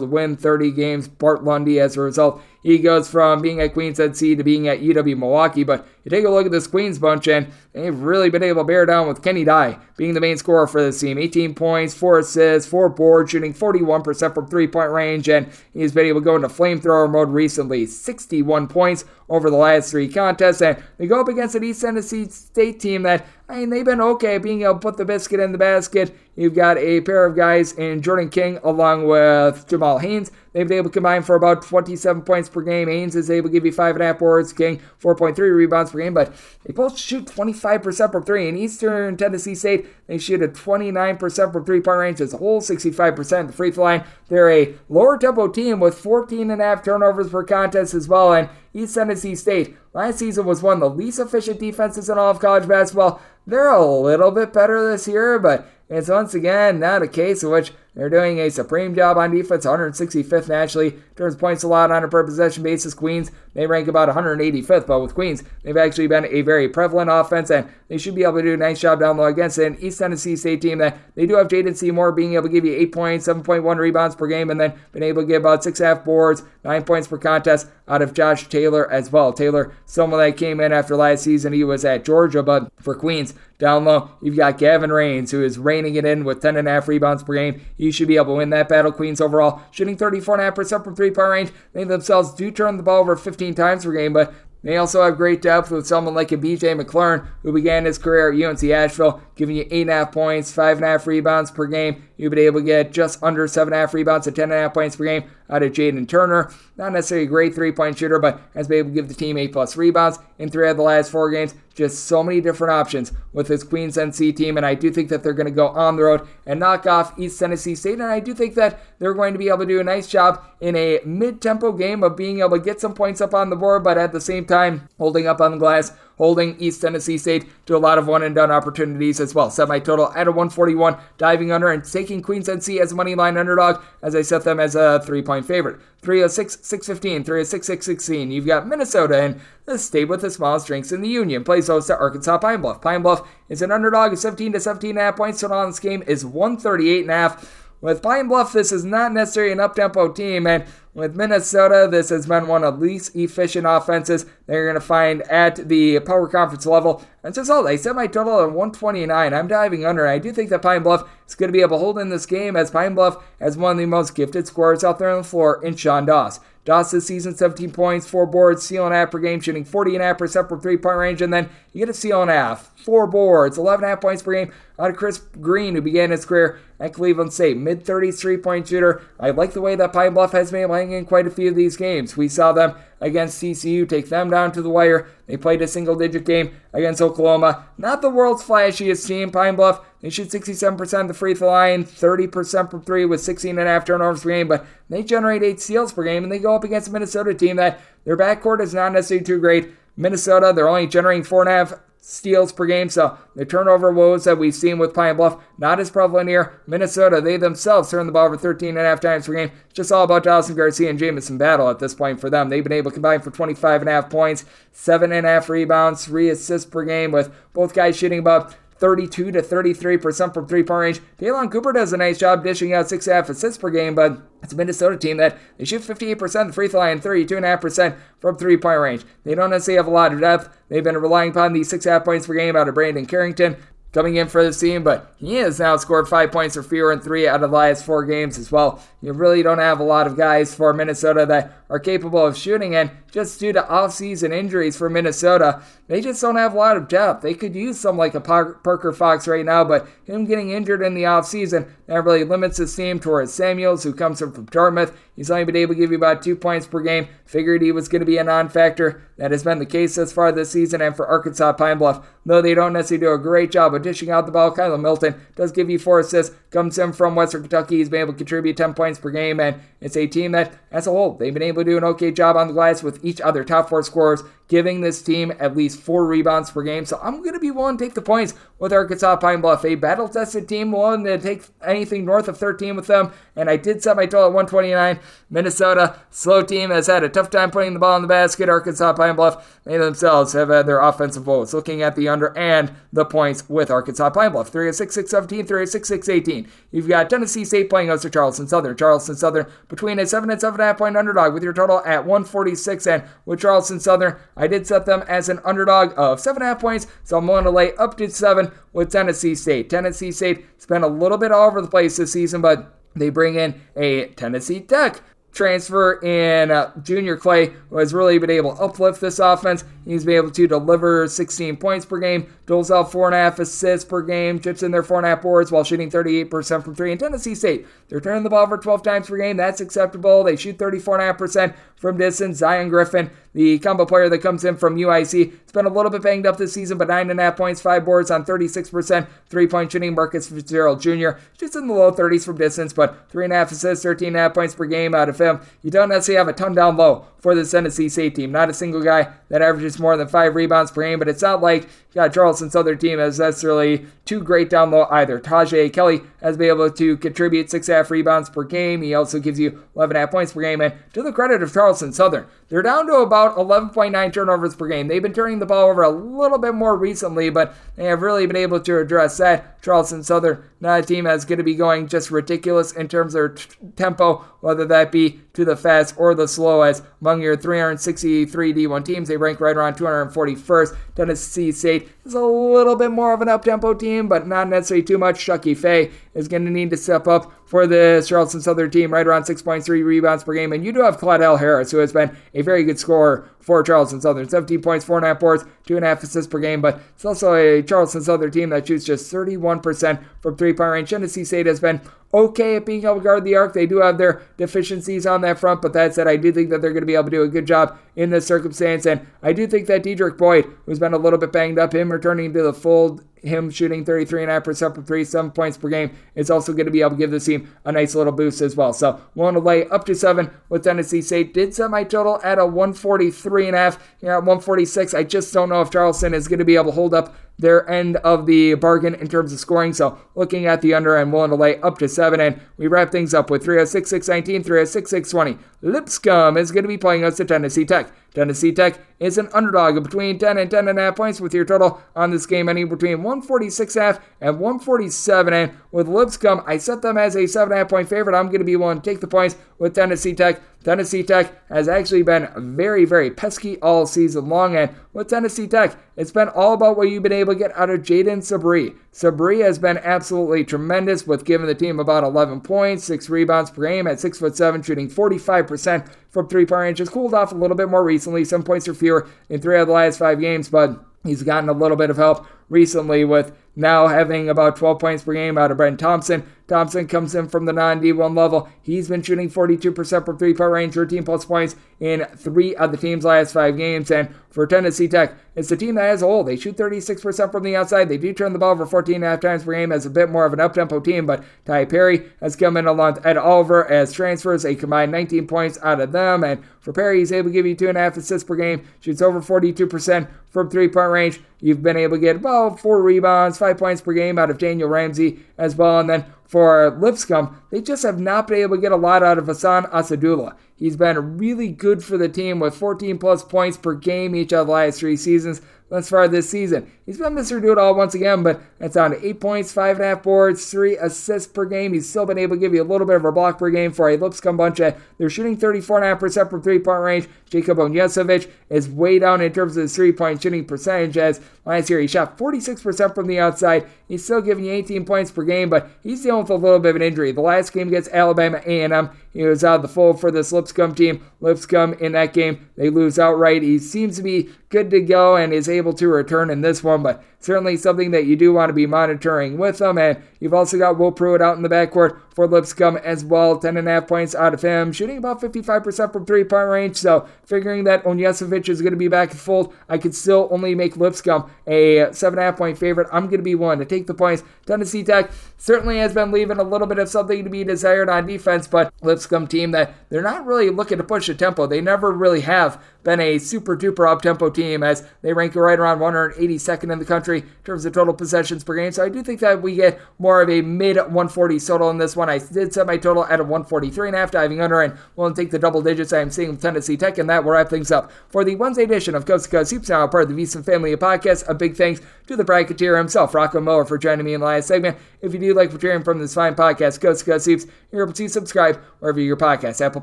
to 0.00 0.06
win 0.06 0.36
30 0.36 0.70
games. 0.72 1.08
Bart 1.08 1.42
Lundy, 1.42 1.80
as 1.80 1.96
a 1.96 2.02
result, 2.02 2.40
he 2.62 2.78
goes 2.78 3.08
from 3.08 3.42
being 3.42 3.60
at 3.60 3.74
Queens 3.74 3.98
NC 3.98 4.36
to 4.36 4.44
being 4.44 4.68
at 4.68 4.80
UW 4.80 5.18
Milwaukee. 5.18 5.64
But 5.64 5.86
you 6.04 6.10
take 6.10 6.24
a 6.24 6.30
look 6.30 6.46
at 6.46 6.52
this 6.52 6.66
Queens 6.66 6.98
bunch, 6.98 7.26
and 7.26 7.52
they've 7.72 7.98
really 7.98 8.30
been 8.30 8.42
able 8.42 8.62
to 8.62 8.66
bear 8.66 8.86
down 8.86 9.08
with 9.08 9.22
Kenny 9.22 9.44
Dye 9.44 9.78
being 9.96 10.14
the 10.14 10.20
main 10.20 10.36
scorer 10.36 10.66
for 10.66 10.82
this 10.82 11.00
team. 11.00 11.18
18 11.18 11.54
points, 11.54 11.94
4 11.94 12.20
assists, 12.20 12.68
4 12.68 12.88
boards, 12.88 13.30
shooting 13.30 13.54
41% 13.54 14.34
from 14.34 14.46
three 14.46 14.66
point 14.66 14.90
range, 14.90 15.28
and 15.28 15.48
he's 15.72 15.92
been 15.92 16.06
able 16.06 16.20
to 16.20 16.24
go 16.24 16.36
into 16.36 16.48
flamethrower 16.48 17.10
mode 17.10 17.30
recently. 17.30 17.86
61 17.86 18.68
points 18.68 19.04
over 19.32 19.48
the 19.48 19.56
last 19.56 19.90
three 19.90 20.08
contests, 20.08 20.60
and 20.60 20.80
they 20.98 21.06
go 21.06 21.18
up 21.18 21.28
against 21.28 21.54
an 21.54 21.64
East 21.64 21.80
Tennessee 21.80 22.28
State 22.28 22.78
team 22.78 23.02
that 23.04 23.26
I 23.48 23.60
mean, 23.60 23.70
they've 23.70 23.84
been 23.84 24.00
okay 24.00 24.36
being 24.36 24.62
able 24.62 24.74
to 24.74 24.78
put 24.78 24.98
the 24.98 25.06
biscuit 25.06 25.40
in 25.40 25.52
the 25.52 25.58
basket 25.58 26.14
You've 26.34 26.54
got 26.54 26.78
a 26.78 27.02
pair 27.02 27.26
of 27.26 27.36
guys 27.36 27.72
in 27.74 28.00
Jordan 28.00 28.30
King 28.30 28.58
along 28.64 29.06
with 29.06 29.68
Jamal 29.68 29.98
Haynes. 29.98 30.30
They've 30.54 30.66
been 30.66 30.78
able 30.78 30.88
to 30.88 30.94
combine 30.94 31.22
for 31.22 31.36
about 31.36 31.62
27 31.62 32.22
points 32.22 32.48
per 32.48 32.62
game. 32.62 32.88
Haynes 32.88 33.14
is 33.14 33.30
able 33.30 33.50
to 33.50 33.52
give 33.52 33.66
you 33.66 33.72
5.5 33.72 34.18
boards, 34.18 34.52
King 34.54 34.80
4.3 35.00 35.36
rebounds 35.38 35.92
per 35.92 35.98
game, 35.98 36.14
but 36.14 36.32
they 36.64 36.72
both 36.72 36.98
shoot 36.98 37.26
25% 37.26 38.12
from 38.12 38.24
three. 38.24 38.48
In 38.48 38.56
Eastern 38.56 39.18
Tennessee 39.18 39.54
State, 39.54 39.86
they 40.06 40.16
shoot 40.16 40.42
a 40.42 40.48
29% 40.48 41.52
from 41.52 41.64
three 41.66 41.80
point 41.82 41.98
range 41.98 42.20
as 42.22 42.32
a 42.32 42.38
whole, 42.38 42.62
65% 42.62 43.46
the 43.48 43.52
free 43.52 43.70
throw 43.70 43.84
line. 43.84 44.04
They're 44.28 44.50
a 44.50 44.74
lower 44.88 45.18
tempo 45.18 45.48
team 45.48 45.80
with 45.80 45.98
14 45.98 46.50
and 46.50 46.62
a 46.62 46.64
half 46.64 46.82
turnovers 46.82 47.28
per 47.28 47.44
contest 47.44 47.92
as 47.92 48.08
well. 48.08 48.32
And 48.32 48.48
East 48.74 48.94
Tennessee 48.94 49.34
State 49.34 49.76
last 49.92 50.18
season 50.18 50.46
was 50.46 50.62
one 50.62 50.74
of 50.74 50.80
the 50.80 50.90
least 50.90 51.18
efficient 51.18 51.60
defenses 51.60 52.08
in 52.08 52.18
all 52.18 52.30
of 52.30 52.40
college 52.40 52.66
basketball. 52.66 53.20
They're 53.46 53.68
a 53.68 53.84
little 53.84 54.30
bit 54.30 54.52
better 54.52 54.90
this 54.90 55.06
year, 55.08 55.38
but 55.38 55.66
it's 55.88 56.08
once 56.08 56.34
again 56.34 56.80
not 56.80 57.02
a 57.02 57.08
case 57.08 57.42
in 57.42 57.50
which 57.50 57.72
they're 57.94 58.08
doing 58.08 58.38
a 58.40 58.50
supreme 58.50 58.94
job 58.94 59.18
on 59.18 59.34
defense, 59.34 59.66
165th 59.66 60.48
nationally. 60.48 60.94
Turns 61.14 61.36
points 61.36 61.62
allowed 61.62 61.90
on 61.90 62.04
a 62.04 62.08
per 62.08 62.24
possession 62.24 62.62
basis, 62.62 62.94
Queens, 62.94 63.30
they 63.54 63.66
rank 63.66 63.86
about 63.86 64.08
185th. 64.08 64.86
But 64.86 65.00
with 65.00 65.14
Queens, 65.14 65.42
they've 65.62 65.76
actually 65.76 66.06
been 66.06 66.26
a 66.26 66.40
very 66.42 66.68
prevalent 66.68 67.10
offense, 67.10 67.50
and 67.50 67.68
they 67.88 67.98
should 67.98 68.14
be 68.14 68.22
able 68.22 68.36
to 68.36 68.42
do 68.42 68.54
a 68.54 68.56
nice 68.56 68.80
job 68.80 69.00
down 69.00 69.18
low 69.18 69.24
against 69.24 69.58
an 69.58 69.76
East 69.80 69.98
Tennessee 69.98 70.36
State 70.36 70.62
team 70.62 70.78
that 70.78 70.98
they 71.14 71.26
do 71.26 71.34
have 71.34 71.48
Jaden 71.48 71.76
Seymour 71.76 72.12
being 72.12 72.34
able 72.34 72.44
to 72.44 72.48
give 72.48 72.64
you 72.64 72.74
8 72.74 72.92
points, 72.92 73.28
7.1 73.28 73.76
rebounds 73.76 74.16
per 74.16 74.26
game, 74.26 74.50
and 74.50 74.60
then 74.60 74.72
been 74.92 75.02
able 75.02 75.22
to 75.22 75.28
get 75.28 75.40
about 75.40 75.62
6.5 75.62 76.04
boards, 76.04 76.42
9 76.64 76.84
points 76.84 77.08
per 77.08 77.18
contest 77.18 77.68
out 77.88 78.00
of 78.00 78.14
Josh 78.14 78.48
Taylor 78.48 78.90
as 78.90 79.12
well. 79.12 79.32
Taylor, 79.32 79.74
someone 79.84 80.20
that 80.20 80.36
came 80.36 80.60
in 80.60 80.72
after 80.72 80.96
last 80.96 81.24
season, 81.24 81.52
he 81.52 81.64
was 81.64 81.84
at 81.84 82.04
Georgia, 82.04 82.42
but 82.42 82.72
for 82.80 82.94
Queens, 82.94 83.34
down 83.58 83.84
low, 83.84 84.10
you've 84.20 84.36
got 84.36 84.58
Gavin 84.58 84.90
Rains, 84.90 85.30
who 85.30 85.44
is 85.44 85.58
reining 85.58 85.94
it 85.94 86.04
in 86.04 86.24
with 86.24 86.42
10.5 86.42 86.88
rebounds 86.88 87.22
per 87.22 87.34
game. 87.34 87.60
Should 87.90 88.08
be 88.08 88.16
able 88.16 88.26
to 88.26 88.34
win 88.34 88.50
that 88.50 88.68
battle. 88.68 88.92
Queens 88.92 89.20
overall, 89.20 89.62
shooting 89.70 89.96
34.5% 89.96 90.84
from 90.84 90.94
three 90.94 91.10
point 91.10 91.30
range. 91.30 91.50
They 91.72 91.84
themselves 91.84 92.34
do 92.34 92.50
turn 92.50 92.76
the 92.76 92.82
ball 92.82 93.00
over 93.00 93.16
15 93.16 93.54
times 93.54 93.84
per 93.84 93.92
game, 93.92 94.12
but 94.12 94.32
they 94.64 94.76
also 94.76 95.02
have 95.02 95.16
great 95.16 95.42
depth 95.42 95.72
with 95.72 95.88
someone 95.88 96.14
like 96.14 96.30
a 96.30 96.36
BJ 96.36 96.80
McLaurin, 96.80 97.26
who 97.42 97.52
began 97.52 97.84
his 97.84 97.98
career 97.98 98.32
at 98.32 98.40
UNC 98.40 98.62
Asheville, 98.62 99.20
giving 99.34 99.56
you 99.56 99.64
8.5 99.64 100.12
points, 100.12 100.54
5.5 100.54 101.06
rebounds 101.06 101.50
per 101.50 101.66
game. 101.66 102.08
You've 102.16 102.30
been 102.30 102.38
able 102.38 102.60
to 102.60 102.66
get 102.66 102.92
just 102.92 103.20
under 103.24 103.46
7.5 103.48 103.92
rebounds 103.92 104.26
and 104.28 104.36
10.5 104.36 104.72
points 104.72 104.96
per 104.96 105.04
game 105.04 105.24
out 105.50 105.64
of 105.64 105.72
Jaden 105.72 106.08
Turner. 106.08 106.52
Not 106.76 106.92
necessarily 106.92 107.26
a 107.26 107.30
great 107.30 107.54
three 107.54 107.72
point 107.72 107.98
shooter, 107.98 108.20
but 108.20 108.40
has 108.54 108.68
been 108.68 108.78
able 108.78 108.90
to 108.90 108.94
give 108.94 109.08
the 109.08 109.14
team 109.14 109.36
8 109.36 109.52
plus 109.52 109.76
rebounds 109.76 110.20
in 110.38 110.48
three 110.48 110.68
of 110.68 110.76
the 110.76 110.82
last 110.84 111.10
four 111.10 111.30
games. 111.30 111.54
Just 111.74 112.04
so 112.06 112.22
many 112.22 112.40
different 112.40 112.72
options 112.72 113.12
with 113.32 113.48
this 113.48 113.64
Queens 113.64 113.96
NC 113.96 114.36
team, 114.36 114.56
and 114.56 114.66
I 114.66 114.74
do 114.74 114.90
think 114.90 115.08
that 115.08 115.22
they're 115.22 115.32
going 115.32 115.46
to 115.46 115.50
go 115.50 115.68
on 115.68 115.96
the 115.96 116.02
road 116.02 116.26
and 116.46 116.60
knock 116.60 116.86
off 116.86 117.18
East 117.18 117.38
Tennessee 117.38 117.74
State, 117.74 117.94
and 117.94 118.02
I 118.02 118.20
do 118.20 118.34
think 118.34 118.54
that 118.56 118.80
they're 118.98 119.14
going 119.14 119.32
to 119.32 119.38
be 119.38 119.48
able 119.48 119.58
to 119.58 119.66
do 119.66 119.80
a 119.80 119.84
nice 119.84 120.06
job 120.06 120.44
in 120.60 120.76
a 120.76 121.00
mid 121.04 121.40
tempo 121.40 121.72
game 121.72 122.02
of 122.02 122.16
being 122.16 122.40
able 122.40 122.58
to 122.58 122.64
get 122.64 122.80
some 122.80 122.94
points 122.94 123.20
up 123.20 123.34
on 123.34 123.50
the 123.50 123.56
board, 123.56 123.84
but 123.84 123.98
at 123.98 124.12
the 124.12 124.20
same 124.20 124.44
time, 124.44 124.88
holding 124.98 125.26
up 125.26 125.40
on 125.40 125.52
the 125.52 125.58
glass 125.58 125.92
holding 126.22 126.56
East 126.60 126.80
Tennessee 126.80 127.18
State 127.18 127.46
to 127.66 127.76
a 127.76 127.78
lot 127.78 127.98
of 127.98 128.06
one 128.06 128.22
and 128.22 128.34
done 128.34 128.50
opportunities 128.50 129.18
as 129.18 129.34
well. 129.34 129.50
Set 129.50 129.66
my 129.66 129.80
total 129.80 130.12
at 130.12 130.28
a 130.28 130.30
141, 130.30 130.96
diving 131.18 131.50
under 131.50 131.70
and 131.70 131.84
taking 131.84 132.22
Queens 132.22 132.48
NC 132.48 132.80
as 132.80 132.92
a 132.92 132.94
money 132.94 133.16
line 133.16 133.36
underdog 133.36 133.82
as 134.02 134.14
I 134.14 134.22
set 134.22 134.44
them 134.44 134.60
as 134.60 134.76
a 134.76 135.00
three 135.04 135.22
point 135.22 135.46
favorite. 135.46 135.80
306 136.02 136.58
615, 136.62 137.24
306 137.24 137.66
616. 137.66 138.30
You've 138.32 138.46
got 138.46 138.66
Minnesota 138.66 139.22
and 139.22 139.40
the 139.66 139.78
state 139.78 140.06
with 140.06 140.22
the 140.22 140.30
smallest 140.30 140.66
drinks 140.66 140.90
in 140.90 141.00
the 141.00 141.08
union. 141.08 141.44
Plays 141.44 141.68
host 141.68 141.86
to 141.86 141.96
Arkansas 141.96 142.38
Pine 142.38 142.60
Bluff. 142.60 142.80
Pine 142.80 143.02
Bluff 143.02 143.28
is 143.48 143.62
an 143.62 143.70
underdog 143.70 144.12
of 144.12 144.18
17 144.18 144.52
to 144.52 144.60
17 144.60 144.90
and 144.90 144.98
a 144.98 145.02
half 145.02 145.16
points. 145.16 145.40
Total 145.40 145.58
on 145.58 145.70
this 145.70 145.78
game 145.78 146.02
is 146.06 146.24
138 146.26 147.02
and 147.02 147.10
a 147.10 147.14
half. 147.14 147.68
With 147.80 148.02
Pine 148.02 148.28
Bluff, 148.28 148.52
this 148.52 148.72
is 148.72 148.84
not 148.84 149.12
necessarily 149.12 149.52
an 149.52 149.58
up-tempo 149.60 150.12
team, 150.12 150.46
and 150.46 150.64
with 150.94 151.16
Minnesota, 151.16 151.88
this 151.90 152.10
has 152.10 152.26
been 152.26 152.46
one 152.46 152.64
of 152.64 152.78
the 152.78 152.86
least 152.86 153.16
efficient 153.16 153.66
offenses 153.66 154.24
that 154.46 154.52
you're 154.52 154.66
going 154.66 154.74
to 154.74 154.80
find 154.80 155.22
at 155.22 155.68
the 155.68 156.00
Power 156.00 156.28
Conference 156.28 156.66
level. 156.66 157.02
As 157.22 157.38
a 157.38 157.40
result, 157.40 157.66
I 157.66 157.76
set 157.76 157.96
my 157.96 158.06
total 158.06 158.40
at 158.40 158.52
129. 158.52 159.32
I'm 159.32 159.48
diving 159.48 159.86
under. 159.86 160.06
I 160.06 160.18
do 160.18 160.32
think 160.32 160.50
that 160.50 160.60
Pine 160.60 160.82
Bluff 160.82 161.08
is 161.26 161.34
going 161.34 161.48
to 161.48 161.56
be 161.56 161.62
able 161.62 161.78
to 161.78 161.80
hold 161.80 161.98
in 161.98 162.10
this 162.10 162.26
game, 162.26 162.56
as 162.56 162.70
Pine 162.70 162.94
Bluff 162.94 163.24
has 163.40 163.56
one 163.56 163.72
of 163.72 163.78
the 163.78 163.86
most 163.86 164.14
gifted 164.14 164.46
scorers 164.46 164.84
out 164.84 164.98
there 164.98 165.10
on 165.10 165.18
the 165.18 165.24
floor 165.24 165.64
in 165.64 165.76
Shaun 165.76 166.04
Doss. 166.04 166.40
Doss 166.64 166.92
this 166.92 167.06
season, 167.06 167.34
17 167.34 167.72
points, 167.72 168.06
4 168.06 168.26
boards, 168.26 168.62
seal 168.62 168.84
and 168.84 168.94
a 168.94 168.98
half 168.98 169.10
per 169.10 169.18
game, 169.18 169.40
shooting 169.40 169.64
40.5% 169.64 170.48
from 170.48 170.60
three 170.60 170.76
point 170.76 170.96
range, 170.96 171.22
and 171.22 171.32
then 171.32 171.48
you 171.72 171.78
get 171.78 171.88
a 171.88 171.94
seal 171.94 172.22
and 172.22 172.30
a 172.30 172.34
half, 172.34 172.70
4 172.80 173.06
boards, 173.06 173.56
11.5 173.56 174.00
points 174.00 174.22
per 174.22 174.32
game 174.34 174.52
out 174.78 174.90
of 174.90 174.96
Chris 174.96 175.18
Greene, 175.18 175.74
who 175.74 175.80
began 175.80 176.10
his 176.10 176.24
career 176.24 176.58
at 176.80 176.92
Cleveland 176.92 177.32
State. 177.32 177.56
Mid 177.56 177.84
30s 177.84 178.18
three 178.18 178.36
point 178.36 178.66
shooter. 178.66 179.02
I 179.20 179.30
like 179.30 179.52
the 179.52 179.60
way 179.60 179.76
that 179.76 179.92
Pine 179.92 180.14
Bluff 180.14 180.32
has 180.32 180.50
been 180.50 180.68
playing 180.68 180.90
in 180.90 181.04
quite 181.04 181.26
a 181.26 181.30
few 181.30 181.48
of 181.48 181.54
these 181.54 181.76
games. 181.76 182.16
We 182.16 182.28
saw 182.28 182.52
them 182.52 182.74
against 183.00 183.40
TCU, 183.40 183.88
take 183.88 184.08
them 184.08 184.30
down 184.30 184.50
to 184.52 184.62
the 184.62 184.68
wire. 184.68 185.08
They 185.26 185.36
played 185.36 185.62
a 185.62 185.68
single 185.68 185.94
digit 185.94 186.24
game 186.24 186.56
against 186.72 187.00
Oklahoma. 187.00 187.66
Not 187.78 188.02
the 188.02 188.10
world's 188.10 188.42
flashiest 188.42 189.06
team, 189.06 189.30
Pine 189.30 189.54
Bluff. 189.54 189.80
They 190.00 190.10
shoot 190.10 190.30
67% 190.30 191.00
of 191.00 191.08
the 191.08 191.14
free 191.14 191.34
throw 191.34 191.48
line, 191.48 191.84
30% 191.84 192.70
from 192.70 192.82
three 192.82 193.04
with 193.04 193.20
16.5 193.20 193.86
turnovers 193.86 194.22
per 194.24 194.30
game, 194.30 194.48
but 194.48 194.66
they 194.90 195.04
generate 195.04 195.44
8 195.44 195.60
steals 195.60 195.92
per 195.92 196.02
game, 196.02 196.24
and 196.24 196.32
they 196.32 196.40
go 196.40 196.56
up 196.56 196.64
against 196.64 196.88
a 196.88 196.92
Minnesota 196.92 197.32
team 197.34 197.54
that 197.56 197.80
their 198.04 198.16
backcourt 198.16 198.60
is 198.60 198.74
not 198.74 198.92
necessarily 198.92 199.24
too 199.24 199.38
great. 199.38 199.72
Minnesota, 199.96 200.52
they're 200.54 200.68
only 200.68 200.86
generating 200.86 201.24
4.5 201.24 201.80
steals 202.02 202.52
per 202.52 202.66
game. 202.66 202.88
So 202.88 203.16
the 203.36 203.46
turnover 203.46 203.92
woes 203.92 204.24
that 204.24 204.36
we've 204.36 204.54
seen 204.54 204.78
with 204.78 204.92
Pine 204.92 205.16
Bluff, 205.16 205.42
not 205.56 205.78
as 205.78 205.90
prevalent 205.90 206.28
here. 206.28 206.60
Minnesota, 206.66 207.20
they 207.20 207.36
themselves 207.36 207.90
turn 207.90 208.06
the 208.06 208.12
ball 208.12 208.26
over 208.26 208.36
13 208.36 208.70
and 208.70 208.78
a 208.78 208.82
half 208.82 209.00
times 209.00 209.26
per 209.26 209.34
game. 209.34 209.52
It's 209.66 209.74
just 209.74 209.92
all 209.92 210.04
about 210.04 210.24
Dawson 210.24 210.56
Garcia 210.56 210.90
and 210.90 210.98
Jamison 210.98 211.38
Battle 211.38 211.70
at 211.70 211.78
this 211.78 211.94
point 211.94 212.20
for 212.20 212.28
them. 212.28 212.48
They've 212.48 212.62
been 212.62 212.72
able 212.72 212.90
to 212.90 212.94
combine 212.94 213.20
for 213.20 213.30
25 213.30 213.82
and 213.82 213.88
a 213.88 213.92
half 213.92 214.10
points, 214.10 214.44
seven 214.72 215.12
and 215.12 215.24
a 215.24 215.30
half 215.30 215.48
rebounds, 215.48 216.04
three 216.04 216.28
assists 216.28 216.68
per 216.68 216.84
game, 216.84 217.12
with 217.12 217.32
both 217.52 217.72
guys 217.72 217.96
shooting 217.96 218.18
about 218.18 218.56
32 218.82 219.30
to 219.30 219.42
33% 219.42 220.34
from 220.34 220.48
three 220.48 220.64
point 220.64 220.80
range. 220.80 221.00
Ta'Lon 221.18 221.48
Cooper 221.48 221.72
does 221.72 221.92
a 221.92 221.96
nice 221.96 222.18
job 222.18 222.42
dishing 222.42 222.72
out 222.72 222.88
six 222.88 223.06
and 223.06 223.12
a 223.12 223.14
half 223.14 223.28
assists 223.28 223.56
per 223.56 223.70
game, 223.70 223.94
but 223.94 224.20
it's 224.42 224.52
a 224.52 224.56
Minnesota 224.56 224.96
team 224.96 225.18
that 225.18 225.38
they 225.56 225.64
shoot 225.64 225.82
58% 225.82 226.48
the 226.48 226.52
free 226.52 226.66
throw 226.66 226.80
line, 226.80 226.98
32.5% 226.98 227.96
from 228.18 228.36
three 228.36 228.56
point 228.56 228.80
range. 228.80 229.04
They 229.22 229.36
don't 229.36 229.50
necessarily 229.50 229.76
have 229.76 229.86
a 229.86 229.90
lot 229.90 230.12
of 230.12 230.20
depth. 230.20 230.48
They've 230.68 230.82
been 230.82 230.96
relying 230.96 231.30
upon 231.30 231.52
these 231.52 231.70
six 231.70 231.86
and 231.86 231.90
a 231.90 231.98
half 231.98 232.04
points 232.04 232.26
per 232.26 232.34
game 232.34 232.56
out 232.56 232.68
of 232.68 232.74
Braeden 232.74 233.06
Carrington 233.06 233.56
coming 233.92 234.16
in 234.16 234.26
for 234.26 234.42
the 234.42 234.52
team, 234.52 234.82
but 234.82 235.14
he 235.18 235.36
has 235.36 235.60
now 235.60 235.76
scored 235.76 236.08
five 236.08 236.32
points 236.32 236.56
or 236.56 236.62
fewer 236.62 236.92
in 236.92 237.00
three 237.00 237.28
out 237.28 237.44
of 237.44 237.50
the 237.50 237.56
last 237.56 237.84
four 237.84 238.04
games 238.04 238.38
as 238.38 238.50
well. 238.50 238.82
You 239.00 239.12
really 239.12 239.42
don't 239.42 239.58
have 239.58 239.80
a 239.80 239.84
lot 239.84 240.06
of 240.06 240.16
guys 240.16 240.54
for 240.54 240.72
Minnesota 240.72 241.26
that 241.26 241.62
are 241.68 241.78
capable 241.78 242.26
of 242.26 242.36
shooting, 242.36 242.74
and 242.74 242.90
just 243.10 243.38
due 243.38 243.52
to 243.52 243.62
offseason 243.62 244.32
injuries 244.32 244.76
for 244.76 244.88
Minnesota, 244.88 245.62
they 245.92 246.00
just 246.00 246.22
don't 246.22 246.36
have 246.36 246.54
a 246.54 246.56
lot 246.56 246.78
of 246.78 246.88
depth. 246.88 247.20
They 247.20 247.34
could 247.34 247.54
use 247.54 247.78
some 247.78 247.98
like 247.98 248.14
a 248.14 248.20
Parker 248.22 248.94
Fox 248.94 249.28
right 249.28 249.44
now, 249.44 249.62
but 249.62 249.86
him 250.04 250.24
getting 250.24 250.48
injured 250.48 250.80
in 250.80 250.94
the 250.94 251.02
offseason, 251.02 251.68
that 251.84 252.02
really 252.02 252.24
limits 252.24 252.56
his 252.56 252.74
team 252.74 252.98
Taurus 252.98 253.34
Samuels, 253.34 253.82
who 253.82 253.92
comes 253.92 254.20
from 254.20 254.46
Dartmouth. 254.46 254.96
He's 255.14 255.30
only 255.30 255.44
been 255.44 255.56
able 255.56 255.74
to 255.74 255.80
give 255.80 255.90
you 255.90 255.98
about 255.98 256.22
two 256.22 256.34
points 256.34 256.66
per 256.66 256.80
game. 256.80 257.08
Figured 257.26 257.60
he 257.60 257.72
was 257.72 257.90
going 257.90 258.00
to 258.00 258.06
be 258.06 258.16
a 258.16 258.24
non 258.24 258.48
factor. 258.48 259.06
That 259.18 259.32
has 259.32 259.44
been 259.44 259.58
the 259.58 259.66
case 259.66 259.96
thus 259.96 260.12
far 260.12 260.32
this 260.32 260.50
season, 260.50 260.80
and 260.80 260.96
for 260.96 261.06
Arkansas 261.06 261.52
Pine 261.52 261.76
Bluff, 261.76 262.06
though 262.24 262.40
they 262.40 262.54
don't 262.54 262.72
necessarily 262.72 263.06
do 263.06 263.12
a 263.12 263.18
great 263.18 263.52
job 263.52 263.74
of 263.74 263.82
dishing 263.82 264.10
out 264.10 264.24
the 264.24 264.32
ball, 264.32 264.50
Kylen 264.50 264.80
Milton 264.80 265.20
does 265.36 265.52
give 265.52 265.68
you 265.68 265.78
four 265.78 266.00
assists, 266.00 266.34
comes 266.50 266.78
in 266.78 266.94
from 266.94 267.14
Western 267.14 267.42
Kentucky. 267.42 267.76
He's 267.76 267.90
been 267.90 268.00
able 268.00 268.14
to 268.14 268.18
contribute 268.18 268.56
10 268.56 268.72
points 268.72 268.98
per 268.98 269.10
game, 269.10 269.38
and 269.38 269.60
it's 269.82 269.96
a 269.96 270.06
team 270.06 270.32
that, 270.32 270.52
as 270.70 270.86
a 270.86 270.90
whole, 270.90 271.14
they've 271.14 271.34
been 271.34 271.42
able 271.42 271.64
to 271.64 271.70
do 271.70 271.76
an 271.76 271.84
okay 271.84 272.12
job 272.12 272.36
on 272.36 272.46
the 272.46 272.52
glass 272.52 272.84
with 272.84 273.04
each 273.04 273.20
other 273.20 273.42
top 273.42 273.68
four 273.68 273.82
scorers, 273.82 274.22
giving 274.46 274.80
this 274.80 275.02
team 275.02 275.32
at 275.40 275.56
least 275.56 275.80
four 275.80 276.06
rebounds 276.06 276.50
per 276.50 276.62
game. 276.62 276.84
So 276.84 277.00
I'm 277.02 277.22
going 277.22 277.32
to 277.32 277.40
be 277.40 277.50
willing 277.50 277.78
to 277.78 277.84
take 277.84 277.94
the 277.94 278.02
points 278.02 278.34
with 278.58 278.72
Arkansas 278.72 279.16
Pine 279.16 279.40
Bluff, 279.40 279.64
a 279.64 279.74
battle 279.74 280.08
tested 280.08 280.48
team, 280.48 280.70
willing 280.70 281.04
to 281.04 281.18
take 281.18 281.42
anything 281.66 282.04
north 282.04 282.28
of 282.28 282.38
13 282.38 282.76
with 282.76 282.86
them. 282.86 283.12
And 283.34 283.50
I 283.50 283.56
did 283.56 283.82
set 283.82 283.96
my 283.96 284.06
total 284.06 284.26
at 284.26 284.34
129. 284.34 285.00
Minnesota, 285.30 285.98
slow 286.10 286.42
team, 286.42 286.70
has 286.70 286.86
had 286.86 287.02
a 287.02 287.08
tough 287.08 287.30
time 287.30 287.50
putting 287.50 287.72
the 287.72 287.80
ball 287.80 287.96
in 287.96 288.02
the 288.02 288.08
basket. 288.08 288.48
Arkansas 288.48 288.92
Pine 288.92 289.16
Bluff, 289.16 289.60
they 289.64 289.78
themselves 289.78 290.34
have 290.34 290.50
had 290.50 290.66
their 290.66 290.80
offensive 290.80 291.26
woes. 291.26 291.54
Looking 291.54 291.82
at 291.82 291.96
the 291.96 292.08
under 292.08 292.36
and 292.36 292.72
the 292.92 293.04
points 293.04 293.48
with 293.48 293.70
Arkansas 293.70 294.10
Pine 294.10 294.32
Bluff, 294.32 294.50
306 294.50 294.94
617, 294.94 295.46
306 295.46 295.88
618. 295.88 296.52
You've 296.70 296.88
got 296.88 297.10
Tennessee 297.10 297.44
State 297.44 297.70
playing 297.70 297.88
host 297.88 298.02
to 298.02 298.10
Charleston 298.10 298.46
Southern. 298.46 298.76
Charleston 298.76 299.16
Southern 299.16 299.46
between 299.72 299.98
a 299.98 300.06
7 300.06 300.28
and 300.28 300.38
7.5 300.38 300.76
point 300.76 300.98
underdog 300.98 301.32
with 301.32 301.42
your 301.42 301.54
total 301.54 301.82
at 301.86 302.04
146. 302.04 302.86
And 302.86 303.04
with 303.24 303.40
Charleston 303.40 303.80
Southern, 303.80 304.16
I 304.36 304.46
did 304.46 304.66
set 304.66 304.84
them 304.84 305.02
as 305.08 305.30
an 305.30 305.40
underdog 305.46 305.94
of 305.96 306.18
7.5 306.18 306.60
points, 306.60 306.86
so 307.04 307.16
I'm 307.16 307.26
willing 307.26 307.44
to 307.44 307.50
lay 307.50 307.74
up 307.76 307.96
to 307.96 308.10
7 308.10 308.52
with 308.74 308.92
Tennessee 308.92 309.34
State. 309.34 309.70
Tennessee 309.70 310.12
State 310.12 310.44
spent 310.58 310.84
a 310.84 310.88
little 310.88 311.16
bit 311.16 311.32
all 311.32 311.48
over 311.48 311.62
the 311.62 311.68
place 311.68 311.96
this 311.96 312.12
season, 312.12 312.42
but 312.42 312.78
they 312.94 313.08
bring 313.08 313.36
in 313.36 313.62
a 313.74 314.08
Tennessee 314.08 314.60
Tech 314.60 315.00
transfer 315.32 315.94
in 316.02 316.50
uh, 316.50 316.72
Junior 316.82 317.16
Clay, 317.16 317.52
who 317.70 317.78
has 317.78 317.94
really 317.94 318.18
been 318.18 318.30
able 318.30 318.54
to 318.54 318.62
uplift 318.62 319.00
this 319.00 319.18
offense. 319.18 319.64
He's 319.84 320.04
been 320.04 320.16
able 320.16 320.30
to 320.30 320.46
deliver 320.46 321.08
16 321.08 321.56
points 321.56 321.86
per 321.86 321.98
game, 321.98 322.32
doles 322.46 322.70
out 322.70 322.92
four 322.92 323.06
and 323.06 323.14
a 323.14 323.18
half 323.18 323.38
assists 323.38 323.88
per 323.88 324.02
game, 324.02 324.38
chips 324.38 324.62
in 324.62 324.70
their 324.70 324.82
four 324.82 324.98
and 324.98 325.06
a 325.06 325.10
half 325.10 325.22
boards 325.22 325.50
while 325.50 325.64
shooting 325.64 325.90
38% 325.90 326.62
from 326.62 326.74
three. 326.74 326.92
In 326.92 326.98
Tennessee 326.98 327.34
State, 327.34 327.66
they're 327.88 328.00
turning 328.00 328.22
the 328.22 328.30
ball 328.30 328.42
over 328.42 328.58
12 328.58 328.82
times 328.82 329.08
per 329.08 329.16
game. 329.16 329.36
That's 329.36 329.60
acceptable. 329.60 330.22
They 330.22 330.36
shoot 330.36 330.58
34.5% 330.58 331.54
from 331.76 331.98
distance. 331.98 332.38
Zion 332.38 332.68
Griffin, 332.68 333.10
the 333.34 333.58
combo 333.58 333.86
player 333.86 334.08
that 334.08 334.18
comes 334.18 334.44
in 334.44 334.56
from 334.56 334.76
UIC. 334.76 335.32
It's 335.32 335.52
been 335.52 335.66
a 335.66 335.70
little 335.70 335.90
bit 335.90 336.02
banged 336.02 336.26
up 336.26 336.36
this 336.36 336.52
season, 336.52 336.78
but 336.78 336.88
nine 336.88 337.10
and 337.10 337.18
a 337.18 337.22
half 337.22 337.36
points, 337.36 337.60
five 337.60 337.84
boards 337.84 338.10
on 338.10 338.24
36% 338.24 339.08
three 339.28 339.46
point 339.46 339.72
shooting. 339.72 339.94
Marcus 339.94 340.28
Fitzgerald 340.28 340.80
Jr. 340.80 341.10
just 341.38 341.56
in 341.56 341.66
the 341.66 341.74
low 341.74 341.92
30s 341.92 342.24
from 342.24 342.38
distance, 342.38 342.72
but 342.72 343.08
three 343.10 343.24
and 343.24 343.32
a 343.32 343.36
half 343.36 343.52
assists, 343.52 343.82
13 343.82 344.08
and 344.08 344.16
a 344.16 344.20
half 344.20 344.34
points 344.34 344.54
per 344.54 344.66
game 344.66 344.94
out 344.94 345.08
of 345.08 345.18
him. 345.18 345.40
You 345.62 345.70
don't 345.70 345.88
necessarily 345.88 346.18
have 346.18 346.28
a 346.28 346.32
ton 346.32 346.54
down 346.54 346.76
low 346.76 347.06
for 347.18 347.34
the 347.34 347.44
Tennessee 347.44 347.88
State 347.88 348.14
team. 348.14 348.32
Not 348.32 348.50
a 348.50 348.54
single 348.54 348.82
guy 348.82 349.12
that 349.28 349.42
averages 349.42 349.78
more 349.78 349.96
than 349.96 350.08
five 350.08 350.34
rebounds 350.34 350.70
per 350.70 350.82
game, 350.82 350.98
but 350.98 351.08
it's 351.08 351.22
not 351.22 351.40
like 351.40 351.68
you 351.92 352.00
got 352.00 352.14
Charleston 352.14 352.50
Southern 352.50 352.78
team 352.78 352.98
as 352.98 353.18
necessarily 353.18 353.84
too 354.06 354.22
great 354.22 354.48
down 354.48 354.70
low 354.70 354.86
either. 354.90 355.20
Tajay 355.20 355.70
Kelly 355.70 356.00
has 356.22 356.38
been 356.38 356.48
able 356.48 356.70
to 356.70 356.96
contribute 356.96 357.50
six 357.50 357.66
half 357.66 357.90
rebounds 357.90 358.30
per 358.30 358.44
game. 358.44 358.80
He 358.80 358.94
also 358.94 359.20
gives 359.20 359.38
you 359.38 359.62
11 359.76 359.94
and 359.94 359.96
a 359.96 360.00
half 360.00 360.10
points 360.10 360.32
per 360.32 360.40
game. 360.40 360.62
And 360.62 360.74
to 360.94 361.02
the 361.02 361.12
credit 361.12 361.42
of 361.42 361.52
Charleston 361.52 361.92
Southern, 361.92 362.26
they're 362.48 362.62
down 362.62 362.86
to 362.86 362.94
about 362.94 363.36
11.9 363.36 364.12
turnovers 364.12 364.56
per 364.56 364.68
game. 364.68 364.88
They've 364.88 365.02
been 365.02 365.12
turning 365.12 365.38
the 365.38 365.46
ball 365.46 365.68
over 365.68 365.82
a 365.82 365.90
little 365.90 366.38
bit 366.38 366.54
more 366.54 366.76
recently, 366.76 367.28
but 367.28 367.54
they 367.76 367.84
have 367.84 368.00
really 368.00 368.26
been 368.26 368.36
able 368.36 368.60
to 368.60 368.78
address 368.78 369.18
that. 369.18 369.51
Charleston 369.62 370.02
Southern, 370.02 370.42
not 370.60 370.80
a 370.80 370.82
team 370.82 371.04
that's 371.04 371.24
going 371.24 371.38
to 371.38 371.44
be 371.44 371.54
going 371.54 371.86
just 371.86 372.10
ridiculous 372.10 372.72
in 372.72 372.88
terms 372.88 373.14
of 373.14 373.36
t- 373.36 373.56
tempo, 373.76 374.16
whether 374.40 374.64
that 374.66 374.90
be 374.90 375.20
to 375.34 375.44
the 375.44 375.56
fast 375.56 375.94
or 375.96 376.14
the 376.14 376.26
slow. 376.26 376.62
As 376.62 376.82
among 377.00 377.22
your 377.22 377.36
363 377.36 378.52
D1 378.52 378.84
teams, 378.84 379.06
they 379.06 379.16
rank 379.16 379.40
right 379.40 379.56
around 379.56 379.74
241st. 379.74 380.76
Tennessee 380.96 381.52
State 381.52 381.88
is 382.04 382.14
a 382.14 382.20
little 382.20 382.74
bit 382.74 382.90
more 382.90 383.14
of 383.14 383.22
an 383.22 383.28
up 383.28 383.44
tempo 383.44 383.72
team, 383.72 384.08
but 384.08 384.26
not 384.26 384.48
necessarily 384.48 384.82
too 384.82 384.98
much. 384.98 385.24
Chucky 385.24 385.54
Fay 385.54 385.92
is 386.14 386.28
going 386.28 386.44
to 386.44 386.50
need 386.50 386.70
to 386.70 386.76
step 386.76 387.06
up 387.06 387.32
for 387.46 387.66
the 387.66 388.04
Charleston 388.06 388.40
Southern 388.40 388.70
team, 388.70 388.92
right 388.92 389.06
around 389.06 389.22
6.3 389.22 389.84
rebounds 389.84 390.24
per 390.24 390.34
game. 390.34 390.52
And 390.52 390.64
you 390.64 390.72
do 390.72 390.82
have 390.82 390.98
Claudell 390.98 391.38
Harris, 391.38 391.70
who 391.70 391.78
has 391.78 391.92
been 391.92 392.16
a 392.34 392.42
very 392.42 392.64
good 392.64 392.78
scorer 392.78 393.28
for 393.40 393.62
Charleston 393.62 394.00
Southern. 394.00 394.28
17 394.28 394.62
points, 394.62 394.84
4.5 394.84 395.20
boards, 395.20 395.44
2.5 395.66 396.02
assists 396.02 396.30
per 396.30 396.38
game, 396.38 396.60
but 396.60 396.80
it's 396.94 397.04
also 397.04 397.34
a 397.34 397.62
Charleston 397.62 398.02
Southern 398.02 398.30
team 398.30 398.50
that 398.50 398.66
shoots 398.66 398.84
just 398.84 399.12
31% 399.12 400.02
from 400.20 400.36
three 400.36 400.52
point 400.52 400.70
range. 400.70 400.90
Tennessee 400.90 401.24
State 401.24 401.46
has 401.46 401.60
been 401.60 401.80
okay 402.14 402.56
at 402.56 402.66
being 402.66 402.84
able 402.84 402.96
to 402.96 403.00
guard 403.00 403.24
the 403.24 403.34
arc. 403.34 403.54
They 403.54 403.66
do 403.66 403.78
have 403.78 403.98
their 403.98 404.22
deficiencies 404.36 405.06
on 405.06 405.20
that 405.22 405.38
front, 405.38 405.62
but 405.62 405.72
that 405.72 405.94
said, 405.94 406.06
I 406.08 406.16
do 406.16 406.32
think 406.32 406.50
that 406.50 406.60
they're 406.60 406.72
going 406.72 406.82
to 406.82 406.86
be 406.86 406.94
able 406.94 407.04
to 407.04 407.10
do 407.10 407.22
a 407.22 407.28
good 407.28 407.46
job 407.46 407.78
in 407.96 408.10
this 408.10 408.26
circumstance. 408.26 408.86
And 408.86 409.06
I 409.22 409.32
do 409.32 409.46
think 409.46 409.66
that 409.68 409.82
Dedrick 409.82 410.18
Boyd, 410.18 410.50
who's 410.66 410.78
been 410.78 410.94
a 410.94 410.98
little 410.98 411.18
bit 411.18 411.32
banged 411.32 411.58
up, 411.58 411.74
him 411.74 411.90
returning 411.90 412.32
to 412.32 412.42
the 412.42 412.52
fold 412.52 413.04
him 413.22 413.50
shooting 413.50 413.84
33.5% 413.84 414.74
from 414.74 414.84
three, 414.84 415.04
seven 415.04 415.30
points 415.30 415.56
per 415.56 415.68
game, 415.68 415.96
is 416.14 416.30
also 416.30 416.52
going 416.52 416.66
to 416.66 416.72
be 416.72 416.80
able 416.80 416.90
to 416.90 416.96
give 416.96 417.10
this 417.10 417.24
team 417.24 417.52
a 417.64 417.72
nice 417.72 417.94
little 417.94 418.12
boost 418.12 418.40
as 418.40 418.56
well. 418.56 418.72
So, 418.72 419.00
willing 419.14 419.34
to 419.34 419.40
lay 419.40 419.66
up 419.68 419.84
to 419.86 419.94
seven 419.94 420.30
with 420.48 420.64
Tennessee 420.64 421.02
State. 421.02 421.32
Did 421.32 421.54
set 421.54 421.70
my 421.70 421.84
total 421.84 422.20
at 422.22 422.38
a 422.38 422.42
143.5. 422.42 423.78
Here 424.00 424.12
at 424.12 424.16
146. 424.18 424.94
I 424.94 425.04
just 425.04 425.32
don't 425.32 425.48
know 425.48 425.60
if 425.60 425.70
Charleston 425.70 426.14
is 426.14 426.28
going 426.28 426.40
to 426.40 426.44
be 426.44 426.56
able 426.56 426.66
to 426.66 426.72
hold 426.72 426.94
up 426.94 427.14
their 427.38 427.68
end 427.68 427.96
of 427.96 428.26
the 428.26 428.54
bargain 428.54 428.94
in 428.94 429.08
terms 429.08 429.32
of 429.32 429.40
scoring. 429.40 429.72
So, 429.72 429.98
looking 430.14 430.46
at 430.46 430.62
the 430.62 430.74
under, 430.74 430.96
I'm 430.96 431.12
willing 431.12 431.30
to 431.30 431.36
lay 431.36 431.60
up 431.60 431.78
to 431.78 431.88
seven. 431.88 432.20
And 432.20 432.40
we 432.56 432.66
wrap 432.66 432.92
things 432.92 433.14
up 433.14 433.30
with 433.30 433.42
306 433.44 433.90
619, 433.90 434.44
306 434.44 434.90
620. 434.90 435.44
Lipscomb 435.62 436.36
is 436.36 436.52
going 436.52 436.64
to 436.64 436.68
be 436.68 436.78
playing 436.78 437.04
us 437.04 437.20
at 437.20 437.28
Tennessee 437.28 437.64
Tech. 437.64 437.92
Tennessee 438.14 438.52
Tech 438.52 438.78
is 439.00 439.16
an 439.16 439.28
underdog 439.32 439.76
of 439.76 439.84
between 439.84 440.18
10 440.18 440.36
and 440.36 440.50
10 440.50 440.68
and 440.68 440.78
a 440.78 440.82
half 440.82 440.96
points 440.96 441.20
with 441.20 441.32
your 441.32 441.44
total 441.44 441.80
on 441.96 442.10
this 442.10 442.26
game 442.26 442.48
ending 442.48 442.68
between 442.68 443.02
146 443.02 443.74
half 443.74 444.00
and 444.20 444.38
147 444.38 445.32
and 445.32 445.52
with 445.70 445.88
Lipscomb 445.88 446.42
I 446.46 446.58
set 446.58 446.82
them 446.82 446.98
as 446.98 447.16
a 447.16 447.20
7.5 447.20 447.68
point 447.68 447.88
favorite 447.88 448.14
I'm 448.14 448.26
going 448.26 448.40
to 448.40 448.44
be 448.44 448.56
willing 448.56 448.80
to 448.80 448.90
take 448.90 449.00
the 449.00 449.08
points 449.08 449.36
with 449.62 449.76
Tennessee 449.76 450.12
Tech 450.12 450.42
Tennessee 450.64 451.02
Tech 451.02 451.48
has 451.48 451.68
actually 451.68 452.02
been 452.02 452.28
very, 452.56 452.84
very 452.84 453.10
pesky 453.10 453.60
all 453.60 453.86
season 453.86 454.28
long. 454.28 454.56
And 454.56 454.74
with 454.92 455.08
Tennessee 455.08 455.46
Tech, 455.46 455.76
it's 455.96 456.12
been 456.12 456.28
all 456.28 456.54
about 456.54 456.76
what 456.76 456.88
you've 456.88 457.02
been 457.02 457.12
able 457.12 457.32
to 457.32 457.38
get 457.38 457.56
out 457.56 457.70
of 457.70 457.82
Jaden 457.82 458.18
Sabri. 458.18 458.76
Sabri 458.92 459.44
has 459.44 459.58
been 459.58 459.78
absolutely 459.78 460.44
tremendous 460.44 461.06
with 461.06 461.24
giving 461.24 461.46
the 461.46 461.54
team 461.54 461.80
about 461.80 462.04
11 462.04 462.40
points, 462.42 462.84
6 462.84 463.08
rebounds 463.08 463.50
per 463.50 463.66
game 463.66 463.86
at 463.86 464.00
6 464.00 464.18
foot 464.18 464.36
7, 464.36 464.62
shooting 464.62 464.88
45% 464.88 465.88
from 466.10 466.28
three 466.28 466.46
point 466.46 466.60
range. 466.60 466.78
Has 466.78 466.88
cooled 466.88 467.14
off 467.14 467.32
a 467.32 467.36
little 467.36 467.56
bit 467.56 467.68
more 467.68 467.84
recently, 467.84 468.24
some 468.24 468.42
points 468.42 468.68
or 468.68 468.74
fewer 468.74 469.08
in 469.28 469.40
three 469.40 469.58
of 469.58 469.66
the 469.66 469.72
last 469.72 469.98
five 469.98 470.20
games, 470.20 470.48
but 470.48 470.84
he's 471.04 471.22
gotten 471.22 471.48
a 471.48 471.52
little 471.52 471.76
bit 471.76 471.90
of 471.90 471.96
help 471.96 472.26
recently 472.48 473.04
with 473.04 473.36
now 473.54 473.86
having 473.86 474.28
about 474.28 474.56
12 474.56 474.78
points 474.78 475.02
per 475.02 475.12
game 475.12 475.36
out 475.36 475.50
of 475.50 475.56
Brent 475.56 475.78
Thompson. 475.78 476.24
Thompson 476.48 476.86
comes 476.86 477.14
in 477.14 477.28
from 477.28 477.44
the 477.46 477.52
non 477.52 477.80
D1 477.80 478.16
level. 478.16 478.48
He's 478.62 478.88
been 478.88 479.02
shooting 479.02 479.30
42% 479.30 480.04
from 480.04 480.18
three 480.18 480.34
point 480.34 480.50
range, 480.50 480.74
13 480.74 481.04
plus 481.04 481.24
points 481.24 481.56
in 481.80 482.04
three 482.16 482.54
of 482.56 482.70
the 482.70 482.76
team's 482.76 483.04
last 483.04 483.32
five 483.32 483.56
games. 483.56 483.90
And 483.90 484.14
for 484.28 484.46
Tennessee 484.46 484.88
Tech, 484.88 485.14
it's 485.34 485.48
the 485.48 485.56
team 485.56 485.76
that 485.76 485.86
as 485.86 486.02
a 486.02 486.06
whole, 486.06 486.24
they 486.24 486.36
shoot 486.36 486.56
36% 486.56 487.32
from 487.32 487.42
the 487.42 487.56
outside. 487.56 487.88
They 487.88 487.96
do 487.96 488.12
turn 488.12 488.32
the 488.32 488.38
ball 488.38 488.50
over 488.50 488.66
14 488.66 488.96
and 488.96 489.04
a 489.04 489.08
half 489.08 489.20
times 489.20 489.44
per 489.44 489.52
game 489.52 489.72
as 489.72 489.86
a 489.86 489.90
bit 489.90 490.10
more 490.10 490.26
of 490.26 490.32
an 490.32 490.40
up 490.40 490.52
tempo 490.52 490.80
team, 490.80 491.06
but 491.06 491.24
Ty 491.46 491.66
Perry 491.66 492.10
has 492.20 492.36
come 492.36 492.56
in 492.56 492.66
along 492.66 492.94
with 492.94 493.06
Ed 493.06 493.16
Oliver 493.16 493.70
as 493.70 493.92
transfers, 493.92 494.44
a 494.44 494.54
combined 494.54 494.92
19 494.92 495.26
points 495.26 495.58
out 495.62 495.80
of 495.80 495.92
them. 495.92 496.22
And 496.22 496.42
for 496.60 496.72
Perry, 496.72 496.98
he's 496.98 497.12
able 497.12 497.30
to 497.30 497.32
give 497.32 497.46
you 497.46 497.54
two 497.54 497.68
and 497.68 497.78
a 497.78 497.80
half 497.80 497.96
assists 497.96 498.26
per 498.26 498.36
game, 498.36 498.66
shoots 498.80 499.00
over 499.00 499.20
42% 499.20 500.08
from 500.28 500.50
three 500.50 500.68
point 500.68 500.90
range. 500.90 501.20
You've 501.42 501.62
been 501.62 501.76
able 501.76 501.96
to 501.96 502.00
get 502.00 502.16
about 502.16 502.60
four 502.60 502.80
rebounds, 502.80 503.36
five 503.36 503.58
points 503.58 503.82
per 503.82 503.92
game 503.92 504.16
out 504.16 504.30
of 504.30 504.38
Daniel 504.38 504.68
Ramsey 504.68 505.18
as 505.36 505.56
well. 505.56 505.80
And 505.80 505.90
then 505.90 506.06
for 506.32 506.74
Lipscomb, 506.80 507.42
they 507.50 507.60
just 507.60 507.82
have 507.82 508.00
not 508.00 508.26
been 508.26 508.38
able 508.38 508.56
to 508.56 508.62
get 508.62 508.72
a 508.72 508.76
lot 508.76 509.02
out 509.02 509.18
of 509.18 509.26
Ahsan 509.26 509.70
Asadullah. 509.70 510.34
He's 510.56 510.78
been 510.78 511.18
really 511.18 511.48
good 511.48 511.84
for 511.84 511.98
the 511.98 512.08
team 512.08 512.40
with 512.40 512.54
14 512.54 512.96
plus 512.96 513.22
points 513.22 513.58
per 513.58 513.74
game 513.74 514.16
each 514.16 514.32
of 514.32 514.46
the 514.46 514.52
last 514.54 514.80
three 514.80 514.96
seasons 514.96 515.42
thus 515.72 515.88
far 515.88 516.06
this 516.06 516.28
season. 516.28 516.70
He's 516.84 516.98
been 516.98 517.14
Mr. 517.14 517.40
Do 517.40 517.52
It 517.52 517.56
All 517.56 517.74
once 517.74 517.94
again, 517.94 518.22
but 518.22 518.42
that's 518.58 518.74
down 518.74 518.90
to 518.90 519.06
8 519.06 519.20
points, 519.20 519.54
5.5 519.54 520.02
boards, 520.02 520.50
3 520.50 520.76
assists 520.76 521.32
per 521.32 521.46
game. 521.46 521.72
He's 521.72 521.88
still 521.88 522.04
been 522.04 522.18
able 522.18 522.36
to 522.36 522.40
give 522.40 522.52
you 522.52 522.62
a 522.62 522.64
little 522.64 522.86
bit 522.86 522.96
of 522.96 523.06
a 523.06 523.10
block 523.10 523.38
per 523.38 523.48
game 523.48 523.72
for 523.72 523.88
a 523.88 523.96
Lipscomb 523.96 524.36
bunch. 524.36 524.58
They're 524.58 525.08
shooting 525.08 525.34
34.5% 525.34 526.28
from 526.28 526.42
three 526.42 526.58
point 526.58 526.82
range. 526.82 527.08
Jacob 527.30 527.56
Ognacevic 527.56 528.30
is 528.50 528.68
way 528.68 528.98
down 528.98 529.22
in 529.22 529.32
terms 529.32 529.56
of 529.56 529.62
his 529.62 529.74
three 529.74 529.92
point 529.92 530.22
shooting 530.22 530.44
percentage, 530.44 530.98
as 530.98 531.22
last 531.46 531.70
year 531.70 531.80
he 531.80 531.86
shot 531.86 532.18
46% 532.18 532.94
from 532.94 533.06
the 533.06 533.18
outside. 533.18 533.66
He's 533.88 534.04
still 534.04 534.20
giving 534.20 534.44
you 534.44 534.52
18 534.52 534.84
points 534.84 535.10
per 535.10 535.22
game, 535.22 535.48
but 535.48 535.70
he's 535.82 536.02
dealing 536.02 536.21
with 536.28 536.42
a 536.42 536.44
little 536.44 536.58
bit 536.58 536.70
of 536.70 536.76
an 536.76 536.82
injury. 536.82 537.12
The 537.12 537.20
last 537.20 537.52
game 537.52 537.68
against 537.68 537.90
Alabama 537.92 538.40
A&M, 538.44 538.90
he 539.12 539.22
was 539.22 539.44
out 539.44 539.56
of 539.56 539.62
the 539.62 539.68
fold 539.68 540.00
for 540.00 540.10
this 540.10 540.32
Lipscomb 540.32 540.74
team. 540.74 541.04
Lipscomb 541.20 541.74
in 541.74 541.92
that 541.92 542.12
game, 542.12 542.48
they 542.56 542.70
lose 542.70 542.98
outright. 542.98 543.42
He 543.42 543.58
seems 543.58 543.96
to 543.96 544.02
be 544.02 544.30
good 544.48 544.70
to 544.70 544.80
go 544.80 545.16
and 545.16 545.32
is 545.32 545.48
able 545.48 545.72
to 545.72 545.88
return 545.88 546.30
in 546.30 546.42
this 546.42 546.62
one, 546.62 546.82
but 546.82 547.02
certainly 547.18 547.56
something 547.56 547.90
that 547.90 548.04
you 548.04 548.16
do 548.16 548.32
want 548.32 548.50
to 548.50 548.54
be 548.54 548.66
monitoring 548.66 549.38
with 549.38 549.58
them. 549.58 549.78
And 549.78 550.02
you've 550.20 550.34
also 550.34 550.58
got 550.58 550.78
Will 550.78 550.92
Pruitt 550.92 551.22
out 551.22 551.36
in 551.36 551.42
the 551.42 551.48
backcourt 551.48 551.98
for 552.14 552.26
Lipscomb 552.26 552.76
as 552.78 553.04
well. 553.04 553.40
10.5 553.40 553.88
points 553.88 554.14
out 554.14 554.34
of 554.34 554.42
him, 554.42 554.72
shooting 554.72 554.98
about 554.98 555.20
55% 555.20 555.92
from 555.92 556.04
three 556.04 556.24
point 556.24 556.48
range. 556.48 556.76
So 556.76 557.08
figuring 557.24 557.64
that 557.64 557.84
Ognacevic 557.84 558.48
is 558.48 558.60
going 558.60 558.72
to 558.72 558.78
be 558.78 558.88
back 558.88 559.12
in 559.12 559.16
fold, 559.16 559.54
I 559.68 559.78
could 559.78 559.94
still 559.94 560.28
only 560.30 560.54
make 560.54 560.76
Lipscomb 560.76 561.30
a 561.46 561.86
7.5 561.86 562.36
point 562.36 562.58
favorite. 562.58 562.88
I'm 562.92 563.06
going 563.06 563.20
to 563.20 563.24
be 563.24 563.34
one 563.34 563.58
to 563.58 563.64
take 563.64 563.86
the 563.86 563.94
points. 563.94 564.22
Tennessee 564.44 564.84
Tech 564.84 565.10
certainly 565.38 565.78
has 565.78 565.94
been 565.94 566.10
leaving 566.10 566.38
a 566.38 566.42
little 566.42 566.66
bit 566.66 566.78
of 566.78 566.88
something 566.88 567.24
to 567.24 567.30
be 567.30 567.44
desired 567.44 567.88
on 567.88 568.06
defense, 568.06 568.46
but 568.46 568.72
Lipscomb 568.82 569.01
team 569.26 569.50
that 569.52 569.74
they're 569.88 570.02
not 570.02 570.26
really 570.26 570.50
looking 570.50 570.78
to 570.78 570.84
push 570.84 571.06
the 571.06 571.14
tempo. 571.14 571.46
They 571.46 571.60
never 571.60 571.92
really 571.92 572.20
have 572.20 572.62
been 572.82 573.00
a 573.00 573.18
super 573.18 573.56
duper 573.56 573.90
up 573.90 574.02
tempo 574.02 574.28
team 574.28 574.62
as 574.62 574.86
they 575.02 575.12
rank 575.12 575.34
right 575.34 575.58
around 575.58 575.78
182nd 575.78 576.72
in 576.72 576.78
the 576.78 576.84
country 576.84 577.20
in 577.20 577.28
terms 577.44 577.64
of 577.64 577.72
total 577.72 577.94
possessions 577.94 578.42
per 578.42 578.54
game. 578.56 578.72
So 578.72 578.84
I 578.84 578.88
do 578.88 579.02
think 579.02 579.20
that 579.20 579.40
we 579.40 579.54
get 579.54 579.80
more 579.98 580.20
of 580.20 580.28
a 580.28 580.42
mid 580.42 580.76
140 580.76 581.38
total 581.40 581.70
in 581.70 581.78
this 581.78 581.96
one. 581.96 582.10
I 582.10 582.18
did 582.18 582.52
set 582.52 582.66
my 582.66 582.76
total 582.76 583.04
at 583.04 583.20
a 583.20 583.24
143 583.24 583.88
and 583.88 583.96
a 583.96 584.00
half, 584.00 584.10
diving 584.10 584.40
under, 584.40 584.60
and 584.60 584.76
will 584.96 585.12
take 585.12 585.30
the 585.30 585.38
double 585.38 585.62
digits 585.62 585.92
I 585.92 586.00
am 586.00 586.10
seeing 586.10 586.30
with 586.30 586.42
Tennessee 586.42 586.76
Tech, 586.76 586.98
and 586.98 587.08
that 587.08 587.24
will 587.24 587.32
wrap 587.32 587.48
things 587.48 587.70
up 587.70 587.92
for 588.08 588.24
the 588.24 588.34
Wednesday 588.34 588.64
edition 588.64 588.94
of 588.94 589.06
Coast 589.06 589.26
to 589.26 589.30
Coast 589.30 589.52
Hoops, 589.52 589.68
now 589.68 589.84
a 589.84 589.88
part 589.88 590.10
of 590.10 590.16
the 590.16 590.22
VSiN 590.22 590.44
family 590.44 590.72
of 590.72 590.80
podcasts. 590.80 591.28
A 591.28 591.34
big 591.34 591.56
thanks 591.56 591.80
to 592.08 592.16
the 592.16 592.24
bracketeer 592.24 592.76
himself, 592.76 593.14
Rocco 593.14 593.40
Miller, 593.40 593.64
for 593.64 593.78
joining 593.78 594.04
me 594.04 594.14
in 594.14 594.20
the 594.20 594.26
last 594.26 594.48
segment. 594.48 594.76
If 595.00 595.12
you 595.14 595.20
do 595.20 595.34
like 595.34 595.52
what 595.52 595.62
you're 595.62 595.72
hearing 595.72 595.84
from 595.84 595.98
this 595.98 596.14
fine 596.14 596.34
podcast, 596.34 596.80
Coast 596.80 597.04
to 597.04 597.10
Coast 597.10 597.26
Hoops, 597.26 597.46
you're 597.70 597.84
able 597.84 597.92
to 597.92 598.08
subscribe 598.08 598.56
wherever 598.80 599.00
you 599.00 599.12
your 599.12 599.18
podcast, 599.18 599.60
Apple 599.60 599.82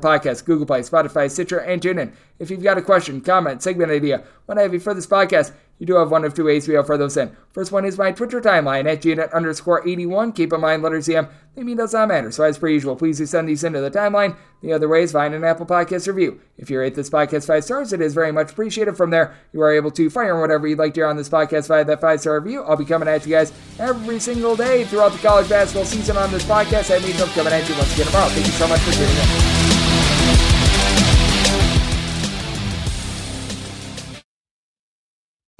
Podcasts, 0.00 0.44
Google 0.44 0.66
Play, 0.66 0.80
Spotify, 0.80 1.30
Stitcher, 1.30 1.58
and 1.58 1.80
TuneIn. 1.80 2.12
If 2.40 2.50
you've 2.50 2.62
got 2.62 2.78
a 2.78 2.82
question, 2.82 3.20
comment, 3.20 3.62
segment 3.62 3.92
idea, 3.92 4.24
what 4.46 4.58
I 4.58 4.62
have 4.62 4.72
you 4.72 4.80
for 4.80 4.94
this 4.94 5.06
podcast, 5.06 5.52
you 5.78 5.86
do 5.86 5.94
have 5.96 6.10
one 6.10 6.24
of 6.24 6.34
two 6.34 6.44
ways 6.44 6.66
we 6.66 6.76
offer 6.76 6.96
those 6.96 7.16
in. 7.16 7.34
First 7.52 7.70
one 7.70 7.84
is 7.84 7.98
my 7.98 8.12
Twitter 8.12 8.40
timeline 8.40 8.90
at 8.90 9.02
gnet 9.02 9.32
underscore 9.32 9.86
81. 9.86 10.32
Keep 10.32 10.52
in 10.54 10.60
mind, 10.60 10.82
letters 10.82 11.06
CM, 11.06 11.30
they 11.54 11.62
mean 11.62 11.76
does 11.76 11.92
not 11.92 12.08
matter. 12.08 12.30
So 12.30 12.44
as 12.44 12.58
per 12.58 12.68
usual, 12.68 12.96
please 12.96 13.18
do 13.18 13.26
send 13.26 13.48
these 13.48 13.62
into 13.62 13.80
the 13.80 13.90
timeline. 13.90 14.36
The 14.62 14.72
other 14.72 14.88
way 14.88 15.02
is 15.02 15.12
find 15.12 15.34
an 15.34 15.44
Apple 15.44 15.66
Podcast 15.66 16.06
review. 16.06 16.40
If 16.58 16.70
you 16.70 16.78
rate 16.78 16.94
this 16.94 17.10
podcast 17.10 17.46
five 17.46 17.64
stars, 17.64 17.92
it 17.92 18.00
is 18.00 18.14
very 18.14 18.32
much 18.32 18.52
appreciated. 18.52 18.96
From 18.96 19.10
there, 19.10 19.34
you 19.52 19.60
are 19.62 19.72
able 19.72 19.90
to 19.92 20.10
fire 20.10 20.38
whatever 20.38 20.66
you'd 20.66 20.78
like 20.78 20.94
to 20.94 21.00
hear 21.00 21.06
on 21.06 21.16
this 21.16 21.28
podcast 21.28 21.68
via 21.68 21.84
that 21.84 22.00
five 22.00 22.20
star 22.20 22.40
review. 22.40 22.62
I'll 22.62 22.76
be 22.76 22.84
coming 22.84 23.08
at 23.08 23.26
you 23.26 23.32
guys 23.32 23.52
every 23.78 24.18
single 24.18 24.56
day 24.56 24.84
throughout 24.84 25.12
the 25.12 25.18
college 25.18 25.48
basketball 25.48 25.86
season 25.86 26.16
on 26.16 26.30
this 26.30 26.44
podcast. 26.44 26.94
I 26.94 27.04
mean, 27.06 27.16
I'm 27.20 27.28
coming 27.28 27.52
at 27.52 27.68
you 27.68 27.74
once 27.74 27.92
again 27.94 28.06
tomorrow. 28.06 28.28
Thank 28.28 28.46
you 28.46 28.52
so 28.52 28.68
much 28.68 28.80
for 28.80 28.92
tuning 28.92 29.08
in. 29.08 29.59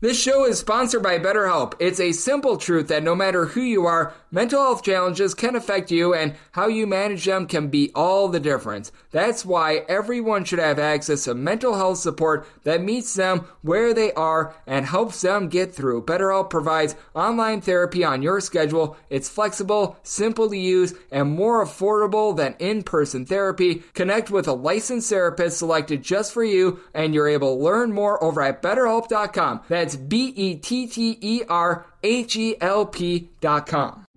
This 0.02 0.18
show 0.18 0.46
is 0.46 0.58
sponsored 0.58 1.02
by 1.02 1.18
BetterHelp. 1.18 1.74
It's 1.78 2.00
a 2.00 2.12
simple 2.12 2.56
truth 2.56 2.88
that 2.88 3.02
no 3.02 3.14
matter 3.14 3.44
who 3.44 3.60
you 3.60 3.84
are, 3.84 4.14
mental 4.30 4.62
health 4.62 4.82
challenges 4.82 5.34
can 5.34 5.56
affect 5.56 5.90
you 5.90 6.14
and 6.14 6.34
how 6.52 6.68
you 6.68 6.86
manage 6.86 7.24
them 7.24 7.46
can 7.46 7.68
be 7.68 7.90
all 7.94 8.28
the 8.28 8.40
difference. 8.40 8.92
That's 9.10 9.44
why 9.44 9.84
everyone 9.88 10.44
should 10.44 10.58
have 10.58 10.78
access 10.78 11.24
to 11.24 11.34
mental 11.34 11.74
health 11.74 11.98
support 11.98 12.46
that 12.64 12.82
meets 12.82 13.14
them 13.14 13.46
where 13.62 13.92
they 13.92 14.12
are 14.12 14.54
and 14.66 14.86
helps 14.86 15.20
them 15.20 15.48
get 15.48 15.74
through. 15.74 16.04
BetterHelp 16.04 16.50
provides 16.50 16.94
online 17.14 17.60
therapy 17.60 18.04
on 18.04 18.22
your 18.22 18.40
schedule. 18.40 18.96
It's 19.08 19.28
flexible, 19.28 19.96
simple 20.02 20.48
to 20.48 20.56
use, 20.56 20.94
and 21.10 21.32
more 21.32 21.64
affordable 21.64 22.36
than 22.36 22.54
in-person 22.58 23.26
therapy. 23.26 23.82
Connect 23.94 24.30
with 24.30 24.46
a 24.46 24.52
licensed 24.52 25.10
therapist 25.10 25.58
selected 25.58 26.02
just 26.02 26.32
for 26.32 26.44
you 26.44 26.80
and 26.94 27.14
you're 27.14 27.28
able 27.28 27.56
to 27.56 27.64
learn 27.64 27.92
more 27.92 28.22
over 28.22 28.42
at 28.42 28.62
betterhelp.com. 28.62 29.60
That's 29.68 29.96
B 29.96 30.32
E 30.36 30.56
T 30.56 30.86
T 30.86 31.18
E 31.20 31.42
R 31.48 31.86
H 32.02 32.36
E 32.36 32.56
L 32.60 32.86
P 32.86 33.30